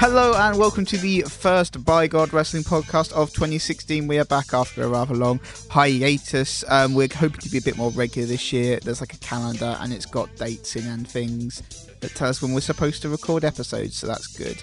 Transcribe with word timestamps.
Hello 0.00 0.32
and 0.34 0.56
welcome 0.56 0.86
to 0.86 0.96
the 0.96 1.20
first 1.28 1.84
By 1.84 2.06
Gawd 2.06 2.32
Wrestling 2.32 2.62
podcast 2.62 3.12
of 3.12 3.34
2016. 3.34 4.08
We 4.08 4.18
are 4.18 4.24
back 4.24 4.54
after 4.54 4.82
a 4.82 4.88
rather 4.88 5.14
long 5.14 5.40
hiatus. 5.68 6.64
Um, 6.68 6.94
we're 6.94 7.06
hoping 7.14 7.40
to 7.40 7.50
be 7.50 7.58
a 7.58 7.60
bit 7.60 7.76
more 7.76 7.90
regular 7.90 8.26
this 8.26 8.50
year. 8.50 8.80
There's 8.80 9.02
like 9.02 9.12
a 9.12 9.18
calendar 9.18 9.76
and 9.78 9.92
it's 9.92 10.06
got 10.06 10.34
dates 10.36 10.74
in 10.74 10.86
and 10.86 11.06
things 11.06 11.86
that 12.00 12.14
tell 12.14 12.30
us 12.30 12.40
when 12.40 12.54
we're 12.54 12.60
supposed 12.62 13.02
to 13.02 13.10
record 13.10 13.44
episodes, 13.44 13.98
so 13.98 14.06
that's 14.06 14.26
good. 14.26 14.62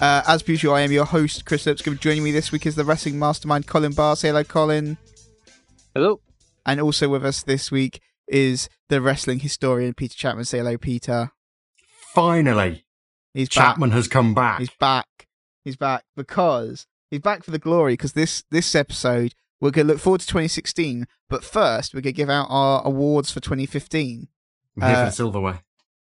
Uh, 0.00 0.22
as 0.28 0.46
usual, 0.46 0.74
I 0.74 0.82
am 0.82 0.92
your 0.92 1.04
host, 1.04 1.46
Kris 1.46 1.66
Lipscomb. 1.66 1.98
Joining 1.98 2.22
me 2.22 2.30
this 2.30 2.52
week 2.52 2.64
is 2.64 2.76
the 2.76 2.84
wrestling 2.84 3.18
mastermind, 3.18 3.66
Colin 3.66 3.92
Barr. 3.92 4.14
Say 4.14 4.28
hello, 4.28 4.44
Colin. 4.44 4.98
Hello. 5.96 6.20
And 6.64 6.80
also 6.80 7.08
with 7.08 7.26
us 7.26 7.42
this 7.42 7.72
week 7.72 8.00
is 8.28 8.68
the 8.88 9.00
wrestling 9.00 9.40
historian, 9.40 9.94
Peter 9.94 10.14
Chapman. 10.14 10.44
Say 10.44 10.58
hello, 10.58 10.78
Peter. 10.78 11.32
Finally, 12.14 12.85
He's 13.36 13.50
Chapman 13.50 13.90
back. 13.90 13.96
has 13.96 14.08
come 14.08 14.32
back. 14.32 14.58
He's 14.60 14.70
back. 14.80 15.28
He's 15.62 15.76
back 15.76 16.04
because 16.16 16.86
he's 17.10 17.20
back 17.20 17.44
for 17.44 17.50
the 17.50 17.58
glory. 17.58 17.92
Because 17.92 18.14
this 18.14 18.44
this 18.50 18.74
episode 18.74 19.34
we're 19.60 19.70
gonna 19.70 19.88
look 19.88 19.98
forward 19.98 20.22
to 20.22 20.26
2016, 20.26 21.06
but 21.28 21.44
first 21.44 21.92
we're 21.92 22.00
gonna 22.00 22.12
give 22.12 22.30
out 22.30 22.46
our 22.48 22.82
awards 22.86 23.30
for 23.30 23.40
2015. 23.40 24.28
I'm 24.76 24.82
here 24.82 24.96
uh, 24.96 25.00
for 25.00 25.10
the 25.10 25.10
silverware. 25.10 25.60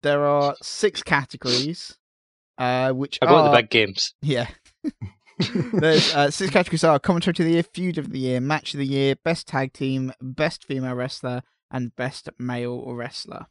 There 0.04 0.24
are 0.24 0.56
six 0.62 1.02
categories, 1.02 1.98
uh, 2.60 2.92
which 2.92 3.18
I 3.24 3.26
got 3.26 3.46
are 3.46 3.50
the 3.50 3.58
big 3.58 3.72
games. 3.72 4.14
yeah. 4.22 4.48
There's 5.74 6.16
uh, 6.16 6.32
six 6.32 6.52
categories 6.52 6.84
are 6.84 6.98
commentary 7.00 7.32
of 7.32 7.38
the 7.38 7.54
year, 7.56 7.64
feud 7.64 7.98
of 7.98 8.12
the 8.12 8.20
year, 8.20 8.40
match 8.40 8.74
of 8.74 8.78
the 8.78 8.86
year, 8.86 9.16
best 9.16 9.48
tag 9.48 9.74
team, 9.74 10.14
best 10.22 10.64
female 10.64 10.94
wrestler, 10.94 11.42
and 11.72 11.94
best 11.96 12.30
male 12.40 12.94
wrestler. 12.94 13.48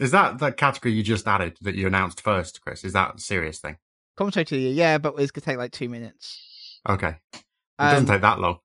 Is 0.00 0.10
that 0.12 0.38
the 0.38 0.52
category 0.52 0.94
you 0.94 1.02
just 1.02 1.26
added 1.26 1.56
that 1.62 1.74
you 1.74 1.86
announced 1.86 2.20
first, 2.20 2.60
Kris? 2.60 2.84
Is 2.84 2.92
that 2.92 3.16
a 3.16 3.18
serious 3.20 3.58
thing? 3.58 3.76
Commentary 4.16 4.42
of 4.42 4.48
the 4.50 4.58
year, 4.58 4.72
yeah, 4.72 4.98
but 4.98 5.14
it's 5.18 5.30
gonna 5.30 5.44
take 5.44 5.58
like 5.58 5.72
two 5.72 5.88
minutes. 5.88 6.80
Okay. 6.88 7.16
It 7.34 7.42
Um, 7.78 7.90
doesn't 7.90 8.06
take 8.06 8.20
that 8.22 8.40
long. 8.40 8.58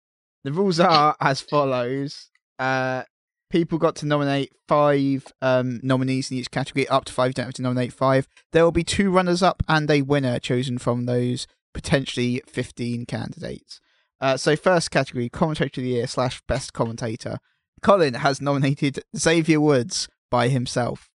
The 0.43 0.51
rules 0.51 0.79
are 0.79 1.15
as 1.19 1.41
follows. 1.41 2.29
Uh, 2.59 3.03
people 3.49 3.77
got 3.77 3.95
to 3.97 4.05
nominate 4.05 4.51
five 4.67 5.27
um, 5.41 5.79
nominees 5.83 6.31
in 6.31 6.37
each 6.37 6.51
category. 6.51 6.87
Up 6.87 7.05
to 7.05 7.13
five, 7.13 7.29
you 7.29 7.33
don't 7.33 7.45
have 7.45 7.53
to 7.55 7.61
nominate 7.61 7.93
five. 7.93 8.27
There 8.51 8.63
will 8.63 8.71
be 8.71 8.83
two 8.83 9.09
runners 9.11 9.41
up 9.43 9.63
and 9.67 9.89
a 9.89 10.01
winner 10.01 10.39
chosen 10.39 10.77
from 10.77 11.05
those 11.05 11.47
potentially 11.73 12.41
15 12.47 13.05
candidates. 13.05 13.79
Uh, 14.21 14.37
so, 14.37 14.55
first 14.55 14.91
category, 14.91 15.29
commentator 15.29 15.81
of 15.81 15.85
the 15.85 15.91
year 15.91 16.07
slash 16.07 16.41
best 16.47 16.73
commentator. 16.73 17.37
Colin 17.81 18.15
has 18.15 18.39
nominated 18.41 19.03
Xavier 19.17 19.59
Woods 19.59 20.07
by 20.31 20.47
himself. 20.47 21.09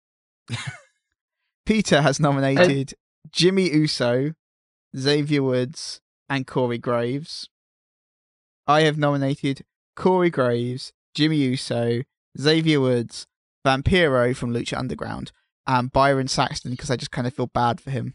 Peter 1.66 2.02
has 2.02 2.20
nominated 2.20 2.94
Jimmy 3.32 3.70
Uso, 3.72 4.34
Xavier 4.96 5.44
Woods, 5.44 6.02
and 6.30 6.48
Corey 6.48 6.78
Graves. 6.78 7.50
I 8.66 8.82
have 8.82 8.98
nominated 8.98 9.64
Corey 9.96 10.30
Graves, 10.30 10.94
Jimmy 11.14 11.38
Uso, 11.38 12.04
Xavier 12.40 12.80
Woods, 12.80 13.28
Vampiro 13.66 14.36
from 14.36 14.54
Lucha 14.54 14.78
Underground, 14.78 15.32
and 15.66 15.92
Byron 15.92 16.28
Saxton 16.28 16.72
because 16.72 16.92
I 16.92 16.96
just 16.96 17.12
kind 17.12 17.28
of 17.28 17.34
feel 17.34 17.48
bad 17.48 17.82
for 17.82 17.92
him. 17.92 18.14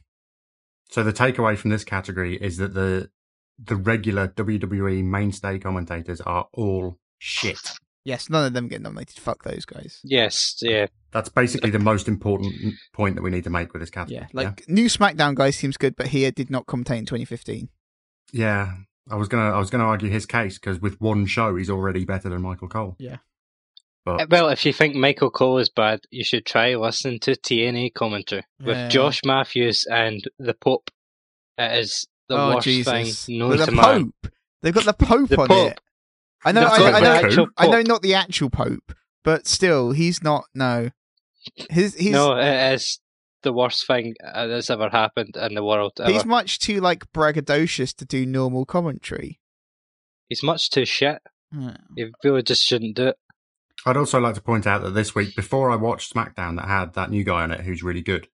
So 0.91 1.03
the 1.03 1.12
takeaway 1.12 1.56
from 1.56 1.70
this 1.70 1.84
category 1.84 2.36
is 2.36 2.58
that 2.58 2.75
the 2.75 3.10
the 3.58 3.77
regular 3.77 4.28
WWE 4.28 5.05
mainstay 5.05 5.58
commentators 5.58 6.20
are 6.22 6.48
all 6.53 6.98
shit. 7.19 7.72
Yes, 8.05 8.28
none 8.28 8.45
of 8.47 8.53
them 8.53 8.69
get 8.69 8.83
nominated. 8.83 9.19
Fuck 9.19 9.45
those 9.45 9.64
guys. 9.64 10.00
Yes, 10.03 10.56
yeah. 10.61 10.86
That's 11.12 11.28
basically 11.28 11.70
the 11.70 11.78
most 11.78 12.09
important 12.09 12.53
point 12.92 13.14
that 13.17 13.22
we 13.22 13.31
need 13.31 13.44
to 13.44 13.50
make 13.50 13.72
with 13.72 13.81
this 13.81 13.91
category. 13.91 14.22
Yeah, 14.22 14.27
like 14.33 14.69
new 14.69 14.86
SmackDown 14.86 15.34
guy 15.34 15.50
seems 15.50 15.77
good, 15.77 15.94
but 15.97 16.09
he 16.09 16.28
did 16.31 16.50
not 16.50 16.67
commentate 16.67 16.98
in 16.98 17.06
2015. 17.06 17.69
yeah. 18.33 18.72
I 19.10 19.16
was 19.16 19.26
gonna 19.26 19.50
I 19.50 19.59
was 19.59 19.69
gonna 19.69 19.84
argue 19.84 20.09
his 20.09 20.26
case 20.26 20.60
because 20.60 20.81
with 20.81 21.00
one 21.00 21.26
show 21.26 21.56
he's 21.56 21.69
already 21.69 22.04
better 22.04 22.28
than 22.28 22.41
Michael 22.41 22.69
Cole. 22.69 22.94
Yeah. 23.00 23.16
Uh, 24.06 24.19
But 24.19 24.31
Well, 24.31 24.49
if 24.50 24.65
you 24.65 24.72
think 24.72 24.94
Michael 24.94 25.28
Cole 25.31 25.59
is 25.59 25.69
bad, 25.69 26.00
you 26.12 26.22
should 26.22 26.47
try 26.47 26.76
listening 26.76 27.19
to 27.21 27.32
TNA 27.32 27.94
commentary 27.94 28.44
with 28.60 28.76
Yeah. 28.76 28.88
Josh 28.88 29.21
Matthews 29.25 29.87
and 29.91 30.22
the 30.38 30.55
Pope. 30.55 30.88
It 31.59 31.78
is 31.81 32.06
the 32.28 32.37
oh 32.38 32.55
worst 32.55 32.65
Jesus! 32.65 33.25
thing 33.26 33.38
known 33.38 33.50
With 33.50 33.60
to 33.60 33.66
the 33.66 33.72
man. 33.72 34.12
Pope. 34.22 34.32
They've 34.62 34.72
got 34.72 34.84
the 34.84 34.93
Pope 34.93 35.28
The 35.28 35.41
on 35.41 35.49
Pope. 35.49 35.72
it. 35.72 35.81
I 36.44 36.53
know. 36.53 36.62
I, 36.62 36.92
I 36.92 37.00
know. 37.00 37.12
actual 37.12 37.47
I 37.56 37.66
know. 37.69 37.82
Not 37.82 38.03
the 38.03 38.14
actual 38.14 38.50
Pope, 38.50 38.94
but 39.22 39.47
still, 39.47 39.92
he's 39.92 40.22
not. 40.22 40.44
No, 40.54 40.91
his 41.70 41.94
he's 41.94 42.12
No, 42.12 42.36
it 42.36 42.75
is 42.75 43.00
the 43.42 43.53
worst 43.53 43.86
thing 43.86 44.14
uh, 44.25 44.47
that's 44.47 44.70
ever 44.70 44.88
happened 44.88 45.36
in 45.36 45.54
the 45.54 45.64
world. 45.64 45.92
Ever. 46.00 46.10
he's 46.10 46.25
much 46.25 46.58
too 46.58 46.81
like 46.81 47.10
braggadocious 47.12 47.94
to 47.97 48.04
do 48.04 48.25
normal 48.26 48.64
commentary. 48.64 49.41
He's 50.28 50.42
much 50.42 50.70
too 50.70 50.84
shit. 50.84 51.20
Hmm. 51.52 51.70
He 51.97 52.10
really 52.25 52.42
just 52.42 52.64
shouldn't 52.64 52.97
do 52.97 53.08
it. 53.08 53.16
I'd 53.84 53.97
also 53.97 54.20
like 54.20 54.34
to 54.36 54.41
point 54.41 54.66
out 54.66 54.82
that 54.82 54.91
this 54.91 55.14
week, 55.14 55.34
before 55.34 55.70
I 55.70 55.76
watched 55.76 56.14
SmackDown 56.14 56.56
that 56.56 56.69
had 56.69 56.94
that 56.94 57.10
new 57.10 57.25
guy 57.25 57.42
on 57.42 57.50
it 57.50 57.60
who's 57.60 57.82
really 57.82 58.00
good, 58.00 58.28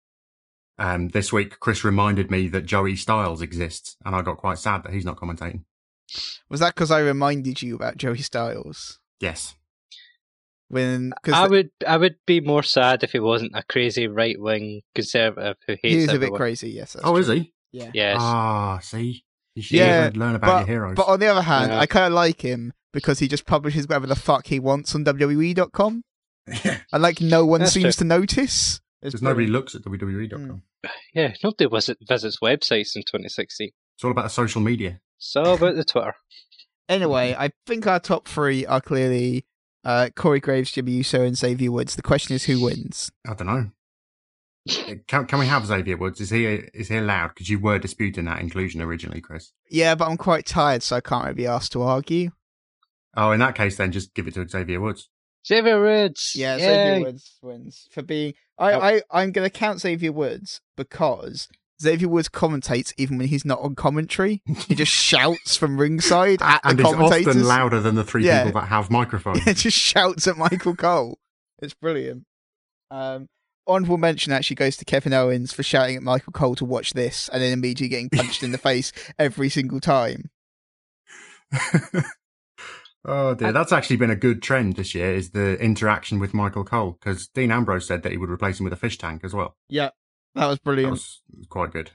um, 0.78 1.10
this 1.10 1.32
week 1.32 1.60
Kris 1.60 1.84
reminded 1.84 2.30
me 2.30 2.48
that 2.50 2.66
Joey 2.66 2.96
Styles 2.96 3.42
exists, 3.42 3.96
and 4.06 4.16
I 4.16 4.22
got 4.22 4.38
quite 4.38 4.60
sad 4.60 4.84
that 4.84 4.94
he's 4.94 5.06
not 5.06 5.18
commentating. 5.18 5.64
Was 6.50 6.60
that 6.60 6.76
because 6.76 6.92
I 6.92 7.00
reminded 7.00 7.62
you 7.62 7.76
about 7.76 7.98
Joey 7.98 8.18
Styles 8.20 9.00
Yes. 9.20 9.56
when? 10.70 11.10
Because 11.22 11.34
I 11.34 11.48
would, 11.48 11.70
I 11.88 11.98
would 11.98 12.16
be 12.26 12.40
more 12.42 12.64
sad 12.64 13.04
if 13.04 13.12
he 13.12 13.20
wasn't 13.20 13.52
a 13.56 13.64
crazy 13.64 14.08
right 14.08 14.40
wing 14.40 14.82
conservative 14.96 15.56
who 15.68 15.74
hates 15.74 15.82
he 15.84 15.98
is 16.04 16.14
a 16.14 16.20
bit 16.20 16.34
crazy. 16.34 16.70
Yes. 16.72 16.96
oh, 17.04 17.12
true. 17.14 17.18
is 17.22 17.28
he? 17.28 17.54
Yeah. 17.72 17.92
Yes. 17.94 18.18
Ah, 18.20 18.80
see, 18.80 19.24
you 19.56 19.62
should 19.62 19.78
Yeah, 19.78 20.10
learn 20.16 20.36
about 20.36 20.48
but, 20.48 20.58
your 20.60 20.68
heroes. 20.68 20.96
But 20.96 21.08
on 21.08 21.20
the 21.20 21.28
other 21.28 21.42
hand, 21.42 21.72
Yeah. 21.72 21.80
I 21.80 21.86
kind 21.86 22.06
of 22.08 22.14
like 22.14 22.42
him 22.42 22.74
because 22.94 23.20
he 23.20 23.28
just 23.28 23.46
publishes 23.46 23.88
whatever 23.88 24.08
the 24.08 24.16
fuck 24.16 24.48
he 24.48 24.60
wants 24.60 24.96
on 24.96 25.04
WWE.com. 25.06 26.04
And 26.94 27.04
like 27.04 27.20
no 27.20 27.46
one 27.46 27.60
That's 27.60 27.74
seems 27.74 27.96
true. 27.98 28.04
to 28.04 28.06
notice. 28.06 28.80
Because 29.02 29.22
nobody 29.22 29.48
looks 29.48 29.76
at 29.76 29.82
WWE.com. 29.84 30.64
Mm. 30.86 30.90
Yeah, 31.14 31.34
nobody 31.44 31.68
visit, 31.70 31.98
visits 32.08 32.38
websites 32.42 32.96
in 32.96 33.02
2016. 33.04 33.70
It's 33.96 34.04
all 34.04 34.12
about 34.12 34.24
the 34.24 34.30
social 34.30 34.62
media. 34.62 35.02
It's 35.18 35.36
all 35.36 35.56
about 35.56 35.76
the 35.76 35.84
Twitter. 35.84 36.14
Anyway, 36.90 37.36
I 37.38 37.50
think 37.66 37.86
our 37.88 38.00
top 38.00 38.28
three 38.28 38.66
are 38.66 38.80
clearly 38.82 39.46
uh, 39.84 40.10
Corey 40.16 40.40
Graves, 40.40 40.72
Jimmy 40.72 40.94
Uso, 40.94 41.24
and 41.24 41.38
Xavier 41.38 41.72
Woods. 41.72 41.96
The 41.96 42.02
question 42.02 42.36
is 42.36 42.46
who 42.46 42.64
wins. 42.64 43.12
I 43.28 43.34
don't 43.34 43.48
know. 43.48 43.72
Can, 45.08 45.26
can 45.26 45.40
we 45.40 45.46
have 45.46 45.66
Xavier 45.66 45.96
Woods? 45.98 46.20
Is 46.20 46.30
he 46.30 46.46
is 46.46 46.90
he 46.90 46.98
allowed? 46.98 47.30
Because 47.30 47.50
you 47.50 47.58
were 47.60 47.80
disputing 47.80 48.26
that 48.26 48.42
inclusion 48.42 48.82
originally, 48.82 49.22
Kris. 49.22 49.54
Yeah, 49.70 49.96
but 49.96 50.10
I'm 50.10 50.18
quite 50.18 50.46
tired, 50.46 50.84
so 50.84 50.98
I 50.98 51.02
can't 51.02 51.24
really 51.24 51.36
be 51.36 51.48
asked 51.48 51.72
to 51.72 51.82
argue. 51.84 52.32
Oh, 53.16 53.32
in 53.32 53.40
that 53.40 53.56
case, 53.56 53.78
then 53.78 53.92
just 53.94 54.14
give 54.14 54.28
it 54.28 54.34
to 54.34 54.48
Xavier 54.48 54.82
Woods. 54.82 55.10
Xavier 55.48 55.82
Woods. 55.82 56.34
Yeah, 56.36 56.58
Yay. 56.58 56.62
Xavier 56.64 57.06
Woods 57.06 57.38
wins 57.42 57.88
for 57.92 58.02
being. 58.02 58.34
I, 58.60 58.74
Oh. 58.74 58.80
I, 58.80 59.02
I'm 59.12 59.32
going 59.32 59.50
to 59.50 59.56
count 59.58 59.80
Xavier 59.80 60.12
Woods 60.12 60.60
because 60.76 61.48
Xavier 61.82 62.08
Woods 62.10 62.30
commentates 62.30 62.94
even 62.98 63.18
when 63.18 63.28
he's 63.28 63.46
not 63.46 63.60
on 63.60 63.76
commentary. 63.76 64.42
He 64.68 64.74
just 64.76 64.92
shouts 64.94 65.56
from 65.56 65.80
ringside 65.80 66.42
at 66.42 66.62
and 66.64 66.80
the 66.80 66.84
he's 66.84 66.94
commentators. 66.94 67.28
often 67.28 67.44
louder 67.44 67.80
than 67.80 67.96
the 67.96 68.04
three 68.04 68.26
Yeah. 68.26 68.46
people 68.46 68.60
that 68.62 68.68
have 68.68 68.90
microphones. 68.90 69.42
Yeah, 69.46 69.54
just 69.54 69.78
shouts 69.78 70.28
at 70.28 70.38
Michael 70.38 70.76
Cole. 70.76 71.20
It's 71.62 71.74
brilliant. 71.74 72.26
Um, 72.90 73.28
honorable 73.68 73.98
mention 73.98 74.32
actually 74.32 74.56
goes 74.56 74.78
to 74.78 74.86
Kevin 74.86 75.14
Owens 75.14 75.52
for 75.54 75.62
shouting 75.64 75.96
at 75.98 76.02
Michael 76.04 76.34
Cole 76.34 76.56
to 76.56 76.66
watch 76.66 76.94
this 76.94 77.30
and 77.30 77.42
then 77.42 77.54
immediately 77.54 77.90
getting 77.90 78.10
punched 78.10 78.42
in 78.44 78.52
the 78.52 78.58
face 78.70 78.92
every 79.20 79.50
single 79.50 79.80
time. 79.80 80.30
oh 83.06 83.34
dear, 83.36 83.52
that's 83.52 83.72
actually 83.72 83.96
been 83.98 84.10
a 84.12 84.16
good 84.16 84.42
trend 84.42 84.76
this 84.76 84.94
year. 84.96 85.14
Is 85.14 85.32
the 85.32 85.58
interaction 85.60 86.20
with 86.20 86.34
Michael 86.34 86.64
Cole 86.64 86.98
because 87.00 87.28
Dean 87.28 87.52
Ambrose 87.52 87.88
said 87.88 88.04
that 88.04 88.12
he 88.12 88.18
would 88.18 88.30
replace 88.30 88.60
him 88.60 88.64
with 88.66 88.74
a 88.74 88.78
fish 88.78 88.98
tank 88.98 89.22
as 89.24 89.34
well. 89.34 89.56
Yeah, 89.70 89.90
that 90.38 90.48
was 90.48 90.58
That 90.58 90.64
brilliant. 90.64 90.92
was 90.92 91.22
quite 91.50 91.72
good. 91.72 91.92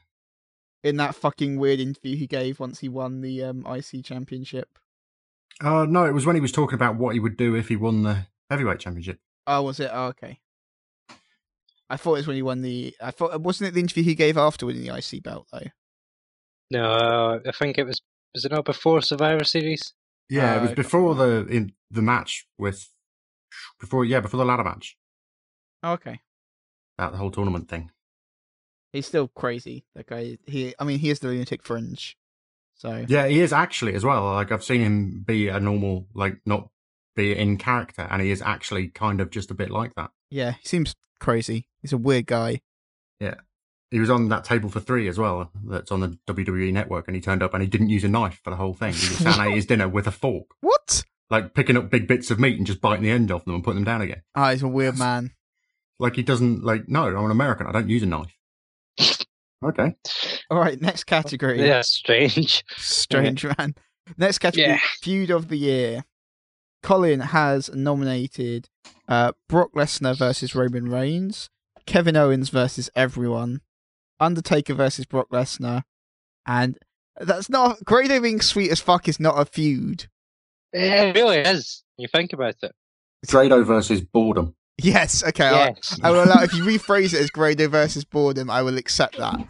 In 0.84 0.96
that 0.96 1.14
fucking 1.14 1.58
weird 1.58 1.80
interview 1.80 2.16
he 2.16 2.26
gave 2.26 2.58
once 2.60 2.80
he 2.80 2.88
won 2.88 3.20
the 3.20 3.42
um, 3.44 3.66
IC 3.66 4.04
championship. 4.04 4.78
Uh, 5.60 5.84
no, 5.88 6.04
it 6.06 6.12
was 6.12 6.26
when 6.26 6.34
he 6.34 6.40
was 6.40 6.50
talking 6.52 6.74
about 6.74 6.96
what 6.96 7.14
he 7.14 7.20
would 7.20 7.36
do 7.36 7.54
if 7.54 7.68
he 7.68 7.76
won 7.76 8.02
the 8.02 8.26
heavyweight 8.50 8.80
championship. 8.80 9.20
Oh, 9.46 9.62
was 9.62 9.78
it? 9.80 9.90
Oh, 9.92 10.06
okay. 10.06 10.40
I 11.88 11.96
thought 11.96 12.14
it 12.14 12.18
was 12.18 12.26
when 12.26 12.36
he 12.36 12.42
won 12.42 12.62
the. 12.62 12.94
I 13.00 13.10
thought 13.10 13.38
wasn't 13.40 13.68
it 13.68 13.74
the 13.74 13.80
interview 13.80 14.02
he 14.02 14.14
gave 14.14 14.36
after 14.38 14.66
winning 14.66 14.82
the 14.82 14.96
IC 14.96 15.22
belt 15.22 15.46
though. 15.52 15.66
No, 16.70 17.40
I 17.46 17.52
think 17.52 17.78
it 17.78 17.84
was. 17.84 18.00
Was 18.34 18.46
it 18.46 18.52
not 18.52 18.64
before 18.64 19.02
Survivor 19.02 19.44
Series? 19.44 19.92
Yeah, 20.30 20.54
Uh, 20.54 20.56
it 20.56 20.62
was 20.62 20.72
before 20.72 21.14
the 21.14 21.46
in 21.48 21.72
the 21.90 22.00
match 22.00 22.46
with 22.56 22.88
before 23.78 24.04
yeah 24.06 24.20
before 24.20 24.38
the 24.38 24.46
ladder 24.46 24.64
match 24.64 24.96
Oh, 25.82 25.92
okay. 25.92 26.20
that 26.96 27.12
the 27.12 27.18
whole 27.18 27.30
tournament 27.30 27.68
thing. 27.68 27.90
He's 28.92 29.06
still 29.06 29.28
crazy. 29.28 29.84
That 29.94 30.06
guy. 30.06 30.38
He. 30.46 30.74
I 30.78 30.84
mean, 30.84 30.98
he 30.98 31.10
is 31.10 31.20
the 31.20 31.28
lunatic 31.28 31.62
fringe. 31.62 32.16
So 32.74 33.04
Yeah, 33.08 33.26
he 33.28 33.40
is 33.40 33.52
actually 33.52 33.94
as 33.94 34.04
well. 34.04 34.24
Like 34.32 34.50
I've 34.52 34.64
seen 34.64 34.80
him 34.80 35.22
be 35.26 35.48
a 35.48 35.60
normal, 35.60 36.06
like 36.14 36.38
not 36.44 36.68
be 37.14 37.36
in 37.36 37.56
character, 37.58 38.06
and 38.10 38.20
he 38.20 38.30
is 38.30 38.42
actually 38.42 38.88
kind 38.88 39.20
of 39.20 39.30
just 39.30 39.50
a 39.50 39.54
bit 39.54 39.70
like 39.70 39.94
that. 39.94 40.10
yeah, 40.30 40.52
he 40.60 40.66
seems 40.68 40.94
crazy. 41.20 41.68
He's 41.80 41.92
a 41.92 41.98
weird 41.98 42.26
guy. 42.26 42.60
Yeah, 43.20 43.34
he 43.90 44.00
was 44.00 44.10
on 44.10 44.28
that 44.30 44.44
table 44.44 44.68
for 44.68 44.80
three 44.80 45.06
as 45.08 45.18
well. 45.18 45.50
That's 45.64 45.92
on 45.92 46.00
the 46.00 46.18
WWE 46.26 46.72
network, 46.72 47.06
and 47.06 47.14
he 47.14 47.20
turned 47.20 47.42
up 47.42 47.54
and 47.54 47.62
he 47.62 47.68
didn't 47.68 47.90
use 47.90 48.02
a 48.04 48.08
knife 48.08 48.40
for 48.42 48.50
the 48.50 48.56
whole 48.56 48.74
thing. 48.74 48.94
He 48.94 48.98
just 49.00 49.22
sat 49.22 49.38
and 49.38 49.48
ate 49.50 49.54
his 49.56 49.66
dinner 49.66 49.88
with 49.88 50.06
a 50.06 50.10
fork, 50.12 50.46
What? 50.60 51.04
like 51.30 51.54
picking 51.54 51.76
up 51.76 51.88
big 51.88 52.08
bits 52.08 52.30
of 52.30 52.40
meat 52.40 52.58
and 52.58 52.66
just 52.66 52.80
biting 52.80 53.04
the 53.04 53.10
end 53.10 53.30
off 53.30 53.44
them 53.44 53.54
and 53.54 53.62
putting 53.64 53.84
them 53.84 53.84
down 53.84 54.02
again. 54.02 54.22
Ah, 54.34 54.50
he's 54.50 54.62
a 54.62 54.68
weird 54.68 54.98
man. 54.98 55.30
Like 56.00 56.16
he 56.16 56.22
doesn't 56.22 56.64
like. 56.64 56.88
No, 56.88 57.04
I'm 57.04 57.24
an 57.26 57.30
American. 57.30 57.66
I 57.68 57.72
don't 57.72 57.88
use 57.88 58.02
a 58.02 58.06
knife. 58.06 58.36
Okay. 59.64 59.94
All 60.50 60.58
right, 60.58 60.80
next 60.80 61.04
category. 61.04 61.64
Yeah, 61.64 61.82
strange. 61.82 62.64
Strange 62.76 63.44
man. 63.44 63.74
Next 64.16 64.38
category, 64.38 64.66
Yeah. 64.70 64.80
feud 65.00 65.30
of 65.30 65.48
the 65.48 65.56
year. 65.56 66.04
Colin 66.82 67.20
has 67.20 67.70
nominated 67.72 68.68
uh, 69.08 69.32
Brock 69.48 69.70
Lesnar 69.74 70.16
versus 70.18 70.54
Roman 70.56 70.88
Reigns, 70.88 71.48
Kevin 71.86 72.16
Owens 72.16 72.48
versus 72.48 72.90
everyone, 72.96 73.60
Undertaker 74.18 74.74
versus 74.74 75.06
Brock 75.06 75.28
Lesnar, 75.30 75.82
and 76.44 76.76
that's 77.20 77.48
not 77.48 77.84
Grado 77.84 78.20
being 78.20 78.40
sweet 78.40 78.72
as 78.72 78.80
fuck 78.80 79.06
is 79.06 79.20
not 79.20 79.38
a 79.40 79.44
feud. 79.44 80.06
It 80.72 81.14
really 81.14 81.38
is. 81.38 81.84
You 81.98 82.08
think 82.08 82.32
about 82.32 82.56
it. 82.62 82.72
Grado 83.28 83.62
versus 83.62 84.00
boredom. 84.00 84.56
Yes, 84.82 85.22
okay. 85.24 85.46
I- 85.46 85.66
Yes. 85.68 85.98
I, 86.02 86.10
will 86.10 86.24
allow 86.24 86.42
if 86.42 86.52
you 86.54 86.64
rephrase 86.64 87.14
it 87.14 87.20
as 87.20 87.30
Grado 87.30 87.68
versus 87.68 88.04
boredom, 88.04 88.50
I 88.50 88.62
will 88.62 88.76
accept 88.78 89.16
that. 89.18 89.46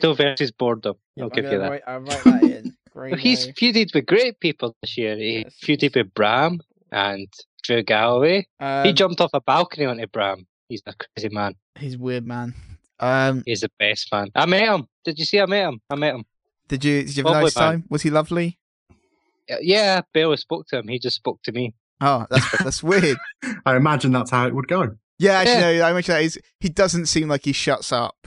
Grado 0.00 0.14
versus 0.14 0.50
boredom. 0.50 0.96
I'll 1.20 1.28
give 1.28 1.44
you 1.44 1.58
that. 1.58 1.82
I'll 1.86 2.00
write 2.00 2.24
that 2.24 2.42
in. 2.42 2.76
Well, 2.94 3.14
He's 3.14 3.46
feuded 3.48 3.94
with 3.94 4.06
great 4.06 4.40
people 4.40 4.74
this 4.82 4.98
year. 4.98 5.16
He 5.16 5.42
Yes. 5.44 5.54
feuded 5.62 5.94
with 5.94 6.12
Bram 6.14 6.60
and 6.90 7.28
Drew 7.62 7.82
Galloway. 7.82 8.46
he 8.58 8.64
Um, 8.66 8.94
jumped 8.94 9.20
off 9.20 9.30
a 9.32 9.40
balcony 9.40 9.86
onto 9.86 10.06
Bram. 10.08 10.46
He's 10.68 10.82
a 10.86 10.94
crazy 10.94 11.28
man. 11.34 11.54
he's 11.78 11.96
weird, 11.96 12.26
man. 12.26 12.54
Um, 12.98 13.42
He's 13.46 13.60
the 13.60 13.70
best 13.78 14.10
man. 14.12 14.28
I 14.34 14.44
met 14.46 14.62
him. 14.68 14.86
Did 15.04 15.18
you 15.18 15.24
see 15.24 15.40
I 15.40 15.46
met 15.46 15.68
him? 15.68 15.80
I 15.88 15.94
met 15.96 16.14
him. 16.14 16.24
did 16.68 16.84
you 16.84 17.02
did 17.04 17.16
you 17.16 17.22
have 17.22 17.26
a 17.26 17.32
Lovely 17.32 17.44
nice 17.46 17.56
man. 17.56 17.64
time? 17.72 17.84
Was 17.88 18.02
he 18.02 18.10
lovely? 18.10 18.58
Yeah, 19.62 20.02
Bill 20.12 20.36
spoke 20.36 20.66
to 20.68 20.78
him. 20.78 20.88
He 20.88 20.98
just 20.98 21.16
spoke 21.16 21.42
to 21.44 21.52
me. 21.52 21.74
Oh, 22.00 22.26
that's 22.30 22.62
that's 22.62 22.82
weird. 22.82 23.18
I 23.66 23.76
imagine 23.76 24.12
that's 24.12 24.30
how 24.30 24.46
it 24.46 24.54
would 24.54 24.68
go. 24.68 24.96
Yeah, 25.18 25.32
actually, 25.32 25.54
Yeah. 25.76 25.78
no, 25.80 25.84
I 25.86 25.90
imagine 25.90 26.14
that 26.14 26.22
is 26.22 26.38
he 26.60 26.68
doesn't 26.70 27.06
seem 27.06 27.28
like 27.28 27.44
he 27.44 27.52
shuts 27.52 27.92
up. 27.92 28.26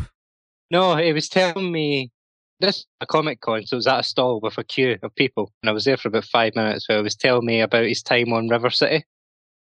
No, 0.70 0.96
he 0.96 1.12
was 1.14 1.28
telling 1.30 1.72
me 1.72 2.12
this 2.60 2.86
a 3.02 3.06
comic 3.06 3.42
con, 3.42 3.66
so 3.66 3.76
it 3.76 3.78
was 3.78 3.88
at 3.88 4.00
a 4.00 4.04
stall 4.04 4.40
with 4.42 4.58
a 4.58 4.64
queue 4.64 4.98
of 5.02 5.16
people, 5.16 5.52
and 5.62 5.70
I 5.70 5.74
was 5.74 5.86
there 5.86 5.98
for 5.98 6.08
about 6.10 6.26
five 6.26 6.56
minutes. 6.56 6.88
Where 6.88 7.00
he 7.00 7.04
was 7.04 7.16
telling 7.16 7.46
me 7.46 7.62
about 7.62 7.86
his 7.86 8.04
time 8.04 8.32
on 8.32 8.48
River 8.48 8.70
City, 8.70 9.04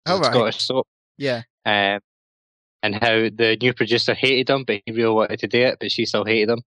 Oh, 0.08 0.16
the 0.18 0.22
right. 0.24 0.32
Scottish 0.34 0.64
soap, 0.64 0.88
Yeah, 1.18 1.44
um, 1.66 2.00
and 2.82 2.96
how 2.96 3.30
the 3.30 3.58
new 3.62 3.74
producer 3.74 4.14
hated 4.16 4.50
him, 4.50 4.64
but 4.66 4.82
he 4.86 4.92
really 4.92 5.14
wanted 5.14 5.40
to 5.40 5.48
do 5.48 5.62
it, 5.62 5.78
but 5.80 5.92
she 5.92 6.06
still 6.06 6.26
hated 6.26 6.50
him. 6.50 6.62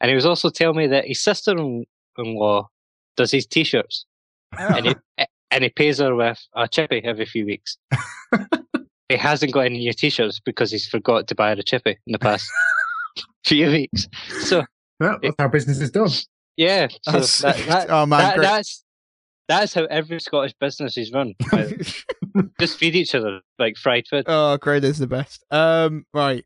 And 0.00 0.08
he 0.08 0.14
was 0.14 0.26
also 0.26 0.50
telling 0.50 0.76
me 0.78 0.86
that 0.88 1.06
his 1.06 1.20
sister-in-law 1.20 2.68
does 3.16 3.30
his 3.30 3.46
t-shirts, 3.46 4.06
and 4.58 4.86
he 4.86 4.94
and 5.50 5.64
he 5.64 5.70
pays 5.70 5.98
her 5.98 6.14
with 6.14 6.38
a 6.54 6.68
chippy 6.68 7.00
every 7.04 7.26
few 7.26 7.44
weeks. 7.46 7.76
he 9.08 9.16
hasn't 9.16 9.52
got 9.52 9.60
any 9.60 9.78
new 9.78 9.92
t-shirts 9.92 10.40
because 10.40 10.70
he's 10.70 10.86
forgot 10.86 11.26
to 11.28 11.34
buy 11.34 11.48
her 11.54 11.60
a 11.60 11.62
chippy 11.62 11.98
in 12.06 12.12
the 12.12 12.18
past 12.18 12.48
few 13.44 13.68
weeks. 13.68 14.06
So 14.40 14.62
Yeah, 15.00 15.16
that's 15.22 15.34
how 15.38 15.48
business 15.48 15.80
is 15.80 15.90
done. 15.90 16.10
yeah, 16.56 16.88
so 17.02 17.10
That's- 17.12 17.38
that, 17.40 17.56
that, 17.66 17.86
oh 17.90 18.06
man, 18.06 18.20
that- 18.20 18.40
that's 18.40 18.84
that's 19.48 19.74
how 19.74 19.84
every 19.86 20.20
Scottish 20.20 20.54
business 20.60 20.96
is 20.96 21.10
run. 21.10 21.34
Just 22.60 22.78
feed 22.78 22.94
each 22.94 23.16
other 23.16 23.40
like 23.58 23.76
fried 23.76 24.06
food. 24.06 24.24
oh, 24.28 24.56
great 24.58 24.84
is 24.84 24.98
the 24.98 25.08
best. 25.08 25.44
Um, 25.50 26.06
right. 26.14 26.44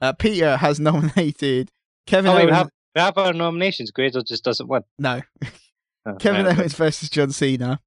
Uh, 0.00 0.14
Peter 0.14 0.56
has 0.56 0.80
nominated 0.80 1.70
Kevin 2.06 2.30
Oh, 2.30 2.36
wait, 2.36 2.44
Owens. 2.44 2.50
we 2.50 2.56
have, 2.56 2.70
we 2.94 3.00
have 3.02 3.18
our 3.18 3.32
nominations. 3.34 3.90
Grado 3.90 4.22
just 4.22 4.42
doesn't 4.42 4.68
win. 4.68 4.82
No, 4.98 5.20
Oh, 6.06 6.14
Kevin 6.14 6.46
right. 6.46 6.58
Owens 6.58 6.72
versus 6.74 7.10
John 7.10 7.30
Cena. 7.30 7.78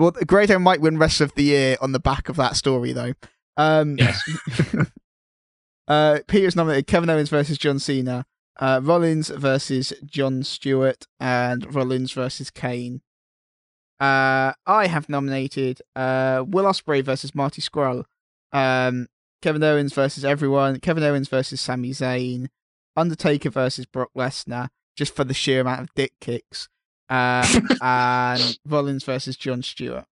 Well, 0.00 0.12
Grado 0.12 0.58
might 0.58 0.80
win 0.80 0.96
Rest 0.96 1.20
of 1.20 1.34
the 1.34 1.42
Year 1.42 1.76
on 1.82 1.92
the 1.92 2.00
back 2.00 2.30
of 2.30 2.36
that 2.36 2.56
story, 2.56 2.92
though. 2.94 3.12
Um, 3.58 3.98
Yes. 3.98 4.22
uh, 5.88 6.20
Peter's 6.26 6.56
nominated 6.56 6.86
Kevin 6.86 7.10
Owens 7.10 7.28
versus 7.28 7.58
John 7.58 7.78
Cena, 7.78 8.24
uh, 8.58 8.80
Rollins 8.82 9.28
versus 9.28 9.92
Jon 10.06 10.42
Stewart, 10.42 11.06
and 11.20 11.74
Rollins 11.74 12.12
versus 12.12 12.50
Kane. 12.50 13.02
Uh, 14.00 14.54
I 14.66 14.86
have 14.86 15.10
nominated 15.10 15.82
uh, 15.94 16.44
Will 16.48 16.64
Ospreay 16.64 17.04
versus 17.04 17.34
Marty 17.34 17.60
Scurll, 17.60 18.04
um, 18.54 19.06
Kevin 19.42 19.62
Owens 19.62 19.92
versus 19.92 20.24
everyone, 20.24 20.80
Kevin 20.80 21.04
Owens 21.04 21.28
versus 21.28 21.60
Sami 21.60 21.90
Zayn, 21.90 22.46
Undertaker 22.96 23.50
versus 23.50 23.84
Brock 23.84 24.12
Lesnar, 24.16 24.70
just 24.96 25.14
for 25.14 25.24
the 25.24 25.34
sheer 25.34 25.60
amount 25.60 25.82
of 25.82 25.94
dick 25.94 26.14
kicks, 26.22 26.70
uh, 27.10 27.46
and 27.82 28.58
Rollins 28.66 29.04
versus 29.04 29.36
Jon 29.36 29.62
Stewart. 29.62 30.04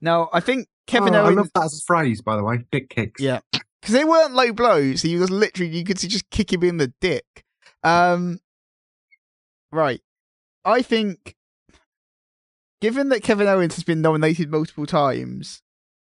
Now, 0.00 0.28
I 0.32 0.40
think 0.40 0.68
Kevin 0.86 1.14
Oh, 1.14 1.24
I 1.24 1.30
love 1.30 1.50
that 1.54 1.64
as 1.64 1.78
a 1.78 1.84
phrase, 1.86 2.20
by 2.20 2.36
the 2.36 2.42
way. 2.44 2.64
Dick 2.72 2.90
kicks. 2.90 3.20
Yeah. 3.20 3.40
because 3.52 3.94
they 3.94 4.04
weren't 4.04 4.34
low 4.34 4.52
blows. 4.52 5.02
He 5.02 5.16
was 5.16 5.30
literally 5.30 5.74
you 5.76 5.84
could 5.84 5.98
see 5.98 6.08
just 6.08 6.28
kick 6.30 6.52
him 6.52 6.62
in 6.62 6.78
the 6.78 6.92
dick. 7.00 7.44
Um, 7.82 8.40
right. 9.72 10.00
I 10.64 10.82
think, 10.82 11.36
given 12.80 13.10
that 13.10 13.22
Kevin 13.22 13.46
Owens 13.46 13.74
has 13.76 13.84
been 13.84 14.00
nominated 14.02 14.50
multiple 14.50 14.86
times, 14.86 15.62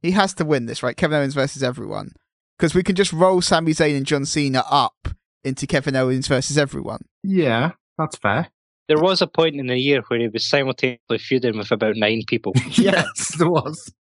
he 0.02 0.12
has 0.12 0.34
to 0.36 0.46
win 0.46 0.66
this, 0.66 0.82
right? 0.84 0.96
Kevin 0.98 1.20
Owens 1.20 1.34
versus 1.34 1.62
everyone, 1.64 2.14
because 2.58 2.74
we 2.74 2.84
can 2.84 2.96
just 2.96 3.12
roll 3.14 3.42
Sami 3.42 3.74
Zayn 3.74 3.98
and 3.98 4.06
John 4.06 4.26
Cena 4.26 4.64
up 4.70 5.10
into 5.44 5.68
Kevin 5.68 5.96
Owens 5.96 6.28
versus 6.28 6.58
everyone. 6.58 7.06
Yeah, 7.24 7.72
that's 7.98 8.18
fair. 8.18 8.48
There 8.88 9.00
was 9.00 9.22
a 9.22 9.28
point 9.28 9.56
in 9.56 9.68
the 9.68 9.78
year 9.78 10.02
where 10.08 10.20
he 10.20 10.28
was 10.28 10.46
simultaneously 10.46 11.18
feuding 11.18 11.58
with 11.58 11.72
about 11.72 11.96
nine 11.98 12.24
people. 12.28 12.54
yes, 12.72 13.36
there 13.38 13.50
was. 13.50 13.94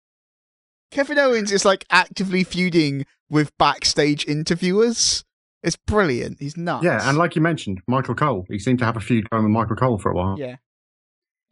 Kevin 0.91 1.19
Owens 1.19 1.51
is 1.51 1.65
like 1.65 1.85
actively 1.91 2.45
feuding 2.45 3.07
with 3.31 3.57
backstage 3.59 4.27
interviewers. 4.27 5.25
It's 5.63 5.77
brilliant. 5.77 6.37
He's 6.41 6.57
nuts. 6.57 6.85
Yeah, 6.85 7.09
and 7.09 7.17
like 7.17 7.35
you 7.35 7.41
mentioned, 7.43 7.81
Michael 7.89 8.15
Cole. 8.15 8.45
He 8.51 8.59
seemed 8.59 8.79
to 8.81 8.85
have 8.85 8.97
a 8.97 9.01
feud 9.01 9.29
going 9.31 9.45
with 9.45 9.53
Michael 9.53 9.77
Cole 9.77 9.99
for 9.99 10.13
a 10.13 10.15
while 10.15 10.39
yeah. 10.39 10.57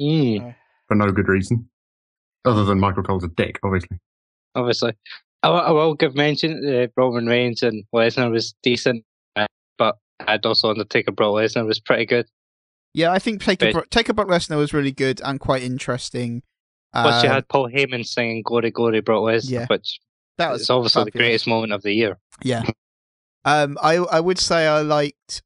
Mm, 0.01 0.55
for 0.89 0.95
no 0.95 1.11
good 1.11 1.29
reason. 1.29 1.69
Other 2.45 2.65
than 2.65 2.79
Michael 2.79 3.03
Cole's 3.03 3.25
a 3.25 3.29
dick, 3.29 3.59
obviously. 3.63 3.99
obviously. 4.55 4.93
I, 5.43 5.49
will- 5.49 5.61
I 5.61 5.71
will 5.71 5.95
give 5.95 6.15
mention 6.15 6.63
uh, 6.67 6.89
Roman 6.97 7.27
Reigns 7.27 7.63
and 7.63 7.85
Lesnar 7.95 8.31
was 8.31 8.55
decent, 8.63 9.05
uh, 9.37 9.47
but 9.79 9.97
I'd 10.21 10.45
also 10.45 10.71
Undertaker 10.71 11.13
Brock 11.13 11.35
Lesnar 11.35 11.67
was 11.67 11.81
pretty 11.81 12.05
good. 12.05 12.27
Yeah, 12.95 13.11
I 13.13 13.19
think 13.19 13.43
Taker, 13.43 13.67
But- 13.67 13.73
Bro- 13.73 13.85
Taker 13.91 14.13
Brock 14.13 14.29
Lesnar 14.29 14.57
was 14.59 14.73
really 14.75 14.93
good 14.93 15.21
and 15.25 15.41
quite 15.41 15.63
interesting. 15.63 16.43
Plus, 16.93 17.23
you 17.23 17.29
Um, 17.31 17.35
had 17.37 17.49
Paul 17.49 17.71
Heyman 17.71 18.05
singing 18.07 18.43
"Glory, 18.43 18.71
Glory, 18.71 19.01
Brock 19.01 19.23
Lesnar," 19.23 19.51
Yeah. 19.51 19.67
which 19.69 19.99
that 20.37 20.51
was 20.53 20.63
is 20.63 20.71
obviously 20.71 21.05
the 21.05 21.11
greatest 21.11 21.47
moment 21.47 21.73
of 21.73 21.83
the 21.83 21.93
year. 21.93 22.19
Yeah. 22.43 22.65
Um, 23.45 23.79
I 23.83 23.97
I 23.97 24.21
would 24.21 24.39
say 24.39 24.67
I 24.67 24.83
liked 24.83 25.43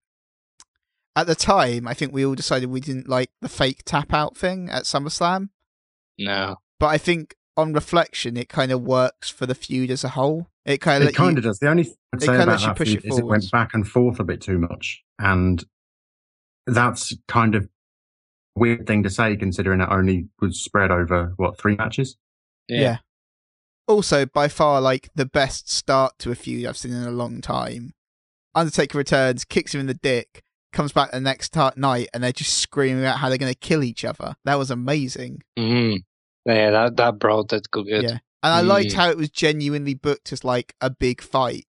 at 1.14 1.26
the 1.28 1.34
time. 1.36 1.86
I 1.86 1.94
think 1.94 2.12
we 2.12 2.26
all 2.26 2.34
decided 2.34 2.68
we 2.68 2.80
didn't 2.80 3.08
like 3.08 3.30
the 3.40 3.48
fake 3.48 3.82
tap 3.84 4.12
out 4.12 4.36
thing 4.36 4.68
at 4.68 4.82
SummerSlam, 4.82 5.50
No, 6.18 6.56
but 6.80 6.86
I 6.88 6.98
think 6.98 7.36
on 7.56 7.72
reflection, 7.72 8.36
it 8.36 8.48
kind 8.48 8.70
of 8.72 8.82
works 8.82 9.30
for 9.30 9.46
the 9.46 9.54
feud 9.54 9.90
as 9.90 10.02
a 10.04 10.10
whole. 10.10 10.50
It 10.66 10.78
kind 10.78 11.02
of 11.04 11.08
It 11.10 11.14
kind 11.14 11.38
of 11.38 11.44
does. 11.44 11.58
The 11.60 11.68
only 11.70 11.84
thing 11.84 11.94
I'd 12.12 12.16
it 12.16 12.20
say 12.22 12.26
kinda 12.26 12.42
about 12.42 12.60
that 12.60 12.76
feud 12.84 12.98
it 13.04 13.04
is 13.08 13.18
it 13.18 13.24
went 13.24 13.50
back 13.52 13.72
and 13.72 13.86
forth 13.88 14.18
a 14.20 14.24
bit 14.24 14.40
too 14.42 14.58
much, 14.58 15.02
and 15.20 15.64
that's 16.66 17.14
kind 17.28 17.54
of 17.54 17.64
a 17.64 17.68
weird 18.60 18.86
thing 18.86 19.02
to 19.04 19.10
say 19.10 19.36
considering 19.36 19.80
it 19.80 19.88
only 19.90 20.28
was 20.40 20.60
spread 20.62 20.90
over 20.90 21.32
what 21.36 21.58
three 21.58 21.76
matches. 21.76 22.16
yeah. 22.68 22.98
Also, 23.88 24.26
by 24.26 24.48
far, 24.48 24.80
like 24.80 25.10
the 25.14 25.26
best 25.26 25.70
start 25.70 26.18
to 26.18 26.32
a 26.32 26.34
feud 26.34 26.66
I've 26.66 26.76
seen 26.76 26.92
in 26.92 27.04
a 27.06 27.10
long 27.12 27.40
time. 27.40 27.92
Undertaker 28.52 28.98
returns, 28.98 29.44
kicks 29.44 29.72
him 29.72 29.80
in 29.80 29.86
the 29.86 29.94
dick, 29.94 30.42
comes 30.72 30.90
back 30.92 31.12
the 31.12 31.20
next 31.20 31.50
ta- 31.52 31.70
night, 31.76 32.08
and 32.12 32.24
they're 32.24 32.32
just 32.32 32.54
screaming 32.58 33.04
about 33.04 33.18
how 33.18 33.28
they're 33.28 33.38
going 33.38 33.52
to 33.52 33.56
kill 33.58 33.84
each 33.84 34.04
other. 34.04 34.34
That 34.44 34.56
was 34.58 34.72
amazing. 34.72 35.42
hmm 35.56 35.94
yeah, 36.44 36.70
that 36.70 36.96
that 36.96 37.18
brawl 37.20 37.44
did 37.44 37.70
go 37.70 37.82
good. 37.84 38.02
Yeah. 38.04 38.18
And 38.42 38.54
I 38.54 38.60
liked 38.62 38.90
Mm. 38.90 38.94
how 38.94 39.10
it 39.10 39.16
was 39.16 39.30
genuinely 39.30 39.94
booked 39.94 40.32
as 40.32 40.42
like 40.44 40.74
a 40.80 40.90
big 40.90 41.20
fight. 41.20 41.65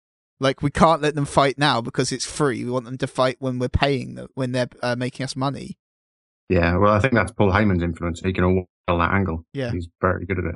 Like 0.41 0.63
we 0.63 0.71
can't 0.71 1.03
let 1.03 1.13
them 1.13 1.25
fight 1.25 1.59
now 1.59 1.81
because 1.81 2.11
it's 2.11 2.25
free. 2.25 2.65
We 2.65 2.71
want 2.71 2.85
them 2.85 2.97
to 2.97 3.05
fight 3.05 3.37
when 3.37 3.59
we're 3.59 3.69
paying 3.69 4.15
them, 4.15 4.27
when 4.33 4.53
they're 4.53 4.69
uh, 4.81 4.95
making 4.95 5.23
us 5.23 5.35
money. 5.35 5.77
Yeah, 6.49 6.77
well, 6.77 6.93
I 6.93 6.99
think 6.99 7.13
that's 7.13 7.31
Paul 7.31 7.51
Heyman's 7.51 7.83
influence. 7.83 8.21
He 8.21 8.33
can 8.33 8.43
all 8.43 8.65
tell 8.87 8.97
that 8.97 9.13
angle. 9.13 9.45
Yeah. 9.53 9.71
he's 9.71 9.87
very 10.01 10.25
good 10.25 10.39
at 10.39 10.45
it. 10.45 10.55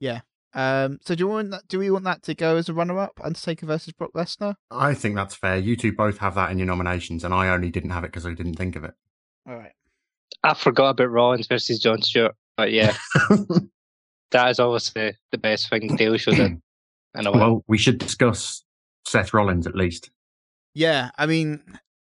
Yeah. 0.00 0.20
Um. 0.52 0.98
So 1.02 1.14
do 1.14 1.28
we 1.28 1.32
want 1.32 1.52
that? 1.52 1.68
Do 1.68 1.78
we 1.78 1.92
want 1.92 2.06
that 2.06 2.24
to 2.24 2.34
go 2.34 2.56
as 2.56 2.68
a 2.68 2.74
runner-up? 2.74 3.20
Undertaker 3.22 3.66
versus 3.66 3.92
Brock 3.92 4.10
Lesnar. 4.14 4.56
I 4.68 4.94
think 4.94 5.14
that's 5.14 5.36
fair. 5.36 5.58
You 5.58 5.76
two 5.76 5.92
both 5.92 6.18
have 6.18 6.34
that 6.34 6.50
in 6.50 6.58
your 6.58 6.66
nominations, 6.66 7.22
and 7.22 7.32
I 7.32 7.50
only 7.50 7.70
didn't 7.70 7.90
have 7.90 8.02
it 8.02 8.08
because 8.08 8.26
I 8.26 8.34
didn't 8.34 8.54
think 8.54 8.74
of 8.74 8.82
it. 8.82 8.94
All 9.48 9.56
right. 9.56 9.72
I 10.42 10.54
forgot 10.54 10.90
about 10.90 11.10
Rollins 11.10 11.46
versus 11.46 11.78
Jon 11.78 12.02
Stewart, 12.02 12.34
but 12.56 12.72
yeah, 12.72 12.96
that 14.32 14.50
is 14.50 14.58
obviously 14.58 15.14
the 15.30 15.38
best 15.38 15.70
thing 15.70 15.94
Daily 15.94 16.18
Show 16.18 16.32
did. 16.32 16.60
And 17.14 17.26
well, 17.32 17.64
we 17.66 17.78
should 17.78 17.98
discuss 17.98 18.64
Seth 19.08 19.32
Rollins 19.34 19.66
at 19.66 19.74
least. 19.74 20.10
Yeah, 20.74 21.10
I 21.18 21.26
mean, 21.26 21.62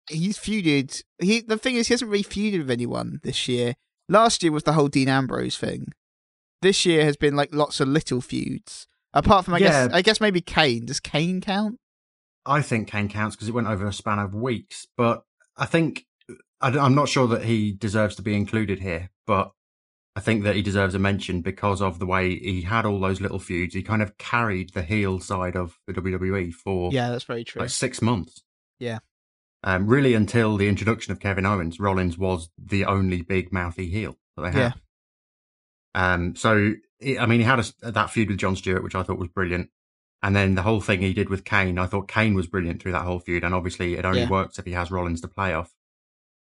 he's 0.10 0.38
feuded. 0.38 1.01
He 1.19 1.41
the 1.41 1.57
thing 1.57 1.75
is, 1.75 1.88
he 1.88 1.93
hasn't 1.93 2.12
really 2.12 2.24
feuded 2.24 2.60
with 2.60 2.71
anyone 2.71 3.19
this 3.24 3.48
year. 3.48 3.75
Last 4.10 4.43
year 4.43 4.51
was 4.51 4.63
the 4.63 4.74
whole 4.74 4.88
Dean 4.88 5.07
Ambrose 5.07 5.57
thing. 5.57 5.93
This 6.62 6.86
year 6.86 7.05
has 7.05 7.17
been 7.17 7.36
like 7.36 7.53
lots 7.53 7.79
of 7.79 7.88
little 7.88 8.21
feuds. 8.21 8.88
Apart 9.13 9.45
from, 9.45 9.55
I 9.55 9.57
Yeah. 9.57 9.88
guess, 9.88 9.93
I 9.93 10.01
guess 10.01 10.21
maybe 10.21 10.41
Kane. 10.41 10.86
Does 10.86 11.00
Kane 11.00 11.41
count? 11.41 11.79
I 12.45 12.62
think 12.62 12.88
Kane 12.89 13.10
counts 13.10 13.36
because 13.36 13.50
it 13.50 13.53
went 13.53 13.67
over 13.67 13.86
a 13.86 13.93
span 13.93 14.19
of 14.19 14.33
weeks, 14.33 14.88
but 14.98 15.24
I 15.57 15.65
think 15.65 16.05
I, 16.62 16.69
am 16.69 16.95
not 16.95 17.10
sure 17.10 17.27
that 17.27 17.43
he 17.45 17.71
deserves 17.71 18.15
to 18.15 18.21
be 18.21 18.36
included 18.36 18.79
here, 18.79 19.10
but 19.25 19.51
I 20.15 20.20
think 20.20 20.44
that 20.44 20.56
he 20.56 20.62
deserves 20.62 20.94
a 20.94 21.00
mention 21.00 21.41
because 21.41 21.82
of 21.82 22.00
the 22.00 22.06
way 22.06 22.38
he 22.38 22.63
had 22.63 22.86
all 22.86 23.00
those 23.00 23.22
little 23.22 23.39
feuds. 23.39 23.74
He 23.74 23.82
kind 23.82 24.01
of 24.01 24.18
carried 24.18 24.74
the 24.74 24.84
heel 24.84 25.20
side 25.22 25.56
of 25.56 25.80
the 25.88 25.94
WWE 25.94 26.53
for 26.53 26.91
Yeah, 26.91 27.10
that's 27.12 27.24
very 27.24 27.44
true. 27.46 27.62
like 27.62 27.70
six 27.70 28.01
months. 28.01 28.44
Yeah. 28.80 29.00
Um, 29.63 29.88
really, 29.88 30.13
until 30.13 30.58
the 30.58 30.68
introduction 30.68 31.12
of 31.12 31.20
Kevin 31.20 31.46
Owens, 31.46 31.80
Rollins 31.80 32.18
was 32.18 32.50
the 32.58 32.84
only 32.86 33.22
big 33.22 33.53
mouthy 33.53 33.89
heel 33.89 34.18
that 34.36 34.41
they 34.44 34.51
had. 34.60 34.74
Um, 35.94 36.36
so 36.36 36.74
I 37.20 37.25
mean, 37.25 37.39
he 37.39 37.46
had 37.46 37.60
a, 37.82 37.91
that 37.91 38.10
feud 38.10 38.30
with 38.30 38.38
Jon 38.38 38.56
Stewart, 38.56 38.84
which 38.84 38.96
I 38.96 39.03
thought 39.03 39.18
was 39.20 39.27
brilliant, 39.30 39.70
and 40.24 40.36
then 40.36 40.56
the 40.56 40.62
whole 40.62 40.82
thing 40.82 41.01
he 41.01 41.13
did 41.13 41.30
with 41.30 41.44
Kane, 41.46 41.77
I 41.77 41.86
thought 41.86 42.08
Kane 42.08 42.34
was 42.34 42.48
brilliant 42.48 42.82
through 42.82 42.94
that 42.94 43.03
whole 43.03 43.20
feud, 43.20 43.44
and 43.44 43.53
obviously 43.53 43.96
it 43.96 44.06
only 44.06 44.22
Yeah. 44.22 44.30
works 44.30 44.58
if 44.60 44.65
he 44.65 44.72
has 44.72 44.91
Rollins 44.91 45.22
to 45.22 45.27
play 45.27 45.53
off. 45.53 45.74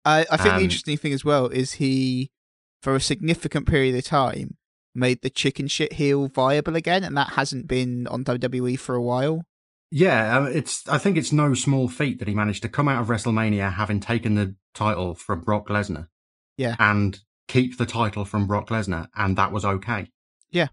I, 0.04 0.26
I 0.30 0.36
think 0.36 0.50
Um, 0.50 0.56
the 0.58 0.64
interesting 0.64 0.96
thing 0.96 1.12
as 1.12 1.24
well 1.24 1.46
is 1.48 1.72
he, 1.74 2.30
for 2.80 2.94
a 2.94 3.00
significant 3.00 3.66
period 3.66 3.94
of 3.94 4.04
time, 4.04 4.56
made 4.94 5.22
the 5.22 5.30
chicken 5.30 5.68
shit 5.68 5.94
heel 5.94 6.28
viable 6.28 6.76
again, 6.76 7.04
and 7.04 7.16
that 7.16 7.34
hasn't 7.34 7.68
been 7.68 8.06
on 8.06 8.24
WWE 8.24 8.78
for 8.78 8.94
a 8.94 9.02
while. 9.02 9.44
Yeah, 9.90 10.38
um, 10.38 10.46
it's. 10.46 10.88
I 10.88 10.98
think 10.98 11.16
it's 11.16 11.32
no 11.32 11.54
small 11.54 11.88
feat 11.88 12.18
that 12.20 12.28
he 12.28 12.34
managed 12.34 12.62
to 12.62 12.68
come 12.68 12.88
out 12.88 13.02
of 13.02 13.08
WrestleMania 13.08 13.74
having 13.74 13.98
taken 14.00 14.34
the 14.34 14.54
title 14.74 15.14
from 15.14 15.40
Brock 15.40 15.68
Lesnar. 15.68 16.08
Yeah. 16.56 16.76
and 16.78 17.18
keep 17.48 17.78
the 17.78 17.86
title 17.86 18.24
from 18.24 18.46
Brock 18.46 18.68
Lesnar, 18.68 19.08
and 19.16 19.36
that 19.36 19.50
was 19.50 19.64
okay. 19.64 20.08
Yeah. 20.50 20.68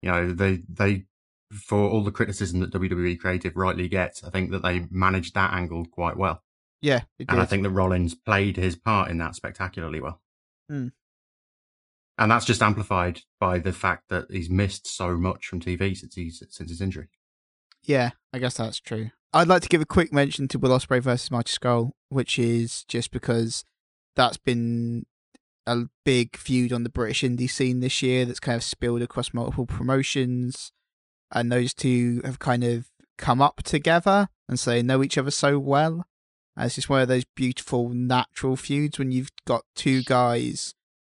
you 0.00 0.10
know 0.10 0.32
they 0.32 0.62
they 0.68 1.04
for 1.52 1.78
all 1.78 2.02
the 2.02 2.10
criticism 2.10 2.60
that 2.60 2.72
WWE 2.72 3.18
creative 3.18 3.56
rightly 3.56 3.88
gets, 3.88 4.24
I 4.24 4.30
think 4.30 4.50
that 4.50 4.62
they 4.62 4.86
managed 4.90 5.34
that 5.34 5.52
angle 5.52 5.84
quite 5.84 6.16
well, 6.16 6.42
Yeah, 6.80 7.02
and 7.28 7.40
I 7.40 7.44
think 7.44 7.62
that 7.62 7.70
Rollins 7.70 8.14
played 8.14 8.56
his 8.56 8.74
part 8.74 9.10
in 9.10 9.18
that 9.18 9.36
spectacularly 9.36 10.00
well. 10.00 10.20
Hmm. 10.68 10.88
And 12.18 12.30
that's 12.30 12.46
just 12.46 12.62
amplified 12.62 13.20
by 13.38 13.58
the 13.58 13.72
fact 13.72 14.08
that 14.08 14.26
he's 14.30 14.48
missed 14.48 14.86
so 14.86 15.16
much 15.16 15.46
from 15.46 15.60
TV 15.60 15.96
since 15.96 16.14
he's 16.14 16.42
since 16.48 16.70
his 16.70 16.80
injury. 16.80 17.08
Yeah, 17.82 18.10
I 18.32 18.38
guess 18.38 18.56
that's 18.56 18.80
true. 18.80 19.10
I'd 19.32 19.48
like 19.48 19.62
to 19.62 19.68
give 19.68 19.82
a 19.82 19.86
quick 19.86 20.12
mention 20.12 20.48
to 20.48 20.58
Will 20.58 20.70
Ospreay 20.70 21.02
versus 21.02 21.30
Marty 21.30 21.52
Scurll, 21.52 21.90
which 22.08 22.38
is 22.38 22.84
just 22.84 23.10
because 23.10 23.64
that's 24.14 24.38
been 24.38 25.04
a 25.66 25.84
big 26.04 26.36
feud 26.36 26.72
on 26.72 26.84
the 26.84 26.88
British 26.88 27.22
indie 27.22 27.50
scene 27.50 27.80
this 27.80 28.00
year 28.00 28.24
that's 28.24 28.40
kind 28.40 28.56
of 28.56 28.64
spilled 28.64 29.02
across 29.02 29.34
multiple 29.34 29.66
promotions. 29.66 30.72
And 31.32 31.50
those 31.50 31.74
two 31.74 32.22
have 32.24 32.38
kind 32.38 32.64
of 32.64 32.86
come 33.18 33.42
up 33.42 33.62
together 33.62 34.28
and 34.48 34.58
so 34.58 34.70
they 34.70 34.82
know 34.82 35.02
each 35.02 35.18
other 35.18 35.30
so 35.30 35.58
well. 35.58 36.06
And 36.56 36.66
it's 36.66 36.76
just 36.76 36.88
one 36.88 37.02
of 37.02 37.08
those 37.08 37.24
beautiful 37.34 37.90
natural 37.90 38.56
feuds 38.56 38.98
when 38.98 39.12
you've 39.12 39.32
got 39.44 39.64
two 39.74 40.02
guys 40.02 40.74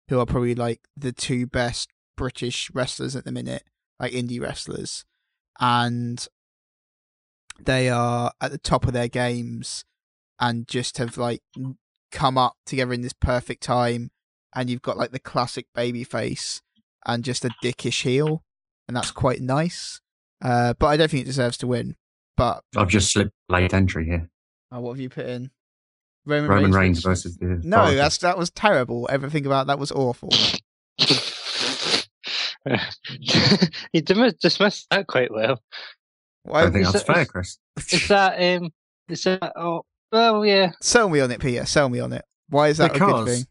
who 0.09 0.19
are 0.19 0.25
probably 0.25 0.55
like 0.55 0.81
the 0.95 1.11
two 1.11 1.45
best 1.45 1.89
British 2.15 2.71
wrestlers 2.73 3.15
at 3.15 3.25
the 3.25 3.31
minute, 3.31 3.63
like 3.99 4.13
indie 4.13 4.41
wrestlers. 4.41 5.05
And 5.59 6.25
they 7.59 7.89
are 7.89 8.31
at 8.39 8.51
the 8.51 8.57
top 8.57 8.85
of 8.85 8.93
their 8.93 9.07
games 9.07 9.83
and 10.39 10.67
just 10.67 10.97
have 10.97 11.17
like 11.17 11.41
come 12.11 12.37
up 12.37 12.55
together 12.65 12.93
in 12.93 13.01
this 13.01 13.13
perfect 13.13 13.63
time. 13.63 14.11
And 14.55 14.69
you've 14.69 14.81
got 14.81 14.97
like 14.97 15.11
the 15.11 15.19
classic 15.19 15.67
baby 15.75 16.03
face 16.03 16.61
and 17.05 17.23
just 17.23 17.45
a 17.45 17.51
dickish 17.63 18.03
heel. 18.03 18.43
And 18.87 18.95
that's 18.95 19.11
quite 19.11 19.41
nice. 19.41 20.01
Uh 20.41 20.73
but 20.77 20.87
i 20.87 20.97
don't 20.97 21.09
think 21.09 21.21
it 21.21 21.25
deserves 21.25 21.57
to 21.57 21.67
win. 21.67 21.95
But 22.35 22.63
I've 22.75 22.89
just 22.89 23.11
slipped 23.11 23.31
late 23.49 23.73
entry 23.73 24.05
here. 24.05 24.29
oh, 24.71 24.79
what 24.81 24.91
have 24.91 24.99
you 24.99 25.09
put 25.09 25.25
in 25.25 25.49
roman, 26.27 26.50
Roman 26.50 26.72
Reigns 26.72 27.01
versus- 27.03 27.36
versus 27.38 27.62
the 27.62 27.67
no 27.67 27.77
Authority. 27.77 27.96
that's 27.98 28.17
that 28.19 28.38
was 28.38 28.50
terrible 28.51 29.07
everything 29.12 29.46
about 29.46 29.67
that 29.67 29.79
was 29.79 29.91
awful 29.91 30.29
you 33.91 34.01
dim- 34.01 34.31
dismissed 34.41 34.88
that 34.91 35.07
quite 35.07 35.31
well. 35.31 35.62
I 36.46 36.50
Why, 36.51 36.62
don't 36.63 36.74
think 36.74 36.88
is 36.88 36.93
that's 36.93 37.10
it- 37.10 37.13
fair, 37.13 37.25
Kris. 37.25 37.57
Is 37.91 38.07
that 38.10 38.34
um? 38.62 38.72
Is 39.10 39.24
that 39.24 39.53
oh? 39.55 39.84
Well, 40.12 40.46
yeah. 40.46 40.72
sell 40.81 41.10
me 41.10 41.19
on 41.19 41.31
it 41.31 41.39
peter 41.41 41.65
sell 41.65 41.89
me 41.89 42.00
on 42.00 42.13
it 42.13 42.24
why 42.50 42.69
is 42.69 42.77
that 42.77 42.96
a 42.96 43.00
good 43.00 43.05
because 43.07 43.38
thing 43.38 43.48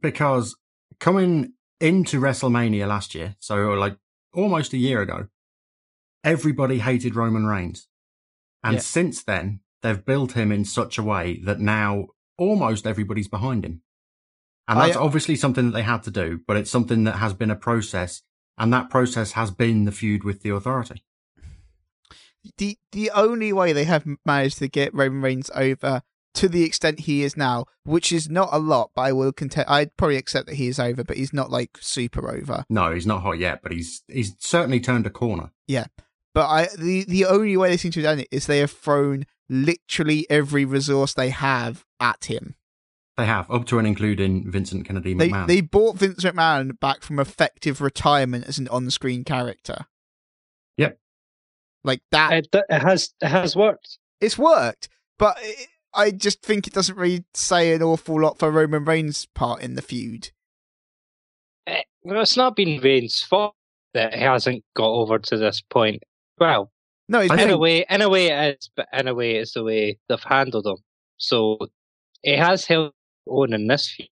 because 0.00 0.56
coming 0.98 1.52
into 1.78 2.18
WrestleMania 2.20 2.86
last 2.88 3.14
year, 3.14 3.36
so 3.38 3.72
like 3.74 3.96
almost 4.34 4.72
a 4.72 4.78
year 4.78 5.00
ago, 5.02 5.26
everybody 6.24 6.78
hated 6.78 7.14
Roman 7.16 7.44
Reigns, 7.46 7.86
and 8.64 8.74
Yeah. 8.74 8.80
since 8.80 9.22
then 9.22 9.60
they've 9.82 10.04
built 10.04 10.32
him 10.32 10.50
in 10.52 10.64
such 10.64 10.98
a 10.98 11.02
way 11.02 11.40
that 11.44 11.60
now 11.60 12.06
almost 12.38 12.86
everybody's 12.86 13.28
behind 13.28 13.64
him, 13.64 13.82
and 14.68 14.78
I- 14.78 14.86
that's 14.86 14.96
obviously 14.98 15.36
something 15.36 15.66
that 15.66 15.72
they 15.72 15.82
had 15.82 16.02
to 16.04 16.10
do, 16.10 16.40
but 16.46 16.56
it's 16.56 16.70
something 16.70 17.04
that 17.04 17.16
has 17.16 17.34
been 17.34 17.50
a 17.50 17.56
process, 17.56 18.22
and 18.58 18.72
that 18.72 18.90
process 18.90 19.32
has 19.32 19.50
been 19.50 19.84
the 19.84 19.92
feud 19.92 20.24
with 20.24 20.42
the 20.42 20.50
Authority. 20.50 21.04
the 22.56 22.78
the 22.92 23.10
only 23.10 23.52
way 23.52 23.72
they 23.72 23.84
have 23.84 24.06
managed 24.24 24.58
to 24.58 24.68
get 24.68 24.94
Roman 24.94 25.20
Reigns 25.20 25.50
over 25.54 26.02
to 26.32 26.48
the 26.48 26.62
extent 26.64 27.00
he 27.00 27.22
is 27.22 27.36
now, 27.36 27.66
which 27.84 28.12
is 28.12 28.30
not 28.30 28.48
a 28.52 28.58
lot, 28.58 28.92
but 28.94 29.02
I 29.02 29.12
will 29.12 29.32
contend. 29.32 29.66
I'd 29.68 29.94
probably 29.96 30.16
accept 30.16 30.46
that 30.46 30.54
he 30.54 30.68
is 30.68 30.78
over, 30.78 31.04
but 31.04 31.16
he's 31.16 31.32
not 31.34 31.50
like 31.50 31.76
super 31.80 32.30
over. 32.30 32.64
No, 32.70 32.94
he's 32.94 33.06
not 33.06 33.22
hot 33.22 33.38
yet, 33.38 33.60
but 33.62 33.72
he's 33.72 34.02
he's 34.08 34.34
certainly 34.38 34.80
turned 34.80 35.06
a 35.06 35.10
corner. 35.10 35.50
Yeah. 35.66 35.86
But 36.32 36.46
I 36.46 36.68
the 36.78 37.04
the 37.04 37.26
only 37.26 37.56
way 37.56 37.68
they 37.70 37.76
seem 37.76 37.90
to 37.92 38.00
have 38.00 38.10
done 38.12 38.20
it 38.20 38.28
is 38.30 38.46
they 38.46 38.58
have 38.60 38.70
thrown 38.70 39.26
literally 39.50 40.26
every 40.30 40.64
resource 40.64 41.12
they 41.12 41.30
have 41.30 41.84
at 41.98 42.26
him. 42.26 42.54
They 43.16 43.26
have 43.26 43.50
up 43.50 43.66
to 43.66 43.78
and 43.78 43.86
including 43.86 44.50
Vincent 44.50 44.86
Kennedy 44.86 45.12
They 45.12 45.28
McMahon. 45.28 45.46
they 45.46 45.60
bought 45.60 45.96
Vince 45.96 46.24
McMahon 46.24 46.78
back 46.80 47.02
from 47.02 47.18
effective 47.18 47.82
retirement 47.82 48.46
as 48.46 48.58
an 48.58 48.68
on-screen 48.68 49.24
character. 49.24 49.86
Yep. 50.78 50.98
Like 51.84 52.00
that 52.12 52.32
It, 52.32 52.48
it 52.70 52.80
has 52.80 53.12
it 53.20 53.28
has 53.28 53.54
worked. 53.56 53.98
it's 54.20 54.38
worked, 54.38 54.88
but 55.18 55.36
it, 55.42 55.66
I 55.92 56.12
just 56.12 56.40
think 56.42 56.66
it 56.66 56.72
doesn't 56.72 56.96
really 56.96 57.24
say 57.34 57.74
an 57.74 57.82
awful 57.82 58.20
lot 58.22 58.38
for 58.38 58.50
Roman 58.50 58.84
Reigns' 58.84 59.26
part 59.34 59.60
in 59.60 59.74
the 59.74 59.82
feud. 59.82 60.30
Eh, 61.66 61.82
well, 62.04 62.22
it's 62.22 62.36
not 62.36 62.56
been 62.56 62.80
Reigns' 62.80 63.22
fault 63.22 63.54
that 63.92 64.14
he 64.14 64.20
hasn't 64.20 64.64
got 64.76 64.88
over 64.88 65.18
to 65.18 65.36
this 65.36 65.60
point. 65.60 66.02
Well, 66.38 66.70
No, 67.10 67.20
it's 67.20 67.32
in 67.34 67.50
a 67.50 67.58
way, 67.58 67.84
in 67.90 68.02
a 68.02 68.08
way 68.08 68.28
it 68.28 68.56
is, 68.60 68.70
but 68.76 68.86
in 68.92 69.08
a 69.08 69.14
way 69.14 69.36
it's 69.36 69.52
the 69.54 69.64
way 69.64 69.98
they've 70.08 70.22
handled 70.22 70.64
him. 70.66 70.76
So 71.16 71.58
it 72.22 72.38
has 72.38 72.64
held 72.64 72.92
on 73.26 73.52
in 73.52 73.66
this 73.66 73.90
feud. 73.90 74.08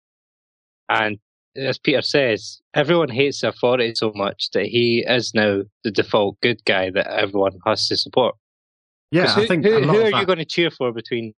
And 0.88 1.18
as 1.56 1.78
Peter 1.78 2.02
says, 2.02 2.60
everyone 2.74 3.08
hates 3.08 3.40
the 3.40 3.48
authority 3.48 3.94
so 3.94 4.12
much 4.14 4.50
that 4.52 4.66
he 4.66 5.04
is 5.06 5.32
now 5.32 5.62
the 5.84 5.90
default 5.92 6.40
good 6.40 6.64
guy 6.64 6.90
that 6.90 7.06
everyone 7.06 7.58
has 7.66 7.86
to 7.88 7.96
support. 7.96 8.34
Yeah, 9.10 9.32
who, 9.32 9.42
I 9.42 9.46
think 9.46 9.64
who, 9.64 9.78
a 9.78 9.80
lot 9.80 9.94
who 9.94 10.00
of 10.00 10.06
are 10.06 10.10
that- 10.10 10.20
you 10.20 10.26
going 10.26 10.38
to 10.38 10.44
cheer 10.44 10.70
for 10.70 10.92
between 10.92 11.34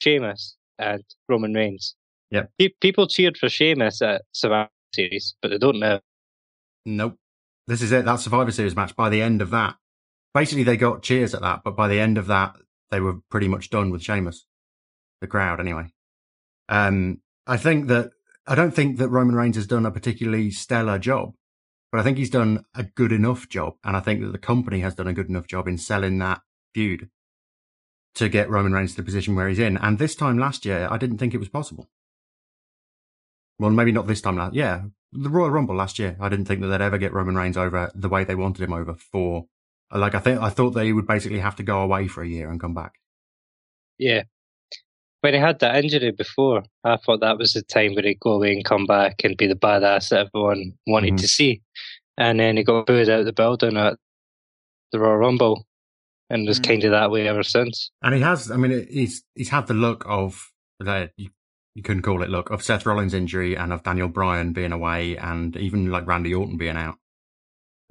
Sheamus 0.00 0.56
and 0.78 1.02
Roman 1.28 1.52
Reigns? 1.52 1.94
Yeah, 2.30 2.44
Pe- 2.58 2.70
people 2.80 3.06
cheered 3.06 3.36
for 3.36 3.48
Sheamus 3.48 4.02
at 4.02 4.22
Survivor 4.32 4.70
Series, 4.94 5.34
but 5.42 5.50
they 5.50 5.58
don't 5.58 5.78
now. 5.78 6.00
Nope. 6.84 7.16
This 7.66 7.82
is 7.82 7.92
it. 7.92 8.04
That 8.04 8.20
Survivor 8.20 8.50
Series 8.52 8.76
match. 8.76 8.94
By 8.96 9.08
the 9.10 9.20
end 9.22 9.42
of 9.42 9.50
that, 9.50 9.76
basically 10.36 10.64
they 10.64 10.76
got 10.76 11.02
cheers 11.02 11.34
at 11.34 11.40
that, 11.40 11.62
but 11.64 11.74
by 11.74 11.88
the 11.88 11.98
end 11.98 12.18
of 12.18 12.26
that, 12.26 12.54
they 12.90 13.00
were 13.00 13.20
pretty 13.30 13.48
much 13.48 13.70
done 13.70 13.90
with 13.90 14.02
Sheamus. 14.02 14.44
The 15.22 15.26
crowd, 15.26 15.60
anyway. 15.60 15.86
Um, 16.68 17.22
I 17.46 17.56
think 17.56 17.88
that 17.88 18.10
I 18.46 18.54
don't 18.54 18.72
think 18.72 18.98
that 18.98 19.08
Roman 19.08 19.34
Reigns 19.34 19.56
has 19.56 19.66
done 19.66 19.86
a 19.86 19.90
particularly 19.90 20.50
stellar 20.50 20.98
job, 20.98 21.32
but 21.90 22.00
I 22.00 22.04
think 22.04 22.18
he's 22.18 22.28
done 22.28 22.66
a 22.74 22.82
good 22.82 23.12
enough 23.12 23.48
job, 23.48 23.76
and 23.82 23.96
I 23.96 24.00
think 24.00 24.20
that 24.20 24.32
the 24.32 24.38
company 24.38 24.80
has 24.80 24.94
done 24.94 25.08
a 25.08 25.14
good 25.14 25.30
enough 25.30 25.46
job 25.46 25.66
in 25.66 25.78
selling 25.78 26.18
that 26.18 26.42
feud 26.74 27.08
to 28.16 28.28
get 28.28 28.50
Roman 28.50 28.72
Reigns 28.72 28.90
to 28.90 28.98
the 28.98 29.04
position 29.04 29.36
where 29.36 29.48
he's 29.48 29.58
in. 29.58 29.78
And 29.78 29.98
this 29.98 30.14
time 30.14 30.38
last 30.38 30.66
year, 30.66 30.86
I 30.90 30.98
didn't 30.98 31.16
think 31.16 31.32
it 31.32 31.38
was 31.38 31.48
possible. 31.48 31.88
Well, 33.58 33.70
maybe 33.70 33.92
not 33.92 34.06
this 34.06 34.20
time 34.20 34.36
last. 34.36 34.54
Yeah, 34.54 34.82
the 35.12 35.30
Royal 35.30 35.50
Rumble 35.50 35.76
last 35.76 35.98
year. 35.98 36.16
I 36.20 36.28
didn't 36.28 36.44
think 36.44 36.60
that 36.60 36.66
they'd 36.66 36.84
ever 36.84 36.98
get 36.98 37.14
Roman 37.14 37.36
Reigns 37.36 37.56
over 37.56 37.90
the 37.94 38.10
way 38.10 38.22
they 38.22 38.34
wanted 38.34 38.62
him 38.62 38.74
over 38.74 38.94
for. 38.94 39.46
Like 39.92 40.14
I 40.14 40.18
think 40.20 40.40
I 40.40 40.50
thought 40.50 40.70
they 40.70 40.92
would 40.92 41.06
basically 41.06 41.38
have 41.38 41.56
to 41.56 41.62
go 41.62 41.80
away 41.80 42.08
for 42.08 42.22
a 42.22 42.28
year 42.28 42.50
and 42.50 42.60
come 42.60 42.74
back. 42.74 42.94
Yeah. 43.98 44.22
When 45.22 45.34
he 45.34 45.40
had 45.40 45.58
that 45.60 45.76
injury 45.82 46.10
before, 46.12 46.62
I 46.84 46.96
thought 46.98 47.20
that 47.20 47.38
was 47.38 47.52
the 47.54 47.62
time 47.62 47.94
where 47.94 48.04
he'd 48.04 48.20
go 48.20 48.32
away 48.32 48.52
and 48.52 48.64
come 48.64 48.86
back 48.86 49.22
and 49.24 49.36
be 49.36 49.46
the 49.46 49.54
badass 49.54 50.10
that 50.10 50.26
everyone 50.26 50.72
wanted 50.86 51.14
Mhm. 51.14 51.20
to 51.20 51.28
see. 51.28 51.62
And 52.18 52.38
then 52.40 52.56
he 52.56 52.64
got 52.64 52.86
booed 52.86 53.08
out 53.08 53.24
the 53.24 53.32
building 53.32 53.76
at 53.76 53.96
the 54.92 54.98
Royal 55.00 55.16
Rumble. 55.16 55.66
and 56.28 56.44
was 56.48 56.58
Mm. 56.58 56.66
kind 56.66 56.84
of 56.84 56.90
that 56.90 57.12
way 57.12 57.28
ever 57.28 57.44
since. 57.44 57.92
And 58.02 58.12
he 58.12 58.20
has, 58.20 58.50
I 58.50 58.56
mean, 58.56 58.84
he's 58.90 59.22
he's 59.36 59.50
had 59.50 59.68
the 59.68 59.74
look 59.74 60.02
of 60.08 60.50
the 60.80 61.12
you, 61.16 61.30
you 61.76 61.84
couldn't 61.84 62.02
call 62.02 62.20
it 62.24 62.30
look 62.30 62.50
of 62.50 62.64
Seth 62.64 62.84
Rollins' 62.84 63.14
injury 63.14 63.56
and 63.56 63.72
of 63.72 63.84
Daniel 63.84 64.08
Bryan 64.08 64.52
being 64.52 64.72
away 64.72 65.16
and 65.16 65.56
even 65.56 65.88
like 65.88 66.04
Randy 66.04 66.34
Orton 66.34 66.56
being 66.56 66.76
out. 66.76 66.96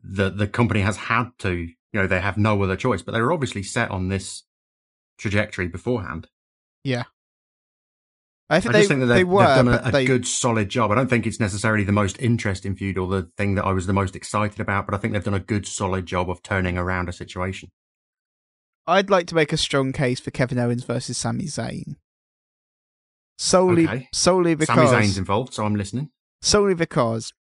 The 0.03 0.29
the 0.29 0.47
company 0.47 0.81
has 0.81 0.97
had 0.97 1.29
to, 1.39 1.69
you 1.95 2.01
know, 2.01 2.07
they 2.07 2.19
have 2.19 2.37
no 2.37 2.61
other 2.61 2.75
choice, 2.75 3.01
but 3.01 3.13
they 3.13 3.21
were 3.21 3.31
obviously 3.31 3.63
set 3.63 3.89
on 3.89 4.09
this 4.09 4.43
trajectory 5.17 5.69
beforehand. 5.69 6.27
I 8.47 8.57
I 8.57 8.59
think 8.59 8.73
just 8.75 8.89
they 8.89 8.93
think 8.93 8.99
that 8.99 9.05
they 9.07 9.13
they've, 9.19 9.27
were, 9.27 9.39
they've 9.47 9.65
done 9.65 9.67
a, 9.69 9.81
a 9.87 9.91
they 9.91 10.05
good, 10.05 10.27
solid 10.27 10.67
job. 10.69 10.91
I 10.91 10.95
don't 10.95 11.09
think 11.09 11.25
it's 11.25 11.39
necessarily 11.39 11.83
the 11.85 11.91
most 11.93 12.21
interesting 12.21 12.75
feud 12.75 12.97
or 12.97 13.07
the 13.07 13.31
thing 13.37 13.55
that 13.55 13.65
I 13.65 13.71
was 13.71 13.87
the 13.87 13.93
most 13.93 14.15
excited 14.15 14.59
about, 14.59 14.85
but 14.85 14.93
I 14.93 14.97
think 14.97 15.13
they've 15.13 15.23
done 15.23 15.33
a 15.33 15.39
good, 15.39 15.65
solid 15.65 16.05
job 16.05 16.29
of 16.29 16.43
turning 16.43 16.77
around 16.77 17.07
a 17.09 17.13
situation. 17.13 17.69
I'd 18.85 19.09
like 19.09 19.25
to 19.27 19.35
make 19.35 19.51
a 19.53 19.57
strong 19.57 19.93
case 19.93 20.19
for 20.19 20.29
Kevin 20.31 20.59
Owens 20.59 20.83
versus 20.83 21.17
Sami 21.17 21.45
Zayn. 21.45 21.95
Solely, 23.39 23.85
Okay. 23.85 24.09
solely 24.13 24.53
because 24.53 24.91
Sami 24.91 25.07
Zayn's 25.07 25.17
involved, 25.17 25.53
so 25.53 25.65
I'm 25.65 25.75
listening. 25.75 26.09
solely 26.41 26.75
because 26.75 27.33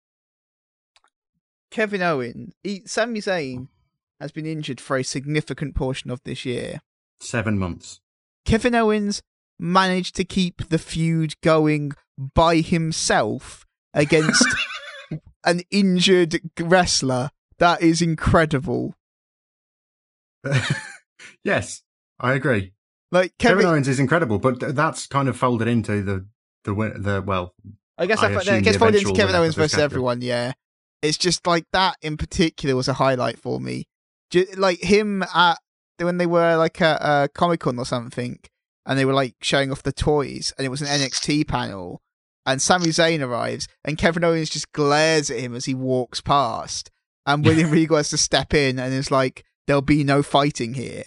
Kevin 1.71 2.01
Owens, 2.03 2.55
he, 2.63 2.83
Sami 2.87 3.21
Zayn 3.21 3.69
has 4.25 4.33
been 4.33 4.47
injured 4.47 4.81
for 4.81 4.97
a 4.97 5.05
significant 5.05 5.75
portion 5.75 6.11
of 6.11 6.23
this 6.25 6.47
year. 6.47 6.81
Seven 7.21 7.59
months. 7.59 8.01
Kevin 8.47 8.75
Owens 8.75 9.23
managed 9.59 10.17
to 10.17 10.25
keep 10.25 10.71
the 10.71 10.79
feud 10.79 11.35
going 11.43 11.93
by 12.35 12.57
himself 12.57 13.67
against 13.93 14.47
an 15.45 15.61
injured 15.71 16.41
wrestler. 16.59 17.31
That 17.59 17.83
is 17.83 18.01
incredible. 18.01 18.95
yes, 21.45 21.83
I 22.19 22.33
agree. 22.33 22.73
Like 23.13 23.37
Kevin, 23.39 23.59
Kevin, 23.59 23.73
Owens 23.73 23.89
is 23.89 24.01
incredible, 24.01 24.39
but 24.39 24.59
th- 24.59 24.75
that's 24.75 25.07
kind 25.07 25.29
of 25.29 25.37
folded 25.37 25.69
into 25.69 26.03
the 26.03 26.27
the 26.65 26.73
the 26.97 27.23
well. 27.25 27.55
I 27.99 28.07
guess 28.07 28.21
I 28.21 28.29
I, 28.29 28.33
I 28.33 28.37
assume 28.39 28.63
guess 28.63 28.77
folded 28.77 29.03
into 29.03 29.13
Kevin 29.13 29.37
Owens 29.37 29.55
versus 29.55 29.73
Kevin. 29.73 29.85
everyone. 29.85 30.23
Yeah, 30.23 30.53
it's 31.03 31.19
just 31.19 31.47
like 31.47 31.67
that 31.73 31.97
in 32.01 32.17
particular 32.17 32.75
was 32.75 32.89
a 32.89 32.95
highlight 32.95 33.39
for 33.39 33.61
me. 33.61 33.87
Like 34.57 34.81
him 34.81 35.23
at 35.35 35.59
when 35.99 36.19
they 36.19 36.27
were 36.27 36.57
like 36.57 36.81
at 36.81 37.01
uh, 37.01 37.29
Comic 37.29 37.61
Con 37.61 37.79
or 37.79 37.87
something, 37.87 38.39
and 38.87 38.99
they 38.99 39.05
were 39.05 39.13
like 39.15 39.37
showing 39.41 39.71
off 39.71 39.83
the 39.83 39.93
toys, 39.93 40.53
and 40.57 40.67
it 40.67 40.71
was 40.71 40.83
an 40.83 40.89
NXT 40.89 41.47
panel, 41.49 42.03
and 42.45 42.61
Sami 42.61 42.87
Zayn 42.87 43.21
arrives, 43.27 43.69
and 43.85 43.99
Kevin 43.99 44.25
Owens 44.25 44.51
just 44.51 44.73
glares 44.73 45.31
at 45.31 45.39
him 45.41 45.55
as 45.55 45.65
he 45.67 45.75
walks 45.75 46.21
past, 46.21 46.91
and 47.27 47.45
William 47.45 47.71
Regal 47.73 47.97
has 47.97 48.11
to 48.11 48.19
step 48.19 48.55
in 48.55 48.79
and 48.79 48.93
is 48.93 49.11
like, 49.11 49.45
"There'll 49.67 49.83
be 49.83 50.05
no 50.05 50.23
fighting 50.23 50.75
here." 50.75 51.05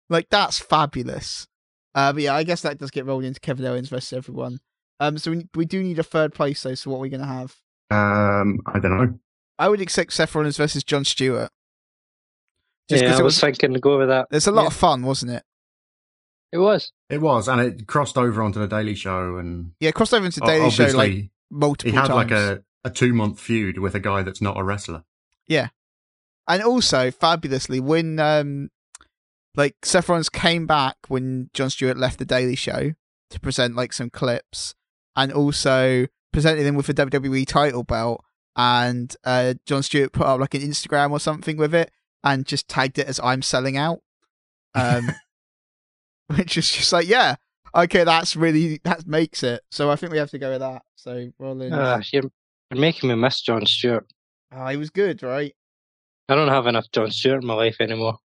like 0.10 0.30
that's 0.30 0.60
fabulous. 0.60 1.48
Uh, 1.96 2.12
but 2.12 2.24
yeah, 2.24 2.36
I 2.36 2.44
guess 2.44 2.62
that 2.62 2.80
does 2.80 2.92
get 2.92 3.06
rolled 3.06 3.24
into 3.24 3.40
Kevin 3.40 3.66
Owens 3.66 3.90
versus 3.90 4.14
everyone. 4.14 4.60
Um, 5.00 5.18
so 5.18 5.32
we 5.32 5.48
we 5.56 5.66
do 5.66 5.82
need 5.82 6.00
a 6.00 6.04
third 6.04 6.34
place 6.34 6.62
though. 6.64 6.76
So 6.76 6.92
what 6.92 6.98
are 6.98 7.02
we 7.02 7.10
gonna 7.10 7.26
have? 7.26 7.56
Um, 7.90 8.60
I 8.66 8.80
don't 8.80 8.98
know. 8.98 9.20
I 9.60 9.70
would 9.70 9.82
accept 9.82 10.14
Seth 10.14 10.34
Rollins 10.36 10.58
versus 10.58 10.84
Jon 10.84 11.06
Stewart. 11.06 11.50
Just 12.90 13.02
yeah, 13.04 13.10
because 13.10 13.20
I 13.20 13.22
it 13.22 13.24
was 13.24 13.36
was, 13.36 13.40
thinking 13.42 13.74
to 13.74 13.80
go 13.80 13.98
with 13.98 14.10
that. 14.10 14.28
there's 14.30 14.48
a 14.48 14.52
lot 14.52 14.64
Yeah. 14.64 14.68
of 14.68 14.74
fun, 14.74 15.04
wasn't 15.04 15.32
it? 15.34 15.44
It 16.52 16.58
was. 16.58 16.92
It 17.10 17.22
was, 17.22 17.48
and 17.48 17.62
it 17.62 17.88
crossed 17.88 18.18
over 18.18 18.42
onto 18.44 18.60
the 18.60 18.68
Daily 18.68 18.96
Show, 18.96 19.38
and 19.38 19.72
Yeah, 19.80 19.92
crossed 19.92 20.14
over 20.14 20.26
into 20.26 20.44
o- 20.44 20.48
Daily 20.48 20.70
Show 20.70 20.86
like 20.96 21.30
multiple 21.50 21.92
he 21.92 21.96
had 21.96 22.08
times. 22.08 22.16
like 22.16 22.32
a 22.32 22.64
a 22.86 22.90
two 22.90 23.14
month 23.14 23.40
feud 23.40 23.78
with 23.80 23.96
a 23.96 24.00
guy 24.00 24.22
that's 24.24 24.42
not 24.42 24.58
a 24.58 24.64
wrestler. 24.64 25.04
Yeah, 25.48 25.70
and 26.48 26.62
also 26.62 27.10
fabulously 27.12 27.80
when 27.80 28.20
um 28.20 28.70
like 29.56 29.76
Seth 29.84 30.10
Rollins 30.10 30.30
came 30.30 30.66
back 30.68 30.98
when 31.08 31.50
Jon 31.54 31.70
Stewart 31.70 31.98
left 31.98 32.20
the 32.20 32.26
Daily 32.26 32.56
Show 32.56 32.94
to 33.30 33.40
present 33.40 33.76
like 33.76 33.94
some 33.94 34.10
clips, 34.10 34.76
and 35.16 35.32
also 35.32 36.08
presented 36.34 36.66
him 36.66 36.76
with 36.76 36.90
a 36.90 36.94
WWE 36.94 37.46
title 37.48 37.84
belt. 37.84 38.24
And 38.56 39.16
uh, 39.24 39.56
Jon 39.66 39.82
Stewart 39.84 40.12
put 40.14 40.28
up 40.28 40.40
like 40.40 40.54
an 40.54 40.62
Instagram 40.62 41.12
or 41.12 41.20
something 41.20 41.58
with 41.58 41.74
it, 41.74 41.92
and 42.24 42.46
just 42.46 42.68
tagged 42.68 43.00
it 43.00 43.08
as 43.08 43.20
"I'm 43.24 43.42
selling 43.42 43.78
out," 43.78 44.00
um, 44.76 45.10
which 46.36 46.58
is 46.58 46.70
just 46.72 46.94
like, 46.94 47.08
yeah, 47.08 47.36
okay, 47.76 48.04
that's 48.04 48.36
really 48.36 48.80
that 48.84 49.08
makes 49.08 49.44
it. 49.44 49.62
So 49.72 49.90
I 49.90 49.96
think 49.96 50.12
we 50.12 50.18
have 50.20 50.32
to 50.32 50.38
go 50.40 50.52
with 50.52 50.60
that. 50.62 50.84
So 50.96 51.32
Rollins, 51.40 51.74
Uh, 51.74 52.02
you're, 52.12 52.24
you're 52.72 52.80
making 52.82 53.10
me 53.10 53.16
miss 53.16 53.42
Jon 53.42 53.66
Stewart. 53.66 54.06
oh, 54.52 54.68
he 54.68 54.78
was 54.78 54.90
good, 54.90 55.24
right? 55.24 55.54
I 56.30 56.36
don't 56.36 56.48
have 56.50 56.68
enough 56.68 56.86
Jon 56.92 57.12
Stewart 57.12 57.42
in 57.42 57.48
my 57.48 57.56
life 57.56 57.78
anymore. 57.80 58.18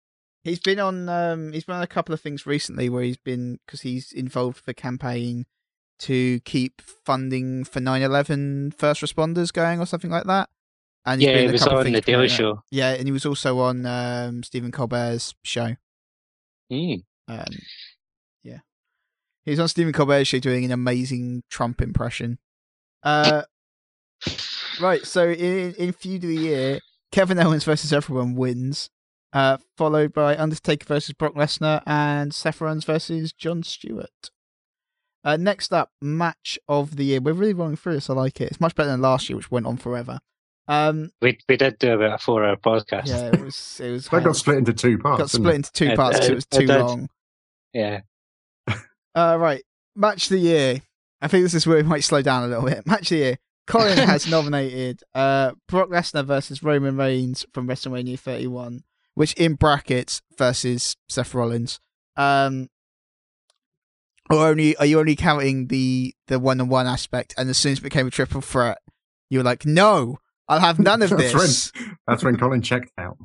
He's 0.45 0.61
been 0.61 0.79
on. 0.79 1.09
Um, 1.09 1.53
he's 1.53 1.65
been 1.65 1.77
on 1.77 1.83
a 1.83 1.87
couple 1.89 2.13
of 2.13 2.21
things 2.21 2.47
recently 2.47 2.89
where 2.89 3.03
he's 3.03 3.17
been 3.17 3.59
because 3.65 3.81
he's 3.83 4.13
involved 4.13 4.57
with 4.59 4.67
the 4.67 4.75
campaign 4.75 5.47
to 6.01 6.41
keep 6.41 6.81
funding 6.83 7.65
for 7.65 7.81
9/11 7.81 8.75
first 8.75 9.03
responders 9.03 9.53
going 9.53 9.81
or 9.81 9.87
something 9.87 10.11
like 10.11 10.25
that. 10.25 10.49
And 11.05 11.21
he's 11.21 11.29
Yeah, 11.29 11.35
been 11.37 11.47
he 11.47 11.53
was 11.53 11.67
on 11.67 11.93
the 11.93 12.01
Daily. 12.01 12.29
Show. 12.29 12.63
Yeah, 12.71 12.93
and 12.95 13.07
he 13.07 13.13
was 13.13 13.25
also 13.25 13.59
on 13.61 13.87
um, 13.87 14.43
Stephen 14.43 14.73
Colbert's 14.73 15.35
show. 15.45 15.77
Mm. 16.73 17.05
Um, 17.29 17.45
yeah, 18.43 18.59
he 19.45 19.53
was 19.53 19.61
on 19.61 19.69
Stephen 19.69 19.93
Colbert's 19.93 20.29
show 20.29 20.39
doing 20.41 20.65
an 20.65 20.73
amazing 20.73 21.45
Trump 21.49 21.81
impression. 21.81 22.39
Uh, 23.03 23.43
right. 24.81 25.05
So 25.07 25.29
in 25.31 25.75
in 25.75 25.93
feud 25.93 26.25
of 26.25 26.31
the 26.31 26.37
year, 26.37 26.81
Kevin 27.13 27.39
Owens 27.39 27.65
versus 27.65 27.93
everyone 27.93 28.35
wins. 28.35 28.91
Uh, 29.33 29.59
followed 29.77 30.15
by 30.15 30.35
Undertaker 30.37 30.87
versus 30.87 31.13
Brock 31.13 31.35
Lesnar 31.35 31.83
and 31.87 32.35
Seth 32.35 32.61
Rollins 32.61 32.85
versus 32.85 33.33
Jon 33.33 33.63
Stewart. 33.63 34.31
Uh, 35.27 35.37
next 35.37 35.73
up, 35.75 35.91
match 36.01 36.59
of 36.69 36.97
the 36.97 37.05
year. 37.05 37.21
We're 37.21 37.33
really 37.35 37.53
running 37.53 37.77
through 37.77 37.95
this. 37.95 38.09
I 38.09 38.15
like 38.15 38.41
it. 38.41 38.45
It's 38.53 38.61
much 38.61 38.75
better 38.77 38.89
than 38.91 39.01
last 39.03 39.29
year, 39.29 39.37
which 39.37 39.51
went 39.51 39.67
on 39.67 39.77
forever. 39.77 40.21
Um, 40.69 41.11
We 41.21 41.39
we 41.49 41.57
did 41.57 41.79
do 41.79 41.93
about 41.95 42.15
a 42.15 42.19
four 42.19 42.45
hour 42.45 42.57
podcast. 42.57 43.09
yeah, 43.09 43.27
it 43.33 43.41
was. 43.45 43.81
It 43.85 43.91
was. 43.91 44.09
They 44.11 44.21
got 44.21 44.37
split 44.37 44.59
into 44.59 44.73
two 44.73 44.99
parts. 44.99 45.19
got 45.21 45.31
didn't 45.31 45.43
split 45.43 45.55
into 45.57 45.73
two 45.73 45.87
It- 45.87 45.97
parts 45.97 46.17
because 46.19 46.29
it 46.29 46.33
it- 46.33 46.35
was 46.37 46.47
too 46.47 46.67
long. 46.67 47.09
Yeah. 47.75 48.01
Uh, 49.15 49.37
right. 49.41 49.63
Match 49.95 50.25
of 50.25 50.31
the 50.31 50.39
year. 50.39 50.83
I 51.23 51.29
think 51.29 51.43
this 51.45 51.55
is 51.55 51.67
where 51.67 51.79
we 51.79 51.83
might 51.83 52.05
slow 52.05 52.21
down 52.21 52.43
a 52.45 52.49
little 52.49 52.65
bit. 52.67 52.87
Match 52.87 53.05
of 53.05 53.09
the 53.09 53.17
year. 53.17 53.39
Colin 53.67 53.97
has 54.07 54.29
nominated 54.31 55.03
uh, 55.15 55.53
Brock 55.69 55.89
Lesnar 55.89 56.25
versus 56.25 56.63
Roman 56.63 56.97
Reigns 56.99 57.47
from 57.55 57.67
WrestleMania 57.67 58.19
31, 58.19 58.85
which 59.15 59.33
in 59.35 59.55
brackets 59.55 60.21
versus 60.37 60.97
Seth 61.09 61.35
Rollins. 61.35 61.81
Um, 62.17 62.69
or 64.31 64.47
only 64.47 64.77
are 64.77 64.87
you 64.87 64.99
only 64.99 65.17
counting 65.17 65.67
the 65.69 66.15
the 66.29 66.39
one 66.39 66.61
on 66.61 66.69
one 66.69 66.87
aspect? 66.87 67.35
And 67.39 67.49
as 67.51 67.59
soon 67.59 67.73
as 67.73 67.79
it 67.79 67.83
became 67.83 68.07
a 68.07 68.11
triple 68.11 68.41
threat, 68.41 68.79
you 69.31 69.39
were 69.39 69.45
like, 69.45 69.65
"No, 69.67 70.19
I'll 70.49 70.61
have 70.61 70.79
none 70.79 71.03
of 71.03 71.11
That's 71.17 71.33
this." 71.33 71.73
That's 72.07 72.23
when 72.25 72.37
Colin 72.37 72.63
checked 72.63 72.91
out. 72.99 73.17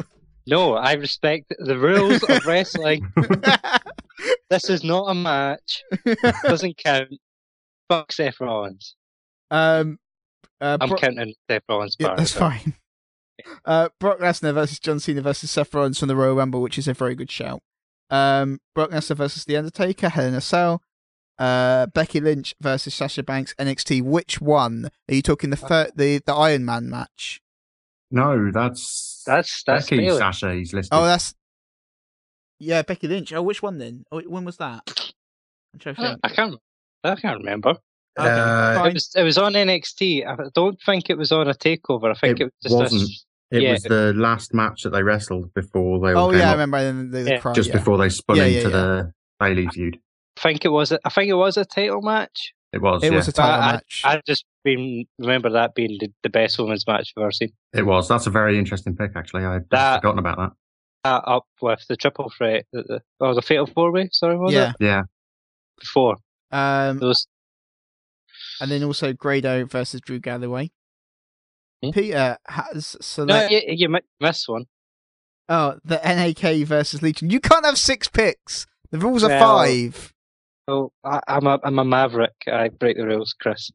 No, 0.47 0.73
I 0.73 0.93
respect 0.93 1.53
the 1.59 1.77
rules 1.77 2.23
of 2.23 2.45
wrestling. 2.45 3.11
This 4.49 4.69
is 4.69 4.83
not 4.83 5.05
a 5.09 5.15
match. 5.15 5.81
It 6.05 6.19
Doesn't 6.43 6.77
count. 6.77 7.07
Fuck 7.89 8.11
Seth 8.11 8.39
Rollins. 8.39 8.95
um, 9.49 9.97
uh, 10.59 10.77
I'm 10.79 10.89
Brock- 10.89 11.01
counting 11.01 11.33
Seth 11.49 11.63
Rollins' 11.67 11.95
Yeah, 11.97 12.15
that's 12.15 12.33
fine. 12.33 12.75
Uh, 13.65 13.89
Brock 13.99 14.19
Lesnar 14.19 14.53
versus 14.53 14.77
John 14.79 14.99
Cena 14.99 15.21
versus 15.21 15.49
Seth 15.49 15.73
Rollins 15.73 15.97
from 15.99 16.09
the 16.09 16.15
Royal 16.15 16.35
Rumble, 16.35 16.61
which 16.61 16.77
is 16.77 16.87
a 16.87 16.93
very 16.93 17.15
good 17.15 17.31
shout. 17.31 17.61
Um, 18.11 18.59
Brock 18.75 18.91
Lesnar 18.91 19.15
versus 19.15 19.45
The 19.45 19.57
Undertaker, 19.57 20.09
Hell 20.09 20.25
in 20.25 20.35
a 20.35 20.41
Cell. 20.41 20.83
Uh, 21.41 21.87
Becky 21.87 22.19
Lynch 22.21 22.53
versus 22.61 22.93
Sasha 22.93 23.23
Banks, 23.23 23.55
NXT. 23.57 24.03
Which 24.03 24.39
one 24.39 24.89
are 25.09 25.13
you 25.15 25.21
talking? 25.23 25.49
The 25.49 25.55
third, 25.55 25.91
the 25.95 26.21
the 26.25 26.33
Iron 26.33 26.65
Man 26.65 26.89
match. 26.89 27.41
No, 28.11 28.51
that's 28.51 29.23
That's 29.25 29.63
that's 29.63 29.85
Becky 29.89 29.97
Bayley. 30.05 30.17
Sasha. 30.19 30.53
He's 30.53 30.71
listed. 30.73 30.89
Oh, 30.93 31.03
that's 31.05 31.33
yeah, 32.59 32.83
Becky 32.83 33.07
Lynch. 33.07 33.33
Oh, 33.33 33.41
which 33.41 33.63
one 33.63 33.79
then? 33.79 34.03
Oh, 34.11 34.21
when 34.21 34.45
was 34.45 34.57
that? 34.57 34.83
I'm 35.73 35.79
trying 35.79 35.95
to 35.95 36.19
I 36.23 36.29
can't. 36.29 36.55
I 37.03 37.15
can't 37.15 37.39
remember. 37.39 37.69
Okay, 38.19 38.29
Uh. 38.29 38.85
It 38.85 38.93
was 38.93 39.09
it 39.15 39.23
was 39.23 39.37
on 39.37 39.53
NXT. 39.53 40.27
I 40.27 40.35
don't 40.53 40.77
think 40.85 41.09
it 41.09 41.17
was 41.17 41.31
on 41.31 41.47
a 41.47 41.53
takeover. 41.53 42.11
I 42.11 42.13
think 42.13 42.39
It 42.39 42.43
it, 42.43 42.45
was 42.45 42.53
just 42.63 42.75
wasn't. 42.93 43.01
A, 43.51 43.57
it 43.57 43.63
yeah. 43.63 43.71
was 43.71 43.83
the 43.83 44.13
last 44.15 44.53
match 44.53 44.83
that 44.83 44.91
they 44.91 45.01
wrestled 45.01 45.53
before 45.53 45.99
they 46.05 46.13
all 46.13 46.27
Oh 46.27 46.31
came 46.31 46.39
yeah, 46.41 46.49
I 46.49 46.51
remember 46.51 46.83
the, 46.93 47.17
the, 47.17 47.23
the 47.23 47.29
Yeah, 47.31 47.39
cry, 47.39 47.53
just 47.53 47.69
yeah. 47.69 47.77
before 47.77 47.97
they 47.97 48.09
spun 48.09 48.35
Yeah, 48.37 48.45
yeah, 48.45 48.57
into 48.59 48.69
yeah. 48.69 48.75
the 48.77 49.13
Bayley 49.39 49.67
feud. 49.69 49.99
I 50.41 50.49
think 50.49 50.65
it 50.65 50.69
was. 50.69 50.91
A, 50.91 50.99
I 51.05 51.09
think 51.09 51.29
it 51.29 51.33
was 51.35 51.55
a 51.57 51.65
title 51.65 52.01
match. 52.01 52.53
It 52.73 52.81
was. 52.81 53.03
It 53.03 53.11
yeah. 53.11 53.17
was 53.17 53.27
a 53.27 53.31
title 53.31 53.61
I- 53.61 53.71
match. 53.73 54.01
I 54.03 54.21
just 54.25 54.45
been 54.63 55.05
remember 55.19 55.51
that 55.51 55.75
being 55.75 55.97
the, 55.99 56.09
the 56.23 56.29
best 56.29 56.57
women's 56.57 56.85
match 56.87 57.13
I've 57.17 57.21
ever 57.21 57.31
seen. 57.31 57.51
It 57.73 57.85
was. 57.85 58.07
That's 58.07 58.27
a 58.27 58.31
very 58.31 58.57
interesting 58.57 58.95
pick, 58.95 59.11
actually. 59.15 59.45
I'd 59.45 59.69
That- 59.71 59.97
forgotten 60.01 60.19
about 60.19 60.37
that. 60.37 60.51
That 61.03 61.23
up 61.27 61.45
with 61.61 61.83
the 61.89 61.95
triple 61.97 62.31
threat. 62.35 62.65
The, 62.71 62.83
the, 62.83 63.01
oh, 63.19 63.33
the 63.35 63.41
fatal 63.41 63.65
four 63.67 63.91
way. 63.91 64.09
Sorry, 64.11 64.37
was 64.37 64.53
yeah. 64.53 64.69
it 64.69 64.75
Yeah. 64.83 65.01
before 65.79 66.17
Um, 66.51 66.99
those? 66.99 67.27
and 68.59 68.69
then 68.71 68.83
also 68.83 69.11
Grado 69.13 69.65
versus 69.65 70.01
Drew 70.01 70.19
Galloway. 70.19 70.69
Hmm? 71.83 71.89
Peter 71.91 72.37
has 72.47 72.95
No, 72.95 73.01
select. 73.01 73.51
you, 73.51 73.61
you 73.67 73.99
missed 74.19 74.47
one. 74.47 74.65
Oh, 75.49 75.77
the 75.83 75.99
NAK 76.03 76.65
versus 76.67 77.01
Legion. 77.01 77.29
You 77.31 77.39
can't 77.39 77.65
have 77.65 77.77
six 77.79 78.07
picks. 78.07 78.67
The 78.91 78.99
rules 78.99 79.23
are 79.23 79.29
Well- 79.29 79.57
five. 79.57 80.13
Oh, 80.71 80.89
I, 81.03 81.19
I'm 81.27 81.47
a 81.47 81.59
I'm 81.65 81.79
a 81.79 81.83
maverick. 81.83 82.33
I 82.47 82.69
break 82.69 82.95
the 82.95 83.05
rules, 83.05 83.33
Kris. 83.33 83.69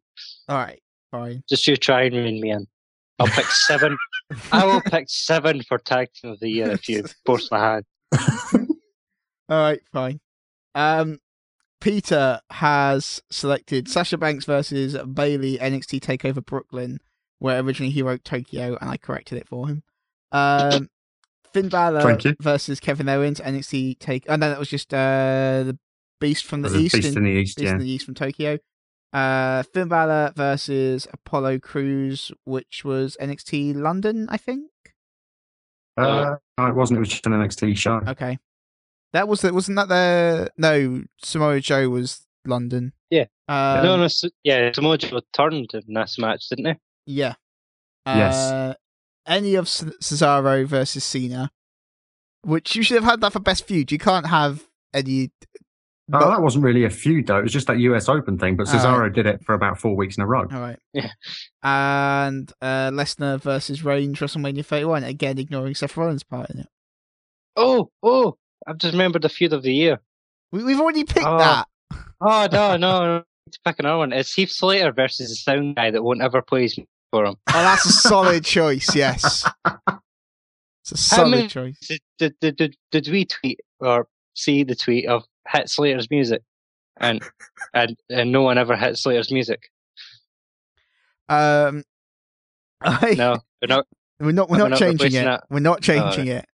All 0.48 0.56
right, 0.56 0.80
fine. 1.10 1.42
Just 1.46 1.66
you 1.66 1.76
try 1.76 2.04
and 2.04 2.16
rein 2.16 2.40
me 2.40 2.50
in. 2.50 2.66
I'll 3.18 3.26
pick 3.26 3.44
seven. 3.44 3.98
I 4.50 4.64
will 4.64 4.80
pick 4.86 5.04
seven 5.10 5.62
for 5.62 5.76
tag 5.76 6.08
team 6.14 6.30
of 6.32 6.40
the 6.40 6.48
year 6.48 6.70
if 6.70 6.88
you 6.88 7.04
force 7.26 7.50
my 7.50 7.58
hand. 7.58 7.84
All 9.50 9.60
right, 9.60 9.80
fine. 9.92 10.20
Um, 10.74 11.18
Peter 11.82 12.40
has 12.50 13.22
selected 13.30 13.88
Sasha 13.88 14.16
Banks 14.16 14.46
versus 14.46 14.96
Bayley 14.96 15.58
NXT 15.58 16.00
Takeover 16.00 16.44
Brooklyn, 16.44 17.00
where 17.40 17.60
originally 17.60 17.92
he 17.92 18.00
wrote 18.00 18.24
Tokyo, 18.24 18.78
and 18.80 18.88
I 18.88 18.96
corrected 18.96 19.36
it 19.36 19.48
for 19.48 19.68
him. 19.68 19.82
Um, 20.32 20.88
Finn 21.52 21.68
Balor 21.68 22.00
Thank 22.00 22.40
versus 22.40 22.80
Kevin 22.80 23.08
Owens 23.10 23.38
NXT 23.40 23.98
Take. 23.98 24.24
Oh 24.30 24.36
no, 24.36 24.48
that 24.48 24.58
was 24.58 24.70
just 24.70 24.94
uh 24.94 25.62
the 25.64 25.78
Beast 26.20 26.44
from 26.44 26.62
the 26.62 26.68
There's 26.68 26.82
East. 26.84 26.94
Beast 26.94 27.08
in- 27.08 27.18
in 27.18 27.24
the 27.24 27.30
East, 27.40 27.56
Beast 27.56 27.64
yeah. 27.64 27.72
in 27.72 27.78
the 27.78 27.88
East 27.90 28.04
from 28.06 28.14
Tokyo. 28.14 28.58
Uh, 29.12 29.62
Finn 29.62 29.88
Balor 29.88 30.32
versus 30.36 31.06
Apollo 31.12 31.60
Crews, 31.60 32.32
which 32.44 32.84
was 32.84 33.16
NXT 33.20 33.74
London, 33.74 34.26
I 34.30 34.36
think. 34.36 34.70
Uh, 35.96 36.36
no, 36.58 36.66
it 36.66 36.74
wasn't. 36.74 36.98
It 36.98 37.00
was 37.00 37.08
just 37.08 37.26
an 37.26 37.32
NXT 37.32 37.76
show. 37.76 38.00
Okay, 38.06 38.38
that 39.14 39.28
was 39.28 39.42
it. 39.44 39.54
Wasn't 39.54 39.76
that 39.76 39.88
the 39.88 40.50
no 40.58 41.04
Samoa 41.22 41.60
Joe 41.60 41.88
was 41.88 42.26
London? 42.44 42.92
Yeah. 43.10 43.26
Um, 43.48 43.84
no, 43.84 43.96
no, 43.96 44.02
S- 44.04 44.24
yeah, 44.42 44.70
Samoa 44.74 44.98
Joe 44.98 45.20
turned 45.32 45.70
in 45.72 45.94
this 45.94 46.18
match, 46.18 46.48
didn't 46.50 46.66
he? 46.66 46.74
Yeah. 47.14 47.34
Yes. 48.06 48.34
Uh, 48.36 48.74
any 49.26 49.54
of 49.54 49.68
C- 49.68 49.86
Cesaro 50.02 50.66
versus 50.66 51.02
Cena, 51.04 51.50
which 52.42 52.76
you 52.76 52.82
should 52.82 52.96
have 52.96 53.04
had 53.04 53.20
that 53.22 53.32
for 53.32 53.40
best 53.40 53.66
feud. 53.66 53.90
You 53.90 53.98
can't 53.98 54.26
have 54.26 54.64
any. 54.92 55.30
Oh, 56.12 56.18
not- 56.20 56.30
that 56.36 56.42
wasn't 56.42 56.64
really 56.64 56.84
a 56.84 56.90
feud 56.90 57.26
though. 57.26 57.38
It 57.38 57.42
was 57.42 57.52
just 57.52 57.66
that 57.66 57.78
US 57.78 58.08
Open 58.08 58.38
thing. 58.38 58.56
But 58.56 58.68
All 58.68 58.74
right. 58.74 58.82
Cesaro 58.82 59.12
did 59.12 59.26
it 59.26 59.44
for 59.44 59.54
about 59.54 59.80
four 59.80 59.96
weeks 59.96 60.16
in 60.16 60.22
a 60.22 60.26
row. 60.26 60.46
All 60.52 60.60
right. 60.60 60.78
Yeah. 60.92 61.10
And 61.62 62.52
uh, 62.62 62.90
Lesnar 62.90 63.40
versus 63.40 63.84
Reigns 63.84 64.18
WrestleMania 64.20 64.64
31. 64.64 65.04
Again, 65.04 65.38
ignoring 65.38 65.74
Seth 65.74 65.96
Rollins' 65.96 66.22
part 66.22 66.50
in 66.50 66.60
it. 66.60 66.68
Oh, 67.56 67.90
oh! 68.02 68.36
I've 68.66 68.78
just 68.78 68.92
remembered 68.92 69.22
the 69.22 69.28
feud 69.28 69.52
of 69.52 69.62
the 69.62 69.72
year. 69.74 69.98
We, 70.52 70.62
we've 70.62 70.80
already 70.80 71.04
picked 71.04 71.26
Oh. 71.26 71.38
that. 71.38 71.66
Oh 72.20 72.46
no, 72.52 72.76
no, 72.76 73.00
no! 73.16 73.24
Let's 73.46 73.58
pick 73.64 73.78
another 73.78 73.98
one. 73.98 74.12
It's 74.12 74.32
Heath 74.34 74.50
Slater 74.50 74.92
versus 74.92 75.28
the 75.30 75.34
sound 75.36 75.76
guy 75.76 75.90
that 75.90 76.02
won't 76.02 76.22
ever 76.22 76.42
play 76.42 76.62
his 76.62 76.78
for 77.10 77.24
him. 77.24 77.36
Oh, 77.48 77.52
that's 77.52 77.84
a 77.86 77.92
solid 77.92 78.44
choice. 78.56 78.94
Yes, 78.94 79.44
it's 79.64 80.92
a 81.10 81.16
How 81.16 81.22
solid 81.22 81.30
many- 81.30 81.48
choice. 81.48 81.78
Did, 81.88 82.00
did, 82.18 82.34
did, 82.40 82.56
did, 82.56 82.76
did 82.92 83.08
we 83.08 83.24
tweet 83.24 83.60
or 83.80 84.06
see 84.34 84.62
the 84.64 84.74
tweet 84.74 85.06
of 85.06 85.24
Heath 85.50 85.68
Slater's 85.68 86.10
music, 86.10 86.42
and 86.98 87.22
and 87.74 87.96
and 88.10 88.32
no 88.32 88.42
one 88.42 88.58
ever 88.58 88.76
hit 88.76 88.96
Slater's 88.98 89.30
music? 89.32 89.70
Um, 91.28 91.82
I, 92.80 93.14
No, 93.18 93.38
we're 93.62 93.68
not. 93.68 93.86
we're 94.20 94.32
not. 94.32 94.48
We're 94.48 94.56
we're 94.56 94.62
not 94.64 94.70
not 94.70 94.78
changing 94.78 95.14
it. 95.14 95.24
that. 95.24 95.44
We're 95.50 95.60
not 95.60 95.80
changing 95.82 96.28
it. 96.28 96.46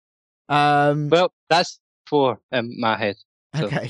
Um, 0.49 1.09
Well, 1.09 1.33
that's 1.49 1.79
four 2.07 2.39
in 2.51 2.79
my 2.79 2.97
head. 2.97 3.15
so- 3.55 3.65
Okay. 3.65 3.89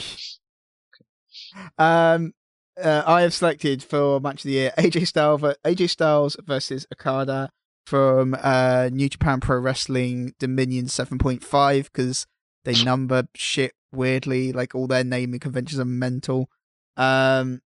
Um, 1.78 2.34
uh, 2.82 3.04
I 3.06 3.22
have 3.22 3.34
selected 3.34 3.84
for 3.84 4.20
match 4.20 4.40
of 4.40 4.44
the 4.44 4.52
year 4.52 4.72
AJ 4.78 5.08
Styles, 5.08 5.42
AJ 5.42 5.90
Styles 5.90 6.38
versus 6.46 6.86
Okada 6.94 7.50
from 7.86 8.36
uh, 8.42 8.90
New 8.92 9.10
Japan 9.10 9.40
Pro 9.40 9.58
Wrestling 9.60 10.34
Dominion 10.40 10.86
7.5 10.86 11.84
because 11.86 12.26
they 12.64 12.82
number 12.84 13.24
shit 13.36 13.74
weirdly. 13.92 14.52
Like 14.52 14.74
all 14.76 14.88
their 14.88 15.04
naming 15.04 15.40
conventions 15.40 15.80
are 15.80 15.86
mental. 15.86 16.50
Um, 16.98 17.62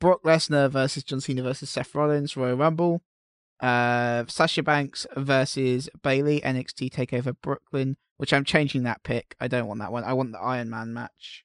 Brock 0.00 0.22
Lesnar 0.24 0.70
versus 0.70 1.02
John 1.02 1.20
Cena 1.20 1.42
versus 1.42 1.70
Seth 1.70 1.94
Rollins 1.94 2.36
Royal 2.36 2.56
Rumble. 2.56 3.02
Uh, 3.60 4.24
Sasha 4.28 4.62
Banks 4.62 5.06
versus 5.16 5.88
Bayley 6.02 6.40
NXT 6.42 6.90
Takeover 6.90 7.34
Brooklyn, 7.42 7.96
which 8.18 8.32
I'm 8.32 8.44
changing 8.44 8.84
that 8.84 9.02
pick. 9.02 9.34
I 9.40 9.48
don't 9.48 9.66
want 9.66 9.80
that 9.80 9.90
one. 9.90 10.04
I 10.04 10.12
want 10.12 10.30
the 10.32 10.38
Iron 10.38 10.70
Man 10.70 10.92
match, 10.92 11.44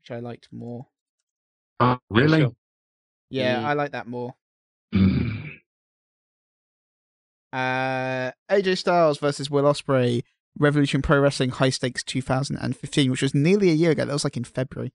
which 0.00 0.10
I 0.16 0.20
liked 0.20 0.48
more. 0.52 0.86
Oh, 1.80 1.98
really? 2.10 2.40
Sure. 2.40 2.52
Yeah, 3.30 3.62
Mm. 3.62 3.64
I 3.64 3.72
like 3.74 3.92
that 3.92 4.06
more. 4.06 4.34
Mm. 4.94 5.58
Uh, 7.52 8.30
AJ 8.50 8.78
Styles 8.78 9.18
versus 9.18 9.50
Will 9.50 9.64
Ospreay, 9.64 10.22
Revolution 10.58 11.02
Pro 11.02 11.20
Wrestling 11.20 11.50
High 11.50 11.70
Stakes 11.70 12.02
2015, 12.04 13.10
which 13.10 13.22
was 13.22 13.34
nearly 13.34 13.70
a 13.70 13.74
year 13.74 13.92
ago. 13.92 14.04
That 14.04 14.12
was 14.12 14.24
like 14.24 14.36
in 14.36 14.44
February. 14.44 14.92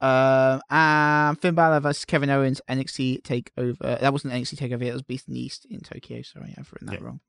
Um, 0.00 0.60
and 0.70 1.40
Finn 1.40 1.54
Balor 1.54 1.80
versus 1.80 2.04
Kevin 2.04 2.28
Owens 2.30 2.60
NXT 2.68 3.22
Takeover. 3.22 4.00
That 4.00 4.12
wasn't 4.12 4.34
NXT 4.34 4.56
Takeover. 4.56 4.82
It 4.82 4.92
was 4.92 5.02
Beast 5.02 5.28
in 5.28 5.36
East 5.36 5.66
in 5.70 5.80
Tokyo. 5.80 6.20
Sorry, 6.22 6.54
I've 6.58 6.70
written 6.72 6.88
that 6.88 7.00
Yeah. 7.00 7.06
wrong. 7.06 7.20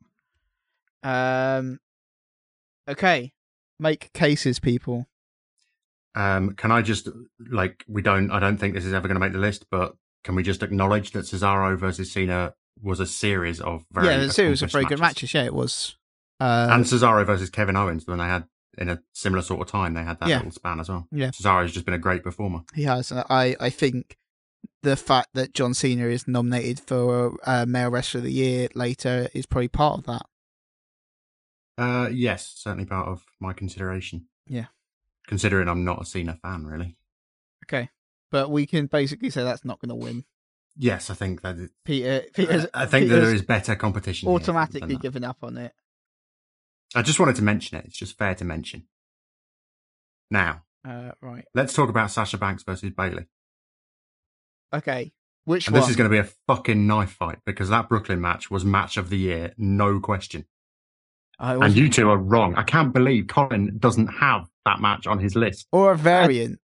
Um, 1.04 1.80
okay, 2.89 3.32
make 3.80 4.12
cases, 4.13 4.60
people. 4.60 5.08
Um, 6.15 6.56
can 6.56 6.71
I 6.71 6.82
just 6.82 7.10
like 7.50 7.84
we 7.88 8.02
don't? 8.02 8.32
I 8.32 8.39
don't 8.39 8.58
think 8.58 8.74
this 8.74 8.86
is 8.86 8.93
ever 8.93 9.08
going 9.08 9.15
to 9.15 9.19
make 9.19 9.34
the 9.34 9.39
list, 9.39 9.65
but 9.69 9.95
can 10.24 10.34
we 10.36 10.43
just 10.43 10.63
acknowledge 10.63 11.12
that 11.12 11.26
Cesaro 11.26 11.78
versus 11.78 12.12
Cena 12.12 12.54
was 12.82 13.00
a 13.00 13.06
series 13.06 13.62
of 13.62 13.86
very 13.91 14.08
yeah, 14.08 14.17
the 14.17 14.32
series 14.34 14.62
of 14.62 14.71
very 14.71 14.86
good 14.86 15.00
matches. 15.00 15.34
Yeah, 15.34 15.43
it 15.43 15.54
was. 15.54 15.98
Uh, 16.39 16.67
and 16.71 16.84
Cesaro 16.86 17.26
versus 17.26 17.50
Kevin 17.50 17.76
Owens 17.78 18.06
when 18.08 18.17
they 18.17 18.26
had 18.26 18.45
in 18.78 18.89
a 18.89 19.02
similar 19.13 19.41
sort 19.41 19.62
of 19.62 19.67
time 19.67 19.93
they 19.93 20.04
had 20.04 20.19
that 20.19 20.28
Yeah. 20.30 20.38
little 20.38 20.52
span 20.52 20.80
as 20.82 20.89
well. 20.89 21.08
Yeah. 21.12 21.30
Cesaro's 21.30 21.71
just 21.71 21.86
been 21.86 21.93
a 21.93 21.98
great 22.00 22.24
performer. 22.24 22.62
He 22.74 22.84
has. 22.84 23.12
I, 23.12 23.56
I 23.60 23.69
think 23.69 24.17
the 24.84 24.95
fact 24.98 25.30
that 25.34 25.54
John 25.54 25.74
Cena 25.74 26.08
is 26.08 26.28
nominated 26.28 26.82
for 26.82 27.38
uh, 27.45 27.65
Male 27.65 27.89
Wrestler 27.91 28.19
of 28.19 28.26
the 28.26 28.32
Year 28.34 28.67
later 28.76 29.30
is 29.34 29.45
probably 29.45 29.69
part 29.69 30.00
of 30.00 30.06
that. 30.08 30.26
Uh, 31.78 32.10
yes, 32.12 32.54
certainly 32.58 32.86
part 32.86 33.08
of 33.08 33.26
my 33.39 33.54
consideration. 33.54 34.28
Yeah. 34.48 34.65
considering 35.28 35.67
I'm 35.67 35.84
not 35.84 36.02
a 36.02 36.06
Cena 36.06 36.38
fan, 36.41 36.65
really. 36.65 36.98
Okay. 37.65 37.89
But 38.32 38.52
we 38.52 38.65
can 38.65 38.86
basically 38.88 39.30
say 39.30 39.43
that's 39.43 39.65
not 39.65 39.80
going 39.80 39.89
to 39.89 39.95
win. 39.95 40.26
Yes, 40.78 41.10
I 41.10 41.13
think 41.13 41.41
that. 41.41 41.58
It, 41.58 41.71
Peter, 41.86 42.24
Peter's, 42.34 42.67
I 42.74 42.86
think 42.86 43.08
that 43.08 43.15
Peter's 43.15 43.24
there 43.28 43.36
is 43.36 43.41
better 43.41 43.76
competition. 43.76 44.28
automatically 44.30 44.98
given 44.98 45.24
up 45.24 45.38
on 45.41 45.58
it. 45.58 45.74
I 46.95 47.01
just 47.01 47.19
wanted 47.19 47.36
to 47.38 47.43
mention 47.43 47.77
it. 47.77 47.86
It's 47.86 47.97
just 47.97 48.17
fair 48.17 48.36
to 48.36 48.45
mention. 48.45 48.88
Now, 50.31 50.63
Uh, 50.88 51.12
right. 51.21 51.45
let's 51.53 51.73
talk 51.73 51.89
about 51.89 52.12
Sasha 52.12 52.38
Banks 52.38 52.63
versus 52.63 52.91
Bayley. 52.91 53.25
Okay. 54.73 55.12
Which 55.45 55.67
And 55.67 55.73
one? 55.73 55.81
this 55.81 55.89
is 55.89 55.95
going 55.95 56.10
to 56.10 56.13
be 56.13 56.19
a 56.19 56.29
fucking 56.47 56.88
knife 56.88 57.12
fight 57.12 57.39
because 57.45 57.69
that 57.69 57.88
Brooklyn 57.89 58.19
match 58.21 58.49
was 58.49 58.65
match 58.65 58.97
of 58.97 59.10
the 59.10 59.17
year, 59.17 59.53
no 59.58 59.99
question. 59.99 60.45
I 61.38 61.53
And 61.55 61.75
you 61.75 61.89
two 61.89 62.10
are 62.10 62.17
wrong. 62.17 62.55
I 62.55 62.63
can't 62.63 62.93
believe 62.93 63.27
Colin 63.27 63.77
doesn't 63.77 64.08
have 64.08 64.47
that 64.65 64.79
match 64.79 65.05
on 65.05 65.19
his 65.19 65.36
list. 65.36 65.67
or 65.71 65.91
a 65.91 65.97
variant. 65.97 66.60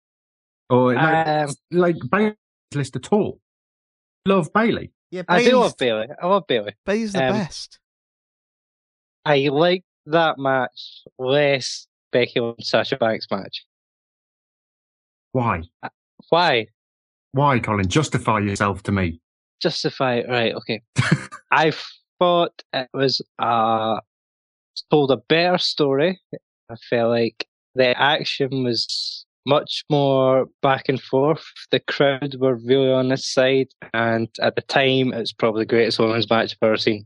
Or 0.70 0.94
like, 0.94 1.28
Um, 1.28 1.50
like 1.72 1.96
Bayley's 2.10 2.36
list 2.76 2.96
at 2.96 3.12
all. 3.12 3.42
Love 4.26 4.54
Bayley. 4.54 4.92
yeah, 5.12 5.24
I 5.28 5.44
do 5.44 5.58
love 5.58 5.76
Bayley. 5.78 6.08
I 6.22 6.28
love 6.28 6.46
Bayley. 6.48 6.76
Bayley's 6.86 7.14
the 7.14 7.26
um, 7.28 7.34
best. 7.34 7.80
I 9.26 9.48
like 9.52 9.84
that 10.12 10.38
match 10.38 11.04
less 11.18 11.88
Becky 12.12 12.40
Lynch 12.40 12.64
Sasha 12.64 12.98
Banks 12.98 13.28
match. 13.32 13.66
Why? 15.32 15.62
Why? 16.30 16.68
Why, 17.32 17.60
Colin? 17.60 17.88
Justify 17.88 18.40
yourself 18.40 18.84
to 18.84 18.92
me. 18.92 19.20
Justify 19.62 20.16
it. 20.16 20.30
Right, 20.30 20.54
okay. 20.56 20.82
I 21.52 21.74
thought 22.20 22.64
it 22.74 22.90
was 22.94 23.22
uh 23.38 24.00
told 24.90 25.12
a 25.12 25.18
better 25.18 25.58
story. 25.58 26.20
I 26.70 26.76
felt 26.90 27.12
like 27.12 27.48
the 27.76 28.00
action 28.00 28.64
was 28.64 29.26
much 29.46 29.84
more 29.90 30.48
back 30.62 30.90
and 30.90 31.02
forth. 31.02 31.44
The 31.72 31.80
crowd 31.80 32.36
were 32.40 32.56
really 32.56 32.92
on 32.92 33.10
this 33.10 33.26
side, 33.26 33.68
and 33.94 34.28
at 34.42 34.56
the 34.56 34.62
time, 34.62 35.14
it's 35.14 35.34
probably 35.34 35.62
the 35.62 35.68
greatest 35.68 36.00
women's 36.00 36.30
match 36.30 36.56
I've 36.62 36.68
ever 36.68 36.78
seen. 36.78 37.06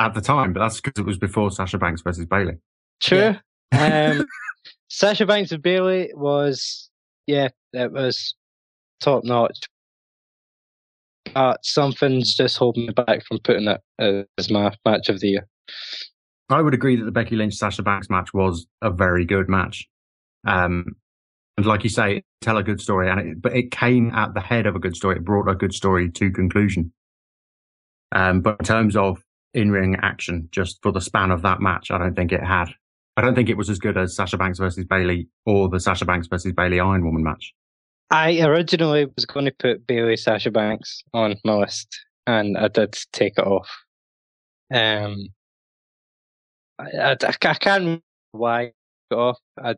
At 0.00 0.14
the 0.14 0.22
time, 0.22 0.54
but 0.54 0.60
that's 0.60 0.80
because 0.80 0.98
it 0.98 1.04
was 1.04 1.18
before 1.18 1.50
Sasha 1.50 1.76
Banks 1.76 2.00
versus 2.00 2.24
Bayley. 2.24 2.54
True. 3.00 3.36
Um, 3.72 4.24
Sasha 4.88 5.26
Banks 5.26 5.52
and 5.52 5.62
Bayley 5.62 6.10
was, 6.14 6.88
yeah, 7.26 7.48
it 7.74 7.92
was 7.92 8.34
top 9.00 9.24
notch. 9.24 9.58
But 11.34 11.64
something's 11.64 12.34
just 12.34 12.56
holding 12.56 12.86
me 12.86 12.92
back 12.92 13.24
from 13.26 13.40
putting 13.44 13.68
it 13.68 13.80
as 14.38 14.50
my 14.50 14.74
match 14.86 15.10
of 15.10 15.20
the 15.20 15.28
year. 15.28 15.46
I 16.48 16.62
would 16.62 16.74
agree 16.74 16.96
that 16.96 17.04
the 17.04 17.12
Becky 17.12 17.36
Lynch 17.36 17.54
Sasha 17.54 17.82
Banks 17.82 18.08
match 18.08 18.32
was 18.32 18.66
a 18.82 18.90
very 18.90 19.26
good 19.26 19.50
match. 19.50 19.86
Um, 20.46 20.96
and 21.56 21.66
like 21.66 21.84
you 21.84 21.90
say, 21.90 22.24
tell 22.40 22.56
a 22.56 22.62
good 22.62 22.80
story, 22.80 23.10
and 23.10 23.20
it, 23.20 23.42
but 23.42 23.54
it 23.54 23.70
came 23.70 24.10
at 24.14 24.32
the 24.32 24.40
head 24.40 24.66
of 24.66 24.74
a 24.74 24.78
good 24.78 24.96
story. 24.96 25.16
It 25.16 25.24
brought 25.24 25.46
a 25.46 25.54
good 25.54 25.74
story 25.74 26.10
to 26.10 26.30
conclusion. 26.30 26.92
Um, 28.12 28.40
but 28.40 28.56
in 28.58 28.64
terms 28.64 28.96
of 28.96 29.22
in-ring 29.54 29.96
action, 30.02 30.48
just 30.52 30.80
for 30.82 30.92
the 30.92 31.00
span 31.00 31.30
of 31.30 31.42
that 31.42 31.60
match, 31.60 31.90
I 31.90 31.98
don't 31.98 32.14
think 32.14 32.32
it 32.32 32.42
had 32.42 32.68
I 33.16 33.22
don't 33.22 33.34
think 33.34 33.48
it 33.50 33.56
was 33.56 33.68
as 33.68 33.78
good 33.78 33.98
as 33.98 34.14
Sasha 34.14 34.38
Banks 34.38 34.58
versus 34.58 34.84
Bayley 34.84 35.28
or 35.44 35.68
the 35.68 35.80
Sasha 35.80 36.04
Banks 36.04 36.26
versus 36.28 36.52
Bayley 36.52 36.80
Iron 36.80 37.04
Woman 37.04 37.22
match. 37.22 37.52
I 38.10 38.40
originally 38.40 39.06
was 39.14 39.26
going 39.26 39.44
to 39.44 39.52
put 39.52 39.86
Bayley 39.86 40.16
Sasha 40.16 40.50
Banks 40.50 41.02
on 41.12 41.36
my 41.44 41.54
list, 41.54 41.88
and 42.26 42.56
I 42.56 42.68
did 42.68 42.96
take 43.12 43.34
it 43.36 43.46
off. 43.46 43.68
Um, 44.72 45.28
I, 46.78 46.84
I, 46.98 47.16
I 47.20 47.32
can't 47.54 47.80
remember 47.80 48.02
why 48.32 48.60
I 48.60 48.64
took 48.66 48.72
it 49.10 49.14
off. 49.18 49.38
I, 49.62 49.74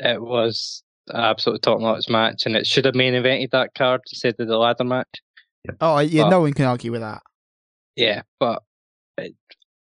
it 0.00 0.22
was 0.22 0.82
an 1.08 1.20
absolute 1.20 1.62
top 1.62 1.80
notch 1.80 2.08
match, 2.08 2.46
and 2.46 2.56
it 2.56 2.66
should 2.66 2.84
have 2.84 2.94
main 2.94 3.14
evented 3.14 3.50
that 3.50 3.74
card 3.74 4.02
instead 4.12 4.36
of 4.38 4.48
the 4.48 4.58
ladder 4.58 4.84
match. 4.84 5.08
Oh, 5.80 5.98
yeah, 5.98 6.24
But- 6.24 6.30
no 6.30 6.40
one 6.42 6.52
can 6.52 6.66
argue 6.66 6.92
with 6.92 7.00
that. 7.00 7.22
Yeah, 7.96 8.22
but 8.38 8.62
it, 8.62 8.62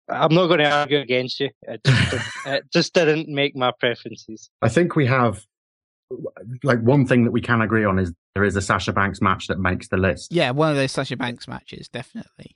I'm 0.09 0.33
not 0.33 0.47
going 0.47 0.59
to 0.59 0.69
argue 0.69 0.99
against 0.99 1.39
you. 1.39 1.49
It 1.63 1.81
just, 1.85 2.27
it 2.45 2.63
just 2.71 2.93
didn't 2.93 3.27
make 3.27 3.55
my 3.55 3.71
preferences. 3.77 4.49
I 4.61 4.69
think 4.69 4.95
we 4.95 5.05
have 5.05 5.45
like 6.63 6.79
one 6.81 7.05
thing 7.05 7.25
that 7.25 7.31
we 7.31 7.41
can 7.41 7.61
agree 7.61 7.83
on 7.83 7.99
is 7.99 8.13
there 8.33 8.45
is 8.45 8.55
a 8.55 8.61
Sasha 8.61 8.93
Banks 8.93 9.21
match 9.21 9.47
that 9.47 9.59
makes 9.59 9.89
the 9.89 9.97
list. 9.97 10.31
Yeah, 10.31 10.51
one 10.51 10.69
of 10.71 10.77
those 10.77 10.93
Sasha 10.93 11.17
Banks 11.17 11.47
matches, 11.47 11.89
definitely. 11.89 12.55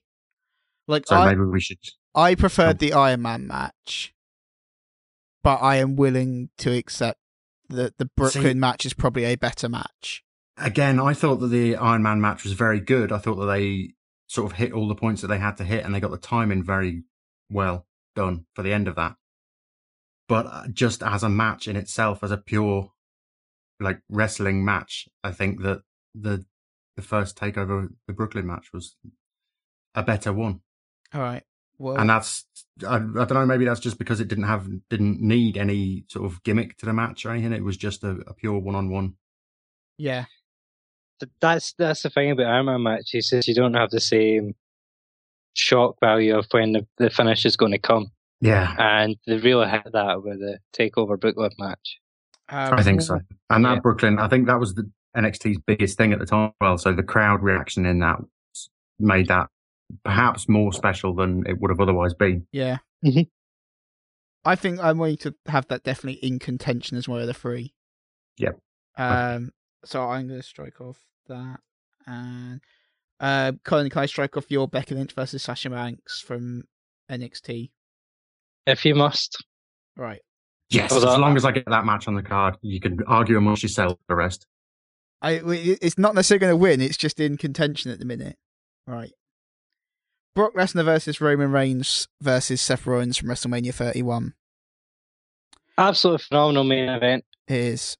Like 0.88 1.06
So 1.08 1.16
I, 1.18 1.26
maybe 1.30 1.42
we 1.42 1.60
should. 1.60 1.78
I 2.16 2.36
preferred 2.36 2.78
Oh. 2.78 2.80
the 2.80 2.94
Iron 2.94 3.22
Man 3.22 3.48
match, 3.48 4.14
but 5.44 5.58
I 5.62 5.76
am 5.78 5.96
willing 5.98 6.50
to 6.60 6.72
accept 6.72 7.20
that 7.70 7.98
the 7.98 8.06
Brooklyn 8.16 8.44
See- 8.44 8.54
match 8.60 8.86
is 8.86 8.94
probably 8.94 9.26
a 9.26 9.36
better 9.36 9.68
match. 9.68 10.24
Again, 10.58 11.00
I 11.00 11.14
thought 11.14 11.38
that 11.38 11.48
the 11.48 11.76
Iron 11.76 12.04
Man 12.04 12.22
match 12.22 12.44
was 12.44 12.54
very 12.54 12.80
good. 12.80 13.12
I 13.12 13.18
thought 13.18 13.36
that 13.36 13.46
they 13.48 13.94
sort 14.32 14.50
of 14.50 14.58
hit 14.58 14.72
all 14.72 14.88
the 14.88 14.96
points 14.96 15.22
that 15.22 15.28
they 15.28 15.38
had 15.38 15.58
to 15.58 15.65
hit, 15.65 15.84
and 15.84 15.94
they 15.94 16.00
got 16.00 16.12
the 16.12 16.17
timing 16.17 16.63
very 16.63 17.04
well 17.50 17.86
done 18.15 18.46
for 18.54 18.63
the 18.63 18.72
end 18.72 18.88
of 18.88 18.96
that. 18.96 19.15
But 20.30 20.46
uh, 20.46 20.67
just 20.72 21.04
as 21.04 21.22
a 21.22 21.30
match 21.30 21.67
in 21.67 21.76
itself, 21.76 22.24
as 22.24 22.32
a 22.32 22.38
pure 22.38 22.91
like 23.82 24.00
wrestling 24.08 24.63
match, 24.63 25.10
I 25.22 25.32
think 25.32 25.62
that 25.63 25.82
the 26.15 26.46
the 26.96 27.02
first 27.02 27.38
takeover, 27.38 27.89
the 28.08 28.13
Brooklyn 28.13 28.48
match, 28.48 28.72
was 28.74 28.96
a 29.94 30.02
better 30.02 30.32
one. 30.32 30.62
All 31.13 31.22
right. 31.22 31.44
Well, 31.78 31.98
and 31.98 32.10
that's 32.10 32.46
I, 32.88 32.96
I 32.96 33.00
don't 33.00 33.34
know 33.34 33.46
maybe 33.46 33.65
that's 33.65 33.80
just 33.82 33.98
because 33.98 34.22
it 34.22 34.30
didn't 34.30 34.46
have 34.46 34.70
didn't 34.89 35.20
need 35.20 35.58
any 35.58 36.06
sort 36.08 36.26
of 36.26 36.41
gimmick 36.44 36.78
to 36.78 36.86
the 36.86 36.94
match 36.94 37.26
or 37.26 37.32
anything 37.32 37.54
it 37.54 37.63
was 37.63 37.76
just 37.76 38.04
a, 38.04 38.12
a 38.28 38.36
pure 38.36 38.60
one-on-one 38.60 39.15
yeah, 40.02 40.26
Th- 40.26 40.41
That's 41.40 41.74
that's 41.78 42.04
the 42.04 42.10
thing 42.10 42.32
about 42.32 42.48
Iron 42.48 42.66
Man 42.68 42.84
matches 42.84 43.32
is 43.34 43.48
you 43.48 43.56
don't 43.56 43.74
have 43.74 43.90
the 43.92 44.00
same 44.02 44.56
shock 45.54 45.98
value 46.00 46.38
of 46.38 46.48
when 46.52 46.74
the, 46.74 46.88
the 46.98 47.10
finish 47.10 47.46
is 47.46 47.58
going 47.58 47.74
to 47.74 47.78
come, 47.80 48.08
yeah 48.40 48.74
and 48.80 49.18
they 49.28 49.38
really 49.38 49.68
hit 49.70 49.84
that 49.92 50.24
with 50.24 50.40
the 50.40 50.60
Takeover 50.74 51.20
Brooklyn 51.20 51.52
match. 51.60 52.00
um, 52.50 52.74
i 52.76 52.82
think 52.82 53.02
so 53.02 53.20
and 53.50 53.66
that 53.66 53.74
Yeah. 53.76 53.80
brooklyn 53.82 54.18
i 54.18 54.30
think 54.30 54.48
that 54.48 54.60
was 54.62 54.74
the 54.76 54.90
nxt's 55.18 55.60
biggest 55.68 55.98
thing 55.98 56.14
at 56.14 56.20
the 56.20 56.26
time 56.26 56.54
well 56.62 56.78
so 56.78 56.94
the 56.94 57.04
crowd 57.04 57.44
reaction 57.44 57.86
in 57.86 58.00
that 58.00 58.20
made 58.98 59.28
that 59.28 59.48
perhaps 60.06 60.48
more 60.48 60.72
special 60.72 61.14
than 61.14 61.44
it 61.46 61.60
would 61.60 61.70
have 61.70 61.82
otherwise 61.82 62.14
been 62.14 62.48
Yeah. 62.54 62.78
Mhm. 63.06 63.28
I 64.46 64.56
think 64.56 64.80
I'm 64.80 64.98
going 65.00 65.18
to 65.18 65.36
have 65.48 65.68
that 65.68 65.84
definitely 65.84 66.26
in 66.26 66.40
contention 66.40 66.98
as 66.98 67.08
one 67.10 67.20
of 67.22 67.28
the 67.28 67.34
three. 67.34 67.74
Yep. 68.38 68.58
Um. 68.98 69.52
So 69.86 70.02
I'm 70.10 70.28
going 70.30 70.40
to 70.40 70.48
strike 70.48 70.80
off 70.82 70.98
that, 71.28 71.60
and 72.06 72.62
uh, 73.20 73.54
Colin, 73.64 73.90
can 73.90 74.02
I 74.02 74.06
strike 74.06 74.38
off 74.38 74.50
your 74.50 74.68
Becky 74.68 74.96
Lynch 74.96 75.14
versus 75.14 75.44
Sasha 75.44 75.70
Banks 75.70 76.22
from 76.22 76.64
NXT? 77.10 77.72
If 78.68 78.86
you 78.86 78.96
must, 78.96 79.44
Right. 79.98 80.22
yes 80.70 80.92
as 80.94 81.04
long 81.04 81.36
as 81.36 81.44
i 81.44 81.52
get 81.52 81.66
that 81.68 81.84
match 81.84 82.08
on 82.08 82.16
the 82.16 82.24
card 82.24 82.56
you 82.62 82.80
can 82.80 82.98
argue 83.06 83.38
amongst 83.38 83.62
yourself 83.62 84.00
the 84.08 84.16
rest 84.16 84.48
I. 85.22 85.42
It's 85.44 85.98
not 85.98 86.16
necessarily 86.16 86.40
going 86.40 86.52
to 86.54 86.58
win. 86.58 86.82
It's 86.82 86.98
just 86.98 87.20
in 87.20 87.38
contention 87.38 87.92
at 87.92 88.00
the 88.00 88.06
minute. 88.06 88.38
Right. 88.88 89.12
Brock 90.34 90.56
Lesnar 90.56 90.84
versus 90.84 91.22
Roman 91.22 91.52
Reigns 91.52 92.08
versus 92.22 92.60
Seth 92.60 92.88
Rollins 92.88 93.18
from 93.18 93.30
WrestleMania 93.30 93.74
31 93.74 94.34
absolutely 95.78 96.24
phenomenal 96.28 96.64
main 96.64 96.90
event. 96.90 97.26
It 97.48 97.56
is. 97.56 97.98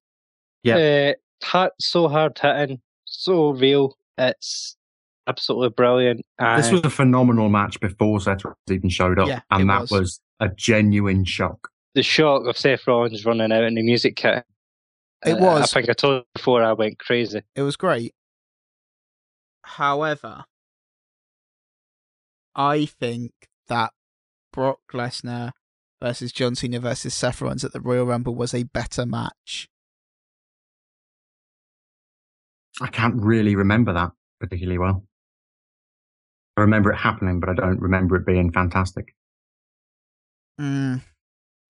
Yeah. 0.64 1.14
Uh, 1.14 1.46
hard, 1.46 1.72
so 1.80 2.08
hard 2.08 2.38
hitting, 2.40 2.82
so 3.12 3.52
real. 3.52 3.98
It's 4.18 4.76
absolutely 5.28 5.70
brilliant. 5.70 6.22
And 6.40 6.62
this 6.62 6.72
was 6.72 6.82
a 6.82 6.90
phenomenal 6.90 7.50
match 7.50 7.80
before 7.80 8.20
seth 8.20 8.44
Rollins 8.44 8.58
even 8.70 8.90
showed 8.90 9.20
up 9.20 9.28
Yeah, 9.28 9.42
and 9.50 9.70
that 9.70 9.82
was. 9.82 9.92
was. 9.92 10.20
a 10.40 10.50
genuine 10.50 11.24
shock 11.26 11.72
the 11.94 12.04
shock 12.04 12.46
of 12.46 12.58
Seth 12.58 12.88
Rollins 12.88 13.26
running 13.26 13.52
out 13.52 13.64
in 13.64 13.76
the 13.76 13.84
music 13.84 14.16
kit. 14.16 14.46
It 15.26 15.34
uh, 15.34 15.38
was. 15.44 15.64
I 15.64 15.82
think 15.82 15.90
I 15.90 15.94
told 15.94 16.22
you 16.22 16.26
before 16.34 16.64
I 16.64 16.74
went 16.74 17.00
crazy. 17.00 17.42
it 17.56 17.62
was 17.62 17.76
great. 17.76 18.14
However, 19.64 20.46
I 22.56 22.86
think 22.86 23.32
that 23.68 23.92
Brock 24.52 24.80
Lesnar 24.94 25.52
versus 26.02 26.32
John 26.32 26.56
Cena 26.56 26.80
versus 26.80 27.14
Seth 27.14 27.42
Rollins 27.42 27.64
at 27.64 27.74
the 27.74 27.80
Royal 27.80 28.06
Rumble 28.06 28.36
was 28.36 28.54
a 28.54 28.64
better 28.64 29.06
match. 29.06 29.70
I 32.80 32.88
can't 32.88 33.16
really 33.16 33.56
remember 33.56 33.94
that 33.94 34.12
particularly 34.40 34.78
well. 34.78 35.04
I 36.58 36.62
remember 36.62 36.92
it 36.92 36.98
happening, 36.98 37.40
but 37.40 37.50
I 37.50 37.54
don't 37.54 37.80
remember 37.80 38.16
it 38.16 38.26
being 38.26 38.52
fantastic. 38.52 39.16
Mm, 40.60 41.02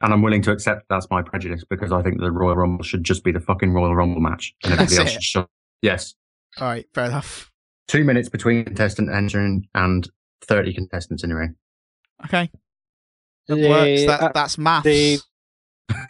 And 0.02 0.14
I'm 0.14 0.22
willing 0.22 0.42
to 0.44 0.52
accept 0.52 0.86
that's 0.90 1.10
my 1.10 1.22
prejudice 1.22 1.64
because 1.70 1.92
I 1.92 2.02
think 2.02 2.20
the 2.20 2.32
Royal 2.32 2.56
Rumble 2.56 2.84
should 2.84 3.04
just 3.04 3.24
be 3.24 3.32
the 3.32 3.40
fucking 3.40 3.72
Royal 3.74 3.96
Rumble 3.96 4.22
match. 4.22 4.54
And 4.64 4.74
everybody 4.74 4.96
That's 4.96 5.00
else 5.00 5.10
it. 5.10 5.14
should 5.14 5.24
shut. 5.24 5.50
Yes. 5.82 6.14
all 6.60 6.68
right, 6.68 6.86
fair 6.94 7.06
enough. 7.06 7.52
Two 7.88 8.04
minutes 8.04 8.30
between 8.30 8.64
contestant 8.66 9.10
entering 9.10 9.68
and 9.74 10.08
30 10.44 10.74
contestants 10.74 11.24
in 11.24 11.30
the 11.30 11.36
ring. 11.36 11.56
Okay, 12.26 12.50
that 13.48 13.56
The- 13.56 13.70
works. 13.70 14.06
That, 14.06 14.22
uh, 14.22 14.32
that's 14.34 14.58
math. 14.58 14.84
the- 14.84 15.20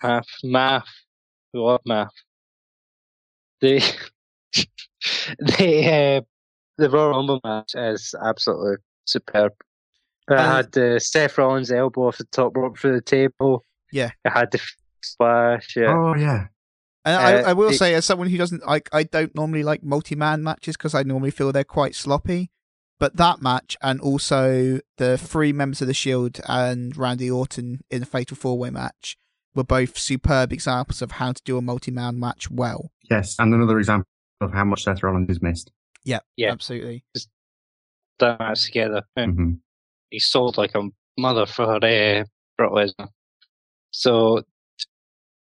math, 0.03 0.25
math, 0.43 0.87
we 1.53 1.59
love 1.59 1.81
math. 1.85 2.11
The 3.61 3.81
the 5.39 6.17
uh, 6.17 6.21
the 6.77 6.89
Royal 6.89 7.11
Rumble 7.11 7.39
match 7.43 7.73
is 7.75 8.13
absolutely 8.23 8.75
superb. 9.05 9.53
It 10.29 10.33
Uh, 10.37 10.55
had 10.55 10.71
the 10.71 10.99
Seth 10.99 11.37
Rollins 11.37 11.71
elbow 11.71 12.07
off 12.07 12.17
the 12.17 12.25
top 12.25 12.55
rope 12.55 12.77
through 12.77 12.93
the 12.95 13.01
table. 13.01 13.65
Yeah. 13.91 14.11
it 14.23 14.29
had 14.29 14.51
the 14.51 14.59
splash. 15.01 15.75
Yeah, 15.75 15.93
Oh, 15.93 16.15
yeah. 16.15 16.47
And 17.03 17.15
I, 17.15 17.41
Uh, 17.41 17.49
I 17.49 17.53
will 17.53 17.69
it- 17.69 17.73
say, 17.77 17.93
as 17.95 18.05
someone 18.05 18.29
who 18.29 18.37
doesn't 18.37 18.65
like, 18.65 18.87
I 18.93 19.03
don't 19.03 19.35
normally 19.35 19.63
like 19.63 19.83
multi-man 19.83 20.43
matches 20.43 20.77
because 20.77 20.93
I 20.95 21.03
normally 21.03 21.31
feel 21.31 21.51
they're 21.51 21.63
quite 21.63 21.95
sloppy. 21.95 22.51
But 22.99 23.17
that 23.17 23.41
match, 23.41 23.75
and 23.81 23.99
also 23.99 24.79
the 24.97 25.17
three 25.17 25.51
members 25.51 25.81
of 25.81 25.87
the 25.87 25.93
Shield 25.95 26.39
and 26.47 26.95
Randy 26.95 27.29
Orton 27.31 27.81
in 27.89 28.01
the 28.01 28.05
Fatal 28.05 28.37
Four 28.37 28.59
Way 28.59 28.69
match, 28.69 29.17
were 29.55 29.63
both 29.63 29.97
superb 29.97 30.53
examples 30.53 31.01
of 31.01 31.13
how 31.13 31.31
to 31.33 31.41
do 31.43 31.57
a 31.57 31.61
multi-man 31.63 32.19
match 32.19 32.51
well. 32.51 32.91
Yes. 33.09 33.35
And 33.39 33.53
another 33.53 33.79
example 33.79 34.07
of 34.41 34.53
how 34.53 34.65
much 34.65 34.83
Seth 34.83 35.03
Rollins 35.03 35.29
is 35.29 35.41
missed. 35.41 35.71
Yeah. 36.03 36.19
yeah, 36.35 36.51
absolutely. 36.51 37.03
that 38.19 38.39
match 38.39 38.65
together. 38.65 39.03
Yeah. 39.15 39.27
hmm 39.27 39.53
He 40.09 40.19
sold 40.19 40.57
like 40.57 40.75
a 40.75 40.89
mother 41.17 41.45
for 41.45 41.75
uh, 41.75 42.23
Brock 42.57 42.73
Lesnar. 42.73 43.09
So, 43.91 44.43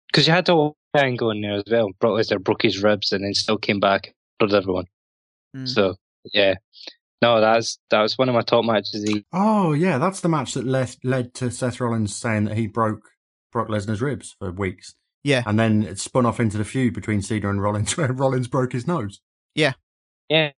because 0.07 0.27
you 0.27 0.33
had 0.33 0.45
the 0.45 0.71
angle 0.95 1.31
in 1.31 1.41
there 1.41 1.53
as 1.55 1.63
well. 1.69 1.91
Brock 1.99 2.13
Lesnar 2.19 2.43
broke 2.43 2.63
his 2.63 2.81
ribs 2.81 3.11
and 3.11 3.23
then 3.23 3.33
still 3.33 3.57
came 3.57 3.79
back 3.79 4.13
and 4.39 4.53
everyone. 4.53 4.85
Mm. 5.55 5.67
So 5.67 5.95
yeah, 6.33 6.55
no, 7.21 7.39
that's 7.41 7.79
that 7.89 8.01
was 8.01 8.17
one 8.17 8.29
of 8.29 8.35
my 8.35 8.41
top 8.41 8.65
matches. 8.65 9.03
He, 9.07 9.25
Oh, 9.33 9.73
yeah. 9.73 9.97
That's 9.97 10.21
the 10.21 10.29
match 10.29 10.53
that 10.53 10.65
led, 10.65 10.95
led 11.03 11.33
to 11.35 11.51
Seth 11.51 11.79
Rollins 11.79 12.15
saying 12.15 12.45
that 12.45 12.57
he 12.57 12.67
broke 12.67 13.01
Brock 13.51 13.67
Lesnar's 13.69 14.01
ribs 14.01 14.35
for 14.39 14.51
weeks. 14.51 14.95
Yeah. 15.27 15.43
And 15.45 15.59
then 15.59 15.83
it 15.83 15.99
spun 15.99 16.25
off 16.25 16.39
into 16.39 16.57
the 16.57 16.63
feud 16.63 16.93
between 16.93 17.21
Cena 17.21 17.49
and 17.49 17.61
Rollins 17.61 17.97
where 17.97 18.13
Rollins 18.13 18.47
broke 18.47 18.71
his 18.71 18.87
nose. 18.87 19.19
yeah, 19.55 19.73
Yeah. 20.29 20.51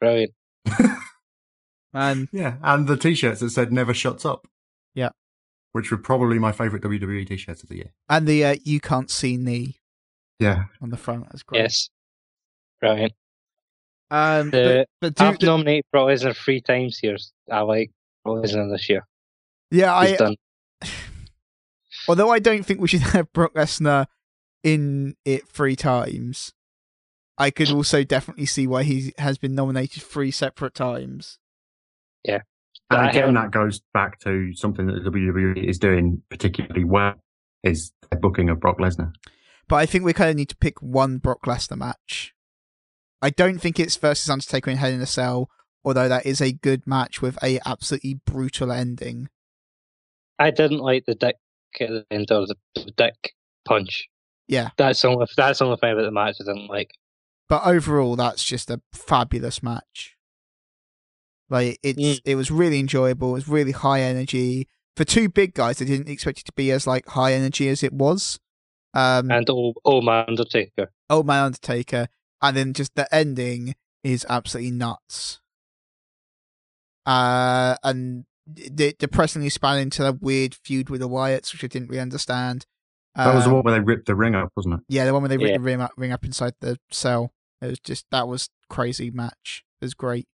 brilliant. 0.00 0.32
And 1.94 2.28
Yeah, 2.30 2.56
and 2.62 2.86
the 2.86 2.96
t-shirts 2.96 3.40
that 3.40 3.50
said 3.50 3.72
"Never 3.72 3.94
shuts 3.94 4.24
up." 4.26 4.46
Yeah. 4.94 5.10
which 5.72 5.90
were 5.90 5.96
probably 5.98 6.38
my 6.38 6.52
favorite 6.52 6.82
WWE 6.82 7.26
t-shirts 7.26 7.62
of 7.62 7.68
the 7.68 7.76
year. 7.76 7.92
and 8.08 8.26
the 8.26 8.44
uh, 8.44 8.56
you 8.64 8.80
can't 8.80 9.10
see 9.10 9.36
knee 9.36 9.76
Yeah, 10.38 10.64
on 10.82 10.90
the 10.90 10.96
front. 10.98 11.24
That's 11.30 11.42
great. 11.42 11.62
Yes, 11.62 11.88
brilliant. 12.80 13.12
Um, 14.10 14.50
The- 14.50 14.86
but, 15.00 15.14
but 15.14 15.14
do, 15.16 15.24
I've 15.24 15.42
nominated 15.42 15.84
Brock 15.90 16.08
Lesnar 16.08 16.36
three 16.36 16.60
times 16.60 16.98
here. 16.98 17.16
I 17.50 17.60
like 17.62 17.90
Brock 18.24 18.44
Lesnar 18.44 18.70
this 18.70 18.88
year. 18.90 19.04
yeah, 19.70 20.00
He's 20.04 20.12
I 20.12 20.16
done. 20.16 20.36
although 22.08 22.30
I 22.30 22.38
don't 22.38 22.64
think 22.64 22.80
we 22.80 22.88
should 22.88 23.00
have 23.14 23.32
Brock 23.32 23.54
Lesnar 23.54 24.06
in 24.62 25.16
it 25.24 25.48
three 25.48 25.76
times, 25.76 26.52
I 27.38 27.50
could 27.50 27.70
also 27.70 28.02
definitely 28.02 28.46
see 28.46 28.66
why 28.66 28.82
he 28.82 29.12
has 29.18 29.38
been 29.38 29.54
nominated 29.54 30.02
three 30.02 30.30
separate 30.30 30.74
times. 30.74 31.38
Yeah. 32.24 32.40
And 32.90 33.10
again, 33.10 33.34
have- 33.34 33.34
that 33.34 33.50
goes 33.50 33.80
back 33.92 34.18
to 34.20 34.52
something 34.54 34.86
that 34.86 35.04
WWE 35.04 35.68
is 35.68 35.78
doing 35.78 36.22
particularly 36.30 36.84
well, 36.84 37.14
is 37.62 37.92
their 38.10 38.20
booking 38.20 38.48
of 38.48 38.60
Brock 38.60 38.78
Lesnar. 38.78 39.12
But 39.68 39.76
I 39.76 39.86
think 39.86 40.04
we 40.04 40.12
kind 40.12 40.30
of 40.30 40.36
need 40.36 40.48
to 40.50 40.56
pick 40.56 40.80
one 40.80 41.18
Brock 41.18 41.42
Lesnar 41.42 41.76
match. 41.76 42.32
I 43.20 43.30
don't 43.30 43.58
think 43.58 43.80
it's 43.80 43.96
versus 43.96 44.30
Undertaker 44.30 44.70
in 44.70 44.76
Hell 44.76 44.92
in 44.92 45.00
a 45.00 45.06
Cell, 45.06 45.50
although 45.84 46.08
that 46.08 46.26
is 46.26 46.40
a 46.40 46.52
good 46.52 46.86
match 46.86 47.20
with 47.20 47.42
a 47.42 47.58
absolutely 47.66 48.20
brutal 48.24 48.70
ending. 48.70 49.28
I 50.38 50.50
didn't 50.50 50.78
like 50.78 51.06
the 51.06 51.14
dick 51.14 51.36
at 51.80 51.88
the 51.88 52.04
end 52.10 52.30
of 52.30 52.48
the, 52.48 52.56
the 52.74 52.90
dick 52.96 53.32
punch. 53.66 54.08
Yeah. 54.48 54.70
That's 54.76 55.02
the 55.02 55.08
only 55.08 55.26
that's 55.36 55.58
the 55.58 55.64
only 55.64 55.76
thing 55.78 55.92
about 55.92 56.02
the 56.02 56.10
match 56.10 56.36
I 56.40 56.44
didn't 56.44 56.68
like. 56.68 56.90
But 57.48 57.66
overall, 57.66 58.16
that's 58.16 58.44
just 58.44 58.70
a 58.70 58.80
fabulous 58.92 59.62
match. 59.62 60.16
Like 61.48 61.78
it's 61.82 61.98
Mm. 61.98 62.20
it 62.24 62.34
was 62.34 62.50
really 62.50 62.78
enjoyable. 62.80 63.30
It 63.30 63.34
was 63.34 63.48
really 63.48 63.72
high 63.72 64.00
energy 64.02 64.68
for 64.96 65.04
two 65.04 65.28
big 65.28 65.54
guys. 65.54 65.80
I 65.80 65.84
didn't 65.84 66.08
expect 66.08 66.40
it 66.40 66.44
to 66.46 66.52
be 66.52 66.70
as 66.72 66.86
like 66.86 67.06
high 67.08 67.32
energy 67.34 67.68
as 67.68 67.82
it 67.82 67.92
was. 67.92 68.38
Um, 68.94 69.30
And 69.30 69.48
old 69.50 69.76
old 69.84 70.04
man 70.04 70.24
Undertaker. 70.26 70.90
Old 71.10 71.26
Man 71.26 71.44
Undertaker, 71.44 72.08
and 72.42 72.56
then 72.56 72.72
just 72.72 72.94
the 72.96 73.12
ending 73.14 73.74
is 74.02 74.26
absolutely 74.28 74.72
nuts. 74.72 75.40
Uh, 77.04 77.76
and 77.84 78.24
de- 78.52 78.94
depressingly 78.98 79.48
span 79.48 79.78
into 79.78 80.06
a 80.06 80.12
weird 80.12 80.54
feud 80.54 80.88
with 80.90 81.00
the 81.00 81.08
Wyatts, 81.08 81.52
which 81.52 81.64
I 81.64 81.66
didn't 81.66 81.88
really 81.88 82.00
understand. 82.00 82.66
That 83.14 83.34
was 83.34 83.44
the 83.44 83.50
Um, 83.50 83.56
one 83.56 83.64
where 83.64 83.74
they 83.74 83.80
ripped 83.84 84.06
the 84.06 84.14
ring 84.14 84.34
up, 84.34 84.52
wasn't 84.56 84.74
it? 84.74 84.80
Yeah, 84.88 85.04
the 85.06 85.12
one 85.14 85.22
where 85.22 85.28
they 85.30 85.38
ripped 85.38 85.50
Yeah. 85.50 85.56
the 85.58 85.62
ring 85.64 85.80
up, 85.80 85.92
ring 85.96 86.12
up 86.12 86.24
inside 86.24 86.52
the 86.60 86.78
cell. 86.90 87.32
It 87.62 87.66
was 87.68 87.80
just 87.80 88.04
that 88.10 88.28
was 88.28 88.50
crazy 88.68 89.10
match. 89.10 89.64
It 89.80 89.84
was 89.86 89.94
great. 89.94 90.28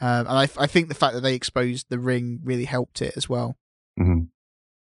Um, 0.00 0.26
and 0.26 0.38
I, 0.38 0.42
I 0.58 0.66
think 0.66 0.88
the 0.88 0.94
fact 0.94 1.14
that 1.14 1.22
they 1.22 1.34
exposed 1.34 1.86
the 1.88 1.98
ring 1.98 2.40
really 2.44 2.66
helped 2.66 3.00
it 3.02 3.14
as 3.16 3.28
well. 3.28 3.56
hmm 3.96 4.24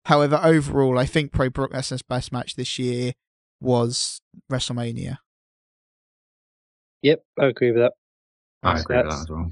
However, 0.05 0.39
overall, 0.43 0.97
I 0.97 1.05
think 1.05 1.31
Pro 1.31 1.49
Brock 1.49 1.71
Lesnar's 1.71 2.01
best 2.01 2.31
match 2.33 2.55
this 2.55 2.77
year 2.79 3.13
was 3.61 4.21
WrestleMania. 4.51 5.17
Yep, 7.03 7.23
I 7.39 7.45
agree 7.45 7.71
with 7.71 7.81
that. 7.81 7.93
I 8.63 8.79
agree 8.79 8.97
with 8.97 9.05
that 9.09 9.13
as 9.21 9.29
well. 9.29 9.49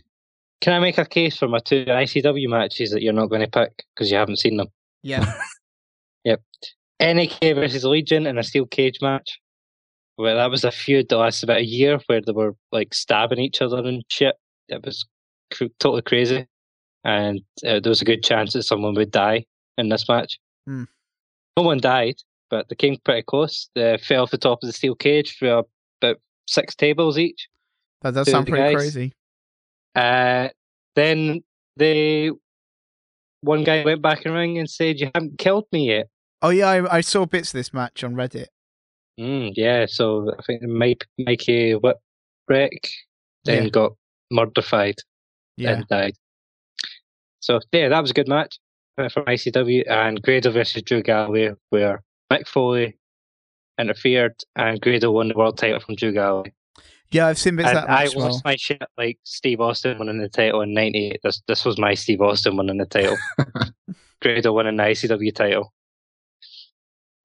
Can 0.61 0.73
I 0.73 0.79
make 0.79 0.97
a 0.97 1.05
case 1.05 1.37
for 1.37 1.47
my 1.47 1.59
two 1.59 1.85
ICW 1.85 2.47
matches 2.47 2.91
that 2.91 3.01
you're 3.01 3.13
not 3.13 3.27
going 3.27 3.41
to 3.41 3.49
pick 3.49 3.83
because 3.93 4.11
you 4.11 4.17
haven't 4.17 4.39
seen 4.39 4.57
them? 4.57 4.67
Yeah. 5.03 5.33
Yep. 6.23 6.41
NAK 7.01 7.39
versus 7.55 7.83
Legion 7.83 8.27
in 8.27 8.37
a 8.37 8.43
steel 8.43 8.67
cage 8.67 8.99
match. 9.01 9.39
Well, 10.17 10.35
that 10.35 10.51
was 10.51 10.63
a 10.63 10.71
feud 10.71 11.09
that 11.09 11.17
lasted 11.17 11.49
about 11.49 11.61
a 11.61 11.65
year 11.65 11.99
where 12.05 12.21
they 12.21 12.31
were 12.31 12.55
like 12.71 12.93
stabbing 12.93 13.39
each 13.39 13.61
other 13.61 13.79
and 13.79 14.03
shit. 14.07 14.35
It 14.67 14.85
was 14.85 15.05
cr- 15.51 15.65
totally 15.79 16.03
crazy, 16.03 16.45
and 17.03 17.41
uh, 17.65 17.79
there 17.79 17.89
was 17.89 18.03
a 18.03 18.05
good 18.05 18.23
chance 18.23 18.53
that 18.53 18.63
someone 18.63 18.93
would 18.93 19.09
die 19.09 19.45
in 19.79 19.89
this 19.89 20.07
match. 20.07 20.37
Hmm. 20.67 20.83
No 21.57 21.63
one 21.63 21.79
died, 21.79 22.17
but 22.51 22.69
they 22.69 22.75
came 22.75 22.97
pretty 23.03 23.23
close. 23.23 23.67
They 23.73 23.97
fell 23.97 24.23
off 24.23 24.31
the 24.31 24.37
top 24.37 24.59
of 24.61 24.67
the 24.67 24.73
steel 24.73 24.93
cage 24.93 25.35
for 25.37 25.63
about 26.01 26.17
six 26.47 26.75
tables 26.75 27.17
each. 27.17 27.47
That 28.03 28.13
does 28.13 28.29
sound 28.29 28.47
pretty 28.47 28.63
guys. 28.63 28.75
crazy. 28.75 29.13
Uh, 29.95 30.49
then 30.95 31.43
they, 31.77 32.31
one 33.41 33.63
guy 33.63 33.83
went 33.83 34.01
back 34.01 34.25
in 34.25 34.31
the 34.31 34.37
ring 34.37 34.57
and 34.57 34.69
said, 34.69 34.99
"You 34.99 35.09
haven't 35.13 35.37
killed 35.37 35.65
me 35.71 35.87
yet." 35.89 36.07
Oh 36.41 36.49
yeah, 36.49 36.69
I, 36.69 36.97
I 36.97 37.01
saw 37.01 37.25
bits 37.25 37.49
of 37.49 37.53
this 37.57 37.73
match 37.73 38.03
on 38.03 38.15
Reddit. 38.15 38.47
Mm, 39.19 39.53
yeah, 39.55 39.85
so 39.87 40.31
I 40.37 40.41
think 40.43 40.63
Mike, 40.63 41.05
Mikey 41.19 41.73
Whipwreck 41.73 42.87
then 43.45 43.63
Yeah. 43.63 43.69
got 43.69 43.93
murdered 44.31 44.95
Yeah, 45.57 45.71
and 45.71 45.87
died. 45.87 46.13
So 47.41 47.59
yeah, 47.71 47.89
that 47.89 48.01
was 48.01 48.11
a 48.11 48.13
good 48.13 48.27
match 48.27 48.57
uh, 48.97 49.09
from 49.09 49.25
ICW 49.25 49.89
and 49.89 50.21
Grado 50.21 50.51
versus 50.51 50.81
Drew 50.83 51.03
Galloway, 51.03 51.53
where 51.69 52.01
Mick 52.31 52.47
Foley 52.47 52.97
interfered 53.79 54.35
and 54.55 54.79
Grado 54.79 55.11
won 55.11 55.27
the 55.27 55.35
world 55.35 55.57
title 55.57 55.79
from 55.79 55.95
Drew 55.95 56.13
Galloway. 56.13 56.53
Yeah, 57.11 57.27
I've 57.27 57.37
seen 57.37 57.55
bits 57.55 57.69
of 57.69 57.77
And 57.77 57.87
that 57.87 57.89
I 57.89 58.03
match. 58.05 58.15
lost 58.15 58.17
Well, 58.33 58.41
my 58.45 58.55
shit 58.55 58.81
like 58.97 59.19
Steve 59.23 59.59
Austin 59.61 59.99
winning 59.99 60.19
the 60.19 60.29
title 60.29 60.61
in 60.61 60.73
'98. 60.73 61.19
This 61.23 61.41
this 61.47 61.65
was 61.65 61.77
my 61.77 61.93
Steve 61.93 62.21
Austin 62.21 62.57
winning 62.57 62.77
the 62.77 62.85
title. 62.85 63.17
Grado 64.21 64.53
winning 64.53 64.77
the 64.77 64.83
ICW 64.83 65.33
title. 65.33 65.73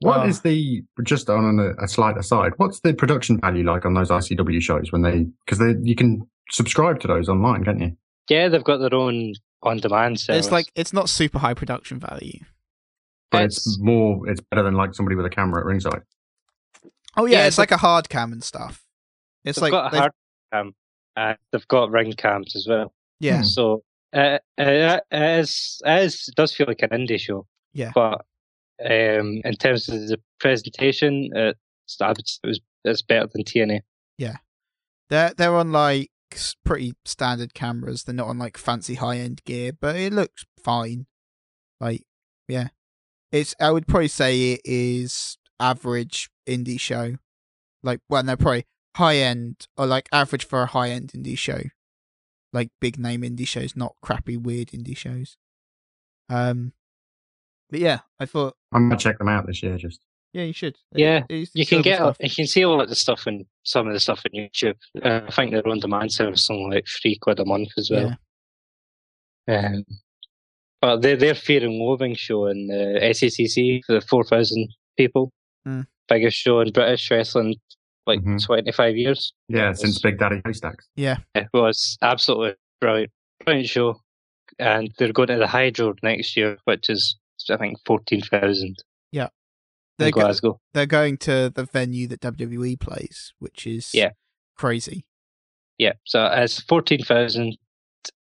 What 0.01 0.27
is 0.29 0.43
Well- 0.45 0.53
the 0.53 0.83
just 1.05 1.31
on 1.31 1.59
a, 1.59 1.85
a 1.85 1.89
slight 1.89 2.17
aside? 2.19 2.53
What's 2.59 2.81
the 2.81 2.93
production 2.95 3.41
value 3.41 3.65
like 3.65 3.85
on 3.87 3.95
those 3.95 4.11
ICW 4.11 4.61
shows 4.61 4.93
when 4.93 5.03
they 5.03 5.27
because 5.47 5.59
they 5.59 5.75
you 5.83 5.95
can 5.95 6.23
subscribe 6.51 7.01
to 7.01 7.09
those 7.09 7.29
online, 7.29 7.65
can't 7.65 7.81
you? 7.81 7.97
Yeah, 8.29 8.49
they've 8.49 8.63
got 8.65 8.79
their 8.79 8.95
own 8.95 9.35
on-demand 9.63 10.21
service. 10.21 10.47
it's 10.47 10.53
like 10.53 10.67
it's 10.75 10.93
not 10.93 11.09
super 11.09 11.39
high 11.39 11.55
production 11.55 11.99
value. 11.99 12.41
But 13.31 13.45
it's, 13.45 13.59
It's- 13.67 13.79
more, 13.81 14.29
it's 14.29 14.41
better 14.41 14.63
than 14.63 14.75
like 14.75 14.95
somebody 14.95 15.17
with 15.17 15.27
a 15.27 15.31
camera 15.31 15.61
at 15.61 15.67
ringside. 15.67 16.03
Oh 17.17 17.25
yeah, 17.25 17.39
Yeah, 17.39 17.47
it's 17.47 17.57
but- 17.57 17.63
like 17.63 17.71
a 17.73 17.77
hard 17.79 18.09
cam 18.09 18.33
and 18.33 18.45
stuff. 18.45 18.83
It's 19.47 19.57
they've 19.59 19.63
like 19.63 19.73
got 19.73 19.87
a 19.87 19.91
they- 19.91 19.99
hard 19.99 20.13
cam, 20.53 20.75
and 21.17 21.39
they've 21.53 21.69
got 21.69 21.91
ring 21.91 22.13
cams 22.13 22.55
as 22.55 22.67
well. 22.69 22.93
yeah. 23.21 23.43
So 23.43 23.83
uh, 24.15 24.39
uh, 24.59 25.01
it, 25.11 25.41
is, 25.41 25.81
it 25.85 26.03
is, 26.03 26.29
it 26.29 26.35
does 26.35 26.53
feel 26.55 26.67
like 26.67 26.83
an 26.83 26.91
indie 26.91 27.21
show. 27.21 27.47
Yeah. 27.73 27.93
But 27.95 28.25
um, 28.85 29.41
in 29.45 29.55
terms 29.59 29.89
of 29.89 30.09
the 30.09 30.19
presentation, 30.41 31.31
it's, 31.35 32.01
I 32.01 32.11
it 32.11 32.39
was, 32.45 32.61
it's 32.85 33.03
better 33.03 33.29
than 33.33 33.45
TNA. 33.45 33.81
Yeah. 34.19 34.37
They're 35.09 35.33
they're 35.37 35.55
on 35.55 35.73
like 35.73 36.11
pretty 36.65 36.95
standard 37.05 37.55
cameras. 37.55 38.05
They're 38.05 38.15
not 38.15 38.29
on 38.29 38.39
like 38.39 38.59
fancy 38.59 38.95
high 38.95 39.19
end 39.19 39.43
gear, 39.45 39.73
but 39.73 39.97
it 39.97 40.13
looks 40.13 40.45
fine. 40.63 41.07
Like 41.81 42.03
yeah, 42.49 42.69
it's 43.31 43.55
I 43.61 43.71
would 43.71 43.87
probably 43.87 44.09
say 44.09 44.53
it 44.53 44.61
is 44.65 45.39
average 45.61 46.31
indie 46.49 46.81
show. 46.81 47.17
Like 47.83 48.01
well, 48.09 48.23
no, 48.23 48.37
probably 48.37 48.65
high 48.97 49.17
end 49.17 49.67
or 49.77 49.87
like 49.87 50.09
average 50.13 50.47
for 50.47 50.63
a 50.63 50.67
high 50.67 50.91
end 50.91 51.13
indie 51.13 51.39
show. 51.39 51.61
Like 52.53 52.71
big 52.81 52.99
name 52.99 53.23
indie 53.23 53.47
shows, 53.47 53.77
not 53.77 53.95
crappy 54.03 54.37
weird 54.37 54.69
indie 54.69 54.97
shows. 54.97 55.37
Um, 56.29 56.73
but 57.71 57.81
yeah, 57.81 58.01
I 58.21 58.27
thought 58.27 58.57
I'm 58.73 58.89
gonna 58.89 58.99
check 58.99 59.19
them 59.19 59.29
out 59.29 59.47
this 59.47 59.63
year. 59.63 59.77
Just 59.77 60.01
yeah, 60.33 60.43
you 60.45 60.53
should. 60.53 60.77
Yeah, 60.93 61.25
It- 61.29 61.51
You 61.55 61.65
can 61.67 61.83
get 61.83 61.97
stuff. 61.97 62.17
you 62.21 62.31
can 62.31 62.47
see 62.47 62.65
all 62.65 62.81
of 62.81 62.89
the 62.89 62.95
stuff 62.95 63.27
and 63.27 63.47
some 63.65 63.87
of 63.87 63.93
the 63.95 64.01
stuff 64.01 64.23
on 64.27 64.39
YouTube. 64.39 64.77
Uh, 65.03 65.21
I 65.27 65.31
think 65.31 65.51
they're 65.53 65.67
on-demand 65.67 66.13
service 66.13 66.43
is 66.45 66.51
only 66.51 66.77
like 66.77 66.87
three 67.01 67.17
quid 67.17 67.41
a 67.41 67.45
month 67.45 67.69
as 67.79 67.91
well. 67.91 68.17
Yeah. 69.49 69.67
Um, 69.69 69.85
but 70.81 71.01
they're 71.03 71.35
Fear 71.35 71.65
and 71.65 71.75
Loathing 71.75 72.15
show 72.15 72.47
in 72.47 72.67
the 72.67 72.99
SECC 73.15 73.83
for 73.85 73.95
the 73.95 74.01
four 74.01 74.25
thousand 74.25 74.69
people, 74.97 75.33
Mm. 75.67 75.87
biggest 76.09 76.37
show 76.37 76.61
in 76.61 76.71
British 76.73 77.11
wrestling, 77.11 77.57
like 78.07 78.21
Mhm. 78.21 78.45
twenty 78.45 78.73
five 78.73 78.97
years. 78.97 79.33
yeah, 79.49 79.71
It 79.71 79.79
since 79.79 79.99
Big 80.01 80.19
Daddy 80.19 80.41
Haystacks. 80.45 80.87
Yeah, 80.97 81.19
It 81.35 81.49
was 81.53 81.99
absolutely 82.03 82.55
brilliant, 82.81 83.13
brilliant 83.45 83.69
show, 83.69 84.01
and 84.59 84.91
they're 84.99 85.13
going 85.13 85.29
to 85.29 85.37
the 85.39 85.47
Hydro 85.47 85.95
next 86.03 86.37
year, 86.37 86.59
which 86.65 86.89
is 86.91 87.17
I 87.51 87.57
think 87.57 87.79
fourteen 87.85 88.21
thousand 88.23 88.77
they're 89.99 90.09
in 90.09 90.13
go- 90.13 90.21
Glasgow. 90.21 90.61
they're 90.75 90.85
going 90.85 91.17
to 91.17 91.49
the 91.55 91.65
venue 91.65 92.07
that 92.09 92.21
WWE 92.21 92.77
plays, 92.79 93.33
which 93.39 93.67
is 93.67 93.95
Yeah. 93.95 94.11
crazy. 94.55 95.07
Yeah, 95.79 95.93
so 96.05 96.27
it's 96.27 96.61
fourteen 96.61 97.03
thousand. 97.03 97.57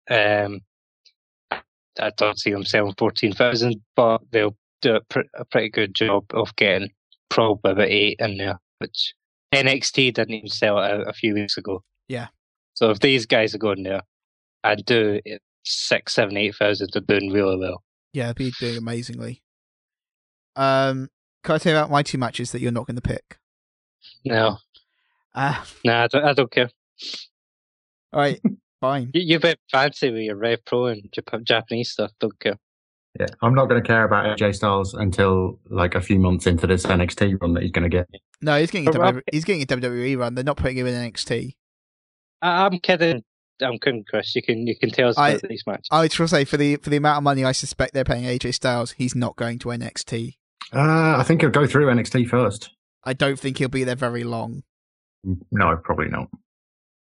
Um, 0.09 0.61
I 1.51 2.11
don't 2.17 2.39
see 2.39 2.51
them 2.51 2.63
selling 2.65 2.93
fourteen 2.97 3.33
thousand, 3.33 3.81
but 3.95 4.19
they'll 4.31 4.55
do 4.81 4.95
a, 4.95 5.01
pr- 5.01 5.21
a 5.33 5.43
pretty 5.45 5.69
good 5.69 5.93
job 5.93 6.25
of 6.33 6.55
getting 6.55 6.91
probably 7.29 7.71
about 7.71 7.87
eight 7.89 8.17
in 8.19 8.37
there, 8.37 8.59
which 8.79 9.13
NXT 9.53 10.13
didn't 10.13 10.33
even 10.33 10.49
sell 10.49 10.79
it 10.79 10.91
out 10.91 11.07
a 11.09 11.13
few 11.13 11.33
weeks 11.33 11.57
ago. 11.57 11.83
Yeah. 12.07 12.27
So 12.73 12.89
if 12.89 12.99
these 12.99 13.25
guys 13.25 13.55
are 13.55 13.59
going 13.59 13.83
there 13.83 14.01
and 14.63 14.83
do 14.85 15.19
it 15.23 15.41
six, 15.63 16.13
seven, 16.13 16.35
eight 16.37 16.55
thousand, 16.55 16.89
they're 16.93 17.01
doing 17.19 17.31
really 17.31 17.57
well. 17.57 17.83
Yeah, 18.13 18.33
they're 18.35 18.51
doing 18.59 18.77
amazingly. 18.77 19.41
Um, 20.55 21.09
can 21.43 21.55
I 21.55 21.57
tell 21.57 21.73
you 21.73 21.77
about 21.77 21.91
my 21.91 22.01
two 22.03 22.17
matches 22.17 22.51
that 22.51 22.61
you're 22.61 22.71
not 22.71 22.87
going 22.87 22.95
to 22.95 23.01
pick? 23.01 23.37
No, 24.23 24.57
Ah, 25.33 25.65
no, 25.83 25.93
I 26.03 26.07
don't, 26.07 26.23
I 26.23 26.33
don't 26.33 26.51
care. 26.51 26.69
all 28.13 28.21
right, 28.21 28.39
fine. 28.81 29.11
You, 29.13 29.21
you're 29.21 29.37
a 29.37 29.41
bit 29.41 29.59
fancy 29.69 30.09
with 30.11 30.21
your 30.21 30.37
Rev 30.37 30.63
Pro 30.65 30.85
and 30.87 31.09
Jap- 31.11 31.43
Japanese 31.43 31.91
stuff. 31.91 32.11
Don't 32.19 32.39
care. 32.39 32.57
Yeah, 33.19 33.27
I'm 33.41 33.53
not 33.53 33.67
going 33.67 33.81
to 33.81 33.87
care 33.87 34.03
about 34.05 34.37
AJ 34.37 34.55
Styles 34.55 34.93
until 34.93 35.59
like 35.69 35.95
a 35.95 36.01
few 36.01 36.19
months 36.19 36.47
into 36.47 36.67
this 36.67 36.85
NXT 36.85 37.41
run 37.41 37.53
that 37.53 37.63
he's 37.63 37.71
going 37.71 37.89
to 37.89 37.97
get. 37.97 38.07
No, 38.41 38.59
he's 38.59 38.71
getting 38.71 38.87
a 38.87 38.91
WWE, 38.91 39.21
he's 39.31 39.45
getting 39.45 39.61
a 39.61 39.65
WWE 39.65 40.17
run. 40.17 40.35
They're 40.35 40.43
not 40.43 40.57
putting 40.57 40.77
him 40.77 40.87
in 40.87 40.93
NXT. 41.11 41.55
I, 42.41 42.65
I'm 42.65 42.79
kidding. 42.79 43.23
I'm 43.61 43.79
kidding, 43.79 44.03
Kris. 44.09 44.35
You 44.35 44.41
can 44.43 44.67
you 44.67 44.77
can 44.77 44.89
tell 44.91 45.09
us 45.09 45.17
I- 45.17 45.29
about 45.31 45.49
these 45.49 45.63
matches. 45.65 45.87
I 45.91 46.01
would 46.01 46.11
say 46.11 46.43
for 46.45 46.57
the 46.57 46.75
for 46.77 46.89
the 46.89 46.97
amount 46.97 47.17
of 47.17 47.23
money 47.23 47.45
I 47.45 47.53
suspect 47.53 47.93
they're 47.93 48.03
paying 48.03 48.25
AJ 48.25 48.53
Styles, 48.55 48.91
he's 48.93 49.15
not 49.15 49.35
going 49.35 49.59
to 49.59 49.69
NXT. 49.69 50.35
Uh, 50.73 51.15
I 51.17 51.23
think 51.23 51.41
he'll 51.41 51.49
go 51.51 51.65
through 51.67 51.87
NXT 51.87 52.27
first. 52.27 52.71
I 53.03 53.13
don't 53.13 53.39
think 53.39 53.59
he'll 53.59 53.69
be 53.69 53.83
there 53.83 53.95
very 53.95 54.23
long. 54.23 54.63
No, 55.51 55.75
probably 55.83 56.09
not 56.09 56.27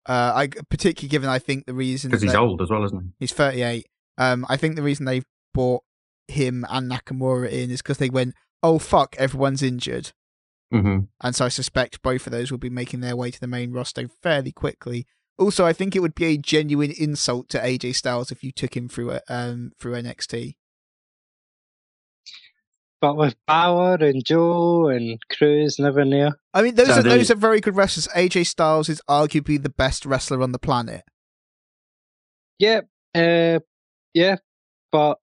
Uh, 0.08 0.32
I 0.36 0.48
particularly 0.70 1.10
given 1.10 1.30
I 1.30 1.40
think 1.40 1.66
the 1.66 1.74
reason 1.74 2.10
because 2.10 2.22
he's 2.24 2.32
that- 2.32 2.40
old 2.40 2.62
as 2.62 2.70
well, 2.70 2.84
isn't 2.86 3.00
he? 3.02 3.10
He's 3.20 3.34
38. 3.34 3.86
Um, 4.18 4.46
I 4.50 4.58
think 4.58 4.76
the 4.76 4.82
reason 4.82 5.06
they 5.06 5.22
bought 5.54 5.84
him 6.28 6.66
and 6.70 6.92
Nakamura 6.92 7.50
in 7.50 7.70
is 7.72 7.82
because 7.82 7.98
they 7.98 8.10
went, 8.10 8.34
oh 8.64 8.80
fuck, 8.80 9.16
everyone's 9.18 9.62
injured. 9.64 10.12
Hmm 10.72 10.99
And 11.22 11.36
so 11.36 11.45
I 11.45 11.49
suspect 11.49 12.01
both 12.03 12.28
of 12.28 12.32
those 12.32 12.51
will 12.51 12.59
be 12.59 12.70
making 12.70 12.99
their 13.01 13.15
way 13.15 13.32
to 13.32 13.39
the 13.39 13.47
main 13.47 13.72
roster 13.72 14.07
fairly 14.22 14.51
quickly. 14.51 15.07
Also, 15.38 15.65
I 15.65 15.74
think 15.74 15.95
it 15.95 16.01
would 16.01 16.15
be 16.15 16.26
a 16.26 16.38
genuine 16.38 16.91
insult 16.91 17.49
to 17.49 17.59
AJ 17.59 17.95
Styles 17.95 18.32
if 18.32 18.43
you 18.43 18.51
took 18.51 18.76
him 18.76 18.88
through 18.89 19.17
um 19.30 19.72
through 19.80 19.93
NXT. 19.93 20.55
But 23.01 23.15
with 23.15 23.36
Balor 23.47 23.95
and 24.05 24.26
Joe 24.26 24.89
and 24.89 25.17
Crews 25.32 25.80
never 25.80 26.03
there. 26.03 26.32
I 26.53 26.61
mean, 26.61 26.76
those 26.76 26.88
So 26.88 26.95
are 26.99 27.03
the- 27.03 27.09
those 27.09 27.32
are 27.32 27.36
very 27.36 27.61
good 27.61 27.76
wrestlers. 27.78 28.09
AJ 28.13 28.43
Styles 28.45 28.89
is 28.89 29.01
arguably 29.09 29.61
the 29.61 29.70
best 29.70 30.05
wrestler 30.05 30.41
on 30.43 30.51
the 30.51 30.59
planet. 30.59 31.03
Yeah, 32.57 32.82
uh, 33.15 33.59
yeah, 34.13 34.36
but 34.91 35.17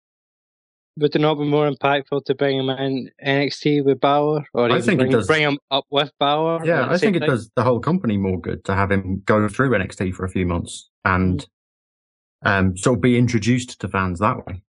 would 0.97 1.15
it 1.15 1.21
not 1.21 1.35
be 1.35 1.45
more 1.45 1.69
impactful 1.71 2.25
to 2.25 2.35
bring 2.35 2.59
him 2.59 2.71
in 2.71 3.11
NXT 3.25 3.85
with 3.85 4.01
Balor, 4.01 4.47
or 4.55 4.65
I 4.67 4.79
even 4.79 4.83
think 4.83 5.01
it 5.01 5.05
bring, 5.05 5.13
does. 5.13 5.27
bring 5.27 5.43
him 5.43 5.59
up 5.71 5.87
with 5.91 6.13
Balor? 6.21 6.65
Yeah, 6.65 6.85
I 6.87 6.91
think 6.99 7.01
same 7.01 7.15
it 7.17 7.21
time? 7.21 7.29
does 7.31 7.51
the 7.57 7.63
whole 7.65 7.81
company 7.81 8.17
more 8.17 8.41
good 8.41 8.65
to 8.67 8.75
have 8.75 8.91
him 8.93 9.23
go 9.27 9.49
through 9.49 9.71
NXT 9.71 10.15
for 10.15 10.25
a 10.25 10.29
few 10.31 10.47
months 10.47 10.89
and 11.05 11.47
um, 12.45 12.77
sort 12.77 12.99
of 12.99 13.03
be 13.03 13.19
introduced 13.19 13.81
to 13.81 13.89
fans 13.89 14.21
that 14.21 14.47
way. 14.47 14.63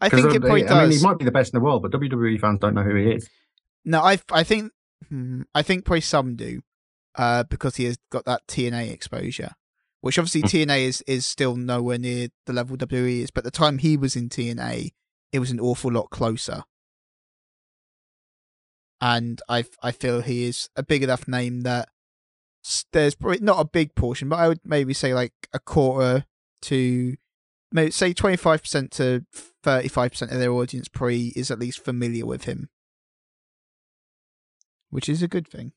I 0.00 0.08
think 0.08 0.34
it 0.34 0.40
probably 0.40 0.66
I 0.68 0.80
mean, 0.80 0.90
does. 0.90 1.00
he 1.00 1.06
might 1.06 1.18
be 1.18 1.24
the 1.24 1.30
best 1.32 1.54
in 1.54 1.58
the 1.58 1.64
world, 1.64 1.82
but 1.82 1.92
WWE 1.92 2.38
fans 2.40 2.58
don't 2.60 2.74
know 2.74 2.82
who 2.82 2.94
he 2.94 3.12
is. 3.12 3.28
No, 3.84 4.00
I 4.00 4.18
I 4.30 4.44
think 4.44 4.72
hmm, 5.08 5.42
I 5.54 5.62
think 5.62 5.84
probably 5.84 6.02
some 6.02 6.36
do, 6.36 6.60
uh, 7.16 7.44
because 7.44 7.76
he 7.76 7.84
has 7.84 7.96
got 8.10 8.24
that 8.26 8.46
TNA 8.46 8.90
exposure, 8.92 9.52
which 10.00 10.18
obviously 10.18 10.42
Hmm. 10.42 10.70
TNA 10.70 10.80
is 10.84 11.02
is 11.06 11.26
still 11.26 11.56
nowhere 11.56 11.98
near 11.98 12.28
the 12.46 12.52
level 12.52 12.76
WWE 12.76 13.22
is. 13.22 13.30
But 13.30 13.44
the 13.44 13.50
time 13.50 13.78
he 13.78 13.96
was 13.96 14.16
in 14.16 14.28
TNA, 14.28 14.90
it 15.34 15.40
was 15.40 15.50
an 15.50 15.60
awful 15.60 15.90
lot 15.90 16.10
closer. 16.10 16.62
And 19.00 19.42
I 19.48 19.64
I 19.82 19.90
feel 19.92 20.22
he 20.22 20.44
is 20.44 20.68
a 20.76 20.82
big 20.82 21.02
enough 21.02 21.28
name 21.28 21.62
that 21.62 21.88
there's 22.92 23.14
probably 23.14 23.40
not 23.40 23.60
a 23.60 23.68
big 23.68 23.94
portion, 23.94 24.28
but 24.30 24.38
I 24.38 24.48
would 24.48 24.60
maybe 24.64 24.94
say 24.94 25.12
like 25.12 25.34
a 25.52 25.58
quarter 25.58 26.24
to 26.62 27.16
maybe 27.70 27.90
say 27.90 28.14
twenty 28.14 28.36
five 28.36 28.62
percent 28.62 28.92
to 28.92 29.26
thirty 29.62 29.88
five 29.88 30.12
percent 30.12 30.32
of 30.32 30.38
their 30.38 30.52
audience 30.52 30.88
probably 30.88 31.32
is 31.36 31.50
at 31.50 31.58
least 31.58 31.84
familiar 31.84 32.24
with 32.24 32.44
him 32.44 32.70
which 34.94 35.08
is 35.08 35.24
a 35.24 35.28
good 35.28 35.48
thing. 35.48 35.72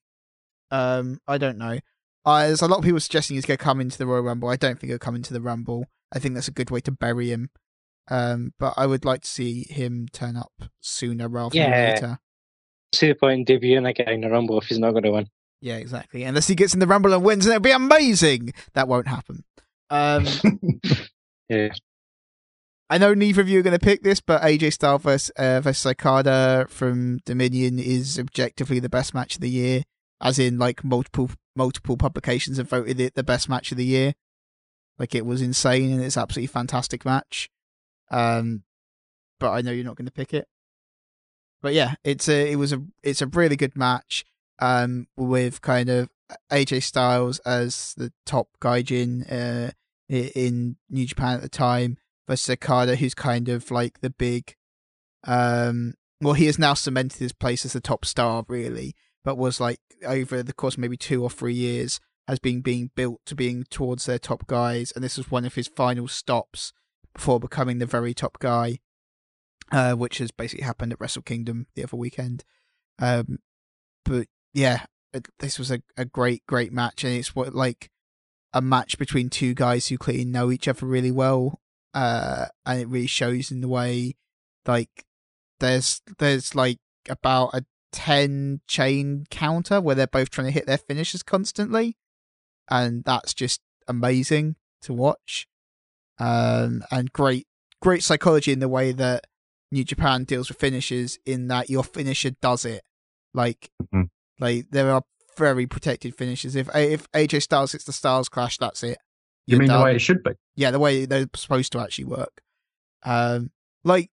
Um, 0.70 1.20
I 1.28 1.40
don't 1.40 1.58
know. 1.58 1.80
Uh, 2.24 2.46
there's 2.46 2.62
a 2.62 2.68
lot 2.68 2.78
of 2.78 2.84
people 2.84 3.00
suggesting 3.00 3.34
he's 3.34 3.48
going 3.48 3.58
to 3.58 3.64
come 3.64 3.82
into 3.82 3.98
the 3.98 4.06
Royal 4.06 4.22
Rumble. 4.22 4.48
I 4.48 4.58
don't 4.58 4.80
think 4.80 4.92
he'll 4.92 5.00
come 5.00 5.16
into 5.16 5.34
the 5.34 5.42
Rumble. 5.42 5.88
I 6.14 6.20
think 6.20 6.36
that's 6.36 6.48
a 6.48 6.52
good 6.52 6.70
way 6.70 6.82
to 6.82 6.92
bury 6.92 7.32
him. 7.32 7.50
Um, 8.10 8.54
but 8.60 8.74
I 8.78 8.86
would 8.86 9.04
like 9.06 9.22
to 9.22 9.28
see 9.28 9.66
him 9.70 10.08
turn 10.14 10.38
up 10.38 10.54
sooner 10.80 11.28
rather 11.28 11.58
than 11.58 11.72
later. 11.94 12.20
see 12.94 13.08
the 13.10 13.16
point 13.16 13.50
in 13.50 13.60
debuting 13.60 13.88
a 13.90 13.94
guy 13.94 14.12
in 14.14 14.22
the 14.22 14.30
Rumble 14.30 14.58
if 14.60 14.68
he's 14.68 14.80
not 14.80 14.92
going 14.92 15.04
to 15.04 15.12
win. 15.12 15.28
Yeah, 15.60 15.76
exactly. 15.78 16.24
Unless 16.24 16.48
he 16.48 16.56
gets 16.56 16.74
in 16.74 16.80
the 16.80 16.88
Rumble 16.88 17.14
and 17.14 17.24
wins, 17.24 17.46
and 17.46 17.54
it'll 17.54 17.64
be 17.64 17.72
amazing. 17.72 18.54
That 18.74 18.88
won't 18.88 19.08
happen. 19.08 19.44
Um, 19.90 20.26
Yeah, 21.50 21.70
I 22.90 22.98
know 22.98 23.14
neither 23.14 23.42
of 23.42 23.50
you 23.50 23.60
are 23.60 23.64
going 23.64 23.78
to 23.78 23.86
pick 23.86 24.04
this, 24.04 24.20
but 24.22 24.42
AJ 24.42 24.74
Styles 24.74 25.02
versus, 25.02 25.30
uh, 25.38 25.62
versus 25.62 25.86
Okada 25.86 26.68
from 26.70 27.20
Dominion 27.26 27.80
is 27.80 28.18
objectively 28.20 28.80
the 28.80 28.90
best 28.90 29.14
match 29.14 29.36
of 29.36 29.42
the 29.42 29.50
year, 29.50 29.84
as 30.22 30.40
in 30.40 30.58
like 30.58 30.84
multiple 30.84 31.30
multiple 31.56 31.98
publications 31.98 32.58
have 32.58 32.70
voted 32.70 33.00
it 33.00 33.16
the 33.16 33.24
best 33.24 33.50
match 33.50 33.72
of 33.72 33.78
the 33.78 33.86
year. 33.86 34.14
Like 35.00 35.16
it 35.16 35.26
was 35.26 35.42
insane 35.42 35.92
and 35.94 36.02
it's 36.04 36.18
absolutely 36.18 36.48
fantastic 36.48 37.04
match. 37.06 37.50
Um, 38.10 38.64
but 39.40 39.52
I 39.52 39.62
know 39.62 39.72
you're 39.72 39.86
not 39.86 39.96
going 39.96 40.06
to 40.06 40.12
pick 40.12 40.34
it. 40.34 40.48
But 41.62 41.74
yeah, 41.74 41.96
it's 42.04 42.30
a 42.30 42.52
it 42.52 42.56
was 42.56 42.72
a 42.72 42.82
it's 43.04 43.22
a 43.22 43.28
really 43.28 43.56
good 43.56 43.76
match. 43.76 44.26
Um, 44.60 45.08
with 45.16 45.62
kind 45.62 45.90
of 45.90 46.10
AJ 46.52 46.84
Styles 46.84 47.40
as 47.40 47.94
the 47.96 48.12
top 48.26 48.50
gaijin 48.60 49.32
uh 49.32 49.72
in 50.10 50.78
New 50.90 51.06
Japan 51.06 51.36
at 51.36 51.42
the 51.42 51.50
time 51.50 51.98
versus 52.28 52.50
Okada, 52.50 52.96
who's 52.96 53.14
kind 53.14 53.50
of 53.50 53.70
like 53.72 54.00
the 54.00 54.10
big, 54.10 54.56
um, 55.26 55.96
well, 56.22 56.34
he 56.34 56.46
has 56.46 56.58
now 56.58 56.74
cemented 56.74 57.20
his 57.20 57.34
place 57.34 57.66
as 57.66 57.74
the 57.74 57.82
top 57.82 58.06
star, 58.06 58.46
really, 58.48 58.96
but 59.24 59.38
was 59.38 59.60
like 59.60 59.80
over 60.06 60.42
the 60.42 60.54
course 60.54 60.78
maybe 60.78 60.98
two 60.98 61.22
or 61.22 61.30
three 61.30 61.54
years 61.54 62.00
has 62.28 62.40
been 62.40 62.62
being 62.62 62.92
built 62.96 63.22
to 63.26 63.36
being 63.36 63.64
towards 63.70 64.06
their 64.06 64.20
top 64.20 64.48
guys, 64.48 64.92
and 64.94 65.04
this 65.04 65.18
was 65.18 65.32
one 65.32 65.46
of 65.46 65.56
his 65.56 65.68
final 65.68 66.08
stops 66.08 66.74
before 67.18 67.40
becoming 67.40 67.80
the 67.80 67.86
very 67.86 68.14
top 68.14 68.40
guy, 68.40 68.80
uh, 69.72 69.94
which 69.94 70.20
has 70.20 70.32
basically 70.32 70.64
happened 70.64 70.94
at 70.94 71.02
Wrestle 71.02 71.24
Kingdom 71.24 71.68
the 71.76 71.84
other 71.84 71.98
weekend. 71.98 72.46
Um, 73.00 73.40
but 74.06 74.28
yeah, 74.54 74.86
it, 75.14 75.28
this 75.40 75.60
was 75.60 75.72
a, 75.72 75.82
a 75.98 76.06
great, 76.06 76.46
great 76.48 76.72
match, 76.72 77.04
and 77.04 77.14
it's 77.14 77.36
what 77.36 77.54
like 77.54 77.90
a 78.54 78.62
match 78.62 78.98
between 78.98 79.30
two 79.30 79.54
guys 79.54 79.88
who 79.88 79.98
clearly 79.98 80.26
know 80.26 80.52
each 80.52 80.68
other 80.68 80.86
really 80.86 81.12
well 81.12 81.60
uh 81.94 82.46
and 82.66 82.82
it 82.82 82.88
really 82.88 83.08
shows 83.08 83.52
in 83.52 83.62
the 83.62 83.68
way 83.68 84.16
like 84.66 85.06
there's 85.60 86.02
there's 86.20 86.56
like 86.56 86.80
about 87.10 87.50
a 87.54 87.66
10 87.92 88.62
chain 88.68 89.26
counter 89.30 89.80
where 89.80 89.96
they're 89.96 90.08
both 90.08 90.30
trying 90.30 90.48
to 90.48 90.52
hit 90.52 90.66
their 90.66 90.78
finishes 90.78 91.24
constantly 91.24 91.98
and 92.70 93.04
that's 93.04 93.34
just 93.34 93.62
amazing 93.88 94.56
to 94.82 94.94
watch 94.94 95.48
um 96.20 96.84
and 96.92 97.12
great 97.14 97.48
great 97.82 98.04
psychology 98.04 98.52
in 98.52 98.60
the 98.60 98.70
way 98.70 98.92
that 98.92 99.26
New 99.72 99.84
Japan 99.84 100.24
deals 100.24 100.50
with 100.50 100.58
finishes 100.60 101.20
in 101.26 101.48
that 101.50 101.70
your 101.70 101.84
finisher 101.84 102.32
does 102.42 102.66
it 102.66 102.84
like 103.34 103.70
Mhm. 103.94 104.10
like 104.40 104.70
there 104.72 104.92
are 104.92 105.04
very 105.38 105.68
protected 105.68 106.16
finishes 106.16 106.56
if 106.56 106.68
if 106.76 107.12
AJ 107.12 107.42
Styles 107.44 107.74
hits 107.74 107.84
the 107.84 107.94
Styles 107.94 108.30
clash 108.30 108.58
that's 108.58 108.82
it 108.84 108.98
you 109.46 109.54
You're 109.54 109.60
mean 109.60 109.68
the 109.70 109.84
way 109.84 109.96
it 109.96 110.00
should 110.00 110.24
be? 110.24 110.32
yeah, 110.56 110.72
the 110.72 110.80
way 110.80 111.06
they're 111.06 111.28
supposed 111.36 111.72
to 111.72 111.80
actually 111.80 112.04
work. 112.06 112.42
Um, 113.06 113.52
like 113.86 114.10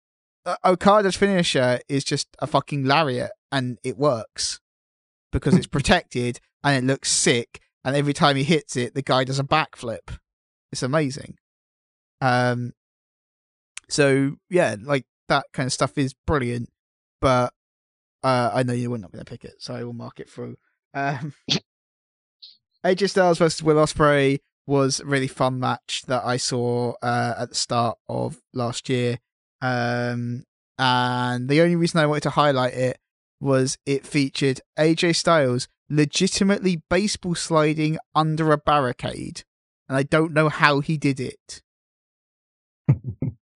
Okada's 0.64 1.14
finisher 1.14 1.78
is 1.88 2.03
just 2.03 2.26
a 2.40 2.48
fucking 2.48 2.84
lariat, 2.84 3.30
and 3.53 3.78
it 3.84 3.96
works 3.96 4.59
because 5.30 5.55
it's 5.55 5.66
protected 5.78 6.40
and 6.64 6.76
it 6.76 6.84
looks 6.90 7.12
sick. 7.12 7.61
And 7.84 7.94
every 7.94 8.12
time 8.12 8.34
he 8.34 8.42
hits 8.42 8.74
it, 8.76 8.94
the 8.94 9.03
guy 9.03 9.22
does 9.22 9.38
a 9.38 9.44
backflip. 9.44 10.18
It's 10.72 10.82
amazing. 10.82 11.36
Um, 12.20 12.72
so 13.88 14.36
yeah, 14.48 14.76
like 14.80 15.04
that 15.28 15.46
kind 15.52 15.66
of 15.66 15.72
stuff 15.72 15.96
is 15.98 16.14
brilliant. 16.26 16.68
But 17.20 17.52
uh, 18.22 18.50
I 18.54 18.62
know 18.62 18.72
you're 18.72 18.96
not 18.98 19.12
going 19.12 19.24
to 19.24 19.30
pick 19.30 19.44
it, 19.44 19.54
so 19.58 19.74
I 19.74 19.84
will 19.84 19.92
mark 19.92 20.20
it 20.20 20.30
through. 20.30 20.56
Um, 20.94 21.34
AJ 22.84 23.10
Styles 23.10 23.38
versus 23.38 23.62
Will 23.62 23.76
Ospreay 23.76 24.38
was 24.66 25.00
a 25.00 25.04
really 25.04 25.28
fun 25.28 25.60
match 25.60 26.02
that 26.06 26.24
I 26.24 26.36
saw 26.36 26.94
uh, 27.02 27.34
at 27.38 27.50
the 27.50 27.54
start 27.54 27.98
of 28.08 28.40
last 28.54 28.88
year. 28.88 29.18
Um, 29.60 30.44
and 30.78 31.48
the 31.48 31.60
only 31.60 31.76
reason 31.76 32.00
I 32.00 32.06
wanted 32.06 32.22
to 32.22 32.30
highlight 32.30 32.74
it 32.74 32.98
was 33.40 33.78
it 33.84 34.06
featured 34.06 34.60
AJ 34.78 35.16
Styles 35.16 35.68
legitimately 35.90 36.82
baseball 36.88 37.34
sliding 37.34 37.98
under 38.14 38.52
a 38.52 38.58
barricade. 38.58 39.42
And 39.88 39.98
I 39.98 40.04
don't 40.04 40.32
know 40.32 40.48
how 40.48 40.80
he 40.80 40.96
did 40.96 41.20
it. 41.20 41.62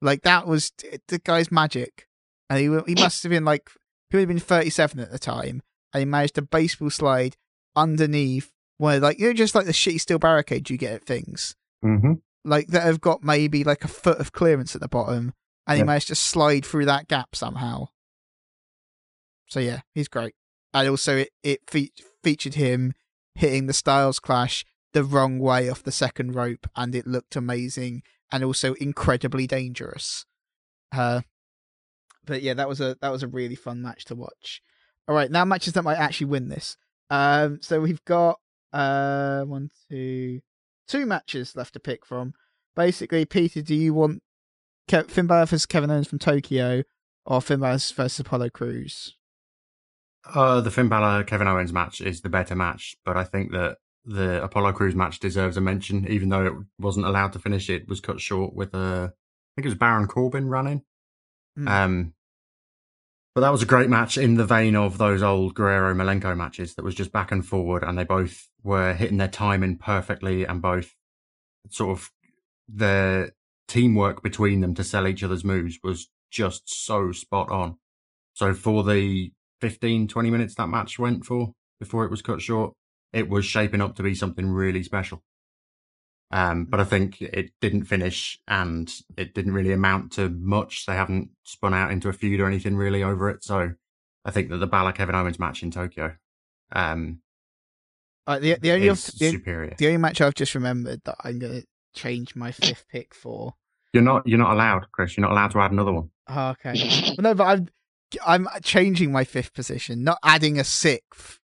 Like 0.05 0.23
that 0.23 0.47
was 0.47 0.71
the 1.09 1.19
guy's 1.25 1.51
magic. 1.51 2.07
And 2.51 2.59
he 2.61 2.81
he 2.87 2.95
must 2.95 3.23
have 3.23 3.31
been 3.31 3.45
like 3.45 3.69
he 4.11 4.17
would 4.17 4.23
have 4.23 4.29
been 4.29 4.39
37 4.39 5.01
at 5.01 5.11
the 5.11 5.19
time, 5.19 5.63
and 5.93 6.01
he 6.01 6.05
managed 6.05 6.39
a 6.39 6.43
baseball 6.43 6.91
slide 6.91 7.37
underneath 7.75 8.53
one 8.79 8.97
of 8.97 9.03
like 9.03 9.19
you 9.19 9.27
know 9.29 9.33
just 9.33 9.55
like 9.55 9.67
the 9.67 9.73
shitty 9.73 10.01
steel 10.01 10.19
barricades 10.19 10.69
you 10.71 10.77
get 10.77 10.93
at 10.93 11.05
things 11.05 11.57
hmm 11.83 12.13
like 12.45 12.67
that 12.69 12.83
have 12.83 13.01
got 13.01 13.23
maybe 13.25 13.65
like 13.65 13.85
a 13.85 13.89
foot 13.89 14.19
of 14.19 14.33
clearance 14.33 14.75
at 14.75 14.81
the 14.83 14.89
bottom, 14.89 15.33
and 15.67 15.77
he 15.77 15.81
Yeah. 15.83 15.87
managed 15.87 16.09
to 16.09 16.15
slide 16.15 16.65
through 16.67 16.85
that 16.87 17.09
gap 17.09 17.35
somehow. 17.35 17.87
So 19.49 19.61
yeah, 19.61 19.81
he's 19.95 20.09
great. 20.09 20.35
And 20.73 20.89
also, 20.89 21.17
it 21.19 21.31
it 21.43 21.61
fe- 21.69 21.93
featured 22.23 22.55
him 22.55 22.93
hitting 23.35 23.67
the 23.67 23.73
Styles 23.73 24.19
Clash 24.21 24.65
the 24.93 25.05
wrong 25.05 25.39
way 25.39 25.69
off 25.69 25.83
the 25.83 25.93
second 25.93 26.35
rope, 26.35 26.67
and 26.77 26.95
it 26.95 27.07
looked 27.07 27.37
amazing 27.37 28.03
and 28.33 28.45
also 28.45 28.75
incredibly 28.75 29.47
dangerous. 29.47 30.25
Uh, 30.93 31.23
but 32.25 32.43
yeah, 32.43 32.55
that 32.55 32.69
was 32.69 32.81
a 32.81 32.97
that 33.01 33.13
was 33.13 33.23
a 33.23 33.29
really 33.29 33.55
fun 33.55 33.83
match 33.83 34.05
to 34.07 34.15
watch. 34.15 34.63
All 35.07 35.15
right, 35.15 35.31
now 35.31 35.45
matches 35.45 35.75
that 35.75 35.85
might 35.85 35.99
actually 35.99 36.29
win 36.29 36.49
this. 36.49 36.77
Um, 37.11 37.59
so 37.61 37.81
we've 37.81 38.05
got 38.05 38.39
uh 38.73 39.43
one, 39.43 39.71
two, 39.91 40.41
two 40.89 41.07
matches 41.07 41.55
left 41.55 41.75
to 41.75 41.81
pick 41.81 42.07
from. 42.07 42.33
Basically, 42.75 43.25
Peter, 43.25 43.63
do 43.63 43.75
you 43.75 43.95
want 43.95 44.23
Ke- 44.91 45.09
Finn 45.09 45.27
Balor 45.27 45.47
versus 45.47 45.67
Kevin 45.67 45.91
Owens 45.91 46.09
from 46.09 46.19
Tokyo, 46.19 46.83
or 47.25 47.41
Finn 47.41 47.61
Balor 47.61 47.79
versus 47.95 48.21
Apollo 48.21 48.51
Crews? 48.51 49.17
Uh, 50.35 50.61
the 50.61 50.71
Finn 50.71 50.89
Balor 50.89 51.25
Kevin 51.25 51.47
Owens 51.47 51.73
match 51.73 52.01
is 52.01 52.23
the 52.23 52.31
better 52.31 52.55
match, 52.55 52.97
but 53.05 53.17
I 53.17 53.25
think 53.25 53.53
that 53.53 53.77
the 54.05 54.43
Apollo 54.43 54.73
Crews 54.73 54.95
match 54.95 55.19
deserves 55.19 55.57
a 55.57 55.61
mention, 55.61 56.07
even 56.09 56.29
though 56.29 56.47
it 56.47 56.53
wasn't 56.79 57.07
allowed 57.07 57.33
to 57.33 57.39
finish. 57.39 57.71
It 57.71 57.89
was 57.89 58.01
cut 58.01 58.21
short 58.21 58.55
with 58.55 58.75
a, 58.75 59.13
I 59.13 59.51
think 59.57 59.67
it 59.67 59.71
was 59.71 59.79
Baron 59.79 60.07
Corbin 60.07 60.49
running. 60.49 60.83
Hmm. 61.57 61.69
Um, 61.69 62.15
But 63.35 63.41
that 63.41 63.51
was 63.53 63.63
a 63.63 63.67
great 63.67 63.89
match 63.91 64.17
in 64.17 64.35
the 64.35 64.45
vein 64.45 64.77
of 64.77 64.99
those 64.99 65.23
old 65.23 65.55
Guerrero 65.55 65.95
Malenko 65.95 66.37
matches 66.37 66.75
that 66.75 66.85
was 66.85 66.95
just 66.95 67.13
back 67.13 67.33
and 67.33 67.45
forward, 67.45 67.83
and 67.83 67.99
they 67.99 68.05
both 68.05 68.49
were 68.63 68.93
hitting 68.95 69.17
their 69.17 69.29
timing 69.29 69.77
perfectly, 69.79 70.45
and 70.45 70.63
both 70.63 70.95
sort 71.71 71.99
of 71.99 72.11
the 72.73 73.33
teamwork 73.67 74.23
between 74.23 74.61
them 74.61 74.75
to 74.75 74.85
sell 74.85 75.07
each 75.09 75.23
other's 75.23 75.45
moves 75.45 75.79
was 75.83 76.09
just 76.31 76.63
so 76.69 77.11
spot 77.13 77.51
on. 77.51 77.77
So 78.35 78.53
for 78.55 78.85
the 78.85 79.33
15, 79.61 80.09
20 80.09 80.31
minutes 80.31 80.55
that 80.57 80.69
match 80.69 80.99
went 80.99 81.25
for 81.25 81.55
before 81.81 82.05
it 82.05 82.11
was 82.11 82.23
cut 82.23 82.43
short, 82.43 82.75
it 83.15 83.29
was 83.29 83.45
shaping 83.45 83.81
up 83.81 83.97
to 83.97 84.03
be 84.03 84.15
something 84.15 84.49
really 84.49 84.83
special. 84.83 85.23
Um, 86.31 86.65
but 86.65 86.81
I 86.81 86.85
think 86.85 87.23
it 87.23 87.53
didn't 87.61 87.85
finish 87.85 88.41
and 88.49 88.93
it 89.17 89.35
didn't 89.35 89.53
really 89.55 89.73
amount 89.73 90.13
to 90.13 90.29
much. 90.29 90.85
They 90.85 90.95
haven't 90.95 91.31
spun 91.45 91.75
out 91.75 91.93
into 91.93 92.09
a 92.09 92.13
feud 92.13 92.41
or 92.41 92.47
anything 92.47 92.77
really 92.77 93.05
over 93.05 93.31
it. 93.31 93.45
So 93.45 93.75
I 94.25 94.31
think 94.33 94.51
that 94.51 94.57
the 94.57 94.67
Balor 94.67 94.93
Kevin 94.93 95.15
Owens 95.15 95.39
match 95.39 95.63
in 95.63 95.71
Tokyo, 95.71 96.17
um, 96.73 97.21
uh, 98.27 98.39
the 98.39 98.57
the 98.61 98.73
only 98.73 98.89
is 98.89 99.07
the, 99.07 99.31
superior. 99.31 99.75
the 99.79 99.87
only 99.87 99.99
match 99.99 100.21
I've 100.21 100.35
just 100.35 100.55
remembered 100.55 101.03
that 101.05 101.17
I'm 101.23 101.39
gonna 101.39 101.63
change 101.95 102.35
my 102.35 102.51
fifth 102.51 102.87
pick 102.91 103.15
for. 103.15 103.55
You're 103.93 104.03
not, 104.03 104.27
you're 104.27 104.39
not 104.39 104.55
allowed, 104.55 104.91
Kris. 104.91 105.17
You're 105.17 105.23
not 105.23 105.33
allowed 105.33 105.53
to 105.53 105.61
add 105.61 105.71
another 105.71 105.93
one. 105.93 106.11
Oh, 106.27 106.49
okay. 106.49 107.13
Well, 107.17 107.23
no, 107.23 107.35
but 107.35 107.45
I'm 107.45 107.69
I'm 108.27 108.49
changing 108.63 109.13
my 109.13 109.25
fifth 109.25 109.53
position, 109.53 110.03
not 110.03 110.19
adding 110.25 110.59
a 110.59 110.65
sixth, 110.65 111.39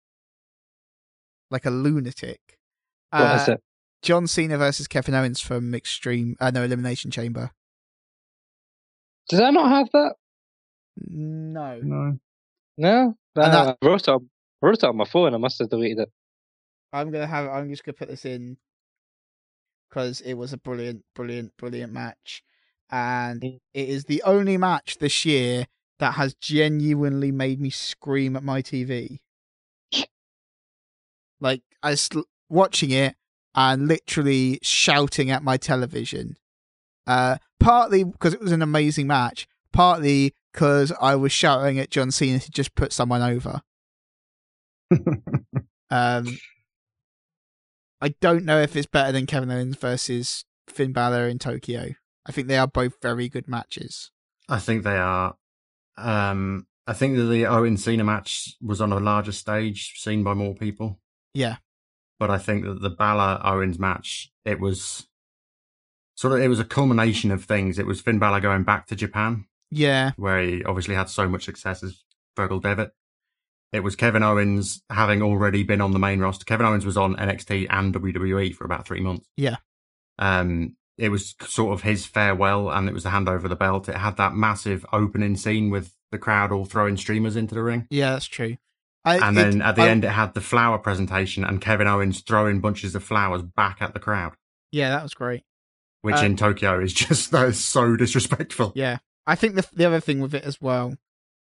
like 1.51 1.67
a 1.67 1.71
lunatic. 1.71 2.59
What 3.11 3.23
Uh, 3.23 3.39
is 3.43 3.49
it? 3.49 3.63
John 4.03 4.27
Cena 4.27 4.57
versus 4.57 4.89
Kevin 4.89 5.15
Owens 5.15 5.41
from 5.41 5.75
Extreme, 5.75 6.37
uh, 6.41 6.51
no, 6.51 6.63
Elimination 6.65 7.11
Chamber. 7.11 7.51
Does 9.29 9.41
I 9.41 9.51
not 9.51 9.69
have 9.71 9.91
that? 9.93 10.15
No. 10.97 11.81
No. 11.83 12.19
No. 12.79 13.01
And 13.37 13.53
that- 13.53 13.79
I 13.83 13.87
wrote 13.87 14.03
it, 14.03 14.09
on, 14.09 14.31
I 14.63 14.67
wrote 14.67 14.79
it 14.79 14.85
on 14.85 14.97
my 14.97 15.05
phone. 15.05 15.35
I 15.35 15.39
must 15.39 15.59
have 15.59 15.69
deleted 15.71 16.01
it. 16.01 16.13
I'm 16.93 17.11
gonna 17.13 17.27
have. 17.27 17.49
I'm 17.49 17.69
just 17.71 17.85
gonna 17.85 17.95
put 17.95 18.09
this 18.09 18.25
in 18.25 18.57
because 19.89 20.21
it 20.23 20.35
was 20.35 20.53
a 20.53 20.57
brilliant, 20.59 21.05
brilliant, 21.15 21.57
brilliant 21.57 21.93
match, 21.93 22.43
and 22.91 23.41
Mm. 23.41 23.61
it 23.75 23.89
is 23.89 24.05
the 24.07 24.23
only 24.25 24.57
match 24.57 24.99
this 24.99 25.25
year 25.25 25.67
that 26.01 26.15
has 26.15 26.35
genuinely 26.35 27.31
made 27.31 27.61
me 27.61 27.71
scream 27.71 28.35
at 28.35 28.43
my 28.43 28.61
TV. 28.63 29.21
Like 31.41 31.63
I 31.83 31.91
was 31.91 32.09
watching 32.49 32.91
it 32.91 33.17
and 33.55 33.89
literally 33.89 34.59
shouting 34.63 35.31
at 35.31 35.43
my 35.43 35.57
television. 35.57 36.37
Uh, 37.07 37.37
partly 37.59 38.05
because 38.05 38.35
it 38.35 38.41
was 38.41 38.53
an 38.53 38.63
amazing 38.63 39.07
match, 39.07 39.49
partly 39.73 40.35
because 40.53 40.93
I 41.01 41.17
was 41.17 41.33
shouting 41.33 41.79
at 41.79 41.91
John 41.91 42.11
Cena 42.11 42.39
to 42.39 42.51
just 42.51 42.75
put 42.75 42.93
someone 42.93 43.23
over. 43.23 43.63
Um, 45.91 46.39
I 48.01 48.15
don't 48.21 48.45
know 48.45 48.61
if 48.61 48.77
it's 48.77 48.87
better 48.87 49.13
than 49.13 49.27
Kevin 49.27 49.51
Owens 49.51 49.77
versus 49.77 50.45
Finn 50.69 50.93
Balor 50.93 51.29
in 51.29 51.39
Tokyo. 51.39 51.91
I 52.25 52.33
think 52.33 52.49
they 52.49 52.57
are 52.57 52.69
both 52.69 53.03
very 53.03 53.29
good 53.29 53.49
matches. 53.49 54.11
I 54.49 54.59
think 54.59 54.85
they 54.85 54.97
are. 54.97 55.35
Um, 55.97 56.67
I 56.87 56.93
think 56.93 57.17
that 57.17 57.25
the 57.25 57.47
Owen 57.47 57.77
Cena 57.77 58.05
match 58.05 58.57
was 58.63 58.81
on 58.81 58.93
a 58.93 59.01
larger 59.01 59.33
stage, 59.33 59.95
seen 59.97 60.23
by 60.23 60.35
more 60.35 60.55
people. 60.55 61.01
Yeah, 61.35 61.57
But 62.19 62.31
I 62.31 62.39
think 62.39 62.65
that 62.65 62.81
the 62.83 62.91
Balor 62.91 63.41
Owens 63.45 63.79
match, 63.79 64.31
it 64.45 64.61
was 64.61 65.07
sort 66.17 66.35
of, 66.35 66.41
it 66.41 66.49
was 66.49 66.61
a 66.61 66.65
culmination 66.65 67.31
of 67.31 67.45
things. 67.45 67.79
It 67.79 67.87
was 67.87 68.01
Finn 68.01 68.19
Balor 68.19 68.41
going 68.41 68.63
back 68.65 68.87
to 68.89 68.97
Japan, 68.97 69.47
yeah, 69.71 70.13
where 70.17 70.43
he 70.43 70.65
obviously 70.65 70.95
had 70.95 71.09
so 71.09 71.29
much 71.29 71.45
success 71.45 71.83
as 71.83 72.03
Fergal 72.37 72.61
Devitt. 72.63 72.93
It 73.73 73.85
was 73.85 73.95
Kevin 73.95 74.25
Owens 74.25 74.83
having 74.91 75.23
already 75.23 75.63
been 75.63 75.81
on 75.81 75.93
the 75.93 75.99
main 76.01 76.19
roster. 76.19 76.45
Kevin 76.45 76.67
Owens 76.67 76.85
was 76.85 76.97
on 76.97 77.15
NXT 77.15 77.69
and 77.71 77.95
WWE 77.95 78.53
for 78.55 78.65
about 78.65 78.85
three 78.85 79.01
months. 79.01 79.29
Yeah. 79.37 79.57
Um, 80.19 80.77
it 80.99 81.11
was 81.11 81.37
sort 81.43 81.73
of 81.73 81.83
his 81.83 82.05
farewell 82.05 82.69
and 82.69 82.89
it 82.89 82.93
was 82.93 83.05
the 83.05 83.11
handover 83.11 83.45
of 83.45 83.49
the 83.49 83.57
belt. 83.57 83.89
It 83.89 83.95
had 83.97 84.17
that 84.17 84.35
massive 84.35 84.85
opening 84.93 85.37
scene 85.37 85.71
with 85.71 85.95
the 86.11 86.19
crowd 86.19 86.51
all 86.51 86.65
throwing 86.65 86.97
streamers 86.97 87.37
into 87.37 87.55
the 87.55 87.63
ring. 87.63 87.87
yeah. 87.91 88.11
That's 88.11 88.27
true. 88.27 88.57
I, 89.05 89.17
And 89.29 89.39
it- 89.39 89.41
then 89.43 89.63
at 89.63 89.77
the 89.77 89.83
I- 89.83 89.89
end, 89.89 90.05
it 90.05 90.11
had 90.11 90.35
the 90.35 90.41
flower 90.41 90.79
presentation 90.79 91.45
and 91.45 91.61
Kevin 91.61 91.87
Owens 91.87 92.21
throwing 92.21 92.61
bunches 92.61 92.95
of 92.95 93.03
flowers 93.03 93.43
back 93.43 93.79
at 93.81 93.95
the 93.95 94.01
crowd, 94.01 94.35
yeah, 94.73 94.91
that 94.91 95.03
was 95.03 95.15
great. 95.15 95.45
which 96.03 96.17
Uh, 96.17 96.25
in 96.27 96.37
Tokyo 96.37 96.81
is 96.81 96.93
just 96.93 97.31
that 97.33 97.49
is 97.49 97.65
so 97.65 97.97
disrespectful. 97.97 98.73
Yeah, 98.75 98.99
I 99.27 99.35
think 99.37 99.55
the 99.55 99.67
the 99.73 99.85
other 99.87 100.01
thing 100.01 100.21
with 100.21 100.35
it 100.35 100.45
as 100.45 100.61
well 100.61 100.97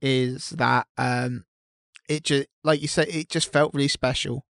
is 0.00 0.50
that 0.50 0.86
um, 0.98 1.44
it 2.08 2.24
just 2.24 2.48
like 2.64 2.80
you 2.82 2.88
said, 2.88 3.08
it 3.08 3.28
just 3.28 3.52
felt 3.52 3.74
really 3.74 3.88
special. 3.88 4.44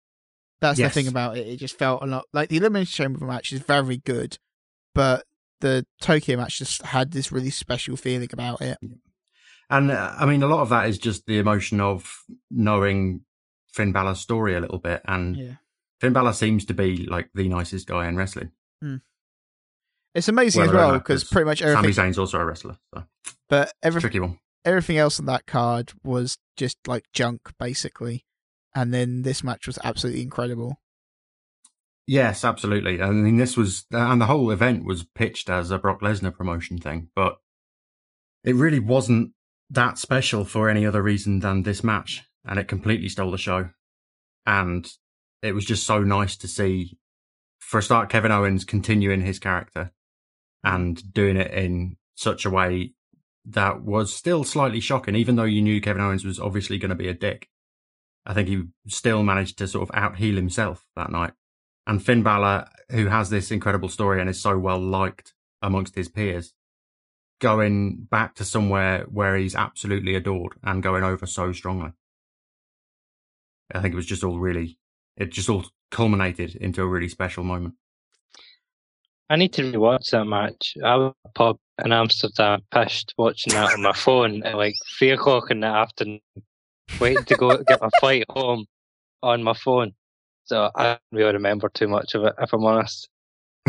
That's 0.61 0.79
Yes. 0.79 0.93
the 0.93 1.01
thing 1.03 1.09
about 1.09 1.39
it. 1.39 1.47
It 1.47 1.57
just 1.59 1.79
felt 1.79 2.03
a 2.03 2.07
lot 2.07 2.25
like 2.33 2.49
the 2.49 2.57
Elimination 2.57 2.93
Chamber 3.05 3.25
match 3.25 3.53
is 3.53 3.61
very 3.61 3.99
good, 3.99 4.39
but 4.95 5.25
the 5.61 5.87
Tokyo 6.01 6.37
match 6.37 6.59
just 6.59 6.83
had 6.83 7.13
this 7.13 7.31
really 7.33 7.51
special 7.51 7.97
feeling 7.97 8.29
about 8.33 8.61
it. 8.61 8.79
And 9.71 9.91
uh, 9.91 10.15
I 10.19 10.27
mean, 10.27 10.43
a 10.43 10.47
lot 10.47 10.61
of 10.63 10.71
that 10.71 10.89
is 10.89 10.99
just 10.99 11.27
the 11.27 11.39
emotion 11.39 11.81
of 11.81 12.25
knowing 12.51 13.23
Finn 13.73 13.93
Balor's 13.93 14.21
story 14.21 14.55
a 14.55 14.61
little 14.61 14.79
bit. 14.79 15.03
And 15.07 15.37
Yeah. 15.37 15.55
Finn 16.01 16.13
Balor 16.13 16.33
seems 16.33 16.65
to 16.67 16.75
be 16.75 17.07
like 17.07 17.29
the 17.35 17.49
nicest 17.49 17.87
guy 17.87 18.09
in 18.09 18.17
wrestling. 18.17 18.53
It's 20.15 20.29
amazing 20.29 20.61
Well, 20.63 20.71
as 20.71 20.75
well 20.75 20.93
because 20.99 21.25
pretty 21.25 21.45
much 21.45 21.59
Sami 21.59 21.73
everything, 21.77 22.05
Zayn's 22.07 22.19
also 22.19 22.39
a 22.39 22.45
wrestler. 22.45 22.79
So 22.95 23.05
but 23.49 23.73
every, 23.83 24.01
tricky 24.01 24.21
one. 24.21 24.39
everything 24.65 24.97
else 24.97 25.21
on 25.21 25.27
that 25.27 25.47
card 25.47 25.93
was 26.03 26.39
just 26.57 26.79
like 26.87 27.05
junk, 27.13 27.53
basically. 27.59 28.25
And 28.75 28.93
then 28.93 29.23
this 29.23 29.45
match 29.45 29.67
was 29.67 29.79
absolutely 29.85 30.23
incredible. 30.23 30.81
Yes, 32.07 32.45
absolutely. 32.45 33.03
I 33.03 33.11
mean, 33.11 33.37
this 33.37 33.57
was, 33.57 33.85
and 33.91 34.21
the 34.21 34.27
whole 34.27 34.51
event 34.51 34.85
was 34.85 35.05
pitched 35.05 35.51
as 35.51 35.71
a 35.71 35.79
Brock 35.79 36.01
Lesnar 36.01 36.35
promotion 36.35 36.79
thing, 36.79 37.11
but 37.15 37.37
it 38.45 38.55
really 38.55 38.81
wasn't 38.81 39.33
that 39.71 39.99
special 39.99 40.45
for 40.45 40.69
any 40.69 40.87
other 40.87 41.03
reason 41.03 41.41
than 41.41 41.63
this 41.63 41.85
match. 41.85 42.25
And 42.45 42.59
it 42.59 42.69
completely 42.69 43.09
stole 43.09 43.31
the 43.31 43.39
show. 43.39 43.71
And 44.47 44.89
it 45.43 45.55
was 45.55 45.65
just 45.65 45.85
so 45.85 46.03
nice 46.03 46.37
to 46.39 46.49
see, 46.49 46.99
for 47.59 47.79
a 47.79 47.83
start, 47.83 48.09
Kevin 48.09 48.33
Owens 48.33 48.65
continuing 48.65 49.21
his 49.21 49.39
character 49.39 49.93
and 50.65 51.13
doing 51.13 51.37
it 51.37 51.53
in 51.53 51.97
such 52.15 52.45
a 52.45 52.51
way 52.51 52.95
that 53.45 53.83
was 53.83 54.15
still 54.15 54.45
slightly 54.45 54.81
shocking, 54.81 55.15
even 55.15 55.37
though 55.37 55.45
you 55.45 55.63
knew 55.63 55.81
Kevin 55.81 56.03
Owens 56.03 56.25
was 56.25 56.41
obviously 56.41 56.79
going 56.79 56.91
to 56.91 56.95
be 56.95 57.09
a 57.09 57.15
dick. 57.15 57.49
I 58.27 58.35
think 58.35 58.49
he 58.49 58.63
still 58.89 59.23
managed 59.23 59.59
to 59.59 59.69
sort 59.69 59.89
of 59.89 59.95
out 59.95 60.17
heal 60.17 60.37
himself 60.37 60.87
that 60.97 61.11
night. 61.11 61.33
And 61.87 62.05
Finn 62.05 62.23
Balor, 62.23 62.69
who 62.91 63.07
has 63.07 63.31
this 63.31 63.51
incredible 63.51 63.89
story 63.89 64.21
and 64.21 64.29
is 64.29 64.43
so 64.43 64.59
well 64.59 64.81
liked 64.81 65.33
amongst 65.63 65.95
his 65.95 66.09
peers, 66.09 66.53
going 67.41 68.07
back 68.11 68.35
to 68.37 68.45
somewhere 68.45 69.07
where 69.11 69.37
he's 69.37 69.55
absolutely 69.55 70.15
adored 70.15 70.55
and 70.63 70.83
going 70.83 71.05
over 71.05 71.27
so 71.27 71.53
strongly. 71.53 71.93
I 73.73 73.81
think 73.81 73.93
it 73.93 73.97
was 73.97 74.07
just 74.07 74.25
all 74.25 74.39
really, 74.39 74.79
it 75.17 75.31
just 75.31 75.49
all 75.49 75.67
culminated 75.91 76.57
into 76.57 76.83
a 76.83 76.87
really 76.87 77.09
special 77.09 77.45
moment. 77.45 77.75
I 79.31 79.37
need 79.37 79.53
to 79.55 79.63
rewatch 79.63 80.11
that 80.11 80.25
match. 80.25 80.75
I 80.83 80.97
was 80.97 81.15
at 81.25 81.31
a 81.31 81.33
pub 81.35 81.59
in 81.85 81.93
Amsterdam, 81.93 82.63
pissed 82.73 83.15
watching 83.19 83.53
that 83.53 83.75
on 83.75 83.83
my 83.83 83.93
phone 83.93 84.43
at 84.43 84.57
like 84.57 84.75
three 84.99 85.11
o'clock 85.11 85.51
in 85.51 85.61
the 85.61 85.67
afternoon, 85.67 86.21
waiting 86.99 87.25
to 87.25 87.35
go 87.37 87.57
get 87.69 87.83
my 87.83 87.91
flight 88.01 88.25
home 88.31 88.65
on 89.23 89.43
my 89.43 89.53
phone. 89.53 89.93
So 90.45 90.71
I 90.75 90.85
don't 90.85 91.01
really 91.13 91.35
remember 91.35 91.69
too 91.69 91.89
much 91.89 92.15
of 92.15 92.25
it, 92.25 92.35
if 92.41 92.55
I'm 92.55 92.65
honest. 92.65 93.09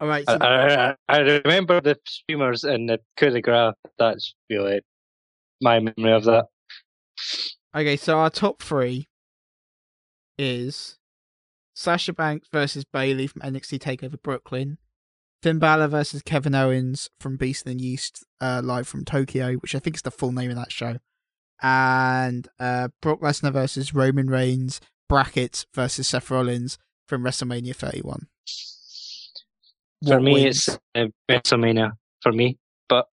All 0.00 0.08
right. 0.08 0.24
I, 0.26 0.38
So, 0.38 0.44
I, 0.44 0.96
I 1.08 1.18
remember 1.44 1.80
the 1.80 1.98
streamers 2.06 2.64
and 2.64 2.88
the 2.88 2.98
coup 3.16 3.30
de 3.30 3.40
grace. 3.40 3.74
That's 3.98 4.34
really 4.48 4.80
my 5.60 5.78
memory 5.78 6.12
of 6.12 6.24
that. 6.24 6.46
okay. 7.76 7.96
So 7.96 8.18
our 8.18 8.30
top 8.30 8.62
three 8.62 9.08
is 10.38 10.98
Sasha 11.74 12.12
Banks 12.12 12.48
versus 12.50 12.84
Bayley 12.84 13.26
from 13.26 13.42
NXT 13.42 13.78
Takeover 13.78 14.20
Brooklyn, 14.20 14.78
Finn 15.42 15.58
Balor 15.58 15.88
versus 15.88 16.22
Kevin 16.22 16.54
Owens 16.54 17.10
from 17.20 17.36
Beast 17.36 17.66
and 17.66 17.80
Yeast 17.80 18.24
uh, 18.40 18.62
live 18.64 18.88
from 18.88 19.04
Tokyo, 19.04 19.54
which 19.54 19.74
I 19.74 19.78
think 19.78 19.96
is 19.96 20.02
the 20.02 20.10
full 20.10 20.32
name 20.32 20.50
of 20.50 20.56
that 20.56 20.72
show, 20.72 20.96
and 21.62 22.48
uh, 22.58 22.88
Brock 23.02 23.20
Lesnar 23.20 23.52
versus 23.52 23.94
Roman 23.94 24.28
Reigns 24.28 24.80
brackets 25.10 25.66
versus 25.74 26.08
Seth 26.08 26.30
Rollins 26.30 26.78
from 27.06 27.22
WrestleMania 27.22 27.74
31. 27.74 28.28
For 30.06 30.14
What 30.14 30.22
me, 30.22 30.32
wins? 30.32 30.68
it's 30.68 30.78
uh, 30.94 31.06
WrestleMania 31.30 31.92
for 32.22 32.32
me, 32.32 32.58
but 32.88 33.06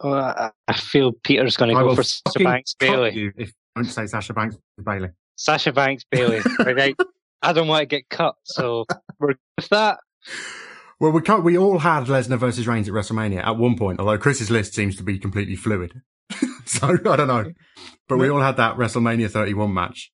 oh, 0.00 0.12
I, 0.12 0.50
I 0.68 0.72
feel 0.74 1.12
Peter's 1.12 1.56
going 1.56 1.74
to 1.74 1.82
go 1.82 1.94
for 1.94 2.02
Sasha 2.02 2.38
Banks 2.38 2.74
cut 2.78 2.86
Bayley. 2.88 3.14
you 3.16 3.32
if 3.36 3.48
you 3.48 3.54
don't 3.76 3.84
say 3.84 4.06
Sasha 4.06 4.32
Banks 4.32 4.56
Bayley. 4.84 5.08
Sasha 5.36 5.72
Banks 5.72 6.04
Bayley. 6.10 6.40
right? 6.64 6.94
I 7.42 7.52
don't 7.52 7.68
want 7.68 7.80
to 7.82 7.86
get 7.86 8.08
cut, 8.10 8.34
so 8.44 8.84
we're 9.18 9.34
with 9.56 9.68
that. 9.70 9.98
Well, 11.00 11.12
we 11.12 11.22
can't, 11.22 11.42
we 11.42 11.56
all 11.56 11.78
had 11.78 12.04
Lesnar 12.04 12.38
versus 12.38 12.66
Reigns 12.68 12.86
at 12.86 12.94
WrestleMania 12.94 13.42
at 13.44 13.56
one 13.56 13.76
point, 13.76 13.98
although 14.00 14.18
Kris's 14.18 14.50
list 14.50 14.74
seems 14.74 14.96
to 14.96 15.02
be 15.02 15.18
completely 15.18 15.56
fluid. 15.56 15.94
so 16.66 16.88
I 17.06 17.16
don't 17.16 17.26
know, 17.26 17.52
but 18.06 18.18
we 18.18 18.28
all 18.28 18.42
had 18.42 18.58
that 18.58 18.76
WrestleMania 18.76 19.30
31 19.30 19.72
match 19.72 20.12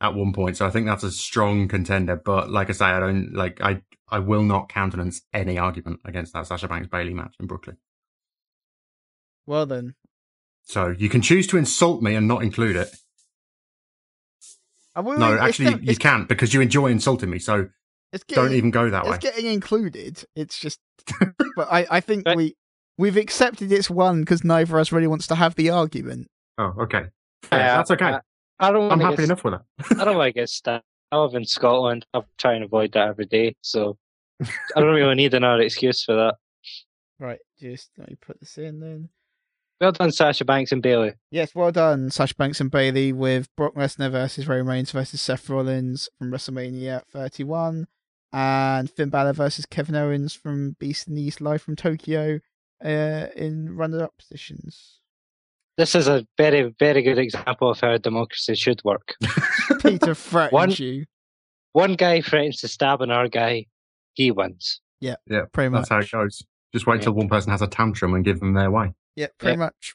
at 0.00 0.14
one 0.14 0.32
point. 0.32 0.56
So 0.56 0.66
I 0.66 0.70
think 0.70 0.86
that's 0.86 1.02
a 1.04 1.10
strong 1.10 1.68
contender. 1.68 2.16
But 2.16 2.50
like 2.50 2.68
I 2.70 2.72
say, 2.72 2.86
I 2.86 3.00
don't 3.00 3.32
like 3.34 3.60
I 3.60 3.82
I 4.08 4.18
will 4.20 4.42
not 4.42 4.68
countenance 4.68 5.22
any 5.32 5.58
argument 5.58 6.00
against 6.04 6.32
that 6.32 6.46
Sasha 6.46 6.68
Banks 6.68 6.88
Bayley 6.88 7.14
match 7.14 7.34
in 7.40 7.46
Brooklyn. 7.46 7.76
Well 9.46 9.66
then, 9.66 9.94
So 10.64 10.88
you 10.88 11.08
can 11.08 11.22
choose 11.22 11.46
to 11.48 11.56
insult 11.56 12.02
me 12.02 12.14
and 12.14 12.28
not 12.28 12.42
include 12.42 12.76
it. 12.76 12.88
I 14.94 15.00
will- 15.00 15.18
No, 15.18 15.34
it's 15.34 15.42
actually, 15.42 15.70
get- 15.74 15.82
you 15.84 15.96
can't 15.96 16.28
because 16.28 16.52
you 16.52 16.60
enjoy 16.60 16.86
insulting 16.88 17.30
me. 17.30 17.38
So 17.38 17.68
it's 18.12 18.24
getting, 18.24 18.44
don't 18.44 18.54
even 18.54 18.70
go 18.70 18.90
that 18.90 19.04
way. 19.04 19.10
it's 19.10 19.18
getting 19.18 19.46
included. 19.46 20.24
It's 20.34 20.58
just, 20.58 20.80
but 21.56 21.68
I, 21.70 21.86
I 21.90 22.00
think 22.00 22.26
we 22.34 22.56
we've 22.98 23.16
accepted 23.16 23.70
it's 23.72 23.88
one 23.88 24.20
because 24.20 24.44
neither 24.44 24.76
of 24.76 24.80
us 24.80 24.92
really 24.92 25.06
wants 25.06 25.26
to 25.28 25.34
have 25.34 25.54
the 25.54 25.70
argument. 25.70 26.28
Oh, 26.58 26.74
okay. 26.80 27.06
Yeah, 27.52 27.76
That's 27.76 27.90
okay. 27.92 28.04
I, 28.06 28.20
I 28.60 28.72
don't 28.72 28.90
I'm 28.90 29.00
happy 29.00 29.16
get, 29.16 29.24
enough 29.26 29.44
with 29.44 29.54
that. 29.54 30.00
I 30.00 30.04
don't 30.04 30.16
want 30.16 30.28
to 30.28 30.40
get 30.40 30.48
stabbed. 30.48 30.84
I 31.10 31.16
live 31.18 31.34
in 31.34 31.44
Scotland. 31.44 32.06
I 32.12 32.20
try 32.36 32.54
and 32.54 32.64
avoid 32.64 32.92
that 32.92 33.08
every 33.08 33.26
day, 33.26 33.56
so 33.62 33.96
I 34.42 34.80
don't 34.80 34.94
really 34.94 35.14
need 35.14 35.34
another 35.34 35.62
excuse 35.62 36.04
for 36.04 36.14
that. 36.14 36.34
Right, 37.18 37.40
just 37.58 37.90
let 37.96 38.10
me 38.10 38.16
put 38.20 38.38
this 38.40 38.58
in 38.58 38.80
then. 38.80 39.08
Well 39.80 39.92
done, 39.92 40.10
Sasha 40.10 40.44
Banks 40.44 40.72
and 40.72 40.82
Bayley. 40.82 41.14
Yes, 41.30 41.54
well 41.54 41.70
done, 41.70 42.10
Sasha 42.10 42.34
Banks 42.34 42.60
and 42.60 42.70
Bayley 42.70 43.12
with 43.12 43.48
Brock 43.56 43.74
Lesnar 43.74 44.10
versus 44.10 44.48
Roman 44.48 44.66
Reigns 44.66 44.90
versus 44.90 45.20
Seth 45.20 45.48
Rollins 45.48 46.08
from 46.18 46.32
WrestleMania 46.32 47.02
31, 47.12 47.86
and 48.32 48.90
Finn 48.90 49.08
Balor 49.08 49.34
versus 49.34 49.66
Kevin 49.66 49.94
Owens 49.94 50.34
from 50.34 50.76
Beast 50.80 51.06
in 51.06 51.14
the 51.14 51.22
East 51.22 51.40
live 51.40 51.62
from 51.62 51.76
Tokyo 51.76 52.40
uh, 52.84 53.26
in 53.36 53.76
runner-up 53.76 54.18
positions. 54.18 54.97
This 55.78 55.94
is 55.94 56.08
a 56.08 56.26
very, 56.36 56.74
very 56.80 57.02
good 57.02 57.18
example 57.18 57.70
of 57.70 57.80
how 57.80 57.96
democracy 57.98 58.56
should 58.56 58.82
work. 58.84 59.14
Peter 59.80 60.12
threatens 60.12 60.52
One- 60.52 60.72
you, 60.72 61.04
One 61.72 61.94
guy 61.94 62.20
threatens 62.20 62.60
to 62.62 62.68
stab 62.68 63.00
another 63.00 63.28
guy, 63.28 63.66
he 64.14 64.32
wins. 64.32 64.80
Yeah, 65.00 65.14
yeah, 65.26 65.42
pretty 65.52 65.68
much. 65.68 65.88
That's 65.88 65.90
how 65.90 66.00
it 66.00 66.10
goes. 66.10 66.42
Just 66.74 66.88
wait 66.88 67.02
till 67.02 67.12
one 67.12 67.28
person 67.28 67.52
has 67.52 67.62
a 67.62 67.68
tantrum 67.68 68.12
and 68.14 68.24
give 68.24 68.40
them 68.40 68.54
their 68.54 68.72
way. 68.72 68.92
Yeah, 69.14 69.28
pretty 69.38 69.56
much. 69.56 69.94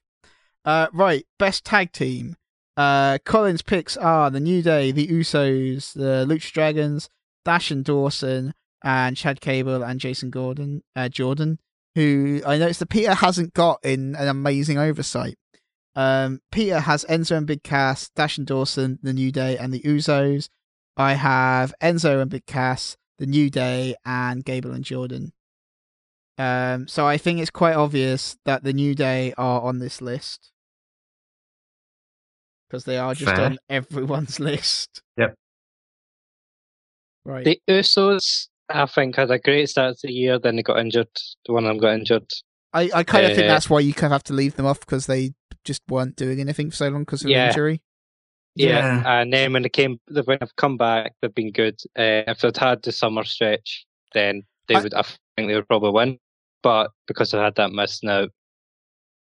Uh, 0.64 0.88
right, 0.94 1.28
best 1.38 1.66
tag 1.66 1.92
team. 1.92 2.38
Uh, 2.78 3.18
Colin's 3.26 3.62
picks 3.62 3.98
are 3.98 4.32
the 4.32 4.40
New 4.40 4.62
Day, 4.62 4.92
the 4.92 5.08
Usos, 5.08 5.94
the 5.94 6.26
Lucha 6.26 6.52
Dragons, 6.54 7.10
Dash 7.44 7.70
and 7.70 7.84
Dawson, 7.84 8.54
and 8.84 9.18
Chad 9.18 9.42
Gable 9.42 9.84
and 9.84 10.00
Jason 10.00 10.30
Gordon, 10.30 10.82
uh, 10.96 11.10
Jordan, 11.10 11.60
who 11.96 12.42
I 12.48 12.58
noticed 12.58 12.80
that 12.80 12.90
Peter 12.90 13.14
hasn't 13.14 13.54
got 13.54 13.84
in 13.84 14.16
an 14.16 14.30
amazing 14.30 14.78
oversight. 14.78 15.38
Um, 15.96 16.42
Peter 16.52 16.80
has 16.80 17.06
Enzo 17.10 17.38
and 17.38 17.48
Big 17.48 17.64
Cass, 17.64 18.10
Dash 18.16 18.38
and 18.38 18.48
Dawson, 18.48 19.00
the 19.04 19.14
New 19.14 19.32
Day, 19.32 19.58
and 19.58 19.74
the 19.74 19.82
Usos. 19.82 20.50
I 20.98 21.14
have 21.14 21.74
Enzo 21.82 22.22
and 22.22 22.32
Big 22.32 22.46
Cass, 22.46 22.98
the 23.20 23.26
New 23.26 23.50
Day, 23.50 23.96
and 24.06 24.44
Gable 24.44 24.72
and 24.72 24.84
Jordan. 24.84 25.34
Um, 26.40 26.88
so 26.88 27.06
I 27.08 27.18
think 27.18 27.40
it's 27.40 27.52
quite 27.52 27.76
obvious 27.76 28.38
that 28.46 28.64
the 28.64 28.74
New 28.74 28.96
Day 28.96 29.34
are 29.38 29.62
on 29.62 29.78
this 29.80 30.02
list 30.02 30.52
because 32.68 32.86
they 32.86 32.98
are 32.98 33.14
just 33.14 33.36
Fair. 33.36 33.46
on 33.46 33.58
everyone's 33.70 34.40
list. 34.40 35.04
Yep. 35.18 35.36
Right. 37.26 37.46
The 37.46 37.60
Usos, 37.70 38.48
I 38.70 38.86
think, 38.88 39.16
had 39.16 39.30
a 39.30 39.38
great 39.40 39.70
start 39.70 39.96
to 40.00 40.08
the 40.08 40.14
year, 40.14 40.40
then 40.40 40.56
they 40.56 40.64
got 40.64 40.80
injured. 40.80 41.08
The 41.46 41.54
One 41.54 41.66
of 41.66 41.70
them 41.70 41.78
got 41.78 41.94
injured. 41.94 42.26
I, 42.74 42.90
I 42.94 43.04
kind 43.04 43.28
of 43.28 43.36
think 43.36 43.46
Uh, 43.46 43.54
that's 43.54 43.70
why 43.70 43.80
you 43.80 43.94
kind 43.94 44.12
of 44.12 44.16
have 44.16 44.24
to 44.24 44.34
leave 44.34 44.56
them 44.56 44.66
off 44.66 44.80
because 44.80 45.06
they 45.06 45.34
just 45.64 45.82
weren't 45.90 46.16
doing 46.16 46.40
anything 46.40 46.70
for 46.70 46.76
so 46.76 46.90
long 46.90 47.04
because 47.04 47.24
of 47.24 47.30
Yeah. 47.30 47.48
injury. 47.50 47.82
Yeah. 48.56 48.68
Yeah. 49.02 49.22
And 49.22 49.34
then 49.34 49.54
when 49.54 49.64
they 49.64 49.70
came, 49.70 50.00
when 50.08 50.38
they've 50.40 50.56
come 50.58 50.78
back, 50.78 51.14
they've 51.22 51.34
been 51.34 51.52
good. 51.52 51.80
Uh, 51.98 52.24
if 52.28 52.40
they'd 52.40 52.56
had 52.58 52.82
the 52.84 52.92
summer 52.92 53.24
stretch, 53.24 53.86
then 54.14 54.44
they 54.68 54.76
I- 54.76 54.82
would, 54.82 54.94
I 54.94 55.02
think 55.36 55.48
they 55.50 55.56
would 55.56 55.68
probably 55.68 55.92
win. 55.92 56.20
But 56.62 56.92
because 57.08 57.32
they 57.32 57.40
had 57.40 57.56
that 57.56 57.72
miss 57.72 58.04
now, 58.04 58.28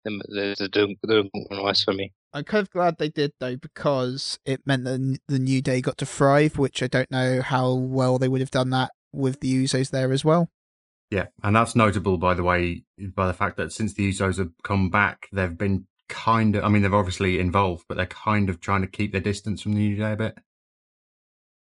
they- 0.04 0.20
they- 0.34 0.54
they 0.58 0.68
don't, 0.68 0.98
they 1.02 1.14
don't 1.14 1.30
win 1.32 1.46
the 1.50 1.62
list 1.62 1.84
for 1.84 1.92
me. 1.94 2.12
I'm 2.32 2.44
kind 2.44 2.62
of 2.62 2.70
glad 2.70 2.98
they 2.98 3.08
did 3.10 3.32
though 3.38 3.56
because 3.56 4.38
it 4.44 4.66
meant 4.66 4.82
that 4.84 5.18
the 5.28 5.38
New 5.38 5.62
Day 5.62 5.80
got 5.80 5.96
to 5.98 6.06
thrive, 6.06 6.58
which 6.58 6.82
I 6.82 6.88
don't 6.88 7.10
know 7.10 7.40
how 7.40 7.72
well 7.74 8.18
they 8.18 8.26
would 8.28 8.40
have 8.40 8.50
done 8.50 8.70
that 8.70 8.90
with 9.12 9.38
the 9.40 9.62
Usos 9.64 9.90
there 9.90 10.10
as 10.12 10.24
well. 10.24 10.50
Yeah, 11.10 11.26
and 11.44 11.54
that's 11.54 11.76
notable 11.76 12.18
by 12.18 12.34
the 12.34 12.42
way, 12.42 12.82
by 13.14 13.28
the 13.28 13.32
fact 13.34 13.56
that 13.58 13.72
since 13.72 13.94
the 13.94 14.08
Usos 14.10 14.38
have 14.38 14.50
come 14.64 14.90
back, 14.90 15.28
they've 15.32 15.56
been 15.56 15.86
kind 16.08 16.56
of. 16.56 16.64
I 16.64 16.68
mean, 16.68 16.82
they're 16.82 16.94
obviously 16.94 17.38
involved, 17.40 17.84
but 17.88 17.96
they're 17.96 18.06
kind 18.06 18.48
of 18.48 18.60
trying 18.60 18.82
to 18.82 18.86
keep 18.88 19.12
their 19.12 19.20
distance 19.20 19.62
from 19.62 19.72
the 19.72 19.78
New 19.80 19.96
Day 19.96 20.12
a 20.12 20.16
bit. 20.16 20.38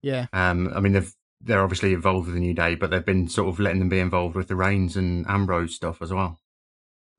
Yeah. 0.02 0.26
Um, 0.32 0.70
I 0.74 0.80
mean, 0.80 0.92
they've 0.92 1.12
they're 1.40 1.62
obviously 1.62 1.92
involved 1.92 2.26
with 2.26 2.34
the 2.34 2.40
New 2.40 2.54
Day, 2.54 2.74
but 2.74 2.90
they've 2.90 3.04
been 3.04 3.28
sort 3.28 3.48
of 3.48 3.60
letting 3.60 3.78
them 3.78 3.88
be 3.90 3.98
involved 3.98 4.34
with 4.34 4.48
the 4.48 4.56
Reigns 4.56 4.96
and 4.96 5.26
Ambrose 5.28 5.74
stuff 5.74 6.00
as 6.00 6.12
well. 6.12 6.40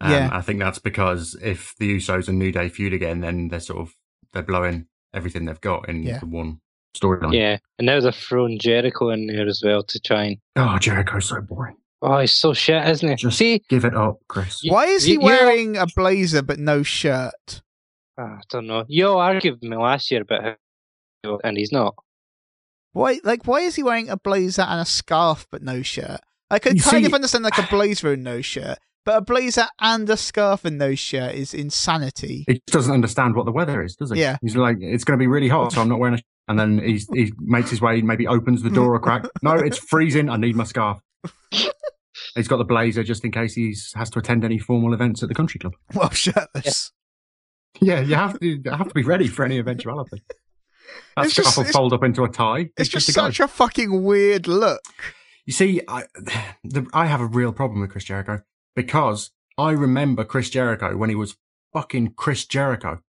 Um, 0.01 0.11
Yeah. 0.11 0.29
I 0.31 0.41
think 0.41 0.59
that's 0.59 0.79
because 0.79 1.35
if 1.41 1.73
the 1.79 1.95
Usos 1.97 2.27
and 2.27 2.39
New 2.39 2.51
Day 2.51 2.69
feud 2.69 2.93
again, 2.93 3.21
then 3.21 3.49
they're 3.49 3.59
sort 3.59 3.81
of 3.81 3.93
they're 4.33 4.41
blowing 4.43 4.87
everything 5.13 5.45
they've 5.45 5.61
got 5.61 5.87
in 5.87 6.03
Yeah. 6.03 6.19
the 6.19 6.25
one 6.25 6.59
storyline. 6.97 7.33
Yeah. 7.33 7.57
And 7.77 7.85
now 7.85 7.99
they're 7.99 8.11
throwing 8.11 8.57
Jericho 8.59 9.09
in 9.09 9.27
there 9.27 9.47
as 9.47 9.61
well 9.63 9.83
to 9.83 9.99
try 9.99 10.23
and. 10.25 10.37
Oh, 10.55 10.77
Jericho's 10.79 11.25
so 11.25 11.41
boring. 11.41 11.77
Oh, 12.01 12.19
he's 12.19 12.35
so 12.35 12.53
shit, 12.53 12.85
isn't 12.87 13.07
he? 13.09 13.15
Just 13.15 13.37
See, 13.37 13.61
give 13.69 13.85
it 13.85 13.95
up, 13.95 14.17
Chris. 14.27 14.63
You- 14.63 14.71
Why 14.71 14.85
is 14.85 15.03
he 15.05 15.13
you- 15.13 15.19
you- 15.19 15.25
wearing 15.25 15.77
a 15.77 15.85
blazer 15.95 16.41
but 16.41 16.59
no 16.59 16.83
shirt? 16.83 17.61
Ah, 18.17 18.37
I 18.37 18.41
don't 18.49 18.67
know. 18.67 18.85
You 18.87 19.07
all 19.07 19.17
argued 19.17 19.55
with 19.55 19.63
me 19.69 19.75
last 19.75 20.09
year 20.11 20.21
about 20.21 20.57
how, 21.23 21.39
and 21.43 21.57
he's 21.57 21.71
not. 21.71 21.95
Why, 22.93 23.19
like, 23.23 23.45
why 23.45 23.61
is 23.61 23.75
he 23.75 23.83
wearing 23.83 24.09
a 24.09 24.17
blazer 24.17 24.61
and 24.61 24.81
a 24.81 24.85
scarf 24.85 25.47
but 25.51 25.61
no 25.61 25.81
shirt? 25.81 26.21
I 26.49 26.59
could 26.59 26.75
You 26.77 26.81
kind 26.83 27.03
see- 27.03 27.05
of 27.07 27.13
understand 27.13 27.43
like 27.43 27.57
a 27.57 27.67
blazer 27.69 28.13
and 28.13 28.23
no 28.23 28.41
shirt, 28.41 28.77
but 29.03 29.17
a 29.17 29.21
blazer 29.21 29.65
and 29.79 30.09
a 30.09 30.15
scarf 30.15 30.63
and 30.63 30.77
no 30.77 30.95
shirt 30.95 31.33
is 31.35 31.53
insanity. 31.53 32.45
He 32.47 32.53
just 32.53 32.67
doesn't 32.67 32.93
understand 32.93 33.35
what 33.35 33.45
the 33.45 33.51
weather 33.51 33.83
is, 33.83 33.95
does 33.95 34.11
he? 34.11 34.19
Yeah. 34.21 34.37
He's 34.41 34.55
like, 34.55 34.77
it's 34.79 35.03
going 35.03 35.17
to 35.17 35.21
be 35.21 35.27
really 35.27 35.49
hot, 35.49 35.73
so 35.73 35.81
I'm 35.81 35.89
not 35.89 35.99
wearing 35.99 36.15
a. 36.15 36.17
sh-" 36.19 36.23
And 36.47 36.59
then 36.59 36.77
he's, 36.79 37.07
he 37.11 37.33
makes 37.39 37.71
his 37.71 37.81
way, 37.81 38.01
maybe 38.03 38.27
opens 38.27 38.61
the 38.61 38.69
door 38.69 38.93
a 38.95 38.99
crack. 38.99 39.25
No, 39.41 39.53
it's 39.55 39.79
freezing. 39.79 40.29
I 40.29 40.37
need 40.37 40.55
my 40.55 40.63
scarf. 40.63 40.99
he's 42.35 42.47
got 42.47 42.57
the 42.57 42.63
blazer 42.65 43.03
just 43.03 43.23
in 43.25 43.31
case 43.31 43.53
he 43.53 43.75
has 43.95 44.09
to 44.11 44.19
attend 44.19 44.43
any 44.43 44.57
formal 44.57 44.93
events 44.93 45.21
at 45.23 45.29
the 45.29 45.35
country 45.35 45.59
club. 45.59 45.73
Well, 45.93 46.09
shirtless. 46.11 46.91
Yeah, 47.81 47.99
you 48.01 48.15
have 48.15 48.39
to 48.39 48.45
you 48.45 48.61
have 48.71 48.87
to 48.87 48.93
be 48.93 49.03
ready 49.03 49.27
for 49.27 49.43
any 49.45 49.57
eventuality. 49.59 50.23
That 51.15 51.25
It's 51.25 51.33
scarf 51.33 51.45
just- 51.45 51.57
will 51.57 51.61
it's- 51.63 51.75
fold 51.75 51.93
up 51.93 52.03
into 52.03 52.23
a 52.23 52.29
tie. 52.29 52.69
It's 52.77 52.89
just 52.89 53.07
good 53.07 53.13
to 53.13 53.19
go. 53.19 53.25
such 53.27 53.39
a 53.41 53.47
fucking 53.47 54.03
weird 54.03 54.47
look. 54.47 54.81
You 55.45 55.53
see, 55.53 55.81
I, 55.87 56.05
the, 56.63 56.87
I 56.93 57.05
have 57.05 57.21
a 57.21 57.25
real 57.27 57.51
problem 57.53 57.81
with 57.81 57.91
Chris 57.91 58.05
Jericho 58.05 58.41
because 58.75 59.29
I 59.59 59.71
remember 59.71 60.23
Chris 60.23 60.49
Jericho 60.49 60.97
when 60.97 61.09
he 61.09 61.15
was 61.15 61.37
fucking 61.71 62.13
Chris 62.15 62.45
Jericho 62.45 62.99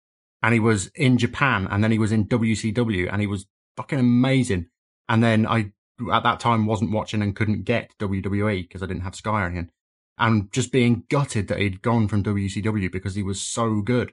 and 0.43 0.53
he 0.53 0.61
was 0.61 0.89
in 0.89 1.17
Japan 1.17 1.67
and 1.71 1.83
then 1.83 1.91
he 1.93 1.99
was 1.99 2.13
in 2.13 2.27
WCW 2.27 3.09
and 3.11 3.23
he 3.23 3.27
was 3.27 3.47
fucking 3.77 3.99
amazing. 3.99 4.67
And 5.09 5.23
then 5.25 5.47
I, 5.47 5.73
at 6.13 6.23
that 6.23 6.41
time, 6.41 6.67
wasn't 6.67 6.93
watching 6.93 7.23
and 7.23 7.37
couldn't 7.37 7.65
get 7.65 7.97
WWE 7.99 8.63
because 8.63 8.83
I 8.83 8.87
didn't 8.87 9.03
have 9.03 9.15
Sky 9.15 9.43
or 9.43 9.47
anything. 9.47 9.71
And 10.19 10.51
just 10.53 10.73
being 10.73 11.05
gutted 11.11 11.49
that 11.49 11.59
he'd 11.59 11.83
gone 11.83 12.09
from 12.09 12.23
WCW 12.23 12.91
because 12.91 13.15
he 13.15 13.23
was 13.23 13.41
so 13.41 13.81
good. 13.83 14.13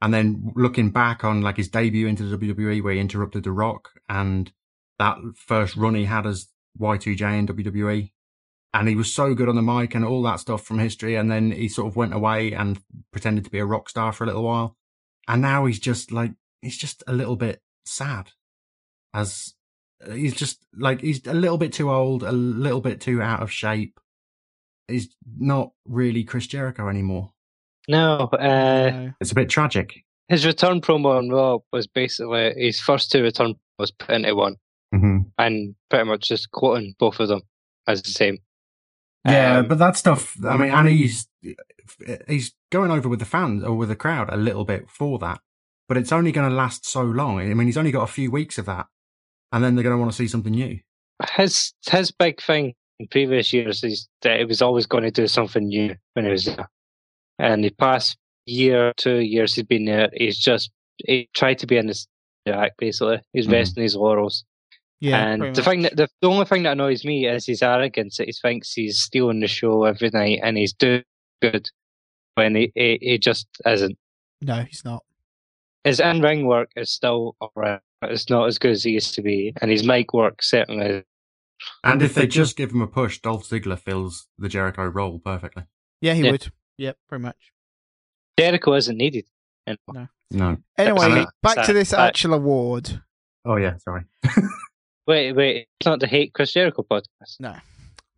And 0.00 0.12
then 0.12 0.52
looking 0.56 0.90
back 0.90 1.24
on 1.24 1.42
like 1.42 1.56
his 1.56 1.68
debut 1.68 2.06
into 2.06 2.24
the 2.24 2.36
WWE 2.36 2.82
where 2.82 2.94
he 2.94 3.00
interrupted 3.00 3.44
The 3.44 3.52
Rock 3.52 3.90
and 4.08 4.52
that 4.98 5.18
first 5.36 5.76
run 5.76 5.94
he 5.94 6.04
had 6.04 6.26
as 6.26 6.48
Y2J 6.80 7.38
in 7.38 7.46
WWE. 7.46 8.12
And 8.74 8.88
he 8.88 8.96
was 8.96 9.12
so 9.12 9.34
good 9.34 9.48
on 9.48 9.56
the 9.56 9.62
mic 9.62 9.94
and 9.94 10.04
all 10.04 10.22
that 10.22 10.40
stuff 10.40 10.64
from 10.64 10.78
history. 10.78 11.14
And 11.14 11.30
then 11.30 11.52
he 11.52 11.68
sort 11.68 11.88
of 11.88 11.96
went 11.96 12.14
away 12.14 12.52
and 12.52 12.80
pretended 13.12 13.44
to 13.44 13.50
be 13.50 13.58
a 13.58 13.66
rock 13.66 13.88
star 13.88 14.12
for 14.12 14.24
a 14.24 14.26
little 14.26 14.44
while. 14.44 14.76
And 15.28 15.42
now 15.42 15.66
he's 15.66 15.78
just 15.78 16.10
like, 16.10 16.32
he's 16.62 16.78
just 16.78 17.02
a 17.06 17.12
little 17.12 17.36
bit 17.36 17.60
sad 17.84 18.30
as 19.12 19.54
he's 20.12 20.34
just 20.34 20.64
like, 20.76 21.00
he's 21.00 21.26
a 21.26 21.34
little 21.34 21.58
bit 21.58 21.72
too 21.72 21.90
old, 21.90 22.22
a 22.22 22.32
little 22.32 22.80
bit 22.80 23.00
too 23.00 23.20
out 23.22 23.42
of 23.42 23.50
shape. 23.52 23.98
He's 24.88 25.14
not 25.38 25.72
really 25.86 26.24
Chris 26.24 26.46
Jericho 26.46 26.88
anymore. 26.88 27.32
No, 27.88 28.18
uh, 28.32 29.10
It's 29.20 29.32
a 29.32 29.34
bit 29.34 29.48
tragic. 29.48 30.04
his 30.28 30.46
return 30.46 30.80
promo 30.80 31.18
on 31.18 31.28
Raw 31.30 31.58
was 31.72 31.86
basically 31.86 32.52
his 32.56 32.80
first 32.80 33.10
two 33.10 33.22
return 33.22 33.54
was 33.78 33.90
put 33.90 34.10
into 34.10 34.34
one, 34.34 34.56
Mm-hmm. 34.94 35.18
and 35.38 35.74
pretty 35.88 36.04
much 36.04 36.28
just 36.28 36.50
quoting 36.50 36.94
both 36.98 37.18
of 37.18 37.28
them 37.28 37.40
as 37.86 38.02
the 38.02 38.10
same. 38.10 38.38
Yeah, 39.24 39.58
Um, 39.58 39.68
but 39.68 39.78
that 39.78 39.96
stuff. 39.96 40.36
I 40.44 40.56
mean, 40.56 40.70
and 40.70 40.88
he's 40.88 41.26
he's 42.28 42.52
going 42.70 42.90
over 42.90 43.08
with 43.08 43.18
the 43.20 43.24
fans 43.24 43.64
or 43.64 43.74
with 43.76 43.88
the 43.88 43.96
crowd 43.96 44.28
a 44.30 44.36
little 44.36 44.64
bit 44.64 44.90
for 44.90 45.18
that, 45.20 45.40
but 45.88 45.96
it's 45.96 46.12
only 46.12 46.32
going 46.32 46.48
to 46.50 46.54
last 46.54 46.84
so 46.86 47.02
long. 47.02 47.38
I 47.40 47.54
mean, 47.54 47.66
he's 47.66 47.76
only 47.78 47.90
got 47.92 48.02
a 48.08 48.12
few 48.12 48.30
weeks 48.30 48.58
of 48.58 48.66
that, 48.66 48.86
and 49.52 49.62
then 49.62 49.74
they're 49.74 49.82
going 49.84 49.94
to 49.94 49.98
want 50.00 50.10
to 50.10 50.16
see 50.16 50.28
something 50.28 50.52
new. 50.52 50.78
his 51.36 51.72
his 51.88 52.10
big 52.10 52.40
thing 52.42 52.74
in 52.98 53.06
previous 53.08 53.52
years 53.52 53.84
is 53.84 54.08
that 54.22 54.38
he 54.38 54.44
was 54.44 54.62
always 54.62 54.86
going 54.86 55.04
to 55.04 55.10
do 55.10 55.26
something 55.26 55.66
new 55.68 55.94
when 56.14 56.24
he 56.24 56.30
was 56.30 56.44
there. 56.46 56.68
And 57.38 57.64
the 57.64 57.70
past 57.70 58.16
year, 58.46 58.92
two 58.96 59.16
years 59.18 59.54
he's 59.54 59.64
been 59.64 59.84
there, 59.84 60.08
he's 60.14 60.38
just 60.38 60.70
he 61.06 61.28
tried 61.34 61.58
to 61.58 61.66
be 61.66 61.76
in 61.76 61.86
this 61.86 62.06
act 62.46 62.76
basically. 62.78 63.20
He's 63.32 63.46
Mhm. 63.46 63.52
resting 63.52 63.82
his 63.82 63.96
laurels. 63.96 64.44
Yeah, 65.00 65.26
and 65.32 65.54
the 65.56 65.62
thing 65.64 65.82
that 65.82 65.96
the, 65.96 66.06
the 66.20 66.28
only 66.28 66.44
thing 66.44 66.62
that 66.62 66.72
annoys 66.72 67.04
me 67.04 67.26
is 67.26 67.44
his 67.46 67.60
arrogance 67.62 68.18
that 68.18 68.26
he 68.28 68.32
thinks 68.32 68.72
he's 68.72 69.00
stealing 69.00 69.40
the 69.40 69.48
show 69.48 69.82
every 69.84 70.10
night 70.10 70.38
and 70.44 70.56
he's 70.56 70.72
doing 70.72 71.02
good 71.40 71.68
when 72.36 72.54
he, 72.54 72.70
he, 72.76 72.98
he 73.00 73.18
just 73.18 73.48
isn't. 73.66 73.98
no, 74.42 74.62
he's 74.62 74.84
not. 74.84 75.02
His 75.82 75.98
in 75.98 76.20
ring 76.22 76.46
work 76.46 76.70
is 76.76 76.90
still 76.90 77.34
alright, 77.40 77.80
it's 78.10 78.28
not 78.30 78.46
as 78.48 78.58
good 78.58 78.72
as 78.72 78.84
it 78.84 78.90
used 78.90 79.14
to 79.14 79.22
be, 79.22 79.52
and 79.60 79.70
his 79.70 79.84
mic 79.84 80.12
work 80.12 80.42
certainly. 80.42 81.04
And 81.84 82.02
if 82.02 82.14
they 82.14 82.26
just 82.26 82.56
give 82.56 82.72
him 82.72 82.80
a 82.82 82.86
push, 82.88 83.20
Dolph 83.20 83.48
Ziggler 83.48 83.78
fills 83.78 84.26
the 84.38 84.48
Jericho 84.48 84.84
role 84.86 85.18
perfectly. 85.20 85.64
Yeah, 86.00 86.14
he 86.14 86.24
Yeah. 86.24 86.30
would. 86.32 86.52
Yep, 86.78 86.96
pretty 87.08 87.22
much. 87.22 87.52
Jericho 88.38 88.74
isn't 88.74 88.96
needed. 88.96 89.26
anymore. 89.66 90.08
No. 90.32 90.56
Anyway, 90.76 90.98
Sorry. 90.98 91.26
back 91.42 91.66
to 91.66 91.72
this 91.72 91.90
Sorry. 91.90 92.08
actual 92.08 92.34
award. 92.34 93.02
Oh 93.44 93.56
yeah, 93.56 93.76
sorry. 93.78 94.04
Wait, 95.06 95.32
wait, 95.32 95.66
it's 95.80 95.86
not 95.86 95.98
the 96.00 96.06
Hate 96.06 96.32
Chris 96.32 96.52
Jericho 96.52 96.84
podcast. 96.88 97.38
No. 97.40 97.56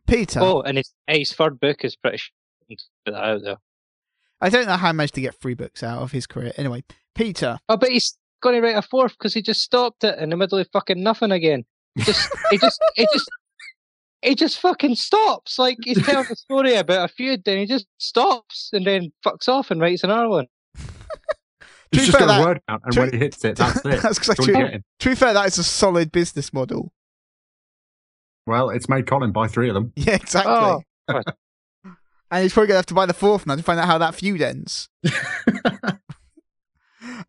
Peter, 0.06 0.40
Oh, 0.42 0.60
and 0.60 0.76
his, 0.76 0.92
his 1.06 1.32
third 1.32 1.58
book 1.58 1.82
is 1.84 1.96
pretty. 1.96 2.18
sh- 2.18 2.32
Put 2.68 3.12
that 3.12 3.24
out 3.24 3.42
there. 3.42 3.56
I 4.40 4.48
don't 4.50 4.66
know 4.66 4.76
how 4.76 4.88
he 4.88 4.92
managed 4.94 5.14
to 5.14 5.20
get 5.22 5.34
three 5.34 5.54
books 5.54 5.82
out 5.82 6.02
of 6.02 6.12
his 6.12 6.26
career. 6.26 6.52
Anyway, 6.58 6.84
Peter, 7.14 7.58
Oh, 7.68 7.76
but 7.78 7.88
he's 7.90 8.16
going 8.44 8.54
to 8.54 8.60
write 8.60 8.76
a 8.76 8.82
fourth 8.82 9.12
because 9.18 9.34
he 9.34 9.42
just 9.42 9.62
stopped 9.62 10.04
it 10.04 10.18
in 10.20 10.30
the 10.30 10.36
middle 10.36 10.58
of 10.58 10.68
fucking 10.72 11.02
nothing 11.02 11.32
again. 11.32 11.64
He 11.96 12.02
just, 12.04 12.28
he 12.50 12.58
just, 12.58 12.80
he 12.94 13.06
just, 13.12 13.30
he 14.22 14.34
just 14.34 14.60
fucking 14.60 14.94
stops. 14.96 15.58
Like 15.58 15.78
he's 15.82 16.04
telling 16.04 16.26
a 16.30 16.36
story 16.36 16.74
about 16.74 17.10
a 17.10 17.12
feud, 17.12 17.42
then 17.44 17.58
he 17.58 17.66
just 17.66 17.86
stops 17.98 18.70
and 18.72 18.86
then 18.86 19.12
fucks 19.24 19.48
off 19.48 19.70
and 19.70 19.80
writes 19.80 20.04
another 20.04 20.28
one. 20.28 20.46
To 21.92 22.00
It's 22.00 22.06
just 22.06 22.18
fair, 22.18 22.26
got 22.26 22.34
a 22.34 22.38
that- 22.42 22.46
word 22.48 22.60
count, 22.68 22.82
and 22.84 22.92
to- 22.94 23.00
when 23.00 23.12
he 23.12 23.18
hits 23.18 23.44
it, 23.44 23.56
that's 23.56 23.78
it. 23.84 23.84
That's 23.84 24.02
That's 24.02 24.04
all 24.28 24.32
exactly 24.32 24.46
true. 24.46 24.54
getting. 24.64 24.82
To 25.00 25.08
be 25.10 25.14
fair, 25.14 25.32
that 25.32 25.46
is 25.46 25.58
a 25.58 25.62
solid 25.64 26.10
business 26.10 26.52
model. 26.52 26.92
Well, 28.48 28.70
it's 28.70 28.88
made 28.88 29.06
Colin 29.06 29.30
buy 29.30 29.46
three 29.46 29.68
of 29.68 29.74
them. 29.74 29.92
Yeah, 29.94 30.16
exactly. 30.16 30.52
Oh, 30.52 30.82
and 32.32 32.42
he's 32.42 32.52
probably 32.52 32.66
gonna 32.68 32.78
have 32.78 32.86
to 32.86 32.94
buy 32.94 33.06
the 33.06 33.14
fourth 33.14 33.46
now 33.46 33.54
to 33.54 33.62
find 33.62 33.78
out 33.78 33.86
how 33.86 33.98
that 33.98 34.16
feud 34.16 34.42
ends. 34.42 34.88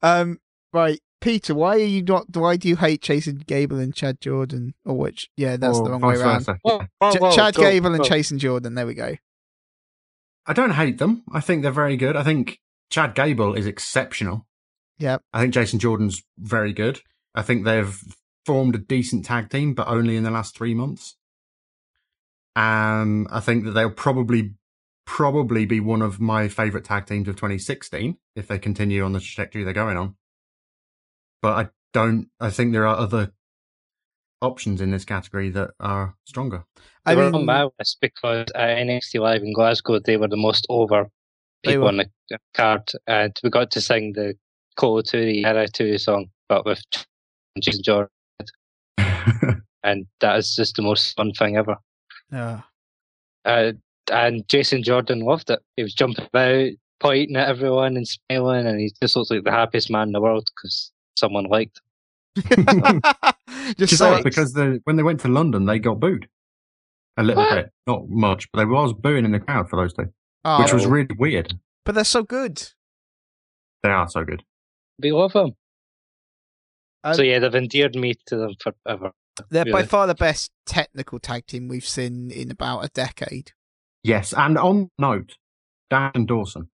Um, 0.01 0.39
right, 0.73 0.99
Peter, 1.25 1.55
why 1.55 1.73
are 1.77 1.79
you 1.79 2.03
not? 2.03 2.25
Why 2.37 2.55
do 2.55 2.67
you 2.69 2.75
hate 2.75 3.01
Jason 3.01 3.37
Gable 3.47 3.79
and 3.79 3.95
Chad 3.95 4.21
Jordan? 4.21 4.75
Or 4.85 4.95
which? 4.95 5.27
Yeah, 5.35 5.57
that's 5.57 5.79
Or 5.79 5.85
the 5.85 5.89
wrong 5.89 6.01
way 6.01 6.17
around. 6.17 6.41
versa. 6.45 6.59
Whoa, 6.61 6.81
whoa, 6.99 7.11
Ch- 7.11 7.19
whoa, 7.19 7.31
Chad 7.31 7.55
go, 7.55 7.63
Gable 7.63 7.95
and 7.95 8.03
go. 8.03 8.07
Jason 8.07 8.37
Jordan. 8.37 8.75
There 8.75 8.85
we 8.85 8.93
go. 8.93 9.15
I 10.45 10.53
don't 10.53 10.73
hate 10.73 10.99
them. 10.99 11.23
I 11.33 11.39
think 11.41 11.63
they're 11.63 11.71
very 11.71 11.97
good. 11.97 12.15
I 12.15 12.21
think 12.21 12.59
Chad 12.91 13.15
Gable 13.15 13.55
is 13.55 13.65
exceptional. 13.65 14.45
Yep. 14.99 15.23
I 15.33 15.41
think 15.41 15.55
Jason 15.55 15.79
Jordan's 15.79 16.21
very 16.37 16.73
good. 16.73 17.01
I 17.33 17.41
think 17.41 17.65
they've 17.65 17.99
formed 18.45 18.75
a 18.75 18.77
decent 18.77 19.25
tag 19.25 19.49
team, 19.49 19.73
but 19.73 19.87
only 19.87 20.17
in 20.17 20.23
the 20.23 20.29
last 20.29 20.55
three 20.55 20.75
months. 20.75 21.17
Um, 22.55 23.27
I 23.31 23.39
think 23.39 23.65
that 23.65 23.71
they'll 23.71 23.89
probably 23.89 24.53
probably 25.07 25.65
be 25.65 25.79
one 25.79 26.03
of 26.03 26.19
my 26.19 26.47
favourite 26.49 26.85
tag 26.85 27.07
teams 27.07 27.27
of 27.27 27.35
2016 27.35 28.17
if 28.35 28.47
they 28.47 28.59
continue 28.59 29.03
on 29.03 29.13
the 29.13 29.19
trajectory 29.19 29.63
they're 29.63 29.73
going 29.73 29.97
on. 29.97 30.15
But 31.41 31.65
I 31.65 31.69
don't. 31.93 32.29
I 32.39 32.49
think 32.49 32.73
there 32.73 32.87
are 32.87 32.97
other 32.97 33.31
options 34.41 34.81
in 34.81 34.91
this 34.91 35.05
category 35.05 35.49
that 35.51 35.71
are 35.79 36.15
stronger. 36.25 36.63
I 37.05 37.13
They 37.13 37.21
were 37.21 37.25
mean, 37.25 37.35
on 37.35 37.45
my 37.45 37.69
list 37.79 37.97
because 38.01 38.47
at 38.55 38.77
NXT 38.77 39.19
Live 39.19 39.43
in 39.43 39.53
Glasgow, 39.53 39.99
they 39.99 40.17
were 40.17 40.27
the 40.27 40.37
most 40.37 40.65
over 40.69 41.09
people 41.63 41.87
on 41.87 41.97
the 41.97 42.39
card, 42.53 42.91
and 43.07 43.35
we 43.43 43.49
got 43.49 43.71
to 43.71 43.81
sing 43.81 44.13
the 44.13 44.35
Call 44.75 45.01
to 45.01 45.17
the 45.17 45.45
Era 45.45 45.67
2 45.67 45.97
song, 45.97 46.27
but 46.49 46.65
with 46.65 46.81
Jason 47.61 47.81
Jordan, 47.81 48.09
and 49.83 50.05
that 50.19 50.37
is 50.37 50.53
just 50.55 50.75
the 50.75 50.81
most 50.81 51.15
fun 51.15 51.31
thing 51.31 51.55
ever. 51.57 51.77
uh, 52.33 52.59
Uh, 53.45 53.71
and 54.11 54.47
Jason 54.49 54.83
Jordan 54.83 55.21
loved 55.21 55.49
it. 55.49 55.59
He 55.77 55.83
was 55.83 55.93
jumping 55.93 56.25
about, 56.25 56.71
pointing 56.99 57.37
at 57.37 57.47
everyone 57.47 57.95
and 57.95 58.07
smiling, 58.07 58.67
and 58.67 58.79
he 58.79 58.91
just 59.01 59.15
looks 59.15 59.31
like 59.31 59.43
the 59.43 59.51
happiest 59.51 59.89
man 59.89 60.09
in 60.09 60.13
the 60.13 60.21
world 60.21 60.47
because 60.55 60.91
someone 61.15 61.45
liked 61.45 61.81
just 62.35 63.77
Just 63.77 63.97
so 63.97 64.21
because 64.23 64.53
the, 64.53 64.81
when 64.83 64.95
they 64.97 65.03
went 65.03 65.21
to 65.21 65.27
London, 65.29 65.65
they 65.65 65.79
got 65.79 65.99
booed 65.99 66.27
a 67.17 67.23
little 67.23 67.43
What? 67.43 67.55
bit, 67.55 67.71
not 67.87 68.09
much, 68.09 68.51
but 68.51 68.57
there 68.59 68.67
was 68.67 68.93
booing 68.93 69.23
in 69.25 69.31
the 69.31 69.39
crowd 69.39 69.69
for 69.69 69.77
those 69.81 69.93
two, 69.93 70.07
oh, 70.43 70.61
which 70.61 70.73
was 70.73 70.85
Oh. 70.85 70.89
really 70.89 71.15
weird. 71.17 71.53
but 71.85 71.95
they're 71.95 72.03
so 72.03 72.23
good. 72.23 72.61
They 73.83 73.89
are 73.89 74.09
so 74.09 74.23
good. 74.25 74.43
We 75.01 75.11
love 75.11 75.33
him. 75.33 75.53
Um, 77.03 77.13
so 77.13 77.21
yeah, 77.21 77.39
they've 77.39 77.55
endeared 77.55 77.95
me 77.95 78.15
to 78.27 78.35
them 78.35 78.55
forever. 78.59 79.11
They're 79.49 79.65
by 79.65 79.83
far 79.83 80.07
the 80.07 80.15
best 80.15 80.51
technical 80.65 81.19
tag 81.19 81.45
team 81.45 81.67
we've 81.67 81.87
seen 81.87 82.31
in 82.31 82.51
about 82.51 82.79
a 82.85 82.87
decade. 82.89 83.51
Yes, 84.03 84.33
and 84.33 84.57
on 84.57 84.89
note, 84.97 85.35
Dan 85.89 86.11
and 86.15 86.27
Dawson, 86.27 86.69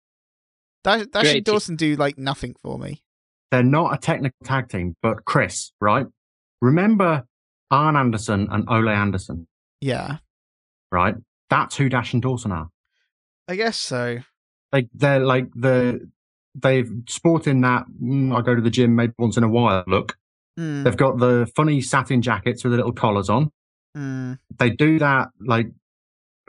Dash, 0.85 1.07
Dash 1.07 1.35
and. 1.35 1.45
Dawson 1.45 1.77
do 1.77 1.97
like 1.97 2.19
nothing 2.19 2.55
for 2.61 2.79
me. 2.79 3.03
They're 3.51 3.63
not 3.63 3.95
a 3.95 3.99
technical 3.99 4.37
tag 4.45 4.69
team, 4.69 4.95
but 5.03 5.25
Kris, 5.25 5.73
right? 5.81 6.07
Remember 6.61 7.25
Arn 7.71 7.97
Anderson 7.97 8.49
and 8.51 8.65
Ole 8.69 8.89
Anderson, 8.89 9.47
Yeah, 9.81 10.19
right? 10.93 11.15
That's 11.51 11.77
who 11.77 11.89
Dash 11.89 12.13
and 12.13 12.21
Dawson 12.23 12.53
are. 12.53 12.69
I 13.49 13.57
guess 13.57 13.77
so. 13.79 14.19
They 14.73 14.89
they're 14.93 15.21
like 15.21 15.47
the 15.55 16.07
they've 16.55 16.91
sporting 17.09 17.61
that 17.63 17.85
mm, 18.03 18.37
I 18.37 18.43
go 18.43 18.55
to 18.55 18.61
the 18.61 18.71
gym 18.71 18.95
maybe 18.97 19.13
once 19.19 19.37
in 19.37 19.45
a 19.45 19.49
while 19.49 19.85
look. 19.87 20.17
Mm, 20.59 20.85
They've 20.85 20.97
got 20.97 21.19
the 21.19 21.51
funny 21.57 21.81
satin 21.81 22.21
jackets 22.21 22.65
with 22.65 22.73
the 22.73 22.77
little 22.77 22.93
collars 22.93 23.31
on. 23.31 23.51
mm. 23.97 24.39
they 24.59 24.71
do 24.71 24.99
that 24.99 25.29
like 25.41 25.69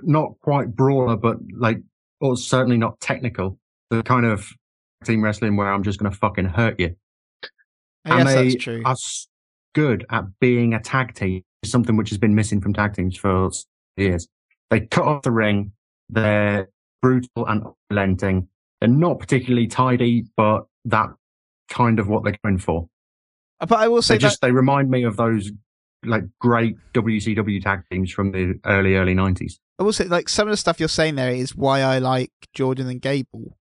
not 0.01 0.31
quite 0.41 0.75
brawler, 0.75 1.15
but 1.15 1.37
like 1.55 1.77
or 2.19 2.35
certainly 2.35 2.77
not 2.77 2.99
technical. 2.99 3.57
The 3.89 4.03
kind 4.03 4.25
of 4.25 4.49
team 5.03 5.23
wrestling 5.23 5.55
where 5.55 5.71
I'm 5.71 5.83
just 5.83 5.99
going 5.99 6.11
to 6.11 6.17
fucking 6.17 6.45
hurt 6.45 6.79
you. 6.79 6.95
I 8.05 8.19
and 8.19 8.27
guess 8.27 8.35
they 8.35 8.49
that's 8.49 8.63
true. 8.63 8.81
are 8.85 8.95
good 9.73 10.05
at 10.09 10.25
being 10.39 10.73
a 10.73 10.79
tag 10.79 11.13
team. 11.15 11.43
Something 11.65 11.97
which 11.97 12.09
has 12.09 12.17
been 12.17 12.35
missing 12.35 12.61
from 12.61 12.73
tag 12.73 12.93
teams 12.93 13.17
for 13.17 13.49
years. 13.97 14.27
They 14.69 14.81
cut 14.81 15.05
off 15.05 15.23
the 15.23 15.31
ring. 15.31 15.73
They're 16.09 16.69
brutal 17.01 17.45
and 17.47 17.65
unrelenting. 17.91 18.47
They're 18.79 18.89
not 18.89 19.19
particularly 19.19 19.67
tidy, 19.67 20.25
but 20.37 20.65
that 20.85 21.09
kind 21.69 21.99
of 21.99 22.07
what 22.07 22.23
they're 22.23 22.37
going 22.43 22.59
for. 22.59 22.87
Uh, 23.59 23.65
but 23.65 23.79
I 23.79 23.89
will 23.89 24.01
say 24.01 24.15
They 24.15 24.19
just 24.19 24.41
they 24.41 24.51
remind 24.51 24.89
me 24.89 25.03
of 25.03 25.17
those 25.17 25.51
like 26.05 26.23
great 26.39 26.77
WCW 26.93 27.61
tag 27.61 27.81
teams 27.91 28.09
from 28.09 28.31
the 28.31 28.57
early 28.65 28.95
early 28.95 29.13
nineties. 29.13 29.59
I 29.77 29.83
will 29.83 29.91
say, 29.91 30.05
like 30.05 30.29
some 30.29 30.47
of 30.47 30.51
the 30.51 30.57
stuff 30.57 30.79
you're 30.79 30.87
saying 30.87 31.15
there 31.15 31.31
is 31.31 31.55
why 31.55 31.81
I 31.81 31.99
like 31.99 32.31
Jordan 32.53 32.87
and 32.87 33.01
Gable 33.01 33.57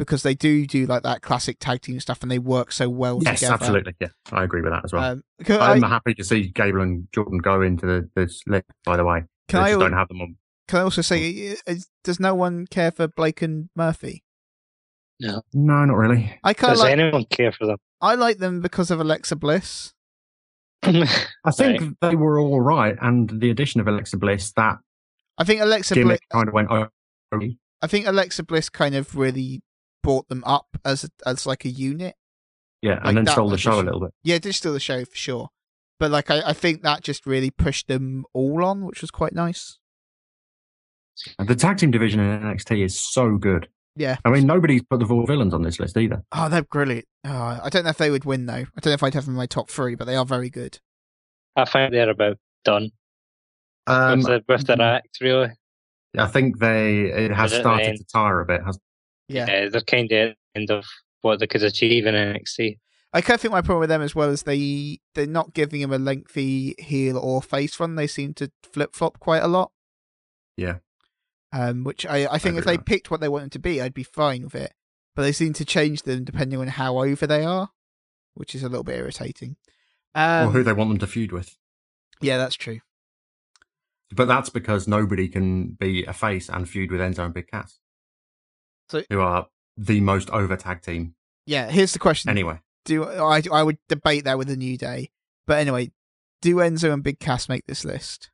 because 0.00 0.22
they 0.22 0.34
do 0.34 0.66
do 0.66 0.86
like 0.86 1.02
that 1.02 1.20
classic 1.20 1.58
tag 1.60 1.82
team 1.82 2.00
stuff 2.00 2.22
and 2.22 2.30
they 2.30 2.38
work 2.38 2.72
so 2.72 2.88
well 2.88 3.18
together. 3.18 3.32
Yes, 3.32 3.40
together. 3.40 3.54
absolutely. 3.54 3.94
Yeah, 4.00 4.08
I 4.32 4.44
agree 4.44 4.62
with 4.62 4.72
that 4.72 4.82
as 4.86 4.92
well. 4.94 5.04
Um, 5.04 5.22
can 5.44 5.60
I, 5.60 5.72
I'm 5.72 5.82
happy 5.82 6.14
to 6.14 6.24
see 6.24 6.48
Gable 6.48 6.80
and 6.80 7.06
Jordan 7.12 7.36
go 7.38 7.60
into 7.60 7.84
the, 7.84 8.08
this 8.16 8.40
list. 8.46 8.64
By 8.86 8.96
the 8.96 9.04
way, 9.04 9.24
can 9.48 9.58
they 9.62 9.66
I, 9.66 9.70
just 9.72 9.80
don't 9.80 9.92
have 9.92 10.08
them 10.08 10.22
on. 10.22 10.36
can 10.68 10.78
I 10.80 10.82
also 10.84 11.02
say, 11.02 11.20
is- 11.66 11.88
does 12.02 12.18
no 12.18 12.34
one 12.34 12.66
care 12.66 12.90
for 12.90 13.08
Blake 13.08 13.42
and 13.42 13.68
Murphy? 13.76 14.24
No, 15.20 15.42
No, 15.52 15.84
not 15.84 15.96
really. 15.98 16.34
I 16.42 16.54
kind 16.54 16.72
Does 16.72 16.80
like. 16.80 16.92
anyone 16.98 17.26
care 17.26 17.52
for 17.52 17.66
them? 17.66 17.76
I 18.00 18.14
like 18.14 18.38
them 18.38 18.62
because 18.62 18.90
of 18.90 19.00
Alexa 19.00 19.36
Bliss. 19.36 19.92
I 20.82 21.50
think 21.52 21.98
they 22.00 22.16
were 22.16 22.40
all 22.40 22.62
right, 22.62 22.96
and 23.02 23.28
the 23.38 23.50
addition 23.50 23.82
of 23.82 23.86
Alexa 23.86 24.16
Bliss, 24.16 24.50
that 24.52 24.78
I 25.36 25.44
think 25.44 25.60
Alexa 25.60 25.94
Bliss. 25.94 26.20
kind 26.32 26.48
of 26.48 26.54
went. 26.54 26.68
Oh. 26.70 26.86
I 27.82 27.86
think 27.86 28.06
Alexa 28.06 28.44
Bliss 28.44 28.70
kind 28.70 28.94
of 28.94 29.14
really 29.14 29.60
brought 30.02 30.28
them 30.28 30.42
up 30.44 30.66
as 30.84 31.08
as 31.26 31.46
like 31.46 31.64
a 31.64 31.68
unit. 31.70 32.14
yeah, 32.82 32.94
Like 32.94 33.04
and 33.04 33.16
then 33.18 33.24
that 33.24 33.32
stole 33.32 33.50
the 33.50 33.58
show 33.58 33.80
a 33.80 33.82
little 33.82 34.00
bit. 34.00 34.10
Yeah, 34.22 34.38
did 34.38 34.54
steal 34.54 34.72
the 34.72 34.80
show 34.80 35.04
for 35.04 35.16
sure. 35.16 35.48
But 35.98 36.10
like, 36.10 36.30
I, 36.30 36.40
I 36.48 36.52
think 36.54 36.82
that 36.82 37.02
just 37.02 37.26
really 37.26 37.50
pushed 37.50 37.86
them 37.88 38.24
all 38.32 38.64
on, 38.64 38.86
which 38.86 39.02
was 39.02 39.10
quite 39.10 39.34
nice. 39.34 39.78
And 41.38 41.46
the 41.46 41.54
tag 41.54 41.76
team 41.76 41.90
division 41.90 42.20
in 42.20 42.40
NXT 42.40 42.82
is 42.82 42.98
so 42.98 43.36
good. 43.36 43.68
Yeah. 43.96 44.16
I 44.24 44.30
mean, 44.30 44.46
nobody's 44.46 44.82
put 44.82 45.00
the 45.00 45.04
Vaudevillains 45.04 45.52
on 45.52 45.60
this 45.62 45.78
list 45.78 45.98
either. 45.98 46.22
Oh, 46.32 46.48
they're 46.48 46.62
brilliant. 46.62 47.04
Oh, 47.26 47.60
I 47.62 47.68
don't 47.68 47.84
know 47.84 47.90
if 47.90 47.98
they 47.98 48.10
would 48.10 48.24
win 48.24 48.46
though. 48.46 48.54
I 48.54 48.80
don't 48.80 48.86
know 48.86 48.92
if 48.92 49.02
I'd 49.02 49.12
have 49.12 49.26
them 49.26 49.34
in 49.34 49.38
my 49.38 49.46
top 49.46 49.68
three, 49.68 49.94
but 49.94 50.06
they 50.06 50.16
are 50.16 50.24
very 50.24 50.48
good. 50.48 50.78
I 51.56 51.66
think 51.66 51.92
they're 51.92 52.08
about 52.08 52.38
done 52.64 52.90
Um, 53.86 54.20
with, 54.20 54.26
the, 54.26 54.44
with 54.48 54.66
their 54.66 54.80
act, 54.80 55.18
really. 55.20 55.50
I 56.16 56.26
think 56.26 56.58
they 56.58 57.02
it 57.02 57.32
has 57.32 57.52
Is 57.52 57.58
it 57.58 57.60
started 57.60 57.96
to 57.96 58.04
tire 58.04 58.40
a 58.40 58.46
bit. 58.46 58.62
Has 58.64 58.78
Yeah. 59.30 59.46
Yeah, 59.48 59.68
they're 59.68 59.80
kind 59.80 60.04
of 60.04 60.08
the 60.10 60.34
end 60.54 60.70
of 60.70 60.84
what 61.22 61.40
they 61.40 61.46
could 61.46 61.62
achieve 61.62 62.06
in 62.06 62.14
NXT. 62.14 62.78
I 63.12 63.20
kind 63.20 63.34
of 63.34 63.40
think 63.40 63.52
my 63.52 63.60
problem 63.60 63.80
with 63.80 63.88
them 63.88 64.02
as 64.02 64.14
well 64.14 64.30
is 64.30 64.44
they 64.44 65.00
they're 65.14 65.26
not 65.26 65.52
giving 65.52 65.80
him 65.80 65.92
a 65.92 65.98
lengthy 65.98 66.74
heel 66.78 67.18
or 67.18 67.42
face 67.42 67.78
run. 67.80 67.96
They 67.96 68.06
seem 68.06 68.34
to 68.34 68.50
flip 68.62 68.94
flop 68.94 69.18
quite 69.18 69.42
a 69.42 69.48
lot. 69.48 69.72
Yeah. 70.56 70.76
Um, 71.52 71.82
which 71.82 72.06
I 72.06 72.28
I 72.30 72.38
think 72.38 72.56
if 72.56 72.64
they 72.64 72.76
that. 72.76 72.86
picked 72.86 73.10
what 73.10 73.20
they 73.20 73.28
wanted 73.28 73.50
to 73.52 73.58
be, 73.58 73.80
I'd 73.82 73.94
be 73.94 74.04
fine 74.04 74.44
with 74.44 74.54
it. 74.54 74.72
But 75.16 75.22
they 75.22 75.32
seem 75.32 75.52
to 75.54 75.64
change 75.64 76.02
them 76.02 76.22
depending 76.22 76.60
on 76.60 76.68
how 76.68 76.98
over 76.98 77.26
they 77.26 77.44
are, 77.44 77.70
which 78.34 78.54
is 78.54 78.62
a 78.62 78.68
little 78.68 78.84
bit 78.84 78.98
irritating. 78.98 79.56
Um, 80.14 80.48
or 80.48 80.52
who 80.52 80.62
they 80.62 80.72
want 80.72 80.90
them 80.90 80.98
to 80.98 81.06
feud 81.08 81.32
with. 81.32 81.56
yeah, 82.20 82.38
that's 82.38 82.54
true. 82.54 82.80
But 84.14 84.26
that's 84.28 84.50
because 84.50 84.86
nobody 84.86 85.26
can 85.28 85.70
be 85.72 86.04
a 86.04 86.12
face 86.12 86.48
and 86.48 86.68
feud 86.68 86.92
with 86.92 87.00
Enzo 87.00 87.24
and 87.24 87.34
Big 87.34 87.48
Cass. 87.48 87.79
So- 88.90 89.04
who 89.08 89.20
are 89.20 89.46
the 89.76 90.00
most 90.00 90.28
over 90.30 90.56
tag 90.56 90.82
team 90.82 91.14
Yeah, 91.46 91.70
here's 91.70 91.92
the 91.92 91.98
question: 91.98 92.28
anyway. 92.30 92.60
Do 92.84 93.04
I 93.04 93.42
I 93.52 93.62
would 93.62 93.78
debate 93.88 94.24
that 94.24 94.38
with 94.38 94.48
the 94.48 94.56
New 94.56 94.76
Day, 94.76 95.10
but 95.46 95.58
anyway, 95.58 95.92
do 96.42 96.56
Enzo 96.56 96.92
and 96.92 97.02
Big 97.02 97.18
Cass 97.20 97.48
make 97.48 97.66
this 97.66 97.84
list? 97.84 98.30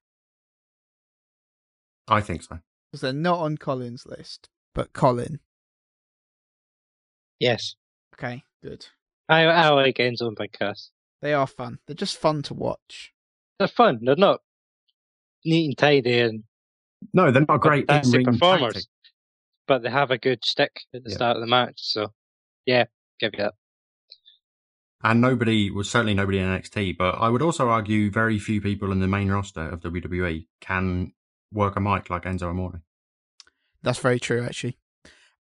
I 2.08 2.20
think 2.20 2.42
so. 2.44 2.60
Because 2.90 3.00
they're 3.00 3.12
not 3.12 3.40
on 3.40 3.58
Colin's 3.58 4.06
list, 4.06 4.48
but 4.74 4.92
Colin. 4.92 5.40
Yes. 7.40 7.74
Okay, 8.14 8.44
good. 8.62 8.86
I, 9.28 9.42
I 9.44 9.68
like 9.70 9.96
Enzo 9.96 10.28
and 10.28 10.36
Big 10.36 10.52
Cass. 10.52 10.90
They 11.20 11.34
are 11.34 11.46
fun. 11.46 11.78
They're 11.86 11.96
just 11.96 12.16
fun 12.16 12.42
to 12.44 12.54
watch. 12.54 13.12
They're 13.58 13.68
fun. 13.68 14.00
They're 14.02 14.16
not 14.16 14.40
neat 15.44 15.66
and 15.66 15.78
tidy 15.78 16.20
and 16.20 16.44
No, 17.12 17.30
they're 17.30 17.44
not 17.46 17.60
great 17.60 17.86
fantastic 17.86 18.20
in-ring 18.20 18.38
performers, 18.38 18.74
tactics. 18.74 18.86
But 19.66 19.82
they 19.82 19.90
have 19.90 20.10
a 20.10 20.18
good 20.18 20.44
stick 20.44 20.80
at 20.94 21.04
the 21.04 21.10
Yeah. 21.10 21.16
start 21.16 21.36
of 21.36 21.40
the 21.40 21.46
match. 21.46 21.74
So, 21.76 22.12
yeah, 22.66 22.84
give 23.20 23.32
you 23.34 23.44
that. 23.44 23.54
And 25.02 25.20
nobody 25.20 25.70
was 25.70 25.90
certainly 25.90 26.14
nobody 26.14 26.38
in 26.38 26.46
NXT, 26.48 26.96
but 26.98 27.16
I 27.16 27.28
would 27.28 27.42
also 27.42 27.68
argue 27.68 28.10
very 28.10 28.38
few 28.38 28.60
people 28.60 28.90
in 28.92 29.00
the 29.00 29.06
main 29.06 29.30
roster 29.30 29.68
of 29.68 29.80
WWE 29.80 30.46
can 30.60 31.12
work 31.52 31.76
a 31.76 31.80
mic 31.80 32.10
like 32.10 32.24
Enzo 32.24 32.48
Amore. 32.48 32.82
That's 33.82 33.98
very 33.98 34.18
true, 34.18 34.42
actually. 34.42 34.78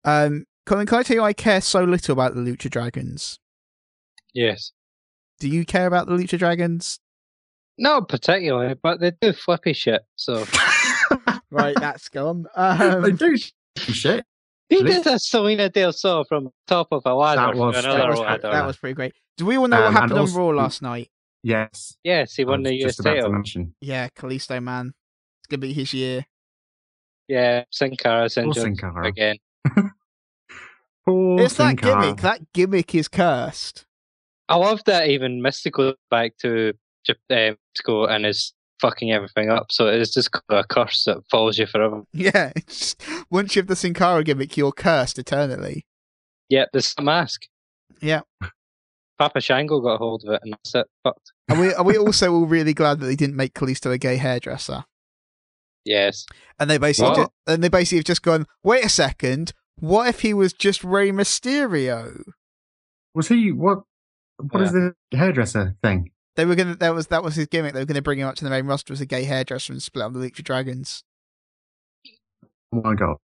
Um, 0.04 0.44
Colin, 0.66 0.86
can 0.86 0.98
I 0.98 1.02
tell 1.02 1.16
you 1.16 1.22
I 1.22 1.32
care 1.32 1.60
so 1.60 1.84
little 1.84 2.12
about 2.12 2.34
the 2.34 2.40
Lucha 2.40 2.68
Dragons? 2.68 3.38
Yes. 4.34 4.72
Do 5.40 5.48
you 5.48 5.64
care 5.64 5.86
about 5.86 6.08
the 6.08 6.12
Lucha 6.14 6.38
Dragons? 6.38 6.98
Not 7.78 8.08
particularly, 8.08 8.74
but 8.82 9.00
they 9.00 9.12
do 9.20 9.32
flippy 9.32 9.72
shit. 9.72 10.02
So 10.16 10.44
Right, 11.50 11.74
that's 11.78 12.08
gone. 12.08 12.46
they 12.56 12.60
Um, 12.60 13.16
do 13.16 13.36
shit. 13.76 14.24
he 14.68 14.76
Really? 14.76 14.92
did 14.94 15.06
a 15.06 15.18
Salida 15.18 15.68
del 15.68 15.92
Sol 15.92 16.24
from 16.24 16.50
top 16.66 16.88
of 16.92 17.02
a 17.04 17.14
ladder 17.14 17.40
That 17.40 17.54
was- 17.56 17.82
that 17.82 18.08
was, 18.08 18.18
ladder. 18.20 18.42
that 18.50 18.66
was 18.66 18.76
pretty 18.76 18.94
great. 18.94 19.12
Do 19.36 19.46
we 19.46 19.56
all 19.56 19.68
know 19.68 19.76
what 19.76 19.86
Um, 19.86 19.88
and 19.88 19.96
happened 19.96 20.18
also- 20.20 20.40
on 20.40 20.54
Raw 20.56 20.62
last 20.62 20.82
night? 20.82 21.10
Yes. 21.42 21.96
Yes, 22.02 22.34
he 22.34 22.44
won 22.44 22.62
the 22.62 22.72
US 22.84 22.96
just 22.96 23.02
title. 23.04 23.42
Yeah, 23.80 24.08
Kalisto, 24.16 24.62
man. 24.62 24.94
It's 25.40 25.48
going 25.48 25.60
to 25.60 25.66
be 25.66 25.72
his 25.74 25.92
year. 25.92 26.24
Yeah, 27.28 27.64
Sin 27.70 27.96
Cara 27.96 28.28
syndrome 28.30 28.54
Sin 28.54 28.76
Cara. 28.76 29.06
again. 29.06 29.36
Poor 31.06 31.40
it's 31.40 31.54
that 31.56 31.76
Cara. 31.78 32.02
gimmick. 32.02 32.20
That 32.22 32.52
gimmick 32.52 32.94
is 32.94 33.08
cursed. 33.08 33.84
I 34.48 34.56
love 34.56 34.82
that 34.84 35.08
even 35.08 35.40
Mistico 35.42 35.94
back 36.10 36.36
to 36.38 36.72
Jap- 37.08 37.16
uh, 37.30 37.54
Mexico 37.74 38.06
and 38.06 38.24
is 38.26 38.54
fucking 38.80 39.12
everything 39.12 39.50
up. 39.50 39.66
So 39.70 39.86
it's 39.86 40.12
just 40.12 40.30
a 40.48 40.64
curse 40.64 41.04
that 41.04 41.18
follows 41.30 41.58
you 41.58 41.66
forever. 41.66 42.02
Yeah, 42.12 42.52
it's 42.56 42.94
just, 42.94 43.02
once 43.30 43.54
you 43.56 43.60
have 43.60 43.68
the 43.68 43.76
Sin 43.76 43.94
Cara 43.94 44.22
gimmick, 44.24 44.56
you're 44.56 44.72
cursed 44.72 45.18
eternally. 45.18 45.86
Yep, 46.50 46.70
this 46.72 46.94
mask. 47.00 47.42
Yeah. 48.00 48.20
Papa 49.18 49.40
Shango 49.40 49.80
got 49.80 49.94
a 49.94 49.98
hold 49.98 50.24
of 50.26 50.34
it, 50.34 50.40
and 50.42 50.52
that's 50.52 50.74
it. 50.74 50.86
Fucked. 51.04 51.32
Are 51.50 51.60
we, 51.60 51.72
are 51.74 51.84
we 51.84 51.96
also 51.98 52.32
all 52.32 52.46
really 52.46 52.74
glad 52.74 52.98
that 53.00 53.06
they 53.06 53.14
didn't 53.16 53.36
make 53.36 53.54
Kalisto 53.54 53.92
a 53.92 53.98
gay 53.98 54.16
hairdresser? 54.16 54.84
Yes. 55.84 56.26
And 56.58 56.68
they 56.68 56.78
basically, 56.78 57.10
What? 57.10 57.16
ju- 57.16 57.52
and 57.52 57.62
they 57.62 57.68
basically 57.68 57.98
have 57.98 58.04
just 58.06 58.22
gone. 58.22 58.46
Wait 58.62 58.84
a 58.84 58.88
second. 58.88 59.52
What 59.78 60.08
if 60.08 60.20
he 60.20 60.32
was 60.34 60.52
just 60.52 60.82
Rey 60.82 61.10
Mysterio? 61.10 62.22
Was 63.14 63.28
he 63.28 63.52
what? 63.52 63.80
What 64.38 64.62
is 64.62 64.72
the 64.72 64.94
hairdresser 65.12 65.76
thing? 65.82 66.10
They 66.36 66.44
were 66.44 66.54
gonna. 66.54 66.74
That 66.76 66.94
was 66.94 67.06
that 67.08 67.22
was 67.22 67.36
his 67.36 67.46
gimmick. 67.46 67.74
They 67.74 67.80
were 67.80 67.86
gonna 67.86 68.02
bring 68.02 68.18
him 68.18 68.26
up 68.28 68.34
to 68.36 68.44
the 68.44 68.50
main 68.50 68.66
roster 68.66 68.92
as 68.92 69.00
a 69.00 69.06
gay 69.06 69.24
hairdresser 69.24 69.72
and 69.72 69.82
split 69.82 70.04
up 70.04 70.12
the 70.12 70.18
Lucha 70.18 70.42
Dragons. 70.42 71.04
Oh 72.72 72.80
my 72.82 72.94
god! 72.94 73.16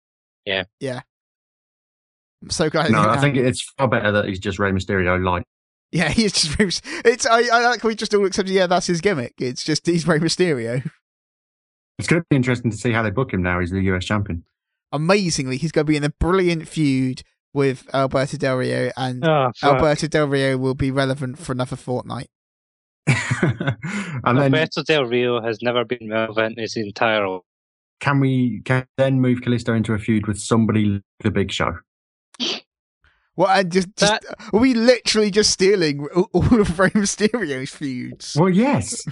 I'm 2.42 2.50
so 2.50 2.70
glad. 2.70 2.90
No, 2.90 3.02
didn't 3.02 3.10
I 3.18 3.20
think 3.20 3.34
happen. 3.36 3.48
it's 3.48 3.62
far 3.76 3.88
better 3.88 4.12
that 4.12 4.26
he's 4.26 4.38
just 4.38 4.58
Rey 4.58 4.70
Mysterio 4.70 5.22
light. 5.22 5.44
Yeah, 5.90 6.08
he's 6.10 6.32
just. 6.32 6.58
Rey 6.58 6.66
Mys- 6.66 6.82
It's. 7.04 7.26
I, 7.26 7.42
I 7.52 7.64
like. 7.66 7.82
We 7.82 7.94
just 7.94 8.14
all 8.14 8.24
accepted. 8.26 8.52
Yeah, 8.52 8.66
that's 8.66 8.86
his 8.86 9.00
gimmick. 9.00 9.34
It's 9.40 9.64
just 9.64 9.86
he's 9.86 10.06
Rey 10.06 10.18
Mysterio. 10.18 10.88
It's 11.98 12.06
going 12.06 12.22
to 12.22 12.26
be 12.30 12.36
interesting 12.36 12.70
to 12.70 12.76
see 12.76 12.92
how 12.92 13.02
they 13.02 13.10
book 13.10 13.32
him 13.32 13.42
now. 13.42 13.58
He's 13.58 13.70
the 13.70 13.80
US 13.80 14.04
champion. 14.04 14.44
Amazingly, 14.92 15.56
he's 15.56 15.72
going 15.72 15.84
to 15.84 15.90
be 15.90 15.96
in 15.96 16.04
a 16.04 16.10
brilliant 16.10 16.68
feud 16.68 17.22
with 17.52 17.88
Alberto 17.92 18.36
Del 18.36 18.56
Rio, 18.56 18.92
and 18.96 19.24
Oh. 19.26 19.50
Alberto 19.64 20.06
Del 20.06 20.28
Rio 20.28 20.56
will 20.56 20.76
be 20.76 20.92
relevant 20.92 21.38
for 21.40 21.50
another 21.52 21.74
fortnight. 21.74 22.28
and 24.24 24.38
then 24.38 24.54
Alberto 24.54 24.82
Del 24.82 25.04
Rio 25.04 25.40
has 25.40 25.62
never 25.62 25.84
been 25.84 26.08
relevant 26.10 26.58
in 26.58 26.62
his 26.62 26.76
entire 26.76 27.28
life. 27.28 27.42
can 28.00 28.20
we 28.20 28.60
can 28.64 28.86
then 28.96 29.20
move 29.20 29.40
Kalisto 29.40 29.76
into 29.76 29.94
a 29.94 29.98
feud 29.98 30.26
with 30.26 30.38
somebody 30.38 30.84
like 30.84 31.02
the 31.20 31.30
Big 31.30 31.50
Show? 31.50 31.78
Well, 33.36 33.48
and 33.48 33.70
just, 33.70 33.96
just 33.96 34.24
are 34.52 34.58
we 34.58 34.74
literally 34.74 35.30
just 35.30 35.50
stealing 35.50 36.06
all 36.14 36.28
all 36.32 36.60
of 36.60 36.78
Rey 36.78 36.90
Mysterio's 36.90 37.70
feuds? 37.70 38.36
Well, 38.38 38.50
yes. 38.50 39.06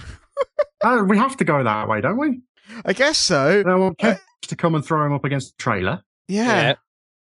uh, 0.83 1.03
we 1.07 1.17
have 1.17 1.37
to 1.37 1.45
go 1.45 1.63
that 1.63 1.87
way, 1.87 2.01
don't 2.01 2.17
we? 2.17 2.41
I 2.85 2.93
guess 2.93 3.17
so. 3.17 3.63
I 3.65 3.75
want 3.75 3.97
Kev 3.97 4.19
to 4.47 4.55
come 4.55 4.75
and 4.75 4.85
throw 4.85 5.05
him 5.05 5.13
up 5.13 5.23
against 5.23 5.57
the 5.57 5.63
trailer. 5.63 6.03
Yeah, 6.27 6.75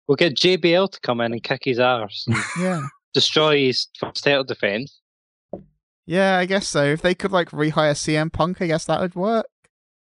We'll 0.09 0.17
get 0.17 0.37
JBL 0.37 0.91
to 0.93 1.01
come 1.01 1.21
in 1.21 1.33
and 1.33 1.43
kick 1.43 1.63
his 1.65 1.81
arse 1.81 2.27
yeah, 2.61 2.83
destroy 3.13 3.67
his 3.67 3.89
first 3.99 4.23
title 4.23 4.45
defense. 4.45 5.01
Yeah. 6.07 6.39
I 6.39 6.47
guess 6.47 6.67
so. 6.69 6.85
If 6.85 7.03
they 7.03 7.15
could 7.15 7.33
like 7.33 7.51
rehire 7.51 7.93
CM 7.95 8.33
Punk, 8.33 8.63
I 8.63 8.67
guess 8.67 8.85
that 8.87 9.01
would 9.01 9.15
work. 9.15 9.47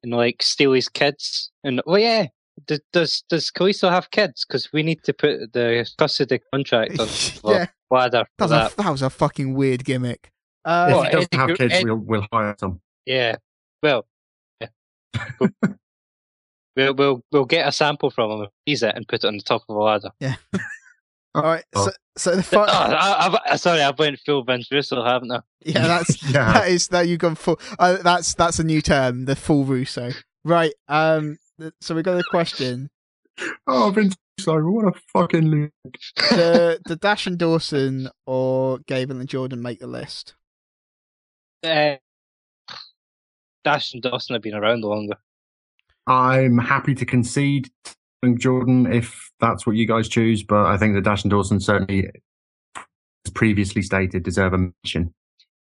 and 0.03 0.13
like 0.13 0.43
steal 0.43 0.73
his 0.73 0.89
kids. 0.89 1.51
And 1.63 1.81
oh 1.87 1.97
yeah, 1.97 2.27
does 2.67 2.81
does, 2.93 3.23
does 3.29 3.53
still 3.77 3.91
have 3.91 4.11
kids? 4.11 4.45
Because 4.47 4.73
we 4.73 4.83
need 4.83 5.03
to 5.05 5.13
put 5.13 5.53
the 5.53 5.89
custody 5.99 6.41
contract 6.53 6.99
on 6.99 7.09
yeah, 7.53 7.67
ladder 7.91 8.25
that 8.39 8.45
was, 8.45 8.51
that. 8.51 8.73
a, 8.73 8.77
that 8.77 8.91
was 8.91 9.03
a 9.03 9.11
fucking 9.11 9.55
weird 9.55 9.85
gimmick. 9.85 10.31
Uh, 10.65 10.87
if 10.89 10.95
Well, 10.95 11.03
he 11.05 11.11
doesn't 11.11 11.35
Eddie 11.35 11.41
have 11.41 11.49
Gr- 11.49 11.55
kids, 11.57 11.75
Ed- 11.75 11.85
we'll, 11.85 11.97
we'll 11.97 12.27
hire 12.33 12.55
some. 12.59 12.81
Yeah, 13.07 13.37
well, 13.83 14.07
yeah. 14.61 14.69
we'll 16.77 16.95
we'll 16.95 17.25
we'll 17.33 17.45
get 17.45 17.67
a 17.67 17.73
sample 17.73 18.11
from 18.11 18.31
him, 18.43 18.47
freeze 18.67 18.83
it, 18.83 18.95
and 18.95 19.07
put 19.09 19.25
it 19.25 19.27
on 19.27 19.37
the 19.37 19.43
top 19.43 19.63
of 19.69 19.77
a 19.77 19.79
ladder. 19.81 20.11
all 21.35 21.43
right, 21.43 21.65
Oh. 21.75 21.87
so 21.87 21.93
so 22.17 22.31
the 22.33 22.39
Oh, 22.59 22.67
fi- 22.67 22.67
I, 22.67 23.39
I've, 23.53 23.61
sorry, 23.61 23.81
I've 23.83 23.99
went 23.99 24.19
full 24.25 24.45
Vince 24.45 24.69
Russo, 24.71 25.03
haven't 25.05 25.33
I? 25.33 25.41
yeah, 25.65 25.87
that's 25.87 26.23
Yeah. 26.31 26.53
that 26.53 26.69
is 26.69 26.89
that 26.89 27.09
you've 27.09 27.21
gone 27.21 27.35
full. 27.37 27.59
Uh, 27.79 27.99
that's 28.03 28.35
that's 28.35 28.59
a 28.59 28.65
new 28.65 28.81
term, 28.83 29.25
the 29.25 29.37
full 29.37 29.65
Russo. 29.65 30.11
Right. 30.45 30.73
Um. 30.89 31.39
So 31.81 31.95
we 31.95 32.03
got 32.03 32.19
a 32.19 32.25
question. 32.31 32.91
Oh, 33.67 33.91
Vince 33.95 34.15
Russo, 34.39 34.61
what 34.71 34.95
a 34.95 34.99
fucking 35.13 35.49
loser. 35.49 35.73
the 36.31 36.81
the 36.85 36.97
Dash 36.97 37.27
and 37.27 37.39
Dawson 37.39 38.09
or 38.27 38.79
Gable 38.87 39.19
and 39.19 39.29
Jordan 39.29 39.63
make 39.63 39.79
the 39.81 39.87
list. 39.87 40.35
Uh, 41.65 41.97
Dash 43.65 43.95
and 43.95 44.03
Dawson 44.03 44.35
have 44.35 44.43
been 44.43 44.55
around 44.55 44.83
longer. 44.83 45.17
I'm 46.07 46.59
happy 46.59 46.95
to 46.97 47.07
concede 47.07 47.71
to 48.23 48.35
Jordan 48.37 48.93
if 48.93 49.31
that's 49.41 49.67
what 49.67 49.77
you 49.77 49.87
guys 49.87 50.09
choose, 50.09 50.43
but 50.43 50.67
I 50.67 50.77
think 50.77 50.95
that 50.95 51.03
Dash 51.03 51.25
and 51.25 51.31
Dawson 51.31 51.61
certainly, 51.61 52.09
as 52.77 53.33
previously 53.35 53.83
stated, 53.83 54.23
deserve 54.23 54.53
a 54.55 54.59
mention. 54.59 55.15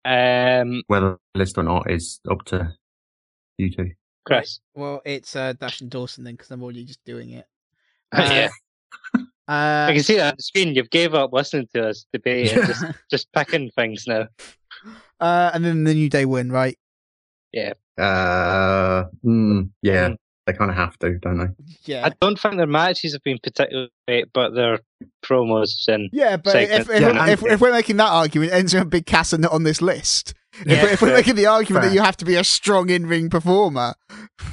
Um, 0.04 0.82
Whether 0.86 1.18
list 1.34 1.58
or 1.58 1.62
not 1.62 1.90
is 1.90 2.20
up 2.30 2.44
to 2.46 2.74
you 3.58 3.70
two. 3.70 3.90
Kris, 4.26 4.60
Well, 4.74 5.00
it's 5.04 5.34
uh, 5.34 5.54
Dash 5.54 5.80
and 5.80 5.90
Dawson 5.90 6.24
then, 6.24 6.34
because 6.34 6.50
I'm 6.50 6.62
already 6.62 6.84
just 6.84 7.04
doing 7.04 7.30
it. 7.30 7.46
yeah, 8.14 8.48
Uh, 9.14 9.86
I 9.88 9.92
can 9.94 10.02
see 10.02 10.16
that 10.16 10.32
on 10.32 10.34
the 10.36 10.42
screen. 10.42 10.74
You've 10.74 10.90
gave 10.90 11.14
up 11.14 11.32
listening 11.32 11.68
to 11.74 11.88
us 11.88 12.06
debate 12.12 12.52
and 12.52 12.66
just 12.66 12.84
just 13.10 13.32
picking 13.32 13.70
things 13.70 14.04
now. 14.06 14.28
uh, 15.20 15.50
and 15.54 15.64
then 15.64 15.84
the 15.84 15.94
New 15.94 16.08
Day 16.08 16.24
win, 16.24 16.50
right? 16.52 16.78
Yeah. 17.52 17.72
Uh, 17.98 19.04
mm, 19.24 19.70
yeah, 19.82 20.10
Mm. 20.10 20.16
They 20.50 20.58
kind 20.58 20.70
of 20.70 20.76
have 20.76 20.98
to, 20.98 21.18
don't 21.18 21.38
they? 21.38 21.46
Yeah. 21.84 22.06
I 22.06 22.12
don't 22.20 22.38
think 22.38 22.56
their 22.56 22.66
matches 22.66 23.12
have 23.12 23.22
been 23.22 23.38
particularly 23.42 23.90
great, 24.08 24.32
but 24.32 24.54
their 24.54 24.80
promos 25.24 25.88
and 25.88 26.10
yeah, 26.12 26.36
but 26.36 26.52
segment. 26.52 26.80
if 26.82 26.90
if, 26.90 27.00
Yeah, 27.00 27.12
we're, 27.12 27.32
if, 27.32 27.44
if 27.44 27.60
we're 27.60 27.72
making 27.72 27.96
that 27.98 28.10
argument, 28.10 28.52
Enzo 28.52 28.80
and 28.80 28.90
Big 28.90 29.06
Cass 29.06 29.32
are 29.32 29.38
not 29.38 29.52
on 29.52 29.62
this 29.62 29.80
list. 29.80 30.34
If, 30.60 30.66
Yeah, 30.66 30.82
we're, 30.82 30.88
if 30.90 31.02
we're 31.02 31.12
making 31.12 31.36
the 31.36 31.46
argument 31.46 31.84
that 31.84 31.94
you 31.94 32.00
have 32.00 32.16
to 32.18 32.24
be 32.24 32.34
a 32.34 32.44
strong 32.44 32.90
in-ring 32.90 33.30
performer, 33.30 33.94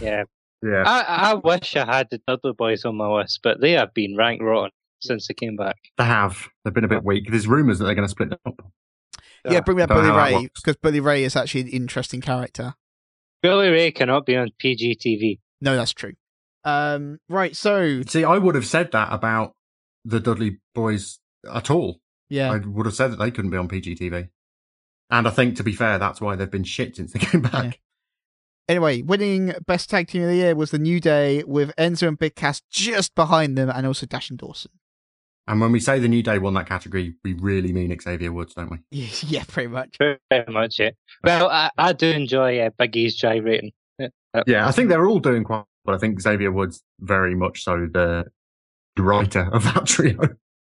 yeah. 0.01 0.23
Yeah. 0.63 0.83
I, 0.85 1.31
I 1.31 1.33
wish 1.35 1.75
I 1.75 1.85
had 1.85 2.07
the 2.09 2.19
Dudley 2.27 2.53
Boys 2.53 2.83
on 2.83 2.95
my 2.95 3.07
list, 3.07 3.41
but 3.43 3.61
they 3.61 3.71
have 3.71 3.93
been 3.93 4.15
ranked 4.15 4.43
rotten 4.43 4.71
since 5.01 5.27
they 5.27 5.33
came 5.33 5.55
back. 5.55 5.77
They 5.97 6.05
have. 6.05 6.47
They've 6.63 6.73
been 6.73 6.83
a 6.83 6.87
bit 6.89 7.03
weak. 7.03 7.29
There's 7.29 7.47
rumours 7.47 7.79
that 7.79 7.85
they're 7.85 7.95
going 7.95 8.07
to 8.07 8.11
split 8.11 8.29
them 8.29 8.39
up. 8.45 8.71
Yeah, 9.49 9.61
bring 9.61 9.77
back 9.77 9.89
Don't 9.89 9.99
Bully 9.99 10.09
know 10.09 10.13
how 10.15 10.29
that 10.29 10.35
Ray 10.35 10.49
because 10.53 10.75
Bully 10.77 10.99
Ray 10.99 11.23
is 11.23 11.35
actually 11.35 11.61
an 11.61 11.67
interesting 11.67 12.21
character. 12.21 12.73
Bully 13.43 13.69
Ray 13.69 13.91
cannot 13.91 14.25
be 14.25 14.35
on 14.35 14.49
PGTV. 14.61 15.39
No, 15.61 15.75
that's 15.75 15.93
true. 15.93 16.13
Um, 16.63 17.19
right, 17.29 17.55
so 17.55 18.01
See, 18.03 18.23
I 18.23 18.37
would 18.37 18.55
have 18.55 18.65
said 18.65 18.91
that 18.91 19.11
about 19.11 19.53
the 20.03 20.19
Dudley 20.19 20.59
Boys 20.75 21.19
at 21.51 21.69
all. 21.71 21.99
yeah, 22.29 22.51
I 22.51 22.57
would 22.57 22.85
have 22.85 22.95
said 22.95 23.11
that 23.11 23.19
they 23.19 23.31
couldn't 23.31 23.51
be 23.51 23.57
on 23.57 23.67
PGTV. 23.67 24.29
And 25.09 25.27
I 25.27 25.31
think, 25.31 25.55
to 25.55 25.63
be 25.63 25.71
fair, 25.71 25.97
that's 25.97 26.19
why 26.19 26.35
they've 26.35 26.51
been 26.51 26.65
shit 26.65 26.97
since 26.97 27.13
they 27.13 27.19
came 27.19 27.41
back. 27.41 27.79
Anyway, 28.67 29.01
winning 29.01 29.53
best 29.65 29.89
tag 29.89 30.09
team 30.09 30.23
of 30.23 30.27
the 30.27 30.35
year 30.35 30.53
was 30.53 30.71
the 30.71 30.77
New 30.79 30.99
Day 30.99 31.41
with 31.45 31.73
Enzo 31.77 32.09
and 32.09 32.19
Big 32.19 32.35
Cass 32.35 32.61
just 32.69 33.15
behind 33.15 33.57
them, 33.57 33.69
and 33.69 33.87
also 33.87 34.05
Dash 34.05 34.29
and 34.29 34.37
Dawson. 34.37 34.71
And 35.47 35.61
when 35.61 35.71
we 35.71 35.79
say 35.79 35.99
the 35.99 36.09
New 36.09 36.21
Day 36.21 36.39
won 36.39 36.55
that 36.55 36.67
category, 36.67 37.15
we 37.23 37.31
really 37.31 37.71
mean 37.71 37.97
Xavier 37.97 38.33
Woods, 38.33 38.53
don't 38.53 38.69
we? 38.69 38.79
yeah, 38.91 39.45
pretty 39.47 39.69
much. 39.69 39.95
Pretty 39.97 40.51
much 40.51 40.81
it. 40.81 40.97
Well, 41.23 41.49
I, 41.49 41.69
I 41.77 41.93
do 41.93 42.09
enjoy 42.09 42.59
uh, 42.59 42.71
Big 42.77 42.97
E's 42.97 43.15
gyrating. 43.15 43.71
Yeah. 44.33 44.43
Yeah, 44.47 44.67
I 44.67 44.71
think 44.71 44.89
they're 44.89 45.07
all 45.07 45.19
doing 45.19 45.43
quite 45.43 45.63
well. 45.85 45.95
I 45.95 45.99
think 45.99 46.21
Xavier 46.21 46.51
Woods 46.51 46.83
very 46.99 47.35
much 47.35 47.63
so 47.63 47.87
the 47.91 48.25
writer 48.97 49.49
of 49.51 49.63
that 49.63 49.85
trio. 49.85 50.17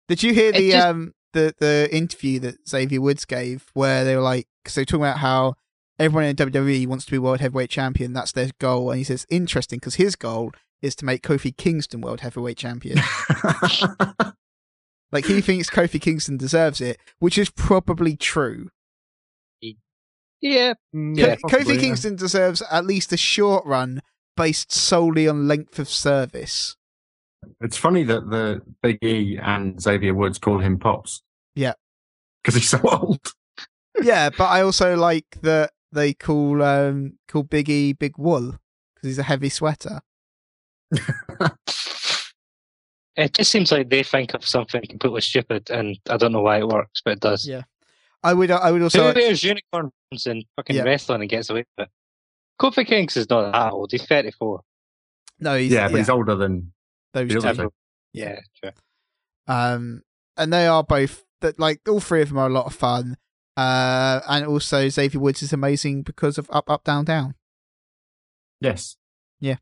Did 0.08 0.22
you 0.22 0.34
hear 0.34 0.52
the 0.52 0.70
just- 0.72 0.86
um 0.86 1.14
the 1.32 1.54
the 1.58 1.88
interview 1.90 2.38
that 2.40 2.68
Xavier 2.68 3.00
Woods 3.00 3.24
gave, 3.24 3.70
where 3.74 4.04
they 4.04 4.14
were 4.16 4.22
like, 4.22 4.46
because 4.62 4.74
they 4.74 4.82
were 4.82 4.86
talking 4.86 5.04
about 5.04 5.18
how 5.18 5.54
everyone 5.98 6.24
in 6.24 6.36
WWE 6.36 6.86
wants 6.86 7.04
to 7.06 7.10
be 7.10 7.18
world 7.18 7.40
heavyweight 7.40 7.70
champion, 7.70 8.12
that's 8.12 8.32
their 8.32 8.50
goal, 8.58 8.90
and 8.90 8.98
he 8.98 9.04
says 9.04 9.26
interesting 9.30 9.78
because 9.78 9.94
his 9.94 10.16
goal 10.16 10.52
is 10.82 10.94
to 10.96 11.04
make 11.04 11.22
Kofi 11.22 11.56
Kingston 11.56 12.00
world 12.00 12.20
heavyweight 12.20 12.58
champion. 12.58 12.98
like 15.12 15.26
he 15.26 15.40
thinks 15.40 15.70
Kofi 15.70 16.00
Kingston 16.00 16.36
deserves 16.36 16.80
it, 16.80 16.98
which 17.18 17.38
is 17.38 17.50
probably 17.50 18.16
true. 18.16 18.68
Yeah. 20.42 20.74
Mm, 20.94 21.16
Yeah, 21.16 21.36
Ko- 21.36 21.48
possibly, 21.48 21.64
Kofi 21.64 21.74
yeah. 21.76 21.80
Kingston 21.80 22.16
deserves 22.16 22.62
at 22.70 22.84
least 22.84 23.12
a 23.12 23.16
short 23.16 23.64
run 23.64 24.02
based 24.36 24.70
solely 24.72 25.26
on 25.28 25.48
length 25.48 25.78
of 25.78 25.88
service. 25.88 26.76
It's 27.60 27.76
funny 27.76 28.02
that 28.04 28.28
the 28.30 28.60
Big 28.82 28.98
E 29.02 29.38
and 29.40 29.80
Xavier 29.80 30.14
Woods 30.14 30.38
call 30.38 30.58
him 30.58 30.78
Pops. 30.78 31.22
Yeah. 31.54 31.72
Because 32.42 32.54
he's 32.56 32.68
so 32.68 32.80
old. 32.84 33.20
yeah, 34.02 34.30
but 34.30 34.46
I 34.46 34.62
also 34.62 34.96
like 34.96 35.26
that 35.42 35.70
they 35.92 36.12
call 36.14 36.62
um 36.62 37.18
call 37.28 37.44
Biggie 37.44 37.98
Big 37.98 38.16
Wool 38.18 38.58
because 38.94 39.08
he's 39.08 39.18
a 39.18 39.22
heavy 39.24 39.48
sweater. 39.48 40.00
It 43.14 43.34
just 43.34 43.50
seems 43.50 43.70
like 43.70 43.90
they 43.90 44.02
think 44.02 44.32
of 44.32 44.46
something 44.46 44.80
completely 44.88 45.20
stupid, 45.20 45.68
and 45.70 45.98
I 46.08 46.16
don't 46.16 46.32
know 46.32 46.40
why 46.40 46.60
it 46.60 46.66
works, 46.68 47.02
but 47.04 47.12
it 47.12 47.20
does. 47.20 47.46
Yeah. 47.46 47.62
I 48.22 48.34
would 48.34 48.50
I 48.50 48.70
would 48.70 48.78
Who 48.78 48.84
also 48.84 49.12
wears 49.14 49.42
unicorns 49.42 49.92
and 50.26 50.44
fucking 50.56 50.76
Yeah. 50.76 50.82
wrestling 50.82 51.22
and 51.22 51.30
gets 51.30 51.50
away 51.50 51.64
with 51.76 51.86
it? 51.86 51.90
Kofi 52.60 52.86
Kings 52.86 53.16
is 53.16 53.28
not 53.28 53.52
that 53.52 53.72
old. 53.72 53.90
He's 53.90 54.06
34. 54.06 54.60
no 55.40 55.56
he's, 55.56 55.72
yeah, 55.72 55.88
but 55.88 55.98
he's 55.98 56.08
older 56.10 56.36
than 56.36 56.72
those 57.14 57.30
two. 57.32 57.40
two. 57.40 57.72
Yeah, 58.12 58.38
true. 58.62 58.70
Um, 59.48 60.02
and 60.36 60.52
they 60.52 60.66
are 60.66 60.84
both 60.84 61.24
that 61.40 61.58
like 61.58 61.80
all 61.88 61.98
three 62.00 62.22
of 62.22 62.28
them 62.28 62.38
are 62.38 62.46
a 62.46 62.52
lot 62.52 62.66
of 62.66 62.74
fun. 62.74 63.16
Uh, 63.56 64.20
and 64.28 64.46
also 64.46 64.88
Xavier 64.88 65.20
Woods 65.20 65.42
is 65.42 65.52
amazing 65.52 66.02
because 66.02 66.38
of 66.38 66.48
Up 66.52 66.70
Up 66.70 66.84
Down 66.84 67.04
Down. 67.04 67.34
Yes. 68.60 68.96
Yeah. 69.40 69.56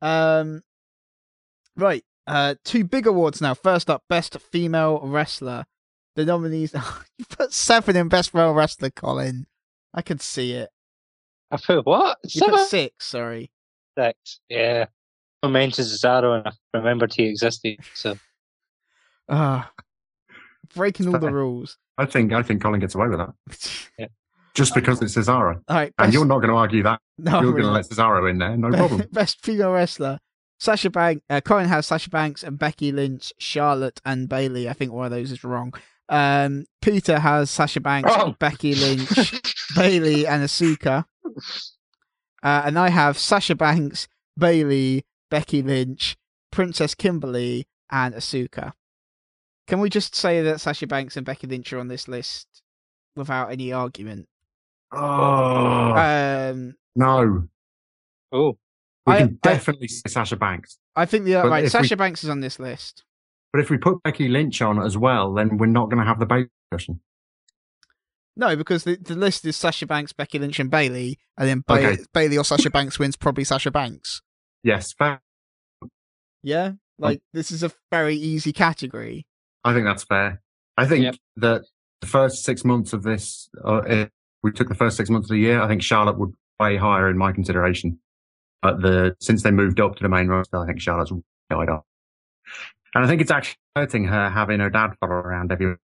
Um, 0.00 0.62
right. 1.76 2.04
Uh, 2.26 2.54
two 2.64 2.84
big 2.84 3.06
awards 3.06 3.40
now. 3.40 3.52
First 3.54 3.90
up, 3.90 4.04
best 4.08 4.38
female 4.40 5.00
wrestler. 5.02 5.66
The 6.16 6.24
nominees. 6.24 6.74
you 7.18 7.24
put 7.28 7.52
seven 7.52 7.96
in 7.96 8.08
best 8.08 8.30
female 8.32 8.52
wrestler, 8.54 8.90
Colin. 8.90 9.46
I 9.92 10.02
can 10.02 10.18
see 10.18 10.52
it. 10.52 10.70
I 11.50 11.56
put 11.56 11.84
what? 11.86 12.18
You 12.24 12.40
Seven? 12.40 12.54
put 12.56 12.68
six. 12.68 13.06
Sorry. 13.06 13.50
Six. 13.98 14.40
Yeah. 14.48 14.86
I 15.42 15.48
mentioned 15.48 15.86
Cesaro 15.88 16.38
and 16.38 16.48
I 16.48 16.52
remembered 16.78 17.12
he 17.14 17.24
existed. 17.24 17.78
So 17.94 18.16
Ah, 19.28 19.70
breaking 20.74 21.08
all 21.12 21.18
the 21.20 21.30
rules. 21.32 21.78
I 21.98 22.06
think 22.06 22.32
I 22.32 22.42
think 22.42 22.62
Colin 22.62 22.80
gets 22.80 22.94
away 22.94 23.08
with 23.08 23.18
that. 23.18 23.34
Yeah. 23.98 24.06
Just 24.54 24.74
because 24.74 25.02
it's 25.02 25.16
Cesaro. 25.16 25.60
All 25.68 25.76
right. 25.76 25.92
And 25.98 26.12
you're 26.14 26.24
not 26.24 26.38
going 26.38 26.48
to 26.50 26.54
argue 26.56 26.82
that. 26.84 27.00
no, 27.18 27.40
you're 27.40 27.50
really 27.52 27.62
going 27.62 27.64
to 27.66 27.72
let 27.72 27.86
Cesaro 27.88 28.30
in 28.30 28.38
there. 28.38 28.56
No 28.56 28.70
problem. 28.70 29.02
Best 29.12 29.44
female 29.44 29.72
wrestler. 29.72 30.20
Sasha 30.60 30.90
Banks. 30.90 31.22
Uh, 31.28 31.40
Colin 31.40 31.66
has 31.68 31.86
Sasha 31.86 32.08
Banks 32.08 32.44
and 32.44 32.56
Becky 32.56 32.92
Lynch, 32.92 33.32
Charlotte 33.38 34.00
and 34.04 34.28
Bayley. 34.28 34.68
I 34.68 34.72
think 34.72 34.92
one 34.92 35.06
of 35.06 35.10
those 35.10 35.32
is 35.32 35.42
wrong. 35.42 35.74
Um, 36.08 36.66
Peter 36.82 37.18
has 37.18 37.50
Sasha 37.50 37.80
Banks, 37.80 38.10
Wrong. 38.14 38.36
Becky 38.38 38.74
Lynch, 38.74 39.40
Bayley, 39.76 40.26
and 40.26 40.42
Asuka. 40.44 41.04
Uh, 42.42 42.62
and 42.64 42.78
I 42.78 42.90
have 42.90 43.16
Sasha 43.18 43.54
Banks, 43.54 44.06
Bayley, 44.38 45.04
Becky 45.30 45.62
Lynch, 45.62 46.16
Princess 46.52 46.94
Kimberly, 46.94 47.66
and 47.90 48.14
Asuka. 48.14 48.72
Can 49.66 49.80
we 49.80 49.88
just 49.88 50.14
say 50.14 50.42
that 50.42 50.60
Sasha 50.60 50.86
Banks 50.86 51.16
and 51.16 51.24
Becky 51.24 51.46
Lynch 51.46 51.72
are 51.72 51.78
on 51.78 51.88
this 51.88 52.06
list 52.06 52.46
without 53.16 53.50
any 53.50 53.72
argument? 53.72 54.28
Oh, 54.92 55.92
Um, 55.96 56.76
no. 56.94 57.48
oh, 58.30 58.58
We 59.06 59.12
I- 59.14 59.18
can 59.20 59.38
I- 59.42 59.48
definitely 59.48 59.88
say 59.88 60.02
Sasha 60.08 60.36
Banks. 60.36 60.78
I 60.94 61.06
think 61.06 61.24
the 61.24 61.34
right 61.36 61.64
if 61.64 61.64
we- 61.64 61.70
Sasha 61.70 61.96
Banks 61.96 62.22
is 62.24 62.30
on 62.30 62.40
this 62.40 62.58
list. 62.58 63.04
But 63.54 63.60
if 63.60 63.70
we 63.70 63.78
put 63.78 64.02
Becky 64.02 64.26
Lynch 64.26 64.60
on 64.62 64.82
as 64.82 64.98
well, 64.98 65.32
then 65.32 65.58
we're 65.58 65.66
not 65.66 65.88
going 65.88 66.00
to 66.02 66.04
have 66.04 66.18
the 66.18 66.26
Bayley 66.26 66.48
discussion. 66.72 66.98
No, 68.36 68.56
because 68.56 68.82
the, 68.82 68.96
the 68.96 69.14
list 69.14 69.44
is 69.44 69.54
Sasha 69.56 69.86
Banks, 69.86 70.12
Becky 70.12 70.40
Lynch, 70.40 70.58
and 70.58 70.68
Bayley, 70.72 71.20
and 71.38 71.48
then 71.48 71.62
ba- 71.64 71.74
Okay. 71.74 72.02
Bayley 72.12 72.36
or 72.36 72.42
Sasha 72.44 72.68
Banks 72.68 72.98
wins 72.98 73.14
probably 73.14 73.44
Sasha 73.44 73.70
Banks. 73.70 74.22
Yes, 74.64 74.92
fair. 74.92 75.22
Yeah, 76.42 76.72
like 76.98 77.22
this 77.32 77.52
is 77.52 77.62
a 77.62 77.70
very 77.92 78.16
easy 78.16 78.52
category. 78.52 79.24
I 79.62 79.72
think 79.72 79.86
that's 79.86 80.02
fair. 80.02 80.42
I 80.76 80.84
think 80.86 81.04
Yep. 81.04 81.14
that 81.36 81.62
the 82.00 82.06
first 82.08 82.42
six 82.44 82.64
months 82.64 82.92
of 82.92 83.04
this, 83.04 83.48
uh, 83.64 83.82
if 83.86 84.08
we 84.42 84.50
took 84.50 84.68
the 84.68 84.74
first 84.74 84.96
six 84.96 85.08
months 85.10 85.26
of 85.26 85.34
the 85.34 85.38
year, 85.40 85.62
I 85.62 85.68
think 85.68 85.80
Charlotte 85.80 86.18
would 86.18 86.32
way 86.58 86.76
higher 86.76 87.08
in 87.08 87.16
my 87.16 87.30
consideration. 87.30 88.00
But 88.62 88.82
the 88.82 89.14
since 89.20 89.44
they 89.44 89.52
moved 89.52 89.78
up 89.78 89.94
to 89.94 90.02
the 90.02 90.08
main 90.08 90.26
roster, 90.26 90.58
I 90.58 90.66
think 90.66 90.80
Charlotte's 90.80 91.12
died 91.48 91.68
off. 91.68 91.84
And 92.94 93.04
I 93.04 93.08
think 93.08 93.20
it's 93.20 93.30
actually 93.30 93.58
hurting 93.76 94.04
her 94.04 94.30
having 94.30 94.60
her 94.60 94.70
dad 94.70 94.92
follow 95.00 95.14
around 95.14 95.52
everywhere. 95.52 95.80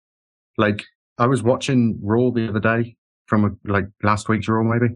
Like 0.56 0.84
I 1.18 1.26
was 1.26 1.42
watching 1.42 1.98
Raw 2.02 2.30
the 2.30 2.48
other 2.48 2.61
day 2.61 2.96
from 3.26 3.44
a, 3.44 3.70
like 3.70 3.86
last 4.02 4.28
week's 4.28 4.48
Raw 4.48 4.62
maybe, 4.62 4.94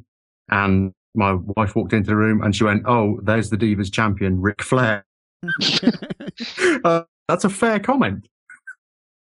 and 0.51 0.93
my 1.15 1.35
wife 1.57 1.75
walked 1.75 1.93
into 1.93 2.11
the 2.11 2.17
room 2.17 2.43
and 2.43 2.55
she 2.55 2.65
went, 2.65 2.83
"Oh, 2.87 3.19
there's 3.23 3.51
the 3.51 3.57
Divas 3.57 3.93
champion, 3.93 4.41
Ric 4.41 4.63
Flair." 4.63 5.05
uh, 6.85 7.03
that's 7.29 7.45
a 7.45 7.51
fair 7.51 7.81
comment. 7.81 8.29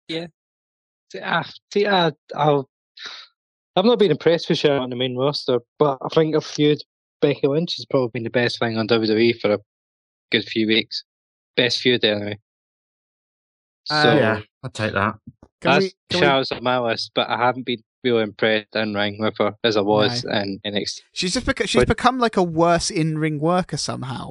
Yeah. 0.09 0.27
ah, 1.23 1.49
see, 1.73 1.87
ah, 1.87 2.11
I'll, 2.35 2.69
I've 3.77 3.85
not 3.85 3.99
been 3.99 4.11
impressed 4.11 4.49
with 4.49 4.59
Charlotte 4.59 4.83
on 4.83 4.91
the 4.91 4.97
main 4.97 5.17
roster, 5.17 5.61
but 5.79 5.99
I 6.03 6.09
think 6.09 6.35
a 6.35 6.41
feud 6.41 6.83
Becky 7.21 7.47
Lynch 7.47 7.77
has 7.77 7.87
probably 7.87 8.11
been 8.13 8.25
the 8.25 8.31
best 8.31 8.59
thing 8.59 8.77
on 8.77 8.89
WWE 8.89 9.41
for 9.41 9.53
a 9.53 9.59
good 10.33 10.45
few 10.45 10.67
weeks. 10.67 11.05
Best 11.57 11.79
feud 11.79 12.05
anyway. 12.05 12.39
So 13.87 13.95
Uh, 13.95 14.15
yeah, 14.15 14.41
I'd 14.65 14.75
take 14.75 14.93
that. 14.93 15.15
Can 15.61 15.73
that's 15.73 15.85
we, 15.85 15.93
can 16.11 16.21
we- 16.21 16.27
Charlotte's 16.27 16.53
on 16.53 16.63
my 16.63 16.79
list, 16.79 17.11
but 17.15 17.29
I 17.29 17.37
haven't 17.37 17.65
been 17.67 17.83
really 18.03 18.23
impressed 18.23 18.75
in 18.75 18.95
ring 18.95 19.19
with 19.21 19.35
her 19.39 19.55
as 19.63 19.77
I 19.77 19.83
was 19.83 20.25
in 20.25 20.59
NXT. 20.65 21.01
she's 21.13 21.35
just 21.35 21.45
beca- 21.47 21.69
she's 21.69 21.83
But- 21.83 21.89
become 21.89 22.19
like 22.19 22.37
a 22.37 22.43
worse 22.43 22.91
in 22.91 23.19
ring 23.19 23.39
worker 23.41 23.77
somehow. 23.77 24.31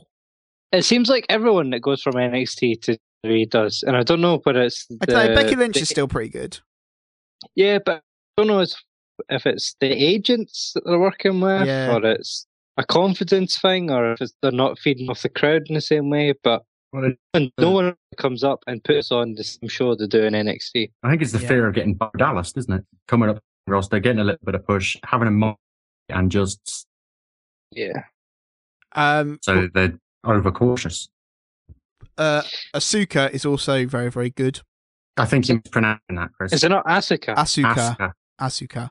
It 0.72 0.86
seems 0.86 1.10
like 1.10 1.26
everyone 1.30 1.70
that 1.72 1.82
goes 1.82 2.02
from 2.02 2.14
NXT 2.16 2.82
to 2.84 2.98
WWE 3.26 3.50
does, 3.50 3.84
and 3.86 3.96
I 3.98 4.04
don't 4.04 4.22
know 4.22 4.38
whether 4.44 4.62
it's 4.62 4.88
I 5.02 5.06
don't 5.06 5.28
know, 5.30 5.36
Becky 5.36 5.56
Lynch 5.56 5.76
the- 5.76 5.82
is 5.82 5.90
still 5.90 6.08
pretty 6.08 6.30
good. 6.30 6.60
Yeah, 7.56 7.80
but 7.84 7.98
I 7.98 8.02
don't 8.42 8.48
know 8.48 8.60
if, 8.62 8.74
if 9.30 9.46
it's 9.46 9.76
the 9.80 9.88
agents 9.88 10.72
that 10.76 10.84
they're 10.86 11.00
working 11.00 11.40
with, 11.42 11.68
Yeah. 11.68 11.96
or 11.96 12.06
it's 12.06 12.46
a 12.78 12.84
confidence 12.86 13.60
thing, 13.60 13.92
or 13.92 14.14
if 14.14 14.22
it's, 14.22 14.34
they're 14.42 14.52
not 14.52 14.80
feeding 14.80 15.10
off 15.10 15.22
the 15.22 15.30
crowd 15.30 15.64
in 15.68 15.76
the 15.76 15.82
same 15.82 16.10
way. 16.10 16.34
But 16.44 16.64
Well, 16.92 17.12
and 17.36 17.52
no 17.60 17.72
one 17.72 17.96
comes 18.18 18.44
up 18.44 18.64
and 18.68 18.84
puts 18.84 18.98
us 18.98 19.12
on 19.12 19.36
I'm 19.62 19.68
sure 19.70 19.96
they're 19.96 20.08
doing 20.08 20.34
NXT. 20.34 20.92
I 21.04 21.10
think 21.10 21.22
it's 21.22 21.32
the 21.32 21.40
Yeah. 21.40 21.48
fear 21.48 21.68
of 21.68 21.76
getting 21.76 21.94
Bo 21.94 22.10
Dallas, 22.18 22.54
isn't 22.58 22.74
it? 22.74 22.86
Coming 23.08 23.30
up 23.30 23.36
the 23.68 23.72
roster, 23.74 24.00
getting 24.00 24.20
a 24.20 24.24
little 24.24 24.44
bit 24.44 24.56
of 24.56 24.66
push, 24.66 24.98
having 25.06 25.28
a 25.28 25.32
moment, 25.32 25.60
and 26.10 26.32
just 26.32 26.88
Yeah. 27.72 28.06
Um, 28.94 29.38
so 29.44 29.68
they're 29.74 30.00
overcautious. 30.26 31.10
uh, 32.18 32.42
Asuka 32.76 33.32
is 33.32 33.46
also 33.46 33.86
very 33.86 34.10
very 34.10 34.30
good. 34.32 34.62
I 35.18 35.26
think 35.26 35.48
you're 35.48 35.62
pronouncing 35.72 36.16
that, 36.16 36.32
Kris. 36.34 36.54
Is 36.54 36.64
it 36.64 36.70
not 36.70 36.86
Asuka? 36.86 37.36
Asuka, 37.36 37.74
Asuka. 37.76 38.14
Asuka. 38.42 38.90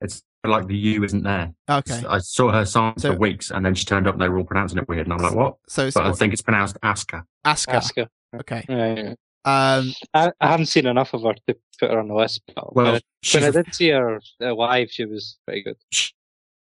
It's 0.00 0.22
like 0.46 0.66
the 0.66 0.76
U 0.76 1.04
isn't 1.04 1.22
there. 1.22 1.52
Okay, 1.68 2.02
I 2.08 2.18
saw 2.18 2.50
her 2.52 2.64
song 2.64 2.94
So- 2.98 3.12
for 3.12 3.18
weeks, 3.18 3.50
and 3.50 3.64
then 3.64 3.74
she 3.74 3.84
turned 3.84 4.06
up, 4.06 4.14
and 4.14 4.22
they 4.22 4.28
were 4.28 4.38
all 4.38 4.44
pronouncing 4.44 4.78
it 4.78 4.88
weird, 4.88 5.06
and 5.06 5.12
I'm 5.12 5.18
like, 5.20 5.34
what? 5.34 5.56
so 5.68 5.86
it's 5.86 5.94
But 5.94 6.06
I 6.06 6.12
think 6.12 6.32
it's 6.32 6.42
pronounced 6.42 6.76
Asuka. 6.82 7.22
Asuka. 7.44 7.74
Asuka. 7.76 8.08
Okay. 8.40 8.64
Yeah, 8.68 8.94
yeah. 8.94 9.14
Um, 9.44 9.92
I, 10.12 10.32
I 10.40 10.48
haven't 10.48 10.66
seen 10.66 10.86
enough 10.86 11.14
of 11.14 11.22
her 11.22 11.34
to 11.46 11.56
put 11.78 11.90
her 11.92 11.98
on 12.00 12.08
the 12.08 12.14
list. 12.14 12.42
But 12.54 12.74
Well, 12.74 12.86
when, 12.86 12.94
I, 12.96 13.00
when 13.34 13.44
I 13.44 13.46
a 13.46 13.52
did 13.52 13.74
see 13.74 13.90
her 13.90 14.20
live, 14.40 14.90
she 14.90 15.04
was 15.04 15.38
pretty 15.46 15.62
good. 15.62 15.76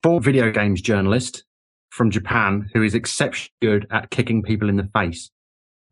former 0.01 0.19
video 0.19 0.49
games 0.51 0.81
journalist 0.81 1.43
from 1.91 2.09
Japan 2.09 2.69
who 2.73 2.81
is 2.81 2.95
exceptionally 2.95 3.51
good 3.61 3.85
at 3.91 4.09
kicking 4.09 4.41
people 4.41 4.67
in 4.67 4.77
the 4.77 4.89
face. 4.95 5.29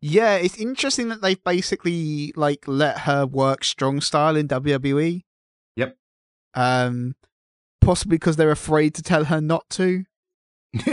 yeah, 0.00 0.34
it's 0.34 0.56
interesting 0.58 1.08
that 1.10 1.22
they've 1.22 1.42
basically 1.44 2.32
like 2.34 2.64
let 2.66 3.00
her 3.00 3.24
work 3.24 3.62
strong 3.62 4.00
style 4.00 4.34
in 4.34 4.48
WWE. 4.48 5.22
Yep. 5.76 5.96
Um, 6.54 7.14
possibly 7.80 8.16
because 8.16 8.36
they're 8.36 8.50
afraid 8.50 8.94
to 8.94 9.02
tell 9.02 9.24
her 9.24 9.40
not 9.40 9.68
to. 9.70 10.04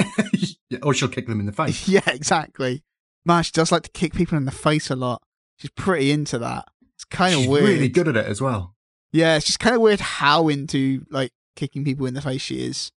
or 0.84 0.94
she'll 0.94 1.08
kick 1.08 1.28
them 1.28 1.40
in 1.40 1.46
the 1.46 1.52
face. 1.54 1.88
yeah, 1.88 2.02
exactly. 2.08 2.84
Man, 3.26 3.44
she 3.44 3.52
does 3.52 3.72
like 3.72 3.84
to 3.84 3.92
kick 3.92 4.14
people 4.14 4.38
in 4.38 4.46
the 4.46 4.52
face 4.52 4.90
a 4.90 4.96
lot. 4.96 5.22
She's 5.58 5.72
pretty 5.72 6.12
into 6.12 6.38
that. 6.40 6.66
It's 6.96 7.04
kind 7.06 7.36
of 7.36 7.48
weird. 7.48 7.66
really 7.66 7.90
good 7.90 8.08
at 8.08 8.16
it 8.18 8.26
as 8.26 8.42
well. 8.42 8.76
Yeah, 9.12 9.36
it's 9.36 9.46
just 9.46 9.60
kind 9.60 9.76
of 9.76 9.82
weird 9.82 10.00
how 10.00 10.48
into 10.48 11.06
like 11.10 11.32
kicking 11.56 11.84
people 11.84 12.06
in 12.06 12.14
the 12.14 12.22
face 12.22 12.42
she 12.42 12.66
is. 12.66 12.92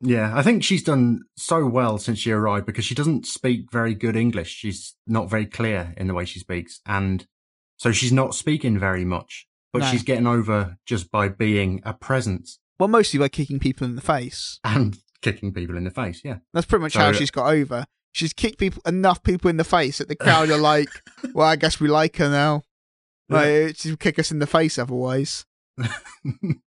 Yeah, 0.00 0.36
I 0.36 0.42
think 0.42 0.62
she's 0.62 0.82
done 0.82 1.22
so 1.36 1.66
well 1.66 1.98
since 1.98 2.18
she 2.18 2.30
arrived 2.32 2.66
because 2.66 2.84
she 2.84 2.94
doesn't 2.94 3.26
speak 3.26 3.70
very 3.72 3.94
good 3.94 4.16
English. 4.16 4.50
She's 4.50 4.94
not 5.06 5.30
very 5.30 5.46
clear 5.46 5.94
in 5.96 6.08
the 6.08 6.14
way 6.14 6.24
she 6.24 6.38
speaks. 6.40 6.80
And 6.84 7.26
so 7.78 7.90
she's 7.92 8.12
not 8.12 8.34
speaking 8.34 8.78
very 8.78 9.04
much, 9.04 9.46
but 9.72 9.80
No. 9.80 9.86
she's 9.90 10.02
getting 10.02 10.26
over 10.26 10.76
just 10.84 11.10
by 11.10 11.28
being 11.28 11.80
a 11.84 11.94
presence 11.94 12.58
Well, 12.78 12.88
mostly 12.88 13.18
by 13.18 13.28
kicking 13.28 13.58
people 13.58 13.86
in 13.86 13.96
the 13.96 14.02
face. 14.02 14.58
and 14.64 14.98
kicking 15.22 15.52
people 15.52 15.76
in 15.76 15.84
the 15.84 15.90
face. 15.90 16.20
Yeah. 16.24 16.38
That's 16.52 16.66
pretty 16.66 16.82
much 16.82 16.94
how 16.94 17.12
she's 17.12 17.30
got 17.30 17.52
over. 17.52 17.86
She's 18.12 18.32
kicked 18.32 18.58
people 18.58 18.82
enough 18.86 19.22
people 19.22 19.50
in 19.50 19.56
the 19.56 19.64
face 19.64 19.98
that 19.98 20.08
the 20.08 20.14
crowd 20.16 20.50
are 20.50 20.58
like, 20.58 20.88
"Well, 21.34 21.48
I 21.48 21.56
guess 21.56 21.80
we 21.80 21.88
like 21.88 22.16
her 22.16 22.28
now." 22.28 22.62
Like 23.28 23.76
she'll 23.76 23.96
kick 23.96 24.18
us 24.18 24.30
in 24.30 24.38
the 24.38 24.46
face 24.46 24.78
otherwise. 24.78 25.46
um, 25.82 26.62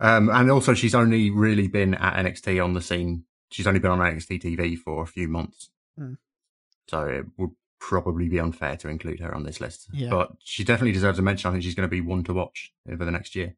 and 0.00 0.50
also, 0.50 0.74
she's 0.74 0.94
only 0.94 1.30
really 1.30 1.68
been 1.68 1.94
at 1.94 2.24
NXT 2.24 2.62
on 2.62 2.74
the 2.74 2.80
scene. 2.80 3.24
She's 3.50 3.66
only 3.66 3.80
been 3.80 3.90
on 3.90 3.98
NXT 3.98 4.42
TV 4.42 4.78
for 4.78 5.02
a 5.02 5.06
few 5.06 5.26
months. 5.26 5.70
Hmm. 5.98 6.14
So 6.88 7.06
it 7.06 7.26
would 7.36 7.50
probably 7.80 8.28
be 8.28 8.38
unfair 8.38 8.76
to 8.76 8.88
include 8.88 9.20
her 9.20 9.34
on 9.34 9.42
this 9.42 9.60
list. 9.60 9.88
Yeah. 9.92 10.10
But 10.10 10.32
she 10.44 10.62
definitely 10.64 10.92
deserves 10.92 11.18
a 11.18 11.22
mention. 11.22 11.48
I 11.48 11.52
think 11.52 11.64
she's 11.64 11.74
going 11.74 11.88
to 11.88 11.90
be 11.90 12.00
one 12.00 12.22
to 12.24 12.34
watch 12.34 12.72
over 12.90 13.04
the 13.04 13.10
next 13.10 13.34
year. 13.34 13.56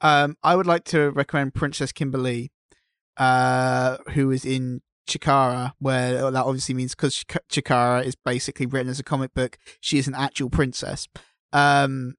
Um, 0.00 0.36
I 0.42 0.56
would 0.56 0.66
like 0.66 0.84
to 0.84 1.10
recommend 1.10 1.54
Princess 1.54 1.92
Kimberly, 1.92 2.52
uh, 3.16 3.98
who 4.12 4.30
is 4.30 4.44
in 4.44 4.82
Chikara, 5.08 5.72
where 5.78 6.30
that 6.30 6.44
obviously 6.44 6.74
means 6.74 6.94
because 6.94 7.24
Chikara 7.50 8.04
is 8.04 8.16
basically 8.16 8.66
written 8.66 8.90
as 8.90 9.00
a 9.00 9.04
comic 9.04 9.32
book, 9.34 9.58
she 9.80 9.98
is 9.98 10.08
an 10.08 10.14
actual 10.14 10.50
princess. 10.50 11.08
Um, 11.52 12.14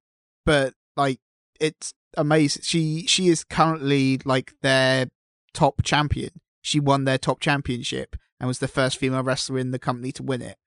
but 0.45 0.73
like 0.95 1.19
it's 1.59 1.93
amazing. 2.15 2.63
She 2.63 3.05
she 3.07 3.27
is 3.27 3.43
currently 3.43 4.19
like 4.25 4.53
their 4.61 5.07
top 5.53 5.83
champion. 5.83 6.31
She 6.61 6.79
won 6.79 7.03
their 7.03 7.17
top 7.17 7.39
championship 7.39 8.15
and 8.39 8.47
was 8.47 8.59
the 8.59 8.67
first 8.67 8.97
female 8.97 9.23
wrestler 9.23 9.59
in 9.59 9.71
the 9.71 9.79
company 9.79 10.11
to 10.13 10.23
win 10.23 10.41
it. 10.41 10.57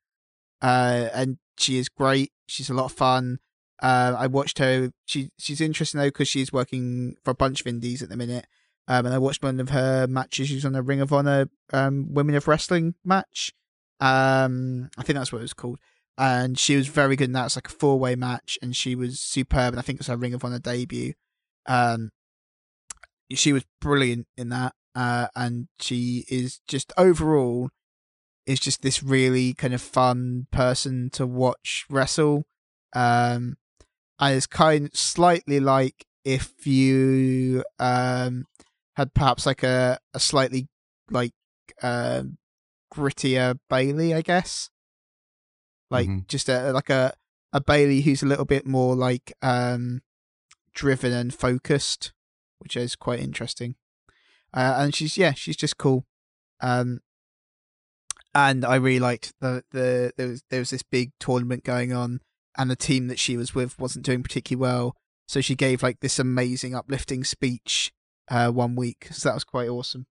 Uh, 0.62 1.08
and 1.14 1.38
she 1.58 1.78
is 1.78 1.88
great. 1.88 2.32
She's 2.46 2.70
a 2.70 2.74
lot 2.74 2.86
of 2.86 2.92
fun. 2.92 3.38
Uh, 3.82 4.14
I 4.16 4.26
watched 4.26 4.58
her. 4.58 4.92
She 5.06 5.30
she's 5.38 5.60
interesting 5.60 5.98
though 6.00 6.08
because 6.08 6.28
she's 6.28 6.52
working 6.52 7.16
for 7.24 7.30
a 7.30 7.34
bunch 7.34 7.60
of 7.60 7.66
indies 7.66 8.02
at 8.02 8.08
the 8.08 8.16
minute. 8.16 8.46
Um, 8.88 9.06
and 9.06 9.14
I 9.14 9.18
watched 9.18 9.42
one 9.42 9.60
of 9.60 9.68
her 9.70 10.06
matches. 10.06 10.48
She 10.48 10.56
was 10.56 10.64
on 10.64 10.74
a 10.74 10.82
Ring 10.82 11.00
of 11.00 11.12
Honor 11.12 11.48
um, 11.72 12.12
Women 12.12 12.34
of 12.34 12.48
Wrestling 12.48 12.94
match. 13.04 13.52
Um, 14.00 14.90
I 14.98 15.02
think 15.02 15.16
that's 15.16 15.32
what 15.32 15.38
it 15.38 15.42
was 15.42 15.54
called. 15.54 15.78
And 16.18 16.58
she 16.58 16.76
was 16.76 16.88
very 16.88 17.16
good 17.16 17.26
in 17.26 17.32
that. 17.32 17.46
It's 17.46 17.56
like 17.56 17.68
a 17.68 17.72
four 17.72 17.98
way 17.98 18.16
match, 18.16 18.58
and 18.60 18.74
she 18.74 18.94
was 18.94 19.20
superb. 19.20 19.74
And 19.74 19.78
I 19.78 19.82
think 19.82 19.96
it 19.96 20.00
was 20.00 20.08
her 20.08 20.16
Ring 20.16 20.34
of 20.34 20.44
Honor 20.44 20.58
debut. 20.58 21.14
Um, 21.66 22.10
she 23.32 23.52
was 23.52 23.64
brilliant 23.80 24.26
in 24.36 24.48
that. 24.48 24.74
Uh, 24.94 25.28
and 25.36 25.68
she 25.78 26.24
is 26.28 26.60
just 26.66 26.92
overall 26.98 27.70
is 28.46 28.58
just 28.58 28.82
this 28.82 29.02
really 29.02 29.54
kind 29.54 29.72
of 29.72 29.80
fun 29.80 30.46
person 30.50 31.10
to 31.10 31.26
watch 31.26 31.86
wrestle. 31.88 32.44
Um, 32.92 33.56
and 34.20 34.36
it's 34.36 34.46
kind 34.46 34.86
of 34.86 34.96
slightly 34.96 35.58
like 35.60 36.06
if 36.24 36.66
you 36.66 37.64
um 37.78 38.46
had 38.96 39.14
perhaps 39.14 39.46
like 39.46 39.62
a 39.62 39.98
a 40.14 40.20
slightly 40.20 40.68
like 41.10 41.32
uh, 41.82 42.22
grittier 42.92 43.58
Bayley, 43.68 44.12
I 44.14 44.20
guess. 44.22 44.68
Like 45.90 46.08
Mhm. 46.08 46.26
just 46.28 46.48
a 46.48 46.72
like 46.72 46.90
a 46.90 47.14
a 47.52 47.60
Bayley 47.60 48.02
who's 48.02 48.22
a 48.22 48.26
little 48.26 48.44
bit 48.44 48.66
more 48.66 48.94
like 48.94 49.32
um 49.42 50.02
driven 50.74 51.12
and 51.12 51.34
focused, 51.34 52.12
which 52.58 52.76
is 52.76 52.94
quite 52.96 53.20
interesting. 53.20 53.74
Uh, 54.52 54.74
and 54.78 54.94
she's 54.94 55.16
yeah, 55.16 55.32
she's 55.32 55.56
just 55.56 55.78
cool. 55.78 56.06
Um, 56.60 57.00
and 58.34 58.64
I 58.64 58.76
really 58.76 59.00
liked 59.00 59.32
the 59.40 59.64
the 59.70 60.12
there 60.16 60.28
was 60.28 60.42
there 60.50 60.60
was 60.60 60.70
this 60.70 60.82
big 60.82 61.12
tournament 61.18 61.64
going 61.64 61.92
on, 61.92 62.20
and 62.58 62.70
the 62.70 62.76
team 62.76 63.08
that 63.08 63.18
she 63.18 63.36
was 63.36 63.54
with 63.54 63.78
wasn't 63.78 64.04
doing 64.04 64.22
particularly 64.22 64.60
well. 64.60 64.96
So 65.28 65.40
she 65.40 65.54
gave 65.54 65.82
like 65.82 66.00
this 66.00 66.18
amazing 66.18 66.74
uplifting 66.74 67.22
speech 67.24 67.92
uh, 68.28 68.50
one 68.50 68.74
week. 68.76 69.08
So 69.12 69.28
that 69.28 69.34
was 69.34 69.44
quite 69.44 69.68
awesome. 69.68 70.06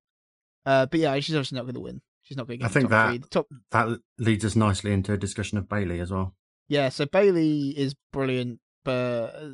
Uh, 0.66 0.86
but 0.86 1.00
yeah, 1.00 1.20
she's 1.20 1.36
obviously 1.36 1.58
not 1.58 1.64
going 1.64 1.74
to 1.76 1.80
win. 1.82 2.02
She's 2.24 2.38
not 2.38 2.48
going 2.48 2.60
to 2.60 2.66
I 2.66 2.70
think 2.70 2.90
top 2.90 3.12
that- 3.12 3.32
top 3.32 3.48
That 3.72 4.00
leads 4.18 4.46
us 4.46 4.56
nicely 4.56 4.94
into 4.94 5.12
a 5.14 5.18
discussion 5.18 5.58
of 5.58 5.68
Bayley 5.68 6.00
as 6.00 6.12
well. 6.12 6.36
Yeah, 6.68 6.90
so 6.90 7.06
Bayley 7.08 7.70
is 7.70 7.96
brilliant, 8.14 8.60
but 8.86 9.36
uh, 9.36 9.50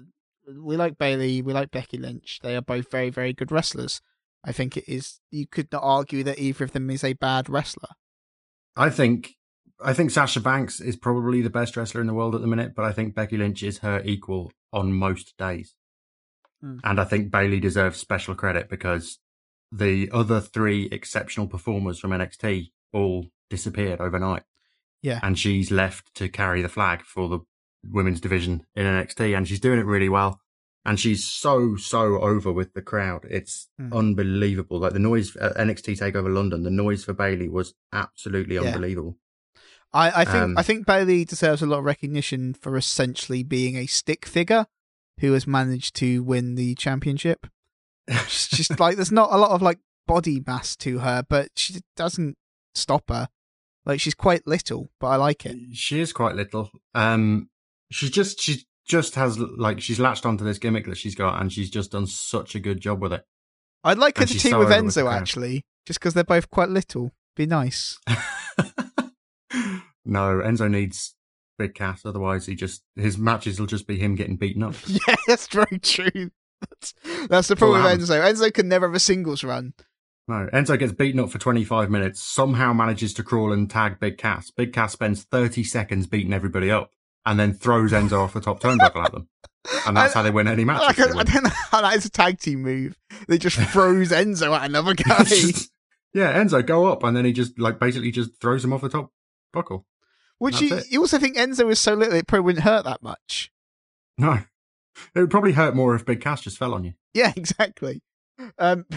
we 0.53 0.75
like 0.75 0.97
Bayley, 0.97 1.41
we 1.41 1.53
like 1.53 1.71
Becky 1.71 1.97
Lynch. 1.97 2.39
They 2.43 2.55
are 2.57 2.61
both 2.61 2.91
very, 2.91 3.09
very 3.09 3.31
good 3.31 3.51
wrestlers. 3.51 4.01
I 4.43 4.51
think 4.51 4.75
it 4.77 4.83
is. 4.88 5.19
You 5.31 5.47
could 5.47 5.71
not 5.71 5.81
argue 5.83 6.23
that 6.23 6.38
either 6.38 6.65
of 6.65 6.73
them 6.73 6.89
is 6.89 7.03
a 7.03 7.13
bad 7.13 7.49
wrestler. 7.49 7.89
I 8.75 8.89
think 8.89 9.36
I 9.84 9.93
think 9.93 10.11
Sasha 10.11 10.39
Banks 10.39 10.80
is 10.80 10.95
probably 10.95 11.41
the 11.41 11.49
best 11.49 11.76
wrestler 11.76 12.01
in 12.01 12.07
the 12.07 12.13
world 12.13 12.34
at 12.36 12.41
the 12.41 12.47
minute, 12.47 12.73
but 12.76 12.86
I 12.86 12.91
think 12.93 13.13
Becky 13.15 13.38
Lynch 13.38 13.61
is 13.63 13.80
her 13.80 14.01
equal 14.05 14.51
on 14.71 14.93
most 14.93 15.38
days. 15.38 15.76
Hmm. 16.61 16.78
And 16.84 16.99
I 16.99 17.03
think 17.03 17.30
Bayley 17.32 17.59
deserves 17.59 17.99
special 17.99 18.36
credit 18.36 18.69
because 18.69 19.19
the 19.71 20.09
other 20.13 20.39
three 20.39 20.86
exceptional 20.91 21.47
performers 21.47 21.99
from 21.99 22.11
NXT 22.11 22.71
all 22.93 23.28
disappeared 23.49 23.99
overnight. 23.99 24.43
Yeah. 25.01 25.19
And 25.21 25.38
she's 25.38 25.71
left 25.71 26.13
to 26.15 26.30
carry 26.30 26.61
the 26.61 26.69
flag 26.69 27.01
for 27.03 27.28
the 27.28 27.39
women's 27.84 28.21
division 28.21 28.65
in 28.76 28.86
NXT 28.86 29.36
and 29.36 29.47
she's 29.47 29.59
doing 29.59 29.80
it 29.80 29.86
really 29.86 30.09
well. 30.09 30.39
And 30.86 30.99
she's 30.99 31.25
so, 31.25 31.75
so 31.75 32.20
over 32.21 32.51
with 32.51 32.74
the 32.74 32.82
crowd. 32.82 33.25
It's 33.29 33.67
Hmm. 33.78 33.91
unbelievable. 33.91 34.79
Like 34.79 34.93
the 34.93 34.99
noise 34.99 35.36
at 35.36 35.58
NXT 35.58 35.99
Takeover 35.99 36.33
London, 36.33 36.63
the 36.63 36.70
noise 36.70 37.04
for 37.04 37.13
Bayley 37.13 37.49
was 37.49 37.74
absolutely 37.91 38.55
Yeah. 38.55 38.62
unbelievable. 38.62 39.17
I, 39.96 40.22
I 40.22 40.26
think 40.26 40.43
Um, 40.43 40.58
I 40.58 40.63
think 40.63 40.86
Bayley 40.86 41.24
deserves 41.24 41.62
a 41.62 41.66
lot 41.66 41.80
of 41.80 41.86
recognition 41.86 42.54
for 42.54 42.76
essentially 42.76 43.43
being 43.43 43.78
a 43.78 43.86
stick 43.86 44.26
figure 44.26 44.66
who 45.22 45.32
has 45.32 45.47
managed 45.47 45.96
to 45.96 46.22
win 46.22 46.55
the 46.55 46.76
championship. 46.76 47.47
She's 48.28 48.47
just 48.51 48.80
like 48.80 48.97
there's 48.97 49.12
not 49.12 49.32
a 49.32 49.38
lot 49.38 49.51
of 49.51 49.62
like 49.62 49.80
body 50.05 50.43
mass 50.46 50.76
to 50.78 51.00
her, 51.00 51.24
but 51.28 51.50
she 51.55 51.80
doesn't 51.96 52.38
stop 52.74 53.09
her. 53.09 53.30
Like 53.86 54.01
she's 54.01 54.13
quite 54.13 54.46
little, 54.46 54.89
but 55.00 55.08
I 55.08 55.16
like 55.16 55.46
it. 55.46 55.55
She 55.74 56.01
is 56.01 56.12
quite 56.12 56.36
little. 56.36 56.70
Um, 56.93 57.50
she's 57.89 58.12
just 58.12 58.42
she 58.42 58.66
just 58.86 59.16
has 59.16 59.39
like 59.39 59.80
she's 59.80 60.00
latched 60.00 60.26
onto 60.26 60.43
this 60.43 60.59
gimmick 60.59 60.88
that 60.88 60.97
she's 60.97 61.16
got, 61.16 61.39
and 61.39 61.54
she's 61.54 61.70
just 61.70 61.92
done 61.92 62.05
such 62.05 62.54
a 62.54 62.59
good 62.59 62.82
job 62.82 63.01
with 63.01 63.13
it. 63.13 63.24
I'd 63.86 63.97
like 63.97 64.17
her 64.17 64.24
And 64.24 64.32
to 64.32 64.39
team 64.39 64.51
so 64.51 64.59
with 64.59 64.72
over 64.72 64.84
with 64.84 64.96
Enzo 64.96 65.09
actually, 65.09 65.63
just 65.86 66.00
because 66.00 66.13
they're 66.13 66.24
both 66.26 66.50
quite 66.50 66.70
little. 66.70 67.12
Be 67.36 67.46
nice. 67.46 68.00
no, 70.05 70.42
Enzo 70.43 70.70
needs 70.70 71.16
big 71.58 71.74
Cass, 71.74 72.05
otherwise 72.05 72.46
he 72.46 72.55
just 72.55 72.84
his 72.96 73.17
matches 73.17 73.59
will 73.59 73.67
just 73.67 73.88
be 73.88 73.97
him 73.97 74.16
getting 74.16 74.38
beaten 74.38 74.63
up. 74.63 74.76
yeah, 74.88 75.16
that's 75.28 75.47
very 75.47 75.80
true. 75.80 76.32
That's, 76.70 76.93
that's 77.30 77.47
the 77.50 77.55
problem 77.55 77.84
Well, 77.84 77.97
with 77.97 78.09
Enzo. 78.09 78.22
Enzo 78.22 78.54
can 78.54 78.67
never 78.67 78.88
have 78.88 78.96
a 78.96 79.00
singles 79.00 79.43
run. 79.43 79.74
No, 80.28 80.47
Enzo 80.54 80.80
gets 80.80 80.92
beaten 80.93 81.20
up 81.20 81.30
for 81.30 81.38
25 81.38 81.92
minutes, 81.92 82.20
somehow 82.22 82.74
manages 82.74 83.13
to 83.13 83.24
crawl 83.24 83.54
and 83.54 83.70
tag 83.70 84.00
Big 84.00 84.17
Cass. 84.17 84.50
Big 84.50 84.74
Cass 84.74 84.93
spends 84.93 85.24
30 85.24 85.63
seconds 85.63 86.08
beating 86.08 86.34
everybody 86.34 86.72
up, 86.72 86.89
and 87.26 87.39
then 87.39 87.54
throws 87.54 87.92
Enzo 87.92 88.22
off 88.24 88.34
the 88.34 88.42
top 88.42 88.59
turnbuckle 88.59 89.04
at 89.05 89.12
them. 89.12 89.30
And 89.88 89.97
that's 89.97 90.16
I- 90.16 90.20
how 90.20 90.24
they 90.24 90.30
win 90.30 90.47
any 90.47 90.63
match. 90.63 90.80
Like, 90.82 91.00
I, 91.00 91.20
I 91.20 91.24
don't 91.24 91.43
know 91.43 91.50
how 91.72 91.82
that 91.82 91.96
is 91.96 92.05
a 92.05 92.09
tag 92.12 92.39
team 92.39 92.62
move. 92.62 92.96
They 93.28 93.39
just 93.39 93.58
throws 93.72 94.12
Enzo 94.12 94.55
at 94.55 94.66
another 94.70 94.93
guy. 94.93 95.24
yeah, 96.13 96.39
Enzo, 96.39 96.63
go 96.63 96.86
up, 96.86 97.04
and 97.04 97.17
then 97.17 97.26
he 97.26 97.34
just 97.34 97.58
like 97.59 97.80
basically 97.80 98.12
just 98.12 98.39
throws 98.39 98.63
him 98.63 98.74
off 98.74 98.82
the 98.82 98.89
top 98.89 99.12
buckle. 99.55 99.86
Which 100.37 100.59
you, 100.61 100.82
you 100.89 100.99
also 101.01 101.17
think 101.17 101.37
Enzo 101.37 101.71
is 101.71 101.79
so 101.79 101.93
little 101.93 102.13
it 102.13 102.27
probably 102.27 102.43
wouldn't 102.45 102.65
hurt 102.65 102.83
that 102.86 103.01
much. 103.01 103.51
No, 104.17 104.33
it 105.13 105.19
would 105.19 105.32
probably 105.32 105.53
hurt 105.53 105.75
more 105.75 105.95
if 105.95 106.05
Big 106.05 106.21
Cass 106.21 106.41
just 106.41 106.57
fell 106.57 106.73
on 106.73 106.83
you. 106.83 106.93
Yeah, 107.13 107.32
exactly. 107.37 108.01
Um, 108.59 108.86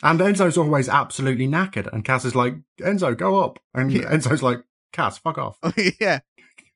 And 0.00 0.20
Enzo's 0.20 0.56
always 0.56 0.88
absolutely 0.88 1.48
knackered, 1.48 1.92
and 1.92 2.04
Cass 2.04 2.24
is 2.24 2.36
like, 2.36 2.54
Enzo, 2.80 3.16
go 3.18 3.42
up, 3.42 3.58
and 3.74 3.90
Yeah. 3.92 4.02
Enzo's 4.12 4.44
like, 4.44 4.62
Cass, 4.92 5.18
fuck 5.18 5.38
off. 5.38 5.58
yeah. 6.00 6.20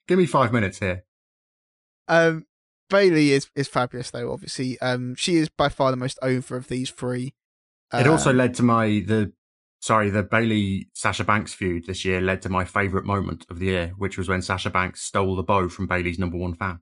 Give 0.08 0.18
me 0.18 0.26
five 0.26 0.52
minutes 0.52 0.80
here. 0.80 1.04
Um, 2.08 2.46
Bayley 2.90 3.30
is 3.30 3.48
is 3.54 3.68
fabulous 3.68 4.10
though. 4.10 4.32
Obviously, 4.32 4.78
um, 4.80 5.14
she 5.14 5.36
is 5.36 5.48
by 5.48 5.68
far 5.68 5.92
the 5.92 5.96
most 5.96 6.18
over 6.20 6.56
of 6.56 6.66
these 6.66 6.90
three. 6.90 7.32
It 7.94 8.06
also 8.08 8.30
Um, 8.30 8.36
led 8.38 8.54
to 8.54 8.62
my 8.64 8.86
the 9.06 9.32
sorry 9.82 10.08
the 10.08 10.22
Bayley 10.22 10.88
Sasha 10.94 11.24
Banks 11.24 11.52
feud 11.52 11.84
this 11.86 12.06
year 12.06 12.22
led 12.22 12.40
to 12.42 12.48
my 12.48 12.64
favourite 12.64 13.04
moment 13.04 13.44
of 13.50 13.58
the 13.58 13.66
year, 13.66 13.92
which 13.98 14.16
was 14.16 14.28
when 14.28 14.40
Sasha 14.40 14.70
Banks 14.70 15.02
stole 15.02 15.36
the 15.36 15.42
bow 15.42 15.68
from 15.68 15.86
Bayley's 15.86 16.18
number 16.18 16.38
one 16.38 16.54
fan 16.54 16.80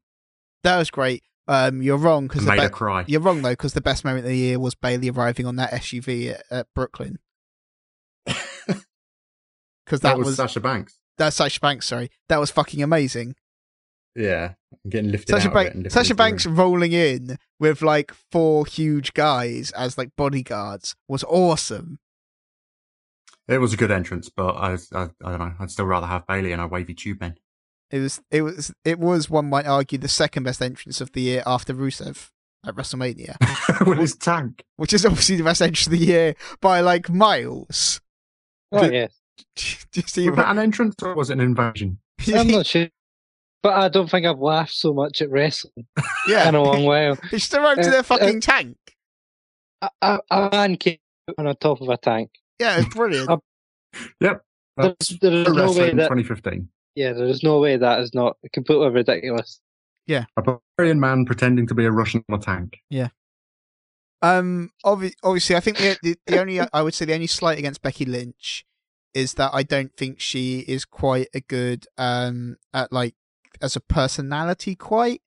that 0.62 0.78
was 0.78 0.90
great. 0.90 1.22
Um, 1.48 1.82
you're 1.82 1.96
wrong 1.96 2.28
because 2.28 2.44
made 2.44 2.60
her 2.60 2.68
cry. 2.68 3.04
you're 3.08 3.20
wrong 3.20 3.42
though 3.42 3.50
because 3.50 3.72
the 3.72 3.80
best 3.80 4.04
moment 4.04 4.24
of 4.24 4.30
the 4.30 4.36
year 4.36 4.58
was 4.58 4.74
Bayley 4.74 5.10
arriving 5.10 5.46
on 5.46 5.56
that 5.56 5.72
SUV 5.72 6.34
at, 6.34 6.42
at 6.50 6.66
Brooklyn. 6.74 7.18
Because 9.86 10.02
that, 10.02 10.10
that, 10.10 10.18
was, 10.18 10.26
was, 10.28 10.36
Sasha 10.36 10.60
Banks. 10.60 11.00
that's 11.18 11.34
Sasha 11.34 11.58
Banks. 11.58 11.88
Sorry, 11.88 12.10
that 12.28 12.38
was 12.38 12.48
fucking 12.52 12.80
amazing. 12.80 13.34
Yeah, 14.14 14.52
getting 14.88 15.10
lifted 15.10 15.32
Sasha, 15.32 15.48
out 15.48 15.56
of 15.56 15.62
it 15.62 15.74
and 15.74 15.82
lifted 15.82 15.98
Sasha 15.98 16.14
Banks 16.14 16.46
rolling 16.46 16.92
in 16.92 17.38
with 17.58 17.82
like 17.82 18.12
four 18.30 18.66
huge 18.66 19.12
guys 19.14 19.72
as 19.72 19.98
like 19.98 20.10
bodyguards 20.16 20.94
was 21.08 21.24
awesome. 21.24 21.98
It 23.50 23.58
was 23.58 23.72
a 23.74 23.76
good 23.76 23.90
entrance, 23.90 24.28
but 24.30 24.52
I, 24.54 24.74
I, 24.94 25.02
I 25.24 25.30
don't 25.30 25.38
know. 25.40 25.52
I'd 25.58 25.70
still 25.70 25.84
rather 25.86 26.06
have 26.06 26.26
Bayley 26.26 26.52
and 26.52 26.62
a 26.62 26.68
wavy 26.68 26.94
tube 26.94 27.20
man. 27.20 27.34
It 27.90 27.98
was 27.98 28.20
it 28.30 28.42
was 28.42 28.72
it 28.84 29.00
was 29.00 29.28
one 29.28 29.50
might 29.50 29.66
argue 29.66 29.98
the 29.98 30.06
second 30.08 30.44
best 30.44 30.62
entrance 30.62 31.00
of 31.00 31.10
the 31.12 31.20
year 31.20 31.42
after 31.44 31.74
Rusev 31.74 32.30
at 32.64 32.76
WrestleMania, 32.76 33.36
with 33.86 33.98
his 33.98 34.14
tank. 34.14 34.62
which 34.76 34.92
is 34.92 35.04
obviously 35.04 35.36
the 35.36 35.42
best 35.42 35.60
entrance 35.60 35.86
of 35.88 35.92
the 35.92 35.98
year 36.06 36.34
by 36.60 36.80
like 36.80 37.10
miles. 37.10 38.00
Oh 38.70 38.82
Did- 38.84 38.92
yeah, 38.92 39.06
Do 39.56 40.00
you 40.00 40.06
see? 40.06 40.28
Was 40.30 40.36
that 40.36 40.50
an 40.52 40.60
entrance 40.60 40.94
or 41.02 41.14
was 41.16 41.30
it 41.30 41.34
an 41.34 41.40
invasion? 41.40 41.98
I'm 42.32 42.46
not 42.46 42.66
sure, 42.66 42.88
but 43.64 43.72
I 43.72 43.88
don't 43.88 44.08
think 44.08 44.24
I've 44.24 44.38
laughed 44.38 44.74
so 44.74 44.92
much 44.92 45.20
at 45.20 45.30
wrestling 45.30 45.86
yeah, 46.28 46.48
in 46.48 46.54
a 46.54 46.62
long 46.62 46.84
while. 46.84 47.16
he 47.32 47.40
still 47.40 47.64
arrived 47.64 47.82
to 47.82 47.88
Uh, 47.88 47.90
their 47.90 48.00
uh, 48.00 48.04
fucking 48.04 48.40
tank. 48.40 48.76
A, 49.82 49.90
a, 50.02 50.20
a 50.30 50.50
man 50.52 50.76
came 50.76 50.98
on 51.38 51.52
top 51.56 51.80
of 51.80 51.88
a 51.88 51.96
tank. 51.96 52.30
Yeah, 52.60 52.78
it's 52.80 52.94
brilliant. 52.94 53.28
uh, 53.28 53.38
Yep. 54.20 54.42
There's, 54.76 55.18
there 55.20 55.32
is 55.32 55.44
Pro 55.46 55.54
no 55.54 55.72
way 55.72 55.90
that 55.94 56.08
2015. 56.08 56.68
yeah, 56.94 57.12
there 57.12 57.26
is 57.26 57.42
no 57.42 57.58
way 57.58 57.76
that 57.76 58.00
is 58.00 58.14
not 58.14 58.36
completely 58.52 58.88
ridiculous. 58.90 59.60
Yeah. 60.06 60.26
A 60.36 60.42
Bulgarian 60.42 61.00
man 61.00 61.24
pretending 61.24 61.66
to 61.66 61.74
be 61.74 61.84
a 61.84 61.90
Russian 61.90 62.22
on 62.30 62.38
a 62.38 62.42
tank. 62.42 62.78
Yeah. 62.88 63.08
Um, 64.22 64.70
obvi- 64.84 65.14
obviously, 65.22 65.56
I 65.56 65.60
think 65.60 65.78
the, 65.78 65.96
the 66.02 66.16
the 66.26 66.40
only 66.40 66.60
I 66.60 66.82
would 66.82 66.94
say 66.94 67.04
the 67.06 67.14
only 67.14 67.26
slight 67.26 67.58
against 67.58 67.80
Becky 67.82 68.04
Lynch 68.04 68.64
is 69.14 69.34
that 69.34 69.50
I 69.54 69.62
don't 69.62 69.92
think 69.96 70.20
she 70.20 70.60
is 70.60 70.84
quite 70.84 71.28
a 71.34 71.40
good 71.40 71.86
um 71.98 72.56
at 72.74 72.92
like 72.92 73.14
as 73.62 73.76
a 73.76 73.80
personality. 73.80 74.74
Quite, 74.74 75.22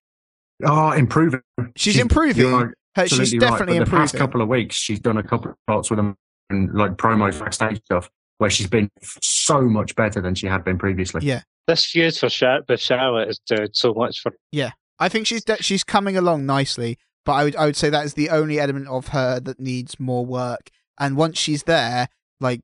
Oh, 0.63 0.91
improving. 0.91 1.41
she's, 1.75 1.97
improving. 1.97 2.45
You're 2.45 2.73
Her, 2.95 3.07
she's 3.07 3.33
definitely 3.33 3.79
right. 3.79 3.85
But 3.85 3.91
the 3.91 3.97
past 3.97 4.15
couple 4.15 4.41
of 4.41 4.47
weeks, 4.47 4.75
she's 4.75 4.99
done 4.99 5.17
a 5.17 5.23
couple 5.23 5.51
of 5.51 5.57
spots 5.67 5.89
with 5.89 5.97
them 5.97 6.15
and 6.49 6.73
like 6.73 6.97
promo 6.97 7.37
backstage 7.37 7.83
stuff 7.85 8.09
where 8.37 8.49
she's 8.49 8.67
been 8.67 8.89
so 9.21 9.61
much 9.61 9.95
better 9.95 10.21
than 10.21 10.35
she 10.35 10.47
had 10.47 10.63
been 10.63 10.77
previously. 10.77 11.21
Yeah. 11.25 11.41
This 11.67 11.85
feud 11.85 12.15
for 12.17 12.29
Char- 12.29 12.61
with 12.67 12.81
Charlotte 12.81 13.29
is 13.29 13.39
doing 13.47 13.69
so 13.73 13.93
much 13.93 14.19
for. 14.19 14.33
Yeah, 14.51 14.71
I 14.99 15.07
think 15.07 15.27
she's 15.27 15.43
de- 15.45 15.63
she's 15.63 15.83
coming 15.83 16.17
along 16.17 16.45
nicely, 16.45 16.97
but 17.25 17.33
I 17.33 17.43
would 17.45 17.55
I 17.55 17.65
would 17.65 17.77
say 17.77 17.89
that 17.89 18.03
is 18.05 18.15
the 18.15 18.29
only 18.29 18.59
element 18.59 18.87
of 18.89 19.09
her 19.09 19.39
that 19.39 19.59
needs 19.61 19.97
more 19.99 20.25
work. 20.25 20.69
And 20.99 21.15
once 21.15 21.37
she's 21.37 21.63
there, 21.63 22.09
like 22.41 22.59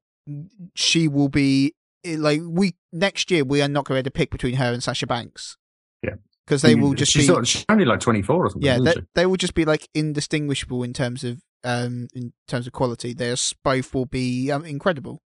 she 0.75 1.07
will 1.07 1.29
be 1.29 1.73
eh, 2.03 2.17
like 2.19 2.41
we 2.43 2.75
next 2.91 3.31
year 3.31 3.45
we 3.45 3.61
are 3.61 3.69
not 3.69 3.85
going 3.85 4.03
to 4.03 4.11
pick 4.11 4.31
between 4.31 4.55
her 4.55 4.73
and 4.73 4.83
Sasha 4.83 5.07
Banks. 5.07 5.55
Yeah. 6.03 6.15
because 6.45 6.61
they 6.61 6.75
will 6.75 6.93
just 6.93 7.11
she's, 7.13 7.23
be 7.23 7.27
sort 7.27 7.39
of- 7.39 7.47
she's 7.47 7.65
only 7.69 7.85
like 7.85 7.99
24 8.01 8.35
or 8.35 8.49
something. 8.49 8.65
yeah 8.65 8.73
isn't 8.73 8.83
they, 8.85 8.91
she? 8.93 9.01
they 9.15 9.25
will 9.25 9.35
just 9.37 9.53
be 9.53 9.63
like 9.65 9.87
indistinguishable 9.93 10.83
in 10.83 10.93
terms 10.93 11.23
of 11.23 11.39
um 11.63 12.07
in 12.13 12.33
terms 12.47 12.67
of 12.67 12.73
quality. 12.73 13.13
They 13.13 13.35
both 13.63 13.93
will 13.93 14.05
be 14.05 14.51
um, 14.51 14.65
incredible. 14.65 15.21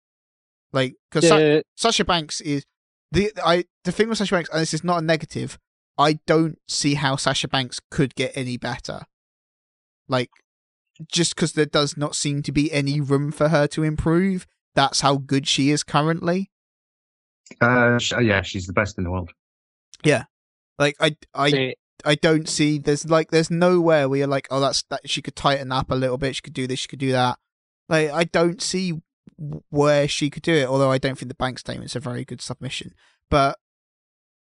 Like 0.72 0.94
because 1.10 1.28
Yeah, 1.28 1.60
Sasha 1.76 2.04
Banks 2.04 2.40
is 2.40 2.64
the 3.12 3.32
I 3.44 3.64
the 3.84 3.92
thing 3.92 4.08
with 4.08 4.18
Sasha 4.18 4.34
Banks, 4.34 4.50
and 4.50 4.60
this 4.60 4.74
is 4.74 4.84
not 4.84 5.02
a 5.02 5.04
negative. 5.04 5.58
I 5.98 6.14
don't 6.26 6.58
see 6.66 6.94
how 6.94 7.16
Sasha 7.16 7.48
Banks 7.48 7.80
could 7.90 8.14
get 8.14 8.32
any 8.34 8.56
better. 8.56 9.02
Like, 10.08 10.30
just 11.12 11.34
because 11.34 11.52
there 11.52 11.66
does 11.66 11.96
not 11.96 12.16
seem 12.16 12.42
to 12.42 12.52
be 12.52 12.72
any 12.72 13.00
room 13.00 13.30
for 13.32 13.48
her 13.48 13.66
to 13.68 13.82
improve. 13.82 14.46
That's 14.74 15.00
how 15.00 15.16
good 15.16 15.46
she 15.46 15.70
is 15.70 15.82
currently. 15.82 16.50
Uh, 17.60 17.98
yeah, 18.20 18.42
she's 18.42 18.66
the 18.66 18.72
best 18.72 18.96
in 18.96 19.04
the 19.04 19.10
world. 19.10 19.32
Yeah, 20.04 20.24
like, 20.78 20.96
I 21.00 21.16
I 21.34 21.50
see, 21.50 21.74
I 22.04 22.14
don't 22.14 22.48
see 22.48 22.78
there's 22.78 23.08
like 23.08 23.30
there's 23.30 23.50
nowhere 23.50 24.08
where 24.08 24.18
you're 24.20 24.28
like, 24.28 24.48
oh, 24.50 24.60
that's 24.60 24.82
that 24.84 25.08
she 25.08 25.22
could 25.22 25.36
tighten 25.36 25.72
up 25.72 25.90
a 25.90 25.94
little 25.94 26.18
bit. 26.18 26.36
She 26.36 26.42
could 26.42 26.54
do 26.54 26.66
this. 26.66 26.80
She 26.80 26.88
could 26.88 26.98
do 26.98 27.12
that. 27.12 27.38
Like, 27.88 28.10
I 28.10 28.24
don't 28.24 28.62
see 28.62 29.00
where 29.70 30.06
she 30.06 30.30
could 30.30 30.42
do 30.42 30.54
it. 30.54 30.68
Although 30.68 30.90
I 30.90 30.98
don't 30.98 31.18
think 31.18 31.28
the 31.28 31.34
bank 31.34 31.58
statement's 31.58 31.96
a 31.96 32.00
very 32.00 32.24
good 32.24 32.40
submission. 32.40 32.94
But 33.30 33.58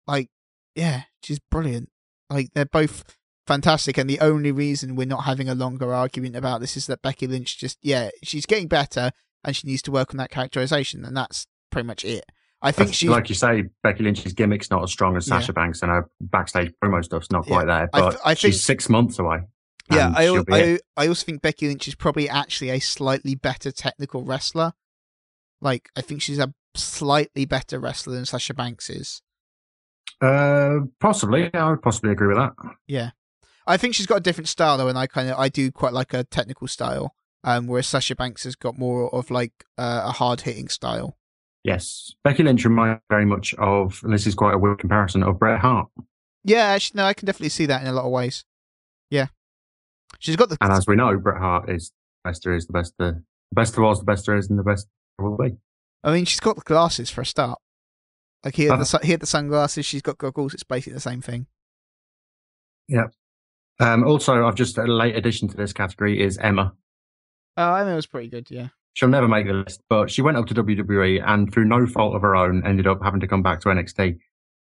like, 0.07 0.31
yeah, 0.75 1.03
she's 1.23 1.39
brilliant. 1.39 1.91
Like, 2.31 2.51
they're 2.55 2.65
both 2.65 3.05
fantastic. 3.47 3.99
And 3.99 4.11
the 4.11 4.21
only 4.21 4.53
reason 4.53 4.97
we're 4.97 5.07
not 5.07 5.25
having 5.25 5.49
a 5.49 5.55
longer 5.55 5.93
argument 5.93 6.37
about 6.37 6.61
this 6.61 6.77
is 6.77 6.87
that 6.87 7.03
Becky 7.03 7.27
Lynch 7.27 7.59
just 7.59 7.79
yeah, 7.83 8.11
she's 8.23 8.47
getting 8.47 8.69
better 8.69 9.11
and 9.45 9.55
she 9.55 9.69
needs 9.69 9.83
to 9.83 9.93
work 9.93 10.13
on 10.13 10.19
that 10.19 10.31
characterization, 10.31 11.05
and 11.05 11.17
that's 11.17 11.47
pretty 11.71 11.87
much 11.87 12.05
it. 12.05 12.25
I 12.63 12.73
think 12.73 12.95
she's 12.95 13.11
like 13.11 13.29
you 13.29 13.35
say, 13.35 13.65
Becky 13.83 14.03
Lynch's 14.03 14.33
gimmick's 14.35 14.71
not 14.71 14.83
as 14.83 14.91
strong 14.91 15.17
as 15.17 15.29
Yeah. 15.29 15.39
Sasha 15.39 15.53
Banks, 15.53 15.83
and 15.83 15.91
her 15.91 16.09
backstage 16.21 16.73
promo 16.83 17.05
stuff's 17.05 17.31
not 17.31 17.47
Yeah. 17.47 17.53
quite 17.55 17.67
there. 17.67 17.89
I 17.93 18.01
But 18.01 18.11
th- 18.11 18.21
I 18.25 18.35
think- 18.35 18.55
she's 18.55 18.65
six 18.65 18.89
months 18.89 19.19
away. 19.19 19.41
Yeah, 19.91 20.13
I, 20.17 20.25
she'll 20.25 20.37
al- 20.39 20.45
be 20.45 20.55
it. 20.55 20.83
I 20.97 21.05
I 21.05 21.09
also 21.09 21.25
think 21.25 21.43
Becky 21.43 21.69
Lynch 21.69 21.87
is 21.87 21.95
probably 21.95 22.29
actually 22.29 22.71
a 22.71 22.81
slightly 22.81 23.35
better 23.37 23.71
technical 23.71 24.25
wrestler. 24.25 24.73
Like 25.61 25.91
I 25.97 26.01
think 26.01 26.23
she's 26.23 26.39
a 26.41 26.53
slightly 26.75 27.45
better 27.45 27.79
wrestler 27.79 28.15
than 28.15 28.25
Sasha 28.27 28.53
Banks 28.55 28.91
is. 28.91 29.23
Uh, 30.21 30.81
possibly. 31.01 31.51
Yeah, 31.53 31.67
I 31.67 31.71
would 31.71 31.83
possibly 31.83 32.11
agree 32.11 32.29
with 32.29 32.37
that. 32.39 32.53
Yeah, 32.87 33.11
I 33.67 33.77
think 33.77 33.95
she's 33.95 34.07
got 34.07 34.17
a 34.17 34.21
different 34.21 34.49
style 34.49 34.77
though, 34.79 34.89
and 34.89 34.99
I 34.99 35.07
kind 35.07 35.29
of 35.29 35.39
I 35.39 35.49
do 35.49 35.71
quite 35.71 35.93
like 35.93 36.15
a 36.15 36.25
technical 36.25 36.67
style. 36.69 37.15
Um, 37.45 37.67
whereas 37.69 37.87
Sasha 37.87 38.17
Banks 38.17 38.43
has 38.45 38.57
got 38.57 38.77
more 38.77 39.15
of 39.15 39.31
like 39.31 39.53
uh, 39.79 40.03
a 40.07 40.13
hard 40.13 40.41
hitting 40.41 40.69
style. 40.69 41.17
Yes, 41.67 42.15
Becky 42.23 42.45
Lynch 42.45 42.65
reminds 42.65 43.03
very 43.11 43.25
much 43.27 43.53
of, 43.55 44.01
and 44.05 44.13
this 44.13 44.25
is 44.25 44.37
quite 44.37 44.55
a 44.55 44.59
weird 44.59 44.79
comparison 44.79 45.25
of 45.25 45.41
Bret 45.41 45.59
Hart. 45.59 45.89
Yeah, 46.45 46.63
actually, 46.67 46.99
no, 46.99 47.07
I 47.07 47.13
can 47.13 47.27
definitely 47.27 47.49
see 47.49 47.67
that 47.67 47.83
in 47.83 47.89
a 47.89 47.93
lot 47.93 48.05
of 48.05 48.13
ways. 48.13 48.45
Yeah, 49.11 49.27
she's 50.21 50.37
got 50.37 50.49
the 50.49 50.57
And 50.61 50.73
as 50.73 50.87
we 50.87 50.95
know, 50.95 51.17
Bret 51.19 51.39
Hart 51.39 51.69
is 51.69 51.91
the 52.23 52.31
best 52.31 52.45
there 52.45 52.55
is, 52.55 52.67
the 52.69 52.73
best 52.73 52.95
the, 52.99 53.07
the 53.51 53.55
best 53.55 53.75
there 53.75 53.83
was, 53.83 53.99
the 53.99 54.05
best 54.05 54.27
there 54.27 54.37
is, 54.37 54.49
and 54.49 54.57
the 54.57 54.63
best 54.63 54.87
there 55.19 55.29
will 55.29 55.37
be. 55.37 55.57
I 56.05 56.13
mean, 56.13 56.25
she's 56.25 56.39
got 56.39 56.55
the 56.55 56.63
glasses 56.63 57.11
for 57.11 57.23
a 57.23 57.27
start. 57.27 57.59
Like 58.45 58.55
he 58.55 58.65
had, 58.67 58.75
Uh-huh. 58.75 58.79
the, 58.81 58.87
su- 58.87 58.99
he 59.03 59.11
had 59.11 59.21
the 59.21 59.27
sunglasses. 59.27 59.85
She's 59.85 60.03
got 60.03 60.19
goggles. 60.19 60.55
It's 60.55 60.63
basically 60.63 60.93
the 60.93 61.01
same 61.01 61.21
thing. 61.21 61.49
Yeah. 62.87 63.09
Um, 63.81 64.05
also, 64.05 64.47
I've 64.47 64.55
just 64.55 64.79
a 64.79 64.85
late 64.85 65.17
addition 65.17 65.49
to 65.49 65.57
this 65.57 65.73
category 65.73 66.23
is 66.23 66.39
Emma. 66.39 66.75
Oh, 67.57 67.75
it 67.75 67.93
was 67.95 68.07
pretty 68.07 68.29
good. 68.29 68.49
Yeah. 68.53 68.69
She'll 68.97 69.11
never 69.11 69.29
make 69.29 69.47
the 69.47 69.53
list, 69.53 69.83
but 69.91 70.11
she 70.11 70.23
went 70.23 70.39
up 70.39 70.47
to 70.47 70.55
WWE 70.55 71.23
and 71.27 71.53
through 71.53 71.67
no 71.67 71.87
fault 71.87 72.15
of 72.17 72.23
her 72.23 72.35
own 72.35 72.67
ended 72.67 72.87
up 72.87 72.99
having 73.03 73.21
to 73.21 73.29
come 73.29 73.43
back 73.43 73.61
to 73.61 73.69
NXT. 73.69 74.17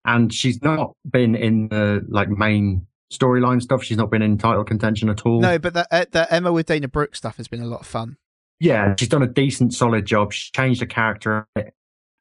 And 0.07 0.33
she's 0.33 0.63
not 0.63 0.97
been 1.11 1.35
in 1.35 1.69
the 1.69 2.03
like 2.09 2.31
main 2.31 2.87
storyline 3.13 3.61
stuff. 3.61 3.85
She's 3.85 3.99
not 3.99 4.11
been 4.11 4.23
in 4.23 4.39
title 4.39 4.65
contention 4.65 5.11
at 5.11 5.27
all. 5.27 5.41
No, 5.41 5.59
but 5.59 5.75
the, 5.75 5.87
uh, 5.95 6.07
the 6.11 6.33
Emma 6.33 6.51
with 6.51 6.65
Dana 6.65 6.89
Brooke 6.89 7.15
stuff 7.15 7.37
has 7.37 7.47
been 7.47 7.61
a 7.61 7.67
lot 7.67 7.81
of 7.81 7.87
fun. 7.87 8.17
yeah, 8.59 8.95
she's 8.99 9.11
done 9.11 9.23
a 9.23 9.27
decent, 9.27 9.75
solid 9.75 10.07
job. 10.07 10.33
She's 10.33 10.51
changed 10.51 10.81
the 10.81 10.87
character, 10.87 11.47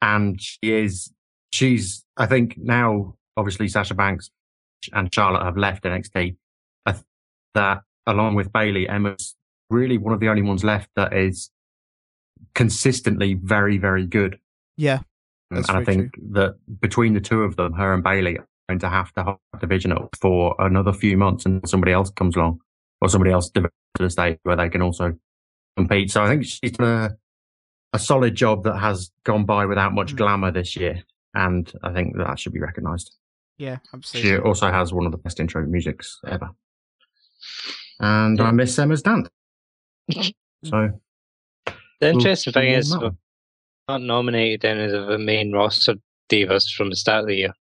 and 0.02 0.38
she 0.38 0.58
is. 0.64 1.10
She's. 1.50 2.04
I 2.18 2.26
think 2.26 2.58
now, 2.58 3.14
obviously, 3.38 3.68
Sasha 3.68 3.94
Banks 3.94 4.30
and 4.92 5.12
Charlotte 5.14 5.44
have 5.44 5.56
left 5.56 5.84
NXT. 5.84 6.36
I 6.84 6.92
th- 6.92 7.04
that 7.54 7.82
along 8.06 8.34
with 8.34 8.52
Bayley, 8.52 8.86
Emma's 8.86 9.34
really 9.70 9.96
one 9.96 10.12
of 10.12 10.20
the 10.20 10.28
only 10.28 10.42
ones 10.42 10.62
left 10.62 10.90
that 10.96 11.14
is 11.16 11.50
consistently 12.54 13.34
very, 13.34 13.78
very 13.78 14.06
good. 14.06 14.38
Yeah, 14.76 15.00
and 15.50 15.64
I 15.68 15.84
think 15.84 16.10
that 16.32 16.56
between 16.80 17.14
the 17.14 17.20
two 17.20 17.42
of 17.42 17.56
them, 17.56 17.72
her 17.74 17.94
and 17.94 18.02
Bayley, 18.02 18.38
are 18.38 18.46
going 18.68 18.78
to 18.80 18.88
have 18.88 19.12
to 19.12 19.22
hold 19.22 19.38
the 19.52 19.58
division 19.60 19.92
up 19.92 20.14
for 20.20 20.54
another 20.58 20.92
few 20.92 21.16
months 21.16 21.46
until 21.46 21.68
somebody 21.68 21.92
else 21.92 22.10
comes 22.10 22.34
along 22.36 22.60
or 23.00 23.08
somebody 23.08 23.30
else 23.30 23.48
develops 23.50 23.74
to 23.96 24.02
the 24.04 24.10
stage 24.10 24.38
where 24.42 24.56
they 24.56 24.68
can 24.68 24.82
also 24.82 25.12
compete. 25.76 26.10
So 26.10 26.22
I 26.24 26.28
think 26.28 26.44
she's 26.44 26.72
done 26.72 26.86
a, 26.88 27.16
a 27.92 27.98
solid 27.98 28.34
job 28.34 28.64
that 28.64 28.76
has 28.78 29.10
gone 29.24 29.44
by 29.44 29.66
without 29.66 29.94
much 29.94 30.14
Mm. 30.14 30.16
glamour 30.16 30.50
this 30.50 30.74
year. 30.76 31.02
And 31.34 31.70
I 31.84 31.92
think 31.92 32.16
that 32.16 32.38
should 32.40 32.52
be 32.54 32.60
recognised. 32.60 33.14
yeah, 33.58 33.78
absolutely. 33.94 34.30
She 34.30 34.36
also 34.38 34.70
has 34.72 34.92
one 34.92 35.06
of 35.06 35.12
the 35.12 35.18
best 35.18 35.38
intro 35.38 35.64
musics 35.66 36.18
ever. 36.26 36.50
And 38.00 38.40
I 38.40 38.50
miss 38.50 38.78
Emma's 38.78 39.02
dance. 39.02 39.28
So 40.64 40.88
the 42.00 42.10
interesting 42.10 42.52
thing 42.52 42.72
is, 42.72 42.96
we've 42.96 43.12
not 43.88 44.02
nominated 44.02 44.64
any 44.64 44.84
of 44.92 45.06
the 45.08 45.18
main 45.18 45.52
roster 45.52 45.94
divas 46.30 46.72
from 46.72 46.90
the 46.90 46.96
start 46.96 47.20
of 47.22 47.26
the 47.28 47.36
year. 47.36 47.52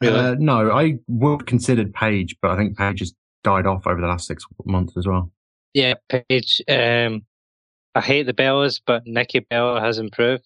Really? 0.00 0.18
Uh, 0.18 0.34
no, 0.38 0.70
I 0.70 0.98
would 1.08 1.40
have 1.40 1.46
considered 1.46 1.92
Paige, 1.92 2.36
but 2.40 2.50
I 2.52 2.56
think 2.56 2.76
Paige 2.78 3.00
has 3.00 3.14
died 3.44 3.66
off 3.66 3.86
over 3.86 4.00
the 4.00 4.06
last 4.06 4.26
six 4.26 4.44
months 4.64 4.96
as 4.96 5.06
well. 5.06 5.30
Yeah, 5.74 5.94
Paige. 6.08 6.62
Um, 6.68 7.22
I 7.94 8.00
hate 8.00 8.24
the 8.26 8.32
Bellas, 8.32 8.80
but 8.84 9.02
Nikki 9.06 9.40
Bella 9.40 9.80
has 9.80 9.98
improved. 9.98 10.44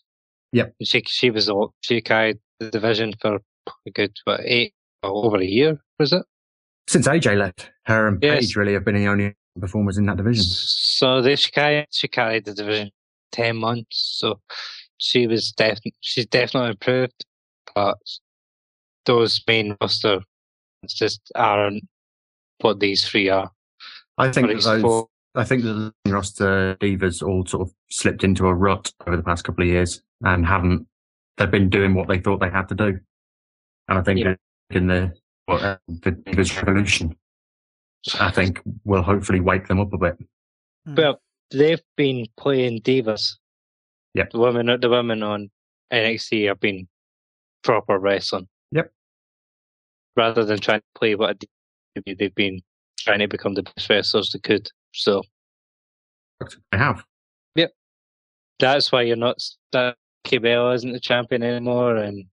Yep. 0.52 0.74
She 0.82 1.02
she 1.06 1.30
was 1.30 1.46
the- 1.46 1.68
she 1.82 2.00
carried 2.00 2.38
the 2.60 2.70
division 2.70 3.14
for 3.20 3.40
a 3.86 3.90
good 3.90 4.12
what 4.24 4.40
eight 4.44 4.74
over 5.02 5.36
a 5.38 5.44
year 5.44 5.80
was 5.98 6.12
it? 6.12 6.22
Since 6.88 7.06
AJ 7.08 7.36
left, 7.38 7.70
her 7.86 8.06
and 8.08 8.22
Yes. 8.22 8.40
Paige 8.40 8.56
really 8.56 8.72
have 8.74 8.84
been 8.84 8.94
the 8.94 9.08
only 9.08 9.34
performers 9.60 9.98
in 9.98 10.06
that 10.06 10.16
division. 10.16 10.44
So 10.44 11.22
they 11.22 11.36
she 11.36 11.50
carried 11.50 11.86
she 11.90 12.08
carried 12.08 12.44
the 12.44 12.54
division 12.54 12.90
ten 13.32 13.56
months. 13.56 14.16
So 14.18 14.40
she 14.98 15.26
was 15.26 15.52
definitely 15.52 15.94
she's 16.00 16.26
definitely 16.26 16.70
improved, 16.70 17.24
but 17.74 17.98
those 19.06 19.42
main 19.46 19.76
roster 19.80 20.20
it's 20.82 20.94
just 20.94 21.20
aren't 21.34 21.84
what 22.60 22.80
these 22.80 23.06
three 23.08 23.28
are. 23.28 23.50
I 24.18 24.30
think 24.30 24.48
Or 24.48 24.54
that 24.54 24.62
those, 24.62 24.82
four. 24.82 25.08
I 25.34 25.44
think 25.44 25.64
that 25.64 25.72
the 25.72 25.92
main 26.04 26.14
roster 26.14 26.76
divas 26.80 27.22
all 27.22 27.44
sort 27.46 27.68
of 27.68 27.74
slipped 27.90 28.22
into 28.22 28.46
a 28.46 28.54
rut 28.54 28.92
over 29.06 29.16
the 29.16 29.22
past 29.22 29.44
couple 29.44 29.62
of 29.64 29.68
years 29.68 30.02
and 30.22 30.46
haven't. 30.46 30.86
They've 31.36 31.50
been 31.50 31.68
doing 31.68 31.94
what 31.94 32.06
they 32.06 32.20
thought 32.20 32.38
they 32.38 32.50
had 32.50 32.68
to 32.68 32.74
do, 32.76 33.00
and 33.88 33.98
I 33.98 34.02
think 34.02 34.20
Yeah. 34.20 34.34
in 34.70 34.86
the 34.86 35.12
what, 35.46 35.62
uh, 35.62 35.78
the 35.88 36.12
divas 36.12 36.56
revolution, 36.56 37.16
I 38.20 38.30
think 38.30 38.60
will 38.84 39.02
hopefully 39.02 39.40
wake 39.40 39.68
them 39.68 39.80
up 39.80 39.92
a 39.92 39.98
bit. 39.98 40.18
Hmm. 40.86 40.94
Well, 40.94 41.20
they've 41.50 41.82
been 41.96 42.26
playing 42.36 42.82
divas. 42.82 43.36
Yep. 44.14 44.30
The 44.30 44.38
women, 44.38 44.80
the 44.80 44.88
women 44.88 45.22
on 45.22 45.50
NXT 45.92 46.48
have 46.48 46.60
been 46.60 46.86
proper 47.62 47.98
wrestling. 47.98 48.48
Yep. 48.72 48.92
Rather 50.16 50.44
than 50.44 50.60
trying 50.60 50.80
to 50.80 50.86
play 50.94 51.14
what 51.14 51.30
a 51.42 51.46
diva, 51.96 52.16
they've 52.18 52.34
been 52.34 52.60
trying 52.98 53.18
to 53.20 53.28
become 53.28 53.54
the 53.54 53.62
best 53.62 53.90
wrestlers 53.90 54.30
they 54.30 54.38
could. 54.38 54.68
So 54.92 55.22
I 56.72 56.76
have. 56.76 57.04
Yep. 57.56 57.72
That's 58.60 58.92
why 58.92 59.02
you're 59.02 59.16
not 59.16 59.38
that 59.72 59.96
Bella 60.24 60.72
isn't 60.74 60.92
the 60.92 61.00
champion 61.00 61.42
anymore, 61.42 61.96
and 61.96 62.26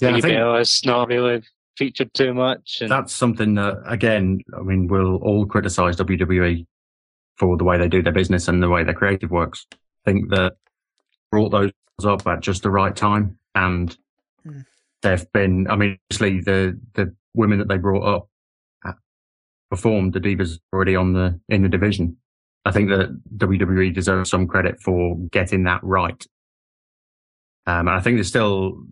Yeah, 0.00 0.08
I 0.08 0.12
Nikki 0.12 0.22
think 0.22 0.34
Bella's 0.34 0.82
not 0.84 1.08
really 1.08 1.42
featured 1.76 2.12
too 2.14 2.34
much. 2.34 2.78
And 2.80 2.90
that's 2.90 3.12
something 3.14 3.54
that 3.54 3.82
again, 3.86 4.40
I 4.58 4.62
mean, 4.62 4.88
we'll 4.88 5.16
all 5.16 5.46
criticize 5.46 5.96
WWE 5.96 6.66
for 7.38 7.56
the 7.56 7.64
way 7.64 7.78
they 7.78 7.88
do 7.88 8.02
their 8.02 8.12
business 8.12 8.48
and 8.48 8.62
the 8.62 8.68
way 8.68 8.82
their 8.84 8.94
creative 8.94 9.30
works. 9.30 9.66
I 9.72 10.10
think 10.10 10.30
that 10.30 10.54
brought 11.30 11.50
those 11.50 11.72
up 12.04 12.26
at 12.26 12.40
just 12.40 12.62
the 12.62 12.70
right 12.70 12.94
time, 12.94 13.38
and 13.54 13.96
Hmm. 14.44 14.60
they've 15.02 15.30
been. 15.32 15.66
I 15.68 15.76
mean, 15.76 15.98
obviously 16.10 16.40
the 16.40 16.78
the 16.94 17.14
women 17.34 17.58
that 17.58 17.68
they 17.68 17.76
brought 17.78 18.04
up 18.04 18.28
uh, 18.84 18.92
performed. 19.70 20.12
The 20.12 20.20
divas 20.20 20.58
already 20.72 20.94
on 20.96 21.12
the 21.12 21.40
in 21.48 21.62
the 21.62 21.68
division. 21.68 22.16
I 22.64 22.72
think 22.72 22.88
that 22.90 23.20
WWE 23.36 23.92
deserves 23.94 24.30
some 24.30 24.46
credit 24.48 24.80
for 24.80 25.16
getting 25.30 25.64
that 25.64 25.80
right. 25.84 26.24
Um, 27.66 27.88
and 27.88 27.90
I 27.90 28.00
think 28.00 28.16
there's 28.16 28.28
still 28.28 28.84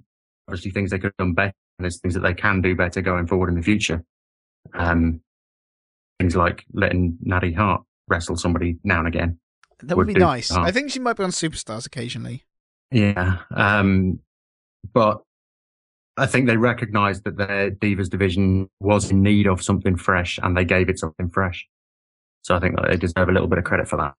obviously 0.49 0.71
things 0.73 0.91
they 0.91 0.99
could 0.99 1.13
have 1.13 1.17
done 1.17 1.35
better. 1.35 1.53
And 1.79 1.85
there's 1.85 2.01
things 2.01 2.15
that 2.15 2.21
they 2.21 2.35
can 2.35 2.61
do 2.61 2.77
better 2.77 3.01
going 3.01 3.27
forward 3.27 3.49
in 3.49 3.57
the 3.57 3.63
future. 3.63 4.05
Um, 4.75 5.21
things 6.19 6.37
like 6.37 6.65
letting 6.73 7.19
Natty 7.23 7.53
Hart 7.53 7.83
wrestle 8.09 8.37
somebody 8.37 8.77
now 8.85 9.01
and 9.01 9.09
again. 9.09 9.39
that 9.83 9.97
would 9.97 10.07
would 10.07 10.15
be 10.15 10.21
nice. 10.21 10.53
Oh. 10.53 10.61
I 10.61 10.71
think 10.71 10.91
she 10.91 11.01
might 11.01 11.17
be 11.17 11.25
on 11.25 11.31
Superstars 11.31 11.87
occasionally. 11.87 12.45
Yeah. 12.91 13.39
Um, 13.55 14.21
but 14.93 15.23
I 16.17 16.27
think 16.27 16.47
they 16.47 16.57
recognized 16.57 17.25
that 17.25 17.37
their 17.37 17.71
Divas 17.73 18.09
division 18.09 18.69
was 18.81 19.11
in 19.11 19.23
need 19.23 19.47
of 19.47 19.63
something 19.63 19.97
fresh 19.97 20.39
and 20.43 20.57
they 20.57 20.65
gave 20.65 20.89
it 20.89 20.99
something 20.99 21.29
fresh. 21.29 21.67
So 22.43 22.55
I 22.55 22.61
think 22.61 22.77
that 22.77 22.89
they 22.89 22.97
deserve 22.97 23.29
a 23.29 23.33
little 23.33 23.49
bit 23.49 23.59
of 23.59 23.65
credit 23.65 23.89
for 23.89 23.97
that. 23.97 24.15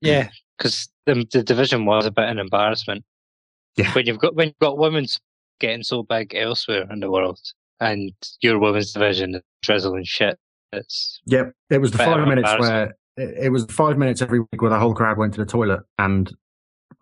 yeah, 0.00 0.28
because 0.58 0.88
the 1.06 1.24
the 1.32 1.42
division 1.42 1.86
was 1.86 2.06
a 2.06 2.10
bit 2.10 2.28
an 2.28 2.38
embarrassment. 2.38 3.04
Yeah. 3.76 3.92
When 3.92 4.04
you've 4.04 4.18
got 4.18 4.34
when 4.34 4.48
you've 4.48 4.58
got 4.58 4.76
women's 4.76 5.20
getting 5.62 5.82
so 5.82 6.02
big 6.02 6.34
elsewhere 6.34 6.86
in 6.90 7.00
the 7.00 7.10
world, 7.10 7.40
and 7.80 8.12
your 8.42 8.58
women's 8.58 8.92
division 8.92 9.36
is 9.36 9.42
drizzling 9.62 10.04
shit. 10.04 10.38
It's 10.72 11.20
Yep. 11.26 11.52
It 11.70 11.78
was 11.78 11.92
the 11.92 11.98
five 11.98 12.28
minutes 12.28 12.52
where 12.58 12.94
it, 13.16 13.44
it 13.44 13.48
was 13.50 13.64
five 13.66 13.96
minutes 13.96 14.20
every 14.20 14.40
week 14.40 14.60
where 14.60 14.70
the 14.70 14.78
whole 14.78 14.94
crowd 14.94 15.18
went 15.18 15.34
to 15.34 15.40
the 15.40 15.46
toilet 15.46 15.80
and 15.98 16.30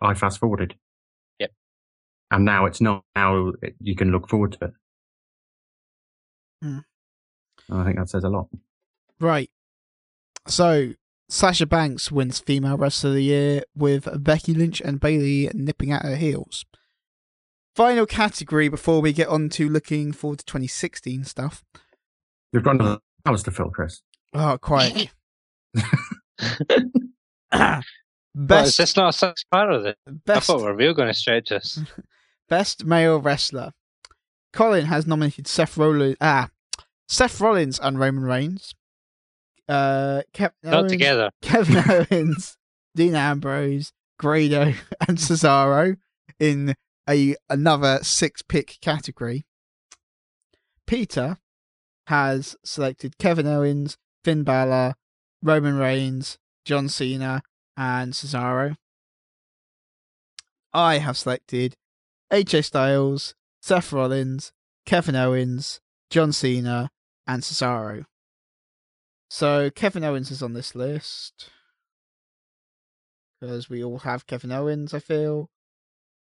I 0.01 0.13
fast 0.13 0.39
forwarded. 0.39 0.75
Yep. 1.39 1.51
And 2.31 2.45
now 2.45 2.65
it's 2.65 2.81
not. 2.81 3.03
Now 3.15 3.51
you 3.79 3.95
can 3.95 4.11
look 4.11 4.29
forward 4.29 4.53
to 4.53 4.65
it. 4.65 4.71
Hmm. 6.61 6.79
I 7.71 7.83
think 7.83 7.97
that 7.97 8.09
says 8.09 8.23
a 8.23 8.29
lot. 8.29 8.47
Right. 9.19 9.49
So 10.47 10.93
Sasha 11.29 11.65
Banks 11.65 12.11
wins 12.11 12.39
Female 12.39 12.77
Wrestler 12.77 13.11
of 13.11 13.15
the 13.15 13.23
Year 13.23 13.63
with 13.75 14.07
Becky 14.21 14.53
Lynch 14.53 14.81
and 14.81 14.99
Bayley 14.99 15.49
nipping 15.53 15.91
at 15.91 16.03
her 16.03 16.17
heels. 16.17 16.65
Final 17.75 18.05
category 18.05 18.67
before 18.67 19.01
we 19.01 19.13
get 19.13 19.27
on 19.27 19.49
to 19.49 19.69
looking 19.69 20.11
forward 20.11 20.39
to 20.39 20.45
2016 20.45 21.23
stuff. 21.23 21.63
You've 22.51 22.63
got 22.63 22.75
another 22.75 22.99
hours 23.25 23.43
to 23.43 23.51
fill, 23.51 23.69
Kris. 23.69 24.01
Oh, 24.33 24.57
quite. 24.57 25.11
But 28.33 28.65
is 28.65 28.77
best 28.77 28.77
this 28.77 28.95
not 28.95 29.09
a 29.09 29.17
six 29.17 29.43
part 29.43 29.71
of 29.73 29.85
it? 29.85 29.97
I 30.07 30.11
best 30.25 30.47
thought 30.47 30.59
we 30.59 30.63
were 30.63 30.75
real 30.75 30.93
going 30.93 31.09
to 31.09 31.13
stretch 31.13 31.49
this. 31.49 31.79
best 32.49 32.85
male 32.85 33.19
wrestler. 33.19 33.73
Colin 34.53 34.85
has 34.85 35.05
nominated 35.05 35.47
Seth 35.47 35.77
Rollins. 35.77 36.15
Ah, 36.21 36.49
Seth 37.07 37.41
Rollins 37.41 37.79
and 37.79 37.99
Roman 37.99 38.23
Reigns. 38.23 38.73
Uh, 39.67 40.21
Kevin 40.33 40.55
Not 40.63 40.73
Owens, 40.73 40.91
together. 40.91 41.31
Kevin 41.41 41.83
Owens, 41.89 42.57
Dean 42.95 43.15
Ambrose, 43.15 43.93
Grado, 44.17 44.73
and 45.07 45.17
Cesaro 45.17 45.97
in 46.39 46.75
a 47.09 47.35
another 47.49 47.99
six 48.03 48.41
pick 48.41 48.77
category. 48.81 49.45
Peter 50.87 51.37
has 52.07 52.55
selected 52.63 53.17
Kevin 53.17 53.47
Owens, 53.47 53.97
Finn 54.23 54.43
Balor, 54.43 54.95
Roman 55.41 55.77
Reigns, 55.77 56.37
John 56.65 56.89
Cena, 56.89 57.41
and 57.77 58.13
Cesaro. 58.13 58.75
I 60.73 60.99
have 60.99 61.17
selected 61.17 61.75
AJ 62.31 62.65
Styles, 62.65 63.35
Seth 63.61 63.91
Rollins, 63.91 64.51
Kevin 64.85 65.15
Owens, 65.15 65.81
John 66.09 66.31
Cena, 66.31 66.91
and 67.27 67.43
Cesaro. 67.43 68.05
So 69.29 69.69
Kevin 69.69 70.03
Owens 70.03 70.31
is 70.31 70.41
on 70.41 70.53
this 70.53 70.75
list 70.75 71.49
because 73.39 73.69
we 73.69 73.83
all 73.83 73.99
have 73.99 74.27
Kevin 74.27 74.51
Owens, 74.51 74.93
I 74.93 74.99
feel, 74.99 75.49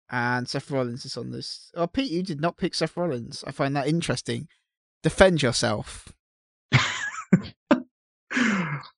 and 0.10 0.48
Seth 0.48 0.72
Rollins 0.72 1.06
is 1.06 1.18
on 1.18 1.32
this. 1.32 1.72
Oh, 1.76 1.88
Pete, 1.88 2.12
you 2.12 2.24
did 2.24 2.42
not 2.42 2.58
pick 2.58 2.74
Seth 2.74 2.96
Rollins. 2.96 3.44
I 3.46 3.52
find 3.52 3.76
that 3.76 3.88
interesting. 3.88 4.48
Defend 5.04 5.42
yourself. 5.42 6.12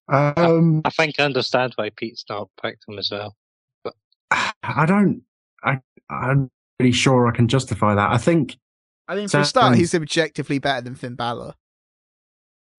um, 0.07 0.81
I 0.85 0.89
think 0.91 1.19
I 1.19 1.23
understand 1.23 1.73
why 1.75 1.89
Pete's 1.95 2.25
not 2.29 2.49
picked 2.61 2.85
him 2.87 2.99
as 2.99 3.09
well. 3.11 3.35
But... 3.83 3.93
I 4.63 4.85
don't. 4.85 5.23
I 5.63 5.79
I'm 6.09 6.49
really 6.79 6.91
sure 6.91 7.27
I 7.27 7.31
can 7.31 7.47
justify 7.47 7.95
that. 7.95 8.11
I 8.11 8.17
think. 8.17 8.57
I 9.07 9.15
mean, 9.15 9.27
for 9.27 9.39
a 9.39 9.45
start, 9.45 9.75
he's 9.75 9.95
objectively 9.95 10.59
better 10.59 10.81
than 10.81 10.95
Finn 10.95 11.15
Balor. 11.15 11.55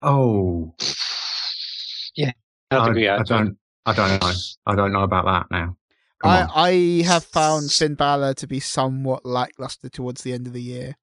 Oh, 0.01 0.73
yeah, 2.15 2.31
I'd 2.71 2.97
I. 2.97 3.17
I 3.17 3.23
don't. 3.23 3.57
I 3.85 3.93
don't 3.93 4.21
know. 4.21 4.31
I 4.65 4.75
don't 4.75 4.91
know 4.91 5.03
about 5.03 5.25
that 5.25 5.47
now. 5.51 5.75
Come 6.21 6.31
I, 6.31 6.41
on. 6.43 6.49
I 6.53 7.03
have 7.05 7.23
found 7.23 7.71
Finn 7.71 7.95
Balor 7.95 8.33
to 8.35 8.47
be 8.47 8.59
somewhat 8.59 9.25
lackluster 9.25 9.89
towards 9.89 10.21
the 10.23 10.33
end 10.33 10.47
of 10.47 10.53
the 10.53 10.61
year. 10.61 10.95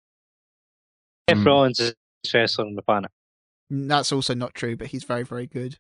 Seth 1.28 1.39
Mm. 1.39 1.47
Rollins 1.47 1.81
is 1.81 1.90
the 1.90 1.97
best 2.24 2.35
wrestler 2.35 2.66
on 2.66 2.74
the 2.74 2.82
planet. 2.82 3.11
Mm, 3.73 3.89
That's 3.89 4.12
also 4.12 4.35
not 4.35 4.55
true, 4.55 4.77
but 4.77 4.89
he's 4.89 5.05
very, 5.05 5.24
very 5.24 5.47
good. 5.47 5.77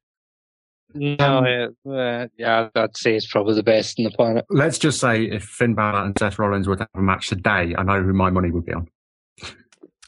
No, 0.94 1.16
Um, 1.20 1.44
yeah, 1.46 1.66
uh, 1.92 2.26
yeah, 2.38 2.68
I'd 2.74 2.96
say 2.96 3.12
he's 3.14 3.26
probably 3.26 3.54
the 3.54 3.62
best 3.62 3.98
on 3.98 4.04
the 4.04 4.10
planet. 4.10 4.44
Let's 4.50 4.78
just 4.78 5.00
say 5.00 5.24
if 5.24 5.44
Finn 5.44 5.74
Balor 5.74 6.04
and 6.04 6.18
Seth 6.18 6.38
Rollins 6.38 6.66
were 6.66 6.76
to 6.76 6.82
have 6.94 7.00
a 7.00 7.02
match 7.02 7.28
today, 7.28 7.74
I 7.76 7.82
know 7.82 8.02
who 8.02 8.12
my 8.14 8.30
money 8.30 8.50
would 8.50 8.64
be 8.64 8.72
on. 8.72 8.88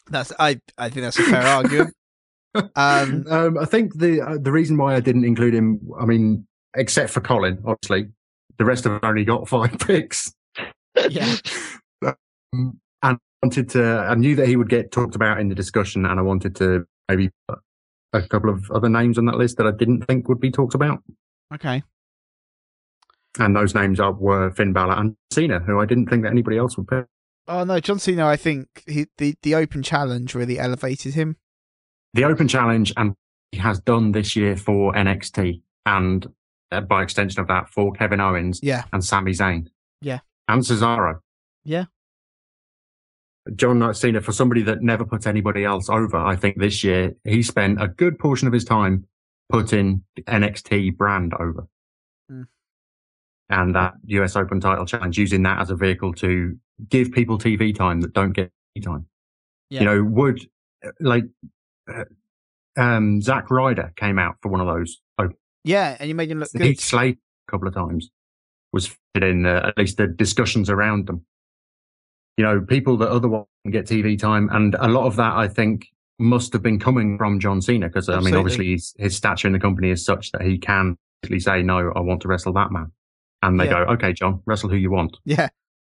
That's 0.09 0.33
I. 0.41 0.61
I 0.77 0.89
think 0.89 1.03
that's 1.05 1.19
a 1.19 1.23
fair 1.23 1.43
argument. 1.47 1.95
Um, 2.75 3.25
Um, 3.31 3.59
I 3.59 3.65
think 3.65 3.97
the 3.97 4.21
uh, 4.23 4.37
the 4.37 4.51
reason 4.51 4.77
why 4.77 4.97
I 4.97 5.01
didn't 5.01 5.25
include 5.25 5.55
him, 5.55 5.81
I 6.01 6.05
mean, 6.05 6.49
except 6.75 7.11
for 7.11 7.21
Colin, 7.21 7.63
obviously, 7.65 8.09
the 8.61 8.67
rest 8.67 8.85
of 8.85 8.93
them 8.93 9.01
only 9.03 9.25
got 9.25 9.49
five 9.49 9.79
picks. 9.87 10.33
Yeah. 11.09 11.35
Um, 12.53 12.79
and 13.03 13.17
I 13.17 13.17
wanted 13.43 13.71
to, 13.71 13.83
I 13.83 14.15
knew 14.17 14.37
that 14.37 14.47
he 14.47 14.57
would 14.57 14.69
get 14.69 14.93
talked 14.93 15.17
about 15.17 15.41
in 15.41 15.49
the 15.49 15.55
discussion, 15.55 16.05
and 16.05 16.21
I 16.21 16.23
wanted 16.23 16.55
to 16.57 16.85
maybe 17.09 17.31
put 17.49 17.59
a 18.13 18.21
couple 18.29 18.51
of 18.51 18.71
other 18.71 18.91
names 18.91 19.17
on 19.17 19.25
that 19.25 19.37
list 19.37 19.57
that 19.57 19.67
I 19.67 19.71
didn't 19.71 20.03
think 20.03 20.29
would 20.29 20.41
be 20.41 20.51
talked 20.51 20.75
about. 20.75 21.03
okay. 21.55 21.83
And 23.39 23.57
those 23.57 23.75
names 23.75 23.99
are, 23.99 24.13
were 24.13 24.51
Finn 24.51 24.75
Balor 24.75 24.95
and 24.95 25.17
Cena, 25.33 25.61
who 25.61 25.81
I 25.81 25.87
didn't 25.87 26.09
think 26.09 26.25
that 26.25 26.31
anybody 26.31 26.59
else 26.59 26.77
would 26.77 26.89
pick. 26.89 27.07
Oh 27.49 27.65
no, 27.65 27.81
John 27.81 27.99
Cena. 27.99 28.27
I 28.27 28.37
think 28.37 28.67
he, 28.87 29.07
the 29.17 29.37
the 29.43 29.55
Open 29.55 29.83
Challenge 29.83 30.35
really 30.35 30.59
elevated 30.59 31.15
him. 31.15 31.37
The 32.13 32.25
Open 32.25 32.49
Challenge, 32.49 32.93
and 32.97 33.15
he 33.53 33.59
has 33.59 33.81
done 33.81 34.13
this 34.13 34.35
year 34.37 34.57
for 34.57 34.93
NXT, 34.93 35.63
and 35.87 36.27
by 36.89 37.03
extension 37.03 37.41
of 37.41 37.49
that, 37.49 37.69
for 37.69 37.93
Kevin 37.93 38.21
Owens 38.21 38.61
Yeah, 38.63 38.85
and 38.93 39.05
Sami 39.05 39.33
Zayn. 39.33 39.69
Yeah. 40.01 40.21
and 40.49 40.63
Cesaro. 40.63 41.21
Yeah. 41.65 41.85
John 43.57 43.93
Cena, 43.95 44.21
for 44.21 44.33
somebody 44.33 44.63
that 44.63 44.83
never 44.83 45.05
puts 45.05 45.27
anybody 45.27 45.65
else 45.65 45.89
over, 45.89 46.17
I 46.17 46.37
think 46.37 46.59
this 46.59 46.85
year 46.85 47.15
he 47.25 47.43
spent 47.43 47.83
a 47.83 47.89
good 47.89 48.19
portion 48.19 48.47
of 48.47 48.53
his 48.55 48.65
time 48.65 49.07
putting 49.49 50.05
the 50.15 50.23
NXT 50.23 50.97
brand 50.97 51.35
over. 51.35 51.67
Mm. 52.31 52.47
And 53.49 53.75
that 53.75 53.95
US 54.07 54.37
Open 54.37 54.61
title 54.61 54.87
challenge, 54.87 55.19
using 55.19 55.43
that 55.43 55.61
as 55.61 55.71
a 55.71 55.77
vehicle 55.77 56.13
to 56.15 56.57
give 56.89 57.13
people 57.13 57.39
TV 57.39 57.75
time 57.75 58.01
that 58.03 58.13
don't 58.13 58.33
get 58.33 58.53
TV 58.77 58.85
time. 58.85 59.07
Yeah. 59.71 59.81
You 59.81 59.87
know, 59.87 60.05
would 60.05 60.41
like, 61.01 61.25
uh, 61.93 62.05
um, 62.77 63.21
Zack 63.21 63.51
Ryder 63.51 63.93
came 63.97 64.19
out 64.19 64.37
for 64.43 64.51
one 64.51 64.61
of 64.61 64.67
those. 64.67 65.01
Yeah, 65.65 65.97
and 65.99 66.09
you 66.09 66.15
made 66.15 66.31
him 66.31 66.41
look 66.41 66.51
good. 66.53 66.63
Heath 66.63 66.81
Slater 66.81 67.19
a 67.49 67.51
couple 67.51 67.69
of 67.69 67.75
times 67.75 68.11
was 68.73 68.95
fitted 69.15 69.31
in 69.31 69.47
uh, 69.47 69.67
at 69.69 69.79
least 69.79 69.97
the 69.97 70.07
discussions 70.07 70.71
around 70.71 71.07
them. 71.07 71.25
You 72.37 72.45
know, 72.45 72.61
people 72.61 72.97
that 72.99 73.11
otherwise 73.11 73.45
get 73.71 73.87
TV 73.87 74.19
time, 74.19 74.49
and 74.53 74.75
a 74.79 74.89
lot 74.89 75.07
of 75.07 75.17
that 75.17 75.35
I 75.37 75.49
think 75.49 75.89
must 76.19 76.53
have 76.53 76.63
been 76.63 76.79
coming 76.79 77.19
from 77.19 77.41
John 77.41 77.61
Cena 77.61 77.89
because 77.89 78.09
I 78.09 78.21
mean, 78.21 78.35
obviously 78.35 78.73
his, 78.73 78.95
his 78.99 79.17
stature 79.17 79.49
in 79.49 79.53
the 79.53 79.59
company 79.59 79.91
is 79.91 80.05
such 80.05 80.33
that 80.33 80.43
he 80.43 80.57
can 80.59 80.97
actually 81.25 81.41
say, 81.41 81.63
"No, 81.63 81.93
I 81.95 82.01
want 82.01 82.23
to 82.23 82.29
wrestle 82.29 82.53
that 82.55 82.71
man," 82.73 82.93
and 83.43 83.59
they 83.61 83.65
Yeah. 83.67 83.85
go, 83.85 83.93
"Okay, 83.95 84.13
John, 84.13 84.41
wrestle 84.47 84.71
who 84.71 84.77
you 84.77 84.91
want." 84.91 85.19
Yeah, 85.25 85.49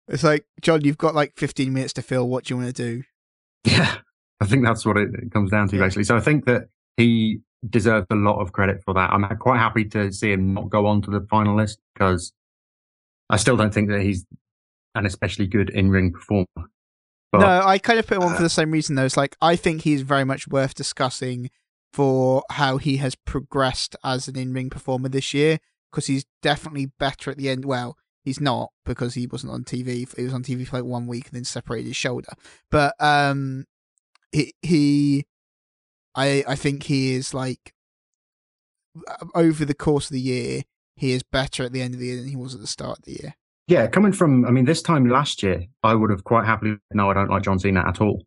it's 0.09 0.24
like 0.24 0.44
John, 0.60 0.80
you've 0.84 0.98
got 0.98 1.14
like 1.14 1.34
15 1.36 1.72
minutes 1.72 1.93
to 1.94 2.02
fill. 2.02 2.28
What 2.28 2.44
do 2.44 2.55
you 2.55 2.60
want 2.60 2.74
to 2.74 2.82
do? 2.82 3.02
Yeah, 3.64 3.98
I 4.40 4.47
think 4.47 4.64
that's 4.64 4.84
what 4.84 4.97
it 4.97 5.10
it 5.14 5.30
comes 5.30 5.51
down 5.52 5.68
to 5.68 5.76
Yeah. 5.76 5.82
basically. 5.84 6.05
So 6.05 6.16
I 6.16 6.20
think 6.20 6.47
that 6.47 6.68
he 6.97 7.40
deserves 7.68 8.06
a 8.10 8.14
lot 8.14 8.40
of 8.40 8.52
credit 8.52 8.82
for 8.84 8.94
that. 8.94 9.10
I'm 9.10 9.24
quite 9.39 9.59
happy 9.59 9.84
to 9.86 10.12
see 10.12 10.32
him 10.32 10.55
not 10.55 10.70
go 10.70 10.86
on 10.86 11.02
to 11.02 11.10
the 11.10 11.26
final 11.30 11.56
list 11.56 11.78
because 11.94 12.32
I 13.30 13.36
still 13.36 13.56
don't 13.56 13.72
think 13.72 13.89
that 13.89 14.02
he's 14.02 14.26
an 14.94 15.06
especially 15.06 15.47
good 15.47 15.70
in 15.70 15.90
ring 15.90 16.12
performer. 16.12 16.47
But 17.30 17.40
no, 17.40 17.62
I 17.66 17.78
kind 17.78 17.98
of 17.98 18.06
put 18.06 18.18
him 18.18 18.24
on 18.24 18.32
uh, 18.32 18.36
for 18.36 18.43
the 18.43 18.51
same 18.51 18.70
reason 18.70 18.94
though. 18.94 19.05
It's 19.05 19.16
like 19.16 19.36
I 19.40 19.56
think 19.56 19.82
he's 19.82 20.02
very 20.02 20.24
much 20.24 20.48
worth 20.48 20.74
discussing 20.74 21.51
for 21.93 22.43
how 22.51 22.76
he 22.78 22.98
has 22.98 23.14
progressed 23.14 23.97
as 24.05 24.28
an 24.28 24.36
in-ring 24.36 24.70
performer 24.70 25.09
this 25.09 25.32
year 25.32 25.59
because 25.90 26.06
he's 26.06 26.24
definitely 26.43 26.86
better 26.98 27.30
at 27.30 27.36
the 27.36 27.48
end. 27.48 27.64
Well, 27.64 27.97
he's 28.22 28.40
not 28.40 28.70
because 28.84 29.14
he 29.14 29.26
wasn't 29.26 29.52
on 29.52 29.64
TV. 29.64 30.14
He 30.16 30.24
was 30.24 30.34
on 30.34 30.43
TV 30.43 30.66
for 30.66 30.76
like 30.76 30.84
one 30.84 31.06
week 31.06 31.26
and 31.26 31.34
then 31.34 31.44
separated 31.44 31.89
his 31.89 31.97
shoulder. 31.97 32.32
But 32.70 32.94
um, 33.01 33.64
he 34.30 34.55
he, 34.62 35.24
I 36.14 36.44
I 36.47 36.55
think 36.56 36.84
he 36.84 37.14
is 37.14 37.32
like 37.34 37.72
over 39.34 39.64
the 39.64 39.74
course 39.74 40.06
of 40.10 40.14
the 40.14 40.20
year 40.20 40.62
he 40.97 41.12
is 41.12 41.22
better 41.22 41.64
at 41.64 41.72
the 41.72 41.80
end 41.80 41.94
of 41.94 42.01
the 42.01 42.06
year 42.06 42.16
than 42.16 42.28
he 42.28 42.36
was 42.36 42.55
at 42.55 42.60
the 42.60 42.66
start 42.66 42.98
of 42.98 43.05
the 43.05 43.12
year. 43.12 43.34
yeah, 43.66 43.86
coming 43.86 44.12
from, 44.12 44.44
I 44.44 44.51
mean, 44.51 44.66
this 44.66 44.82
time 44.82 45.09
last 45.09 45.43
year, 45.43 45.64
I 45.82 45.94
would 45.94 46.10
have 46.10 46.24
quite 46.24 46.44
happily, 46.44 46.76
no, 46.93 47.10
I 47.10 47.14
don't 47.14 47.30
like 47.30 47.43
John 47.43 47.59
Cena 47.59 47.82
at 47.89 48.01
all. 48.02 48.22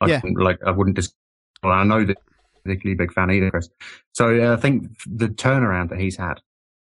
I 0.00 0.06
Yeah. 0.08 0.20
like, 0.36 0.58
I 0.66 0.70
wouldn't 0.70 0.96
just 0.96 1.14
well, 1.62 1.72
I 1.72 1.84
know 1.84 2.04
that 2.04 2.16
particularly 2.64 2.96
big 2.96 3.12
fan 3.12 3.30
either, 3.30 3.50
Kris. 3.50 3.68
So 4.12 4.26
uh, 4.50 4.54
I 4.56 4.60
think 4.60 4.88
the 5.06 5.28
turnaround 5.28 5.90
that 5.90 5.98
he's 6.00 6.16
had. 6.16 6.40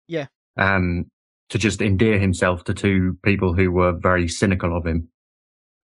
Yeah. 0.06 0.26
Um, 0.56 1.06
to 1.50 1.58
just 1.58 1.80
endear 1.82 2.18
himself 2.18 2.64
to 2.64 2.74
two 2.74 3.18
people 3.22 3.54
who 3.54 3.70
were 3.70 3.92
very 3.92 4.28
cynical 4.28 4.76
of 4.76 4.86
him 4.86 5.08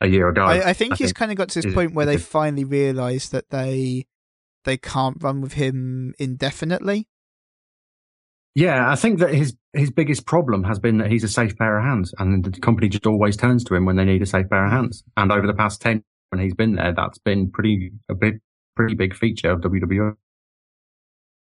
a 0.00 0.06
year 0.08 0.28
ago. 0.28 0.44
I, 0.44 0.70
I 0.70 0.72
think 0.72 0.94
I 0.94 0.96
he's 0.96 1.08
think 1.08 1.16
kind 1.16 1.30
of 1.30 1.36
got 1.38 1.48
to 1.50 1.58
this 1.60 1.66
is- 1.66 1.74
point 1.74 1.94
where 1.94 2.06
they 2.06 2.16
finally 2.16 2.64
realised 2.64 3.32
that 3.32 3.50
they 3.50 4.06
they 4.64 4.76
can't 4.76 5.22
run 5.22 5.40
with 5.40 5.54
him 5.54 6.14
indefinitely. 6.18 7.08
Yeah, 8.54 8.88
I 8.90 8.94
think 8.94 9.18
that 9.18 9.34
his 9.34 9.56
his 9.72 9.90
biggest 9.90 10.26
problem 10.26 10.62
has 10.64 10.78
been 10.78 10.98
that 10.98 11.10
he's 11.10 11.24
a 11.24 11.28
safe 11.28 11.56
pair 11.56 11.76
of 11.76 11.84
hands, 11.84 12.14
and 12.18 12.44
the 12.44 12.60
company 12.60 12.88
just 12.88 13.06
always 13.06 13.36
turns 13.36 13.64
to 13.64 13.74
him 13.74 13.84
when 13.84 13.96
they 13.96 14.04
need 14.04 14.22
a 14.22 14.26
safe 14.26 14.48
pair 14.48 14.64
of 14.64 14.70
hands. 14.70 15.02
And 15.16 15.32
over 15.32 15.46
the 15.46 15.54
past 15.54 15.80
ten, 15.80 16.04
when 16.30 16.40
he's 16.40 16.54
been 16.54 16.76
there, 16.76 16.92
that's 16.94 17.18
been 17.18 17.50
pretty 17.50 17.90
a 18.08 18.14
big, 18.14 18.40
pretty 18.76 18.94
big 18.94 19.14
feature 19.14 19.50
of 19.50 19.60
WWE. 19.60 20.14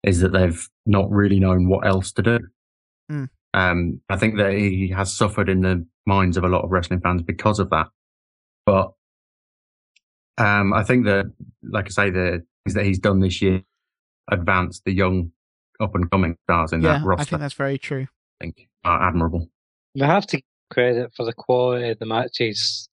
Is 0.04 0.22
that 0.22 0.32
they've 0.32 0.70
not 0.86 1.10
really 1.10 1.40
known 1.40 1.68
what 1.68 1.86
else 1.86 2.12
to 2.14 2.22
do. 2.22 2.40
Hmm. 3.10 3.26
Um, 3.54 4.02
I 4.10 4.18
think 4.18 4.38
that 4.38 4.54
he 4.54 4.94
has 4.96 5.16
suffered 5.16 5.50
in 5.50 5.62
the 5.62 5.86
minds 6.06 6.38
of 6.38 6.44
a 6.44 6.50
lot 6.50 6.64
of 6.64 6.72
wrestling 6.72 7.02
fans 7.02 7.22
because 7.22 7.60
of 7.60 7.70
that. 7.70 7.88
But 8.66 8.92
um, 10.38 10.74
I 10.74 10.84
think 10.84 11.06
that, 11.06 11.32
like 11.62 11.86
I 11.86 11.90
say, 11.90 12.10
the 12.10 12.46
that 12.72 12.86
he's 12.86 13.00
done 13.00 13.20
this 13.20 13.42
year 13.42 13.62
advance 14.32 14.82
the 14.86 14.94
young 14.94 15.32
up 15.82 15.94
and 15.96 16.10
coming 16.10 16.38
stars 16.46 16.72
in 16.72 16.82
yeah, 16.82 17.00
that 17.00 17.06
roster. 17.06 17.22
I 17.22 17.26
think 17.26 17.40
that's 17.42 17.54
very 17.56 17.78
true. 17.78 18.08
I 18.40 18.46
think 18.46 18.70
are 18.86 19.06
admirable. 19.10 19.50
We 19.96 20.02
have 20.02 20.26
to 20.28 20.42
credit 20.72 21.12
for 21.16 21.26
the 21.26 21.34
quality 21.34 21.90
of 21.90 22.00
the 22.00 22.06
matches 22.06 22.88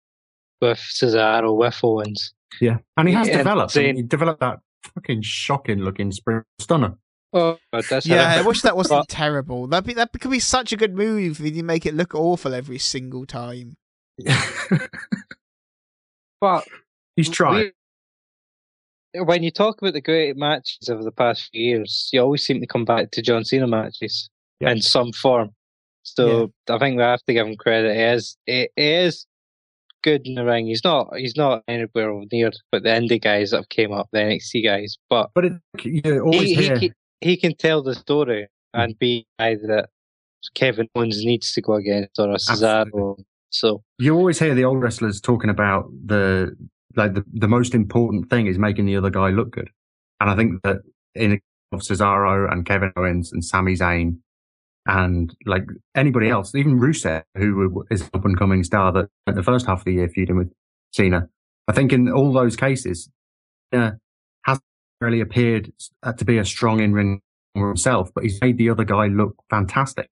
with 0.59 0.77
Cesaro, 0.77 1.55
with 1.57 1.79
Owens. 1.81 2.33
Yeah, 2.59 2.79
and 2.97 3.07
he 3.07 3.13
has 3.13 3.29
Yeah, 3.29 3.37
developed. 3.37 3.77
I 3.77 3.93
he 3.93 4.01
developed 4.03 4.41
that 4.41 4.59
fucking 4.93 5.21
shocking 5.21 5.79
looking 5.79 6.11
spring 6.11 6.43
stunner. 6.59 6.97
Oh, 7.33 7.57
God, 7.71 7.85
that's 7.89 8.05
Yeah, 8.05 8.35
I 8.37 8.41
wish 8.41 8.61
that 8.63 8.75
wasn't 8.75 9.01
But- 9.01 9.07
terrible. 9.07 9.67
That 9.67 9.85
be 9.85 9.93
that 9.93 10.11
could 10.19 10.31
be 10.31 10.39
such 10.39 10.73
a 10.73 10.77
good 10.77 10.93
move 10.95 11.39
if 11.39 11.55
you 11.55 11.63
make 11.63 11.85
it 11.85 11.93
look 11.93 12.13
awful 12.13 12.53
every 12.53 12.77
single 12.77 13.25
time. 13.25 13.77
But 16.41 16.67
He's 17.15 17.29
tried. 17.29 17.71
When 19.13 19.43
you 19.43 19.51
talk 19.51 19.81
about 19.81 19.93
the 19.93 20.01
great 20.01 20.37
matches 20.37 20.89
of 20.89 21.03
the 21.03 21.11
past 21.11 21.49
few 21.51 21.61
years, 21.61 22.09
you 22.13 22.21
always 22.21 22.45
seem 22.45 22.59
to 22.61 22.67
come 22.67 22.85
back 22.85 23.11
to 23.11 23.21
John 23.21 23.43
Cena 23.43 23.67
matches 23.67 24.29
Yeah. 24.59 24.71
in 24.71 24.81
some 24.81 25.11
form. 25.11 25.49
So 26.03 26.51
I 26.69 26.77
think 26.79 26.97
we 26.97 27.03
have 27.03 27.21
to 27.27 27.33
give 27.33 27.45
him 27.47 27.55
credit. 27.57 27.95
He 27.95 28.01
is, 28.01 28.37
he 28.45 28.69
is 28.75 29.25
good 30.03 30.25
in 30.25 30.33
the 30.35 30.43
ring. 30.43 30.65
He's 30.67 30.83
not, 30.83 31.15
he's 31.15 31.35
not 31.37 31.63
anywhere 31.67 32.11
near, 32.31 32.51
but 32.71 32.83
the 32.83 32.89
indie 32.89 33.21
guys 33.21 33.51
that 33.51 33.57
have 33.57 33.69
came 33.69 33.91
up, 33.91 34.07
the 34.11 34.19
NXT 34.19 34.63
guys. 34.63 34.97
But 35.09 35.29
But 35.35 35.45
it, 35.45 35.53
you 35.83 36.21
always 36.21 36.41
he, 36.57 36.75
he, 36.77 36.91
he 37.21 37.37
can 37.37 37.55
tell 37.55 37.83
the 37.83 37.93
story 37.93 38.47
and 38.73 38.97
be 38.97 39.27
either 39.37 39.67
that 39.67 39.89
Kevin 40.55 40.87
Owens 40.95 41.23
needs 41.23 41.53
to 41.53 41.61
go 41.61 41.73
against 41.73 42.17
or 42.19 42.31
a 42.31 42.35
Cesaro. 42.37 42.81
Absolutely. 42.87 43.25
So 43.51 43.83
you 43.99 44.15
always 44.15 44.39
hear 44.39 44.55
the 44.55 44.63
old 44.63 44.81
wrestlers 44.81 45.19
talking 45.21 45.49
about 45.49 45.91
the 46.05 46.55
like 46.95 47.13
the, 47.13 47.23
the 47.33 47.47
most 47.47 47.73
important 47.73 48.29
thing 48.29 48.47
is 48.47 48.57
making 48.57 48.85
the 48.85 48.95
other 48.95 49.09
guy 49.09 49.29
look 49.29 49.51
good. 49.51 49.69
And 50.19 50.29
I 50.29 50.35
think 50.35 50.61
that 50.63 50.77
in 51.15 51.39
of 51.71 51.81
Cesaro 51.81 52.51
and 52.51 52.65
Kevin 52.65 52.91
Owens 52.95 53.31
and 53.31 53.43
Sami 53.43 53.75
Zayn 53.75 54.17
and 54.87 55.33
like 55.45 55.63
anybody 55.95 56.29
else, 56.29 56.53
even 56.55 56.79
Rusev, 56.79 57.23
who 57.35 57.85
is 57.91 58.01
an 58.01 58.09
up 58.13 58.25
and 58.25 58.37
coming 58.37 58.63
star 58.63 58.91
that 58.91 59.07
spent 59.23 59.35
the 59.37 59.43
first 59.43 59.65
half 59.65 59.79
of 59.79 59.85
the 59.85 59.93
year 59.93 60.09
feuding 60.09 60.37
with 60.37 60.51
Cena. 60.91 61.29
I 61.67 61.73
think 61.73 61.93
in 61.93 62.11
all 62.11 62.33
those 62.33 62.55
cases, 62.55 63.09
uh, 63.71 63.91
hasn't 64.45 64.65
really 64.99 65.21
appeared 65.21 65.71
uh, 66.03 66.13
to 66.13 66.25
be 66.25 66.37
a 66.37 66.45
strong 66.45 66.81
in 66.81 66.93
ring 66.93 67.21
himself, 67.55 68.09
but 68.13 68.23
he's 68.23 68.39
made 68.41 68.57
the 68.57 68.69
other 68.69 68.83
guy 68.83 69.07
look 69.07 69.35
fantastic. 69.49 70.09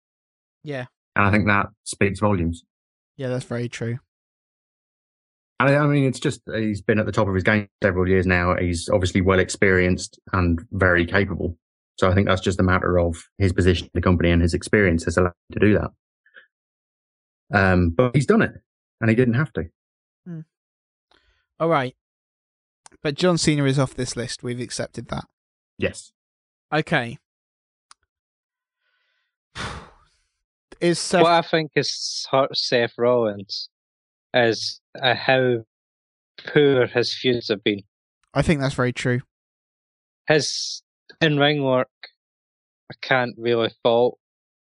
Yeah, 0.63 0.85
And 1.15 1.25
I 1.25 1.31
think 1.31 1.47
that 1.47 1.67
speaks 1.83 2.19
volumes. 2.19 2.63
yeah, 3.17 3.29
that's 3.29 3.45
very 3.45 3.69
true. 3.69 3.99
I 5.59 5.75
I 5.75 5.85
mean, 5.87 6.05
it's 6.05 6.19
just 6.19 6.41
he's 6.53 6.81
been 6.81 6.99
at 6.99 7.05
the 7.05 7.11
top 7.11 7.27
of 7.27 7.35
his 7.35 7.43
game 7.43 7.67
several 7.83 8.07
years 8.07 8.25
now. 8.25 8.55
He's 8.55 8.89
obviously 8.89 9.21
well 9.21 9.39
experienced 9.39 10.19
and 10.33 10.59
very 10.71 11.05
capable. 11.05 11.57
So 11.97 12.09
I 12.09 12.15
think 12.15 12.27
that's 12.27 12.41
just 12.41 12.59
a 12.61 12.63
matter 12.63 12.97
of 12.97 13.17
his 13.37 13.51
position 13.51 13.87
in 13.87 13.91
the 13.93 14.01
company 14.01 14.31
and 14.31 14.41
his 14.41 14.53
experience 14.53 15.03
has 15.03 15.17
allowed 15.17 15.33
him 15.49 15.53
to 15.53 15.59
do 15.59 15.79
that. 15.79 15.91
Um, 17.51 17.89
but 17.89 18.15
he's 18.15 18.25
done 18.25 18.41
it, 18.41 18.53
and 19.01 19.09
he 19.09 19.15
didn't 19.15 19.33
have 19.33 19.51
to. 19.53 19.65
All 21.59 21.67
right, 21.67 21.93
but 23.03 23.15
John 23.15 23.37
Cena 23.37 23.65
is 23.65 23.77
off 23.77 23.93
this 23.93 24.15
list. 24.15 24.43
We've 24.43 24.61
accepted 24.61 25.09
that. 25.09 25.25
Yes. 25.77 26.13
Okay. 26.71 27.17
Is 30.79 30.99
Seth? 30.99 31.23
what 31.23 31.33
I 31.33 31.41
think 31.41 31.71
has 31.75 32.25
hurt 32.31 32.55
Seth 32.55 32.93
Rollins 32.97 33.67
is 34.33 34.79
uh, 35.01 35.15
how 35.15 35.57
poor 36.53 36.87
his 36.87 37.13
feuds 37.13 37.49
have 37.49 37.63
been. 37.63 37.81
I 38.33 38.41
think 38.41 38.61
that's 38.61 38.75
very 38.75 38.93
true. 38.93 39.21
His 40.27 40.83
in 41.21 41.37
ring 41.37 41.63
work, 41.63 41.89
I 42.91 42.95
can't 43.01 43.35
really 43.37 43.71
fault. 43.83 44.17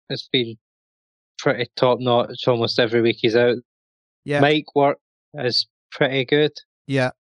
It's 0.10 0.30
been 0.32 0.58
pretty 1.38 1.70
top 1.76 2.00
notch 2.00 2.48
almost 2.48 2.80
every 2.80 3.02
week 3.02 3.18
he's 3.20 3.36
out. 3.36 3.58
Yeah, 4.26 4.42
mic 4.42 4.76
work 4.76 4.98
is 5.34 5.68
pretty 5.92 6.26
good. 6.26 6.52
yeah. 6.88 7.12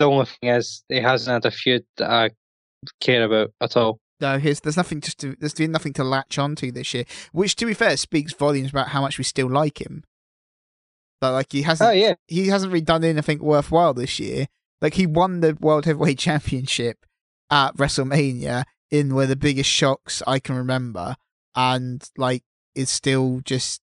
The 0.00 0.06
only 0.06 0.26
thing 0.26 0.50
is 0.50 0.82
he 0.88 1.00
hasn't 1.00 1.44
had 1.44 1.46
a 1.46 1.54
feud 1.54 1.84
that 1.98 2.10
I 2.10 2.30
care 3.00 3.24
about 3.24 3.52
at 3.60 3.76
all. 3.76 4.00
No, 4.20 4.38
here's 4.38 4.58
there's 4.60 4.76
nothing 4.76 5.00
just 5.00 5.18
to 5.20 5.36
there's 5.38 5.54
been 5.54 5.70
nothing 5.70 5.92
to 5.94 6.04
latch 6.04 6.36
onto 6.36 6.72
this 6.72 6.92
year, 6.94 7.04
which 7.32 7.54
to 7.56 7.66
be 7.66 7.74
fair 7.74 7.96
speaks 7.96 8.32
volumes 8.32 8.70
about 8.70 8.88
how 8.88 9.00
much 9.00 9.18
we 9.18 9.24
still 9.24 9.48
like 9.48 9.80
him. 9.80 10.02
But 11.24 11.32
like 11.32 11.52
he 11.52 11.62
hasn't 11.62 11.88
Oh 11.88 11.92
yeah, 11.94 12.16
he 12.28 12.48
hasn't 12.48 12.70
really 12.70 12.84
done 12.84 13.02
anything 13.02 13.38
worthwhile 13.38 13.94
this 13.94 14.20
year. 14.20 14.46
Like 14.82 14.92
he 14.92 15.06
won 15.06 15.40
the 15.40 15.56
World 15.58 15.86
Heavyweight 15.86 16.18
Championship 16.28 17.06
at 17.50 17.74
WrestleMania 17.78 18.64
in 18.90 19.14
one 19.14 19.22
of 19.22 19.28
the 19.30 19.36
biggest 19.36 19.70
shocks 19.70 20.22
I 20.26 20.38
can 20.38 20.54
remember, 20.54 21.16
and 21.54 22.06
like 22.18 22.42
is 22.74 22.90
still 22.90 23.40
just 23.42 23.80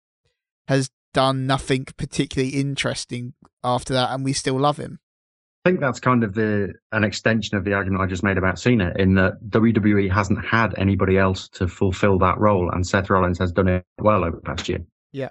has 0.67 0.91
done 1.15 1.47
nothing 1.47 1.85
particularly 1.97 2.57
interesting 2.57 3.35
after 3.63 3.93
that, 3.93 4.11
and 4.11 4.25
we 4.25 4.33
still 4.33 4.59
love 4.59 4.79
him. 4.79 4.99
I 5.65 5.71
think 5.71 5.81
that's 5.81 6.01
kind 6.01 6.25
of 6.25 6.35
the 6.35 6.75
an 6.91 7.05
extension 7.05 7.57
of 7.57 7.65
the 7.65 7.75
argument 7.75 8.03
I 8.03 8.07
just 8.07 8.25
made 8.25 8.37
about 8.37 8.59
Cena, 8.59 8.93
in 8.97 9.15
that 9.15 9.35
WWE 9.49 10.11
hasn't 10.13 10.45
had 10.45 10.75
anybody 10.77 11.17
else 11.17 11.49
to 11.51 11.69
fulfill 11.69 12.19
that 12.19 12.37
role, 12.41 12.69
and 12.73 12.85
Seth 12.85 13.11
Rollins 13.11 13.39
has 13.39 13.53
done 13.53 13.69
it 13.69 13.85
well 14.01 14.25
over 14.25 14.35
the 14.35 14.43
past 14.43 14.69
year. 14.69 14.81
Yeah. 15.13 15.29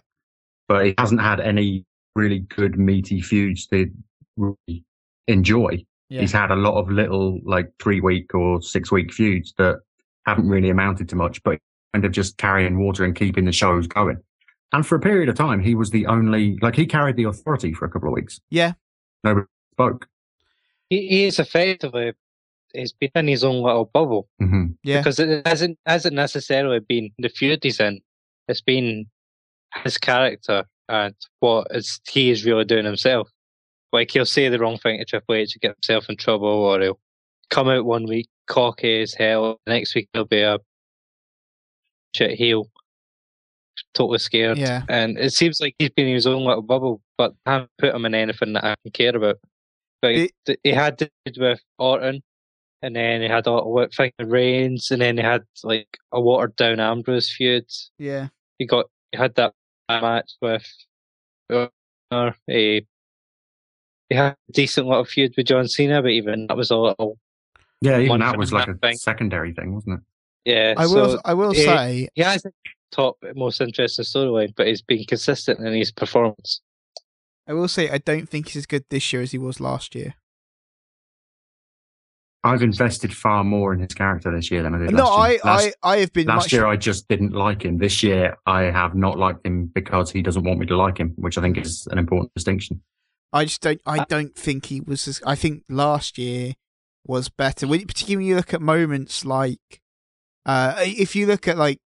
but 0.69 0.85
he 0.85 0.95
hasn't 0.97 1.21
had 1.21 1.39
any 1.39 1.85
really 2.17 2.39
good 2.39 2.77
meaty 2.77 3.21
feuds 3.21 3.67
to 3.67 3.89
really 4.35 4.83
enjoy. 5.27 5.85
Yeah. 6.09 6.21
He's 6.21 6.31
had 6.33 6.51
a 6.51 6.55
lot 6.55 6.79
of 6.79 6.89
little 6.89 7.39
like 7.45 7.71
three 7.81 8.01
week 8.01 8.33
or 8.33 8.61
six 8.61 8.91
week 8.91 9.13
feuds 9.13 9.53
that 9.57 9.79
haven't 10.25 10.49
really 10.49 10.69
amounted 10.69 11.07
to 11.09 11.15
much, 11.15 11.41
but 11.43 11.59
kind 11.93 12.03
of 12.05 12.11
just 12.11 12.37
carrying 12.37 12.79
water 12.79 13.05
and 13.05 13.15
keeping 13.15 13.45
the 13.45 13.51
shows 13.51 13.87
going. 13.87 14.17
And 14.73 14.85
for 14.85 14.95
a 14.95 14.99
period 14.99 15.29
of 15.29 15.35
time, 15.35 15.61
he 15.61 15.75
was 15.75 15.91
the 15.91 16.05
only 16.07 16.57
like 16.61 16.75
he 16.75 16.85
carried 16.85 17.15
the 17.15 17.23
authority 17.25 17.73
for 17.73 17.85
a 17.85 17.89
couple 17.89 18.09
of 18.09 18.13
weeks. 18.13 18.39
Yeah, 18.49 18.73
Nobody 19.23 19.47
spoke. 19.73 20.07
he, 20.89 21.07
he 21.07 21.23
is 21.25 21.39
effectively 21.39 22.13
he's 22.73 22.91
been 22.91 23.11
in 23.15 23.27
his 23.29 23.45
own 23.45 23.61
little 23.63 23.85
bubble 23.85 24.27
hmm 24.39 24.65
yeah, 24.83 24.99
because 24.99 25.19
it 25.19 25.47
hasn't 25.47 25.77
hasn't 25.85 26.15
necessarily 26.15 26.79
been 26.79 27.11
the 27.19 27.29
feud 27.29 27.59
he's 27.63 27.79
in. 27.79 28.01
It's 28.49 28.61
been 28.61 29.05
his 29.83 29.97
character 29.97 30.65
and 30.89 31.15
what 31.39 31.67
is 31.71 31.99
he 32.09 32.29
is 32.31 32.45
really 32.45 32.65
doing 32.65 32.85
himself. 32.85 33.29
Like 33.93 34.11
he'll 34.11 34.25
say 34.25 34.49
the 34.49 34.59
wrong 34.59 34.77
thing 34.77 34.99
to 34.99 35.05
Triple 35.05 35.35
H 35.35 35.51
to 35.53 35.59
get 35.59 35.75
himself 35.75 36.09
in 36.09 36.17
trouble, 36.17 36.47
or 36.47 36.79
he'll 36.81 36.99
come 37.49 37.69
out 37.69 37.85
one 37.85 38.05
week 38.05 38.27
cocky 38.47 39.01
as 39.01 39.13
hell, 39.13 39.59
the 39.65 39.73
next 39.73 39.95
week 39.95 40.09
he'll 40.13 40.25
be 40.25 40.41
a 40.41 40.57
shit 42.15 42.31
heel, 42.31 42.67
totally 43.93 44.19
scared. 44.19 44.57
yeah. 44.57 44.83
And 44.89 45.17
it 45.17 45.33
seems 45.33 45.59
like 45.59 45.75
he's 45.79 45.89
been 45.91 46.07
in 46.07 46.15
his 46.15 46.27
own 46.27 46.43
little 46.43 46.61
bubble, 46.61 47.01
but 47.17 47.33
I 47.45 47.53
haven't 47.53 47.71
put 47.77 47.95
him 47.95 48.05
in 48.05 48.13
anything 48.15 48.53
that 48.53 48.63
I 48.65 48.75
can 48.83 48.91
care 48.91 49.15
about. 49.15 49.37
But 50.01 50.11
It- 50.45 50.59
he 50.63 50.71
had 50.71 50.97
to 50.99 51.09
do 51.25 51.41
with 51.41 51.61
Orton, 51.77 52.21
and 52.81 52.95
then 52.95 53.21
he 53.21 53.27
had 53.27 53.47
a 53.47 53.53
what 53.63 53.93
thing 53.93 54.11
with 54.19 54.29
Reigns, 54.29 54.91
and 54.91 55.01
then 55.01 55.17
he 55.17 55.23
had 55.23 55.43
like 55.63 55.97
a 56.11 56.21
watered 56.21 56.55
down 56.55 56.79
Ambrose 56.79 57.31
feud. 57.31 57.65
Yeah, 57.97 58.27
He 58.59 58.65
got 58.65 58.85
he 59.11 59.17
had 59.17 59.35
that 59.35 59.53
match 59.89 60.31
with 60.41 60.65
uh, 61.49 62.31
he, 62.47 62.85
he 64.09 64.15
had 64.15 64.35
a 64.49 64.51
decent 64.51 64.87
little 64.87 65.05
feud 65.05 65.33
with 65.37 65.47
John 65.47 65.67
Cena, 65.67 66.01
but 66.01 66.11
even 66.11 66.47
that 66.47 66.57
was 66.57 66.71
a 66.71 66.77
little 66.77 67.17
Yeah, 67.81 67.99
even 67.99 68.19
that 68.19 68.37
was 68.37 68.51
like 68.53 68.67
a 68.67 68.71
nothing. 68.71 68.97
secondary 68.97 69.53
thing, 69.53 69.73
wasn't 69.73 69.99
it? 69.99 70.51
yeah. 70.51 70.73
I 70.77 70.87
will. 70.87 71.19
I 71.25 71.33
will 71.33 71.51
eh, 71.51 71.65
say, 71.65 72.09
he 72.15 72.21
has 72.21 72.43
the 72.43 72.51
top 72.91 73.17
most 73.35 73.59
interesting 73.61 74.05
storyline, 74.05 74.53
but 74.55 74.67
he's 74.67 74.81
been 74.81 75.03
consistent 75.05 75.59
in 75.59 75.73
his 75.73 75.91
performance. 75.91 76.61
I 77.47 77.53
will 77.53 77.67
say, 77.67 77.89
I 77.89 77.97
don't 77.97 78.27
think 78.27 78.47
he's 78.47 78.57
as 78.57 78.65
good 78.65 78.85
this 78.89 79.11
year 79.13 79.21
as 79.21 79.31
he 79.31 79.37
was 79.37 79.59
last 79.59 79.95
year. 79.95 80.15
I've 82.47 82.63
invested 82.63 83.15
far 83.15 83.43
more 83.43 83.73
in 83.73 83.79
his 83.79 83.93
character 83.93 84.33
this 84.35 84.49
year 84.49 84.63
than 84.63 84.73
I 84.75 84.79
did 84.79 84.91
No, 84.93 85.03
last 85.05 85.19
I, 85.19 85.29
year. 85.31 85.39
Last, 85.45 85.75
I, 85.83 85.93
I 85.93 85.97
have 85.99 86.13
been 86.13 86.27
last 86.27 86.45
much. 86.45 86.53
year 86.53 86.65
I 86.65 86.75
just 86.75 87.07
didn't 87.07 87.33
like 87.33 87.63
him. 87.63 87.77
This 87.77 88.01
year 88.03 88.37
I 88.45 88.63
have 88.63 88.95
not 88.95 89.17
liked 89.17 89.45
him 89.45 89.71
because 89.73 90.11
he 90.11 90.21
doesn't 90.21 90.43
want 90.43 90.59
me 90.59 90.65
to 90.67 90.77
like 90.77 90.97
him, 90.97 91.13
which 91.17 91.37
I 91.37 91.41
think 91.41 91.57
is 91.57 91.87
an 91.91 91.97
important 91.97 92.33
distinction. 92.33 92.81
I 93.33 93.45
just 93.45 93.61
don't. 93.61 93.81
I 93.85 94.05
don't 94.05 94.35
think 94.35 94.67
he 94.67 94.79
was. 94.81 95.07
As, 95.07 95.21
I 95.25 95.35
think 95.35 95.63
last 95.69 96.17
year 96.17 96.53
was 97.05 97.29
better. 97.29 97.67
When, 97.67 97.85
particularly 97.85 98.17
when 98.17 98.25
you 98.27 98.35
look 98.37 98.53
at 98.53 98.61
moments 98.61 99.25
like, 99.25 99.81
uh, 100.45 100.75
if 100.79 101.15
you 101.15 101.25
look 101.25 101.47
at 101.47 101.57
like 101.57 101.79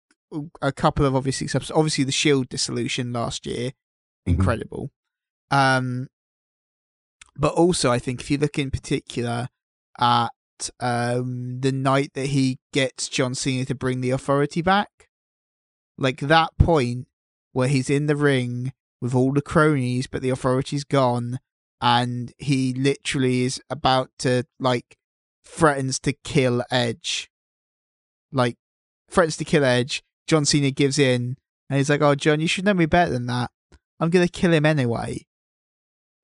a 0.62 0.72
couple 0.72 1.06
of 1.06 1.16
obviously 1.16 1.48
obviously 1.74 2.04
the 2.04 2.12
Shield 2.12 2.48
dissolution 2.50 3.12
last 3.12 3.46
year, 3.46 3.72
Mhm. 4.28 4.34
incredible. 4.34 4.92
Um, 5.50 6.08
but 7.36 7.54
also 7.54 7.92
I 7.92 8.00
think 8.00 8.22
if 8.22 8.30
you 8.32 8.38
look 8.38 8.60
in 8.60 8.72
particular 8.72 9.50
at 10.00 10.30
um 10.80 11.62
the 11.62 11.72
night 11.72 12.12
that 12.14 12.28
he 12.28 12.60
gets 12.74 13.08
John 13.08 13.36
Cena 13.36 13.66
to 13.66 13.76
bring 13.76 14.02
the 14.02 14.12
authority 14.12 14.62
back, 14.62 15.10
like 15.98 16.20
that 16.20 16.58
point 16.58 17.08
where 17.54 17.68
he's 17.68 17.90
in 17.90 18.06
the 18.06 18.16
ring 18.16 18.74
with 19.02 19.16
all 19.16 19.34
the 19.34 19.42
cronies, 19.42 20.08
but 20.08 20.22
the 20.22 20.30
authority's 20.30 20.84
gone, 20.84 21.40
and 21.82 22.34
he 22.38 22.74
literally 22.74 23.44
is 23.44 23.62
about 23.70 24.12
to 24.20 24.44
like 24.60 24.98
threatens 25.44 26.00
to 26.00 26.14
kill 26.14 26.64
Edge. 26.72 27.30
Like 28.32 28.58
threatens 29.10 29.38
to 29.38 29.46
kill 29.46 29.66
Edge. 29.66 30.04
John 30.28 30.46
Cena 30.46 30.72
gives 30.72 31.00
in, 31.00 31.38
and 31.70 31.78
he's 31.78 31.90
like, 31.90 32.02
"Oh, 32.02 32.16
John, 32.16 32.40
you 32.40 32.48
should 32.48 32.66
know 32.66 32.74
me 32.74 32.86
better 32.86 33.12
than 33.12 33.26
that. 33.28 33.52
I'm 34.00 34.10
gonna 34.10 34.28
kill 34.28 34.54
him 34.54 34.66
anyway." 34.66 35.26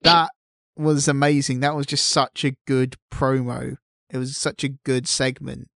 That 0.02 0.30
was 0.78 1.08
amazing. 1.08 1.60
That 1.60 1.76
was 1.76 1.86
just 1.86 2.08
such 2.08 2.46
a 2.46 2.56
good 2.66 2.96
promo. 3.12 3.78
It 4.10 4.18
was 4.18 4.38
such 4.38 4.64
a 4.64 4.70
good 4.70 5.08
segment. 5.08 5.70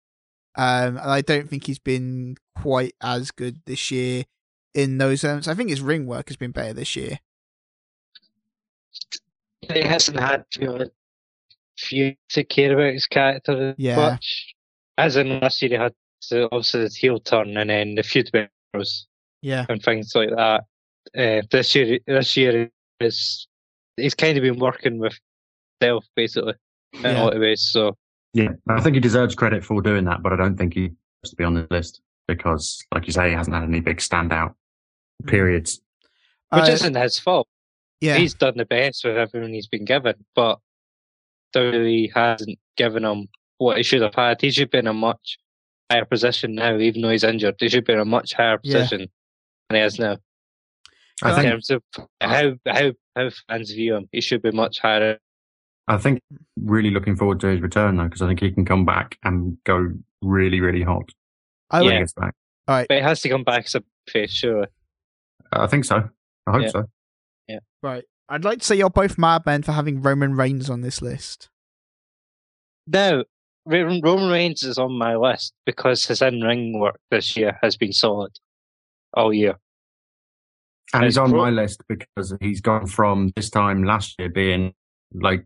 Um, 0.56 0.96
and 0.96 1.10
I 1.10 1.20
don't 1.20 1.48
think 1.48 1.66
he's 1.66 1.78
been 1.78 2.36
quite 2.56 2.94
as 3.02 3.30
good 3.30 3.60
this 3.66 3.90
year 3.90 4.24
in 4.74 4.98
those 4.98 5.24
elements. 5.24 5.48
I 5.48 5.54
think 5.54 5.70
his 5.70 5.80
ring 5.80 6.06
work 6.06 6.28
has 6.28 6.36
been 6.36 6.50
better 6.50 6.72
this 6.72 6.96
year. 6.96 7.18
He 9.72 9.80
hasn't 9.80 10.18
had 10.18 10.44
you 10.58 10.90
few 11.78 12.14
to 12.30 12.44
care 12.44 12.74
about 12.74 12.92
his 12.92 13.06
character 13.06 13.74
Yeah. 13.78 13.96
much. 13.96 14.54
As 14.98 15.16
in 15.16 15.40
last 15.40 15.62
year, 15.62 15.70
he 15.70 15.74
had 15.76 15.94
the, 16.28 16.44
obviously 16.46 16.82
the 16.82 16.88
heel 16.90 17.20
turn 17.20 17.56
and 17.56 17.70
then 17.70 17.94
the 17.94 18.02
feud 18.02 18.30
Ambrose 18.74 19.06
Yeah. 19.42 19.64
and 19.68 19.82
things 19.82 20.14
like 20.14 20.30
that. 20.30 20.64
Uh, 21.16 21.42
this 21.50 21.74
year, 21.74 21.98
this 22.06 22.36
year 22.36 22.70
is 23.00 23.46
he's 23.96 24.14
kind 24.14 24.36
of 24.36 24.42
been 24.42 24.58
working 24.58 24.98
with 24.98 25.18
self 25.82 26.04
basically 26.14 26.54
in 26.92 27.02
Yeah. 27.02 27.22
a 27.22 27.24
lot 27.24 27.34
of 27.34 27.40
ways. 27.40 27.62
So 27.72 27.96
Yeah, 28.32 28.50
I 28.68 28.80
think 28.80 28.94
he 28.94 29.00
deserves 29.00 29.34
credit 29.34 29.64
for 29.64 29.82
doing 29.82 30.04
that, 30.04 30.22
but 30.22 30.32
I 30.32 30.36
don't 30.36 30.56
think 30.56 30.74
he 30.74 30.90
has 31.22 31.30
to 31.30 31.36
be 31.36 31.44
on 31.44 31.54
the 31.54 31.66
list 31.70 32.00
because, 32.28 32.82
like 32.94 33.06
you 33.06 33.12
say, 33.12 33.28
he 33.30 33.34
hasn't 33.34 33.54
had 33.54 33.64
any 33.64 33.80
big 33.80 33.98
standout 33.98 34.54
periods. 35.26 35.80
which 36.52 36.62
Uh, 36.68 36.72
isn't 36.72 36.94
his 36.96 37.18
fault. 37.18 37.48
yeah. 38.00 38.16
He's 38.16 38.34
done 38.34 38.56
the 38.56 38.64
best 38.64 39.04
with 39.04 39.16
everyone 39.16 39.52
he's 39.52 39.66
been 39.68 39.84
given, 39.84 40.14
but 40.34 40.58
WWE 41.54 42.12
hasn't 42.14 42.58
given 42.76 43.04
him 43.04 43.28
what 43.58 43.76
he 43.76 43.82
should 43.82 44.02
have 44.02 44.14
had. 44.14 44.40
He 44.40 44.50
should 44.50 44.70
be 44.70 44.78
in 44.78 44.86
a 44.86 44.92
much 44.92 45.38
higher 45.90 46.04
position 46.04 46.54
now, 46.54 46.76
even 46.78 47.02
though 47.02 47.10
he's 47.10 47.24
injured. 47.24 47.56
He 47.58 47.68
should 47.68 47.84
be 47.84 47.92
in 47.92 47.98
a 48.00 48.04
much 48.04 48.32
higher 48.32 48.58
Yeah. 48.62 48.78
position 48.82 49.08
than 49.68 49.76
he 49.78 49.82
is 49.84 49.98
now. 49.98 50.18
I 51.22 51.30
in 51.30 51.34
think 51.36 51.48
terms 51.50 51.70
of 51.70 51.82
how 52.20 52.54
how 52.66 52.92
how 53.16 53.30
fans 53.48 53.72
view 53.72 53.96
him, 53.96 54.08
he 54.12 54.20
should 54.20 54.40
be 54.42 54.52
much 54.52 54.78
higher. 54.78 55.18
I 55.90 55.98
think 55.98 56.20
really 56.62 56.90
looking 56.90 57.16
forward 57.16 57.40
to 57.40 57.48
his 57.48 57.60
return 57.60 57.96
though, 57.96 58.04
because 58.04 58.22
I 58.22 58.28
think 58.28 58.40
he 58.40 58.52
can 58.52 58.64
come 58.64 58.84
back 58.84 59.18
and 59.24 59.58
go 59.64 59.88
really, 60.22 60.60
really 60.60 60.82
hot. 60.82 61.10
I 61.70 61.78
when 61.78 61.86
would, 61.86 61.92
he 61.94 61.98
gets 62.00 62.12
back. 62.12 62.34
But 62.66 62.86
he 62.88 63.00
has 63.00 63.20
to 63.22 63.28
come 63.28 63.42
back 63.42 63.64
as 63.64 63.74
a 63.74 63.82
face, 64.08 64.30
sure. 64.30 64.68
I 65.52 65.66
think 65.66 65.84
so. 65.84 66.08
I 66.46 66.50
hope 66.52 66.62
Yeah. 66.62 66.68
so. 66.68 66.84
right. 67.82 68.04
I'd 68.28 68.44
like 68.44 68.60
to 68.60 68.64
say 68.64 68.76
you're 68.76 68.88
both 68.88 69.18
mad 69.18 69.44
men 69.44 69.64
for 69.64 69.72
having 69.72 70.00
Roman 70.00 70.34
Reigns 70.34 70.70
on 70.70 70.82
this 70.82 71.02
list. 71.02 71.48
Now, 72.86 73.24
Roman 73.66 74.00
Roman 74.00 74.30
Reigns 74.30 74.62
is 74.62 74.78
on 74.78 74.96
my 74.96 75.16
list 75.16 75.52
because 75.66 76.06
his 76.06 76.22
in-ring 76.22 76.78
work 76.78 77.00
this 77.10 77.36
year 77.36 77.58
has 77.62 77.76
been 77.76 77.92
solid 77.92 78.30
all 79.14 79.32
year. 79.32 79.56
And 80.94 81.04
he's 81.04 81.18
on 81.18 81.30
pro- 81.30 81.42
my 81.42 81.50
list 81.50 81.82
because 81.88 82.32
he's 82.40 82.60
gone 82.60 82.86
from 82.86 83.32
this 83.34 83.50
time 83.50 83.82
last 83.82 84.14
year 84.20 84.28
being 84.28 84.72
like 85.12 85.44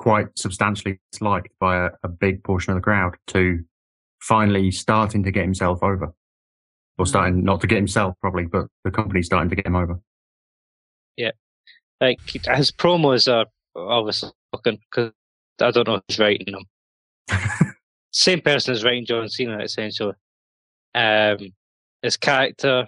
quite 0.00 0.26
substantially 0.34 0.98
disliked 1.12 1.52
by 1.60 1.76
a, 1.76 1.90
a 2.02 2.08
big 2.08 2.42
portion 2.42 2.72
of 2.72 2.76
the 2.76 2.82
crowd 2.82 3.14
to 3.26 3.62
finally 4.22 4.70
starting 4.70 5.22
to 5.22 5.30
get 5.30 5.44
himself 5.44 5.82
over. 5.82 6.12
Or 6.98 7.06
starting 7.06 7.44
not 7.44 7.60
to 7.62 7.66
get 7.66 7.76
himself 7.76 8.14
probably, 8.20 8.44
but 8.44 8.66
the 8.84 8.90
company's 8.90 9.26
starting 9.26 9.48
to 9.50 9.56
get 9.56 9.66
him 9.66 9.76
over. 9.76 10.00
Yeah, 11.16 11.30
like 12.00 12.18
his 12.28 12.72
promos 12.72 13.30
are 13.32 13.46
obviously 13.74 14.30
fucking 14.52 14.80
because 14.90 15.12
I 15.62 15.70
don't 15.70 15.88
know 15.88 16.00
who's 16.06 16.18
writing 16.18 16.52
them. 16.52 17.44
Same 18.12 18.42
person 18.42 18.74
is 18.74 18.84
writing 18.84 19.06
John 19.06 19.30
Cena 19.30 19.62
essentially. 19.62 20.12
Um, 20.94 21.38
his 22.02 22.18
character, 22.18 22.86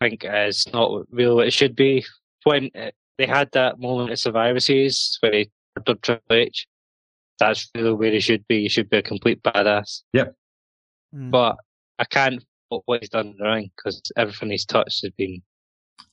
I 0.00 0.08
think, 0.08 0.26
is 0.26 0.66
not 0.70 1.06
what 1.10 1.46
it 1.46 1.52
should 1.54 1.76
be. 1.76 2.04
When 2.44 2.70
uh, 2.74 2.90
they 3.16 3.26
had 3.26 3.50
that 3.52 3.78
moment 3.78 4.10
at 4.10 4.18
Survivor 4.18 4.60
Series 4.60 5.16
where 5.20 5.32
he 5.32 5.50
murdered 5.76 6.02
Triple 6.02 6.36
H, 6.36 6.66
that's 7.38 7.70
really 7.74 7.92
where 7.92 8.12
he 8.12 8.20
should 8.20 8.46
be. 8.48 8.62
He 8.62 8.68
should 8.68 8.90
be 8.90 8.98
a 8.98 9.02
complete 9.02 9.42
badass. 9.42 10.02
Mm. 10.14 11.30
But 11.30 11.56
I 11.98 12.04
can't 12.04 12.42
fault 12.68 12.82
what 12.86 13.00
he's 13.00 13.08
done 13.08 13.28
in 13.28 13.36
the 13.38 13.44
ring 13.44 13.70
because 13.76 14.00
everything 14.16 14.50
he's 14.50 14.64
touched 14.64 15.02
has 15.02 15.10
been 15.16 15.42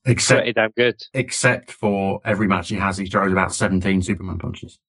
Except 0.06 0.40
pretty 0.40 0.54
damn 0.54 0.72
good. 0.72 1.02
except 1.14 1.72
for 1.72 2.20
every 2.26 2.48
match 2.48 2.70
he 2.70 2.76
has, 2.76 2.98
he 2.98 3.06
throws 3.06 3.32
about 3.32 3.54
17 3.54 4.02
Superman 4.02 4.38
punches. 4.40 4.80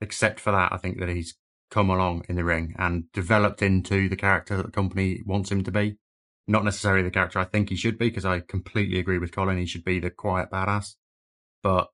Except 0.00 0.40
for 0.40 0.52
that, 0.52 0.72
I 0.72 0.78
think 0.78 0.98
that 0.98 1.08
he's 1.08 1.36
come 1.70 1.90
along 1.90 2.24
in 2.28 2.36
the 2.36 2.44
ring 2.44 2.74
and 2.78 3.10
developed 3.12 3.62
into 3.62 4.08
the 4.08 4.16
character 4.16 4.56
that 4.56 4.66
the 4.66 4.72
company 4.72 5.20
wants 5.24 5.50
him 5.50 5.62
to 5.64 5.70
be. 5.70 5.96
Not 6.48 6.64
necessarily 6.64 7.02
the 7.02 7.10
character 7.10 7.38
I 7.38 7.44
think 7.44 7.68
he 7.70 7.76
should 7.76 7.98
be, 7.98 8.08
because 8.08 8.24
I 8.24 8.40
completely 8.40 8.98
agree 8.98 9.18
with 9.18 9.32
Colin. 9.32 9.58
He 9.58 9.66
should 9.66 9.84
be 9.84 10.00
the 10.00 10.10
quiet 10.10 10.50
badass. 10.50 10.96
But 11.62 11.88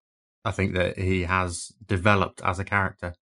I 0.48 0.50
think 0.50 0.72
that 0.74 0.98
he 0.98 1.24
has 1.24 1.74
developed 1.86 2.40
as 2.42 2.58
a 2.58 2.64
character 2.64 3.14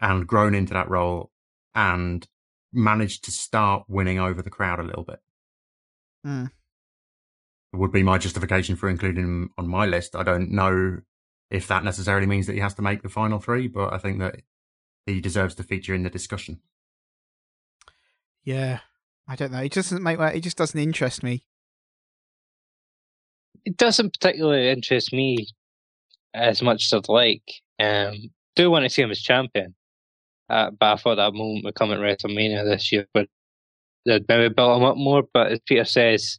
and 0.00 0.28
grown 0.28 0.54
into 0.54 0.74
that 0.74 0.88
role 0.88 1.32
and 1.74 2.24
managed 2.72 3.24
to 3.24 3.32
start 3.32 3.82
winning 3.88 4.20
over 4.20 4.42
the 4.42 4.50
crowd 4.50 4.78
a 4.78 4.84
little 4.84 5.02
bit. 5.02 5.18
Hmm. 6.24 6.44
Would 7.72 7.90
be 7.90 8.04
my 8.04 8.16
justification 8.16 8.76
for 8.76 8.88
including 8.88 9.24
him 9.24 9.50
on 9.58 9.66
my 9.66 9.86
list. 9.86 10.14
I 10.14 10.22
don't 10.22 10.52
know 10.52 10.98
if 11.50 11.66
that 11.66 11.82
necessarily 11.82 12.28
means 12.28 12.46
that 12.46 12.54
he 12.54 12.60
has 12.60 12.74
to 12.74 12.82
make 12.82 13.02
the 13.02 13.08
final 13.08 13.40
three, 13.40 13.66
but 13.66 13.92
I 13.92 13.98
think 13.98 14.20
that 14.20 14.36
he 15.04 15.20
deserves 15.20 15.56
to 15.56 15.64
feature 15.64 15.96
in 15.96 16.04
the 16.04 16.10
discussion. 16.10 16.60
Yeah, 18.44 18.78
I 19.26 19.34
don't 19.34 19.50
know. 19.50 19.62
It 19.62 19.72
doesn't 19.72 20.00
make. 20.00 20.20
It 20.20 20.42
just 20.42 20.56
doesn't 20.56 20.78
interest 20.78 21.24
me. 21.24 21.42
It 23.64 23.76
doesn't 23.76 24.12
particularly 24.12 24.70
interest 24.70 25.12
me 25.12 25.48
as 26.38 26.62
much 26.62 26.86
as 26.86 26.92
I'd 26.92 27.08
like. 27.08 27.42
Um, 27.78 28.30
do 28.56 28.70
want 28.70 28.84
to 28.84 28.90
see 28.90 29.02
him 29.02 29.10
as 29.10 29.20
champion, 29.20 29.74
uh, 30.48 30.70
but 30.78 30.92
I 30.92 30.96
thought 30.96 31.16
that 31.16 31.34
moment 31.34 31.64
would 31.64 31.74
come 31.74 31.92
at 31.92 31.98
WrestleMania 31.98 32.64
this 32.64 32.90
year, 32.90 33.06
but 33.14 33.28
they'd 34.04 34.26
maybe 34.28 34.52
build 34.52 34.78
him 34.78 34.84
up 34.84 34.96
more. 34.96 35.22
But 35.32 35.52
as 35.52 35.60
Peter 35.66 35.84
says, 35.84 36.38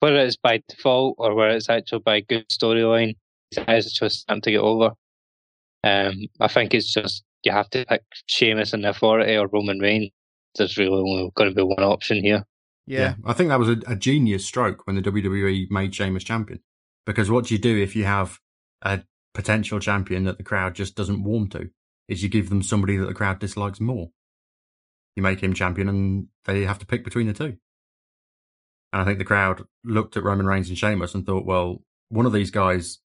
whether 0.00 0.18
it's 0.18 0.36
by 0.36 0.62
default 0.68 1.16
or 1.18 1.34
whether 1.34 1.56
it's 1.56 1.70
actually 1.70 2.00
by 2.00 2.20
good 2.20 2.48
storyline, 2.48 3.16
it's 3.50 3.92
just 3.92 4.26
time 4.28 4.40
to 4.42 4.50
get 4.50 4.60
over. 4.60 4.92
Um, 5.84 6.14
I 6.40 6.48
think 6.48 6.74
it's 6.74 6.92
just 6.92 7.24
you 7.44 7.52
have 7.52 7.70
to 7.70 7.84
pick 7.86 8.02
Sheamus 8.26 8.72
and 8.72 8.84
the 8.84 8.90
Authority 8.90 9.36
or 9.36 9.48
Roman 9.48 9.78
Reigns. 9.78 10.10
There's 10.56 10.76
really 10.76 10.98
only 10.98 11.30
going 11.34 11.50
to 11.50 11.54
be 11.54 11.62
one 11.62 11.84
option 11.84 12.22
here. 12.22 12.44
Yeah, 12.86 13.14
I 13.24 13.34
think 13.34 13.50
that 13.50 13.58
was 13.58 13.68
a, 13.68 13.76
a 13.86 13.96
genius 13.96 14.46
stroke 14.46 14.86
when 14.86 14.96
the 14.96 15.02
WWE 15.02 15.70
made 15.70 15.94
Sheamus 15.94 16.24
champion. 16.24 16.60
Because 17.04 17.30
what 17.30 17.46
do 17.46 17.54
you 17.54 17.60
do 17.60 17.76
if 17.76 17.94
you 17.94 18.04
have 18.04 18.38
a 18.82 19.02
potential 19.38 19.78
champion 19.78 20.24
that 20.24 20.36
the 20.36 20.42
crowd 20.42 20.74
just 20.74 20.96
doesn't 20.96 21.22
warm 21.22 21.48
to 21.48 21.70
is 22.08 22.24
you 22.24 22.28
give 22.28 22.48
them 22.48 22.60
somebody 22.60 22.96
that 22.96 23.06
the 23.06 23.14
crowd 23.14 23.38
dislikes 23.38 23.78
more. 23.78 24.08
You 25.14 25.22
make 25.22 25.40
him 25.40 25.54
champion 25.54 25.88
and 25.88 26.26
they 26.44 26.64
have 26.64 26.80
to 26.80 26.86
pick 26.86 27.04
between 27.04 27.28
the 27.28 27.32
two. 27.32 27.56
And 28.92 29.00
I 29.00 29.04
think 29.04 29.18
the 29.18 29.24
crowd 29.24 29.62
looked 29.84 30.16
at 30.16 30.24
Roman 30.24 30.46
Reigns 30.46 30.70
and 30.70 30.76
Sheamus 30.76 31.14
and 31.14 31.24
thought, 31.24 31.46
well, 31.46 31.84
one 32.08 32.26
of 32.26 32.32
these 32.32 32.50
guys 32.50 32.98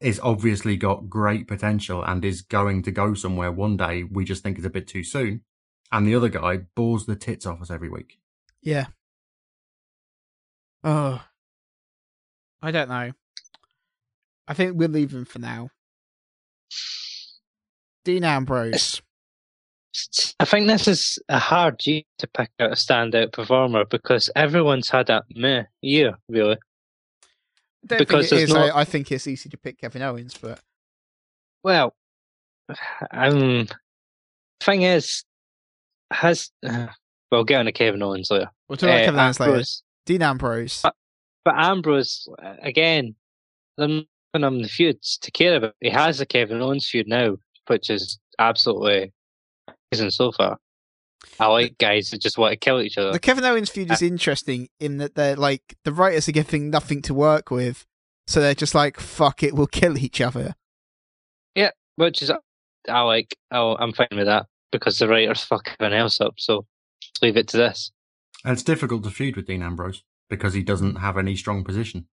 is 0.00 0.20
obviously 0.22 0.76
got 0.76 1.08
great 1.08 1.48
potential 1.48 2.04
and 2.04 2.24
is 2.24 2.42
going 2.42 2.84
to 2.84 2.92
go 2.92 3.14
somewhere 3.14 3.50
one 3.50 3.76
day. 3.76 4.04
We 4.04 4.24
just 4.24 4.44
think 4.44 4.58
it's 4.58 4.66
a 4.66 4.70
bit 4.70 4.86
too 4.86 5.02
soon. 5.02 5.42
And 5.90 6.06
the 6.06 6.14
other 6.14 6.28
guy 6.28 6.58
bores 6.76 7.06
the 7.06 7.16
tits 7.16 7.46
off 7.46 7.60
us 7.60 7.70
every 7.70 7.88
week. 7.88 8.20
yeah. 8.62 8.86
Oh, 10.84 11.20
I 12.62 12.70
don't 12.70 12.88
know. 12.88 13.10
I 14.46 14.54
think 14.54 14.76
we'll 14.76 14.90
leave 14.90 15.12
him 15.12 15.24
for 15.24 15.38
now. 15.38 15.70
Dean 18.04 18.24
Ambrose. 18.24 19.00
I 20.40 20.44
think 20.44 20.66
this 20.66 20.88
is 20.88 21.18
a 21.28 21.38
hard 21.38 21.86
year 21.86 22.02
to 22.18 22.26
pick 22.26 22.50
out 22.60 22.72
a 22.72 22.74
standout 22.74 23.32
performer 23.32 23.84
because 23.84 24.28
everyone's 24.34 24.88
had 24.90 25.08
a 25.08 25.22
meh 25.34 25.64
year, 25.80 26.14
really. 26.28 26.56
I 27.90 27.96
Because 27.98 28.28
think 28.30 28.40
it 28.42 28.44
is. 28.44 28.52
not- 28.54 28.74
I, 28.74 28.80
I 28.80 28.84
think 28.84 29.10
it's 29.12 29.26
easy 29.26 29.48
to 29.50 29.56
pick 29.56 29.78
Kevin 29.78 30.02
Owens, 30.02 30.34
but 30.40 30.60
Well, 31.62 31.94
um, 33.12 33.68
thing 34.60 34.82
is, 34.82 35.24
has 36.10 36.50
uh, 36.66 36.88
we'll 37.30 37.44
get 37.44 37.60
on 37.60 37.66
to 37.66 37.72
Kevin 37.72 38.02
Owens 38.02 38.30
later. 38.30 38.50
we'll 38.68 38.76
talk 38.76 38.88
about 38.88 39.02
Uh, 39.02 39.04
Kevin 39.04 39.20
Owens 39.20 39.40
later. 39.40 39.62
Dean 40.06 40.22
Ambrose. 40.22 40.84
Uh, 40.84 40.90
But 41.44 41.54
Ambrose, 41.56 42.28
uh, 42.42 42.56
again, 42.62 43.14
giving 43.78 44.06
him 44.42 44.62
the 44.62 44.68
feuds 44.68 45.18
to 45.18 45.30
care 45.30 45.56
about. 45.56 45.74
He 45.80 45.90
has 45.90 46.20
a 46.20 46.26
Kevin 46.26 46.60
Owens 46.62 46.88
feud 46.88 47.06
now, 47.06 47.36
which 47.66 47.90
is 47.90 48.18
absolutely 48.38 49.12
amazing 49.92 50.10
so 50.10 50.32
far. 50.32 50.58
I 51.38 51.46
like 51.46 51.78
guys 51.78 52.10
that 52.10 52.20
just 52.20 52.36
want 52.38 52.52
to 52.52 52.56
kill 52.56 52.80
each 52.80 52.98
other. 52.98 53.12
The 53.12 53.18
Kevin 53.18 53.44
Owens 53.44 53.70
feud 53.70 53.90
Uh, 53.90 53.94
is 53.94 54.02
interesting 54.02 54.68
in 54.80 54.98
that 54.98 55.14
they're 55.14 55.36
like 55.36 55.76
the 55.84 55.92
writers 55.92 56.28
are 56.28 56.32
giving 56.32 56.70
nothing 56.70 57.02
to 57.02 57.14
work 57.14 57.50
with, 57.50 57.86
so 58.26 58.40
they're 58.40 58.54
just 58.54 58.74
like, 58.74 58.98
"Fuck 59.00 59.42
it, 59.42 59.54
we'll 59.54 59.66
kill 59.66 59.96
each 59.98 60.20
other." 60.20 60.54
Yeah, 61.54 61.70
which 61.96 62.22
is 62.22 62.30
I 62.88 63.00
like. 63.02 63.36
Oh, 63.50 63.76
I'm 63.76 63.92
fine 63.92 64.08
with 64.12 64.26
that 64.26 64.46
because 64.72 64.98
the 64.98 65.08
writers 65.08 65.42
fuck 65.42 65.70
everyone 65.78 65.98
else 65.98 66.20
up. 66.20 66.34
So 66.38 66.66
leave 67.22 67.36
it 67.36 67.48
to 67.48 67.56
this. 67.56 67.90
And 68.44 68.52
it's 68.52 68.62
difficult 68.62 69.04
to 69.04 69.10
feud 69.10 69.36
with 69.36 69.46
Dean 69.46 69.62
Ambrose 69.62 70.02
because 70.28 70.52
he 70.52 70.62
doesn't 70.62 70.96
have 70.96 71.16
any 71.16 71.36
strong 71.36 71.64
position. 71.64 72.08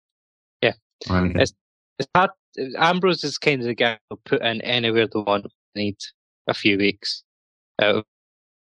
Yeah. 0.62 0.72
Or 1.08 1.18
anything. 1.18 1.36
It's- 1.42 1.52
It's 1.98 2.08
hard. 2.14 2.30
Ambrose 2.78 3.24
is 3.24 3.38
kind 3.38 3.60
of 3.60 3.66
the 3.66 3.74
guy 3.74 3.98
who'll 4.08 4.20
put 4.24 4.42
in 4.42 4.60
anywhere 4.62 5.06
they 5.06 5.20
want. 5.20 5.46
They 5.74 5.84
need 5.84 5.98
a 6.46 6.54
few 6.54 6.78
weeks. 6.78 7.22
Uh, 7.78 8.02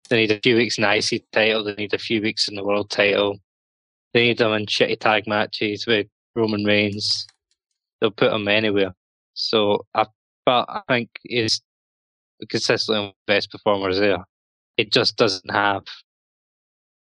they 0.09 0.17
need 0.17 0.31
a 0.31 0.39
few 0.39 0.55
weeks 0.55 0.77
in 0.77 0.83
the 0.83 0.95
IC 0.95 1.23
title. 1.31 1.63
They 1.63 1.75
need 1.75 1.93
a 1.93 1.99
few 1.99 2.21
weeks 2.21 2.47
in 2.47 2.55
the 2.55 2.63
world 2.63 2.89
title. 2.89 3.39
They 4.13 4.23
need 4.27 4.39
them 4.39 4.53
in 4.53 4.65
shitty 4.65 4.99
tag 4.99 5.27
matches 5.27 5.85
with 5.85 6.07
Roman 6.35 6.65
Reigns. 6.65 7.27
They'll 7.99 8.11
put 8.11 8.31
them 8.31 8.47
anywhere. 8.47 8.93
So, 9.33 9.85
I, 9.93 10.05
but 10.45 10.65
I 10.67 10.81
think 10.87 11.09
he's 11.23 11.61
consistently 12.49 13.13
the 13.27 13.33
best 13.33 13.51
performers 13.51 13.99
there. 13.99 14.25
It 14.77 14.91
just 14.91 15.17
doesn't 15.17 15.51
have. 15.51 15.83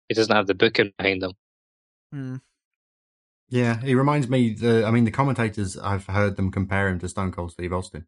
It 0.10 0.16
doesn't 0.16 0.36
have 0.36 0.48
the 0.48 0.54
booking 0.54 0.92
behind 0.98 1.22
them. 1.22 1.32
Hmm. 2.12 2.36
Yeah, 3.52 3.82
he 3.82 3.94
reminds 3.96 4.28
me. 4.30 4.54
The 4.54 4.86
I 4.86 4.92
mean, 4.92 5.04
the 5.04 5.12
commentators 5.12 5.78
I've 5.78 6.08
heard 6.08 6.38
them 6.38 6.52
compare 6.52 6.88
him 6.88 7.00
to 7.00 7.10
Stone 7.10 7.34
Cold 7.34 7.52
Steve 7.52 7.74
Austin 7.74 8.08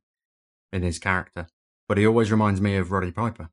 in 0.72 0.82
his 0.84 0.98
character, 1.00 1.48
but 1.88 1.98
he 1.98 2.08
always 2.08 2.32
reminds 2.32 2.62
me 2.62 2.78
of 2.78 2.92
Roddy 2.92 3.12
Piper 3.12 3.50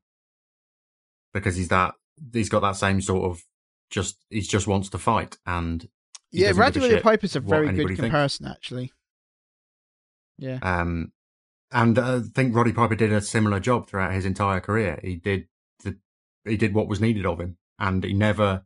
because 1.33 1.57
he's 1.57 1.67
that 1.67 1.95
he's 2.33 2.49
got 2.49 2.61
that 2.61 2.77
same 2.77 3.01
sort 3.01 3.29
of 3.29 3.43
just 3.89 4.17
he 4.29 4.39
just 4.41 4.67
wants 4.67 4.87
to 4.89 4.97
fight 4.97 5.37
and 5.45 5.89
Yeah, 6.31 6.53
give 6.53 6.57
a 6.57 7.01
Piper's 7.01 7.35
a 7.35 7.41
very 7.41 7.67
good 7.67 7.87
thinks. 7.87 7.99
comparison, 7.99 8.47
actually. 8.47 8.93
Yeah, 10.37 10.59
Um, 10.63 11.11
and 11.71 11.99
uh, 11.99 12.15
I 12.15 12.19
think 12.33 12.55
Roddy 12.55 12.71
Piper 12.73 12.95
did 12.95 13.11
a 13.13 13.21
similar 13.21 13.59
job 13.59 13.87
throughout 13.87 14.13
his 14.13 14.25
entire 14.25 14.59
career. 14.59 14.99
He 15.03 15.17
did 15.17 15.47
the, 15.83 15.97
he 16.45 16.57
did 16.57 16.73
what 16.73 16.87
was 16.87 16.99
needed 17.01 17.25
of 17.27 17.39
him, 17.39 17.57
and 17.77 18.03
he 18.03 18.13
never, 18.13 18.65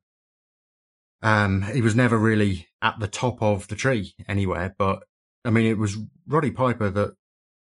um, 1.22 1.62
he 1.62 1.82
was 1.82 1.96
never 1.96 2.18
really 2.18 2.68
at 2.82 3.00
the 3.00 3.08
top 3.08 3.42
of 3.42 3.68
the 3.68 3.76
tree 3.76 4.14
anywhere. 4.28 4.76
But 4.78 5.04
I 5.44 5.50
mean, 5.50 5.66
it 5.66 5.78
was 5.78 5.98
Roddy 6.28 6.52
Piper 6.52 6.90
that, 6.90 7.16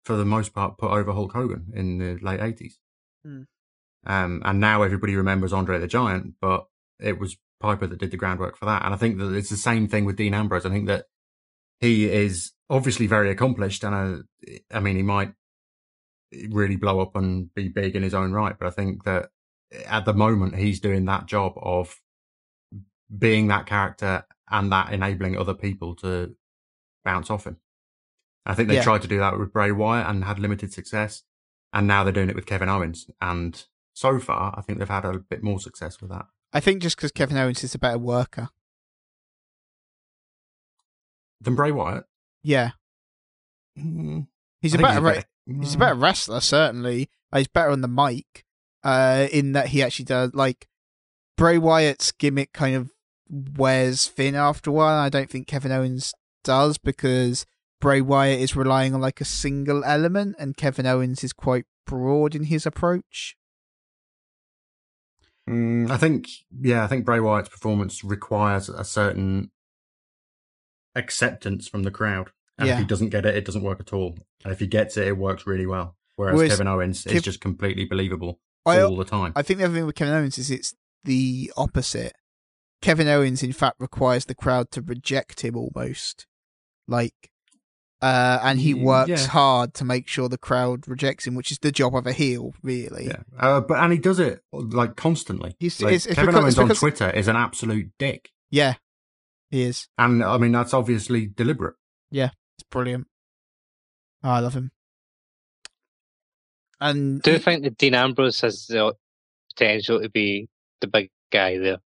for 0.05 0.15
the 0.15 0.25
most 0.25 0.53
part, 0.53 0.77
put 0.77 0.91
over 0.91 1.11
Hulk 1.11 1.33
Hogan 1.33 1.71
in 1.73 1.97
the 1.97 2.19
late 2.21 2.41
eighties. 2.41 2.79
Hmm. 3.23 3.43
Um, 4.05 4.41
and 4.45 4.59
now 4.59 4.81
everybody 4.81 5.15
remembers 5.15 5.51
Andre 5.51 5.79
the 5.79 5.87
Giant, 5.87 6.35
but 6.39 6.67
it 6.99 7.19
was 7.19 7.37
Piper 7.59 7.87
that 7.87 7.99
did 7.99 8.11
the 8.11 8.17
groundwork 8.17 8.57
for 8.57 8.65
that. 8.65 8.85
And 8.85 8.93
I 8.93 8.97
think 8.97 9.17
that 9.17 9.33
it's 9.33 9.49
the 9.49 9.57
same 9.57 9.87
thing 9.87 10.05
with 10.05 10.15
Dean 10.15 10.33
Ambrose. 10.33 10.65
I 10.65 10.69
think 10.69 10.87
that 10.87 11.05
he 11.81 12.09
is 12.09 12.53
obviously 12.69 13.07
very 13.07 13.29
accomplished, 13.29 13.83
and 13.83 13.95
uh, 13.95 14.51
I 14.71 14.79
mean, 14.79 14.95
he 14.95 15.03
might 15.03 15.33
really 16.49 16.75
blow 16.75 17.01
up 17.01 17.15
and 17.15 17.53
be 17.53 17.67
big 17.67 17.95
in 17.95 18.03
his 18.03 18.13
own 18.13 18.31
right. 18.31 18.55
But 18.57 18.67
I 18.67 18.71
think 18.71 19.03
that 19.03 19.29
at 19.85 20.05
the 20.05 20.13
moment, 20.13 20.55
he's 20.55 20.79
doing 20.79 21.05
that 21.05 21.25
job 21.25 21.53
of 21.57 21.99
being 23.17 23.47
that 23.47 23.65
character 23.65 24.25
and 24.49 24.71
that 24.71 24.91
enabling 24.93 25.37
other 25.37 25.53
people 25.53 25.95
to 25.95 26.35
bounce 27.03 27.29
off 27.29 27.45
him. 27.45 27.57
I 28.45 28.55
think 28.55 28.67
they 28.69 28.75
Yeah. 28.75 28.83
tried 28.83 29.01
to 29.03 29.07
do 29.07 29.19
that 29.19 29.37
with 29.37 29.53
Bray 29.53 29.71
Wyatt 29.71 30.07
and 30.07 30.23
had 30.23 30.39
limited 30.39 30.73
success, 30.73 31.23
and 31.73 31.87
now 31.87 32.03
they're 32.03 32.13
doing 32.13 32.29
it 32.29 32.35
with 32.35 32.45
Kevin 32.45 32.69
Owens. 32.69 33.09
And 33.21 33.63
so 33.93 34.19
far, 34.19 34.55
I 34.57 34.61
think 34.61 34.79
they've 34.79 34.87
had 34.87 35.05
a 35.05 35.19
bit 35.19 35.43
more 35.43 35.59
success 35.59 36.01
with 36.01 36.09
that. 36.11 36.25
I 36.53 36.59
think 36.59 36.81
just 36.81 36.95
because 36.95 37.11
Kevin 37.11 37.37
Owens 37.37 37.63
is 37.63 37.75
a 37.75 37.79
better 37.79 37.99
worker. 37.99 38.49
Than 41.41 41.55
Bray 41.55 41.71
Wyatt. 41.71 42.05
Yeah, 42.43 42.71
Mm, 43.77 44.27
he's 44.61 44.73
I 44.73 44.75
a 44.75 44.77
think 44.79 44.87
better. 44.89 45.01
re- 45.01 45.13
better- 45.13 45.27
he's 45.61 45.75
a 45.75 45.77
better 45.77 45.95
wrestler, 45.95 46.41
certainly. 46.41 47.09
He's 47.33 47.47
better 47.47 47.69
on 47.69 47.81
the 47.81 47.87
mic. 47.87 48.45
Uh, 48.83 49.27
in 49.33 49.51
that 49.53 49.67
he 49.67 49.83
actually 49.83 50.05
does 50.05 50.33
like 50.33 50.67
Bray 51.37 51.57
Wyatt's 51.57 52.11
gimmick 52.13 52.53
kind 52.53 52.75
of 52.77 52.91
wears 53.29 54.07
thin 54.07 54.35
after 54.35 54.69
a 54.69 54.73
while. 54.73 54.99
I 54.99 55.09
don't 55.09 55.29
think 55.29 55.47
Kevin 55.47 55.71
Owens 55.71 56.13
does 56.43 56.77
because 56.77 57.45
Bray 57.79 58.01
Wyatt 58.01 58.39
is 58.41 58.55
relying 58.55 58.93
on 58.93 59.01
like 59.01 59.21
a 59.21 59.25
single 59.25 59.83
element, 59.83 60.35
and 60.39 60.57
Kevin 60.57 60.85
Owens 60.85 61.23
is 61.23 61.33
quite 61.33 61.65
broad 61.85 62.35
in 62.35 62.45
his 62.45 62.65
approach. 62.65 63.35
Mm, 65.49 65.89
I 65.89 65.97
think, 65.97 66.27
yeah, 66.61 66.83
I 66.83 66.87
think 66.87 67.05
Bray 67.05 67.19
Wyatt's 67.19 67.49
performance 67.49 68.03
requires 68.03 68.69
a 68.69 68.83
certain 68.83 69.51
acceptance 70.95 71.67
from 71.67 71.83
the 71.83 71.91
crowd. 71.91 72.31
And 72.57 72.67
Yeah. 72.67 72.73
if 72.73 72.79
he 72.79 72.85
doesn't 72.85 73.09
get 73.09 73.25
it, 73.25 73.35
it 73.35 73.45
doesn't 73.45 73.63
work 73.63 73.79
at 73.79 73.93
all. 73.93 74.17
And 74.43 74.53
if 74.53 74.59
he 74.59 74.67
gets 74.67 74.97
it, 74.97 75.07
it 75.07 75.17
works 75.17 75.47
really 75.47 75.65
well. 75.65 75.95
Whereas 76.17 76.35
Whereas 76.35 76.51
Kevin 76.51 76.67
Owens 76.67 77.05
is 77.05 77.21
just 77.21 77.39
completely 77.39 77.85
believable 77.85 78.39
I, 78.65 78.81
all 78.81 78.97
the 78.97 79.05
time. 79.05 79.31
I 79.35 79.41
think 79.41 79.59
the 79.59 79.65
other 79.65 79.73
thing 79.73 79.85
with 79.85 79.95
Kevin 79.95 80.13
Owens 80.13 80.37
is 80.37 80.51
it's 80.51 80.75
the 81.05 81.51
opposite. 81.55 82.13
Kevin 82.81 83.07
Owens, 83.07 83.43
in 83.43 83.51
fact, 83.53 83.77
requires 83.79 84.25
the 84.25 84.35
crowd 84.35 84.71
to 84.71 84.81
reject 84.81 85.41
him 85.41 85.55
almost, 85.57 86.25
like, 86.87 87.29
uh, 88.01 88.39
and 88.41 88.59
he 88.61 88.73
works 88.73 89.09
yeah. 89.09 89.27
hard 89.27 89.73
to 89.73 89.83
make 89.83 90.07
sure 90.07 90.29
the 90.29 90.37
crowd 90.37 90.87
rejects 90.87 91.27
him, 91.27 91.35
which 91.35 91.51
is 91.51 91.59
the 91.59 91.71
job 91.73 91.93
of 91.95 92.07
a 92.07 92.13
heel, 92.13 92.53
really. 92.63 93.07
yeah, 93.07 93.23
uh, 93.37 93.59
but 93.59 93.77
and 93.79 93.91
he 93.91 93.99
does 93.99 94.19
it 94.19 94.41
like 94.53 94.95
constantly. 94.95 95.55
He's- 95.59 95.81
Like, 95.81 95.89
it's- 95.93 96.05
it's 96.05 96.15
Kevin 96.15 96.27
because- 96.35 96.57
Owens 96.57 96.71
it's 96.71 96.83
on 96.83 96.89
Twitter 96.89 97.09
is 97.09 97.27
an 97.27 97.35
absolute 97.35 97.91
dick, 97.97 98.31
Yeah, 98.49 98.75
he 99.51 99.63
is. 99.63 99.89
and 99.97 100.23
I 100.23 100.37
mean 100.37 100.53
that's 100.53 100.73
obviously 100.73 101.27
deliberate. 101.27 101.75
Yeah, 102.09 102.29
it's 102.57 102.63
brilliant. 102.69 103.07
Oh, 104.23 104.29
I 104.29 104.39
love 104.39 104.53
him. 104.53 104.71
And 106.79 107.21
Do 107.21 107.31
you 107.31 107.37
he- 107.37 107.43
think 107.43 107.63
that 107.63 107.77
Dean 107.77 107.93
Ambrose 107.95 108.39
has 108.41 108.65
the 108.67 108.93
potential 109.49 110.01
to 110.01 110.09
be 110.09 110.47
the 110.79 110.87
big 110.87 111.09
guy 111.31 111.57
there? 111.57 111.79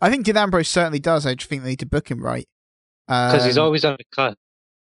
I 0.00 0.10
think 0.10 0.24
Dean 0.24 0.36
Ambrose 0.36 0.68
certainly 0.68 1.00
does. 1.00 1.26
I 1.26 1.34
just 1.34 1.48
think 1.48 1.62
they 1.62 1.70
need 1.70 1.80
to 1.80 1.86
book 1.86 2.08
him 2.10 2.22
right. 2.22 2.48
Because 3.06 3.44
he's 3.44 3.58
Um, 3.58 3.64
always 3.64 3.84
on 3.84 3.96
the 3.98 4.04
cut. 4.14 4.36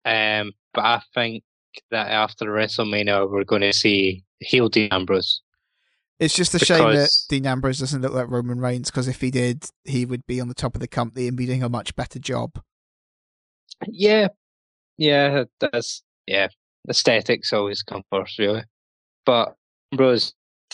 Um, 0.05 0.53
but 0.73 0.85
I 0.85 1.01
think 1.13 1.43
that 1.89 2.09
after 2.09 2.45
the 2.45 2.51
WrestleMania, 2.51 3.29
we're 3.29 3.43
going 3.43 3.61
to 3.61 3.73
see 3.73 4.23
heel 4.39 4.69
Dean 4.69 4.89
Ambrose. 4.91 5.41
It's 6.19 6.35
just 6.35 6.53
a 6.53 6.59
shame 6.59 6.77
that 6.79 6.91
because- 6.91 7.25
Dean 7.29 7.45
Ambrose 7.47 7.79
doesn't 7.79 8.01
look 8.01 8.13
like 8.13 8.29
Roman 8.29 8.59
Reigns 8.59 8.91
because 8.91 9.07
if 9.07 9.21
he 9.21 9.31
did, 9.31 9.65
he 9.85 10.05
would 10.05 10.25
be 10.27 10.39
on 10.39 10.47
the 10.49 10.53
top 10.53 10.75
of 10.75 10.81
the 10.81 10.87
company 10.87 11.27
and 11.27 11.35
be 11.35 11.45
doing 11.47 11.63
a 11.63 11.69
much 11.69 11.95
better 11.95 12.19
job. 12.19 12.61
Yeah, 13.87 14.27
yeah, 14.97 15.45
that's 15.59 16.03
yeah. 16.27 16.49
Aesthetics 16.87 17.53
always 17.53 17.81
come 17.81 18.03
first, 18.11 18.37
really. 18.37 18.63
But 19.25 19.55
Ambrose, 19.91 20.33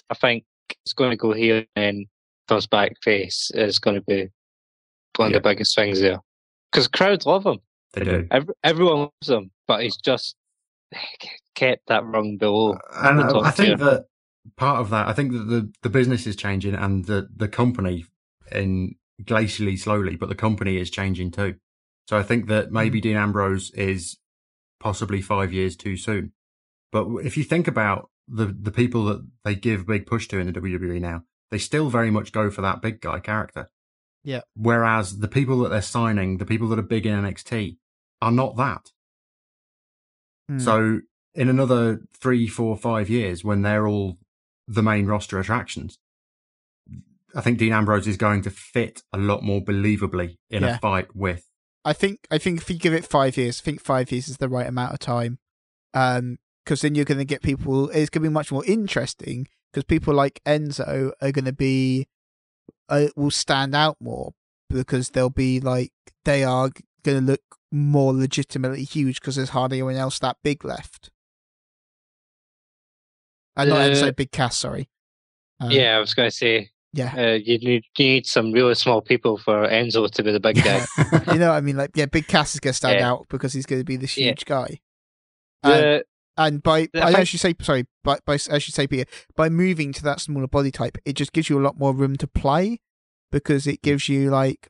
I 0.09 0.15
think, 0.15 0.43
is 0.85 0.93
going 0.93 1.11
to 1.11 1.17
go 1.17 1.31
heel 1.33 1.63
and 1.77 2.07
comes 2.47 2.67
back 2.67 2.93
face 3.01 3.51
is 3.53 3.79
going 3.79 3.95
to 3.95 4.01
be 4.01 4.29
one 5.15 5.31
Yeah. 5.31 5.37
of 5.37 5.43
the 5.43 5.49
biggest 5.49 5.75
things 5.75 6.01
there. 6.01 6.19
Because 6.71 6.87
crowds 6.87 7.25
love 7.25 7.45
him. 7.45 7.59
They 7.93 8.03
do. 8.03 8.27
Every, 8.31 8.53
everyone 8.63 8.97
loves 8.97 9.29
him, 9.29 9.51
but 9.67 9.81
he's 9.81 9.97
just 9.97 10.35
kept 11.55 11.87
that 11.87 12.05
rung 12.05 12.37
below. 12.37 12.77
And 12.93 13.21
I 13.21 13.51
think 13.51 13.79
that 13.79 14.05
part 14.55 14.79
of 14.79 14.89
that, 14.91 15.07
I 15.07 15.13
think 15.13 15.31
that 15.31 15.47
the, 15.47 15.71
the 15.81 15.89
business 15.89 16.27
is 16.27 16.35
changing 16.35 16.75
and 16.75 17.05
the, 17.05 17.27
the 17.35 17.47
company 17.47 18.05
in 18.51 18.95
glacially 19.23 19.77
slowly, 19.77 20.15
but 20.15 20.29
the 20.29 20.35
company 20.35 20.77
is 20.77 20.89
changing 20.89 21.31
too. 21.31 21.55
So 22.07 22.17
I 22.17 22.23
think 22.23 22.47
that 22.47 22.71
maybe 22.71 22.99
hmm. 22.99 23.03
Dean 23.03 23.17
Ambrose 23.17 23.71
is 23.71 24.17
possibly 24.79 25.21
five 25.21 25.51
years 25.51 25.75
too 25.75 25.97
soon. 25.97 26.31
But 26.91 27.07
if 27.23 27.35
you 27.35 27.43
think 27.43 27.67
about 27.67 28.09
the, 28.27 28.45
the 28.45 28.71
people 28.71 29.05
that 29.05 29.27
they 29.43 29.55
give 29.55 29.87
big 29.87 30.05
push 30.05 30.27
to 30.29 30.39
in 30.39 30.47
the 30.47 30.53
WWE 30.53 31.01
now, 31.01 31.23
they 31.51 31.57
still 31.57 31.89
very 31.89 32.11
much 32.11 32.31
go 32.31 32.49
for 32.49 32.61
that 32.61 32.81
big 32.81 33.01
guy 33.01 33.19
character. 33.19 33.69
Yeah. 34.23 34.41
Whereas 34.55 35.19
the 35.19 35.27
people 35.27 35.59
that 35.59 35.69
they're 35.69 35.81
signing, 35.81 36.37
the 36.37 36.45
people 36.45 36.67
that 36.69 36.79
are 36.79 36.83
big 36.83 37.05
in 37.05 37.13
NXT, 37.23 37.77
are 38.21 38.31
not 38.31 38.57
that. 38.57 38.91
Hmm. 40.49 40.59
So 40.59 40.99
in 41.35 41.49
another 41.49 42.01
three, 42.19 42.47
four, 42.47 42.75
five 42.75 43.09
years, 43.09 43.43
when 43.43 43.61
they're 43.61 43.87
all 43.87 44.17
the 44.67 44.83
main 44.83 45.05
roster 45.05 45.39
attractions, 45.39 45.97
I 47.35 47.41
think 47.41 47.57
Dean 47.59 47.73
Ambrose 47.73 48.07
is 48.07 48.17
going 48.17 48.41
to 48.43 48.49
fit 48.49 49.03
a 49.13 49.17
lot 49.17 49.43
more 49.43 49.61
believably 49.61 50.37
in 50.49 50.63
Yeah. 50.63 50.75
a 50.75 50.79
fight 50.79 51.15
with. 51.15 51.45
I 51.85 51.93
think 51.93 52.27
I 52.31 52.37
think 52.37 52.61
if 52.61 52.69
you 52.69 52.77
give 52.77 52.93
it 52.93 53.05
five 53.05 53.37
years, 53.37 53.61
I 53.61 53.63
think 53.63 53.81
five 53.81 54.11
years 54.11 54.27
is 54.27 54.37
the 54.37 54.49
right 54.49 54.67
amount 54.67 54.93
of 54.93 54.99
time. 54.99 55.39
Um, 55.93 56.37
because 56.65 56.81
then 56.81 56.95
you're 56.95 57.05
going 57.05 57.17
to 57.17 57.23
get 57.23 57.41
people. 57.41 57.87
It's 57.91 58.09
going 58.09 58.23
to 58.23 58.29
be 58.29 58.33
much 58.33 58.51
more 58.51 58.65
interesting 58.65 59.47
because 59.71 59.83
people 59.85 60.13
like 60.13 60.41
Enzo 60.45 61.11
are 61.21 61.31
going 61.31 61.45
to 61.45 61.53
be, 61.53 62.07
uh, 62.89 63.07
will 63.15 63.31
stand 63.31 63.75
out 63.75 63.97
more 63.99 64.33
because 64.69 65.09
they'll 65.11 65.29
be 65.29 65.59
like 65.59 65.91
they 66.25 66.43
are 66.43 66.69
going 67.03 67.19
to 67.19 67.23
look 67.31 67.41
more 67.71 68.13
legitimately 68.13 68.83
huge 68.83 69.19
because 69.21 69.35
there's 69.35 69.49
hardly 69.49 69.77
anyone 69.77 69.95
else 69.95 70.19
that 70.19 70.37
big 70.43 70.63
left. 70.65 71.09
Uh, 73.55 73.65
not 73.65 73.79
Uh, 73.79 73.89
Enzo, 73.89 74.15
Big 74.15 74.31
Cass. 74.31 74.55
Sorry. 74.57 74.87
Um, 75.59 75.71
yeah, 75.71 75.97
I 75.97 75.99
was 75.99 76.13
going 76.13 76.29
to 76.29 76.35
say 76.35 76.69
yeah. 76.93 77.13
uh, 77.17 77.33
you 77.33 77.57
need 77.57 77.83
you 77.97 78.05
need 78.07 78.25
some 78.27 78.51
really 78.51 78.75
small 78.75 79.01
people 79.01 79.37
for 79.37 79.67
Enzo 79.67 80.09
to 80.11 80.23
be 80.23 80.31
the 80.31 80.39
big 80.39 80.63
guy. 80.63 80.85
you 81.33 81.39
know 81.39 81.49
what 81.49 81.55
I 81.57 81.61
mean? 81.61 81.75
Like, 81.77 81.91
yeah, 81.95 82.05
Big 82.05 82.27
Cass 82.27 82.53
is 82.53 82.59
going 82.59 82.73
to 82.73 82.77
stand 82.77 82.99
Yeah. 82.99 83.09
out 83.11 83.25
because 83.29 83.53
he's 83.53 83.65
going 83.65 83.81
to 83.81 83.85
be 83.85 83.95
this 83.97 84.15
Yeah. 84.17 84.27
huge 84.27 84.45
guy. 84.45 84.79
Um, 85.63 85.71
The- 85.71 86.05
And 86.37 86.61
by, 86.61 86.87
The 86.93 87.01
I 87.03 87.07
fact- 87.11 87.19
actually 87.19 87.39
say, 87.39 87.55
sorry, 87.61 87.85
by, 88.03 88.19
by 88.25 88.33
I 88.51 88.59
should 88.59 88.73
say, 88.75 88.85
Peter, 88.87 89.05
by 89.35 89.49
moving 89.49 89.91
to 89.93 90.03
that 90.03 90.21
smaller 90.21 90.47
body 90.47 90.71
type, 90.71 90.97
it 91.05 91.13
just 91.13 91.33
gives 91.33 91.49
you 91.49 91.59
a 91.59 91.63
lot 91.63 91.77
more 91.79 91.93
room 91.93 92.15
to 92.17 92.27
play 92.27 92.79
because 93.31 93.65
it 93.67 93.81
gives 93.81 94.07
you 94.07 94.29
like 94.29 94.69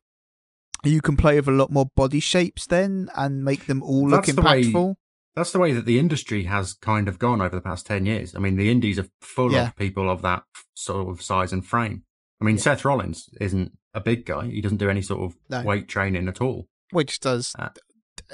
you 0.83 1.01
can 1.01 1.17
play 1.17 1.35
with 1.35 1.47
a 1.47 1.51
lot 1.51 1.71
more 1.71 1.87
body 1.95 2.19
shapes 2.19 2.65
then 2.67 3.09
and 3.15 3.43
make 3.43 3.65
them 3.65 3.81
all 3.83 4.07
look 4.07 4.25
That's 4.25 4.35
the 4.35 4.41
way- 4.41 4.63
impactful. 4.63 4.95
That's 5.35 5.51
the 5.51 5.59
way 5.59 5.71
that 5.73 5.85
the 5.85 5.99
industry 5.99 6.43
has 6.45 6.73
kind 6.73 7.07
of 7.07 7.19
gone 7.19 7.41
over 7.41 7.55
the 7.55 7.61
past 7.61 7.85
10 7.85 8.05
years. 8.07 8.33
I 8.35 8.39
mean, 8.39 8.55
the 8.55 8.71
indies 8.71 8.97
are 8.97 9.05
full 9.21 9.51
Yeah. 9.51 9.67
of 9.67 9.75
people 9.75 10.09
of 10.09 10.21
that 10.23 10.43
sort 10.73 11.09
of 11.09 11.21
size 11.21 11.53
and 11.53 11.63
frame. 11.65 12.03
I 12.41 12.45
mean, 12.45 12.55
Yeah. 12.55 12.61
Seth 12.61 12.85
Rollins 12.85 13.29
isn't 13.39 13.71
a 13.93 13.99
big 13.99 14.25
guy. 14.25 14.47
He 14.47 14.61
doesn't 14.61 14.77
do 14.79 14.89
any 14.89 15.01
sort 15.03 15.21
of 15.21 15.37
No. 15.49 15.61
weight 15.63 15.87
training 15.87 16.27
at 16.27 16.41
all. 16.41 16.67
which 16.91 17.19
does 17.19 17.53
Uh, 17.59 17.69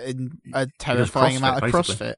in 0.06 0.40
a 0.54 0.68
terrifying 0.78 1.36
CrossFit, 1.36 1.38
amount 1.40 1.64
of 1.64 1.72
basically. 1.72 1.96
CrossFit. 2.08 2.14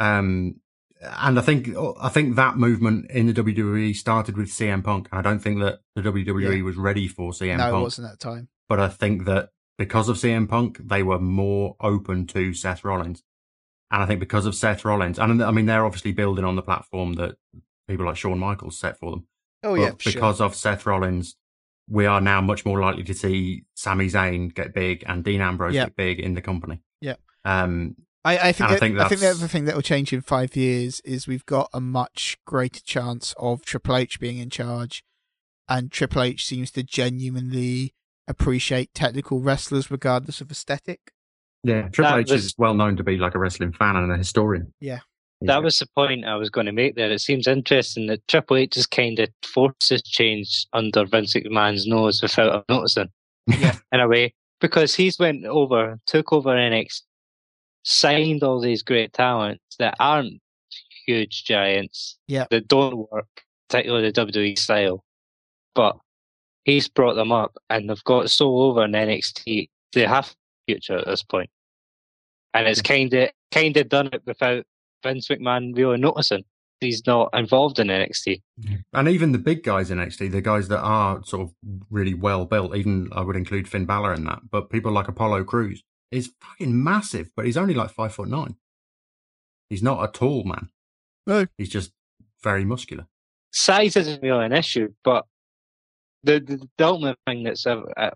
Um, 0.00 0.56
and 1.02 1.38
I 1.38 1.42
think 1.42 1.70
I 2.00 2.08
think 2.08 2.36
that 2.36 2.56
movement 2.56 3.10
in 3.10 3.26
the 3.26 3.32
WWE 3.32 3.94
started 3.96 4.36
with 4.36 4.48
CM 4.48 4.82
Punk. 4.84 5.08
I 5.12 5.22
don't 5.22 5.38
think 5.38 5.60
that 5.60 5.80
the 5.94 6.02
WWE 6.02 6.56
Yeah. 6.58 6.62
was 6.62 6.76
ready 6.76 7.08
for 7.08 7.32
CM 7.32 7.58
Punk. 7.58 7.72
no, 7.72 7.78
it 7.78 7.82
wasn't 7.82 8.06
at 8.12 8.18
the 8.18 8.24
time. 8.24 8.48
but 8.68 8.78
I 8.80 8.88
think 8.88 9.24
that 9.26 9.50
because 9.78 10.08
of 10.10 10.16
CM 10.16 10.46
Punk, 10.48 10.78
they 10.84 11.02
were 11.02 11.18
more 11.18 11.76
open 11.80 12.26
to 12.28 12.52
Seth 12.52 12.84
Rollins. 12.84 13.22
And 13.90 14.02
I 14.02 14.06
think 14.06 14.20
because 14.20 14.44
of 14.46 14.54
Seth 14.54 14.84
Rollins, 14.84 15.18
and 15.18 15.42
I 15.42 15.50
mean 15.50 15.66
they're 15.66 15.86
obviously 15.86 16.12
building 16.12 16.44
on 16.44 16.54
the 16.56 16.62
platform 16.62 17.14
that 17.14 17.36
people 17.88 18.04
like 18.06 18.16
Shawn 18.16 18.38
Michaels 18.38 18.78
set 18.78 18.98
for 18.98 19.10
them. 19.12 19.26
Oh 19.62 19.74
but 19.74 19.80
yeah, 19.80 19.90
for 19.92 20.00
sure. 20.02 20.12
because 20.12 20.40
of 20.40 20.54
Seth 20.54 20.84
Rollins, 20.86 21.34
we 21.88 22.06
are 22.06 22.20
now 22.20 22.40
much 22.40 22.64
more 22.66 22.78
likely 22.80 23.02
to 23.04 23.14
see 23.14 23.64
Sami 23.74 24.06
Zayn 24.08 24.54
get 24.54 24.74
big 24.74 25.02
and 25.06 25.24
Dean 25.24 25.40
Ambrose 25.40 25.74
Yeah. 25.74 25.84
get 25.86 25.96
big 25.96 26.20
in 26.20 26.34
the 26.34 26.40
company. 26.42 26.82
Yeah. 27.00 27.16
Um, 27.44 27.96
I, 28.24 28.38
I 28.48 28.52
think 28.52 28.68
I 28.70 28.72
that, 28.74 28.80
think 28.80 28.98
I 28.98 29.08
think 29.08 29.20
the 29.22 29.30
other 29.30 29.48
thing 29.48 29.64
that 29.64 29.74
will 29.74 29.82
change 29.82 30.12
in 30.12 30.20
five 30.20 30.54
years 30.54 31.00
is 31.00 31.26
we've 31.26 31.46
got 31.46 31.70
a 31.72 31.80
much 31.80 32.36
greater 32.46 32.80
chance 32.82 33.34
of 33.38 33.64
Triple 33.64 33.96
H 33.96 34.20
being 34.20 34.38
in 34.38 34.50
charge, 34.50 35.02
and 35.68 35.90
Triple 35.90 36.22
H 36.22 36.44
seems 36.46 36.70
to 36.72 36.82
genuinely 36.82 37.94
appreciate 38.28 38.92
technical 38.94 39.40
wrestlers 39.40 39.90
regardless 39.90 40.40
of 40.40 40.50
aesthetic. 40.50 41.12
yeah, 41.64 41.88
Triple 41.88 42.12
That 42.12 42.20
H 42.20 42.30
was- 42.30 42.44
is 42.46 42.54
well 42.58 42.74
known 42.74 42.96
to 42.96 43.02
be 43.04 43.16
like 43.16 43.34
a 43.34 43.38
wrestling 43.38 43.72
fan 43.72 43.96
and 43.96 44.12
a 44.12 44.16
historian. 44.16 44.72
Yeah. 44.80 45.00
That 45.42 45.62
was 45.62 45.78
the 45.78 45.86
point 45.96 46.26
I 46.26 46.36
was 46.36 46.50
going 46.50 46.66
to 46.66 46.72
make 46.72 46.96
there. 46.96 47.10
It 47.10 47.22
seems 47.22 47.46
interesting 47.46 48.08
that 48.08 48.28
Triple 48.28 48.58
H 48.58 48.72
just 48.72 48.90
kind 48.90 49.18
of 49.18 49.30
forces 49.42 50.02
change 50.02 50.66
under 50.74 51.06
Vince 51.06 51.32
McMahon's 51.32 51.86
nose 51.86 52.20
without 52.20 52.56
him 52.56 52.62
noticing. 52.68 53.08
Yeah. 53.46 53.76
In 53.92 54.00
a 54.00 54.06
way. 54.06 54.34
Because 54.60 54.94
he's 54.94 55.18
went 55.18 55.46
over, 55.46 55.98
took 56.06 56.34
over 56.34 56.50
NXT, 56.50 57.00
signed 57.82 58.42
all 58.42 58.60
these 58.60 58.82
great 58.82 59.12
talents 59.12 59.62
that 59.78 59.94
aren't 60.00 60.40
huge 61.06 61.44
giants. 61.44 62.18
Yeah. 62.28 62.46
That 62.50 62.68
don't 62.68 63.10
work, 63.10 63.28
particularly 63.68 64.10
the 64.10 64.26
WWE 64.26 64.58
style. 64.58 65.04
But 65.74 65.96
he's 66.64 66.88
brought 66.88 67.14
them 67.14 67.32
up 67.32 67.56
and 67.68 67.88
they've 67.88 68.04
got 68.04 68.30
so 68.30 68.56
over 68.56 68.84
in 68.84 68.92
NXT, 68.92 69.68
they 69.92 70.06
have 70.06 70.34
future 70.66 70.98
at 70.98 71.06
this 71.06 71.22
point. 71.22 71.50
And 72.52 72.66
it's 72.66 72.82
kind 72.82 73.12
of 73.14 73.30
kind 73.52 73.76
of 73.76 73.88
done 73.88 74.10
it 74.12 74.22
without 74.26 74.64
Vince 75.02 75.28
McMahon 75.28 75.76
really 75.76 75.98
noticing. 75.98 76.44
He's 76.80 77.06
not 77.06 77.28
involved 77.34 77.78
in 77.78 77.88
NXT. 77.88 78.40
And 78.94 79.08
even 79.08 79.32
the 79.32 79.38
big 79.38 79.62
guys 79.62 79.90
in 79.90 79.98
NXT, 79.98 80.30
the 80.30 80.40
guys 80.40 80.68
that 80.68 80.80
are 80.80 81.22
sort 81.24 81.42
of 81.42 81.54
really 81.90 82.14
well 82.14 82.46
built, 82.46 82.74
even 82.74 83.10
I 83.12 83.20
would 83.20 83.36
include 83.36 83.68
Finn 83.68 83.84
Balor 83.84 84.14
in 84.14 84.24
that, 84.24 84.40
but 84.50 84.70
people 84.70 84.90
like 84.90 85.06
Apollo 85.06 85.44
Crews 85.44 85.82
is 86.10 86.32
fucking 86.40 86.82
massive, 86.82 87.30
but 87.36 87.46
he's 87.46 87.56
only 87.56 87.74
like 87.74 87.90
five 87.90 88.14
foot 88.14 88.28
nine. 88.28 88.56
He's 89.68 89.82
not 89.82 90.02
a 90.02 90.10
tall 90.12 90.44
man. 90.44 90.70
No. 91.26 91.46
He's 91.58 91.68
just 91.68 91.92
very 92.42 92.64
muscular. 92.64 93.06
Size 93.52 93.96
isn't 93.96 94.22
really 94.22 94.44
an 94.44 94.52
issue, 94.52 94.88
but 95.04 95.26
the 96.22 96.40
the, 96.40 96.68
the 96.78 96.84
ultimate 96.86 97.18
thing 97.26 97.44
that's 97.44 97.66
uh, 97.66 97.80
uh, 97.96 98.10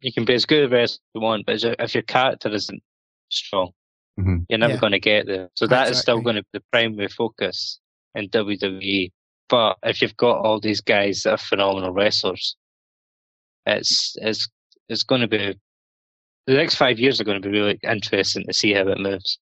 you 0.00 0.12
can 0.12 0.24
be 0.24 0.34
as 0.34 0.46
good 0.46 0.72
as 0.72 0.98
you 1.14 1.20
want, 1.20 1.46
but 1.46 1.62
if 1.62 1.94
your 1.94 2.02
character 2.02 2.48
isn't 2.50 2.82
strong, 3.30 3.70
Mhm. 4.18 4.44
you're 4.48 4.58
never 4.58 4.74
Yeah. 4.74 4.80
going 4.80 4.92
to 4.92 5.00
get 5.00 5.26
there. 5.26 5.48
So 5.54 5.66
that 5.66 5.88
is 5.90 5.98
still 6.00 6.20
going 6.20 6.36
to 6.36 6.42
be 6.42 6.48
the 6.54 6.64
primary 6.72 7.08
focus 7.08 7.80
in 8.14 8.28
WWE. 8.28 9.12
But 9.48 9.78
if 9.82 10.00
you've 10.02 10.16
got 10.16 10.44
all 10.44 10.60
these 10.60 10.80
guys 10.80 11.22
that 11.22 11.32
are 11.32 11.36
phenomenal 11.38 11.92
wrestlers, 11.92 12.56
it's 13.66 14.14
it's 14.20 14.48
it's 14.88 15.02
going 15.02 15.20
to 15.22 15.28
be 15.28 15.58
the 16.50 16.56
next 16.56 16.74
five 16.74 16.98
years 16.98 17.20
are 17.20 17.24
going 17.24 17.40
to 17.40 17.48
be 17.48 17.56
really 17.56 17.78
interesting 17.84 18.44
to 18.46 18.52
see 18.52 18.72
how 18.72 18.88
it 18.88 18.98
moves. 18.98 19.38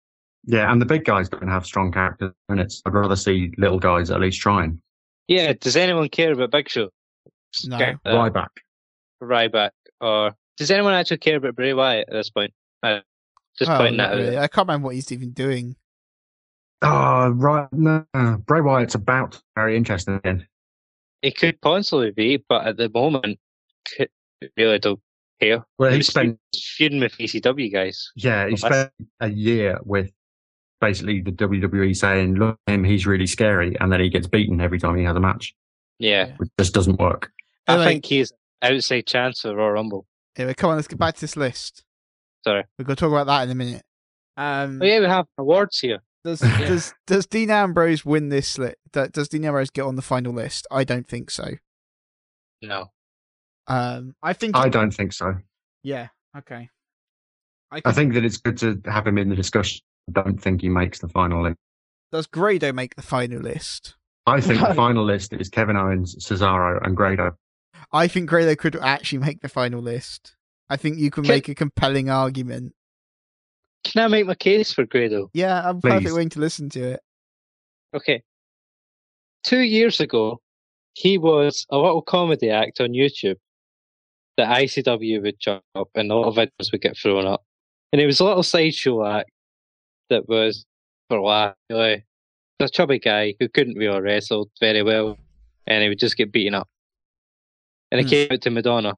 Yeah, 0.45 0.71
and 0.71 0.81
the 0.81 0.85
big 0.85 1.03
guys 1.05 1.27
don't 1.27 1.47
have 1.49 1.65
strong 1.65 1.91
characters 1.91 2.31
in 2.49 2.59
it. 2.59 2.73
I'd 2.85 2.93
rather 2.93 3.15
see 3.15 3.51
little 3.57 3.79
guys 3.79 4.09
at 4.09 4.21
least 4.21 4.39
trying. 4.39 4.81
Yeah, 5.27 5.53
does 5.59 5.75
anyone 5.75 6.09
care 6.09 6.31
about 6.31 6.51
Big 6.51 6.69
Show? 6.69 6.89
No. 7.65 7.75
Okay, 7.75 7.95
uh, 8.05 8.11
Ryback. 8.11 8.47
Ryback, 9.21 9.71
or 10.01 10.31
does 10.57 10.71
anyone 10.71 10.93
actually 10.93 11.17
care 11.17 11.37
about 11.37 11.55
Bray 11.55 11.73
Wyatt 11.73 12.07
at 12.09 12.13
this 12.13 12.29
point? 12.29 12.53
Uh, 12.81 12.99
just 13.57 13.69
Well, 13.69 13.79
pointing 13.79 13.97
not 13.97 14.15
that 14.15 14.37
out. 14.37 14.43
I 14.43 14.47
can't 14.47 14.67
remember 14.67 14.85
what 14.85 14.95
he's 14.95 15.11
even 15.11 15.31
doing. 15.31 15.75
Oh, 16.81 17.29
right. 17.29 17.67
No, 17.71 18.05
Bray 18.45 18.61
Wyatt's 18.61 18.95
about 18.95 19.41
very 19.55 19.77
interesting 19.77 20.15
again. 20.15 20.47
It 21.21 21.37
could 21.37 21.61
possibly 21.61 22.11
be, 22.11 22.43
but 22.49 22.67
at 22.67 22.75
the 22.77 22.89
moment, 22.89 23.39
c- 23.87 24.07
really 24.57 24.79
don't 24.79 24.99
care. 25.39 25.63
Well, 25.77 25.91
he 25.91 25.97
He's 25.97 26.07
spent 26.07 26.39
feuding 26.55 26.99
with 26.99 27.13
ECW 27.17 27.71
guys. 27.71 28.11
yeah, 28.15 28.47
he 28.47 28.55
spent 28.57 28.91
a 29.19 29.29
year 29.29 29.79
with 29.83 30.11
basically 30.81 31.21
the 31.21 31.31
WWE 31.31 31.95
saying, 31.95 32.35
"Look, 32.35 32.57
at 32.67 32.73
him, 32.73 32.83
he's 32.83 33.05
really 33.05 33.27
scary," 33.27 33.75
and 33.79 33.91
then 33.91 33.99
he 33.99 34.09
gets 34.09 34.27
beaten 34.27 34.59
every 34.61 34.79
time 34.79 34.97
he 34.97 35.03
has 35.03 35.15
a 35.15 35.19
match, 35.19 35.53
Yeah, 35.99 36.33
which 36.37 36.49
just 36.59 36.73
doesn't 36.73 36.99
work. 36.99 37.31
I 37.67 37.73
Anyway, 37.73 37.85
think 37.87 38.05
he's 38.05 38.33
outside 38.61 39.05
chance 39.07 39.41
for 39.41 39.55
Royal 39.55 39.71
Rumble. 39.71 40.05
anyway, 40.35 40.53
come 40.53 40.69
on, 40.71 40.75
let's 40.75 40.87
get 40.87 40.99
back 40.99 41.15
to 41.15 41.21
this 41.21 41.37
list. 41.37 41.83
Sorry. 42.43 42.63
We're 42.77 42.83
going 42.85 42.95
to 42.97 42.99
talk 42.99 43.11
about 43.11 43.27
that 43.27 43.43
in 43.43 43.51
a 43.51 43.55
minute. 43.55 43.83
Um, 44.35 44.79
Oh 44.81 44.85
yeah, 44.85 44.99
we 44.99 45.05
have 45.05 45.27
awards 45.37 45.79
here. 45.79 45.99
Does 46.25 46.39
does 46.59 46.93
does 47.07 47.25
Dean 47.27 47.49
Ambrose 47.51 48.03
win 48.03 48.29
this 48.29 48.57
list? 48.57 48.75
Does 48.91 49.29
Dean 49.29 49.45
Ambrose 49.45 49.69
get 49.69 49.83
on 49.83 49.95
the 49.95 50.01
final 50.01 50.33
list? 50.33 50.67
I 50.71 50.83
don't 50.83 51.07
think 51.07 51.31
so. 51.31 51.51
No, 52.61 52.91
Um, 53.67 54.15
I 54.21 54.33
think. 54.33 54.55
I 54.57 54.69
don't 54.69 54.91
think 54.91 55.13
so. 55.13 55.35
yeah. 55.83 56.07
Okay. 56.37 56.69
I, 57.71 57.77
I 57.77 57.81
think, 57.81 57.95
think 57.95 58.13
that 58.15 58.25
it's 58.25 58.37
good 58.37 58.57
to 58.59 58.79
have 58.91 59.05
him 59.07 59.17
in 59.17 59.29
the 59.29 59.35
discussion. 59.35 59.81
I 60.09 60.21
don't 60.21 60.37
think 60.41 60.61
he 60.61 60.69
makes 60.69 60.99
the 60.99 61.07
final 61.09 61.43
list. 61.43 61.57
does 62.11 62.27
Grado 62.27 62.71
make 62.73 62.95
the 62.95 63.01
final 63.01 63.39
list? 63.39 63.95
I 64.25 64.41
think 64.41 64.59
the 64.59 64.73
final 64.75 65.03
list 65.05 65.33
is 65.33 65.49
Kevin 65.49 65.75
Owens, 65.77 66.15
Cesaro, 66.25 66.79
and 66.85 66.95
Grado. 66.95 67.31
I 67.91 68.07
think 68.07 68.29
Grado 68.29 68.55
could 68.55 68.75
actually 68.75 69.19
make 69.19 69.41
the 69.41 69.49
final 69.49 69.81
list. 69.81 70.35
I 70.69 70.77
think 70.77 70.97
you 70.97 71.09
can 71.11 71.23
Can- 71.23 71.33
make 71.33 71.49
a 71.49 71.55
compelling 71.55 72.09
argument. 72.09 72.73
can 73.83 74.03
I 74.03 74.07
make 74.07 74.25
my 74.27 74.35
case 74.35 74.71
for 74.73 74.85
Grado? 74.85 75.29
Yeah, 75.33 75.61
I'm 75.67 75.81
perfectly 75.81 76.11
willing 76.11 76.29
to 76.29 76.39
listen 76.39 76.69
to 76.69 76.81
it. 76.93 76.99
Okay. 77.95 78.23
Two 79.43 79.59
years 79.59 79.99
ago, 79.99 80.41
he 80.93 81.17
was 81.17 81.65
a 81.69 81.77
little 81.77 82.01
comedy 82.01 82.49
act 82.49 82.79
on 82.81 82.89
YouTube 82.89 83.35
that 84.37 84.49
ICW 84.57 85.21
would 85.21 85.39
jump 85.39 85.63
up 85.75 85.89
and 85.95 86.11
a 86.11 86.15
lot 86.15 86.27
of 86.27 86.35
videos 86.35 86.71
would 86.71 86.81
get 86.81 86.97
thrown 86.97 87.25
up. 87.25 87.43
And 87.91 87.99
he 87.99 88.05
was 88.05 88.19
a 88.19 88.25
little 88.25 88.43
sideshow 88.43 89.05
act 89.05 89.29
that 90.09 90.27
was 90.27 90.65
for 91.09 91.21
laugh, 91.21 91.55
really. 91.69 92.03
A 92.59 92.69
chubby 92.69 92.97
guy 92.99 93.35
who 93.39 93.49
couldn't 93.49 93.77
really 93.77 93.99
wrestle 94.01 94.49
very 94.59 94.81
well 94.83 95.17
and 95.67 95.83
he 95.83 95.89
would 95.89 95.99
just 95.99 96.17
get 96.17 96.31
beaten 96.31 96.55
up. 96.55 96.67
And 97.91 97.99
he 97.99 98.05
Hmm. 98.05 98.09
came 98.09 98.27
out 98.31 98.41
to 98.41 98.49
Madonna. 98.49 98.93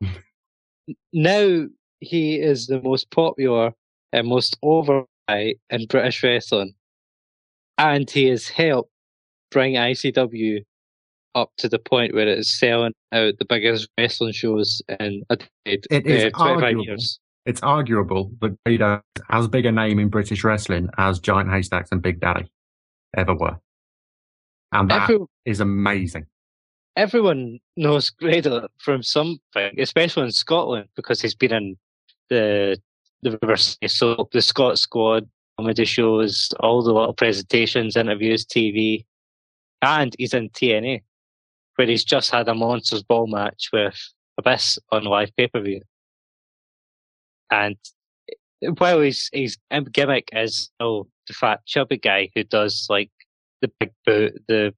now 1.12 1.66
he 2.00 2.38
is 2.40 2.66
the 2.66 2.80
most 2.82 3.10
popular 3.10 3.72
and 4.12 4.28
most 4.28 4.56
over 4.62 5.04
guy 5.28 5.54
in 5.70 5.86
British 5.86 6.22
wrestling. 6.22 6.74
And 7.78 8.08
he 8.10 8.26
has 8.26 8.48
helped 8.48 8.90
bring 9.50 9.74
ICW 9.74 10.64
up 11.42 11.50
to 11.58 11.68
the 11.68 11.78
point 11.78 12.14
where 12.14 12.26
it 12.28 12.38
is 12.38 12.58
selling 12.58 12.92
out 13.12 13.34
the 13.38 13.44
biggest 13.44 13.88
wrestling 13.98 14.32
shows 14.32 14.82
in 15.00 15.22
a 15.30 15.36
decade, 15.36 15.86
It 15.90 16.06
is 16.06 16.24
uh, 16.24 16.30
25 16.30 16.62
arguable. 16.62 16.84
years. 16.84 17.20
It's 17.46 17.62
arguable 17.62 18.32
that 18.40 18.56
Grado 18.66 19.00
is 19.16 19.22
as 19.30 19.48
big 19.48 19.64
a 19.66 19.72
name 19.72 19.98
in 19.98 20.08
British 20.08 20.44
wrestling 20.44 20.88
as 20.98 21.18
Giant 21.18 21.50
Haystacks 21.50 21.90
and 21.92 22.02
Big 22.02 22.20
Daddy 22.20 22.50
ever 23.16 23.34
were. 23.34 23.56
And 24.72 24.90
that 24.90 25.10
is 25.46 25.60
amazing. 25.60 26.26
everyone 26.96 27.58
knows 27.76 28.10
Grado 28.10 28.68
from 28.78 29.02
something, 29.02 29.80
especially 29.80 30.24
in 30.24 30.32
Scotland, 30.32 30.88
because 30.96 31.22
he's 31.22 31.34
been 31.34 31.52
in 31.52 31.76
the 32.28 32.78
the 33.22 33.38
reverse 33.42 33.76
soap, 33.86 34.30
the 34.32 34.42
Scot 34.42 34.78
Squad, 34.78 35.28
comedy 35.58 35.84
shows, 35.86 36.52
all 36.60 36.82
the 36.82 36.92
little 36.92 37.14
presentations, 37.14 37.96
interviews, 37.96 38.44
TV, 38.44 39.04
and 39.82 40.14
he's 40.18 40.34
in 40.34 40.50
TNA, 40.50 41.02
where 41.78 41.86
he's 41.86 42.04
just 42.04 42.30
had 42.32 42.48
a 42.48 42.54
monsters 42.54 43.04
ball 43.04 43.28
match 43.28 43.70
with 43.72 43.96
Abyss 44.36 44.80
on 44.90 45.04
live 45.04 45.30
pay 45.36 45.46
per 45.46 45.60
view. 45.60 45.80
And 47.50 47.76
while 48.78 49.00
his 49.00 49.30
his 49.32 49.56
gimmick 49.92 50.28
is 50.32 50.70
oh 50.80 51.06
the 51.28 51.34
fat 51.34 51.60
chubby 51.66 51.98
guy 51.98 52.30
who 52.34 52.42
does 52.42 52.86
like 52.90 53.10
the 53.62 53.70
big 53.78 53.92
boot, 54.04 54.42
the 54.48 54.74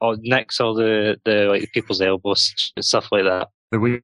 or 0.00 0.16
nicks 0.18 0.60
all 0.60 0.74
the 0.74 1.20
the 1.24 1.46
like 1.46 1.70
people's 1.72 2.00
elbows 2.00 2.72
and 2.76 2.84
stuff 2.84 3.08
like 3.12 3.24
that. 3.24 3.48
The 3.70 3.78
we 3.78 4.00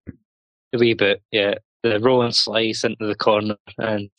The 0.72 0.78
wee 0.78 0.94
bit, 0.94 1.22
yeah, 1.32 1.54
the 1.82 1.98
roll 1.98 2.22
and 2.22 2.34
slice 2.34 2.84
into 2.84 3.04
the 3.04 3.16
corner, 3.16 3.56
and 3.78 4.10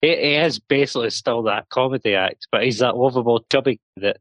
he, 0.00 0.08
he 0.08 0.34
is 0.36 0.58
basically 0.58 1.10
still 1.10 1.42
that 1.42 1.68
comedy 1.68 2.14
act, 2.14 2.46
but 2.50 2.62
he's 2.64 2.78
that 2.78 2.96
lovable 2.96 3.44
chubby 3.52 3.78
that 3.96 4.18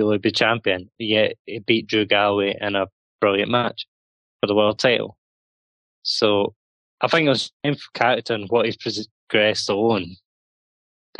really 0.00 0.18
be 0.18 0.30
champion. 0.30 0.90
Yet 0.98 1.36
he 1.46 1.58
beat 1.60 1.86
Drew 1.86 2.06
Galloway 2.06 2.56
in 2.60 2.76
a 2.76 2.86
brilliant 3.20 3.50
match 3.50 3.86
for 4.40 4.46
the 4.46 4.54
world 4.54 4.78
title. 4.78 5.16
So 6.02 6.54
I 7.00 7.08
think 7.08 7.26
it 7.26 7.30
was 7.30 7.52
time 7.64 7.74
for 7.74 7.90
character 7.94 8.34
and 8.34 8.48
what 8.48 8.66
he's 8.66 8.76
progressed 8.76 9.68
on. 9.70 10.16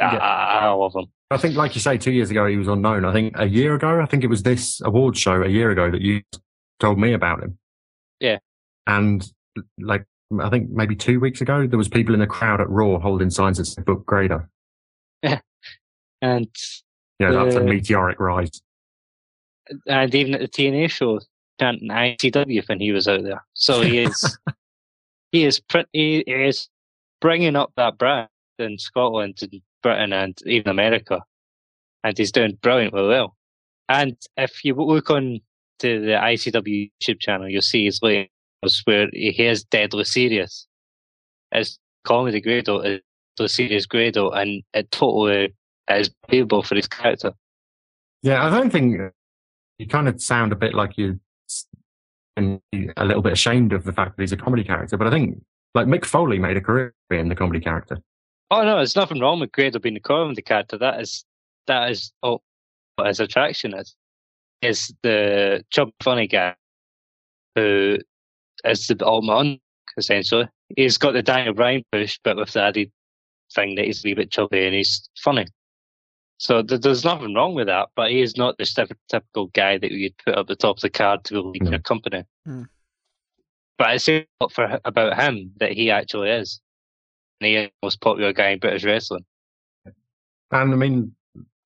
I, 0.00 0.14
Yeah. 0.14 0.18
I, 0.18 0.66
I 0.66 0.70
love 0.70 0.94
him. 0.94 1.06
I 1.30 1.38
think, 1.38 1.56
like 1.56 1.74
you 1.74 1.80
say, 1.80 1.98
two 1.98 2.12
years 2.12 2.30
ago 2.30 2.46
he 2.46 2.56
was 2.56 2.68
unknown. 2.68 3.04
I 3.04 3.12
think 3.12 3.34
a 3.36 3.46
year 3.46 3.74
ago, 3.74 4.00
I 4.00 4.06
think 4.06 4.22
it 4.22 4.28
was 4.28 4.44
this 4.44 4.80
awards 4.82 5.18
show 5.18 5.42
a 5.42 5.48
year 5.48 5.70
ago 5.70 5.90
that 5.90 6.00
you 6.00 6.22
told 6.78 6.98
me 6.98 7.12
about 7.12 7.42
him. 7.42 7.58
Yeah. 8.20 8.38
And 8.86 9.28
like, 9.80 10.04
I 10.40 10.48
think 10.50 10.70
maybe 10.70 10.94
two 10.94 11.18
weeks 11.18 11.40
ago, 11.40 11.66
there 11.66 11.78
was 11.78 11.88
people 11.88 12.14
in 12.14 12.20
the 12.20 12.26
crowd 12.26 12.60
at 12.60 12.68
Raw 12.68 12.98
holding 12.98 13.30
signs 13.30 13.58
that 13.58 13.64
said 13.64 13.84
"Book 13.84 14.04
Grado." 14.06 14.46
Yeah. 15.22 15.40
And 16.22 16.48
Yeah, 17.20 17.30
that's 17.30 17.56
a 17.56 17.60
meteoric 17.60 18.18
rise. 18.18 18.62
And 19.86 20.14
even 20.14 20.34
at 20.34 20.40
the 20.40 20.48
TNA 20.48 20.90
show, 20.90 21.20
chanting 21.60 21.88
ICW 21.88 22.68
when 22.68 22.80
he 22.80 22.92
was 22.92 23.08
out 23.08 23.22
there. 23.22 23.44
So 23.54 23.82
he 23.82 23.98
is, 24.00 24.38
he 25.32 25.44
is 25.44 25.60
pretty, 25.60 26.24
he 26.26 26.32
is 26.32 26.68
bringing 27.20 27.56
up 27.56 27.72
that 27.76 27.98
brand 27.98 28.28
in 28.58 28.78
Scotland 28.78 29.38
and 29.42 29.60
Britain 29.82 30.12
and 30.12 30.38
even 30.46 30.70
America, 30.70 31.22
and 32.04 32.16
he's 32.16 32.32
doing 32.32 32.58
brilliantly 32.62 33.06
well. 33.06 33.36
And 33.88 34.16
if 34.36 34.64
you 34.64 34.74
look 34.74 35.10
on 35.10 35.40
to 35.80 36.00
the 36.00 36.12
ICW 36.12 36.90
YouTube 37.00 37.20
channel, 37.20 37.48
you'll 37.48 37.62
see 37.62 37.84
his 37.84 38.00
latest 38.02 38.30
where 38.84 39.08
he 39.12 39.46
is 39.46 39.64
deadly 39.64 40.04
serious. 40.04 40.66
His 41.54 41.78
comedy 42.04 42.40
Grado 42.40 42.80
is 42.80 43.00
deadly 43.36 43.48
serious 43.48 43.86
Grado, 43.86 44.30
and 44.30 44.62
it 44.74 44.90
totally 44.90 45.54
is 45.88 46.10
playable 46.28 46.62
for 46.62 46.74
his 46.74 46.88
character. 46.88 47.32
Yeah, 48.22 48.44
I 48.44 48.50
don't 48.50 48.70
think 48.70 49.12
you 49.78 49.86
kind 49.86 50.08
of 50.08 50.20
sound 50.20 50.52
a 50.52 50.56
bit 50.56 50.74
like 50.74 50.96
you 50.96 51.20
and 52.36 52.60
a 52.96 53.04
little 53.04 53.22
bit 53.22 53.32
ashamed 53.32 53.72
of 53.72 53.84
the 53.84 53.92
fact 53.92 54.16
that 54.16 54.22
he's 54.22 54.32
a 54.32 54.36
comedy 54.36 54.64
character, 54.64 54.96
but 54.96 55.06
I 55.06 55.10
think 55.10 55.42
like 55.74 55.86
Mick 55.86 56.04
Foley 56.04 56.38
made 56.38 56.56
a 56.56 56.60
career 56.60 56.94
in 57.10 57.28
the 57.28 57.34
comedy 57.34 57.60
character. 57.60 57.98
Oh 58.50 58.62
no, 58.62 58.76
there's 58.76 58.96
nothing 58.96 59.20
wrong 59.20 59.40
with 59.40 59.52
Grado 59.52 59.78
being 59.78 59.94
the 59.94 60.00
comedy 60.00 60.42
character. 60.42 60.78
That 60.78 61.00
is 61.00 61.24
that 61.66 61.90
is 61.90 62.12
oh, 62.22 62.42
what 62.96 63.08
his 63.08 63.20
attraction 63.20 63.74
is. 63.74 63.94
Is 64.62 64.94
the 65.02 65.64
chub 65.70 65.90
funny 66.02 66.26
guy 66.26 66.54
who 67.54 67.98
is 68.64 68.86
the 68.86 69.06
ultimate 69.06 69.60
essentially. 69.96 70.48
He's 70.76 70.98
got 70.98 71.12
the 71.12 71.22
Daniel 71.22 71.54
Bryan 71.54 71.84
push, 71.92 72.18
but 72.22 72.36
with 72.36 72.52
the 72.52 72.62
added 72.62 72.90
thing 73.54 73.74
that 73.76 73.84
he's 73.84 74.04
a 74.04 74.08
wee 74.08 74.14
bit 74.14 74.30
chubby 74.30 74.66
and 74.66 74.74
he's 74.74 75.08
funny. 75.18 75.46
So 76.38 76.62
th- 76.62 76.80
there's 76.82 77.04
nothing 77.04 77.34
wrong 77.34 77.54
with 77.54 77.66
that, 77.68 77.88
but 77.96 78.10
he 78.10 78.20
is 78.20 78.36
not 78.36 78.58
the 78.58 78.66
stif- 78.66 78.92
typical 79.08 79.46
guy 79.48 79.78
that 79.78 79.90
you'd 79.90 80.16
put 80.18 80.34
up 80.36 80.46
the 80.48 80.56
top 80.56 80.76
of 80.76 80.80
the 80.82 80.90
card 80.90 81.24
to 81.24 81.40
lead 81.40 81.62
No. 81.62 81.70
your 81.70 81.80
company. 81.80 82.24
Hmm. 82.44 82.64
But 83.78 83.88
I 83.88 83.96
say 83.98 84.26
a 84.40 84.44
lot 84.44 84.52
for 84.52 84.78
about 84.84 85.18
him 85.20 85.52
that 85.58 85.72
he 85.72 85.90
actually 85.90 86.30
is. 86.30 86.60
And 87.40 87.48
he 87.48 87.56
is 87.56 87.66
the 87.68 87.86
most 87.86 88.00
popular 88.00 88.32
guy 88.32 88.50
in 88.50 88.58
British 88.58 88.84
wrestling. 88.84 89.24
And 89.84 89.94
I 90.72 90.76
mean, 90.76 91.14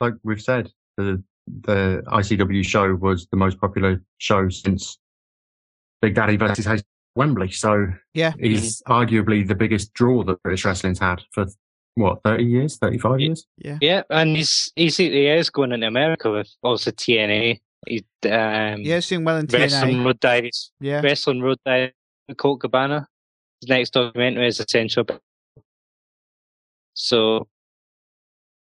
like 0.01 0.15
we've 0.23 0.41
said, 0.43 0.71
the 0.97 1.23
the 1.65 2.03
ICW 2.07 2.65
show 2.65 2.95
was 2.95 3.27
the 3.33 3.37
most 3.37 3.61
popular 3.61 4.01
show 4.19 4.49
since 4.51 4.99
Big 6.01 6.15
Daddy 6.15 6.37
versus 6.37 6.65
Hayes 6.65 6.85
Wembley. 7.17 7.51
So 7.51 7.89
Yeah. 8.15 8.33
he's 8.39 8.83
arguably 8.83 9.47
the 9.47 9.57
biggest 9.57 9.93
draw 9.95 10.23
that 10.25 10.41
British 10.45 10.65
wrestling's 10.65 11.01
had 11.01 11.23
for 11.33 11.47
what 11.95 12.21
thirty 12.25 12.45
years, 12.45 12.77
thirty 12.79 12.99
five 12.99 13.21
years. 13.21 13.47
Yeah. 13.59 13.79
Yeah, 13.81 14.03
and 14.11 14.37
he's, 14.37 14.73
he's 14.77 14.97
he 14.97 15.27
is 15.27 15.51
going 15.51 15.73
into 15.73 15.87
America 15.87 16.31
with 16.31 16.49
also 16.63 16.91
TNA. 16.91 17.61
He's 17.87 18.03
um, 18.25 18.81
Yeah, 18.83 18.97
it's 18.97 19.09
doing 19.09 19.25
well 19.25 19.39
in 19.39 19.47
TNA. 19.47 19.59
Wrestling 19.61 19.97
TNA. 19.97 20.05
Road 20.05 20.21
Diaries, 20.21 20.71
Yeah. 20.81 21.01
Wrestling 21.03 21.41
Road 21.41 21.59
Diaries, 21.65 21.93
Colt 22.37 22.61
Cabana. 22.61 23.09
his 23.61 23.69
next 23.69 23.91
documentary 23.91 24.47
is 24.49 24.61
essential. 24.61 25.05
So 26.95 27.49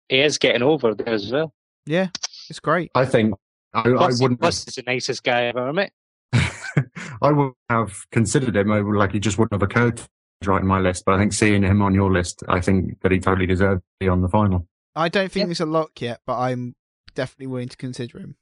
he 0.08 0.20
is 0.20 0.38
getting 0.38 0.62
over 0.62 0.94
there 0.94 1.14
as 1.14 1.30
well. 1.30 1.52
Yeah, 1.86 2.08
it's 2.48 2.60
great. 2.60 2.90
I 2.94 3.04
think 3.04 3.34
I, 3.74 3.80
I 3.88 4.06
wouldn't. 4.08 4.40
plus 4.40 4.64
he's 4.64 4.74
the 4.76 4.82
nicest 4.86 5.22
guy 5.22 5.48
I've 5.48 5.56
ever 5.56 5.72
met. 5.72 5.92
I 6.32 7.32
would 7.32 7.52
have 7.68 7.92
considered 8.12 8.56
him. 8.56 8.70
I 8.72 8.80
would, 8.80 8.96
like 8.96 9.12
he 9.12 9.20
just 9.20 9.38
wouldn't 9.38 9.52
have 9.60 9.62
occurred 9.68 9.96
to 9.98 10.02
me 10.04 10.08
right 10.48 10.60
in 10.60 10.66
my 10.66 10.78
list. 10.80 11.04
But 11.04 11.14
I 11.14 11.18
think 11.18 11.32
seeing 11.32 11.62
him 11.62 11.82
on 11.82 11.94
your 11.94 12.12
list, 12.12 12.42
I 12.48 12.60
think 12.60 13.00
that 13.02 13.12
he 13.12 13.18
totally 13.20 13.46
deserved 13.46 13.82
to 13.82 13.86
be 14.04 14.08
on 14.08 14.22
the 14.22 14.28
final. 14.28 14.66
I 14.96 15.08
don't 15.08 15.30
think 15.30 15.46
Yeah. 15.46 15.50
it's 15.50 15.60
a 15.60 15.66
lock 15.66 16.00
yet, 16.00 16.20
but 16.26 16.38
I'm 16.38 16.74
definitely 17.14 17.48
willing 17.48 17.68
to 17.68 17.76
consider 17.76 18.18
him. 18.18 18.36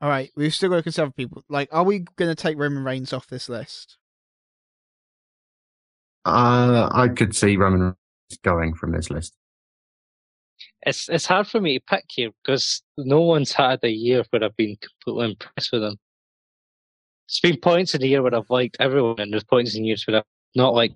All 0.00 0.08
right, 0.08 0.30
we've 0.36 0.54
still 0.54 0.70
got 0.70 0.76
to 0.76 0.82
consider 0.82 1.10
people. 1.10 1.44
Like, 1.48 1.68
are 1.72 1.84
we 1.84 2.00
going 2.00 2.30
to 2.30 2.34
take 2.34 2.58
Roman 2.58 2.84
Reigns 2.84 3.12
off 3.12 3.26
this 3.28 3.48
list? 3.48 3.96
Uh, 6.24 6.88
I 6.92 7.08
could 7.08 7.34
see 7.34 7.56
Roman 7.56 7.80
Reigns 7.80 8.38
going 8.42 8.74
from 8.74 8.92
this 8.92 9.10
list. 9.10 9.34
It's 10.82 11.08
it's 11.08 11.26
hard 11.26 11.46
for 11.46 11.60
me 11.60 11.78
to 11.78 11.84
pick 11.84 12.04
here 12.08 12.30
because 12.42 12.82
no 12.96 13.20
one's 13.20 13.52
had 13.52 13.80
a 13.82 13.90
year 13.90 14.24
where 14.30 14.44
I've 14.44 14.56
been 14.56 14.76
completely 14.76 15.30
impressed 15.32 15.72
with 15.72 15.82
him. 15.82 15.96
There's 17.28 17.40
been 17.52 17.60
points 17.60 17.94
in 17.94 18.00
the 18.00 18.08
year 18.08 18.22
where 18.22 18.34
I've 18.34 18.50
liked 18.50 18.76
everyone, 18.80 19.18
and 19.18 19.32
there's 19.32 19.44
points 19.44 19.74
in 19.74 19.84
years 19.84 20.04
where 20.06 20.18
I've 20.18 20.24
not 20.54 20.74
liked 20.74 20.94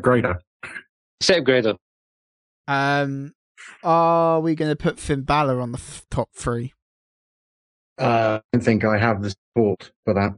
Greater. 0.00 0.40
except 1.20 1.44
Grado. 1.44 1.78
Um, 2.68 3.32
are 3.82 4.40
we 4.40 4.54
going 4.54 4.70
to 4.70 4.76
put 4.76 4.98
Finn 4.98 5.22
Balor 5.22 5.60
on 5.60 5.72
the 5.72 5.78
f- 5.78 6.04
top 6.10 6.28
three? 6.34 6.72
Uh, 7.98 8.40
I 8.40 8.42
don't 8.52 8.62
think 8.62 8.84
I 8.84 8.98
have 8.98 9.22
the 9.22 9.30
support 9.30 9.90
for 10.04 10.14
that. 10.14 10.32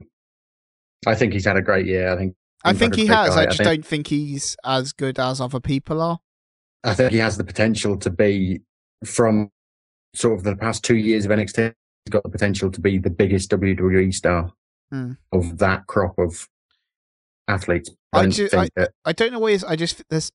I 1.07 1.15
think 1.15 1.33
he's 1.33 1.45
had 1.47 1.57
a 1.57 1.63
great 1.63 1.87
year. 1.87 2.13
I 2.13 2.17
think. 2.17 2.35
I 2.65 2.73
think 2.73 2.95
he 2.95 3.07
has. 3.07 3.31
guy. 3.31 3.41
I 3.41 3.43
I 3.43 3.47
just 3.47 3.59
think- 3.59 3.69
don't 3.69 3.87
think 3.87 4.07
he's 4.09 4.57
as 4.65 4.93
good 4.93 5.19
as 5.19 5.41
other 5.41 5.61
people 5.61 6.01
are. 6.01 6.19
I 6.85 6.95
think 6.95 7.11
he 7.13 7.19
has 7.19 7.37
the 7.37 7.45
potential 7.45 7.97
to 7.99 8.11
be 8.11 8.61
from 9.05 9.51
sort 10.15 10.39
of 10.39 10.45
the 10.45 10.55
past 10.57 10.85
two 10.85 10.97
years 10.97 11.25
of 11.25 11.31
NXT. 11.33 11.73
He's 12.05 12.11
got 12.11 12.23
the 12.23 12.29
potential 12.29 12.71
to 12.71 12.81
be 12.81 12.99
the 12.99 13.11
biggest 13.11 13.51
WWE 13.51 14.15
star 14.15 14.53
Hmm. 14.91 15.13
of 15.33 15.59
that 15.59 15.87
crop 15.87 16.19
of 16.19 16.49
athletes. 17.49 17.91
I 18.13 18.23
don't 18.23 18.31
ju- 18.31 18.49
think 18.49 18.73
that 18.77 18.93
I 19.05 19.13
don't 19.13 19.33
know 19.33 19.39
what 19.39 19.53
is. 19.53 19.65
I 19.65 19.77
just 19.77 20.03
there's 20.11 20.31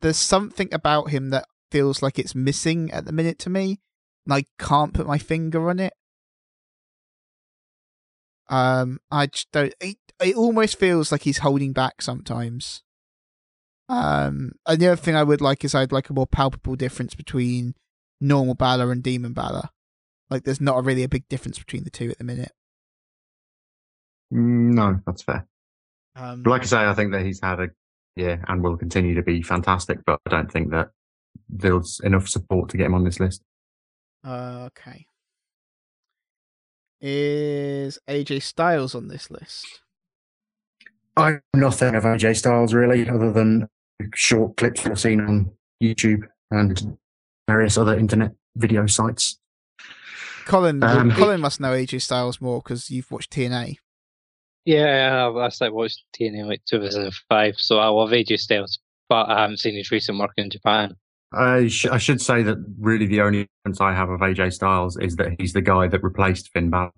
there's 0.00 0.16
something 0.16 0.72
about 0.72 1.10
him 1.10 1.30
that 1.30 1.46
feels 1.70 2.02
like 2.02 2.18
it's 2.18 2.34
missing 2.34 2.90
at 2.90 3.04
the 3.04 3.12
minute 3.12 3.38
to 3.40 3.50
me, 3.50 3.80
and 4.26 4.34
I 4.34 4.44
can't 4.58 4.94
put 4.94 5.06
my 5.06 5.18
finger 5.18 5.68
on 5.70 5.78
it. 5.78 5.92
Um, 8.48 8.98
I 9.10 9.26
just 9.26 9.50
don't. 9.52 9.74
It, 9.80 9.96
it 10.22 10.36
almost 10.36 10.78
feels 10.78 11.12
like 11.12 11.22
he's 11.22 11.38
holding 11.38 11.72
back 11.72 12.00
sometimes. 12.00 12.82
Um, 13.88 14.52
and 14.66 14.80
the 14.80 14.88
other 14.88 14.96
thing 14.96 15.14
I 15.14 15.22
would 15.22 15.40
like 15.40 15.64
is 15.64 15.74
I'd 15.74 15.92
like 15.92 16.10
a 16.10 16.14
more 16.14 16.26
palpable 16.26 16.76
difference 16.76 17.14
between 17.14 17.74
normal 18.20 18.54
Balor 18.54 18.90
and 18.90 19.02
Demon 19.02 19.32
Balor. 19.32 19.68
Like, 20.28 20.44
there's 20.44 20.60
not 20.60 20.84
really 20.84 21.04
a 21.04 21.08
big 21.08 21.28
difference 21.28 21.58
between 21.58 21.84
the 21.84 21.90
two 21.90 22.10
at 22.10 22.18
the 22.18 22.24
minute. 22.24 22.52
Mm, 24.32 24.74
no, 24.74 25.00
that's 25.06 25.22
fair. 25.22 25.46
Um, 26.16 26.42
But 26.42 26.50
like 26.50 26.62
I 26.62 26.66
say, 26.66 26.78
I 26.78 26.94
think 26.94 27.12
that 27.12 27.22
he's 27.24 27.40
had 27.42 27.60
a 27.60 27.68
yeah, 28.16 28.38
and 28.48 28.62
will 28.62 28.76
continue 28.76 29.14
to 29.14 29.22
be 29.22 29.42
fantastic. 29.42 29.98
But 30.06 30.20
I 30.26 30.30
don't 30.30 30.50
think 30.50 30.70
that 30.70 30.88
there's 31.48 32.00
enough 32.02 32.28
support 32.28 32.70
to 32.70 32.76
get 32.76 32.86
him 32.86 32.94
on 32.94 33.04
this 33.04 33.20
list. 33.20 33.42
Uh, 34.24 34.68
okay. 34.68 35.06
Is 37.00 37.98
AJ 38.08 38.42
Styles 38.42 38.94
on 38.94 39.08
this 39.08 39.30
list? 39.30 39.82
I'm 41.16 41.42
nothing 41.54 41.94
of 41.94 42.04
AJ 42.04 42.36
Styles 42.36 42.72
really, 42.74 43.08
other 43.08 43.30
than 43.32 43.68
short 44.14 44.56
clips 44.56 44.86
I've 44.86 44.98
seen 45.00 45.20
on 45.20 45.50
YouTube 45.82 46.22
and 46.50 46.96
various 47.48 47.76
other 47.76 47.98
internet 47.98 48.32
video 48.56 48.86
sites. 48.86 49.38
Colin, 50.46 50.82
Um, 50.82 51.10
Colin 51.12 51.40
must 51.40 51.60
know 51.60 51.72
AJ 51.72 52.00
Styles 52.02 52.40
more 52.40 52.62
because 52.62 52.90
you've 52.90 53.10
watched 53.10 53.32
TNA. 53.32 53.76
Yeah, 54.66 55.30
I 55.34 55.48
started 55.48 55.74
watching 55.74 56.02
TNA 56.14 56.46
like 56.46 56.62
2005, 56.66 57.54
so 57.56 57.78
I 57.78 57.86
love 57.86 58.10
AJ 58.10 58.40
Styles, 58.40 58.78
but 59.08 59.28
I 59.30 59.40
haven't 59.40 59.58
seen 59.58 59.76
his 59.76 59.90
recent 59.90 60.18
work 60.18 60.32
in 60.36 60.50
Japan. 60.50 60.96
I, 61.32 61.68
sh- 61.68 61.86
I 61.86 61.98
should 61.98 62.20
say 62.20 62.42
that 62.42 62.56
really 62.78 63.06
the 63.06 63.20
only 63.20 63.48
difference 63.64 63.80
I 63.80 63.92
have 63.94 64.10
of 64.10 64.20
AJ 64.20 64.52
Styles 64.54 64.96
is 64.98 65.16
that 65.16 65.32
he's 65.38 65.52
the 65.52 65.62
guy 65.62 65.86
that 65.88 66.02
replaced 66.02 66.50
Finn 66.52 66.70
Balor 66.70 66.90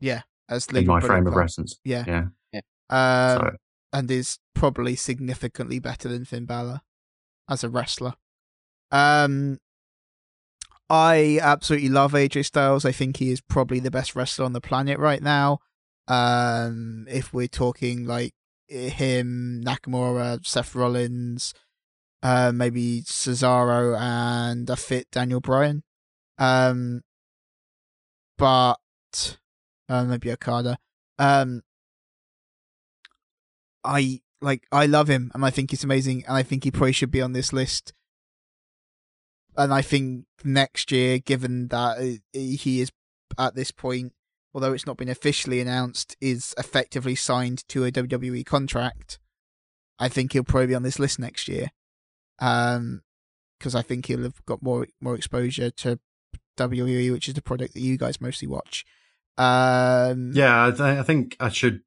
Yeah, 0.00 0.22
As 0.48 0.66
in 0.66 0.86
my 0.86 1.00
frame 1.00 1.26
of 1.26 1.32
Club. 1.34 1.44
reference. 1.44 1.78
Yeah. 1.84 2.04
Yeah. 2.52 2.60
Um, 2.90 3.38
so 3.40 3.50
and 3.92 4.10
is 4.10 4.38
probably 4.54 4.96
significantly 4.96 5.78
better 5.78 6.08
than 6.08 6.24
Finn 6.24 6.46
Balor 6.46 6.80
as 7.50 7.62
a 7.64 7.68
wrestler. 7.68 8.14
Um, 8.90 9.58
I 10.90 11.38
absolutely 11.42 11.90
love 11.90 12.12
AJ 12.12 12.46
Styles. 12.46 12.84
I 12.86 12.92
think 12.92 13.18
he 13.18 13.30
is 13.30 13.40
probably 13.42 13.78
the 13.80 13.90
best 13.90 14.16
wrestler 14.16 14.46
on 14.46 14.54
the 14.54 14.60
planet 14.60 14.98
right 14.98 15.22
now. 15.22 15.58
Um, 16.08 17.06
if 17.08 17.32
we're 17.32 17.48
talking 17.48 18.06
like 18.06 18.32
him, 18.66 19.62
Nakamura, 19.64 20.44
Seth 20.44 20.74
Rollins, 20.74 21.54
uh, 22.22 22.50
maybe 22.52 23.02
Cesaro 23.02 23.98
and 23.98 24.68
a 24.68 24.76
fit 24.76 25.10
Daniel 25.12 25.40
Bryan. 25.40 25.82
Um, 26.38 27.02
but 28.36 28.76
uh, 29.88 30.04
maybe 30.04 30.32
Okada. 30.32 30.78
Um, 31.18 31.62
I 33.84 34.20
like 34.40 34.66
I 34.70 34.86
love 34.86 35.08
him 35.08 35.30
and 35.34 35.44
I 35.44 35.50
think 35.50 35.70
he's 35.70 35.84
amazing 35.84 36.24
and 36.26 36.36
I 36.36 36.42
think 36.42 36.64
he 36.64 36.70
probably 36.70 36.92
should 36.92 37.10
be 37.10 37.22
on 37.22 37.32
this 37.32 37.52
list. 37.52 37.92
And 39.56 39.74
I 39.74 39.82
think 39.82 40.26
next 40.44 40.92
year, 40.92 41.18
given 41.18 41.68
that 41.68 41.98
uh, 41.98 42.38
he 42.38 42.80
is 42.80 42.92
at 43.36 43.56
this 43.56 43.72
point, 43.72 44.12
although 44.54 44.72
it's 44.72 44.86
not 44.86 44.96
been 44.96 45.08
officially 45.08 45.60
announced, 45.60 46.16
is 46.20 46.54
effectively 46.58 47.14
signed 47.14 47.66
to 47.68 47.84
a 47.84 47.92
WWE 47.92 48.44
contract, 48.46 49.18
I 49.98 50.08
think 50.08 50.32
he'll 50.32 50.44
probably 50.44 50.68
be 50.68 50.74
on 50.74 50.82
this 50.82 50.98
list 50.98 51.18
next 51.18 51.48
year. 51.48 51.68
Um, 52.40 53.02
because 53.58 53.74
I 53.74 53.82
think 53.82 54.06
he'll 54.06 54.22
have 54.22 54.44
got 54.46 54.62
more 54.62 54.86
more 55.00 55.16
exposure 55.16 55.70
to 55.70 55.98
WWE, 56.56 57.10
which 57.12 57.26
is 57.28 57.34
the 57.34 57.42
product 57.42 57.74
that 57.74 57.80
you 57.80 57.98
guys 57.98 58.20
mostly 58.20 58.46
watch. 58.46 58.84
Um, 59.36 60.32
yeah, 60.34 60.66
I, 60.66 60.70
th- 60.70 60.80
I 60.80 61.02
think 61.02 61.36
I 61.40 61.48
should. 61.48 61.80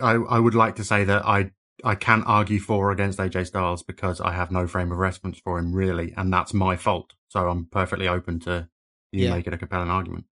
I, 0.00 0.12
I 0.12 0.38
would 0.38 0.54
like 0.54 0.76
to 0.76 0.84
say 0.84 1.04
that 1.04 1.26
I 1.26 1.50
I 1.84 1.94
can 1.94 2.22
argue 2.24 2.60
for 2.60 2.88
or 2.88 2.90
against 2.92 3.18
AJ 3.18 3.48
Styles 3.48 3.82
because 3.82 4.20
I 4.20 4.32
have 4.32 4.50
no 4.50 4.66
frame 4.66 4.92
of 4.92 4.98
reference 4.98 5.38
for 5.38 5.58
him 5.58 5.72
really, 5.72 6.14
and 6.16 6.32
that's 6.32 6.54
my 6.54 6.76
fault. 6.76 7.14
So 7.28 7.48
I'm 7.48 7.66
perfectly 7.66 8.08
open 8.08 8.40
to 8.40 8.68
you 9.12 9.24
Yeah. 9.26 9.34
making 9.34 9.52
a 9.52 9.58
compelling 9.58 9.90
argument. 9.90 10.24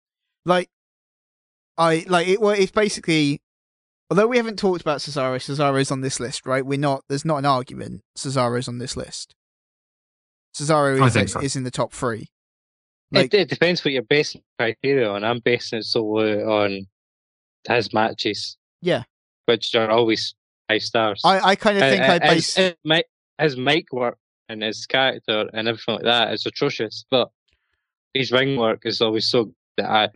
like 0.44 0.70
I 1.78 2.04
like 2.08 2.28
it. 2.28 2.40
Well, 2.40 2.50
it's 2.50 2.72
basically 2.72 3.40
although 4.10 4.26
we 4.26 4.36
haven't 4.36 4.58
talked 4.58 4.80
about 4.80 5.00
Cesaro, 5.00 5.36
Cesaro's 5.36 5.90
on 5.90 6.00
this 6.00 6.20
list, 6.20 6.46
right? 6.46 6.64
We're 6.64 6.78
not. 6.78 7.02
There's 7.08 7.24
not 7.24 7.38
an 7.38 7.46
argument. 7.46 8.02
Cesaro's 8.16 8.68
on 8.68 8.78
this 8.78 8.96
list. 8.96 9.34
Cesaro 10.54 11.00
I 11.00 11.06
is, 11.06 11.12
think 11.12 11.28
so. 11.28 11.40
is 11.40 11.56
in 11.56 11.64
the 11.64 11.70
top 11.70 11.92
three. 11.92 12.28
Like, 13.12 13.32
it, 13.32 13.40
it 13.40 13.48
depends 13.48 13.84
what 13.84 13.92
you're 13.92 14.02
basing 14.02 14.42
criteria 14.58 15.08
on. 15.08 15.22
I'm 15.22 15.40
basing 15.40 15.80
it 15.80 15.84
solely 15.84 16.42
on 16.42 16.86
his 17.68 17.92
matches. 17.92 18.56
Yeah. 18.80 19.04
Which 19.44 19.74
are 19.74 19.90
always 19.90 20.34
five 20.68 20.82
stars. 20.82 21.20
I, 21.24 21.50
I 21.50 21.56
kind 21.56 21.76
of 21.76 21.82
think 21.82 22.02
Uh, 22.02 22.06
I 22.06 22.16
uh, 22.16 22.18
base. 22.18 22.54
his, 22.54 22.56
his, 22.56 22.74
mic, 22.84 23.06
his 23.38 23.56
mic 23.56 23.92
work 23.92 24.18
and 24.48 24.62
his 24.62 24.86
character 24.86 25.48
and 25.52 25.68
everything 25.68 25.96
like 25.96 26.04
that 26.04 26.32
is 26.32 26.46
atrocious, 26.46 27.04
but 27.10 27.28
his 28.14 28.32
ring 28.32 28.56
work 28.56 28.80
is 28.84 29.00
always 29.00 29.28
so 29.28 29.44
good 29.44 29.54
that 29.76 29.90
I, 29.90 30.08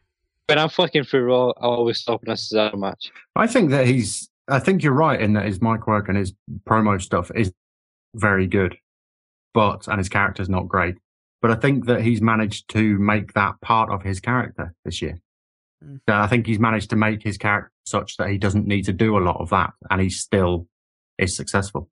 when 0.51 0.59
I'm 0.59 0.69
fucking 0.69 1.05
through 1.05 1.25
Raw, 1.25 1.51
I 1.51 1.67
always 1.67 2.01
stop 2.01 2.21
on 2.27 2.33
a 2.33 2.37
Cesaro 2.37 2.77
match. 2.77 3.11
I 3.37 3.47
think 3.47 3.71
that 3.71 3.87
he's. 3.87 4.29
I 4.49 4.59
think 4.59 4.83
you're 4.83 4.93
right 4.93 5.21
in 5.21 5.35
that 5.35 5.47
his 5.47 5.63
mic 5.63 5.87
work 5.87 6.09
and 6.09 6.19
his 6.19 6.33
promo 6.69 7.01
stuff 7.01 7.31
is 7.35 7.53
very 8.15 8.49
good, 8.49 8.77
but 9.55 9.87
and 9.87 9.99
his 9.99 10.09
character's 10.09 10.49
not 10.49 10.69
great. 10.69 10.97
But 11.41 11.53
I 11.53 11.55
think 11.55 11.87
that 11.87 12.03
he's 12.03 12.21
managed 12.21 12.69
to 12.71 12.99
make 12.99 13.33
that 13.35 13.61
part 13.61 13.91
of 13.91 14.03
his 14.03 14.19
character 14.21 14.75
this 14.85 15.01
year. 15.01 15.21
Mm. 15.83 16.01
I 16.09 16.27
think 16.27 16.47
he's 16.47 16.59
managed 16.59 16.91
to 16.91 16.97
make 16.97 17.23
his 17.23 17.39
character 17.39 17.73
such 17.87 18.17
that 18.17 18.29
he 18.29 18.39
doesn't 18.39 18.67
need 18.67 18.85
to 18.87 18.93
do 18.93 19.17
a 19.17 19.21
lot 19.21 19.41
of 19.41 19.51
that, 19.51 19.73
and 19.89 20.01
he 20.01 20.11
still 20.11 20.67
is 21.17 21.37
successful. 21.37 21.89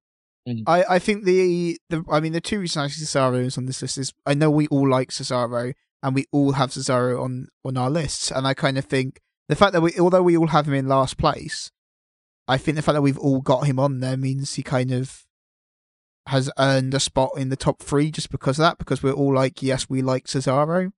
I, 0.67 0.85
I 0.89 0.99
think 0.99 1.25
the 1.25 1.79
the 1.91 2.05
I 2.11 2.21
mean 2.21 2.33
the 2.33 2.41
two 2.41 2.61
reasons 2.61 2.85
I 2.85 2.89
see 2.89 3.05
Cesaro 3.05 3.45
is 3.45 3.59
on 3.59 3.67
this 3.67 3.83
list 3.83 3.99
is 3.99 4.13
I 4.27 4.35
know 4.35 4.51
we 4.51 4.67
all 4.69 4.89
like 4.89 5.11
Cesaro 5.11 5.75
and 6.03 6.15
we 6.15 6.27
all 6.33 6.53
have 6.53 6.71
Cesaro 6.71 7.23
on 7.23 7.49
on 7.65 7.77
our 7.77 7.91
lists, 7.91 8.31
and 8.31 8.47
I 8.47 8.55
kind 8.55 8.79
of 8.79 8.85
think 8.85 9.21
the 9.49 9.57
fact 9.57 9.73
that 9.73 9.81
we 9.81 9.99
although 9.99 10.23
we 10.23 10.37
all 10.37 10.49
have 10.49 10.69
him 10.69 10.75
in 10.75 10.89
last 10.89 11.19
place, 11.19 11.71
I 12.47 12.57
think 12.59 12.77
the 12.77 12.83
fact 12.83 12.95
that 12.95 13.03
we've 13.03 13.19
all 13.19 13.41
got 13.41 13.67
him 13.67 13.79
on 13.79 14.01
there 14.01 14.17
means 14.17 14.55
he 14.55 14.63
kind 14.63 14.91
of 14.91 15.25
has 16.27 16.51
earned 16.59 16.93
a 16.93 17.01
spot 17.01 17.31
in 17.37 17.49
the 17.49 17.57
top 17.57 17.83
three 17.83 18.11
just 18.11 18.31
because 18.31 18.59
of 18.59 18.63
that 18.63 18.79
because 18.79 19.03
we're 19.03 19.13
all 19.13 19.35
like 19.35 19.63
yes 19.63 19.89
we 19.89 20.03
like 20.03 20.27
Cesaro. 20.27 20.93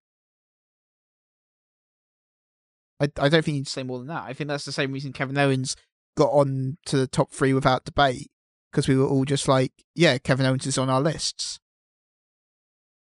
I 3.01 3.05
I 3.05 3.29
don't 3.29 3.45
think 3.45 3.47
you 3.49 3.53
need 3.55 3.67
to 3.67 3.73
say 3.73 3.83
more 3.83 3.99
than 3.99 4.09
that. 4.09 4.25
I 4.25 4.33
think 4.33 4.49
that's 4.49 4.65
the 4.65 4.73
same 4.73 4.93
reason 4.93 5.13
Kevin 5.13 5.39
Owens 5.39 5.77
got 6.17 6.31
on 6.31 6.77
to 6.87 6.97
the 6.97 7.07
top 7.07 7.31
three 7.31 7.55
without 7.55 7.85
debate 7.85 8.31
because 8.71 8.89
we 8.89 8.97
were 8.97 9.07
all 9.07 9.25
just 9.25 9.49
like, 9.49 9.73
yeah, 9.95 10.19
Kevin 10.19 10.47
Owens 10.47 10.67
is 10.67 10.79
on 10.79 10.91
our 10.91 11.01
lists. 11.01 11.59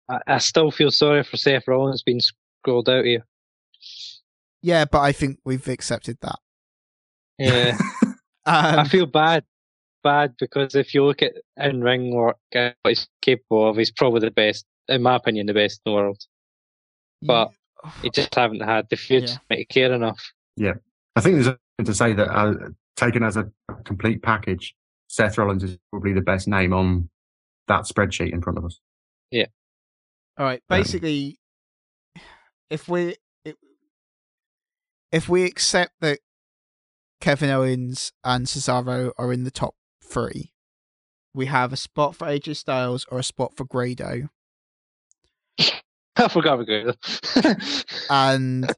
I, 0.09 0.19
I 0.27 0.39
still 0.39 0.70
feel 0.70 0.91
sorry 0.91 1.23
for 1.24 1.37
Seth 1.37 1.66
Rollins 1.69 2.03
being 2.03 2.20
scrolled 2.20 2.89
out 2.89 3.05
here. 3.05 3.24
Yeah, 4.62 4.85
but 4.85 5.01
I 5.01 5.12
think 5.12 5.39
we've 5.45 5.66
accepted 5.69 6.19
that. 6.23 6.39
Yeah, 7.39 7.77
Um, 8.01 8.16
I 8.47 8.89
feel 8.89 9.07
bad, 9.07 9.45
bad 10.03 10.35
because 10.39 10.74
if 10.74 10.95
you 10.95 11.05
look 11.05 11.23
at 11.23 11.35
in 11.57 11.83
ring 11.83 12.15
work, 12.15 12.37
uh, 12.55 12.70
what 12.83 12.91
he's 12.91 13.09
capable 13.23 13.69
of, 13.69 13.77
he's 13.77 13.91
probably 13.91 14.20
the 14.20 14.31
best, 14.31 14.65
in 14.89 15.03
my 15.03 15.16
opinion, 15.16 15.47
the 15.47 15.55
best 15.55 15.81
in 15.85 15.93
the 15.93 15.95
world. 15.97 16.19
but- 17.23 17.51
He 18.03 18.11
just 18.11 18.35
haven't 18.35 18.62
had 18.62 18.89
the 18.91 18.97
feud 18.97 19.23
Yeah. 19.24 19.28
to 19.35 19.41
make 19.51 19.61
it 19.61 19.69
care 19.69 19.93
enough. 19.93 20.33
Yeah, 20.57 20.73
I 21.15 21.20
think 21.20 21.35
there's 21.37 21.47
something 21.47 21.85
to 21.85 21.95
say 21.95 22.15
that 22.15 22.28
uh, 22.28 22.55
taken 22.97 23.23
as 23.23 23.37
a 23.37 23.49
complete 23.85 24.23
package, 24.23 24.74
Seth 25.09 25.39
Rollins 25.39 25.62
is 25.62 25.78
probably 25.93 26.12
the 26.12 26.20
best 26.23 26.49
name 26.49 26.73
on 26.73 27.09
that 27.69 27.83
spreadsheet 27.85 28.33
in 28.33 28.41
front 28.43 28.59
of 28.59 28.65
us. 28.65 28.81
All 30.38 30.44
right. 30.46 30.62
Um, 30.68 30.78
Basically, 30.78 31.38
if 32.70 32.88
we 32.88 33.16
if, 33.44 33.54
if 35.12 35.28
we 35.28 35.44
accept 35.44 35.92
that 36.00 36.18
Kevin 37.20 37.50
Owens 37.50 38.12
and 38.24 38.46
Cesaro 38.46 39.12
are 39.18 39.32
in 39.32 39.44
the 39.44 39.50
top 39.50 39.74
three, 40.02 40.52
we 41.34 41.46
have 41.46 41.72
a 41.72 41.76
spot 41.76 42.14
for 42.16 42.26
AJ 42.26 42.56
Styles 42.56 43.06
or 43.10 43.18
a 43.18 43.22
spot 43.24 43.56
for 43.56 43.64
Grado, 43.64 44.28
I 46.16 46.28
forgot 46.28 46.60
about 46.60 46.66
Grado. 46.66 46.94
and 48.10 48.70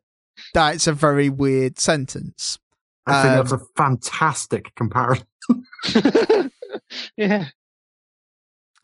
that's 0.54 0.86
a 0.86 0.92
very 0.92 1.28
weird 1.28 1.78
sentence. 1.78 2.58
I 3.06 3.22
think 3.22 3.32
Um, 3.32 3.38
that's 3.38 3.52
a 3.52 3.66
fantastic 3.76 4.74
comparison. 4.74 5.26
yeah, 7.16 7.46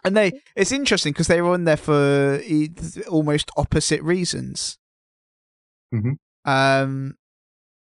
And 0.04 0.16
they, 0.16 0.40
it's 0.54 0.70
interesting 0.72 1.12
because 1.12 1.28
they 1.28 1.40
were 1.40 1.50
on 1.52 1.64
there 1.64 1.76
for 1.78 2.40
almost 3.08 3.50
opposite 3.56 4.02
reasons. 4.02 4.78
Mhm. 5.94 6.16
Um, 6.44 7.16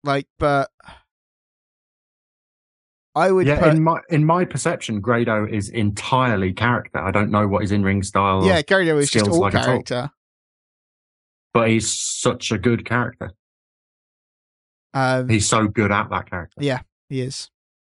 like, 0.05 0.27
but 0.39 0.71
I 3.17 3.31
would, 3.31 3.47
yeah, 3.47 3.61
per- 3.61 3.71
in 3.71 3.83
my 3.83 4.01
in 4.11 4.25
my 4.25 4.45
perception, 4.45 5.01
Grado 5.01 5.47
is 5.47 5.69
entirely 5.69 6.53
character. 6.53 6.99
I 6.99 7.11
don't 7.11 7.31
know 7.31 7.47
what 7.49 7.63
his 7.63 7.73
in 7.73 7.83
ring 7.83 8.03
style. 8.03 8.45
yeah, 8.45 8.63
Grado 8.63 8.99
is 8.99 9.11
just 9.11 9.29
all 9.29 9.41
like 9.41 9.55
all. 9.55 9.65
character. 9.65 10.11
but 11.53 11.69
he's 11.69 11.89
such 11.93 12.51
a 12.53 12.59
good 12.59 12.85
character. 12.85 13.33
Um, 14.93 15.29
He's 15.29 15.49
so 15.49 15.67
good 15.67 15.91
at 15.91 16.09
that 16.11 16.31
character. 16.31 16.57
Yeah, 16.61 16.81
he 17.09 17.21
is, 17.21 17.51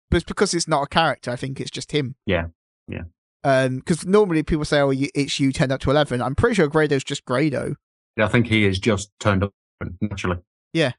but 0.10 0.18
it's 0.18 0.26
because 0.26 0.54
it's 0.54 0.68
not 0.70 0.84
a 0.84 0.88
character. 0.88 1.32
I 1.32 1.36
think 1.36 1.60
it's 1.60 1.72
just 1.72 1.92
him. 1.92 2.16
Yeah, 2.26 2.48
yeah. 2.88 3.04
Um, 3.44 3.78
because 3.78 4.06
normally 4.06 4.44
people 4.44 4.66
say, 4.66 4.80
"Oh, 4.80 4.92
you, 4.92 5.10
it's 5.14 5.40
you 5.40 5.52
ten 5.52 5.72
up 5.72 5.82
to 5.82 5.92
11. 5.92 6.22
I'm 6.22 6.36
pretty 6.36 6.56
sure 6.56 6.68
Grado's 6.68 7.04
just 7.04 7.26
Grado. 7.26 7.76
Yeah, 8.16 8.26
I 8.26 8.28
think 8.30 8.48
he 8.48 8.66
is 8.66 8.80
just 8.80 9.12
turned 9.20 9.44
up 9.44 9.52
naturally. 10.02 10.38
Yeah, 10.72 10.94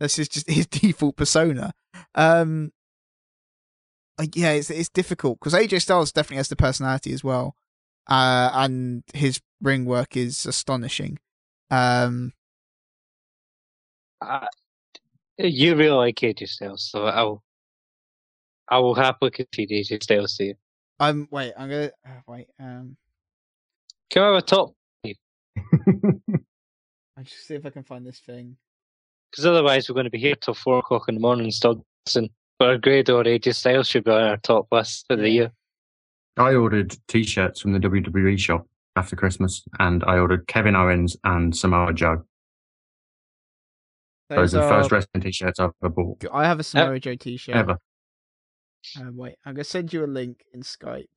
this 0.00 0.18
is 0.18 0.28
just 0.28 0.48
his 0.50 0.66
default 0.66 1.16
persona. 1.16 1.72
Um, 2.14 2.72
yeah, 4.34 4.52
it's 4.52 4.70
it's 4.70 4.88
difficult 4.88 5.38
because 5.38 5.54
AJ 5.54 5.82
Styles 5.82 6.12
definitely 6.12 6.38
has 6.38 6.48
the 6.48 6.56
personality 6.56 7.12
as 7.12 7.22
well, 7.22 7.54
uh, 8.08 8.50
and 8.52 9.04
his 9.14 9.40
ring 9.62 9.84
work 9.84 10.16
is 10.16 10.44
astonishing. 10.44 11.18
Um, 11.70 12.32
I, 14.20 14.46
you 15.38 15.76
really 15.76 15.90
like 15.90 16.16
AJ 16.16 16.48
Styles, 16.48 16.88
so 16.90 17.06
I'll 17.06 17.42
I 18.68 18.78
will 18.80 18.94
happily 18.94 19.30
concede 19.30 19.70
AJ 19.70 20.02
Styles 20.02 20.36
to 20.36 20.44
you. 20.44 20.54
I'm 21.00 21.28
wait, 21.30 21.52
I'm 21.56 21.68
gonna 21.68 21.90
uh, 22.06 22.20
wait. 22.26 22.48
Um, 22.58 22.96
Can 24.10 24.22
I 24.22 24.26
have 24.26 24.36
a 24.36 24.42
top? 24.42 24.74
I'll 25.04 25.14
just 27.24 27.46
see 27.46 27.54
if 27.54 27.66
I 27.66 27.70
can 27.70 27.84
find 27.84 28.06
this 28.06 28.20
thing. 28.20 28.56
Because 29.30 29.46
otherwise, 29.46 29.88
we're 29.88 29.94
going 29.94 30.04
to 30.04 30.10
be 30.10 30.18
here 30.18 30.36
till 30.36 30.54
four 30.54 30.78
o'clock 30.78 31.08
in 31.08 31.16
the 31.16 31.20
morning 31.20 31.50
still 31.50 31.84
listening. 32.06 32.30
But 32.58 32.70
a 32.70 32.78
Grado 32.78 33.18
or 33.18 33.24
AJ 33.24 33.54
Styles 33.54 33.88
should 33.88 34.04
be 34.04 34.10
on 34.10 34.22
our 34.22 34.36
top 34.38 34.68
list 34.72 35.06
of 35.10 35.18
the 35.18 35.28
year. 35.28 35.52
I 36.36 36.54
ordered 36.54 36.96
t-shirts 37.08 37.60
from 37.60 37.72
the 37.72 37.80
WWE 37.80 38.38
shop 38.38 38.66
after 38.96 39.16
Christmas, 39.16 39.62
and 39.78 40.02
I 40.04 40.18
ordered 40.18 40.46
Kevin 40.46 40.76
Owens 40.76 41.16
and 41.24 41.54
Samoa 41.54 41.92
Joe. 41.92 42.22
Those 44.30 44.54
are 44.54 44.62
the 44.62 44.68
first 44.68 44.92
wrestling 44.92 45.22
t-shirts 45.22 45.58
I've 45.58 45.70
ever 45.82 45.90
bought 45.90 46.24
I 46.32 46.46
have 46.46 46.60
a 46.60 46.62
Samoa 46.62 47.00
Joe 47.00 47.16
T-shirt. 47.16 47.56
ever. 47.56 47.78
Uh, 48.98 49.10
wait, 49.12 49.36
I'm 49.44 49.54
gonna 49.54 49.64
send 49.64 49.92
you 49.92 50.04
a 50.04 50.06
link 50.06 50.44
in 50.52 50.62
Skype. 50.62 51.08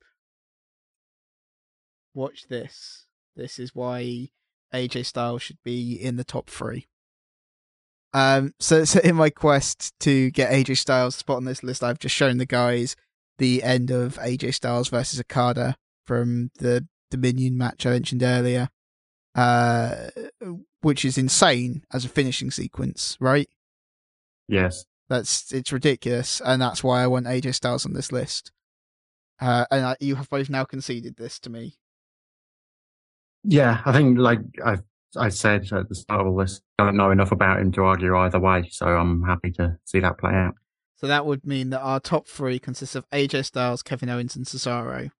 Watch 2.14 2.48
this. 2.48 3.06
This 3.36 3.58
is 3.58 3.74
why 3.74 4.28
AJ 4.74 5.06
Styles 5.06 5.42
should 5.42 5.62
be 5.64 5.94
in 5.94 6.16
the 6.16 6.24
top 6.24 6.50
three. 6.50 6.86
Um, 8.14 8.54
so, 8.58 8.84
so 8.84 9.00
in 9.04 9.16
my 9.16 9.30
quest 9.30 9.98
to 10.00 10.30
get 10.30 10.52
AJ 10.52 10.78
Styles 10.78 11.16
spot 11.16 11.38
on 11.38 11.44
this 11.44 11.62
list, 11.62 11.82
I've 11.82 11.98
just 11.98 12.14
shown 12.14 12.38
the 12.38 12.46
guys 12.46 12.96
the 13.38 13.62
end 13.62 13.90
of 13.90 14.16
AJ 14.16 14.54
Styles 14.54 14.88
versus 14.88 15.20
Okada 15.20 15.76
from 16.06 16.50
the 16.58 16.86
Dominion 17.10 17.56
match 17.56 17.86
I 17.86 17.90
mentioned 17.90 18.22
earlier, 18.22 18.68
uh, 19.34 20.08
which 20.80 21.04
is 21.04 21.18
insane 21.18 21.84
as 21.92 22.04
a 22.04 22.08
finishing 22.08 22.50
sequence, 22.50 23.16
right? 23.20 23.48
Yes. 24.48 24.84
That's 25.12 25.52
it's 25.52 25.70
ridiculous, 25.70 26.40
and 26.42 26.62
that's 26.62 26.82
why 26.82 27.02
I 27.02 27.06
want 27.06 27.26
AJ 27.26 27.56
Styles 27.56 27.84
on 27.84 27.92
this 27.92 28.10
list. 28.10 28.50
Uh, 29.38 29.66
and 29.70 29.84
I, 29.84 29.96
you 30.00 30.14
have 30.14 30.30
both 30.30 30.48
now 30.48 30.64
conceded 30.64 31.16
this 31.18 31.38
to 31.40 31.50
me. 31.50 31.74
Yeah, 33.44 33.82
I 33.84 33.92
think 33.92 34.18
like 34.18 34.38
I 34.64 34.78
I 35.14 35.28
said 35.28 35.70
at 35.70 35.90
the 35.90 35.94
start 35.94 36.22
of 36.22 36.28
all 36.28 36.36
this, 36.36 36.62
I 36.78 36.84
don't 36.84 36.96
know 36.96 37.10
enough 37.10 37.30
about 37.30 37.60
him 37.60 37.72
to 37.72 37.82
argue 37.82 38.16
either 38.16 38.40
way, 38.40 38.70
so 38.70 38.86
I'm 38.86 39.22
happy 39.24 39.50
to 39.52 39.76
see 39.84 40.00
that 40.00 40.16
play 40.16 40.32
out. 40.32 40.54
So 40.96 41.06
that 41.06 41.26
would 41.26 41.44
mean 41.44 41.68
that 41.70 41.80
our 41.80 42.00
top 42.00 42.26
three 42.26 42.58
consists 42.58 42.94
of 42.94 43.06
AJ 43.10 43.44
Styles, 43.44 43.82
Kevin 43.82 44.08
Owens, 44.08 44.34
and 44.34 44.46
Cesaro. 44.46 45.10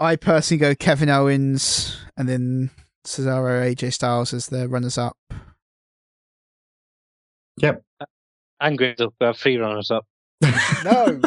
I 0.00 0.16
personally 0.16 0.58
go 0.58 0.74
Kevin 0.74 1.10
Owens, 1.10 1.96
and 2.16 2.28
then 2.28 2.70
Cesaro, 3.06 3.72
AJ 3.72 3.92
Styles 3.92 4.34
as 4.34 4.48
the 4.48 4.68
runners-up. 4.68 5.16
Yep. 7.58 7.82
And 8.60 8.78
Grado, 8.78 9.12
we 9.20 9.26
have 9.26 9.36
three 9.36 9.56
runners 9.56 9.90
up. 9.90 10.06
No, 10.84 11.20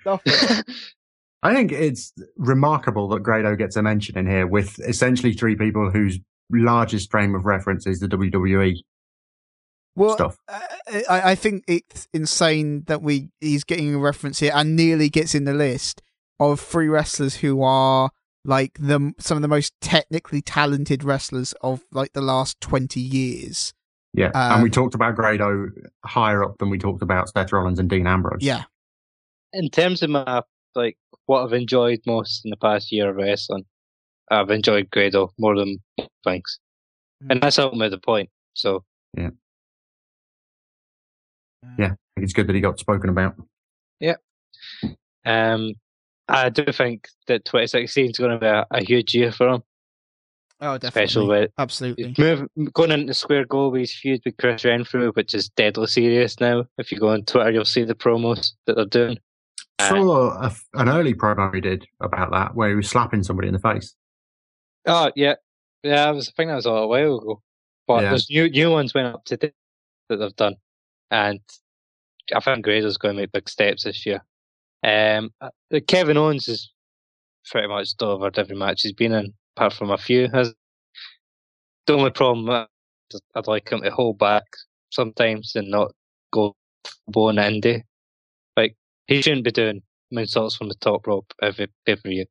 stop. 0.00 0.22
I 1.42 1.54
think 1.54 1.72
it's 1.72 2.12
remarkable 2.36 3.08
that 3.08 3.22
Grado 3.22 3.56
gets 3.56 3.76
a 3.76 3.82
mention 3.82 4.18
in 4.18 4.26
here 4.26 4.46
with 4.46 4.78
essentially 4.80 5.32
three 5.32 5.56
people 5.56 5.90
whose 5.90 6.18
largest 6.50 7.10
frame 7.10 7.34
of 7.34 7.44
reference 7.44 7.86
is 7.86 8.00
the 8.00 8.08
WWE 8.08 8.76
Well, 9.96 10.14
stuff. 10.14 10.36
Uh, 10.48 10.60
I, 11.08 11.30
I 11.30 11.34
think 11.34 11.64
it's 11.66 12.08
insane 12.12 12.84
that 12.86 13.02
we 13.02 13.28
he's 13.40 13.64
getting 13.64 13.94
a 13.94 13.98
reference 13.98 14.40
here 14.40 14.52
and 14.54 14.76
nearly 14.76 15.08
gets 15.08 15.34
in 15.34 15.44
the 15.44 15.54
list 15.54 16.02
of 16.38 16.60
three 16.60 16.88
wrestlers 16.88 17.36
who 17.36 17.62
are 17.62 18.10
like 18.44 18.72
the 18.78 19.12
some 19.18 19.36
of 19.36 19.42
the 19.42 19.48
most 19.48 19.72
technically 19.80 20.42
talented 20.42 21.04
wrestlers 21.04 21.54
of 21.62 21.82
like 21.92 22.12
the 22.12 22.22
last 22.22 22.60
twenty 22.60 23.00
years. 23.00 23.72
Yeah. 24.12 24.30
and 24.34 24.62
we 24.62 24.68
Um, 24.68 24.72
talked 24.72 24.94
about 24.94 25.14
Grado 25.14 25.68
higher 26.04 26.44
up 26.44 26.58
than 26.58 26.68
we 26.70 26.78
talked 26.78 27.02
about 27.02 27.28
Seth 27.28 27.52
Rollins 27.52 27.78
and 27.78 27.88
Dean 27.88 28.06
Ambrose. 28.06 28.38
Yeah, 28.42 28.64
In 29.52 29.68
terms 29.70 30.02
of 30.02 30.10
my 30.10 30.42
like 30.74 30.96
what 31.26 31.44
I've 31.44 31.52
enjoyed 31.52 32.00
most 32.06 32.44
in 32.44 32.50
the 32.50 32.56
past 32.56 32.90
year 32.92 33.10
of 33.10 33.16
wrestling, 33.16 33.64
I've 34.30 34.50
enjoyed 34.50 34.90
Grado 34.90 35.32
more 35.38 35.56
than 35.56 35.78
most 35.98 36.10
things, 36.24 36.58
Mm. 37.22 37.26
and 37.32 37.42
that's 37.42 37.58
ultimately 37.58 37.90
the 37.90 37.98
point. 37.98 38.30
So 38.54 38.84
Yeah. 39.16 39.30
I 41.62 41.76
think 41.76 41.98
it's 42.16 42.32
good 42.32 42.46
that 42.48 42.54
he 42.54 42.60
got 42.60 42.78
spoken 42.78 43.10
about. 43.10 43.34
Yeah. 44.00 44.16
Um, 45.24 45.74
I 46.28 46.48
do 46.48 46.64
think 46.72 47.08
that 47.26 47.44
2016 47.44 48.10
is 48.10 48.18
going 48.18 48.30
to 48.32 48.38
be 48.38 48.46
a, 48.46 48.66
a 48.70 48.82
huge 48.84 49.14
year 49.14 49.30
for 49.32 49.48
him, 49.48 49.62
oh, 50.60 50.78
definitely, 50.78 50.88
especially 50.88 51.26
with 51.26 51.50
absolutely. 51.58 52.14
Move, 52.18 52.72
going 52.72 52.90
into 52.92 53.14
Square 53.14 53.46
Goalby's 53.46 53.92
feud 53.92 54.22
with 54.24 54.36
Chris 54.38 54.64
Renfrew, 54.64 55.12
which 55.12 55.34
is 55.34 55.48
deadly 55.50 55.86
serious 55.86 56.38
now. 56.40 56.64
If 56.78 56.90
you 56.92 56.98
go 56.98 57.08
on 57.10 57.24
Twitter, 57.24 57.50
you'll 57.50 57.64
see 57.64 57.84
the 57.84 57.94
promos 57.94 58.52
that 58.66 58.76
they're 58.76 58.84
doing. 58.84 59.18
Uh, 59.78 59.88
Saw 59.88 60.30
a, 60.42 60.52
an 60.74 60.88
early 60.88 61.14
promo 61.14 61.54
he 61.54 61.60
did 61.60 61.86
about 62.00 62.30
that 62.32 62.54
where 62.54 62.68
he 62.68 62.74
was 62.74 62.88
slapping 62.88 63.22
somebody 63.22 63.48
in 63.48 63.54
the 63.54 63.60
face. 63.60 63.94
Oh 64.86 65.10
yeah, 65.16 65.34
yeah. 65.82 66.06
I 66.06 66.10
was 66.10 66.28
I 66.28 66.32
think 66.36 66.48
that 66.50 66.56
was 66.56 66.66
a 66.66 66.86
while 66.86 67.18
ago, 67.18 67.42
but 67.86 68.02
Yeah. 68.02 68.10
there's 68.10 68.28
new 68.30 68.48
new 68.48 68.70
ones 68.70 68.94
went 68.94 69.14
up 69.14 69.24
today 69.24 69.52
that 70.08 70.16
they've 70.16 70.36
done, 70.36 70.56
and 71.10 71.40
I 72.34 72.40
think 72.40 72.64
Grado's 72.64 72.96
going 72.96 73.16
to 73.16 73.22
make 73.22 73.32
big 73.32 73.48
steps 73.48 73.84
this 73.84 74.04
year. 74.06 74.22
Um, 74.82 75.30
uh, 75.40 75.50
Kevin 75.86 76.16
Owens 76.16 76.48
is 76.48 76.72
pretty 77.50 77.68
much 77.68 77.94
delivered 77.98 78.38
every 78.38 78.56
match 78.56 78.82
he's 78.82 78.92
been 78.92 79.12
in, 79.12 79.34
apart 79.60 79.74
from 79.74 79.90
a 79.90 79.98
few. 79.98 80.28
Has 80.32 80.54
the 81.86 81.94
only 81.94 82.10
problem 82.10 82.66
is 83.12 83.20
I'd 83.34 83.46
like 83.46 83.70
him 83.70 83.82
to 83.82 83.90
hold 83.90 84.18
back 84.18 84.44
sometimes 84.90 85.52
and 85.54 85.70
not 85.70 85.92
go 86.32 86.54
full 86.84 87.12
blown 87.12 87.36
indie. 87.36 87.82
Like 88.56 88.76
He 89.06 89.22
shouldn't 89.22 89.44
be 89.44 89.52
doing 89.52 89.82
moonsaults 90.12 90.56
from 90.56 90.68
the 90.68 90.74
top 90.76 91.06
rope 91.06 91.32
every 91.42 91.68
pay 91.86 91.96
per 91.96 92.08
view. 92.08 92.26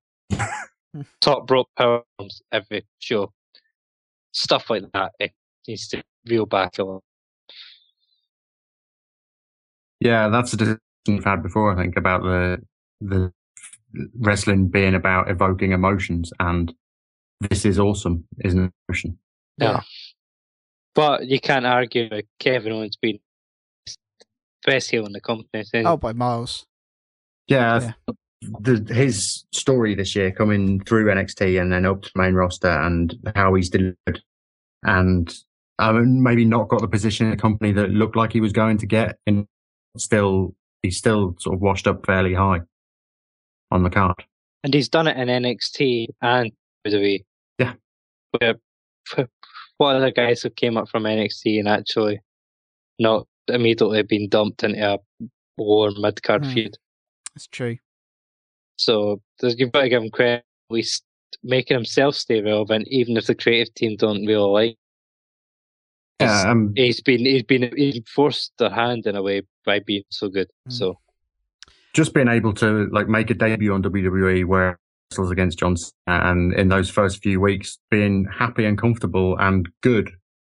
top 1.21 1.49
rope 1.51 1.69
power 1.77 2.03
bombs 2.17 2.41
every 2.51 2.85
show. 2.99 3.31
Stuff 4.33 4.69
like 4.69 4.83
that. 4.93 5.11
It 5.19 5.31
needs 5.67 5.87
to 5.89 6.03
reel 6.27 6.45
back 6.45 6.79
a 6.79 6.83
lot. 6.83 7.03
Yeah, 9.99 10.29
that's 10.29 10.53
a 10.53 10.57
discussion 10.57 10.81
we've 11.07 11.23
had 11.23 11.43
before. 11.43 11.73
I 11.73 11.81
think 11.81 11.97
about 11.97 12.23
the 12.23 12.59
the 13.01 13.31
wrestling 14.19 14.67
being 14.69 14.95
about 14.95 15.29
evoking 15.29 15.73
emotions, 15.73 16.31
and 16.39 16.73
this 17.41 17.65
is 17.65 17.79
awesome, 17.79 18.25
isn't 18.43 18.65
it? 18.65 18.71
Emotion. 18.87 19.17
Yeah. 19.57 19.81
But 20.95 21.27
you 21.27 21.39
can't 21.39 21.65
argue 21.65 22.09
that 22.09 22.25
Kevin 22.39 22.71
Owens 22.73 22.97
been 23.01 23.19
best 24.65 24.89
heel 24.91 25.05
in 25.05 25.13
the 25.13 25.21
company. 25.21 25.63
so- 25.63 25.83
Oh, 25.85 25.97
by 25.97 26.13
miles. 26.13 26.65
Yeah, 27.47 27.79
Yeah. 28.07 28.13
The, 28.61 28.93
his 28.93 29.43
story 29.51 29.95
this 29.95 30.15
year 30.15 30.31
coming 30.31 30.81
through 30.85 31.07
NXT 31.07 31.61
and 31.61 31.69
then 31.73 31.85
up 31.85 32.03
to 32.03 32.11
main 32.15 32.35
roster 32.35 32.69
and 32.69 33.13
how 33.35 33.53
he's 33.53 33.69
delivered 33.69 34.21
and 34.83 35.33
um, 35.77 36.23
maybe 36.23 36.45
not 36.45 36.69
got 36.69 36.79
the 36.79 36.87
position 36.87 37.25
in 37.25 37.31
the 37.31 37.37
company 37.37 37.73
that 37.73 37.89
looked 37.89 38.15
like 38.15 38.31
he 38.31 38.39
was 38.39 38.53
going 38.53 38.77
to 38.77 38.85
get 38.85 39.17
and 39.27 39.45
still 39.97 40.55
he's 40.83 40.97
still 40.97 41.35
sort 41.39 41.55
of 41.55 41.61
washed 41.61 41.85
up 41.85 42.05
fairly 42.05 42.33
high 42.33 42.61
on 43.71 43.83
the 43.83 43.89
card. 43.89 44.23
and 44.63 44.73
he's 44.73 44.87
done 44.87 45.07
it 45.07 45.17
in 45.17 45.27
NXT 45.27 46.07
and 46.21 46.51
WWE. 46.87 47.25
Yeah. 48.41 48.53
Where, 49.15 49.27
what 49.77 49.99
the 49.99 50.11
guys 50.11 50.41
who 50.41 50.49
came 50.49 50.77
up 50.77 50.89
from 50.89 51.03
NXT 51.03 51.59
and 51.59 51.67
actually 51.67 52.19
not 52.99 53.27
immediately 53.47 54.03
been 54.03 54.29
dumped 54.29 54.63
into 54.63 54.83
a 54.85 54.99
lower 55.57 55.91
mid 55.97 56.21
card 56.21 56.45
Hmm. 56.45 56.53
feud. 56.53 56.77
It's 57.35 57.47
true. 57.47 57.77
So 58.75 59.21
there's, 59.39 59.57
you've 59.59 59.71
got 59.71 59.81
to 59.81 59.89
give 59.89 60.03
him 60.03 60.09
credit, 60.09 60.43
at 60.69 60.73
least 60.73 61.03
making 61.43 61.75
himself 61.75 62.15
stay 62.15 62.41
relevant, 62.41 62.87
even 62.89 63.17
if 63.17 63.27
the 63.27 63.35
creative 63.35 63.73
team 63.75 63.95
don't 63.97 64.25
really 64.25 64.49
like. 64.51 64.75
Yeah, 66.21 66.51
um, 66.51 66.73
He's 66.75 67.01
been 67.01 67.19
he's 67.19 67.43
been 67.43 67.71
he's 67.77 68.01
forced 68.13 68.51
their 68.59 68.69
hand 68.69 69.05
in 69.07 69.15
a 69.15 69.21
way 69.21 69.43
by 69.65 69.79
being 69.79 70.03
so 70.09 70.27
good. 70.27 70.49
Hmm. 70.65 70.71
So 70.71 70.99
just 71.93 72.13
being 72.13 72.27
able 72.27 72.53
to 72.55 72.87
like 72.91 73.07
make 73.07 73.29
a 73.29 73.33
debut 73.33 73.73
on 73.73 73.81
WWE 73.83 74.45
where 74.45 74.71
he 74.71 74.75
wrestles 75.11 75.31
against 75.31 75.57
John 75.59 75.75
Cena 75.75 75.91
and 76.07 76.53
in 76.53 76.67
those 76.69 76.89
first 76.89 77.21
few 77.23 77.39
weeks 77.41 77.79
being 77.89 78.25
happy 78.37 78.65
and 78.65 78.77
comfortable 78.77 79.37
and 79.39 79.67
good, 79.81 80.11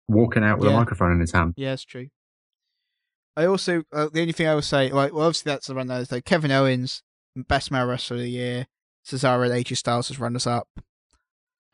walking 0.07 0.43
out 0.43 0.59
with 0.59 0.69
Yeah. 0.69 0.75
a 0.75 0.79
microphone 0.79 1.11
in 1.11 1.19
his 1.19 1.31
hand. 1.31 1.53
Yeah, 1.57 1.73
it's 1.73 1.83
true. 1.85 2.07
I 3.35 3.45
also 3.45 3.83
uh, 3.91 4.09
the 4.13 4.21
only 4.21 4.33
thing 4.33 4.47
I 4.47 4.53
will 4.53 4.61
say, 4.61 4.91
like, 4.91 5.11
well, 5.13 5.25
obviously 5.25 5.49
that's 5.51 5.67
the 5.67 5.75
runners. 5.75 6.09
Though 6.09 6.21
Kevin 6.21 6.51
Owens, 6.51 7.01
best 7.35 7.71
male 7.71 7.85
wrestler 7.87 8.17
of 8.17 8.21
the 8.23 8.29
year. 8.29 8.67
Cesaro 9.05 9.43
and 9.43 9.53
AJ 9.65 9.75
Styles 9.77 10.09
as 10.11 10.19
runners 10.19 10.47
up. 10.47 10.67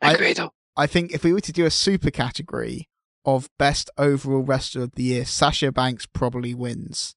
I- 0.02 0.14
agreed. 0.14 0.38
though. 0.38 0.52
I 0.76 0.86
think 0.86 1.12
if 1.12 1.22
we 1.22 1.32
were 1.32 1.40
to 1.42 1.52
do 1.52 1.66
a 1.66 1.70
super 1.70 2.10
category 2.10 2.88
of 3.26 3.50
best 3.58 3.90
overall 3.98 4.42
wrestler 4.42 4.84
of 4.84 4.92
the 4.92 5.02
year, 5.02 5.24
Sasha 5.26 5.70
Banks 5.70 6.06
probably 6.06 6.54
wins. 6.54 7.14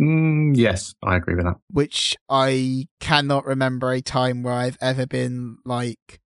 Mm, 0.00 0.56
yes, 0.56 0.94
I 1.02 1.16
agree 1.16 1.34
with 1.34 1.44
that. 1.44 1.56
Which 1.70 2.16
I 2.28 2.88
cannot 3.00 3.44
remember 3.44 3.92
a 3.92 4.00
time 4.00 4.42
where 4.42 4.54
I've 4.54 4.78
ever 4.80 5.06
been 5.06 5.58
like. 5.64 6.20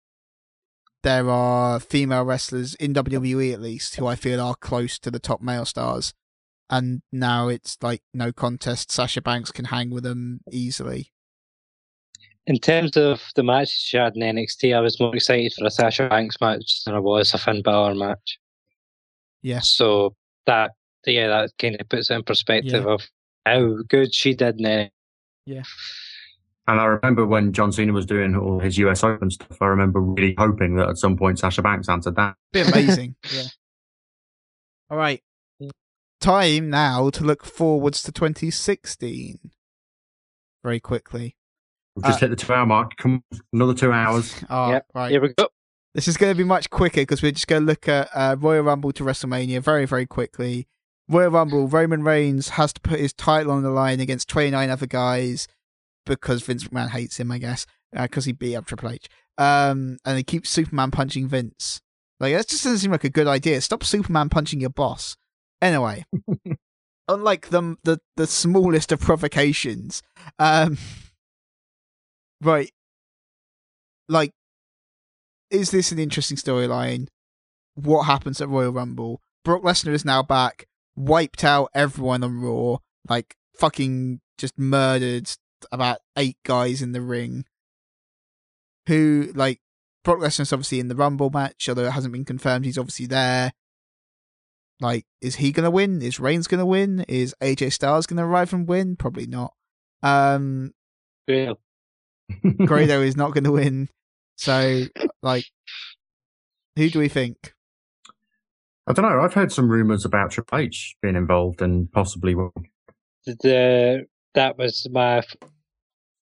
There 1.03 1.29
are 1.29 1.81
female 1.81 2.25
wrestlers 2.25 2.75
in 2.77 2.95
WWE 2.95 3.53
at 3.53 3.61
least 3.61 3.97
who 3.97 4.07
I 4.07 4.15
feel 4.15 4.41
are 4.41 4.55
close 4.55 4.99
to 5.01 5.11
the 5.11 5.19
top 5.19 5.43
male 5.43 5.67
stars, 5.67 6.15
and 6.71 7.03
now 7.13 7.49
it's 7.49 7.77
like 7.83 8.01
no 8.15 8.33
contest. 8.33 8.91
Sasha 8.91 9.21
Banks 9.21 9.51
can 9.51 9.67
hang 9.67 9.91
with 9.91 10.05
them 10.05 10.41
easily. 10.51 11.11
In 12.47 12.59
terms 12.59 12.97
of 12.97 13.23
the 13.37 13.43
matches 13.43 13.73
she 13.73 13.97
had 13.97 14.17
in 14.17 14.23
NXT, 14.23 14.75
I 14.75 14.81
was 14.81 15.01
more 15.01 15.15
excited 15.15 15.53
for 15.53 15.67
a 15.67 15.71
Sasha 15.71 16.09
Banks 16.09 16.37
match 16.41 16.85
than 16.85 16.95
I 16.95 17.01
was 17.01 17.35
a 17.35 17.39
Finn 17.39 17.61
Balor 17.61 17.97
match. 17.97 18.39
Yeah. 19.43 19.61
So 19.61 20.15
that 20.47 20.71
yeah, 21.07 21.27
that 21.27 21.51
kind 21.59 21.77
of 21.79 21.89
puts 21.89 22.11
it 22.11 22.15
in 22.15 22.23
perspective 22.23 22.87
of 22.87 23.03
how 23.47 23.77
good 23.89 24.15
she 24.15 24.35
did 24.35 24.61
in 24.61 24.91
Yeah. 25.47 25.63
And 26.67 26.81
I 26.81 26.85
remember 26.87 27.27
when 27.27 27.53
John 27.53 27.73
Cena 27.73 27.93
was 27.93 28.07
doing 28.07 28.35
all 28.35 28.59
his 28.59 28.79
US 28.79 29.05
Open 29.05 29.31
stuff, 29.31 29.61
I 29.61 29.67
remember 29.67 30.01
really 30.01 30.35
hoping 30.39 30.77
that 30.77 30.89
at 30.89 30.97
some 30.97 31.17
point 31.17 31.39
Sasha 31.39 31.61
Banks 31.61 31.89
answered 31.91 32.17
that. 32.17 32.37
Be 32.53 32.61
amazing. 32.61 33.17
yeah. 33.35 33.43
All 34.91 34.97
right. 34.97 35.23
Time 36.21 36.71
now 36.71 37.11
to 37.11 37.23
look 37.23 37.45
forwards 37.45 38.03
to 38.05 38.13
2016. 38.13 39.39
Very 40.63 40.81
quickly. 40.81 41.37
We've 41.95 42.05
just 42.07 42.17
Uh, 42.23 42.29
hit 42.29 42.31
the 42.31 42.37
two 42.37 42.53
hour 42.53 42.65
mark. 42.65 42.97
Come 42.97 43.23
on, 43.31 43.41
another 43.53 43.75
two 43.75 43.93
hours. 43.93 44.35
Oh, 44.49 44.71
Yep. 44.73 44.87
right. 44.95 45.11
Here 45.11 45.21
we 45.21 45.35
go. 45.35 45.49
This 45.95 46.09
is 46.09 46.17
going 46.17 46.33
to 46.33 46.37
be 46.37 46.45
much 46.45 46.71
quicker 46.71 47.03
because 47.03 47.23
we're 47.23 47.31
just 47.33 47.47
going 47.47 47.63
to 47.63 47.67
look 47.67 47.87
at 47.89 48.09
uh, 48.15 48.37
Royal 48.39 48.63
Rumble 48.65 48.91
to 48.93 49.05
WrestleMania 49.05 49.61
very, 49.61 49.85
very 49.85 50.07
quickly. 50.07 50.67
Royal 51.09 51.31
Rumble, 51.31 51.69
Roman 51.69 52.03
Reigns 52.03 52.51
has 52.51 52.73
to 52.73 52.81
put 52.81 53.01
his 53.01 53.13
title 53.13 53.53
on 53.53 53.63
the 53.63 53.71
line 53.71 54.01
against 54.01 54.29
29 54.29 54.71
other 54.71 54.87
guys 54.87 55.47
because 56.07 56.43
Vince 56.43 56.65
McMahon 56.65 56.91
hates 56.91 57.19
him, 57.19 57.31
I 57.31 57.39
guess, 57.39 57.67
because 57.93 58.25
he 58.25 58.33
beat 58.33 58.57
up 58.57 58.67
Triple 58.67 58.91
H. 58.91 59.09
Um, 59.37 59.99
and 60.05 60.17
he 60.17 60.23
keeps 60.23 60.51
Superman 60.51 60.91
punching 60.91 61.29
Vince. 61.29 61.81
Like, 62.21 62.35
that 62.35 62.49
just 62.49 62.65
doesn't 62.65 62.79
seem 62.79 62.93
like 62.93 63.05
a 63.05 63.11
good 63.11 63.27
idea. 63.27 63.61
Stop 63.61 63.85
Superman 63.85 64.29
punching 64.29 64.61
your 64.61 64.71
boss. 64.71 65.17
Anyway, 65.61 66.05
unlike 67.09 67.51
the, 67.51 67.77
the, 67.85 67.99
the 68.17 68.27
smallest 68.27 68.93
of 68.93 69.01
provocations, 69.01 70.03
um, 70.39 70.79
right, 72.41 72.71
like, 74.09 74.33
is 75.51 75.71
this 75.71 75.93
an 75.93 75.99
interesting 75.99 76.37
storyline? 76.37 77.09
What 77.75 78.05
happens 78.05 78.41
at 78.41 78.49
Royal 78.49 78.73
Rumble? 78.73 79.21
Brock 79.45 79.63
Lesnar 79.63 79.93
is 79.93 80.05
now 80.05 80.23
back, 80.23 80.67
wiped 80.97 81.45
out 81.45 81.71
everyone 81.75 82.23
on 82.23 82.41
Raw, 82.41 82.79
like 83.09 83.37
fucking 83.59 84.21
just 84.39 84.59
murdered 84.59 85.31
about 85.73 85.99
eight 86.17 86.37
guys 86.45 86.83
in 86.83 86.93
the 86.93 87.01
ring. 87.01 87.45
Who 88.89 89.31
like 89.35 89.61
Brock 90.05 90.19
Lesnar's 90.19 90.53
obviously 90.53 90.81
in 90.81 90.89
the 90.89 90.97
Rumble 90.97 91.31
match, 91.31 91.69
although 91.69 91.87
it 91.87 91.93
hasn't 91.93 92.13
been 92.13 92.25
confirmed. 92.25 92.65
He's 92.65 92.79
obviously 92.79 93.07
there. 93.07 93.53
Like, 94.81 95.07
is 95.21 95.37
he 95.37 95.53
gonna 95.53 95.71
win? 95.71 96.03
Is 96.03 96.21
Reigns 96.21 96.47
gonna 96.47 96.67
win? 96.67 97.05
Is 97.09 97.35
AJ 97.41 97.73
Styles 97.73 98.07
gonna 98.07 98.27
arrive 98.27 98.53
and 98.53 98.69
win? 98.69 98.97
Probably 98.97 99.27
not. 99.27 99.55
Um, 100.03 100.73
Real. 101.27 101.59
Grado 102.67 103.01
is 103.03 103.17
not 103.17 103.33
gonna 103.33 103.53
win. 103.53 103.89
So, 104.37 104.85
like, 105.23 105.45
who 106.77 106.91
do 106.91 106.99
we 106.99 107.09
think? 107.09 107.54
I 108.87 108.93
don't 108.93 109.09
know. 109.11 109.21
I've 109.21 109.35
heard 109.35 109.51
some 109.53 109.69
rumours 109.69 110.05
about 110.05 110.31
Triple 110.31 110.59
H 110.59 110.97
being 111.01 111.17
involved 111.17 111.63
and 111.63 111.91
possibly. 111.93 112.35
The 113.27 114.07
that 114.35 114.59
was 114.59 114.87
my 114.91 115.23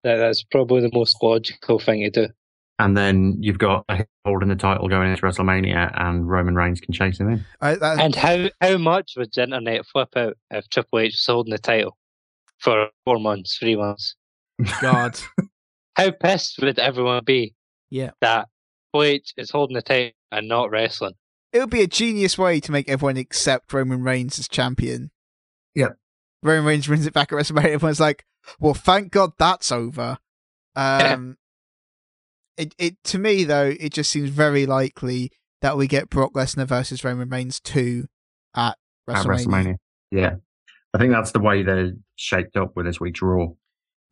that, 0.04 0.16
that's 0.18 0.44
probably 0.44 0.82
the 0.82 0.92
most 0.94 1.18
logical 1.22 1.80
thing 1.80 2.02
to 2.02 2.10
do. 2.10 2.34
And 2.80 2.96
then 2.96 3.36
you've 3.42 3.58
got 3.60 3.84
a 3.90 4.06
holding 4.26 4.48
the 4.50 4.56
title 4.56 4.88
going 4.88 5.10
into 5.10 5.22
WrestleMania, 5.22 5.92
and 6.02 6.30
Roman 6.30 6.56
Reigns 6.56 6.80
can 6.80 6.94
chase 6.94 7.20
him 7.20 7.30
in. 7.30 7.46
I, 7.60 7.76
that, 7.76 8.00
And 8.00 8.16
how 8.16 8.50
how 8.62 8.78
much 8.78 9.14
would 9.18 9.32
the 9.34 9.44
internet 9.44 9.86
flip 9.86 10.10
out 10.16 10.38
if 10.52 10.70
Triple 10.70 11.00
H 11.00 11.14
was 11.14 11.26
holding 11.26 11.52
the 11.52 11.58
title 11.58 11.98
for 12.60 12.88
four 13.06 13.20
months, 13.20 13.58
three 13.58 13.76
months? 13.76 14.16
God, 14.82 15.20
How 15.96 16.12
pissed 16.12 16.60
would 16.62 16.80
everyone 16.80 17.24
be 17.26 17.54
Yeah. 17.90 18.12
that 18.22 18.48
Triple 18.94 19.04
H 19.04 19.34
is 19.38 19.52
holding 19.52 19.76
the 19.76 19.82
title 19.82 20.12
and 20.32 20.48
not 20.48 20.72
wrestling? 20.72 21.16
It 21.54 21.60
would 21.60 21.70
be 21.70 21.82
a 21.82 21.88
genius 21.88 22.38
way 22.38 22.60
to 22.60 22.72
make 22.72 22.88
everyone 22.90 23.18
accept 23.18 23.72
Roman 23.74 24.04
Reigns 24.04 24.38
as 24.40 24.48
champion. 24.48 25.12
Yep. 25.76 25.98
Roman 26.44 26.66
Reigns 26.66 26.88
wins 26.88 27.06
it 27.06 27.14
back 27.14 27.32
at 27.32 27.38
WrestleMania. 27.38 27.66
Everyone's 27.72 28.00
like, 28.00 28.26
"Well, 28.60 28.74
thank 28.74 29.12
God 29.12 29.32
that's 29.38 29.72
over." 29.72 30.18
Um, 30.76 31.38
it 32.58 32.74
it 32.78 32.96
to 33.06 33.18
me 33.20 33.44
though, 33.44 33.74
it 33.80 33.94
just 33.94 34.10
seems 34.12 34.30
very 34.30 34.66
likely 34.66 35.32
that 35.62 35.76
we 35.78 35.88
get 35.88 36.10
Brock 36.10 36.34
Lesnar 36.34 36.66
versus 36.68 37.04
Roman 37.04 37.30
Reigns 37.30 37.60
two 37.60 38.08
at 38.56 38.78
WrestleMania. 39.10 39.18
At 39.20 39.26
WrestleMania. 39.26 39.76
Yeah. 40.12 40.36
I 40.94 40.98
think 40.98 41.12
that's 41.12 41.32
the 41.34 41.40
way 41.40 41.62
they're 41.64 41.92
shaped 42.16 42.58
up 42.58 42.76
with 42.76 42.86
this 42.86 43.00
week's 43.00 43.22
Raw. 43.22 43.48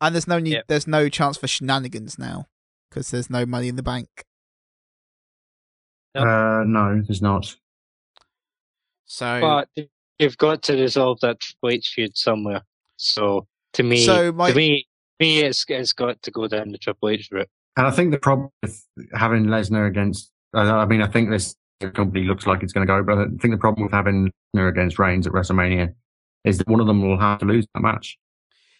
and 0.00 0.14
there's 0.14 0.28
no 0.28 0.38
need, 0.38 0.52
Yep. 0.52 0.64
there's 0.68 0.86
no 0.86 1.08
chance 1.08 1.36
for 1.36 1.48
shenanigans 1.48 2.18
now 2.18 2.44
because 2.88 3.10
there's 3.10 3.28
no 3.30 3.44
money 3.46 3.66
in 3.68 3.74
the 3.76 3.82
bank. 3.82 4.24
Yep. 6.18 6.26
Uh, 6.26 6.64
no, 6.64 7.02
there's 7.06 7.22
not. 7.22 7.54
So, 9.06 9.40
But 9.40 9.86
you've 10.18 10.36
got 10.38 10.62
to 10.64 10.74
resolve 10.74 11.20
that 11.20 11.40
Triple 11.40 11.70
H 11.70 11.92
feud 11.94 12.16
somewhere. 12.16 12.62
So 12.96 13.46
to 13.74 13.82
me, 13.82 14.04
So 14.04 14.32
my- 14.32 14.50
to 14.50 14.56
me, 14.56 14.86
me, 15.20 15.40
it's 15.40 15.64
it's 15.68 15.92
got 15.92 16.22
to 16.22 16.30
go 16.30 16.46
down 16.46 16.70
the 16.70 16.78
Triple 16.78 17.08
H 17.08 17.28
route. 17.32 17.48
And 17.76 17.86
I 17.86 17.90
think 17.90 18.10
the 18.10 18.18
problem 18.18 18.50
with 18.62 18.84
having 19.14 19.46
Lesnar 19.46 19.86
against, 19.88 20.30
I 20.54 20.62
I 20.62 20.86
mean, 20.86 21.00
I 21.00 21.06
think 21.06 21.30
this 21.30 21.54
company 21.94 22.24
looks 22.24 22.46
like 22.46 22.62
it's 22.62 22.72
going 22.72 22.86
to 22.86 22.92
go, 22.92 23.02
but 23.02 23.18
I 23.18 23.24
think 23.40 23.52
the 23.54 23.58
problem 23.58 23.84
with 23.84 23.92
having 23.92 24.32
Lesnar 24.54 24.68
against 24.68 24.98
Reigns 24.98 25.26
at 25.26 25.32
WrestleMania 25.32 25.94
is 26.44 26.58
that 26.58 26.68
one 26.68 26.80
of 26.80 26.86
them 26.86 27.02
will 27.02 27.18
have 27.18 27.38
to 27.38 27.46
lose 27.46 27.66
that 27.74 27.80
match. 27.80 28.18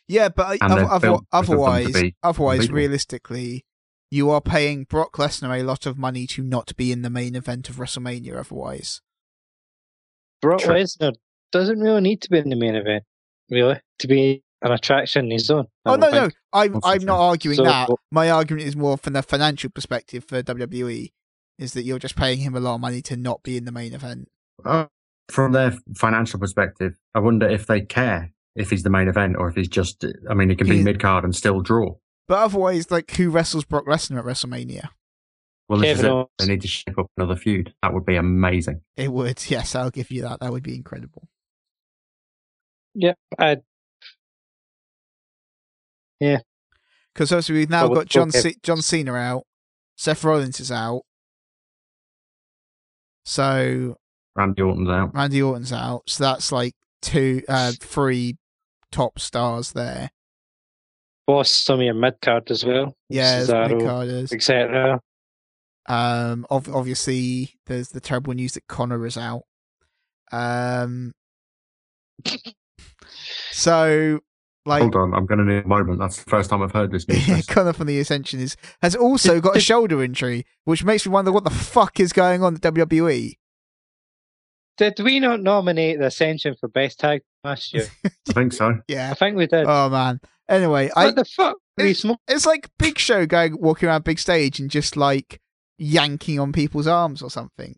Yeah, 0.09 0.31
but 0.31 0.59
And 0.61 0.73
other, 0.73 0.75
they're 0.83 0.91
other, 0.91 1.07
built 1.07 1.25
for 1.31 1.43
them 1.43 1.47
to 1.47 1.53
otherwise, 1.53 2.13
otherwise, 2.23 2.71
realistically, 2.71 3.65
you 4.11 4.31
are 4.31 4.41
paying 4.41 4.85
Brock 4.85 5.13
Lesnar 5.15 5.59
a 5.59 5.63
lot 5.63 5.87
of 5.87 5.99
money 5.99 6.27
to 6.29 6.43
not 6.43 6.77
be 6.77 6.93
in 6.93 7.03
the 7.03 7.11
main 7.11 7.35
event 7.35 7.69
of 7.69 7.77
WrestleMania. 7.77 8.39
Otherwise, 8.39 9.01
Brock 10.41 10.61
True. 10.61 10.75
Lesnar 10.75 11.15
doesn't 11.53 11.81
really 11.81 12.01
need 12.01 12.23
to 12.23 12.31
be 12.31 12.39
in 12.39 12.49
the 12.49 12.57
main 12.57 12.75
event, 12.75 13.05
really, 13.51 13.81
to 13.99 14.09
be 14.09 14.43
an 14.63 14.73
attraction 14.73 15.27
in 15.27 15.33
his 15.33 15.51
own. 15.51 15.67
I 15.85 15.93
oh 15.93 15.97
don't 15.97 16.13
no, 16.13 16.25
no. 16.25 16.31
I'm 16.53 16.81
I'm 16.85 17.05
not 17.05 17.21
arguing 17.21 17.57
So- 17.57 17.65
that. 17.65 17.91
My 18.11 18.31
argument 18.31 18.67
is 18.67 18.77
more 18.77 18.97
from 18.97 19.13
the 19.13 19.23
financial 19.23 19.71
perspective 19.71 20.25
for 20.25 20.43
WWE, 20.43 21.13
is 21.59 21.73
that 21.75 21.83
you're 21.83 21.99
just 21.99 22.17
paying 22.17 22.39
him 22.39 22.55
a 22.55 22.61
lot 22.61 22.77
of 22.77 22.81
money 22.81 23.03
to 23.03 23.17
not 23.17 23.43
be 23.43 23.57
in 23.57 23.65
the 23.65 23.73
main 23.73 23.93
event. 23.93 24.29
Uh, 24.65 24.87
from 25.29 25.53
their 25.53 25.75
financial 25.95 26.41
perspective, 26.41 26.95
I 27.15 27.21
wonder 27.21 27.47
if 27.47 27.67
they 27.67 27.83
care 27.83 28.33
if 28.57 28.71
he's 28.71 28.83
the 28.83 28.91
main 28.91 29.09
event 29.09 29.37
or 29.39 29.49
if 29.49 29.55
he's 29.55 29.69
just. 29.69 30.05
I 30.29 30.35
mean, 30.35 30.49
he 30.49 30.57
can 30.57 30.69
be 30.69 30.83
mid 30.83 31.01
card 31.01 31.25
and 31.25 31.35
still 31.35 31.61
draw. 31.61 31.97
But 32.29 32.39
otherwise, 32.41 32.91
like, 32.91 33.11
who 33.13 33.31
wrestles 33.31 33.65
Brock 33.65 33.87
Lesnar 33.87 34.19
at 34.19 34.25
WrestleMania? 34.25 34.91
Well, 35.69 35.81
this 35.81 35.99
is 35.99 36.05
it. 36.05 36.27
They 36.39 36.47
need 36.47 36.61
to 36.63 36.69
shape 36.69 36.99
up 36.99 37.11
another 37.17 37.37
feud. 37.37 37.75
That 37.83 37.93
would 37.95 38.07
be 38.07 38.17
amazing. 38.17 38.83
It 38.97 39.11
would, 39.13 39.43
yes, 39.51 39.75
I'll 39.75 39.91
give 39.91 40.11
you 40.11 40.23
that. 40.23 40.41
That 40.41 40.53
would 40.53 40.63
be 40.63 40.75
incredible. 40.77 41.29
Yeah, 42.95 43.15
I, 43.39 43.59
Because 46.21 47.33
obviously 47.33 47.55
we've 47.57 47.71
now 47.71 47.87
Well, 47.87 47.97
got 47.97 48.07
John 48.07 48.29
okay. 48.29 48.41
C- 48.41 48.57
John 48.63 48.83
Cena 48.83 49.15
out, 49.15 49.45
Seth 49.97 50.25
Rollins 50.25 50.59
is 50.61 50.73
out, 50.73 51.03
so 53.25 53.97
Randy 54.35 54.63
Orton's 54.63 54.89
out. 54.89 55.15
Randy 55.15 55.43
Orton's 55.43 55.73
out. 55.73 56.03
So 56.09 56.25
that's 56.25 56.51
like 56.51 56.75
two, 57.03 57.43
uh, 57.49 57.73
three 57.79 58.37
top 58.91 59.19
stars 59.19 59.73
there. 59.73 60.11
Boss 61.29 61.51
some 61.51 61.81
of 61.81 61.85
your 61.85 61.95
mid 61.95 62.21
card 62.23 62.51
as 62.51 62.65
well. 62.65 62.97
Yeah, 63.11 63.45
there's 63.45 63.71
mid-carders. 63.71 64.33
etc. 64.33 65.01
Um, 65.87 66.47
ov- 66.51 66.75
obviously 66.75 67.55
there's 67.67 67.91
the 67.91 68.01
terrible 68.01 68.33
news 68.33 68.55
that 68.55 68.67
Connor 68.67 69.05
is 69.07 69.19
out. 69.19 69.43
Um, 70.33 71.13
so 73.53 74.21
like 74.65 74.81
Hold 74.81 74.97
on, 74.97 75.15
I'm 75.15 75.27
going 75.27 75.39
to 75.39 75.45
need 75.45 75.65
a 75.65 75.69
moment. 75.69 75.99
That's 75.99 76.23
the 76.23 76.31
first 76.31 76.49
time 76.49 76.63
I've 76.63 76.73
heard 76.73 76.91
this 76.91 77.07
news. 77.07 77.47
Connor 77.49 77.75
from 77.75 77.89
the 77.89 78.01
Ascension 78.01 78.41
is 78.41 78.57
has 78.81 78.97
also 78.97 79.39
got 79.39 79.57
a 79.57 79.61
shoulder 79.71 80.03
injury, 80.03 80.47
which 80.65 80.83
makes 80.83 81.07
me 81.07 81.13
wonder 81.13 81.31
what 81.31 81.45
the 81.45 81.51
fuck 81.51 82.01
is 82.01 82.15
going 82.15 82.43
on 82.43 82.55
at. 82.55 82.63
WWE. 82.63 83.35
Did 84.79 85.01
we 85.01 85.21
not 85.21 85.43
nominate 85.43 85.99
the 85.99 86.07
Ascension 86.07 86.55
for 86.59 86.69
best 86.69 87.01
tag 87.01 87.21
last 87.45 87.75
year? 87.75 87.87
I 88.07 88.33
think 88.33 88.53
so. 88.55 88.79
Yeah, 88.89 89.11
I 89.11 89.15
think 89.15 89.37
we 89.37 89.47
did. 89.47 89.67
Oh 89.67 89.91
man. 89.91 90.21
Anyway, 90.49 90.91
I 90.97 91.11
the 91.11 91.25
fuck? 91.25 91.57
We 91.77 91.91
it- 91.91 91.97
smoke. 91.99 92.21
it's 92.27 92.47
like 92.47 92.71
Big 92.79 92.99
Show 92.99 93.27
going 93.27 93.61
walking 93.61 93.89
around 93.89 94.05
big 94.05 94.19
stage 94.19 94.59
and 94.61 94.71
just 94.71 94.97
like 94.97 95.41
yanking 95.79 96.41
on 96.41 96.53
people's 96.53 96.87
arms 96.87 97.23
or 97.23 97.31
something. 97.31 97.77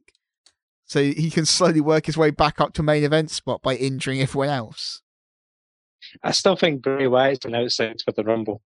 So 0.86 1.02
he 1.02 1.30
can 1.30 1.46
slowly 1.46 1.80
work 1.80 2.06
his 2.06 2.16
way 2.16 2.30
back 2.30 2.60
up 2.60 2.72
to 2.74 2.82
main 2.82 3.04
event 3.04 3.30
spot 3.30 3.62
by 3.62 3.76
injuring 3.76 4.20
everyone 4.20 4.48
else. 4.48 5.02
I 6.22 6.32
still 6.32 6.56
think 6.56 6.82
Bray 6.82 7.06
Wyatt's 7.06 7.44
an 7.44 7.54
outside 7.54 8.00
for 8.04 8.12
the 8.12 8.24
Rumble. 8.24 8.62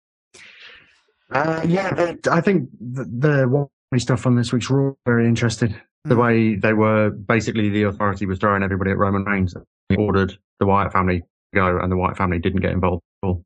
Uh, 1.31 1.62
yeah, 1.66 1.93
the, 1.95 2.19
I 2.31 2.41
think 2.41 2.69
the, 2.79 3.05
the 3.05 3.49
Wally 3.49 3.70
stuff 3.99 4.27
on 4.27 4.37
this 4.37 4.53
week's 4.53 4.70
Raw 4.70 4.93
very 5.07 5.27
interesting. 5.27 5.74
The 6.05 6.15
Hmm. 6.15 6.20
way 6.20 6.55
they 6.57 6.73
were 6.73 7.11
basically 7.11 7.70
the 7.70 7.85
authority 7.85 8.27
was 8.27 8.39
throwing 8.39 8.62
everybody 8.62 8.91
at 8.91 8.99
Roman 8.99 9.24
Reigns. 9.24 9.55
They 9.89 9.97
ordered 9.97 10.37
the 10.61 10.66
Wyatt 10.66 10.93
family 10.93 11.20
to 11.20 11.27
go, 11.55 11.79
and 11.79 11.91
the 11.91 11.97
Wyatt 11.97 12.16
family 12.16 12.39
didn't 12.39 12.61
get 12.61 12.73
involved 12.73 13.03
at 13.23 13.27
all. 13.29 13.45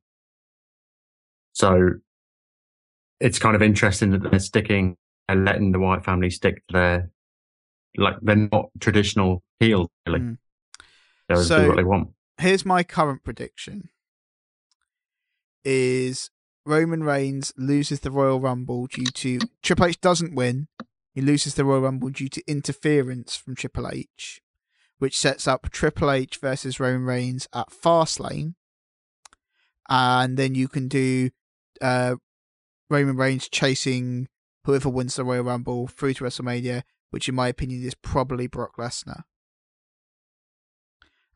So 1.57 1.93
it's 3.19 3.39
kind 3.39 3.57
of 3.57 3.63
interesting 3.63 4.11
that 4.11 4.31
they're 4.31 4.39
sticking 4.39 4.99
and 5.27 5.47
letting 5.47 5.73
the 5.73 5.79
Wyatt 5.79 6.05
family 6.05 6.29
stick 6.29 6.57
to 6.67 6.73
their 6.75 7.11
like 7.97 8.17
they're 8.21 8.37
not 8.53 8.67
traditional 8.79 9.43
heel 9.59 9.91
really. 10.07 10.19
Hmm. 10.21 10.33
They'll 11.31 11.43
So- 11.43 11.63
do 11.63 11.69
what 11.69 11.77
they 11.77 11.85
want. 11.85 12.11
Here's 12.37 12.67
my 12.67 12.83
current 12.83 13.25
prediction: 13.25 13.89
is 15.65 16.31
Roman 16.67 17.03
Reigns 17.03 17.55
loses 17.57 18.01
the 18.01 18.11
Royal 18.11 18.39
Rumble 18.39 18.87
due 18.87 19.07
to 19.07 19.39
Triple 19.63 19.87
H 19.87 20.01
doesn't 20.03 20.35
win. 20.35 20.69
He 21.15 21.23
loses 21.23 21.55
the 21.55 21.65
Royal 21.65 21.81
Rumble 21.81 22.11
due 22.11 22.29
to 22.29 22.43
interference 22.47 23.35
from 23.35 23.55
Triple 23.55 23.89
H, 23.89 24.43
which 24.99 25.17
sets 25.17 25.49
up 25.49 25.71
Triple 25.71 26.11
H 26.11 26.37
versus 26.37 26.79
Roman 26.79 27.07
Reigns 27.07 27.49
at 27.55 27.71
Fastlane, 27.71 28.57
and 29.89 30.37
then 30.37 30.55
you 30.55 30.69
can 30.69 30.89
do 30.89 31.31
uh, 31.81 32.17
Roman 32.91 33.17
Reigns 33.17 33.49
chasing 33.49 34.29
whoever 34.65 34.89
wins 34.89 35.17
the 35.17 35.25
Royal 35.25 35.45
Rumble 35.45 35.87
through 35.87 36.15
to 36.15 36.25
WrestleMania, 36.25 36.83
which 37.11 37.29
in 37.29 37.35
my 37.35 37.49
opinion 37.49 37.85
is 37.85 37.95
probably 37.95 38.47
Brock 38.47 38.77
Lesnar. 38.79 39.23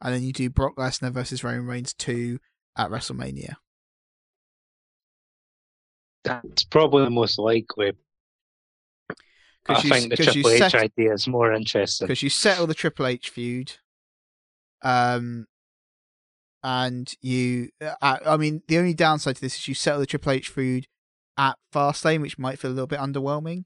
And 0.00 0.14
then 0.14 0.22
you 0.22 0.32
do 0.32 0.48
Brock 0.50 0.76
Lesnar 0.76 1.12
versus 1.12 1.44
Roman 1.44 1.66
Reigns 1.66 1.92
2 1.94 2.38
at 2.76 2.90
WrestleMania. 2.90 3.54
That's 6.24 6.64
probably 6.64 7.04
the 7.04 7.10
most 7.10 7.38
likely. 7.38 7.92
I 9.10 9.14
Because 9.66 9.84
you, 9.84 9.90
think 9.90 10.10
the 10.10 10.16
Triple 10.24 10.50
H 10.50 10.58
set- 10.58 10.74
idea 10.74 11.12
is 11.12 11.28
more 11.28 11.52
interesting. 11.52 12.06
because 12.06 12.22
you 12.22 12.30
settle 12.30 12.66
the 12.66 12.74
Triple 12.74 13.06
H 13.06 13.28
feud. 13.30 13.72
Um, 14.82 15.46
and 16.62 17.12
you, 17.20 17.70
uh, 17.80 18.18
I 18.26 18.36
mean, 18.36 18.62
the 18.68 18.78
only 18.78 18.94
downside 18.94 19.36
to 19.36 19.40
this 19.40 19.56
is 19.56 19.68
you 19.68 19.74
settle 19.74 20.00
the 20.00 20.06
Triple 20.06 20.32
H 20.32 20.48
feud 20.48 20.86
at 21.38 21.56
Fastlane, 21.72 22.20
which 22.20 22.38
might 22.38 22.58
feel 22.58 22.70
a 22.70 22.74
little 22.74 22.86
bit 22.86 22.98
underwhelming. 23.00 23.64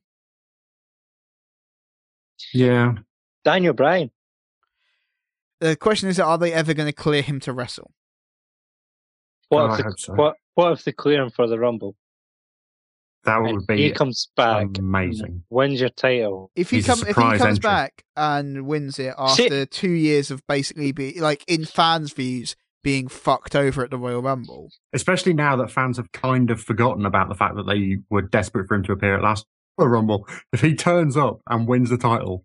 Yeah, 2.52 2.94
Daniel 3.44 3.74
Bryan. 3.74 4.10
The 5.60 5.76
question 5.76 6.08
is, 6.08 6.20
are 6.20 6.36
they 6.38 6.52
ever 6.52 6.74
going 6.74 6.88
to 6.88 6.92
clear 6.92 7.22
him 7.22 7.40
to 7.40 7.52
wrestle? 7.52 7.92
What 9.48 9.62
Oh, 9.62 9.74
if 9.74 9.80
I 9.80 9.82
the, 9.90 9.94
so. 9.98 10.12
what 10.14 10.36
what 10.54 10.72
if 10.72 10.84
they 10.84 10.92
clear 10.92 11.22
him 11.22 11.30
for 11.30 11.46
the 11.46 11.58
Rumble? 11.58 11.96
that 13.24 13.38
And 13.38 13.56
would 13.66 13.78
he 13.78 13.88
be 13.88 13.94
comes 13.94 14.28
back, 14.36 14.76
amazing. 14.78 15.44
wins 15.48 15.80
your 15.80 15.88
title. 15.88 16.50
If 16.54 16.68
he 16.70 16.76
He's 16.76 16.86
come, 16.86 17.00
if 17.00 17.16
he 17.16 17.22
comes 17.22 17.42
entry. 17.42 17.58
back 17.62 18.04
and 18.16 18.66
wins 18.66 18.98
it 18.98 19.14
See- 19.30 19.44
after 19.44 19.64
two 19.64 19.90
years 19.92 20.30
of 20.30 20.46
basically 20.46 20.92
be 20.92 21.18
like 21.20 21.42
in 21.48 21.64
fans' 21.64 22.12
views 22.12 22.54
being 22.84 23.08
fucked 23.08 23.56
over 23.56 23.82
at 23.82 23.90
the 23.90 23.98
Royal 23.98 24.22
Rumble, 24.22 24.70
Especially 24.92 25.32
now 25.32 25.56
that 25.56 25.72
fans 25.72 25.96
have 25.96 26.12
kind 26.12 26.50
of 26.52 26.60
forgotten 26.60 27.04
about 27.04 27.28
the 27.28 27.34
fact 27.34 27.56
that 27.56 27.66
they 27.66 27.96
were 28.10 28.22
desperate 28.22 28.68
for 28.68 28.76
him 28.76 28.84
to 28.84 28.92
appear 28.92 29.16
at 29.16 29.22
last 29.24 29.44
Royal 29.76 29.90
Rumble. 29.90 30.28
If 30.52 30.60
he 30.60 30.74
turns 30.76 31.16
up 31.16 31.40
and 31.48 31.66
wins 31.66 31.90
the 31.90 31.98
title 31.98 32.44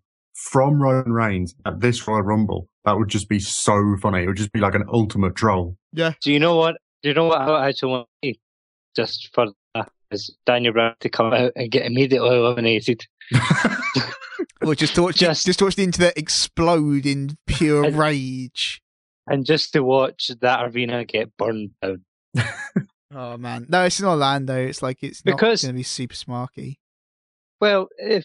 from 0.50 0.82
Roman 0.82 1.12
Reigns 1.12 1.54
at 1.64 1.80
this 1.80 2.08
Royal 2.08 2.22
Rumble, 2.22 2.68
that 2.84 2.96
would 2.98 3.08
just 3.08 3.28
be 3.28 3.38
so 3.38 3.96
funny. 4.02 4.24
It 4.24 4.26
would 4.26 4.36
just 4.36 4.52
be 4.52 4.58
like 4.60 4.74
an 4.74 4.84
ultimate 4.92 5.36
troll. 5.36 5.76
Yeah. 5.92 6.14
Do 6.22 6.32
you 6.32 6.40
know 6.40 6.56
what? 6.56 6.76
Do 7.02 7.10
you 7.10 7.14
know 7.14 7.26
what 7.26 7.40
I 7.40 7.68
actually 7.68 7.92
want 7.92 8.08
to 8.22 8.28
see? 8.28 8.40
Just 8.96 9.30
for 9.32 9.46
that 9.74 9.90
is 10.10 10.34
Daniel 10.46 10.72
Bryan 10.72 10.94
to 11.00 11.08
come 11.08 11.32
out 11.32 11.52
and 11.54 11.70
get 11.70 11.86
immediately 11.86 12.30
eliminated. 12.36 13.06
or 14.62 14.74
just 14.74 14.94
to 14.96 15.02
watch, 15.02 15.16
Just- 15.16 15.46
just 15.46 15.62
watch 15.62 15.76
the 15.76 15.84
internet 15.84 16.16
explode 16.16 17.06
in 17.06 17.36
pure 17.46 17.84
And- 17.84 17.96
rage. 17.98 18.82
And 19.30 19.46
just 19.46 19.72
to 19.72 19.82
watch 19.82 20.30
that 20.42 20.64
arena 20.74 21.04
get 21.06 21.34
burned 21.38 21.70
down. 21.80 22.04
Oh 23.12 23.36
man, 23.36 23.66
no, 23.68 23.82
it's 23.84 23.98
in 23.98 24.06
Orlando. 24.06 24.54
It's 24.56 24.82
like 24.82 25.02
it's 25.02 25.24
not 25.24 25.34
Because- 25.36 25.62
going 25.62 25.72
to 25.74 25.76
be 25.76 25.82
super 25.82 26.14
smarky. 26.14 26.76
Well, 27.60 27.88
if 27.98 28.24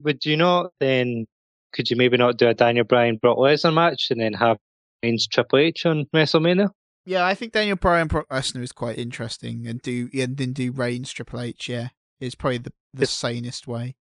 would 0.00 0.24
you 0.24 0.36
not 0.36 0.70
then 0.78 1.26
could 1.72 1.90
you 1.90 1.96
maybe 1.96 2.16
not 2.16 2.36
do 2.36 2.46
a 2.46 2.54
Daniel 2.54 2.84
Bryan 2.84 3.16
Brock 3.16 3.38
Lesnar 3.38 3.74
match 3.74 4.08
and 4.12 4.20
then 4.20 4.34
have 4.34 4.58
Reigns 5.02 5.26
Triple 5.26 5.58
H 5.58 5.84
on 5.84 6.06
WrestleMania? 6.14 6.70
Yeah, 7.06 7.26
I 7.26 7.34
think 7.34 7.52
Daniel 7.54 7.74
Bryan 7.76 8.06
Brock 8.06 8.28
Lesnar 8.30 8.62
is 8.62 8.70
quite 8.70 8.98
interesting, 8.98 9.66
and 9.66 9.82
do 9.82 10.08
and 10.14 10.36
then 10.36 10.52
do 10.52 10.70
Reigns 10.70 11.10
Triple 11.10 11.40
H. 11.40 11.68
Yeah, 11.68 11.88
is 12.20 12.36
probably 12.36 12.58
the 12.58 12.72
the 12.94 13.02
If- 13.02 13.08
sanest 13.10 13.66
way. 13.66 13.96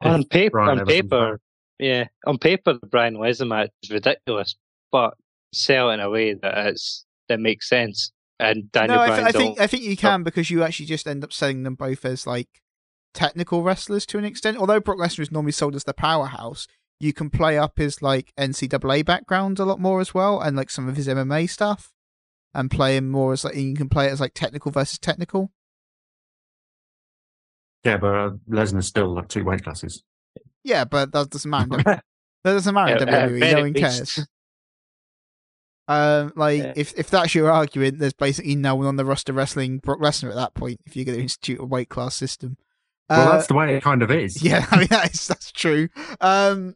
on 0.00 0.24
paper, 0.24 0.52
Bryan 0.52 0.70
on 0.70 0.78
Everson's 0.86 1.02
paper, 1.02 1.40
yeah, 1.78 2.04
on 2.26 2.38
paper, 2.38 2.72
the 2.80 2.86
Bryan 2.86 3.16
Lesnar 3.16 3.46
match 3.48 3.70
is 3.82 3.90
ridiculous, 3.90 4.56
but 4.92 5.14
sell 5.52 5.90
it 5.90 5.94
in 5.94 6.00
a 6.00 6.10
way 6.10 6.34
that 6.34 6.66
it's 6.68 7.04
that 7.28 7.40
makes 7.40 7.68
sense. 7.68 8.12
And 8.38 8.70
Daniel 8.70 8.98
no, 8.98 9.02
I, 9.02 9.08
th- 9.08 9.28
I 9.28 9.32
think 9.32 9.60
I 9.60 9.66
think 9.66 9.84
you 9.84 9.96
can 9.96 10.22
because 10.22 10.50
you 10.50 10.62
actually 10.62 10.86
just 10.86 11.06
end 11.06 11.24
up 11.24 11.32
selling 11.32 11.62
them 11.62 11.74
both 11.74 12.04
as 12.04 12.26
like 12.26 12.48
technical 13.14 13.62
wrestlers 13.62 14.04
to 14.06 14.18
an 14.18 14.24
extent. 14.24 14.58
Although 14.58 14.80
Brock 14.80 14.98
Lesnar 14.98 15.20
is 15.20 15.32
normally 15.32 15.52
sold 15.52 15.74
as 15.74 15.84
the 15.84 15.94
powerhouse, 15.94 16.66
you 17.00 17.12
can 17.12 17.30
play 17.30 17.56
up 17.56 17.78
his 17.78 18.02
like 18.02 18.32
NCAA 18.38 19.04
background 19.04 19.58
a 19.58 19.64
lot 19.64 19.80
more 19.80 20.00
as 20.00 20.12
well, 20.12 20.40
and 20.40 20.56
like 20.56 20.70
some 20.70 20.88
of 20.88 20.96
his 20.96 21.08
MMA 21.08 21.48
stuff, 21.48 21.92
and 22.52 22.70
play 22.70 22.96
him 22.96 23.08
more 23.08 23.32
as 23.32 23.44
like 23.44 23.56
you 23.56 23.74
can 23.74 23.88
play 23.88 24.06
it 24.06 24.12
as 24.12 24.20
like 24.20 24.34
technical 24.34 24.70
versus 24.70 24.98
technical. 24.98 25.50
Yeah, 27.84 27.96
but 27.96 28.14
uh, 28.14 28.30
Lesnar's 28.50 28.86
still 28.86 29.14
like 29.14 29.28
two 29.28 29.44
weight 29.44 29.64
classes. 29.64 30.02
Yeah, 30.64 30.84
but 30.84 31.12
that 31.12 31.30
doesn't 31.30 31.50
matter. 31.50 32.02
That 32.44 32.52
doesn't 32.52 32.74
matter. 32.74 32.96
in 33.02 33.08
Yeah, 33.08 33.16
uh, 33.16 33.26
no 33.26 33.38
very 33.40 33.62
one 33.62 33.74
cares. 33.74 34.24
Um, 35.88 36.32
like 36.36 36.58
Yeah. 36.62 36.72
if 36.76 36.92
if 36.98 37.10
that's 37.10 37.34
your 37.34 37.50
argument, 37.50 37.98
there's 38.00 38.12
basically 38.12 38.56
no 38.56 38.74
one 38.74 38.86
on 38.86 38.96
the 38.96 39.04
roster 39.04 39.32
wrestling 39.32 39.78
Brock 39.78 40.00
Lesnar 40.00 40.30
at 40.30 40.34
that 40.34 40.54
point. 40.54 40.80
If 40.84 40.96
you're 40.96 41.04
going 41.04 41.16
to 41.18 41.22
institute 41.22 41.60
a 41.60 41.64
weight 41.64 41.88
class 41.88 42.14
system, 42.14 42.56
Well, 43.08 43.28
Uh, 43.28 43.32
that's 43.32 43.46
the 43.46 43.54
way 43.54 43.76
it 43.76 43.82
kind 43.82 44.02
of 44.02 44.10
is. 44.10 44.42
yeah, 44.42 44.66
I 44.70 44.78
mean 44.78 44.88
that 44.90 45.14
is 45.14 45.28
that's 45.28 45.52
true. 45.52 45.88
Um, 46.20 46.74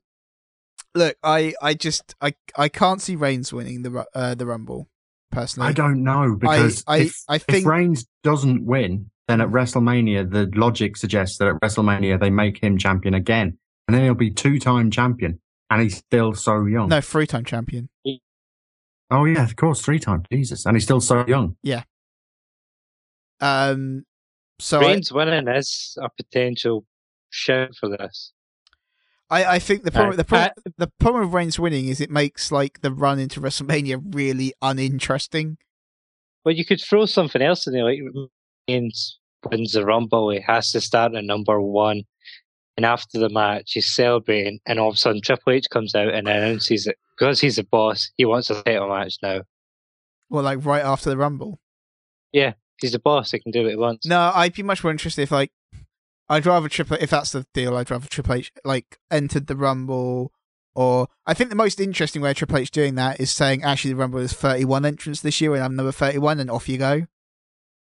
look, 0.94 1.16
I 1.24 1.54
I 1.60 1.74
just 1.74 2.14
I 2.20 2.34
I 2.56 2.68
can't 2.68 3.02
see 3.02 3.16
Reigns 3.16 3.52
winning 3.52 3.82
the 3.82 4.06
uh, 4.14 4.34
the 4.36 4.46
Rumble 4.46 4.88
personally. 5.32 5.68
I 5.68 5.72
don't 5.72 6.02
know 6.04 6.36
because 6.38 6.84
I 6.86 6.98
if, 6.98 7.16
I 7.28 7.34
if 7.36 7.42
think 7.42 7.66
Reigns 7.66 8.06
doesn't 8.22 8.64
win, 8.64 9.10
then 9.26 9.40
at 9.40 9.48
WrestleMania, 9.48 10.30
the 10.30 10.50
logic 10.58 10.96
suggests 10.96 11.38
that 11.38 11.48
at 11.48 11.60
WrestleMania 11.60 12.20
they 12.20 12.30
make 12.30 12.62
him 12.62 12.78
champion 12.78 13.14
again, 13.14 13.58
and 13.88 13.94
then 13.96 14.04
he'll 14.04 14.14
be 14.14 14.30
two-time 14.30 14.90
champion, 14.92 15.40
and 15.68 15.82
he's 15.82 15.96
still 15.96 16.34
so 16.34 16.64
young. 16.66 16.88
no 16.88 17.00
three 17.00 17.26
time 17.26 17.44
champion. 17.44 17.88
Oh 19.10 19.24
yeah, 19.24 19.42
of 19.42 19.56
course, 19.56 19.82
three 19.82 19.98
times. 19.98 20.26
Jesus, 20.30 20.66
and 20.66 20.76
he's 20.76 20.84
still 20.84 21.00
so 21.00 21.24
young. 21.26 21.56
Yeah. 21.62 21.82
Um, 23.40 24.04
so 24.58 24.80
I, 24.80 24.92
Reigns 24.92 25.12
winning 25.12 25.48
is 25.48 25.96
a 26.00 26.08
potential 26.10 26.84
shout 27.30 27.74
for 27.78 27.88
this. 27.88 28.32
I, 29.30 29.44
I 29.44 29.58
think 29.58 29.84
the 29.84 29.90
problem 29.90 30.14
Uh, 30.14 30.16
the 30.16 30.24
problem 30.24 30.50
uh, 30.58 30.70
the 30.76 30.92
problem 30.98 31.24
with 31.24 31.34
Reigns 31.34 31.58
winning 31.58 31.88
is 31.88 32.00
it 32.00 32.10
makes 32.10 32.52
like 32.52 32.80
the 32.82 32.92
run 32.92 33.18
into 33.18 33.40
WrestleMania 33.40 34.14
really 34.14 34.52
uninteresting. 34.60 35.56
Well, 36.44 36.54
you 36.54 36.64
could 36.64 36.80
throw 36.80 37.06
something 37.06 37.42
else 37.42 37.66
in 37.66 37.72
there, 37.72 37.84
like 37.84 38.00
Reigns 38.68 39.18
wins 39.50 39.72
the 39.72 39.84
Rumble, 39.84 40.30
he 40.30 40.40
has 40.40 40.72
to 40.72 40.80
start 40.80 41.14
at 41.14 41.24
number 41.24 41.60
one, 41.60 42.02
and 42.76 42.86
after 42.86 43.18
the 43.18 43.28
match, 43.28 43.72
he's 43.72 43.92
celebrating, 43.92 44.60
and 44.66 44.78
all 44.78 44.88
of 44.88 44.94
a 44.94 44.98
sudden 44.98 45.20
Triple 45.22 45.52
H 45.52 45.66
comes 45.70 45.94
out 45.94 46.12
and 46.12 46.28
announces 46.28 46.84
that 46.84 46.96
because 47.20 47.40
he's 47.40 47.56
the 47.56 47.64
boss, 47.64 48.10
he 48.16 48.24
wants 48.24 48.48
a 48.50 48.62
title 48.62 48.88
match 48.88 49.18
now. 49.22 49.42
Well, 50.30 50.42
like 50.42 50.64
right 50.64 50.82
after 50.84 51.10
the 51.10 51.16
Rumble. 51.18 51.60
Yeah, 52.32 52.54
he's 52.80 52.92
the 52.92 52.98
boss; 52.98 53.32
he 53.32 53.38
can 53.40 53.52
do 53.52 53.62
what 53.62 53.70
he 53.70 53.76
wants. 53.76 54.06
No, 54.06 54.32
I'd 54.34 54.54
be 54.54 54.62
much 54.62 54.82
more 54.82 54.90
interested 54.90 55.22
if 55.22 55.30
like 55.30 55.52
I'd 56.28 56.46
rather 56.46 56.68
Triple 56.68 56.96
if 57.00 57.10
that's 57.10 57.32
the 57.32 57.44
deal. 57.52 57.76
I'd 57.76 57.90
rather 57.90 58.08
Triple 58.08 58.34
H 58.34 58.52
like 58.64 58.98
entered 59.10 59.48
the 59.48 59.56
Rumble, 59.56 60.32
or 60.74 61.08
I 61.26 61.34
think 61.34 61.50
the 61.50 61.56
most 61.56 61.80
interesting 61.80 62.22
way 62.22 62.30
of 62.30 62.36
Triple 62.36 62.58
H 62.58 62.70
doing 62.70 62.94
that 62.94 63.20
is 63.20 63.30
saying 63.30 63.64
actually 63.64 63.90
the 63.92 63.96
Rumble 63.96 64.20
is 64.20 64.32
thirty 64.32 64.64
one 64.64 64.84
entrants 64.86 65.20
this 65.20 65.40
year 65.40 65.54
and 65.54 65.62
I'm 65.64 65.76
number 65.76 65.92
thirty 65.92 66.18
one, 66.18 66.40
and 66.40 66.50
off 66.50 66.68
you 66.68 66.78
go. 66.78 67.06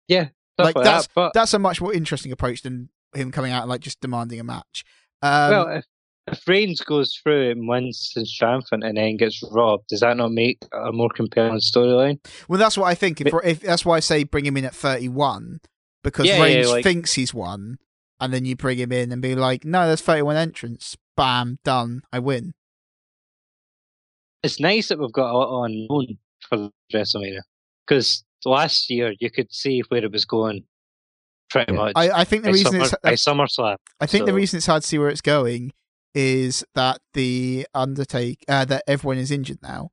Yeah, 0.07 0.29
like, 0.57 0.75
like, 0.75 0.83
that's- 0.83 1.07
that. 1.07 1.13
But 1.15 1.33
That's 1.33 1.53
a 1.53 1.59
much 1.59 1.79
more 1.79 1.93
interesting 1.93 2.31
approach 2.31 2.63
than 2.63 2.89
him 3.13 3.31
coming 3.31 3.51
out 3.51 3.61
and 3.61 3.69
like 3.69 3.81
just 3.81 4.01
demanding 4.01 4.39
a 4.39 4.43
match. 4.43 4.83
Um, 5.21 5.51
well, 5.51 5.67
if, 5.69 5.85
if 6.27 6.47
Reigns 6.47 6.81
goes 6.81 7.19
through 7.21 7.51
and 7.51 7.67
wins 7.67 8.13
and 8.15 8.27
triumphant, 8.27 8.83
and 8.83 8.95
then 8.97 9.17
gets 9.17 9.41
robbed, 9.51 9.87
does 9.89 10.01
that 10.01 10.17
not 10.17 10.31
make 10.31 10.59
a 10.71 10.91
more 10.91 11.09
compelling 11.09 11.59
storyline? 11.59 12.19
Well, 12.47 12.59
that's 12.59 12.77
what 12.77 12.85
I 12.85 12.95
think. 12.95 13.21
If, 13.21 13.33
if 13.43 13.59
that's 13.61 13.85
why 13.85 13.97
I 13.97 13.99
say 14.01 14.23
bring 14.23 14.45
him 14.45 14.57
in 14.57 14.65
at 14.65 14.75
thirty-one 14.75 15.59
because 16.03 16.25
Yeah, 16.27 16.37
yeah, 16.37 16.43
Reigns 16.43 16.69
like- 16.69 16.83
thinks 16.83 17.13
he's 17.13 17.33
won, 17.33 17.77
and 18.19 18.33
then 18.33 18.45
you 18.45 18.55
bring 18.55 18.77
him 18.77 18.91
in 18.91 19.11
and 19.11 19.21
be 19.21 19.35
like, 19.35 19.65
"No, 19.65 19.87
there's 19.87 20.01
thirty-one 20.01 20.35
entrants. 20.35 20.95
Bam, 21.17 21.57
done. 21.63 22.01
I 22.13 22.19
win." 22.19 22.53
it's 24.43 24.59
nice 24.59 24.87
that 24.89 24.99
we've 24.99 25.11
got 25.11 25.31
a 25.31 25.37
lot 25.37 25.65
unknown 25.65 26.17
for 26.49 26.69
WrestleMania 26.93 27.41
because 27.85 28.23
last 28.45 28.89
year 28.89 29.13
you 29.19 29.29
could 29.29 29.53
see 29.53 29.81
where 29.89 30.03
it 30.03 30.11
was 30.11 30.25
going 30.25 30.63
pretty 31.49 31.73
Yeah. 31.73 31.77
much. 31.79 31.93
I, 31.95 32.09
I 32.21 32.23
think 32.23 32.43
the 32.43 32.49
by, 32.49 32.53
reason 32.53 32.71
Summer, 32.71 32.83
it's 32.83 32.93
uh, 32.93 32.97
by 33.03 33.13
SummerSlam. 33.13 33.75
I 33.99 34.05
think 34.07 34.25
the 34.25 34.33
reason 34.33 34.57
it's 34.57 34.65
hard 34.65 34.81
to 34.81 34.87
see 34.87 34.97
where 34.97 35.09
it's 35.09 35.21
going 35.21 35.73
is 36.13 36.63
that 36.75 36.99
the 37.13 37.67
Undertake 37.73 38.43
uh, 38.47 38.65
that 38.65 38.83
everyone 38.87 39.17
is 39.17 39.31
injured 39.31 39.59
now. 39.61 39.89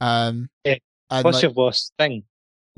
Um, 0.00 0.50
Yeah. 0.64 0.76
and 1.10 1.22
Plus, 1.22 1.34
like, 1.36 1.42
you've 1.42 1.56
lost 1.56 1.92
Sting. 1.94 2.24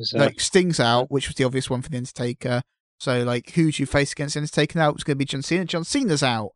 So, 0.01 0.19
like 0.19 0.41
Sting's 0.41 0.79
out, 0.79 1.11
which 1.11 1.29
was 1.29 1.37
the 1.37 1.45
obvious 1.45 1.71
one 1.71 1.81
for 1.83 1.89
the 1.89 1.97
Undertaker. 1.97 2.63
So 2.99 3.23
like, 3.25 3.53
who 3.53 3.71
do 3.73 3.83
you 3.83 3.87
face 3.87 4.13
against 4.13 4.35
the 4.35 4.41
Undertaker 4.41 4.79
now? 4.79 4.91
It's 4.91 5.05
going 5.05 5.15
to 5.15 5.19
be 5.19 5.25
John 5.25 5.43
Cena. 5.43 5.65
John 5.65 5.85
Cena's 5.85 6.23
out. 6.23 6.53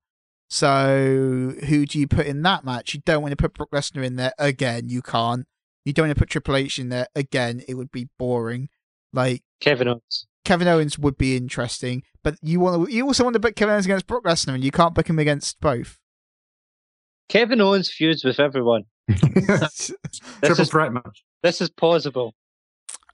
So 0.49 1.55
who 1.69 1.87
do 1.87 1.99
you 1.99 2.07
put 2.07 2.27
in 2.27 2.43
that 2.43 2.65
match? 2.65 2.93
You 2.95 3.01
don't 3.07 3.23
want 3.23 3.33
to 3.33 3.37
put 3.37 3.55
Brock 3.55 3.71
Lesnar 3.71 4.05
in 4.05 4.17
there 4.17 4.33
again. 4.39 4.89
You 4.89 5.01
can't. 5.01 5.47
You 5.85 5.93
don't 5.93 6.09
want 6.09 6.17
to 6.17 6.21
put 6.21 6.31
Triple 6.31 6.57
H 6.57 6.79
in 6.79 6.89
there 6.89 7.07
again. 7.15 7.63
It 7.69 7.75
would 7.75 7.91
be 7.91 8.09
boring. 8.19 8.69
Like 9.13 9.43
Kevin 9.61 9.89
Owens. 9.89 10.27
Kevin 10.51 10.67
Owens 10.67 10.99
would 10.99 11.17
be 11.17 11.37
interesting, 11.37 12.03
but 12.25 12.35
you 12.43 12.59
want 12.59 12.89
to. 12.89 12.93
You 12.93 13.07
also 13.07 13.23
want 13.23 13.35
to 13.35 13.39
book 13.39 13.55
Kevin 13.55 13.73
Owens 13.75 13.85
against 13.87 14.09
Brock 14.09 14.25
Lesnar, 14.25 14.55
and 14.55 14.65
you 14.65 14.73
can't 14.73 14.97
book 14.97 15.09
him 15.09 15.21
against 15.21 15.61
both. 15.61 15.97
Kevin 17.29 17.61
Owens 17.61 17.89
feuds 17.89 18.25
with 18.25 18.41
everyone. 18.41 18.83
This 19.23 19.93
Triple 20.43 20.63
is, 20.63 20.69
threat 20.71 20.93
match. 20.93 21.23
this 21.45 21.61
is 21.61 21.71
plausible. 21.71 22.35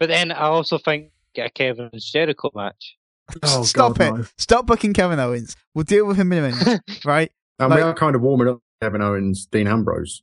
But 0.00 0.08
then 0.08 0.32
I 0.32 0.44
also 0.46 0.78
think 0.78 1.10
get 1.34 1.48
a 1.48 1.50
Kevin 1.50 1.90
and 1.92 2.00
Jericho 2.02 2.50
match. 2.54 2.96
Oh, 3.42 3.64
Stop 3.64 3.98
God, 3.98 4.06
it! 4.14 4.18
no. 4.20 4.24
Stop 4.38 4.66
booking 4.66 4.94
Kevin 4.94 5.20
Owens. 5.20 5.56
We'll 5.74 5.84
deal 5.84 6.06
with 6.06 6.16
him 6.16 6.32
in 6.32 6.38
a 6.44 6.48
minute, 6.54 6.80
right? 7.04 7.30
And 7.58 7.68
Like- 7.68 7.76
we 7.76 7.82
are 7.82 7.92
kind 7.92 8.16
of 8.16 8.22
warming 8.22 8.48
up 8.48 8.60
Kevin 8.80 9.02
Owens, 9.02 9.46
Dean 9.52 9.66
Ambrose 9.68 10.22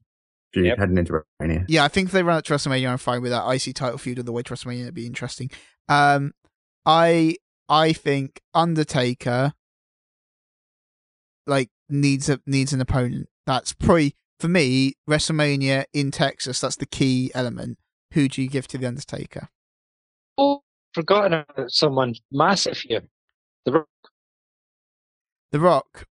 feud 0.51 0.65
Yep. 0.65 0.77
heading 0.79 0.97
into 0.97 1.13
WrestleMania. 1.13 1.65
Yeah, 1.67 1.83
I 1.83 1.89
think 1.89 2.07
if 2.07 2.11
they 2.11 2.23
run 2.23 2.39
it 2.39 2.45
to 2.45 2.53
WrestleMania, 2.53 2.89
I'm 2.89 2.97
fine 2.97 3.21
with 3.21 3.31
that. 3.31 3.47
IC 3.47 3.75
title 3.75 3.99
feud 3.99 4.17
all 4.17 4.23
the 4.25 4.31
way 4.31 4.41
to 4.41 4.53
WrestleMania 4.53 4.81
It'd 4.83 4.93
be 4.95 5.05
interesting. 5.05 5.51
Um, 5.89 6.33
I 6.85 7.37
I 7.69 7.93
think 7.93 8.41
Undertaker 8.53 9.53
like 11.47 11.69
needs 11.89 12.29
a 12.29 12.39
needs 12.45 12.73
an 12.73 12.81
opponent. 12.81 13.29
That's 13.45 13.73
probably 13.73 14.15
for 14.39 14.47
me 14.47 14.93
WrestleMania 15.09 15.85
in 15.93 16.11
Texas. 16.11 16.59
That's 16.61 16.75
the 16.77 16.85
key 16.85 17.31
element. 17.33 17.77
Who 18.13 18.27
do 18.27 18.41
you 18.41 18.49
give 18.49 18.67
to 18.69 18.77
the 18.77 18.87
Undertaker? 18.87 19.49
Oh, 20.37 20.61
forgotten 20.93 21.33
about 21.33 21.71
someone 21.71 22.15
massive 22.31 22.77
here. 22.77 23.01
The 23.65 23.71
Rock. 23.73 23.87
The 25.51 25.59
Rock. 25.59 26.05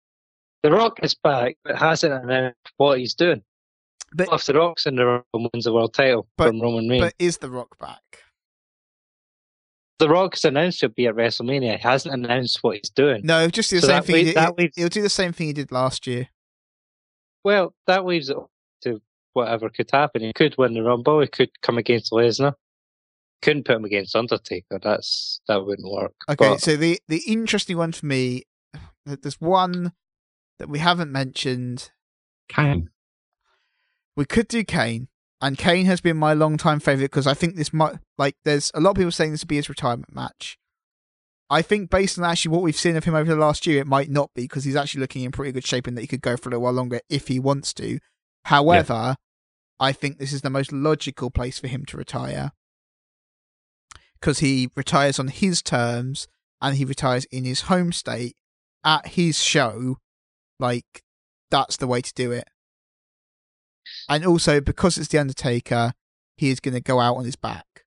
The 0.62 0.70
Rock 0.70 1.00
is 1.02 1.14
back, 1.14 1.56
but 1.64 1.76
hasn't 1.76 2.12
announced 2.12 2.56
what 2.76 2.98
he's 2.98 3.14
doing. 3.14 3.42
But- 4.14 4.28
if 4.32 4.44
the 4.46 4.54
Rock's 4.54 4.86
in 4.86 4.96
the 4.96 5.06
Rumble 5.06 5.50
wins 5.52 5.64
the 5.64 5.72
world 5.72 5.94
title 5.94 6.26
But- 6.36 6.48
from 6.48 6.60
Roman 6.60 6.88
Reigns, 6.88 7.00
But 7.02 7.14
is 7.18 7.38
the 7.38 7.50
Rock 7.50 7.78
back? 7.78 8.02
The 10.00 10.08
Rock's 10.08 10.44
announced 10.44 10.80
he'll 10.80 10.90
be 10.90 11.06
at 11.06 11.14
WrestleMania. 11.14 11.76
He 11.76 11.82
hasn't 11.82 12.12
announced 12.12 12.58
what 12.62 12.76
he's 12.78 12.90
doing. 12.90 13.20
No, 13.24 13.48
just 13.48 13.70
do 13.70 13.76
the 13.76 13.82
So 13.82 13.86
same 13.88 13.96
that 13.96 14.04
thing. 14.06 14.16
he 14.16 14.22
leaves- 14.22 14.34
did, 14.34 14.36
that 14.42 14.58
leaves- 14.58 14.72
He'll 14.76 14.88
do 14.88 15.02
the 15.02 15.08
same 15.08 15.32
thing 15.32 15.46
he 15.46 15.52
did 15.52 15.70
last 15.70 16.06
year. 16.06 16.28
Well, 17.44 17.74
that 17.86 18.04
leaves 18.04 18.28
it 18.28 18.36
up 18.36 18.50
to 18.82 19.00
whatever 19.32 19.70
could 19.70 19.90
happen. 19.90 20.22
He 20.22 20.32
could 20.32 20.56
win 20.58 20.74
the 20.74 20.82
Rumble. 20.82 21.20
He 21.20 21.26
could 21.28 21.50
come 21.62 21.78
against 21.78 22.12
Lesnar. 22.12 22.54
Couldn't 23.42 23.64
put 23.64 23.76
him 23.76 23.84
against 23.84 24.14
Undertaker. 24.16 24.78
That's 24.82 25.40
that 25.48 25.64
wouldn't 25.64 25.90
work. 25.90 26.12
Okay, 26.28 26.36
But 26.50 26.60
so 26.60 26.76
the 26.76 27.00
the 27.08 27.22
interesting 27.26 27.78
one 27.78 27.92
for 27.92 28.04
me, 28.04 28.42
there's 29.06 29.40
one 29.40 29.92
that 30.58 30.68
we 30.68 30.78
haven't 30.80 31.10
mentioned. 31.12 31.90
Kane. 32.48 32.90
We 34.16 34.26
could 34.26 34.48
do 34.48 34.64
Kane, 34.64 35.08
and 35.40 35.56
Kane 35.56 35.86
has 35.86 36.00
been 36.00 36.16
my 36.16 36.34
long 36.34 36.56
time 36.56 36.80
favorite 36.80 37.06
because 37.06 37.26
I 37.26 37.34
think 37.34 37.56
this 37.56 37.72
might 37.72 37.94
like. 38.18 38.36
There's 38.44 38.70
a 38.74 38.80
lot 38.80 38.90
of 38.90 38.96
people 38.96 39.10
saying 39.10 39.32
this 39.32 39.42
would 39.42 39.48
be 39.48 39.56
his 39.56 39.68
retirement 39.68 40.14
match. 40.14 40.58
I 41.48 41.62
think 41.62 41.90
based 41.90 42.18
on 42.18 42.24
actually 42.24 42.52
what 42.52 42.62
we've 42.62 42.76
seen 42.76 42.96
of 42.96 43.04
him 43.04 43.14
over 43.14 43.34
the 43.34 43.40
last 43.40 43.66
year, 43.66 43.80
it 43.80 43.86
might 43.86 44.08
not 44.08 44.30
be 44.34 44.42
because 44.42 44.64
he's 44.64 44.76
actually 44.76 45.00
looking 45.00 45.24
in 45.24 45.32
pretty 45.32 45.50
good 45.50 45.66
shape 45.66 45.86
and 45.86 45.96
that 45.96 46.02
he 46.02 46.06
could 46.06 46.22
go 46.22 46.36
for 46.36 46.48
a 46.48 46.50
little 46.50 46.62
while 46.62 46.72
longer 46.72 47.00
if 47.08 47.26
he 47.26 47.40
wants 47.40 47.74
to. 47.74 47.98
However, 48.44 49.16
I 49.80 49.92
think 49.92 50.18
this 50.18 50.32
is 50.32 50.42
the 50.42 50.50
most 50.50 50.72
logical 50.72 51.30
place 51.30 51.58
for 51.58 51.66
him 51.66 51.84
to 51.86 51.96
retire 51.96 52.52
because 54.20 54.40
he 54.40 54.70
retires 54.76 55.18
on 55.18 55.28
his 55.28 55.62
terms 55.62 56.28
and 56.60 56.76
he 56.76 56.84
retires 56.84 57.24
in 57.32 57.44
his 57.44 57.62
home 57.62 57.90
state 57.90 58.36
at 58.84 59.08
his 59.08 59.42
show. 59.42 59.96
Like, 60.58 61.02
that's 61.50 61.78
the 61.78 61.86
way 61.86 62.02
to 62.02 62.12
do 62.14 62.30
it. 62.30 62.48
And 64.08 64.24
also, 64.26 64.60
because 64.60 64.98
it's 64.98 65.08
The 65.08 65.18
Undertaker, 65.18 65.92
he 66.36 66.50
is 66.50 66.60
going 66.60 66.74
to 66.74 66.80
go 66.80 67.00
out 67.00 67.16
on 67.16 67.24
his 67.24 67.36
back. 67.36 67.84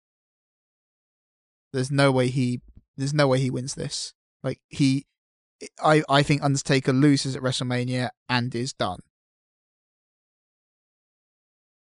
There's 1.74 1.92
no 1.92 2.12
way 2.12 2.28
he. 2.30 2.62
There's 2.96 3.14
no 3.14 3.28
way 3.28 3.40
he 3.40 3.50
wins 3.50 3.74
this. 3.76 4.14
Like 4.44 4.60
he, 4.70 5.06
I 5.84 6.04
I 6.08 6.22
think 6.24 6.44
Undertaker 6.44 6.94
loses 6.94 7.36
at 7.36 7.42
WrestleMania 7.42 8.10
and 8.30 8.54
is 8.54 8.74
done. 8.74 9.00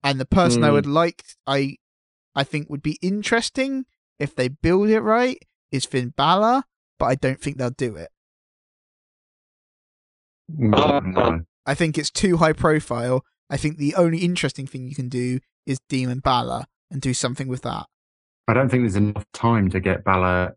And 0.04 0.20
the 0.20 0.26
person 0.26 0.64
I 0.64 0.68
Hmm. 0.68 0.74
would 0.74 0.86
like, 0.88 1.24
I, 1.48 1.78
I 2.36 2.44
think 2.44 2.70
would 2.70 2.84
be 2.84 3.00
interesting 3.02 3.86
if 4.20 4.36
they 4.36 4.48
build 4.48 4.90
it 4.90 5.02
right 5.02 5.38
is 5.72 5.86
Finn 5.86 6.14
Balor, 6.16 6.64
but 7.00 7.06
I 7.06 7.16
don't 7.16 7.42
think 7.42 7.58
they'll 7.58 7.72
do 7.72 7.96
it. 7.96 8.10
Uh, 10.50 11.00
No. 11.04 11.42
I 11.66 11.74
think 11.74 11.98
it's 11.98 12.12
too 12.12 12.38
high 12.38 12.54
profile. 12.54 13.24
I 13.50 13.58
think 13.58 13.78
the 13.78 13.96
only 13.96 14.20
interesting 14.20 14.66
thing 14.68 14.88
you 14.88 14.96
can 14.96 15.10
do 15.10 15.40
is 15.66 15.80
Demon 15.90 16.20
Balor 16.20 16.66
and 16.92 17.02
do 17.02 17.14
something 17.14 17.48
with 17.48 17.62
that. 17.64 17.86
I 18.48 18.54
don't 18.54 18.70
think 18.70 18.84
there's 18.84 18.96
enough 18.96 19.26
time 19.34 19.70
to 19.70 19.80
get 19.80 20.04
Balor 20.04 20.56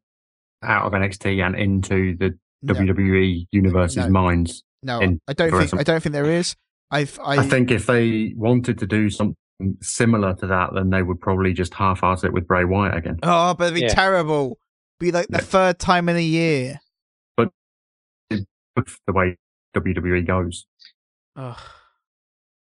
out 0.63 0.87
of 0.87 0.93
NXT 0.93 1.45
and 1.45 1.55
into 1.57 2.17
the 2.17 2.39
No, 2.63 2.75
WWE 2.75 3.47
universe's 3.53 4.07
No. 4.07 4.11
minds. 4.11 4.63
no 4.83 5.01
in- 5.01 5.21
I 5.29 5.33
don't 5.33 5.51
think 5.51 5.71
some- 5.71 5.79
I 5.79 5.83
don't 5.83 6.03
think 6.03 6.13
there 6.13 6.31
is. 6.31 6.55
I've 6.91 7.19
I, 7.21 7.39
I 7.39 7.43
think 7.47 7.71
if 7.71 7.87
they 7.87 8.33
wanted 8.37 8.79
to 8.79 8.87
do 8.87 9.11
something 9.11 9.37
similar 9.83 10.35
to 10.37 10.47
that, 10.47 10.71
then 10.75 10.91
they 10.91 11.03
would 11.03 11.21
probably 11.21 11.53
just 11.53 11.75
half-ass 11.75 12.25
it 12.25 12.33
with 12.33 12.47
Bray 12.47 12.65
Wyatt 12.65 12.97
again. 12.97 13.19
Oh, 13.23 13.55
but 13.55 13.65
it'd 13.65 13.75
be 13.75 13.81
Yeah. 13.83 13.89
terrible. 13.95 14.59
Be 14.99 15.13
like 15.13 15.29
the 15.29 15.39
Yeah. 15.39 15.45
third 15.45 15.79
time 15.79 16.09
in 16.09 16.17
a 16.17 16.23
year. 16.23 16.81
But 17.37 17.51
the 19.07 19.13
way 19.13 19.37
WWE 19.75 20.23
goes. 20.27 20.67
Ugh. 21.37 21.59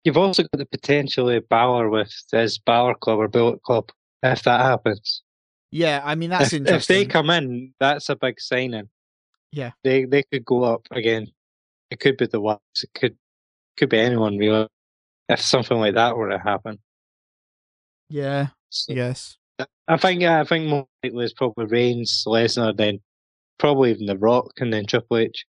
You've 0.05 0.19
also 0.19 0.43
got 0.43 0.59
the 0.59 0.67
potential 0.67 1.31
of 1.31 1.49
Balor 1.49 1.89
with 1.89 2.13
this 2.31 2.59
Balor 2.59 2.95
Club 2.97 3.19
or 3.19 3.29
Bullet 3.29 3.63
Club 3.63 3.91
if 4.23 4.43
that 4.43 4.61
happens. 4.61 5.23
Yeah, 5.71 6.03
I 6.05 6.15
mean 6.15 6.31
that's 6.31 6.53
if, 6.53 6.67
if 6.69 6.87
they 6.87 7.05
come 7.05 7.31
in, 7.31 7.75
that's 7.81 8.09
a 8.09 8.17
big 8.17 8.41
signing. 8.41 8.89
Yeah. 9.51 9.73
They 9.83 10.05
they 10.05 10.23
could 10.23 10.45
go 10.45 10.65
up 10.65 10.87
again. 10.91 11.29
It 11.91 12.01
could 12.01 12.17
be 12.17 12.27
the 12.27 12.41
ones. 12.41 12.61
It 12.83 12.91
could 12.95 13.17
could 13.77 13.89
be 13.89 13.99
anyone 13.99 14.37
really. 14.39 14.69
If 15.29 15.41
something 15.41 15.79
like 15.79 15.95
that 15.95 16.17
were 16.17 16.29
to 16.29 16.39
happen. 16.39 16.79
yeah, 18.11 18.49
So 18.69 18.93
yes. 18.93 19.39
I 19.89 19.97
think 19.97 20.21
yeah, 20.21 20.41
I 20.41 20.45
think 20.45 20.69
more 20.69 20.87
likely 21.03 21.25
is 21.25 21.33
probably 21.33 21.65
Reigns, 21.67 22.25
Lesnar, 22.27 22.77
then 22.77 23.01
probably 23.59 23.91
even 23.91 24.07
The 24.07 24.19
Rock 24.19 24.53
and 24.59 24.73
then 24.73 24.85
Triple 24.87 25.17
H. 25.19 25.47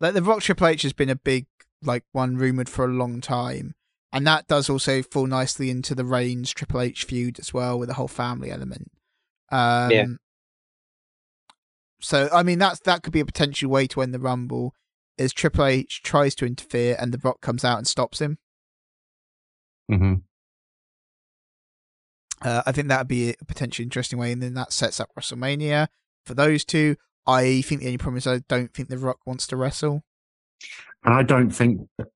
Like 0.00 0.14
the 0.14 0.22
Rock 0.22 0.42
Triple 0.42 0.68
H 0.68 0.82
has 0.82 0.92
been 0.92 1.10
a 1.10 1.16
big 1.16 1.46
like 1.82 2.04
one 2.12 2.36
rumored 2.36 2.68
for 2.68 2.84
a 2.84 2.88
long 2.88 3.20
time, 3.20 3.74
and 4.12 4.26
that 4.26 4.46
does 4.46 4.68
also 4.70 5.02
fall 5.02 5.26
nicely 5.26 5.70
into 5.70 5.94
the 5.94 6.04
Reigns 6.04 6.52
Triple 6.52 6.80
H 6.80 7.04
feud 7.04 7.38
as 7.38 7.52
well 7.52 7.78
with 7.78 7.88
the 7.88 7.94
whole 7.94 8.08
family 8.08 8.50
element. 8.50 8.90
Um, 9.50 9.90
Yeah. 9.90 10.06
So 12.00 12.28
I 12.32 12.42
mean 12.42 12.58
that's 12.58 12.80
that 12.80 13.02
could 13.02 13.12
be 13.12 13.20
a 13.20 13.26
potential 13.26 13.70
way 13.70 13.86
to 13.88 14.02
end 14.02 14.12
the 14.12 14.18
Rumble, 14.18 14.74
is 15.16 15.32
Triple 15.32 15.64
H 15.64 16.02
tries 16.02 16.34
to 16.36 16.46
interfere 16.46 16.96
and 16.98 17.12
the 17.12 17.20
Rock 17.22 17.40
comes 17.40 17.64
out 17.64 17.78
and 17.78 17.86
stops 17.86 18.20
him. 18.20 18.38
hmm 19.88 20.14
Uh, 22.42 22.62
I 22.66 22.72
think 22.72 22.88
that 22.88 22.98
would 22.98 23.08
be 23.08 23.30
a 23.30 23.44
potentially 23.46 23.84
interesting 23.84 24.18
way, 24.18 24.30
and 24.30 24.42
then 24.42 24.54
that 24.54 24.72
sets 24.72 25.00
up 25.00 25.08
WrestleMania 25.18 25.88
for 26.26 26.34
those 26.34 26.64
two. 26.66 26.96
I 27.26 27.62
think 27.62 27.80
the 27.80 27.86
only 27.86 27.98
problem 27.98 28.18
is 28.18 28.26
I 28.26 28.40
don't 28.46 28.72
think 28.74 28.88
The 28.88 28.98
Rock 28.98 29.20
wants 29.26 29.46
to 29.48 29.56
wrestle. 29.56 30.04
And 31.06 31.14
I 31.14 31.22
don't 31.22 31.50
think 31.50 31.88
that 31.98 32.08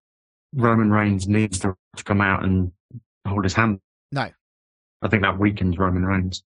Roman 0.53 0.91
Reigns 0.91 1.29
needs 1.29 1.61
to 1.61 1.75
to 1.97 2.05
come 2.05 2.21
out 2.21 2.45
and 2.45 2.73
hold 3.27 3.45
his 3.45 3.55
hand. 3.55 3.81
No. 4.12 4.29
I 5.01 5.09
think 5.09 5.23
that 5.23 5.39
weakens 5.39 5.79
Roman 5.79 6.05
Reigns. 6.05 6.43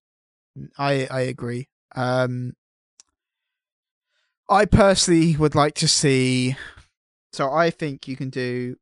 I 0.78 1.08
I 1.10 1.22
agree. 1.22 1.68
Um, 1.96 2.52
I 4.48 4.66
personally 4.66 5.36
would 5.36 5.54
like 5.54 5.74
to 5.76 5.88
see. 5.88 6.56
So 7.32 7.50
I 7.50 7.70
think 7.70 8.06
you 8.06 8.16
can 8.16 8.30
do 8.30 8.76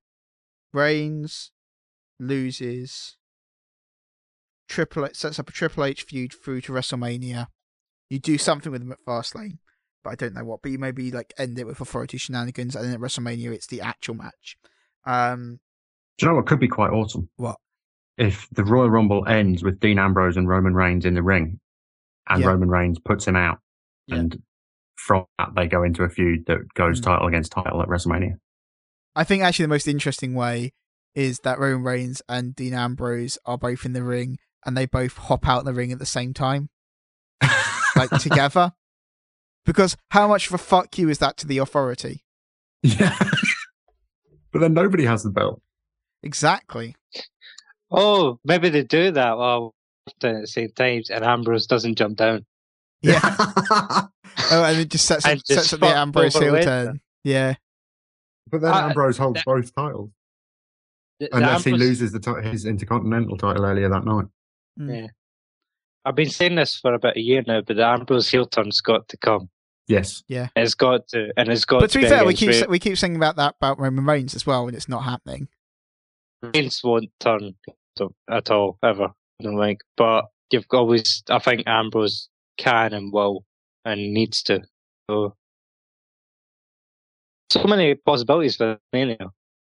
Reigns 0.74 1.52
loses. 2.18 3.16
Triple 4.68 5.06
H 5.06 5.16
sets 5.16 5.38
up 5.38 5.48
a 5.48 5.52
Triple 5.52 5.84
H 5.84 6.02
feud 6.02 6.32
through 6.32 6.62
to 6.62 6.72
WrestleMania. 6.72 7.46
You 8.10 8.18
do 8.18 8.38
something 8.38 8.72
with 8.72 8.82
him 8.82 8.92
at 8.92 9.04
Fastlane, 9.06 9.58
but 10.02 10.10
I 10.10 10.14
don't 10.14 10.34
know 10.34 10.44
what. 10.44 10.62
But 10.62 10.72
you 10.72 10.78
maybe 10.78 11.10
like 11.10 11.32
end 11.38 11.58
it 11.58 11.66
with 11.66 11.80
authority 11.80 12.18
shenanigans, 12.18 12.74
and 12.76 12.84
then 12.84 12.94
at 12.94 13.00
WrestleMania 13.00 13.52
it's 13.52 13.66
the 13.66 13.80
actual 13.80 14.14
match. 14.14 14.56
Um, 15.04 15.60
Do 16.18 16.26
you 16.26 16.30
know 16.30 16.36
what 16.36 16.46
could 16.46 16.60
be 16.60 16.68
quite 16.68 16.90
awesome? 16.90 17.28
What? 17.36 17.56
If 18.18 18.48
the 18.52 18.64
Royal 18.64 18.90
Rumble 18.90 19.26
ends 19.26 19.62
with 19.64 19.80
Dean 19.80 19.98
Ambrose 19.98 20.36
and 20.36 20.46
Roman 20.48 20.74
Reigns 20.74 21.04
in 21.06 21.14
the 21.14 21.22
ring, 21.22 21.60
and 22.28 22.40
Yeah. 22.42 22.48
Roman 22.48 22.68
Reigns 22.68 22.98
puts 22.98 23.26
him 23.26 23.36
out, 23.36 23.58
Yeah. 24.06 24.16
and 24.16 24.42
from 24.96 25.24
that 25.38 25.48
they 25.56 25.66
go 25.66 25.82
into 25.82 26.04
a 26.04 26.08
feud 26.08 26.46
that 26.46 26.58
goes 26.74 27.00
Mm. 27.00 27.04
title 27.04 27.26
against 27.28 27.52
title 27.52 27.82
at 27.82 27.88
WrestleMania. 27.88 28.34
I 29.16 29.24
think 29.24 29.42
actually 29.42 29.64
the 29.64 29.68
most 29.70 29.88
interesting 29.88 30.34
way 30.34 30.72
is 31.14 31.40
that 31.40 31.58
Roman 31.58 31.82
Reigns 31.82 32.22
and 32.28 32.54
Dean 32.54 32.72
Ambrose 32.74 33.36
are 33.44 33.58
both 33.58 33.84
in 33.84 33.92
the 33.94 34.04
ring 34.04 34.38
and 34.64 34.76
they 34.76 34.86
both 34.86 35.16
hop 35.16 35.46
out 35.48 35.64
the 35.64 35.74
ring 35.74 35.90
at 35.92 35.98
the 35.98 36.06
same 36.06 36.32
time, 36.32 36.70
like 37.96 38.10
together. 38.20 38.72
Because 39.64 39.96
how 40.10 40.26
much 40.28 40.48
of 40.48 40.54
a 40.54 40.58
fuck 40.58 40.98
you 40.98 41.08
is 41.08 41.18
that 41.18 41.36
to 41.38 41.46
the 41.46 41.58
authority? 41.58 42.24
yeah. 42.82 43.16
but 44.52 44.60
then 44.60 44.74
nobody 44.74 45.04
has 45.04 45.22
the 45.22 45.30
belt. 45.30 45.60
Exactly. 46.22 46.94
Oh, 47.90 48.38
maybe 48.44 48.68
they 48.70 48.82
do 48.84 49.10
that 49.12 49.36
while 49.36 49.74
at 50.08 50.14
the 50.40 50.46
same 50.46 50.70
time, 50.74 51.02
and 51.10 51.24
Ambrose 51.24 51.66
doesn't 51.66 51.96
jump 51.96 52.16
down. 52.16 52.44
Yeah. 53.02 53.20
oh, 53.26 54.08
and 54.50 54.78
it 54.80 54.88
just 54.90 55.04
sets 55.06 55.24
up, 55.26 55.38
just 55.38 55.46
sets 55.68 55.72
up 55.74 55.80
the 55.80 55.86
Ambrose 55.86 56.34
heel 56.34 56.52
Lesnar. 56.54 56.64
turn. 56.64 57.00
Yeah. 57.24 57.54
but 58.50 58.60
then 58.62 58.72
Uh, 58.72 58.88
Ambrose 58.88 59.18
holds 59.18 59.40
that- 59.40 59.44
both 59.44 59.74
titles. 59.74 60.10
The- 61.20 61.28
the 61.30 61.36
Unless 61.36 61.64
he 61.64 61.72
loses 61.72 62.10
the 62.12 62.18
ti- 62.20 62.48
his 62.48 62.64
Intercontinental 62.64 63.36
title 63.36 63.64
earlier 63.64 63.88
that 63.88 64.04
night. 64.04 64.26
Mm. 64.80 65.02
Yeah. 65.02 65.06
I've 66.04 66.16
been 66.16 66.30
saying 66.30 66.56
this 66.56 66.76
for 66.76 66.94
about 66.94 67.16
a 67.16 67.20
year 67.20 67.44
now, 67.46 67.60
but 67.60 67.76
the 67.76 67.86
Ambrose 67.86 68.28
heel 68.28 68.46
turn's 68.46 68.80
got 68.80 69.06
to 69.08 69.16
come. 69.18 69.48
Yes. 69.88 70.22
Yeah. 70.28 70.48
It's 70.56 70.74
got 70.74 71.08
to, 71.08 71.32
and 71.36 71.48
it's 71.48 71.64
got. 71.64 71.80
But 71.80 71.90
to 71.90 71.98
be 72.00 72.06
fair, 72.06 72.24
we 72.24 72.34
keep 72.34 72.50
Re- 72.50 72.66
we 72.68 72.78
keep 72.78 72.96
saying 72.96 73.16
about 73.16 73.36
that 73.36 73.56
about 73.60 73.78
Roman 73.78 74.04
Reigns 74.06 74.34
as 74.34 74.46
well, 74.46 74.66
and 74.68 74.76
it's 74.76 74.88
not 74.88 75.00
happening. 75.04 75.48
Reigns 76.42 76.80
won't 76.82 77.10
turn 77.20 77.54
to- 77.96 78.14
at 78.30 78.50
all 78.50 78.78
ever. 78.82 79.08
I 79.40 79.42
don't 79.44 79.58
think, 79.58 79.80
but 79.96 80.26
you've 80.50 80.66
always. 80.70 81.22
I 81.28 81.38
think 81.38 81.64
Ambrose 81.66 82.28
can 82.58 82.92
and 82.92 83.12
will 83.12 83.44
and 83.84 84.12
needs 84.14 84.42
to. 84.44 84.62
So, 85.10 85.34
so 87.50 87.64
many 87.64 87.94
possibilities 87.94 88.56
for 88.56 88.78
Mania. 88.92 89.30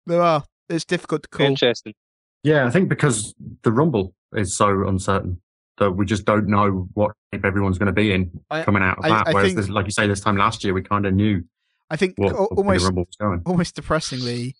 There 0.06 0.22
are. 0.22 0.44
It's 0.68 0.84
difficult 0.84 1.24
to 1.24 1.28
call. 1.28 1.46
Interesting. 1.46 1.94
Yeah, 2.42 2.66
I 2.66 2.70
think 2.70 2.88
because 2.88 3.34
the 3.62 3.72
Rumble 3.72 4.14
is 4.32 4.56
so 4.56 4.86
uncertain 4.86 5.40
that 5.78 5.92
we 5.92 6.06
just 6.06 6.24
don't 6.24 6.48
know 6.48 6.88
what 6.94 7.12
shape 7.32 7.44
everyone's 7.44 7.78
going 7.78 7.86
to 7.86 7.92
be 7.92 8.12
in 8.12 8.30
I- 8.50 8.62
coming 8.62 8.82
out 8.82 8.98
of 8.98 9.04
I- 9.04 9.08
that. 9.10 9.28
I 9.28 9.32
Whereas, 9.32 9.46
think- 9.48 9.56
this, 9.58 9.68
like 9.68 9.84
you 9.86 9.90
say, 9.92 10.06
this 10.06 10.20
time 10.20 10.36
last 10.36 10.64
year, 10.64 10.72
we 10.74 10.82
kind 10.82 11.06
of 11.06 11.14
knew 11.14 11.42
I 11.90 11.96
think 11.96 12.14
what, 12.16 12.32
what 12.34 12.64
way 12.66 12.78
the 12.78 12.84
almost 12.86 12.96
was 13.08 13.16
going. 13.20 13.42
almost 13.46 13.76
depressingly, 13.76 14.56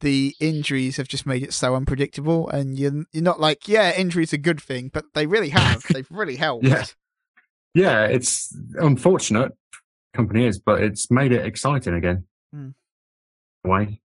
the 0.00 0.34
injuries 0.40 0.96
have 0.96 1.08
just 1.08 1.26
made 1.26 1.42
it 1.42 1.52
so 1.52 1.74
unpredictable, 1.74 2.48
and 2.50 2.78
you're 2.78 3.04
you're 3.12 3.22
not 3.22 3.40
like, 3.40 3.66
yeah, 3.66 3.92
injuries 3.96 4.32
are 4.32 4.36
a 4.36 4.38
good 4.38 4.60
thing, 4.60 4.90
but 4.92 5.04
they 5.14 5.26
really 5.26 5.48
have. 5.48 5.82
They've 5.92 6.06
really 6.10 6.36
helped. 6.36 6.64
Yeah. 6.66 6.84
Yeah, 7.74 8.04
it's 8.06 8.56
unfortunate, 8.74 9.52
company 10.14 10.46
is, 10.46 10.58
but 10.58 10.82
it's 10.82 11.10
made 11.10 11.32
it 11.32 11.44
exciting 11.44 11.94
again. 11.94 12.24
Hmm. 12.52 12.70
Way. 13.64 14.00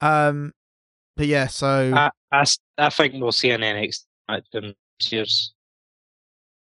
Um, 0.00 0.52
but 1.16 1.26
yeah, 1.26 1.46
so 1.46 1.92
I 2.30 2.44
I 2.78 2.90
think 2.90 3.14
we'll 3.14 3.32
see 3.32 3.50
an 3.50 3.60
NXT 3.62 4.04
match 4.28 4.46
in 4.52 4.62
this 4.62 4.74
year's 5.00 5.52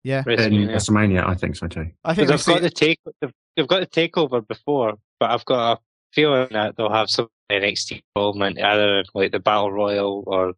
yeah, 0.04 0.20
In 0.20 0.38
WrestleMania. 0.38 0.70
WrestleMania, 0.76 1.28
I 1.28 1.34
think 1.34 1.56
so 1.56 1.68
too. 1.68 1.90
I 2.04 2.14
think 2.14 2.28
they've 2.28 2.38
got 2.38 2.58
see- 2.58 2.60
the 2.60 2.70
take, 2.70 3.00
they've, 3.22 3.32
they've 3.56 3.68
got 3.68 3.80
the 3.80 3.88
takeover 3.88 4.48
before, 4.48 4.94
but 5.20 5.32
I've 5.32 5.46
got 5.46 5.78
a 5.78 5.82
feeling 6.14 6.48
that 6.52 6.78
they'll 6.78 6.92
have 6.94 7.10
some 7.10 7.28
NXT 7.52 8.04
involvement, 8.16 8.60
either 8.62 9.00
in, 9.00 9.06
like 9.16 9.32
the 9.32 9.40
Battle 9.40 9.72
Royal 9.72 10.24
or 10.28 10.54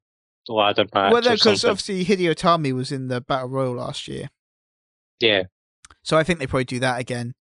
the 0.48 0.54
ladder 0.54 0.86
match 0.94 1.14
well, 1.14 1.26
or 1.26 1.36
because 1.36 1.64
obviously 1.64 2.04
Hideo 2.04 2.36
Itami 2.36 2.74
was 2.74 2.92
in 2.92 3.08
the 3.08 3.22
Battle 3.22 3.48
Royal 3.48 3.74
last 3.76 4.10
year, 4.10 4.30
Yeah, 5.22 5.44
so 6.04 6.18
I 6.18 6.24
think 6.24 6.40
they 6.40 6.48
probably 6.48 6.66
do 6.66 6.80
that 6.80 7.00
again. 7.00 7.34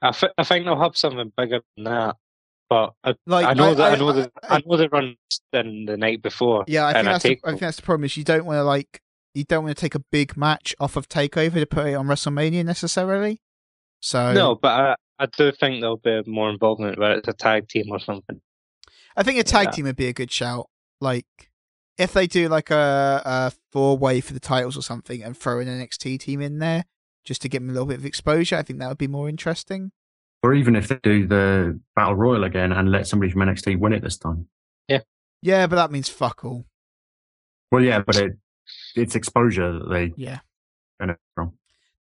I, 0.00 0.12
th- 0.12 0.32
I 0.38 0.44
think 0.44 0.64
they'll 0.64 0.78
have 0.78 0.96
something 0.96 1.32
bigger 1.36 1.60
than 1.76 1.84
that. 1.84 2.16
But 2.74 2.94
I, 3.04 3.14
Like 3.26 3.46
I 3.46 3.54
know 3.54 3.74
that 3.74 3.92
I, 3.92 3.94
I, 3.94 3.98
know 3.98 4.12
that 4.12 4.32
I- 4.42 4.56
I, 4.56 4.62
know 4.66 4.76
they 4.76 4.88
run 4.88 5.16
than 5.52 5.84
the 5.86 5.96
night 5.96 6.22
before. 6.22 6.64
yeah, 6.66 6.86
I 6.86 6.92
think 6.92 7.06
I 7.06 7.12
that's 7.12 7.22
the, 7.24 7.40
I 7.44 7.48
think 7.50 7.60
that's 7.60 7.76
the 7.76 7.82
problem 7.82 8.04
is 8.04 8.16
you 8.16 8.24
don't 8.24 8.44
want 8.44 8.58
to 8.58 8.64
like 8.64 9.00
you 9.34 9.44
don't 9.44 9.64
want 9.64 9.76
to 9.76 9.80
take 9.80 9.94
a 9.94 10.00
big 10.12 10.36
match 10.36 10.74
off 10.80 10.96
of 10.96 11.08
Takeover 11.08 11.54
to 11.54 11.66
put 11.66 11.86
it 11.86 11.94
on 11.94 12.06
WrestleMania 12.06 12.64
necessarily. 12.64 13.40
So 14.00 14.32
no, 14.32 14.54
but 14.54 14.68
I, 14.68 14.96
I 15.18 15.26
do 15.26 15.50
think 15.52 15.80
there'll 15.80 15.96
be 15.96 16.22
more 16.26 16.50
involvement 16.50 16.98
where 16.98 17.12
it's 17.18 17.28
a 17.28 17.32
tag 17.32 17.68
team 17.68 17.86
or 17.90 17.98
something. 18.00 18.40
I 19.16 19.22
think 19.22 19.38
a 19.38 19.44
tag 19.44 19.66
Yeah. 19.66 19.70
team 19.70 19.84
would 19.86 19.96
be 19.96 20.08
a 20.08 20.12
good 20.12 20.30
shout. 20.32 20.68
Like 21.00 21.26
if 21.98 22.12
they 22.12 22.26
do 22.26 22.48
like 22.48 22.70
a, 22.70 23.22
a 23.24 23.52
four 23.72 23.96
way 23.96 24.20
for 24.20 24.32
the 24.34 24.40
titles 24.40 24.76
or 24.76 24.82
something 24.82 25.22
and 25.22 25.36
throw 25.36 25.60
an 25.60 25.68
NXT 25.68 26.18
team 26.20 26.40
in 26.40 26.58
there 26.58 26.84
just 27.24 27.40
to 27.42 27.48
give 27.48 27.62
them 27.62 27.70
a 27.70 27.72
little 27.72 27.86
bit 27.86 27.98
of 27.98 28.04
exposure, 28.04 28.56
I 28.56 28.62
think 28.62 28.78
that 28.80 28.88
would 28.88 28.98
be 28.98 29.06
more 29.08 29.28
interesting. 29.28 29.92
Or 30.44 30.52
even 30.52 30.76
if 30.76 30.88
they 30.88 30.98
do 31.02 31.26
the 31.26 31.80
Battle 31.96 32.16
Royal 32.16 32.44
again 32.44 32.70
and 32.70 32.90
let 32.90 33.06
somebody 33.06 33.32
from 33.32 33.40
NXT 33.40 33.78
win 33.78 33.94
it 33.94 34.02
this 34.02 34.18
time. 34.18 34.46
Yeah, 34.88 35.00
Yeah, 35.40 35.66
but 35.66 35.76
that 35.76 35.90
means 35.90 36.10
fuck 36.10 36.44
all. 36.44 36.66
Well, 37.72 37.82
yeah, 37.82 38.00
but 38.02 38.16
it 38.16 38.36
it's 38.94 39.14
exposure 39.14 39.72
that 39.78 39.88
they 39.88 40.12
Yeah. 40.18 40.40
benefit 40.98 41.22
from. 41.34 41.54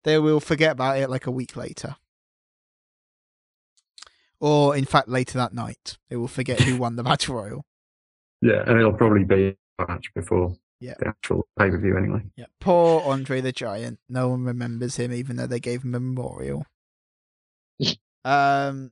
They 0.03 0.19
will 0.19 0.41
forget 0.41 0.73
about 0.73 0.97
it 0.97 1.09
like 1.09 1.25
a 1.25 1.31
week 1.31 1.55
later. 1.55 1.95
Or 4.41 4.75
in 4.75 4.83
fact 4.83 5.07
later 5.07 5.37
that 5.37 5.53
night. 5.53 5.97
They 6.09 6.17
will 6.17 6.27
forget 6.27 6.59
who 6.59 6.75
won 6.75 6.97
the 6.97 7.03
Battle 7.09 7.35
Royal. 7.35 7.65
Yeah, 8.41 8.63
and 8.67 8.77
it'll 8.77 8.91
probably 8.91 9.23
be 9.23 9.55
a 9.79 9.85
match 9.87 10.13
before 10.13 10.57
Yeah. 10.81 10.95
the 10.99 11.07
actual 11.07 11.47
pay 11.57 11.69
per 11.69 11.77
view 11.77 11.97
anyway. 11.97 12.23
Yeah. 12.35 12.47
Poor 12.59 13.01
Andre 13.09 13.39
the 13.39 13.53
Giant. 13.53 13.99
No 14.09 14.27
one 14.27 14.43
remembers 14.43 14.97
him 14.97 15.13
even 15.13 15.37
though 15.37 15.47
they 15.47 15.61
gave 15.61 15.83
him 15.83 15.95
a 15.95 15.99
memorial. 16.01 16.65
Um 18.25 18.91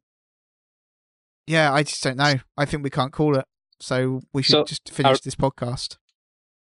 Yeah, 1.48 1.74
I 1.74 1.84
just 1.84 2.04
don't 2.04 2.18
know. 2.18 2.36
I 2.58 2.66
think 2.66 2.84
we 2.84 2.90
can't 2.90 3.12
call 3.14 3.38
it. 3.38 3.46
So 3.80 4.22
we 4.34 4.44
should 4.44 4.52
So, 4.52 4.64
just 4.66 4.90
finish 4.92 5.18
are- 5.18 5.22
this 5.24 5.36
podcast. 5.36 5.98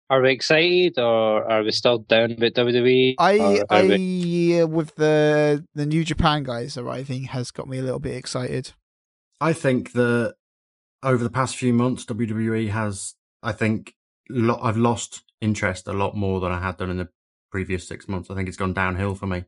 are 0.09 0.23
we 0.23 0.33
excited 0.33 0.99
or 0.99 1.49
are 1.51 1.63
we 1.63 1.71
still 1.71 1.99
down 1.99 2.33
about 2.33 2.55
WWE? 2.55 3.15
I, 3.19 3.39
I, 3.39 3.63
are 3.71 3.87
we- 3.87 4.61
uh, 4.61 4.67
with 4.67 4.95
the 4.97 5.65
the 5.75 5.87
New 5.87 6.03
Japan 6.05 6.43
guys 6.45 6.77
arriving 6.77 7.25
has 7.25 7.51
got 7.51 7.69
me 7.69 7.79
a 7.79 7.83
little 7.83 8.01
bit 8.01 8.17
excited. 8.17 8.73
I 9.41 9.53
think 9.53 9.93
that 9.93 10.35
over 11.03 11.23
the 11.25 11.31
past 11.31 11.57
few 11.57 11.73
months, 11.73 12.05
WWE 12.07 12.69
has, 12.71 13.15
I 13.43 13.53
think, 13.53 13.95
lo- 14.29 14.59
I've 14.61 14.77
lost 14.77 15.23
interest 15.41 15.87
a 15.89 15.93
lot 15.95 16.15
more 16.17 16.41
than 16.41 16.53
I 16.53 16.61
had 16.61 16.77
done 16.77 16.91
in 16.91 16.99
the 16.99 17.09
previous 17.51 17.87
six 17.89 18.07
months. 18.09 18.31
I 18.31 18.35
think 18.35 18.49
it's 18.49 18.57
gone 18.59 18.75
downhill 18.75 19.15
for 19.15 19.27
me. 19.27 19.45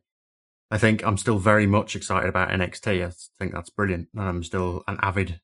I 0.71 0.77
think 0.77 1.05
I'm 1.05 1.17
still 1.17 1.37
very 1.37 1.67
much 1.67 1.95
excited 1.95 2.29
about 2.29 2.49
NXT. 2.49 3.05
I 3.05 3.11
think 3.39 3.53
that's 3.53 3.69
brilliant. 3.69 4.09
And 4.15 4.23
I'm 4.23 4.43
still 4.43 4.83
an 4.87 4.97
avid 5.01 5.39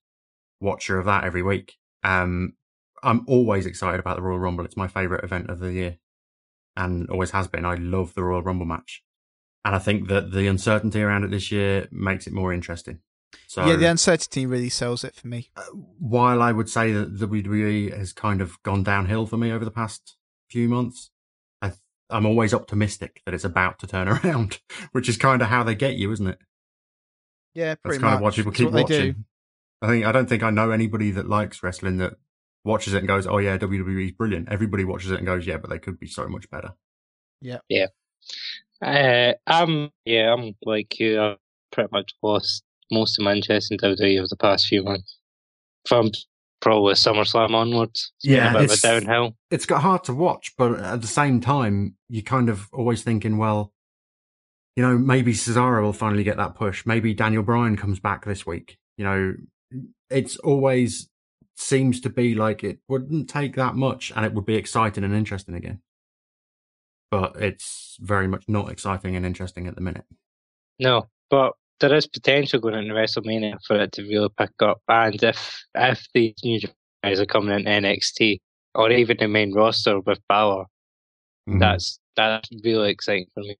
watcher 0.60 0.98
of 0.98 1.06
that 1.06 1.24
every 1.24 1.44
week. 1.44 1.76
Um, 2.04 2.54
I'm 3.04 3.26
always 3.28 3.66
excited 3.66 4.00
about 4.00 4.16
the 4.16 4.22
Royal 4.22 4.40
Rumble. 4.40 4.66
It's 4.66 4.78
my 4.78 4.88
favorite 4.88 5.24
event 5.24 5.50
of 5.50 5.60
the 5.60 5.72
year 5.72 5.98
and 6.76 7.10
always 7.10 7.32
has 7.32 7.48
been. 7.48 7.66
I 7.66 7.76
love 7.76 8.14
the 8.14 8.24
Royal 8.24 8.42
Rumble 8.42 8.66
match. 8.66 9.04
And 9.66 9.76
I 9.76 9.80
think 9.80 10.08
that 10.08 10.32
the 10.32 10.48
uncertainty 10.48 11.02
around 11.02 11.24
it 11.26 11.32
this 11.32 11.52
year 11.52 11.88
makes 11.92 12.26
it 12.28 12.34
more 12.34 12.54
interesting. 12.54 13.00
So 13.48 13.66
yeah, 13.66 13.76
the 13.76 13.86
uncertainty 13.86 14.46
really 14.46 14.70
sells 14.70 15.04
it 15.04 15.16
for 15.16 15.28
me. 15.28 15.50
while 16.00 16.42
I 16.42 16.52
would 16.52 16.70
say 16.70 16.92
that 16.94 17.18
WWE 17.18 17.96
has 17.96 18.14
kind 18.14 18.42
of 18.42 18.62
gone 18.64 18.84
downhill 18.84 19.26
for 19.26 19.38
me 19.38 19.52
over 19.52 19.66
the 19.66 19.72
past 19.72 20.16
few 20.50 20.68
months, 20.68 21.12
I'm 22.10 22.26
always 22.26 22.54
optimistic 22.54 23.22
that 23.26 23.34
it's 23.34 23.44
about 23.46 23.80
to 23.80 23.88
turn 23.88 24.08
around, 24.26 24.60
which 24.92 25.10
is 25.10 25.18
kind 25.18 25.42
of 25.42 25.48
how 25.50 25.64
they 25.64 25.76
get 25.76 25.96
you, 25.96 26.12
isn't 26.12 26.28
it? 26.28 26.40
Yeah, 27.54 27.76
That's 27.84 27.98
kind 27.98 28.14
much. 28.14 28.16
of 28.16 28.22
why 28.22 28.32
people 28.32 28.52
keep 28.52 28.72
what 28.72 28.88
they 28.88 28.96
do. 28.96 29.08
watching. 29.10 29.26
I 29.82 29.88
think 29.88 30.06
I 30.06 30.12
don't 30.12 30.28
think 30.30 30.44
I 30.44 30.50
know 30.50 30.72
anybody 30.72 31.12
that 31.12 31.28
likes 31.30 31.64
wrestling 31.64 31.98
that 31.98 32.14
watches 32.66 32.94
it 32.94 33.00
and 33.00 33.08
goes, 33.08 33.26
"Oh 33.26 33.38
yeah, 33.38 33.58
WWE's 33.58 34.12
brilliant." 34.12 34.50
Everybody 34.50 34.84
watches 34.84 35.12
it 35.12 35.18
and 35.18 35.26
goes, 35.26 35.48
"Yeah, 35.48 35.58
but 35.58 35.70
they 35.70 35.80
could 35.80 36.00
be 36.00 36.08
so 36.08 36.28
much 36.28 36.50
better." 36.50 36.74
Yeah, 37.42 37.60
yeah. 37.70 37.88
Uh, 38.82 39.34
I'm 39.48 39.92
yeah, 40.06 40.34
I'm 40.34 40.56
like 40.64 41.00
you. 41.00 41.22
I've 41.22 41.38
pretty 41.72 41.90
much 41.92 42.14
lost 42.22 42.64
most 42.92 43.18
of 43.20 43.24
my 43.24 43.34
interest 43.34 43.72
in 43.72 43.78
WWE 43.78 44.20
over 44.20 44.28
the 44.30 44.36
past 44.38 44.68
few 44.68 44.84
months. 44.84 45.18
From 45.88 46.12
probably 46.62 46.94
SummerSlam 46.94 47.54
onwards, 47.54 48.12
it's 48.18 48.26
Yeah, 48.26 48.56
of 48.56 48.64
it's- 48.64 48.82
downhill. 48.82 49.36
It's 49.52 49.66
got 49.66 49.82
hard 49.82 50.04
to 50.06 50.14
watch, 50.14 50.54
but 50.58 50.80
at 50.80 51.02
the 51.02 51.08
same 51.08 51.40
time, 51.42 51.96
you're 52.10 52.24
kind 52.24 52.50
of 52.50 52.68
always 52.74 53.04
thinking, 53.04 53.38
well, 53.38 53.74
you 54.76 54.84
know, 54.84 54.98
maybe 54.98 55.34
Cesaro 55.34 55.82
will 55.82 55.94
finally 55.94 56.24
get 56.24 56.38
that 56.38 56.56
push. 56.56 56.86
Maybe 56.86 57.14
Daniel 57.14 57.44
Bryan 57.44 57.76
comes 57.76 58.00
back 58.00 58.26
this 58.26 58.46
week. 58.46 58.78
You 58.98 59.06
know, 59.06 59.34
it's 60.10 60.38
always 60.38 61.10
seems 61.56 62.00
to 62.02 62.10
be 62.10 62.36
like 62.36 62.64
it 62.64 62.80
wouldn't 62.88 63.30
take 63.30 63.56
that 63.56 63.76
much 63.76 64.14
and 64.16 64.26
it 64.26 64.34
would 64.34 64.46
be 64.46 64.56
exciting 64.56 65.04
and 65.04 65.14
interesting 65.14 65.56
again. 65.56 65.82
But 67.12 67.36
it's 67.42 67.98
very 68.00 68.28
much 68.28 68.46
not 68.48 68.72
exciting 68.72 69.16
and 69.16 69.26
interesting 69.26 69.68
at 69.68 69.76
the 69.76 69.82
minute. 69.82 70.06
No, 70.80 71.10
but 71.30 71.54
there 71.80 71.94
is 71.94 72.08
potential 72.08 72.60
going 72.60 72.76
into 72.76 72.94
WrestleMania 72.94 73.58
for 73.66 73.78
it 73.80 73.92
to 73.94 74.04
really 74.04 74.30
pick 74.38 74.52
up. 74.62 74.82
And 74.88 75.22
if 75.24 75.64
if 75.76 76.08
these 76.14 76.36
new 76.44 76.60
guys 77.04 77.20
are 77.20 77.26
coming 77.26 77.58
in 77.60 77.66
NXT 77.66 78.40
or 78.76 78.92
even 78.92 79.18
the 79.20 79.28
main 79.28 79.54
roster 79.54 80.00
with 80.02 80.20
Balor, 80.28 80.66
Mhm. 81.48 81.60
that's 81.60 82.00
that's 82.16 82.50
really 82.64 82.90
exciting 82.92 83.28
for 83.34 83.42
me. 83.42 83.56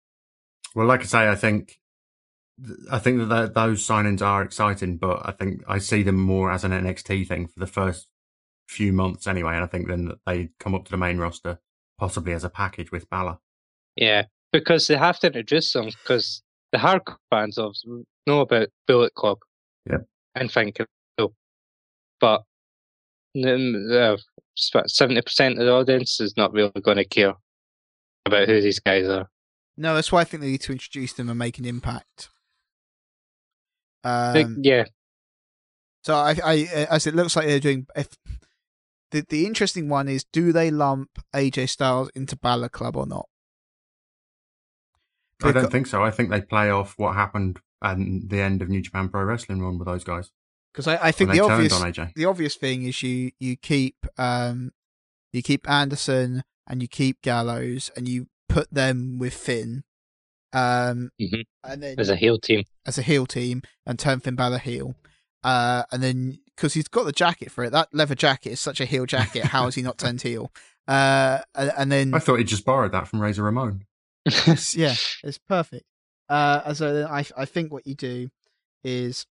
Well, 0.76 0.86
like 0.88 1.02
I 1.02 1.06
say, 1.06 1.30
I 1.30 1.36
think 1.36 1.80
I 2.92 3.00
think 3.00 3.20
that 3.30 3.36
th- 3.46 3.54
those 3.54 3.88
signings 3.88 4.22
are 4.22 4.44
exciting, 4.44 4.98
but 4.98 5.22
I 5.28 5.32
think 5.32 5.64
I 5.68 5.78
see 5.78 6.04
them 6.04 6.18
more 6.20 6.52
as 6.52 6.64
an 6.66 6.72
NXT 6.74 7.26
thing 7.26 7.48
for 7.48 7.60
the 7.60 7.68
first 7.68 8.08
few 8.68 8.92
months 8.92 9.28
anyway. 9.28 9.56
And 9.56 9.64
I 9.64 9.68
think 9.68 9.88
then 9.88 10.06
that 10.06 10.20
they 10.26 10.50
come 10.60 10.76
up 10.76 10.84
to 10.86 10.92
the 10.92 10.98
main 10.98 11.18
roster 11.18 11.60
possibly 11.98 12.34
as 12.34 12.44
a 12.44 12.50
package 12.50 12.92
with 12.92 13.10
Balor. 13.10 13.38
Yeah, 13.96 14.26
because 14.52 14.88
they 14.88 14.98
have 14.98 15.20
to 15.20 15.28
introduce 15.28 15.72
them 15.74 15.86
because 15.86 16.44
the 16.72 16.78
hardcore 16.78 17.18
fans 17.30 17.58
of 17.58 17.76
know 18.28 18.42
about 18.42 18.68
Bullet 18.88 19.14
Club. 19.16 19.40
yeah, 19.90 19.98
And 20.36 20.52
think 20.52 20.78
so. 21.20 21.34
But 22.20 22.44
seventy 24.56 25.22
percent 25.22 25.60
of 25.60 25.66
the 25.66 25.72
audience 25.72 26.20
is 26.20 26.36
not 26.38 26.52
really 26.54 26.72
going 26.82 26.98
to 26.98 27.06
care 27.06 27.34
about 28.26 28.48
who 28.48 28.62
these 28.62 28.80
guys 28.80 29.08
are. 29.08 29.30
No, 29.78 29.96
that's 29.96 30.12
why 30.12 30.22
I 30.22 30.24
think 30.26 30.42
they 30.42 30.50
need 30.50 30.62
to 30.62 30.74
introduce 30.74 31.14
them 31.14 31.30
and 31.30 31.40
make 31.40 31.58
an 31.58 31.66
impact. 31.66 32.30
Like, 34.04 34.46
Um, 34.46 34.58
yeah, 34.62 34.86
So 36.04 36.16
I, 36.16 36.36
I, 36.44 36.56
as 36.90 37.08
it 37.08 37.16
looks 37.16 37.36
like 37.36 37.48
they're 37.48 37.60
doing. 37.60 37.88
If 37.96 38.10
the 39.12 39.26
the 39.28 39.46
interesting 39.46 39.90
one 39.90 40.08
is, 40.08 40.24
do 40.26 40.52
they 40.52 40.70
lump 40.70 41.10
AJ 41.34 41.70
Styles 41.70 42.10
into 42.16 42.36
Balor 42.36 42.70
Club 42.70 42.96
or 42.96 43.06
not? 43.06 43.28
I 45.44 45.52
don't 45.52 45.72
think 45.72 45.88
so. 45.88 46.04
I 46.04 46.12
think 46.12 46.30
they 46.30 46.42
play 46.42 46.70
off 46.70 46.94
what 46.98 47.16
happened 47.16 47.60
at 47.84 47.98
the 47.98 48.42
end 48.42 48.62
of 48.62 48.70
New 48.70 48.82
Japan 48.82 49.10
Pro 49.10 49.24
Wrestling 49.24 49.62
run 49.62 49.78
with 49.80 49.88
those 49.88 50.04
guys. 50.04 50.32
Because 50.74 50.88
I, 50.88 51.08
I 51.08 51.12
think 51.12 51.32
the 51.32 51.40
obvious 51.40 51.74
the 52.16 52.26
obvious 52.26 52.56
thing 52.56 52.84
is 52.84 53.02
you 53.02 53.32
you 53.40 53.56
keep 53.58 53.96
um 54.18 54.72
you 55.34 55.42
keep 55.42 55.70
Anderson 55.70 56.44
and 56.68 56.82
you 56.82 56.88
keep 56.88 57.22
Gallows 57.22 57.90
and 57.96 58.08
you 58.08 58.28
put 58.48 58.72
them 58.72 59.18
with 59.20 59.34
Finn, 59.34 59.84
um, 60.54 61.12
Mhm. 61.22 61.44
and 61.64 61.84
then 61.84 61.96
as 62.00 62.10
a 62.10 62.16
heel 62.16 62.38
team. 62.40 62.64
as 62.86 62.98
a 62.98 63.02
heel 63.02 63.26
team 63.26 63.62
and 63.86 63.98
turn 64.00 64.20
Finn 64.20 64.36
Balor 64.36 64.60
heel. 64.60 64.96
Uh, 65.44 65.84
and 65.92 66.04
then 66.04 66.40
because 66.56 66.74
he's 66.74 66.88
got 66.88 67.06
the 67.06 67.12
jacket 67.12 67.50
for 67.52 67.64
it, 67.64 67.72
that 67.72 67.88
leather 67.94 68.16
jacket 68.16 68.52
is 68.52 68.60
such 68.60 68.82
a 68.82 68.86
heel 68.86 69.06
jacket. 69.06 69.46
How 69.46 69.66
has 69.66 69.76
he 69.76 69.82
not 69.82 69.98
turned 70.00 70.22
heel? 70.22 70.52
Uh, 70.88 71.40
and, 71.56 71.72
and 71.78 71.92
then 71.92 72.14
I 72.14 72.20
thought 72.20 72.38
he 72.40 72.44
just 72.44 72.66
borrowed 72.66 72.92
that 72.92 73.08
from 73.08 73.22
Razor 73.22 73.44
Ramon. 73.44 73.86
Yeah, 74.26 74.96
it's 75.24 75.38
perfect. 75.38 75.86
Uh, 76.28 76.74
so 76.74 76.94
then 76.94 77.06
I 77.08 77.26
I 77.38 77.46
think 77.46 77.72
what 77.74 77.88
you 77.88 77.96
do 77.96 78.30
is 78.84 79.26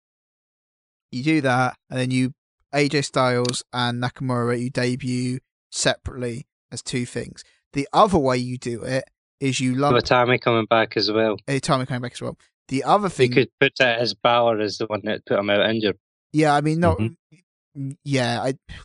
you 1.11 1.23
do 1.23 1.41
that, 1.41 1.75
and 1.89 1.99
then 1.99 2.11
you 2.11 2.33
AJ 2.73 3.05
Styles 3.05 3.63
and 3.73 4.01
Nakamura 4.01 4.59
you 4.59 4.69
debut 4.69 5.39
separately 5.71 6.45
as 6.71 6.81
two 6.81 7.05
things. 7.05 7.43
The 7.73 7.87
other 7.93 8.17
way 8.17 8.37
you 8.37 8.57
do 8.57 8.83
it 8.83 9.03
is 9.39 9.59
you 9.59 9.75
lump 9.75 9.97
Itami 9.97 10.39
coming 10.39 10.65
back 10.65 10.95
as 10.95 11.11
well. 11.11 11.37
a 11.47 11.59
coming 11.59 11.85
back 11.85 12.13
as 12.13 12.21
well. 12.21 12.37
The 12.69 12.83
other 12.83 13.09
thing 13.09 13.29
You 13.29 13.35
could 13.35 13.49
put 13.59 13.73
that 13.79 13.99
as 13.99 14.13
Balor 14.13 14.59
as 14.61 14.77
the 14.77 14.85
one 14.87 15.01
that 15.03 15.25
put 15.25 15.37
him 15.37 15.49
out 15.49 15.69
injured. 15.69 15.97
yeah, 16.33 16.55
I 16.55 16.61
mean, 16.61 16.79
not, 16.79 16.97
Mm-hmm. 16.97 17.91
yeah, 18.03 18.41
I. 18.41 18.53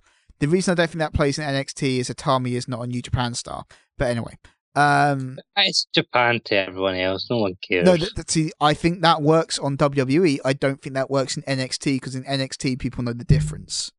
The 0.40 0.48
reason 0.48 0.72
I 0.72 0.74
don't 0.74 0.88
think 0.88 1.00
that 1.00 1.12
plays 1.12 1.38
in 1.38 1.44
NXT 1.44 1.98
is 1.98 2.08
Itami 2.08 2.52
is 2.52 2.66
not 2.66 2.80
a 2.80 2.86
New 2.86 3.02
Japan 3.02 3.34
star. 3.34 3.64
But 3.98 4.06
anyway, 4.06 4.38
um, 4.74 5.38
It's 5.56 5.86
Japan 5.94 6.40
to 6.44 6.54
everyone 6.56 6.94
else. 6.96 7.28
No 7.30 7.38
one 7.38 7.56
cares. 7.66 7.84
No, 7.86 7.96
th- 7.96 8.14
th- 8.14 8.30
see, 8.30 8.52
I 8.60 8.74
think 8.74 9.02
that 9.02 9.20
works 9.22 9.58
on 9.58 9.76
WWE. 9.76 10.38
I 10.44 10.52
don't 10.52 10.80
think 10.80 10.94
that 10.94 11.10
works 11.10 11.36
in 11.36 11.42
NXT 11.44 11.96
because 11.96 12.14
in 12.14 12.24
NXT 12.24 12.78
people 12.78 13.02
know 13.04 13.12
the 13.12 13.24
difference. 13.24 13.90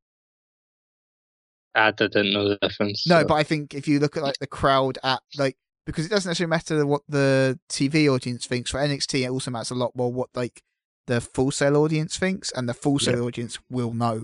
I 1.75 1.91
didn't 1.91 2.33
know 2.33 2.49
the 2.49 2.57
difference. 2.61 3.07
No, 3.07 3.21
so- 3.21 3.27
but 3.27 3.33
I 3.35 3.43
think 3.43 3.73
if 3.73 3.87
you 3.87 3.99
look 3.99 4.17
at 4.17 4.23
like 4.23 4.39
the 4.39 4.47
crowd 4.47 4.97
at 5.03 5.21
like 5.37 5.57
because 5.85 6.05
it 6.05 6.09
doesn't 6.09 6.29
necessarily 6.29 6.49
matter 6.49 6.85
what 6.85 7.01
the 7.09 7.59
TV 7.69 8.07
audience 8.07 8.45
thinks 8.45 8.69
for 8.71 8.77
NXT. 8.79 9.23
It 9.25 9.29
also 9.29 9.51
matters 9.51 9.71
a 9.71 9.75
lot 9.75 9.95
more 9.95 10.11
what 10.13 10.29
like 10.35 10.61
the 11.07 11.19
Full 11.19 11.51
Sail 11.51 11.75
audience 11.77 12.17
thinks, 12.17 12.51
and 12.51 12.69
the 12.69 12.73
Full 12.73 12.99
Sail 12.99 13.23
audience 13.25 13.57
will 13.69 13.93
know. 13.93 14.23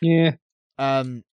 yeah, 0.00 0.32
Um, 0.78 1.24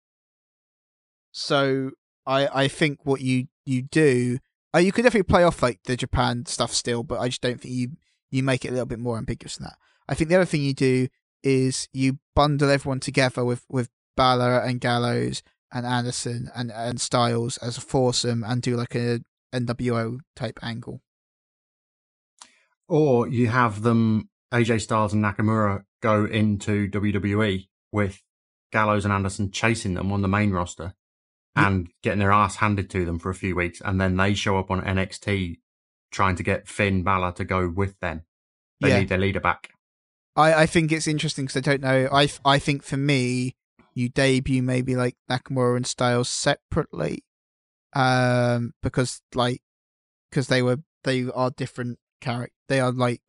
so 1.32 1.92
I 2.26 2.48
I 2.64 2.68
think 2.68 3.00
what 3.06 3.22
you 3.22 3.48
you 3.66 3.83
do, 3.83 4.40
uh, 4.75 4.80
you 4.80 4.92
could 4.92 5.03
definitely 5.03 5.32
play 5.32 5.43
off 5.43 5.61
like 5.61 5.80
the 5.83 5.95
Japan 5.95 6.45
stuff 6.45 6.74
still, 6.74 7.03
but 7.03 7.19
I 7.19 7.27
just 7.27 7.42
don't 7.42 7.59
think 7.61 7.74
you 7.74 7.92
you 8.32 8.42
make 8.43 8.66
it 8.66 8.69
a 8.69 8.72
little 8.72 8.88
bit 8.88 9.00
more 9.00 9.17
ambiguous 9.17 9.58
than 9.58 9.66
that. 9.66 9.77
I 10.08 10.16
think 10.16 10.30
the 10.30 10.35
other 10.35 10.45
thing 10.45 10.61
you 10.61 10.74
do 10.74 11.08
is 11.43 11.88
you 11.93 12.19
bundle 12.35 12.69
everyone 12.69 13.00
together 13.00 13.45
with 13.45 13.66
with 13.69 13.90
Balor 14.16 14.59
and 14.59 14.82
Gallows 14.82 15.43
and 15.72 15.85
Anderson 15.85 16.50
and 16.56 16.72
and 16.72 17.00
Styles 17.00 17.58
as 17.58 17.77
a 17.77 17.82
foursome 17.82 18.43
and 18.43 18.61
do 18.61 18.75
like 18.75 18.95
a 18.95 19.19
NWO 19.53 20.19
type 20.35 20.59
angle. 20.61 21.01
Or 22.88 23.27
you 23.27 23.48
have 23.48 23.82
them, 23.82 24.30
AJ 24.51 24.82
Styles 24.82 25.14
and 25.14 25.24
Nakamura, 25.24 25.83
go 26.01 26.25
into 26.25 26.90
WWE 26.90 27.67
with 27.92 28.22
Gallows 28.72 29.06
and 29.06 29.14
Anderson 29.14 29.51
chasing 29.51 29.93
them 29.93 30.11
on 30.11 30.22
the 30.22 30.27
main 30.27 30.51
roster. 30.51 30.93
And 31.56 31.90
getting 32.02 32.20
their 32.20 32.32
ass 32.32 32.56
handed 32.58 32.90
to 32.92 33.06
them 33.06 33.20
for 33.20 33.30
a 33.30 33.36
few 33.36 33.56
weeks. 33.56 33.82
And 33.84 34.00
then 34.02 34.18
they 34.18 34.34
show 34.34 34.58
up 34.58 34.72
on 34.72 34.82
NXT 34.82 35.58
trying 36.12 36.36
to 36.36 36.44
get 36.44 36.68
Finn 36.68 37.04
Balor 37.04 37.34
to 37.34 37.46
go 37.46 37.70
with 37.70 38.00
them. 38.00 38.24
They 38.82 38.90
Yeah. 38.90 39.00
need 39.00 39.10
their 39.10 39.18
leader 39.20 39.40
back. 39.40 39.70
I, 40.36 40.54
I 40.64 40.66
think 40.66 40.92
it's 40.92 41.08
interesting 41.08 41.46
because 41.46 41.58
I 41.58 41.62
don't 41.62 41.82
know. 41.82 42.10
I 42.12 42.28
I 42.44 42.58
think 42.60 42.82
for 42.84 42.98
me, 42.98 43.56
you 43.94 44.10
debut 44.10 44.64
maybe 44.64 44.96
like 44.96 45.16
Nakamura 45.30 45.76
and 45.78 45.86
Styles 45.86 46.28
separately, 46.30 47.24
um, 47.96 48.74
because 48.82 49.22
like 49.36 49.62
because 50.32 50.48
they 50.48 50.64
were 50.64 50.78
they 51.04 51.26
are 51.34 51.52
different 51.52 52.00
character. 52.20 52.54
They 52.68 52.80
are 52.80 52.92
like 52.92 53.22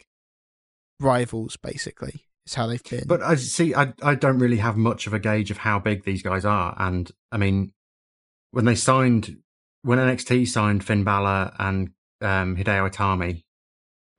rivals 1.00 1.56
basically. 1.56 2.24
Is 2.46 2.54
how 2.54 2.66
they've 2.66 2.82
been. 2.84 3.04
But 3.06 3.22
I 3.22 3.36
see, 3.36 3.74
I, 3.74 3.94
I 4.02 4.14
don't 4.14 4.38
really 4.38 4.58
have 4.58 4.76
much 4.76 5.06
of 5.06 5.14
a 5.14 5.18
gauge 5.18 5.50
of 5.50 5.58
how 5.58 5.78
big 5.78 6.04
these 6.04 6.22
guys 6.22 6.44
are. 6.44 6.74
And 6.78 7.10
I 7.32 7.38
mean, 7.38 7.72
when 8.54 8.64
they 8.64 8.74
signed 8.74 9.38
when 9.82 9.98
NXT 9.98 10.48
signed 10.48 10.84
Finn 10.84 11.04
Balor 11.04 11.52
and 11.58 11.90
um, 12.20 12.56
Hideo 12.56 12.90
Itami, 12.90 13.42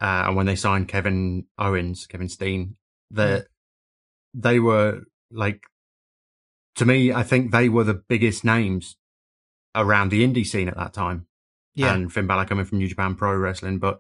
uh, 0.02 0.28
and 0.28 0.36
when 0.36 0.46
they 0.46 0.56
signed 0.56 0.88
Kevin 0.88 1.46
Owens, 1.58 2.06
Kevin 2.06 2.30
Steen, 2.30 2.76
the 3.10 3.48
they 4.34 4.60
were 4.60 5.02
like 5.32 5.62
to 6.76 6.86
me, 6.86 7.14
I 7.14 7.24
think 7.24 7.52
they 7.52 7.70
were 7.70 7.86
the 7.86 7.94
biggest 7.94 8.44
names 8.44 8.98
around 9.74 10.10
the 10.10 10.26
indie 10.26 10.46
scene 10.46 10.68
at 10.68 10.76
that 10.76 10.94
time. 10.94 11.28
Yeah. 11.74 11.94
And 11.94 12.12
Finn 12.12 12.28
Balor 12.28 12.46
coming 12.46 12.66
from 12.66 12.78
New 12.78 12.88
Japan 12.88 13.16
Pro 13.16 13.36
Wrestling, 13.36 13.80
but 13.80 14.00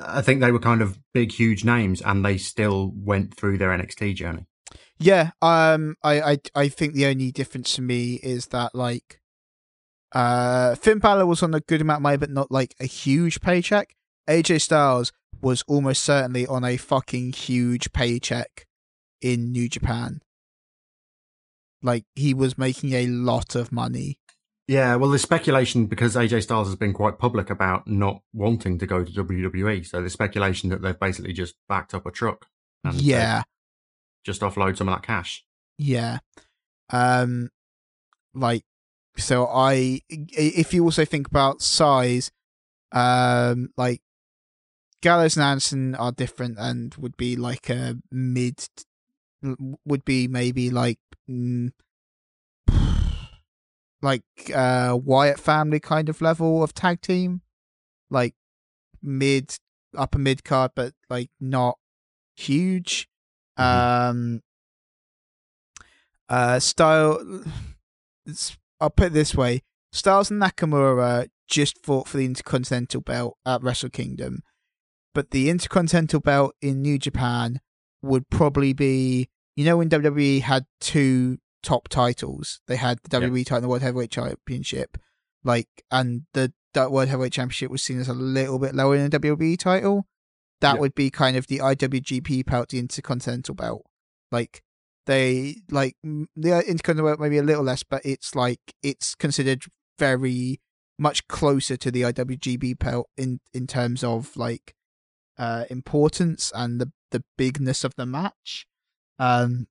I 0.00 0.22
think 0.22 0.40
they 0.40 0.52
were 0.52 0.58
kind 0.60 0.82
of 0.82 0.98
big, 1.12 1.32
huge 1.32 1.64
names, 1.64 2.00
and 2.00 2.24
they 2.24 2.38
still 2.38 2.92
went 2.94 3.36
through 3.36 3.58
their 3.58 3.70
NXT 3.70 4.14
journey. 4.14 4.46
Yeah, 4.98 5.32
um, 5.40 5.96
I, 6.02 6.20
I, 6.20 6.38
I 6.54 6.68
think 6.68 6.94
the 6.94 7.06
only 7.06 7.32
difference 7.32 7.74
to 7.74 7.82
me 7.82 8.14
is 8.22 8.46
that 8.48 8.74
like, 8.74 9.20
uh, 10.14 10.74
Finn 10.74 10.98
Balor 10.98 11.26
was 11.26 11.42
on 11.42 11.54
a 11.54 11.60
good 11.60 11.80
amount 11.80 11.98
of 11.98 12.02
money, 12.02 12.16
but 12.16 12.30
not 12.30 12.50
like 12.50 12.74
a 12.80 12.86
huge 12.86 13.40
paycheck. 13.40 13.94
AJ 14.28 14.62
Styles 14.62 15.12
was 15.40 15.62
almost 15.66 16.02
certainly 16.04 16.46
on 16.46 16.64
a 16.64 16.76
fucking 16.76 17.32
huge 17.32 17.92
paycheck 17.92 18.66
in 19.20 19.50
New 19.50 19.68
Japan. 19.68 20.20
Like 21.82 22.04
he 22.14 22.32
was 22.32 22.56
making 22.56 22.92
a 22.92 23.06
lot 23.06 23.54
of 23.54 23.72
money. 23.72 24.18
Yeah, 24.68 24.94
well, 24.94 25.10
there's 25.10 25.22
speculation 25.22 25.86
because 25.86 26.14
AJ 26.14 26.44
Styles 26.44 26.68
has 26.68 26.76
been 26.76 26.92
quite 26.92 27.18
public 27.18 27.50
about 27.50 27.88
not 27.88 28.22
wanting 28.32 28.78
to 28.78 28.86
go 28.86 29.04
to 29.04 29.12
WWE. 29.24 29.84
So 29.84 29.98
there's 30.00 30.12
speculation 30.12 30.70
that 30.70 30.82
they've 30.82 30.98
basically 30.98 31.32
just 31.32 31.56
backed 31.68 31.94
up 31.94 32.06
a 32.06 32.12
truck 32.12 32.46
and 32.84 32.94
yeah, 32.94 33.42
just 34.24 34.42
offload 34.42 34.76
some 34.76 34.88
of 34.88 34.94
that 34.94 35.02
cash. 35.06 35.44
yeah. 35.78 36.18
Um, 36.90 37.48
like 38.34 38.64
so 39.16 39.46
I 39.46 40.00
if 40.08 40.72
you 40.72 40.84
also 40.84 41.04
think 41.04 41.28
about 41.28 41.62
size, 41.62 42.30
um, 42.92 43.70
like 43.76 44.02
Gallows 45.00 45.36
and 45.36 45.44
Anderson 45.44 45.94
are 45.94 46.12
different 46.12 46.58
and 46.58 46.94
would 46.96 47.16
be 47.16 47.36
like 47.36 47.68
a 47.68 47.96
mid, 48.10 48.66
would 49.84 50.04
be 50.04 50.28
maybe 50.28 50.70
like, 50.70 50.98
mm, 51.28 51.72
like 54.00 54.24
uh 54.54 54.98
Wyatt 55.02 55.38
family 55.38 55.80
kind 55.80 56.08
of 56.08 56.20
level 56.20 56.62
of 56.62 56.74
tag 56.74 57.00
team, 57.00 57.42
like 58.10 58.34
mid 59.02 59.56
upper 59.96 60.18
mid 60.18 60.44
card, 60.44 60.72
but 60.74 60.94
like 61.10 61.30
not 61.40 61.78
huge. 62.36 63.08
Um, 63.56 64.42
uh, 66.28 66.58
style. 66.58 67.42
It's, 68.24 68.56
I'll 68.82 68.90
put 68.90 69.06
it 69.08 69.12
this 69.12 69.34
way: 69.34 69.62
Styles 69.92 70.30
and 70.30 70.42
Nakamura 70.42 71.28
just 71.48 71.82
fought 71.84 72.08
for 72.08 72.16
the 72.18 72.24
Intercontinental 72.24 73.00
Belt 73.00 73.36
at 73.46 73.62
Wrestle 73.62 73.90
Kingdom, 73.90 74.42
but 75.14 75.30
the 75.30 75.48
Intercontinental 75.50 76.20
Belt 76.20 76.54
in 76.60 76.82
New 76.82 76.98
Japan 76.98 77.60
would 78.02 78.28
probably 78.30 78.72
be, 78.72 79.28
you 79.56 79.64
know, 79.64 79.76
when 79.76 79.88
WWE 79.88 80.40
had 80.42 80.64
two 80.80 81.38
top 81.62 81.88
titles, 81.88 82.60
they 82.66 82.76
had 82.76 82.98
the. 83.08 83.20
WWE 83.20 83.44
title 83.44 83.56
and 83.58 83.64
the 83.64 83.68
World 83.68 83.82
Heavyweight 83.82 84.10
Championship, 84.10 84.98
like, 85.44 85.68
and 85.90 86.22
the 86.34 86.52
that 86.74 86.90
World 86.90 87.08
Heavyweight 87.08 87.32
Championship 87.32 87.70
was 87.70 87.82
seen 87.82 88.00
as 88.00 88.08
a 88.08 88.14
little 88.14 88.58
bit 88.58 88.74
lower 88.74 88.96
than 88.96 89.10
the 89.10 89.18
WWE 89.20 89.58
title. 89.58 90.06
That 90.62 90.74
Yeah. 90.76 90.80
would 90.80 90.94
be 90.94 91.10
kind 91.10 91.36
of 91.36 91.46
the 91.48 91.60
IWGP 91.60 92.42
belt, 92.46 92.70
the 92.70 92.78
Intercontinental 92.78 93.54
belt. 93.54 93.84
Like 94.30 94.62
they 95.06 95.56
like 95.70 95.96
the 96.02 96.64
Intercontinental 96.66 97.10
belt 97.10 97.20
maybe 97.20 97.38
a 97.38 97.42
little 97.42 97.64
less, 97.64 97.82
but 97.82 98.02
it's 98.04 98.34
like 98.34 98.60
it's 98.82 99.14
considered 99.14 99.64
very 99.98 100.60
much 100.98 101.26
closer 101.28 101.76
to 101.76 101.90
the 101.90 102.02
IWGP 102.02 102.78
belt 102.78 103.08
in 103.16 103.40
in 103.52 103.66
terms 103.66 104.04
of 104.04 104.36
like 104.36 104.74
uh 105.38 105.64
importance 105.70 106.52
and 106.54 106.80
the 106.80 106.92
the 107.10 107.24
bigness 107.36 107.84
of 107.84 107.94
the 107.96 108.06
match. 108.06 108.66
Um, 109.18 109.66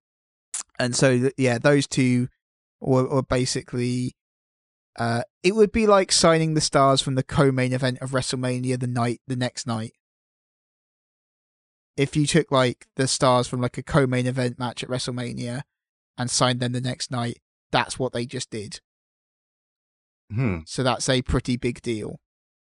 and 0.80 0.95
so 0.95 1.30
yeah, 1.38 1.58
those 1.58 1.88
two 1.88 2.27
were, 2.80 3.08
were 3.08 3.24
basically. 3.24 4.16
Uh, 5.00 5.24
it 5.42 5.56
would 5.56 5.72
be 5.72 5.88
like 5.88 6.11
signing 6.11 6.53
the 6.53 6.60
stars 6.60 7.01
from 7.01 7.16
the 7.16 7.24
co-main 7.24 7.72
event 7.72 7.98
of 8.01 8.11
WrestleMania 8.11 8.77
the 8.77 8.88
night 8.88 9.22
the 9.26 9.38
next 9.38 9.66
night. 9.66 9.93
If 11.97 12.15
you 12.15 12.25
took 12.25 12.51
like 12.51 12.87
the 12.95 13.07
stars 13.07 13.47
from 13.47 13.61
like 13.61 13.77
a 13.77 13.83
co-main 13.83 14.25
event 14.25 14.57
match 14.57 14.83
at 14.83 14.89
WrestleMania 14.89 15.61
and 16.17 16.29
signed 16.29 16.59
them 16.59 16.71
the 16.71 16.81
next 16.81 17.11
night, 17.11 17.39
that's 17.71 17.99
what 17.99 18.13
they 18.13 18.25
just 18.25 18.49
did. 18.49 18.79
Hmm. 20.33 20.59
So 20.65 20.83
that's 20.83 21.09
a 21.09 21.21
pretty 21.21 21.57
big 21.57 21.81
deal. 21.81 22.19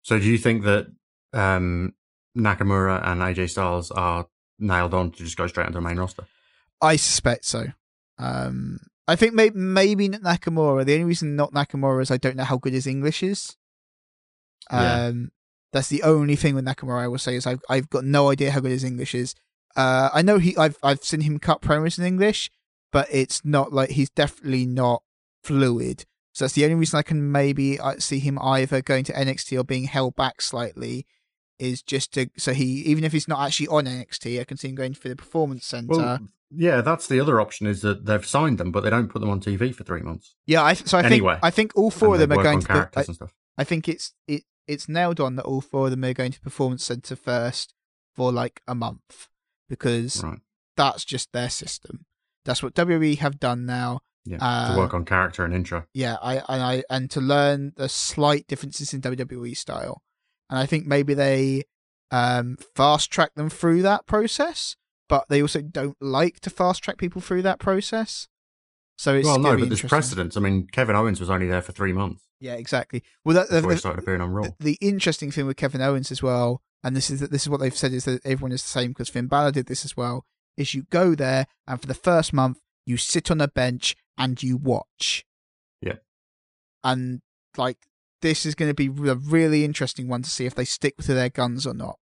So 0.02 0.18
do 0.18 0.24
you 0.24 0.39
think 0.39 0.65
that 0.65 0.86
um, 1.32 1.94
Nakamura 2.36 3.07
and 3.07 3.20
AJ 3.20 3.50
Styles 3.50 3.91
are 3.91 4.26
nailed 4.58 4.94
on 4.94 5.10
to 5.12 5.18
just 5.18 5.36
go 5.36 5.47
straight 5.47 5.66
onto 5.66 5.74
the 5.74 5.81
main 5.81 5.99
roster? 5.99 6.24
I 6.81 6.97
suspect 6.97 7.44
so. 7.44 7.66
Um, 8.18 8.81
I 9.07 9.16
think 9.16 9.34
maybe 9.34 9.57
maybe 9.57 10.08
not 10.08 10.23
Nakamura. 10.23 10.84
The 10.84 10.94
only 10.94 11.05
reason 11.05 11.36
not 11.36 11.52
Nakamura 11.52 12.02
is 12.02 12.10
I 12.10 12.16
don't 12.16 12.36
know 12.36 12.44
how 12.44 12.57
good 12.57 12.73
his 12.73 12.86
English 12.86 13.23
is. 13.23 13.57
Yeah. 14.70 15.07
Um, 15.07 15.31
that's 15.73 15.89
the 15.89 16.02
only 16.02 16.36
thing 16.36 16.55
with 16.55 16.65
Nakamura 16.65 17.02
I 17.02 17.09
will 17.09 17.18
say 17.18 17.36
is 17.36 17.47
I've 17.47 17.62
I've 17.68 17.89
got 17.91 18.05
no 18.05 18.31
idea 18.31 18.51
how 18.51 18.60
good 18.60 18.70
his 18.73 18.84
English 18.84 19.15
is. 19.15 19.34
Uh, 19.75 20.10
I 20.12 20.23
know 20.23 20.39
he 20.39 20.57
I've 20.57 20.76
I've 20.83 21.02
seen 21.02 21.23
him 21.23 21.39
cut 21.39 21.62
promos 21.62 21.99
in 21.99 22.05
English, 22.05 22.51
but 22.92 23.09
it's 23.10 23.44
not 23.44 23.73
like 23.73 23.91
he's 23.91 24.10
definitely 24.10 24.67
not 24.67 25.02
fluid. 25.42 26.05
So 26.34 26.44
that's 26.44 26.55
the 26.55 26.65
only 26.65 26.76
reason 26.76 26.99
I 26.99 27.02
can 27.02 27.31
maybe 27.31 27.78
uh, 27.78 27.97
see 27.99 28.18
him 28.18 28.39
either 28.41 28.81
going 28.81 29.05
to 29.05 29.12
NXT 29.12 29.59
or 29.59 29.65
being 29.65 29.84
held 29.84 30.17
back 30.17 30.41
slightly. 30.42 31.07
Is 31.59 31.81
just 31.83 32.12
to 32.15 32.28
so 32.36 32.52
he 32.52 32.65
even 32.65 33.05
if 33.05 33.12
he's 33.12 33.28
not 33.28 33.41
actually 33.47 33.68
on 33.68 33.84
NXT, 33.84 34.41
I 34.41 34.44
can 34.44 34.57
see 34.57 34.68
him 34.68 34.75
going 34.75 34.94
for 34.94 35.09
the 35.09 35.15
performance 35.17 35.65
center. 35.65 35.86
Well, 35.94 36.18
yeah, 36.51 36.81
that's 36.81 37.07
the 37.07 37.20
other 37.20 37.41
option 37.41 37.67
is 37.67 37.83
that 37.83 38.05
they've 38.05 38.26
signed 38.26 38.59
them, 38.59 38.73
but 38.73 38.81
they 38.81 38.91
don't 38.91 39.09
put 39.09 39.20
them 39.20 39.31
on 39.31 39.41
TV 39.41 39.75
for 39.75 39.84
three 39.84 40.01
months. 40.02 40.34
Yeah, 40.44 40.62
I, 40.62 40.75
so 40.75 40.99
I 40.99 41.02
Anyway. 41.05 41.34
think 41.34 41.44
I 41.44 41.51
think 41.51 41.73
all 41.76 41.91
four 41.91 42.15
of 42.15 42.20
them 42.20 42.33
are 42.33 42.42
going 42.42 42.60
to. 42.60 42.67
The, 42.67 42.91
I, 42.94 43.05
and 43.07 43.15
stuff. 43.15 43.33
I 43.57 43.65
think 43.65 43.89
it's 43.89 44.12
it 44.26 44.42
it's 44.66 44.89
nailed 44.89 45.20
on 45.20 45.36
that 45.36 45.44
all 45.44 45.60
four 45.60 45.86
of 45.86 45.91
them 45.91 46.05
are 46.05 46.12
going 46.15 46.32
to 46.32 46.41
Performance 46.41 46.84
Center 46.84 47.16
first 47.16 47.74
for 48.15 48.32
like 48.32 48.62
a 48.66 48.74
month 48.74 49.28
because 49.68 50.23
Right. 50.23 50.39
that's 50.76 51.05
just 51.05 51.32
their 51.32 51.50
system. 51.50 52.05
That's 52.44 52.62
what 52.62 52.74
WWE 52.74 53.18
have 53.18 53.39
done 53.41 53.66
now. 53.66 54.00
Yeah. 54.24 54.39
Uh, 54.41 54.74
to 54.74 54.78
work 54.78 54.94
on 54.94 55.05
character 55.05 55.44
and 55.44 55.52
intro. 55.55 55.84
Yeah, 55.92 56.16
I 56.23 56.36
and 56.49 56.62
I 56.62 56.84
and 56.89 57.10
to 57.10 57.20
learn 57.20 57.73
the 57.76 57.89
slight 57.89 58.47
differences 58.47 58.94
in 58.94 59.00
WWE 59.00 59.57
style, 59.57 60.02
and 60.49 60.58
I 60.58 60.66
think 60.66 60.86
maybe 60.86 61.15
they 61.15 61.65
um 62.12 62.57
fast 62.76 63.10
track 63.10 63.34
them 63.34 63.49
through 63.50 63.82
that 63.82 64.07
process, 64.07 64.76
but 65.08 65.28
they 65.28 65.42
also 65.42 65.60
don't 65.60 65.97
like 66.00 66.39
to 66.41 66.50
fast 66.50 66.84
track 66.84 66.99
people 66.99 67.20
through 67.20 67.42
that 67.42 67.58
process. 67.58 68.28
So 68.97 69.15
it's 69.16 69.26
Well, 69.26 69.39
no, 69.41 69.57
but 69.57 69.68
there's 69.68 69.82
precedence. 69.82 70.36
I 70.36 70.41
mean, 70.41 70.68
Kevin 70.70 70.94
Owens 70.94 71.18
was 71.18 71.31
only 71.31 71.49
there 71.49 71.62
for 71.62 71.73
three 71.73 71.92
months 71.92 72.23
Yeah, 72.43 72.55
exactly. 72.55 73.05
Well, 73.25 73.37
that, 73.37 73.51
before 73.51 73.59
uh, 73.59 73.69
he 73.69 73.75
the, 73.75 73.79
started 73.79 74.03
appearing 74.03 74.21
on 74.21 74.31
Raw. 74.33 74.43
the, 74.43 74.55
the 74.59 74.79
interesting 74.81 75.31
thing 75.31 75.47
with 75.47 75.57
Kevin 75.57 75.81
Owens 75.81 76.11
as 76.11 76.25
well, 76.25 76.61
and 76.83 76.97
this 76.97 77.09
is 77.09 77.21
this 77.21 77.43
is 77.43 77.49
what 77.49 77.61
they've 77.61 77.77
said 77.77 77.93
is 77.93 78.05
that 78.07 78.21
everyone 78.25 78.51
is 78.51 78.62
the 78.62 78.69
same 78.69 78.91
because 78.91 79.09
Finn 79.09 79.29
Balor 79.29 79.53
did 79.53 79.67
this 79.67 79.85
as 79.85 79.97
well. 79.97 80.25
Is 80.57 80.75
you 80.75 80.83
go 80.91 81.15
there 81.15 81.47
and 81.69 81.81
for 81.81 81.87
the 81.87 81.95
first 81.95 82.33
month 82.33 82.59
you 82.85 82.97
sit 82.97 83.31
on 83.31 83.41
a 83.41 83.47
bench 83.47 83.95
and 84.19 84.43
you 84.43 84.57
watch. 84.57 85.25
Yeah. 85.81 85.99
And 86.83 87.21
like 87.57 87.79
this 88.23 88.45
is 88.45 88.57
going 88.57 88.71
to 88.71 88.75
be 88.75 88.89
a 89.09 89.15
really 89.15 89.65
interesting 89.65 90.09
one 90.09 90.23
to 90.23 90.31
see 90.31 90.45
if 90.45 90.57
they 90.57 90.65
stick 90.65 90.97
to 90.99 91.15
their 91.15 91.29
guns 91.29 91.65
or 91.65 91.75
not. 91.75 91.97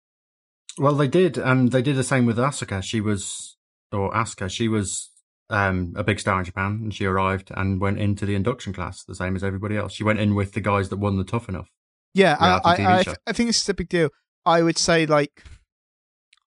Well, 0.78 0.94
they 0.94 1.08
did, 1.08 1.36
and 1.36 1.73
they 1.73 1.83
did 1.83 1.97
the 1.97 2.05
same 2.05 2.26
with 2.26 2.36
Asuka. 2.36 2.84
She 2.84 3.00
was, 3.00 3.57
or 3.91 4.12
Asuka, 4.12 4.49
she 4.49 4.68
was 4.68 5.10
um, 5.51 5.94
a 5.97 6.05
big 6.05 6.20
star 6.20 6.39
in 6.39 6.44
Japan, 6.44 6.81
and 6.83 6.94
she 6.94 7.05
arrived 7.05 7.51
and 7.55 7.81
went 7.81 7.99
into 7.99 8.27
the 8.27 8.35
induction 8.35 8.73
class, 8.73 9.05
the 9.05 9.15
same 9.15 9.36
as 9.36 9.44
everybody 9.44 9.77
else. 9.77 9.93
She 9.93 10.05
went 10.05 10.20
in 10.20 10.35
with 10.35 10.52
the 10.52 10.60
guys 10.60 10.89
that 10.91 10.99
won 10.99 11.17
the 11.17 11.25
Tough 11.25 11.49
Enough. 11.49 11.70
Yeah, 12.15 12.36
I, 12.39 12.60
I, 12.65 12.97
I, 12.99 13.02
show. 13.02 13.15
I 13.27 13.33
think 13.33 13.49
this 13.49 13.62
is 13.62 13.68
a 13.68 13.75
big 13.75 13.89
deal. 13.89 14.10
I 14.44 14.62
would 14.62 14.78
say 14.78 15.07
like 15.07 15.44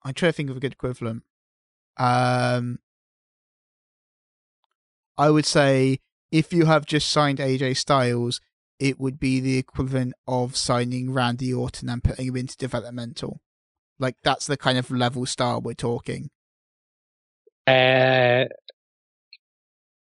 I 0.04 0.12
try 0.12 0.28
to 0.28 0.32
think 0.32 0.50
of 0.50 0.56
a 0.56 0.60
good 0.60 0.72
equivalent. 0.72 1.22
Um, 1.96 2.78
I 5.16 5.30
would 5.30 5.46
say 5.46 6.00
if 6.30 6.52
you 6.52 6.64
have 6.64 6.86
just 6.86 7.08
signed 7.08 7.38
AJ 7.38 7.76
Styles, 7.76 8.40
it 8.78 8.98
would 8.98 9.20
be 9.20 9.38
the 9.38 9.58
equivalent 9.58 10.14
of 10.26 10.56
signing 10.56 11.12
Randy 11.12 11.52
Orton 11.52 11.88
and 11.88 12.02
putting 12.02 12.26
him 12.26 12.36
into 12.36 12.56
developmental. 12.56 13.40
Like 13.98 14.16
that's 14.24 14.46
the 14.46 14.56
kind 14.56 14.78
of 14.78 14.90
level 14.90 15.26
star 15.26 15.60
we're 15.60 15.74
talking. 15.74 16.30
Uh, 17.66 18.46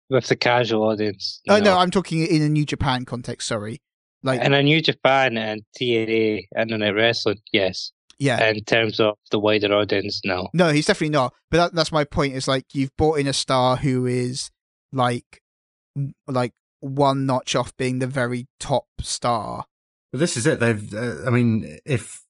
with 0.09 0.27
the 0.27 0.35
casual 0.35 0.83
audience. 0.83 1.41
you 1.45 1.53
Oh 1.53 1.59
no. 1.59 1.77
I'm 1.77 1.91
talking 1.91 2.25
in 2.25 2.41
a 2.41 2.49
New 2.49 2.65
Japan 2.65 3.05
context. 3.05 3.47
Sorry, 3.47 3.81
like 4.23 4.41
in 4.41 4.53
a 4.53 4.63
New 4.63 4.81
Japan 4.81 5.37
and 5.37 5.61
TNA 5.79 6.47
Internet 6.57 6.95
Wrestling, 6.95 7.39
yes. 7.53 7.91
yeah, 8.17 8.49
In 8.49 8.63
terms 8.63 8.99
of 8.99 9.15
the 9.31 9.39
wider 9.39 9.73
audience, 9.73 10.21
no. 10.25 10.49
No, 10.53 10.69
he's 10.69 10.87
definitely 10.87 11.09
not. 11.09 11.33
But 11.51 11.57
that, 11.57 11.75
that's 11.75 11.91
my 11.91 12.03
point. 12.03 12.33
Is 12.33 12.47
like 12.47 12.65
you've 12.73 12.95
brought 12.97 13.19
in 13.19 13.27
a 13.27 13.33
star 13.33 13.77
who 13.77 14.05
is 14.05 14.49
like, 14.91 15.41
like 16.27 16.53
one 16.79 17.25
notch 17.25 17.55
off 17.55 17.75
being 17.77 17.99
the 17.99 18.07
very 18.07 18.47
top 18.59 18.85
star, 18.99 19.65
But 20.11 20.19
this 20.19 20.37
is 20.37 20.45
it. 20.47 20.59
They've, 20.59 20.93
uh, 20.93 21.25
I 21.25 21.29
mean, 21.29 21.79
if 21.85 22.23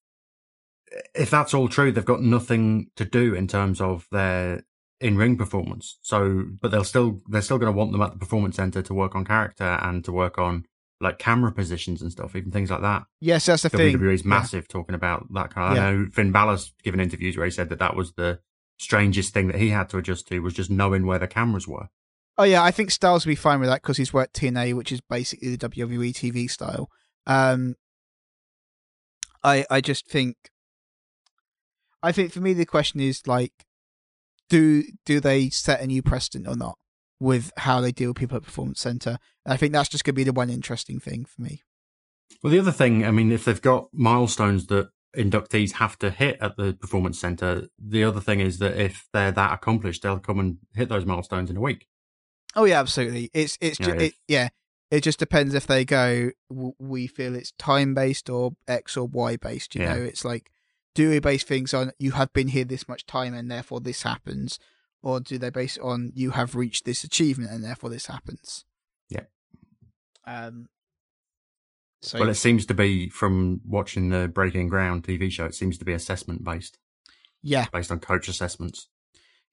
if 1.13 1.29
that's 1.29 1.53
all 1.53 1.67
true, 1.67 1.91
they've 1.91 2.05
got 2.05 2.21
nothing 2.21 2.87
to 2.95 3.05
do 3.05 3.33
in 3.33 3.47
terms 3.47 3.81
of 3.81 4.07
their 4.11 4.63
in 5.01 5.17
ring 5.17 5.38
performance. 5.38 5.99
So, 6.01 6.45
but 6.61 6.72
they'll 6.72 6.83
still 6.83 7.22
they're 7.27 7.41
still 7.41 7.57
going 7.57 7.72
to 7.72 7.77
want 7.77 7.91
them 7.91 8.01
at 8.01 8.11
the 8.11 8.17
performance 8.17 8.56
center 8.56 8.82
to 8.82 8.93
work 8.93 9.15
on 9.15 9.25
character 9.25 9.77
and 9.82 10.03
to 10.06 10.11
work 10.11 10.38
on 10.38 10.65
like 11.01 11.19
camera 11.19 11.51
positions 11.51 12.01
and 12.01 12.11
stuff, 12.11 12.35
even 12.35 12.51
things 12.51 12.72
like 12.72 12.82
that. 12.82 13.03
Yes, 13.19 13.45
that's 13.45 13.64
the 13.64 13.69
thing. 13.69 13.98
WWE's 13.98 14.24
massive 14.24 14.67
talking 14.67 14.95
about 14.95 15.25
that 15.33 15.53
kind 15.53 15.72
of. 15.72 15.77
Yeah. 15.77 15.88
I 15.88 15.91
know 15.91 16.07
Finn 16.11 16.32
Balor's 16.32 16.74
given 16.83 16.99
interviews 16.99 17.38
where 17.38 17.45
he 17.45 17.51
said 17.51 17.69
that 17.69 17.80
that 17.80 17.95
was 17.95 18.14
the 18.14 18.40
strangest 18.77 19.33
thing 19.33 19.48
that 19.48 19.57
he 19.57 19.69
had 19.69 19.90
to 19.90 19.98
adjust 19.98 20.27
to 20.27 20.40
was 20.40 20.53
just 20.53 20.69
knowing 20.69 21.06
where 21.06 21.19
the 21.19 21.27
cameras 21.27 21.67
were. 21.67 21.88
Oh 22.38 22.43
yeah, 22.43 22.64
I 22.64 22.72
think 22.72 22.91
Styles 22.91 23.25
will 23.25 23.32
be 23.32 23.35
fine 23.35 23.59
with 23.59 23.69
that 23.69 23.82
because 23.82 23.98
he's 23.98 24.14
worked 24.14 24.35
TNA, 24.35 24.74
which 24.74 24.91
is 24.91 25.01
basically 25.01 25.56
the 25.56 25.69
WWE 25.69 26.11
TV 26.11 26.49
style. 26.49 26.90
Um, 27.25 27.75
I 29.43 29.65
I 29.69 29.82
just 29.82 30.07
think, 30.07 30.35
I 32.03 32.11
think 32.11 32.32
for 32.32 32.41
me 32.41 32.53
the 32.53 32.65
question 32.65 32.99
is 32.99 33.25
like, 33.25 33.53
do 34.49 34.83
do 35.06 35.19
they 35.19 35.49
set 35.49 35.82
a 35.82 35.88
new 35.88 36.01
precedent 36.01 36.48
or 36.48 36.56
not 36.56 36.77
with 37.19 37.51
how 37.57 37.82
they 37.82 37.91
deal 37.91 38.09
with 38.09 38.17
people 38.17 38.38
at 38.38 38.43
Performance 38.43 38.80
Center? 38.80 39.17
And 39.45 39.53
I 39.53 39.57
think 39.57 39.74
that's 39.74 39.90
just 39.90 40.03
going 40.03 40.14
to 40.14 40.17
be 40.17 40.24
the 40.24 40.33
one 40.33 40.49
interesting 40.49 40.99
thing 40.99 41.25
for 41.25 41.41
me. 41.41 41.61
Well, 42.43 42.51
the 42.51 42.59
other 42.59 42.72
thing, 42.72 43.06
I 43.06 43.11
mean, 43.11 43.32
if 43.32 43.45
they've 43.45 43.61
got 43.61 43.88
milestones 43.93 44.67
that 44.67 44.90
inductees 45.15 45.74
have 45.74 45.98
to 45.99 46.09
hit 46.11 46.38
at 46.41 46.57
the 46.57 46.74
performance 46.74 47.19
center, 47.19 47.67
the 47.80 48.03
other 48.03 48.19
thing 48.19 48.40
is 48.40 48.59
that 48.59 48.77
if 48.77 49.07
they're 49.14 49.32
that 49.32 49.53
accomplished, 49.53 50.01
they'll 50.03 50.19
come 50.19 50.40
and 50.40 50.57
hit 50.74 50.90
those 50.90 51.06
milestones 51.06 51.49
in 51.49 51.57
a 51.57 51.61
week. 51.61 51.88
Oh 52.56 52.65
yeah, 52.65 52.80
absolutely. 52.80 53.30
It's 53.33 53.57
it's 53.61 53.80
Yeah, 53.80 53.93
it, 53.93 54.14
yeah. 54.27 54.49
It 54.91 55.01
just 55.01 55.19
depends 55.19 55.53
if 55.56 55.65
they 55.67 55.83
go. 55.83 56.32
w- 56.49 56.74
We 56.80 57.07
feel 57.07 57.35
it's 57.35 57.51
time 57.57 57.93
based 57.93 58.30
or 58.30 58.51
X 58.67 58.95
or 58.95 59.07
Y 59.07 59.35
based. 59.38 59.75
You 59.75 59.82
Yeah. 59.82 59.93
know, 59.95 60.01
it's 60.03 60.24
like 60.24 60.51
do 60.95 61.09
we 61.09 61.19
base 61.19 61.43
things 61.43 61.74
on 61.74 61.91
you 61.99 62.11
have 62.11 62.33
been 62.33 62.48
here 62.48 62.64
this 62.64 62.88
much 62.88 63.06
time 63.06 63.35
and 63.35 63.51
therefore 63.51 63.82
this 63.82 64.01
happens, 64.01 64.57
or 65.03 65.19
do 65.19 65.38
they 65.38 65.51
base 65.51 65.77
on 65.77 66.11
you 66.15 66.32
have 66.32 66.56
reached 66.56 66.85
this 66.85 67.03
achievement 67.03 67.51
and 67.51 67.64
therefore 67.64 67.91
this 67.91 68.07
happens? 68.07 68.65
Yeah. 69.09 69.25
Um. 70.25 70.69
So 72.01 72.19
Well, 72.19 72.30
it 72.30 72.35
seems 72.35 72.65
to 72.67 72.74
be 72.74 73.09
from 73.09 73.61
watching 73.65 74.09
the 74.09 74.27
Breaking 74.27 74.67
Ground 74.69 75.03
TV 75.03 75.32
show. 75.32 75.45
It 75.45 75.56
seems 75.56 75.77
to 75.77 75.85
be 75.85 75.93
assessment 75.93 76.43
based, 76.43 76.77
yeah. 77.43 77.65
based 77.72 77.91
on 77.91 77.99
coach 77.99 78.27
assessments. 78.27 78.88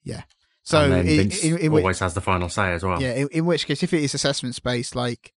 Yeah. 0.04 0.22
So 0.62 0.82
and 0.82 0.92
then 0.92 1.08
in, 1.08 1.16
Vince 1.16 1.42
in, 1.42 1.58
in, 1.58 1.72
always 1.72 1.98
has 1.98 2.14
the 2.14 2.20
final 2.20 2.48
say 2.48 2.72
as 2.72 2.84
well. 2.84 3.02
yeah, 3.02 3.14
in, 3.14 3.28
in 3.32 3.46
which 3.46 3.66
case, 3.66 3.82
if 3.82 3.92
it 3.92 4.02
is 4.02 4.14
assessment 4.14 4.62
based, 4.62 4.94
like 4.94 5.32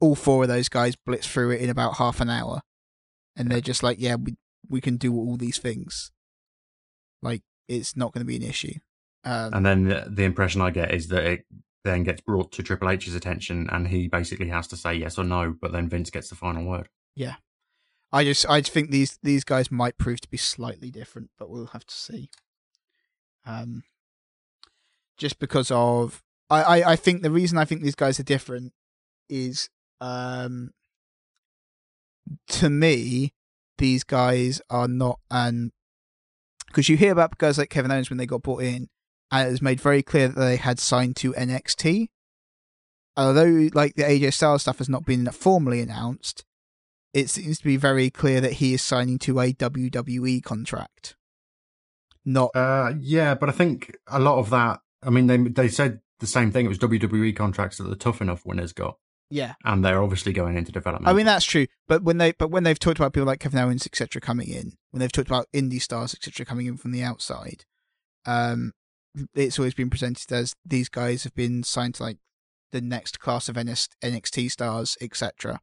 all 0.00 0.14
four 0.14 0.42
of 0.42 0.48
those 0.48 0.68
guys 0.68 0.96
blitz 0.96 1.26
through 1.26 1.50
it 1.50 1.60
in 1.60 1.70
about 1.70 1.96
half 1.96 2.20
an 2.20 2.30
hour, 2.30 2.60
and 3.36 3.50
they're 3.50 3.60
just 3.60 3.82
like, 3.82 3.98
yeah, 4.00 4.14
we 4.14 4.36
we 4.70 4.80
can 4.80 4.96
do 4.96 5.14
all 5.14 5.36
these 5.36 5.58
things. 5.58 6.12
Like 7.20 7.42
it's 7.68 7.96
not 7.96 8.12
going 8.12 8.24
to 8.24 8.28
be 8.28 8.36
an 8.36 8.42
issue. 8.42 8.74
Um, 9.24 9.52
And 9.52 9.66
then 9.66 9.84
the, 9.84 10.06
the 10.08 10.24
impression 10.24 10.62
I 10.62 10.70
get 10.70 10.94
is 10.94 11.08
that 11.08 11.24
it 11.24 11.46
then 11.84 12.04
gets 12.04 12.20
brought 12.20 12.52
to 12.52 12.62
Triple 12.62 12.88
H's 12.90 13.14
attention, 13.14 13.68
and 13.70 13.88
he 13.88 14.08
basically 14.08 14.48
has 14.48 14.66
to 14.68 14.76
say 14.76 14.94
yes 14.94 15.18
or 15.18 15.24
no. 15.24 15.54
But 15.60 15.72
then 15.72 15.88
Vince 15.88 16.10
gets 16.10 16.28
the 16.28 16.36
final 16.36 16.64
word. 16.64 16.88
Yeah, 17.14 17.36
I 18.12 18.24
just 18.24 18.48
I 18.48 18.60
just 18.60 18.72
think 18.72 18.90
these 18.90 19.18
these 19.22 19.44
guys 19.44 19.70
might 19.70 19.98
prove 19.98 20.20
to 20.22 20.28
be 20.30 20.36
slightly 20.36 20.90
different, 20.90 21.30
but 21.38 21.50
we'll 21.50 21.66
have 21.66 21.86
to 21.86 21.94
see. 21.94 22.30
Um, 23.46 23.82
just 25.16 25.38
because 25.38 25.70
of 25.70 26.22
I, 26.48 26.62
I, 26.62 26.92
I 26.92 26.96
think 26.96 27.22
the 27.22 27.30
reason 27.30 27.58
I 27.58 27.64
think 27.64 27.82
these 27.82 27.94
guys 27.94 28.18
are 28.18 28.24
different 28.24 28.72
is 29.28 29.68
um 30.00 30.72
to 32.48 32.70
me 32.70 33.32
these 33.80 34.04
guys 34.04 34.62
are 34.70 34.86
not 34.86 35.18
an 35.30 35.72
because 36.68 36.88
you 36.88 36.96
hear 36.96 37.10
about 37.10 37.36
guys 37.38 37.58
like 37.58 37.70
Kevin 37.70 37.90
Owens 37.90 38.10
when 38.10 38.18
they 38.18 38.26
got 38.26 38.42
brought 38.42 38.62
in 38.62 38.88
and 39.32 39.48
it 39.48 39.50
was 39.50 39.62
made 39.62 39.80
very 39.80 40.02
clear 40.02 40.28
that 40.28 40.38
they 40.38 40.56
had 40.56 40.78
signed 40.78 41.16
to 41.16 41.32
NXT. 41.32 42.08
Although 43.16 43.68
like 43.74 43.94
the 43.96 44.04
AJ 44.04 44.34
Styles 44.34 44.62
stuff 44.62 44.78
has 44.78 44.88
not 44.88 45.04
been 45.04 45.26
formally 45.32 45.80
announced, 45.80 46.44
it 47.12 47.28
seems 47.28 47.58
to 47.58 47.64
be 47.64 47.76
very 47.76 48.10
clear 48.10 48.40
that 48.40 48.54
he 48.54 48.74
is 48.74 48.82
signing 48.82 49.18
to 49.20 49.40
a 49.40 49.52
WWE 49.52 50.42
contract. 50.42 51.16
Not 52.24 52.54
Uh, 52.54 52.92
yeah, 53.00 53.34
but 53.34 53.48
I 53.48 53.52
think 53.52 53.96
a 54.06 54.20
lot 54.20 54.38
of 54.38 54.50
that. 54.50 54.80
I 55.02 55.10
mean, 55.10 55.26
they 55.26 55.38
they 55.38 55.68
said 55.68 56.00
the 56.20 56.26
same 56.26 56.52
thing. 56.52 56.66
It 56.66 56.68
was 56.68 56.78
WWE 56.78 57.34
contracts 57.34 57.78
that 57.78 57.88
the 57.88 57.96
Tough 57.96 58.20
Enough 58.20 58.44
winners 58.46 58.72
got, 58.72 58.98
yeah. 59.30 59.54
and 59.64 59.84
they're 59.84 60.02
obviously 60.02 60.32
going 60.32 60.56
into 60.56 60.72
development. 60.72 61.08
I 61.08 61.12
mean 61.12 61.26
that's 61.26 61.44
true, 61.44 61.66
but 61.88 62.02
when 62.02 62.18
they 62.18 62.32
but 62.32 62.50
when 62.50 62.64
they've 62.64 62.78
talked 62.78 62.98
about 62.98 63.12
people 63.12 63.26
like 63.26 63.40
Kevin 63.40 63.58
Owens 63.60 63.86
etc. 63.86 64.20
coming 64.20 64.48
in, 64.48 64.72
when 64.90 65.00
they've 65.00 65.12
talked 65.12 65.28
about 65.28 65.46
indie 65.54 65.80
stars 65.80 66.14
etc. 66.14 66.44
coming 66.44 66.66
in 66.66 66.76
from 66.76 66.92
the 66.92 67.02
outside, 67.02 67.64
um, 68.26 68.72
it's 69.34 69.58
always 69.58 69.74
been 69.74 69.90
presented 69.90 70.30
as 70.32 70.54
these 70.64 70.88
guys 70.88 71.24
have 71.24 71.34
been 71.34 71.62
signed 71.62 71.94
to 71.96 72.02
like 72.02 72.18
the 72.72 72.80
next 72.80 73.18
class 73.20 73.48
of 73.48 73.56
NS- 73.56 73.88
NXT 74.02 74.50
stars 74.50 74.96
etc. 75.00 75.60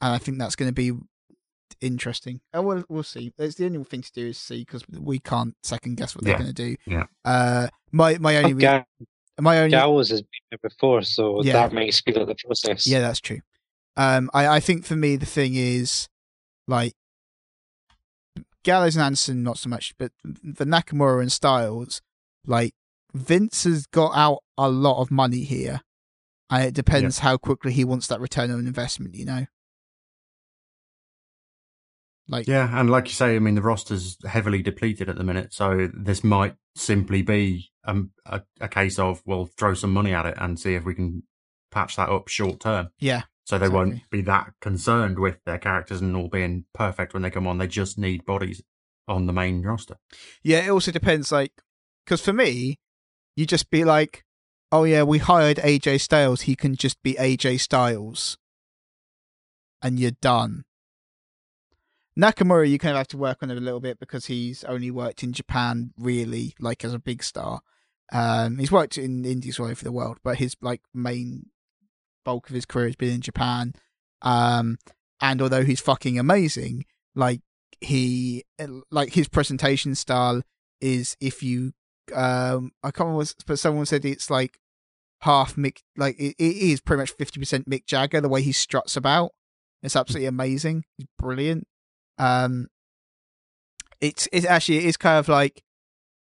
And 0.00 0.12
I 0.12 0.18
think 0.18 0.38
that's 0.38 0.56
going 0.56 0.68
to 0.68 0.74
be 0.74 0.92
interesting. 1.80 2.40
Oh, 2.54 2.62
we'll 2.62 2.84
we'll 2.88 3.02
see. 3.02 3.32
It's 3.38 3.56
the 3.56 3.66
only 3.66 3.82
thing 3.84 4.02
to 4.02 4.12
do 4.12 4.26
is 4.28 4.38
see 4.38 4.60
because 4.60 4.84
we 4.88 5.18
can't 5.18 5.54
second 5.62 5.96
guess 5.96 6.14
what 6.14 6.24
they're 6.24 6.34
Yeah. 6.34 6.38
going 6.38 6.54
to 6.54 6.70
do. 6.70 6.76
Yeah. 6.86 7.04
Uh, 7.24 7.68
my 7.90 8.18
my 8.18 8.36
only 8.36 8.54
re- 8.54 8.60
Ga- 8.62 8.84
my 9.42 9.58
only 9.58 9.70
Gallows 9.70 10.10
has 10.10 10.22
been 10.22 10.40
there 10.52 10.58
before, 10.70 11.02
so 11.02 11.42
Yeah. 11.42 11.54
that 11.54 11.72
might 11.72 11.92
speed 11.92 12.16
up 12.16 12.28
the 12.28 12.36
process. 12.36 12.86
Yeah, 12.86 13.00
that's 13.00 13.20
true. 13.20 13.40
Um, 13.96 14.30
I, 14.32 14.46
I 14.46 14.60
think 14.60 14.84
for 14.86 14.94
me 14.94 15.16
the 15.16 15.26
thing 15.26 15.54
is 15.54 16.08
like 16.68 16.94
Gallows 18.62 18.94
and 18.94 19.04
Anderson 19.04 19.42
not 19.42 19.58
so 19.58 19.68
much, 19.68 19.94
but 19.98 20.12
the 20.22 20.64
Nakamura 20.64 21.20
and 21.20 21.32
Styles, 21.32 22.00
like 22.46 22.72
Vince 23.12 23.64
has 23.64 23.86
got 23.86 24.12
out 24.14 24.38
a 24.56 24.70
lot 24.70 25.02
of 25.02 25.10
money 25.10 25.40
here, 25.42 25.80
and 26.48 26.64
it 26.64 26.72
depends 26.74 27.18
how 27.18 27.36
quickly 27.36 27.72
he 27.72 27.84
wants 27.84 28.06
that 28.06 28.20
return 28.20 28.52
on 28.52 28.60
investment. 28.60 29.16
You 29.16 29.24
know, 29.24 29.46
like 32.28 32.46
yeah, 32.46 32.78
and 32.78 32.88
like 32.88 33.08
you 33.08 33.14
say, 33.14 33.34
I 33.34 33.40
mean, 33.40 33.56
the 33.56 33.62
roster's 33.62 34.16
heavily 34.24 34.62
depleted 34.62 35.08
at 35.08 35.16
the 35.18 35.24
minute, 35.24 35.52
so 35.52 35.90
this 35.92 36.22
might 36.22 36.54
simply 36.76 37.22
be 37.22 37.71
um, 37.84 38.10
a, 38.26 38.42
a 38.60 38.68
case 38.68 38.98
of 38.98 39.22
we'll 39.26 39.46
throw 39.46 39.74
some 39.74 39.92
money 39.92 40.12
at 40.14 40.26
it 40.26 40.34
and 40.38 40.58
see 40.58 40.74
if 40.74 40.84
we 40.84 40.94
can 40.94 41.22
patch 41.70 41.96
that 41.96 42.08
up 42.08 42.28
short 42.28 42.60
term. 42.60 42.90
yeah, 42.98 43.22
So 43.44 43.58
they 43.58 43.68
won't 43.68 44.08
be 44.10 44.20
that 44.22 44.52
concerned 44.60 45.18
with 45.18 45.38
their 45.44 45.58
characters 45.58 46.00
and 46.00 46.14
all 46.16 46.28
being 46.28 46.64
perfect 46.74 47.12
when 47.14 47.22
they 47.22 47.30
come 47.30 47.46
on. 47.46 47.58
They 47.58 47.66
just 47.66 47.98
need 47.98 48.24
bodies 48.24 48.62
on 49.08 49.26
the 49.26 49.32
main 49.32 49.62
roster. 49.62 49.96
yeah. 50.42 50.60
It 50.66 50.70
also 50.70 50.92
depends, 50.92 51.32
like, 51.32 51.52
because 52.04 52.20
for 52.20 52.32
me, 52.32 52.78
you 53.36 53.46
just 53.46 53.70
be 53.70 53.84
like, 53.84 54.24
oh 54.70 54.84
yeah, 54.84 55.02
we 55.02 55.18
hired 55.18 55.56
AJ 55.58 56.00
Styles. 56.02 56.42
He 56.42 56.54
can 56.54 56.76
just 56.76 57.02
be 57.02 57.14
AJ 57.14 57.60
Styles, 57.60 58.38
and 59.82 59.98
you're 59.98 60.12
done. 60.20 60.64
Nakamura, 62.18 62.68
you 62.68 62.78
kind 62.78 62.92
of 62.92 62.98
have 62.98 63.08
to 63.08 63.16
work 63.16 63.38
on 63.42 63.50
it 63.50 63.56
a 63.56 63.60
little 63.60 63.80
bit 63.80 63.98
because 63.98 64.26
he's 64.26 64.64
only 64.64 64.90
worked 64.90 65.22
in 65.22 65.32
Japan, 65.32 65.92
really, 65.96 66.54
like 66.60 66.84
as 66.84 66.92
a 66.92 66.98
big 66.98 67.22
star. 67.22 67.62
Um, 68.12 68.58
he's 68.58 68.70
worked 68.70 68.98
in 68.98 69.24
indies 69.24 69.58
all 69.58 69.66
over 69.66 69.82
the 69.82 69.92
world, 69.92 70.18
but 70.22 70.36
his 70.36 70.56
like 70.60 70.82
main 70.92 71.46
bulk 72.24 72.50
of 72.50 72.54
his 72.54 72.66
career 72.66 72.86
has 72.86 72.96
been 72.96 73.14
in 73.14 73.20
Japan. 73.22 73.72
Um, 74.20 74.76
and 75.20 75.40
although 75.40 75.64
he's 75.64 75.80
fucking 75.80 76.18
amazing, 76.18 76.84
like 77.14 77.40
he, 77.80 78.44
like 78.90 79.14
his 79.14 79.28
presentation 79.28 79.94
style 79.94 80.42
is 80.80 81.16
if 81.20 81.42
you, 81.42 81.72
um, 82.14 82.72
I 82.82 82.90
can't 82.90 83.08
remember, 83.08 83.30
but 83.46 83.58
someone 83.58 83.86
said 83.86 84.04
it's 84.04 84.28
like 84.28 84.58
half 85.20 85.56
Mick, 85.56 85.78
like 85.96 86.18
it, 86.18 86.34
it 86.38 86.56
is 86.56 86.82
pretty 86.82 87.00
much 87.00 87.12
fifty 87.12 87.40
percent 87.40 87.70
Mick 87.70 87.86
Jagger. 87.86 88.20
The 88.20 88.28
way 88.28 88.42
he 88.42 88.52
struts 88.52 88.96
about, 88.96 89.30
it's 89.82 89.96
absolutely 89.96 90.26
amazing. 90.26 90.84
He's 90.98 91.06
brilliant. 91.18 91.66
Um, 92.18 92.68
it's 94.00 94.28
it's 94.32 94.46
actually 94.46 94.78
it 94.78 94.84
is 94.84 94.96
kind 94.96 95.18
of 95.18 95.28
like 95.28 95.62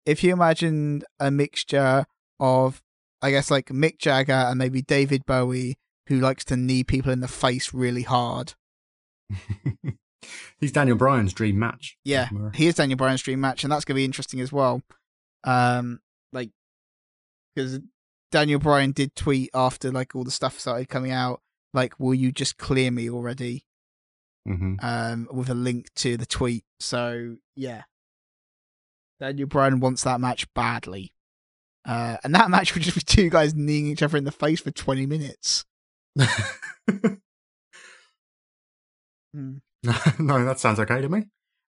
if 0.06 0.24
you 0.24 0.34
imagine 0.34 1.03
a 1.19 1.32
mixture 1.32 2.06
of 2.40 2.82
I 3.22 3.32
guess 3.32 3.51
like 3.51 3.68
Mick 3.68 3.98
Jagger 4.00 4.34
and 4.34 4.58
maybe 4.58 4.82
David 4.82 5.26
Bowie 5.26 5.77
who 6.08 6.19
likes 6.19 6.43
to 6.45 6.58
knee 6.58 6.84
people 6.84 7.11
in 7.11 7.19
the 7.19 7.27
face 7.27 7.74
really 7.74 8.01
hard. 8.01 8.53
He's 10.59 10.72
Daniel 10.72 10.98
Bryan's 10.98 11.34
dream 11.34 11.58
match. 11.59 11.98
Yeah, 12.03 12.30
he 12.53 12.68
is 12.68 12.76
Daniel 12.76 12.98
Bryan's 12.98 13.22
dream 13.22 13.40
match, 13.40 13.64
and 13.64 13.72
that's 13.72 13.85
going 13.85 13.95
to 13.95 14.00
be 14.00 14.06
interesting 14.06 14.42
as 14.42 14.51
well. 14.51 14.82
Um, 15.43 16.00
like 16.34 16.50
because 17.56 17.80
Daniel 18.32 18.59
Bryan 18.59 18.92
did 18.92 19.16
tweet 19.16 19.50
after 19.53 19.92
like 19.92 20.16
all 20.16 20.24
the 20.24 20.32
stuff 20.32 20.59
started 20.59 20.90
coming 20.90 21.11
out, 21.11 21.42
like, 21.74 22.00
"Will 22.00 22.14
you 22.14 22.32
just 22.32 22.58
clear 22.58 22.92
me 22.92 23.09
already?" 23.09 23.66
Mhm. 24.48 24.77
um, 24.84 25.27
with 25.32 25.50
a 25.50 25.53
link 25.53 25.93
to 25.95 26.18
the 26.18 26.26
tweet. 26.26 26.64
So 26.80 27.35
yeah, 27.56 27.84
Daniel 29.19 29.48
Bryan 29.48 29.80
wants 29.80 30.03
that 30.03 30.19
match 30.22 30.51
badly, 30.53 31.14
uh, 31.85 32.18
and 32.24 32.34
that 32.35 32.50
match 32.51 32.74
would 32.74 32.84
just 32.84 32.95
be 32.95 33.01
two 33.01 33.30
guys 33.30 33.53
kneeing 33.53 33.88
each 33.88 34.01
other 34.01 34.18
in 34.18 34.24
the 34.24 34.32
face 34.32 34.61
for 34.61 34.72
twenty 34.72 35.06
minutes. 35.06 35.66
Mm. 39.35 39.61
no, 40.19 40.43
that 40.45 40.59
sounds 40.59 40.80
okay 40.80 41.01
to 41.01 41.09
me. 41.09 41.26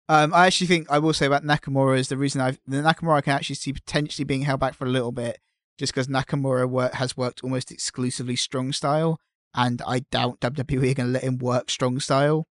Um, 0.08 0.34
I 0.34 0.46
actually 0.46 0.66
think 0.66 0.90
I 0.90 0.98
will 0.98 1.12
say 1.12 1.26
about 1.26 1.44
Nakamura 1.44 1.98
is 1.98 2.08
the 2.08 2.16
reason 2.16 2.40
I 2.40 2.50
the 2.66 2.78
Nakamura 2.78 3.18
I 3.18 3.20
can 3.20 3.34
actually 3.34 3.54
see 3.56 3.72
potentially 3.72 4.24
being 4.24 4.42
held 4.42 4.60
back 4.60 4.74
for 4.74 4.84
a 4.84 4.90
little 4.90 5.12
bit, 5.12 5.38
just 5.78 5.92
because 5.94 6.08
Nakamura 6.08 6.68
work, 6.68 6.94
has 6.94 7.16
worked 7.16 7.42
almost 7.42 7.70
exclusively 7.70 8.36
strong 8.36 8.72
style, 8.72 9.20
and 9.54 9.80
I 9.86 10.00
doubt 10.10 10.40
WWE 10.40 10.90
are 10.90 10.94
going 10.94 11.06
to 11.08 11.12
let 11.12 11.22
him 11.22 11.38
work 11.38 11.70
strong 11.70 12.00
style. 12.00 12.46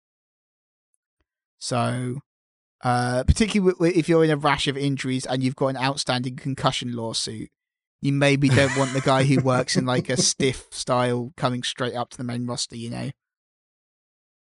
So, 1.62 2.18
uh, 2.82 3.22
particularly 3.22 3.96
if 3.96 4.08
you're 4.08 4.24
in 4.24 4.30
a 4.30 4.36
rash 4.36 4.66
of 4.66 4.76
injuries 4.76 5.24
and 5.24 5.44
you've 5.44 5.54
got 5.54 5.68
an 5.68 5.76
outstanding 5.76 6.34
concussion 6.34 6.96
lawsuit, 6.96 7.50
you 8.00 8.12
maybe 8.12 8.48
don't 8.48 8.76
want 8.76 8.94
the 8.94 9.00
guy 9.00 9.22
who 9.22 9.40
works 9.40 9.76
in 9.76 9.86
like 9.86 10.08
a 10.08 10.16
stiff 10.20 10.66
style 10.72 11.32
coming 11.36 11.62
straight 11.62 11.94
up 11.94 12.10
to 12.10 12.16
the 12.16 12.24
main 12.24 12.48
roster. 12.48 12.74
You 12.74 12.90
know. 12.90 13.10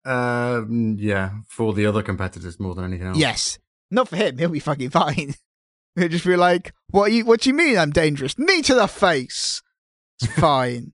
Um, 0.04 0.96
yeah, 0.98 1.34
for 1.48 1.74
the 1.74 1.86
other 1.86 2.02
competitors 2.02 2.60
more 2.60 2.74
than 2.74 2.86
anything 2.86 3.06
else. 3.06 3.18
Yes. 3.20 3.60
Not 3.92 4.08
for 4.08 4.16
him. 4.16 4.40
He'll 4.40 4.50
be 4.50 4.60
fucking 4.60 4.90
fine. 4.90 5.36
He'll 5.96 6.08
just 6.08 6.26
be 6.26 6.36
like, 6.36 6.74
"What? 6.90 7.12
Are 7.12 7.14
you? 7.14 7.24
What 7.24 7.42
do 7.42 7.52
you 7.52 7.54
mean 7.54 7.78
I'm 7.78 7.92
dangerous? 7.92 8.40
Knee 8.40 8.64
to 8.64 8.74
the 8.74 8.88
face. 8.88 9.62
It's 10.20 10.34
fine." 10.40 10.94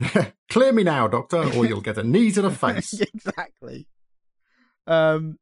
Clear 0.48 0.72
me 0.72 0.84
now, 0.84 1.06
doctor, 1.06 1.52
or 1.54 1.66
you'll 1.66 1.82
get 1.82 1.98
a 1.98 2.02
knee 2.02 2.32
to 2.32 2.40
the 2.40 2.50
face. 2.50 2.98
exactly. 2.98 3.88
Um. 4.88 5.38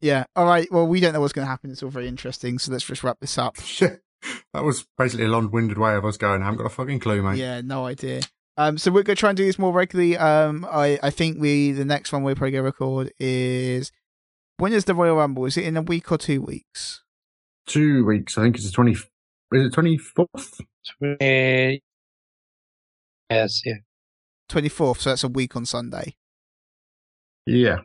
Yeah. 0.00 0.24
All 0.34 0.46
right. 0.46 0.70
Well, 0.70 0.86
we 0.86 1.00
don't 1.00 1.12
know 1.12 1.20
what's 1.20 1.32
going 1.32 1.46
to 1.46 1.50
happen. 1.50 1.70
It's 1.70 1.82
all 1.82 1.90
very 1.90 2.08
interesting. 2.08 2.58
So 2.58 2.72
let's 2.72 2.84
just 2.84 3.04
wrap 3.04 3.20
this 3.20 3.38
up. 3.38 3.56
that 3.80 4.00
was 4.54 4.86
basically 4.98 5.26
a 5.26 5.28
long-winded 5.28 5.78
way 5.78 5.94
of 5.94 6.04
us 6.04 6.16
going. 6.16 6.42
I 6.42 6.46
haven't 6.46 6.58
got 6.58 6.66
a 6.66 6.74
fucking 6.74 7.00
clue, 7.00 7.22
mate. 7.22 7.38
Yeah. 7.38 7.60
No 7.60 7.86
idea. 7.86 8.22
Um. 8.56 8.78
So 8.78 8.90
we're 8.90 9.02
going 9.02 9.16
to 9.16 9.20
try 9.20 9.30
and 9.30 9.36
do 9.36 9.46
this 9.46 9.58
more 9.58 9.72
regularly. 9.72 10.16
Um. 10.16 10.66
I 10.70 10.98
I 11.02 11.10
think 11.10 11.40
we 11.40 11.72
the 11.72 11.84
next 11.84 12.12
one 12.12 12.22
we're 12.22 12.34
probably 12.34 12.52
going 12.52 12.62
to 12.62 12.66
record 12.66 13.12
is 13.18 13.92
when 14.58 14.72
is 14.72 14.84
the 14.84 14.94
Royal 14.94 15.16
Rumble? 15.16 15.46
Is 15.46 15.56
it 15.56 15.64
in 15.64 15.76
a 15.76 15.82
week 15.82 16.12
or 16.12 16.18
two 16.18 16.42
weeks? 16.42 17.02
Two 17.66 18.04
weeks. 18.04 18.36
I 18.36 18.42
think 18.42 18.56
it's 18.56 18.66
the 18.66 18.72
twenty. 18.72 18.92
Is 18.92 19.06
it 19.52 19.72
twenty 19.72 19.96
fourth? 19.96 20.60
Yes, 23.30 23.62
yeah. 23.64 23.76
Twenty 24.48 24.68
fourth. 24.68 25.00
So 25.00 25.10
that's 25.10 25.24
a 25.24 25.28
week 25.28 25.56
on 25.56 25.64
Sunday. 25.64 26.16
Yeah. 27.46 27.78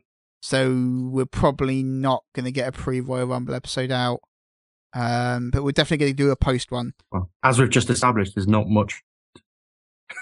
So 0.45 0.71
we're 1.09 1.25
probably 1.25 1.81
not 1.81 2.23
going 2.35 2.45
to 2.45 2.51
get 2.51 2.67
a 2.67 2.71
pre 2.71 3.01
Royal 3.01 3.25
Rumble 3.25 3.55
episode 3.55 3.89
out. 3.89 4.19
Um, 4.93 5.49
but 5.49 5.63
we're 5.63 5.71
definitely 5.71 6.05
going 6.05 6.15
to 6.15 6.23
do 6.23 6.29
a 6.29 6.35
post 6.35 6.71
one. 6.71 6.93
Well, 7.11 7.31
as 7.41 7.57
we've 7.57 7.69
just 7.71 7.89
established, 7.89 8.35
there's 8.35 8.47
not 8.47 8.67
much. 8.69 9.01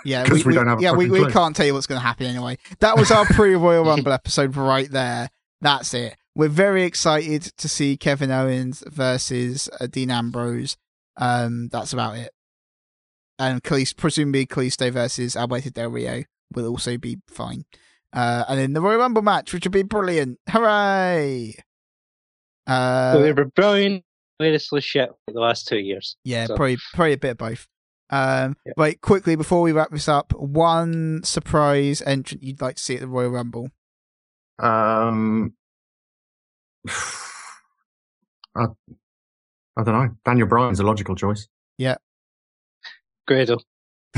Yeah, 0.06 0.24
'Cause 0.26 0.46
we 0.46 0.54
don't 0.54 0.68
have 0.68 0.82
yeah, 0.82 0.94
we, 0.94 1.10
we 1.10 1.30
can't 1.30 1.54
tell 1.54 1.66
you 1.66 1.74
what's 1.74 1.88
going 1.88 2.00
to 2.00 2.08
happen 2.08 2.26
anyway. 2.26 2.58
That 2.80 2.98
was 2.98 3.12
our 3.12 3.26
pre 3.26 3.54
Royal 3.56 3.84
Rumble 3.86 4.14
episode 4.14 4.56
right 4.56 4.90
there. 4.90 5.30
That's 5.60 5.94
it. 5.94 6.16
We're 6.36 6.48
very 6.48 6.84
excited 6.86 7.44
to 7.58 7.68
see 7.68 7.98
Kevin 7.98 8.32
Owens 8.32 8.82
versus 8.88 9.70
uh, 9.82 9.88
Dean 9.88 10.10
Ambrose. 10.10 10.78
Um, 11.18 11.68
that's 11.68 11.92
about 11.92 12.18
it. 12.18 12.32
And 13.38 13.62
Kalisto, 13.62 13.98
presumably 13.98 14.46
Kalisto 14.46 14.90
versus 14.90 15.36
Alberto 15.36 15.70
Del 15.70 15.90
Rio 15.90 16.24
will 16.54 16.68
also 16.68 16.98
be 16.98 17.18
fine. 17.28 17.66
Uh, 18.14 18.46
and 18.48 18.60
then 18.60 18.74
the 18.74 18.82
Royal 18.82 19.00
Rumble 19.00 19.24
match, 19.24 19.54
which 19.54 19.66
would 19.66 19.72
be 19.72 19.82
brilliant. 19.84 20.40
Hooray! 20.50 21.56
Uh, 22.68 23.18
we 23.22 23.32
were 23.34 23.46
brilliant, 23.46 24.04
latestly 24.40 24.82
shit 24.82 25.10
for 25.26 25.34
the 25.34 25.40
last 25.40 25.68
two 25.68 25.80
years. 25.80 26.16
Yeah, 26.24 26.46
So- 26.46 26.56
probably 26.56 26.78
probably 26.94 27.14
a 27.14 27.18
bit 27.18 27.32
of 27.32 27.38
both. 27.38 27.68
Um, 28.10 28.56
Yeah. 28.66 28.74
Right, 28.78 29.02
quickly 29.02 29.36
before 29.36 29.62
we 29.62 29.72
wrap 29.72 29.90
this 29.90 30.08
up, 30.08 30.34
one 30.34 31.24
surprise 31.24 32.02
entrant 32.04 32.44
you'd 32.44 32.62
like 32.62 32.76
to 32.76 32.84
see 32.84 32.94
at 32.96 33.02
the 33.02 33.08
Royal 33.08 33.32
Rumble. 33.32 33.70
Um, 34.60 35.54
I, 38.56 38.66
I 39.76 39.84
don't 39.84 39.88
know. 39.88 40.10
Daniel 40.24 40.48
Bryan's 40.48 40.80
a 40.80 40.84
logical 40.84 41.16
choice. 41.16 41.48
Yeah. 41.80 41.96
oh, 43.32 43.58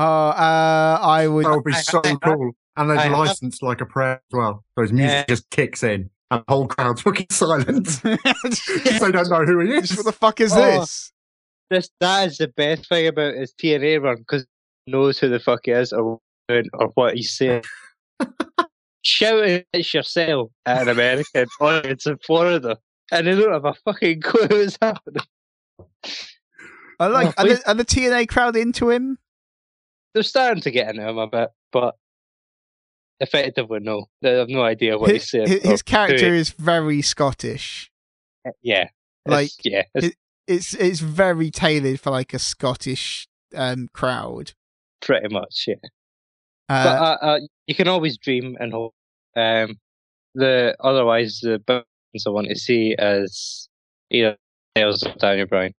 uh, 0.00 0.98
I 1.02 1.26
would. 1.28 1.44
That 1.44 1.54
would 1.54 1.64
be 1.64 1.72
so 1.72 2.00
cool. 2.00 2.52
And 2.76 2.92
I 2.92 2.94
there's 2.94 3.02
have- 3.08 3.12
licensed 3.18 3.62
like 3.62 3.80
a 3.80 3.86
prayer 3.86 4.14
as 4.32 4.36
well. 4.36 4.64
So 4.76 4.82
his 4.82 4.92
music 4.92 5.10
Yeah. 5.10 5.24
just 5.28 5.50
kicks 5.50 5.82
in 5.82 6.10
and 6.30 6.40
the 6.46 6.52
whole 6.52 6.68
crowd's 6.68 7.02
fucking 7.02 7.26
silent. 7.30 7.86
they 8.02 8.16
don't 9.10 9.28
know 9.30 9.44
who 9.44 9.58
he 9.60 9.74
is. 9.74 9.96
what 9.96 10.04
the 10.06 10.12
fuck 10.12 10.40
is 10.40 10.52
Oh. 10.54 10.60
this? 10.80 11.12
This 11.70 11.90
that 12.00 12.28
is 12.28 12.38
the 12.38 12.48
best 12.48 12.88
thing 12.88 13.06
about 13.08 13.34
his 13.34 13.52
TNA 13.52 14.02
run 14.02 14.16
because 14.18 14.46
knows 14.86 15.18
who 15.18 15.28
the 15.28 15.38
fuck 15.40 15.60
he 15.64 15.72
is 15.72 15.92
or 15.92 16.18
or 16.48 16.86
what 16.94 17.14
he's 17.16 17.36
saying. 17.36 17.62
Shouting 19.02 19.64
at 19.74 19.94
yourself 19.94 20.50
at 20.66 20.82
an 20.82 20.88
American 20.88 21.46
audience 21.60 22.06
in 22.06 22.18
Florida, 22.18 22.78
and 23.12 23.26
they 23.26 23.34
don't 23.36 23.52
have 23.52 23.64
a 23.64 23.74
fucking 23.84 24.20
clue 24.22 24.46
what's 24.50 24.78
happening. 24.80 25.22
I 27.00 27.06
like. 27.06 27.34
Oh, 27.38 27.44
are, 27.44 27.48
the, 27.48 27.62
are 27.70 27.74
the 27.74 27.84
TNA 27.84 28.28
crowd 28.28 28.56
into 28.56 28.90
him? 28.90 29.18
They're 30.18 30.24
starting 30.24 30.60
to 30.62 30.72
get 30.72 30.90
into 30.90 31.08
him 31.08 31.16
a 31.16 31.28
bit, 31.28 31.50
but 31.70 31.94
effectively 33.20 33.78
no. 33.78 34.06
They 34.20 34.32
have 34.32 34.48
no 34.48 34.62
idea 34.64 34.98
what 34.98 35.10
His, 35.10 35.22
he's 35.22 35.30
saying. 35.30 35.46
his, 35.46 35.62
his 35.62 35.82
character 35.82 36.34
is 36.34 36.50
very 36.50 37.02
Scottish. 37.02 37.88
yeah, 38.60 38.88
like, 39.26 39.46
it's, 39.46 39.58
yeah, 39.62 39.82
it's 39.94 40.16
It's 40.48 40.74
it's 40.74 40.98
very 40.98 41.52
tailored 41.52 42.00
for 42.00 42.10
like 42.10 42.34
a 42.34 42.40
Scottish 42.40 43.28
um 43.54 43.88
crowd. 43.92 44.54
pretty 45.00 45.32
much 45.32 45.66
yeah. 45.68 45.74
Uh, 46.68 46.84
but 46.84 47.00
uh, 47.00 47.26
uh, 47.26 47.40
you 47.68 47.76
can 47.76 47.86
always 47.86 48.18
dream 48.18 48.56
and 48.58 48.72
hope. 48.72 48.92
Um, 49.36 49.78
the 50.34 50.76
otherwise 50.80 51.38
the 51.40 51.60
bones 51.60 51.84
I 52.26 52.30
want 52.30 52.48
to 52.48 52.56
see 52.58 52.96
as 52.98 53.68
either 54.10 54.36
Tails 54.74 55.04
or 55.04 55.14
Daniel 55.14 55.46
Bryan. 55.46 55.74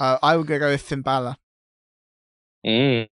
uh, 0.00 0.16
I 0.22 0.34
would 0.38 0.46
go 0.46 0.58
with 0.58 0.80
Finn 0.80 1.02
Balor. 1.02 1.36
Mm. 2.66 3.08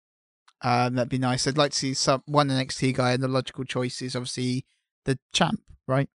Um, 0.63 0.95
that'd 0.95 1.09
be 1.09 1.17
nice. 1.17 1.47
I'd 1.47 1.57
like 1.57 1.71
to 1.71 1.77
see 1.77 1.93
some 1.93 2.21
one 2.25 2.49
NXT 2.49 2.95
guy, 2.95 3.11
and 3.13 3.23
the 3.23 3.27
logical 3.27 3.63
choice 3.63 4.01
is 4.01 4.15
obviously 4.15 4.65
the 5.05 5.17
champ, 5.33 5.61
right? 5.87 6.09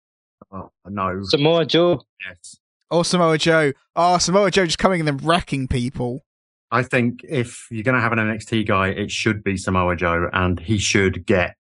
Oh, 0.53 0.71
no. 0.89 1.21
Samoa 1.23 1.65
Joe. 1.65 2.03
yes. 2.27 2.57
Or 2.91 3.05
Samoa 3.05 3.39
Joe. 3.39 3.73
Oh, 3.97 4.19
Samoa 4.19 4.51
Joe 4.51 4.67
just 4.67 4.79
coming 4.79 5.01
in 5.01 5.09
and 5.09 5.23
wrecking 5.25 5.67
people. 5.69 6.25
I 6.71 6.83
think 6.83 7.21
if 7.29 7.67
you're 7.71 7.83
going 7.83 7.95
to 7.95 8.01
have 8.01 8.13
an 8.13 8.19
NXT 8.19 8.67
guy, 8.67 8.89
it 8.89 9.11
should 9.11 9.43
be 9.43 9.57
Samoa 9.57 9.97
Joe, 9.97 10.29
and 10.33 10.61
he 10.61 10.77
should 10.79 11.25
get 11.25 11.55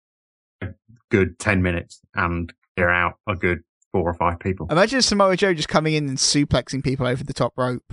a 0.62 0.70
good 1.10 1.38
10 1.38 1.62
minutes 1.62 2.00
and 2.16 2.52
clear 2.76 2.90
out 2.90 3.16
a 3.28 3.36
good 3.36 3.64
four 3.92 4.10
or 4.10 4.14
five 4.14 4.40
people. 4.40 4.68
Imagine 4.72 5.02
Samoa 5.02 5.36
Joe 5.38 5.54
just 5.54 5.68
coming 5.70 5.94
in 5.94 6.08
and 6.10 6.18
suplexing 6.18 6.84
people 6.84 7.06
over 7.06 7.24
the 7.24 7.34
top 7.34 7.54
rope. 7.58 7.84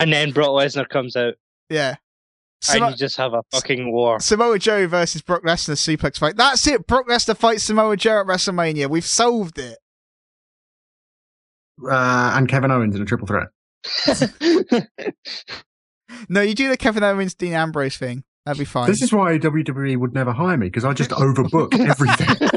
And 0.00 0.12
then 0.12 0.32
Brock 0.32 0.48
Lesnar 0.50 0.88
comes 0.88 1.16
out 1.16 1.34
Yeah. 1.70 1.96
And 2.70 2.90
you 2.90 2.96
just 2.96 3.16
have 3.16 3.34
a 3.34 3.42
fucking 3.52 3.92
war. 3.92 4.20
Samoa 4.20 4.58
Joe 4.58 4.86
versus 4.86 5.22
Brock 5.22 5.42
Lesnar 5.42 5.74
suplex 5.76 6.18
fight. 6.18 6.36
That's 6.36 6.66
it. 6.66 6.86
Brock 6.86 7.08
Lesnar 7.08 7.36
fights 7.36 7.64
Samoa 7.64 7.96
Joe 7.96 8.20
at 8.20 8.26
WrestleMania. 8.26 8.88
We've 8.88 9.04
solved 9.06 9.58
it. 9.58 9.78
Uh, 11.84 12.32
and 12.36 12.48
Kevin 12.48 12.70
Owens 12.70 12.94
in 12.94 13.02
a 13.02 13.04
triple 13.04 13.26
threat. 13.26 13.48
No, 16.28 16.40
you 16.40 16.54
do 16.54 16.68
the 16.68 16.76
Kevin 16.76 17.02
Owens 17.02 17.34
Dean 17.34 17.54
Ambrose 17.54 17.96
thing. 17.96 18.22
That'd 18.44 18.58
be 18.58 18.64
fine. 18.64 18.86
This 18.88 19.02
is 19.02 19.12
why 19.12 19.38
WWE 19.38 19.96
would 19.96 20.14
never 20.14 20.32
hire 20.32 20.56
me 20.56 20.66
because 20.66 20.84
I 20.84 20.92
just 20.92 21.10
overbook 21.10 21.74
everything. 21.88 22.50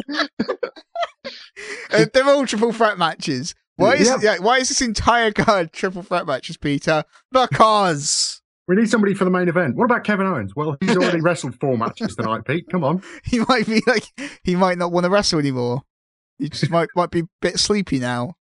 Uh, 1.92 2.06
they're 2.14 2.25
all 2.27 2.45
triple 2.45 2.74
threat 2.74 2.98
matches. 2.98 3.56
Why 3.77 3.95
is 3.95 4.08
Yeah. 4.08 4.17
yeah, 4.22 4.38
why 4.40 4.58
is 4.58 4.69
this 4.69 4.82
entire 4.82 5.32
card 5.32 5.72
triple 5.72 6.03
threat 6.03 6.25
matches, 6.27 6.58
Peter? 6.58 7.06
Because 7.32 8.42
we 8.68 8.76
need 8.76 8.90
somebody 8.90 9.14
for 9.14 9.26
the 9.26 9.32
main 9.32 9.48
event. 9.48 9.76
What 9.76 9.85
about 9.85 10.03
Kevin 10.03 10.26
Owens? 10.26 10.56
Well, 10.56 10.77
he's 10.80 10.98
already 10.98 11.22
wrestled 11.22 11.60
four 11.60 11.77
matches 11.77 12.16
tonight, 12.16 12.45
Pete. 12.45 12.68
Come 12.69 12.84
on. 12.84 13.02
he 13.24 13.40
might 13.40 13.68
be 13.68 13.82
like 13.85 14.06
he 14.44 14.56
might 14.56 14.77
not 14.77 14.92
want 14.92 15.03
to 15.06 15.10
wrestle 15.10 15.40
anymore. 15.40 15.84
He 16.40 16.50
just 16.50 16.69
might 16.69 16.90
might 16.95 17.11
be 17.11 17.22
a 17.22 17.30
bit 17.42 17.60
sleepy 17.60 18.00
now. 18.00 18.35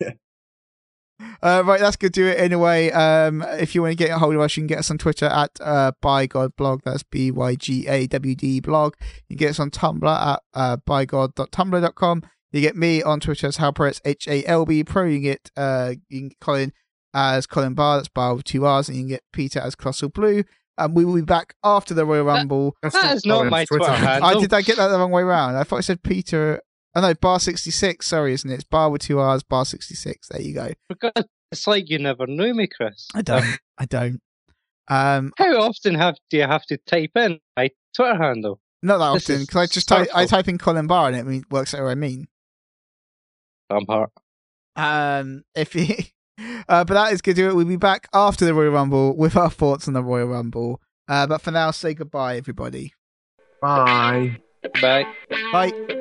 Yeah. 0.00 1.58
Uh, 1.60 1.62
right, 1.64 1.78
that's 1.78 1.94
good. 1.94 2.12
To 2.14 2.22
do 2.22 2.26
it 2.26 2.40
anyway. 2.40 2.90
Um, 2.90 3.42
if 3.42 3.76
you 3.76 3.82
want 3.82 3.92
to 3.92 3.96
get 3.96 4.10
a 4.10 4.18
hold 4.18 4.34
of 4.34 4.40
us, 4.40 4.56
you 4.56 4.62
can 4.62 4.66
get 4.66 4.80
us 4.80 4.90
on 4.90 4.98
Twitter 4.98 5.26
at 5.26 5.50
uh, 5.60 5.92
ByGawd 6.02 6.56
Blog. 6.56 6.80
That's 6.84 7.04
B 7.04 7.30
Y 7.30 7.54
G 7.54 7.86
A 7.86 8.08
W 8.08 8.34
D 8.34 8.58
Blog. 8.58 8.94
You 9.28 9.36
can 9.36 9.46
get 9.46 9.50
us 9.50 9.60
on 9.60 9.70
Tumblr 9.70 10.04
at 10.04 10.42
uh, 10.54 10.78
bygawd.tumblr.com. 10.78 12.22
You 12.50 12.60
get 12.60 12.76
me 12.76 13.04
on 13.04 13.20
Twitter 13.20 13.46
as 13.46 13.58
Halbpro. 13.58 13.90
It's 13.90 14.00
H 14.04 14.26
A 14.26 14.44
L 14.46 14.66
B 14.66 14.82
Pro. 14.82 15.04
You 15.04 15.20
get 15.20 15.52
uh, 15.56 15.94
you 16.08 16.20
can 16.20 16.28
get 16.30 16.40
Colin 16.40 16.72
as 17.14 17.46
Colin 17.46 17.74
Barr. 17.74 17.96
That's 17.98 18.08
Bar 18.08 18.34
with 18.36 18.44
two 18.44 18.64
R's, 18.66 18.88
and 18.88 18.96
you 18.96 19.02
can 19.02 19.08
get 19.08 19.22
Peter 19.32 19.60
as 19.60 19.74
Colossal 19.74 20.08
Blue. 20.08 20.44
And 20.78 20.96
we 20.96 21.04
will 21.04 21.14
be 21.14 21.20
back 21.22 21.54
after 21.62 21.92
the 21.92 22.04
Royal 22.06 22.24
Rumble. 22.24 22.74
That's 22.82 22.94
That 23.00 23.14
is 23.16 23.26
not 23.26 23.46
my 23.46 23.64
Twitter 23.66 23.90
handle. 23.92 24.28
I 24.30 24.40
did 24.40 24.52
I 24.54 24.62
get 24.62 24.76
that 24.78 24.88
the 24.88 24.98
wrong 24.98 25.10
way 25.10 25.22
round? 25.22 25.56
I 25.56 25.64
thought 25.64 25.76
I 25.76 25.82
said 25.82 26.02
Peter. 26.02 26.60
Oh 26.94 27.00
no, 27.00 27.14
bar 27.14 27.40
sixty 27.40 27.70
six. 27.70 28.06
Sorry, 28.06 28.32
isn't 28.34 28.50
it? 28.50 28.54
It's 28.54 28.64
bar 28.64 28.90
with 28.90 29.02
two 29.02 29.18
R's. 29.18 29.42
Bar 29.42 29.64
sixty 29.66 29.94
six. 29.94 30.28
There 30.28 30.40
you 30.40 30.54
go. 30.54 30.70
For 30.88 30.96
God, 30.96 31.26
it's 31.50 31.66
like 31.66 31.90
you 31.90 31.98
never 31.98 32.26
knew 32.26 32.54
me, 32.54 32.66
Kris. 32.66 33.08
I 33.14 33.22
don't. 33.22 33.44
I 33.78 33.84
don't. 33.86 34.20
Um, 34.88 35.32
How 35.38 35.54
often 35.62 35.94
have 35.94 36.16
do 36.30 36.38
you 36.38 36.42
have 36.42 36.64
to 36.66 36.76
type 36.78 37.12
in 37.16 37.38
my 37.56 37.70
Twitter 37.94 38.16
handle? 38.16 38.58
Not 38.82 38.98
that 38.98 39.12
This 39.14 39.30
often 39.30 39.42
because 39.44 39.56
I 39.56 39.66
just 39.66 39.88
type 39.88 40.08
I 40.14 40.26
type 40.26 40.48
in 40.48 40.58
Colin 40.58 40.86
Barr 40.86 41.08
and 41.08 41.16
it 41.16 41.24
mean- 41.24 41.44
works 41.50 41.72
out 41.74 41.82
what 41.82 41.90
I 41.90 41.94
mean. 41.94 42.26
Rampart. 43.70 44.10
Um, 44.76 45.44
if 45.54 45.74
you, 45.74 45.86
uh, 46.38 46.84
but 46.84 46.94
that 46.94 47.12
is 47.12 47.22
good 47.22 47.36
to 47.36 47.42
do 47.42 47.48
it. 47.50 47.54
We'll 47.54 47.64
be 47.64 47.76
back 47.76 48.08
after 48.12 48.44
the 48.44 48.54
Royal 48.54 48.72
Rumble 48.72 49.16
with 49.16 49.36
our 49.36 49.50
thoughts 49.50 49.88
on 49.88 49.94
the 49.94 50.02
Royal 50.02 50.28
Rumble. 50.28 50.80
Uh, 51.08 51.26
but 51.26 51.40
for 51.40 51.50
now, 51.50 51.70
say 51.70 51.94
goodbye, 51.94 52.36
everybody. 52.36 52.94
Bye. 53.60 54.38
Bye. 54.80 55.06
Bye. 55.52 55.98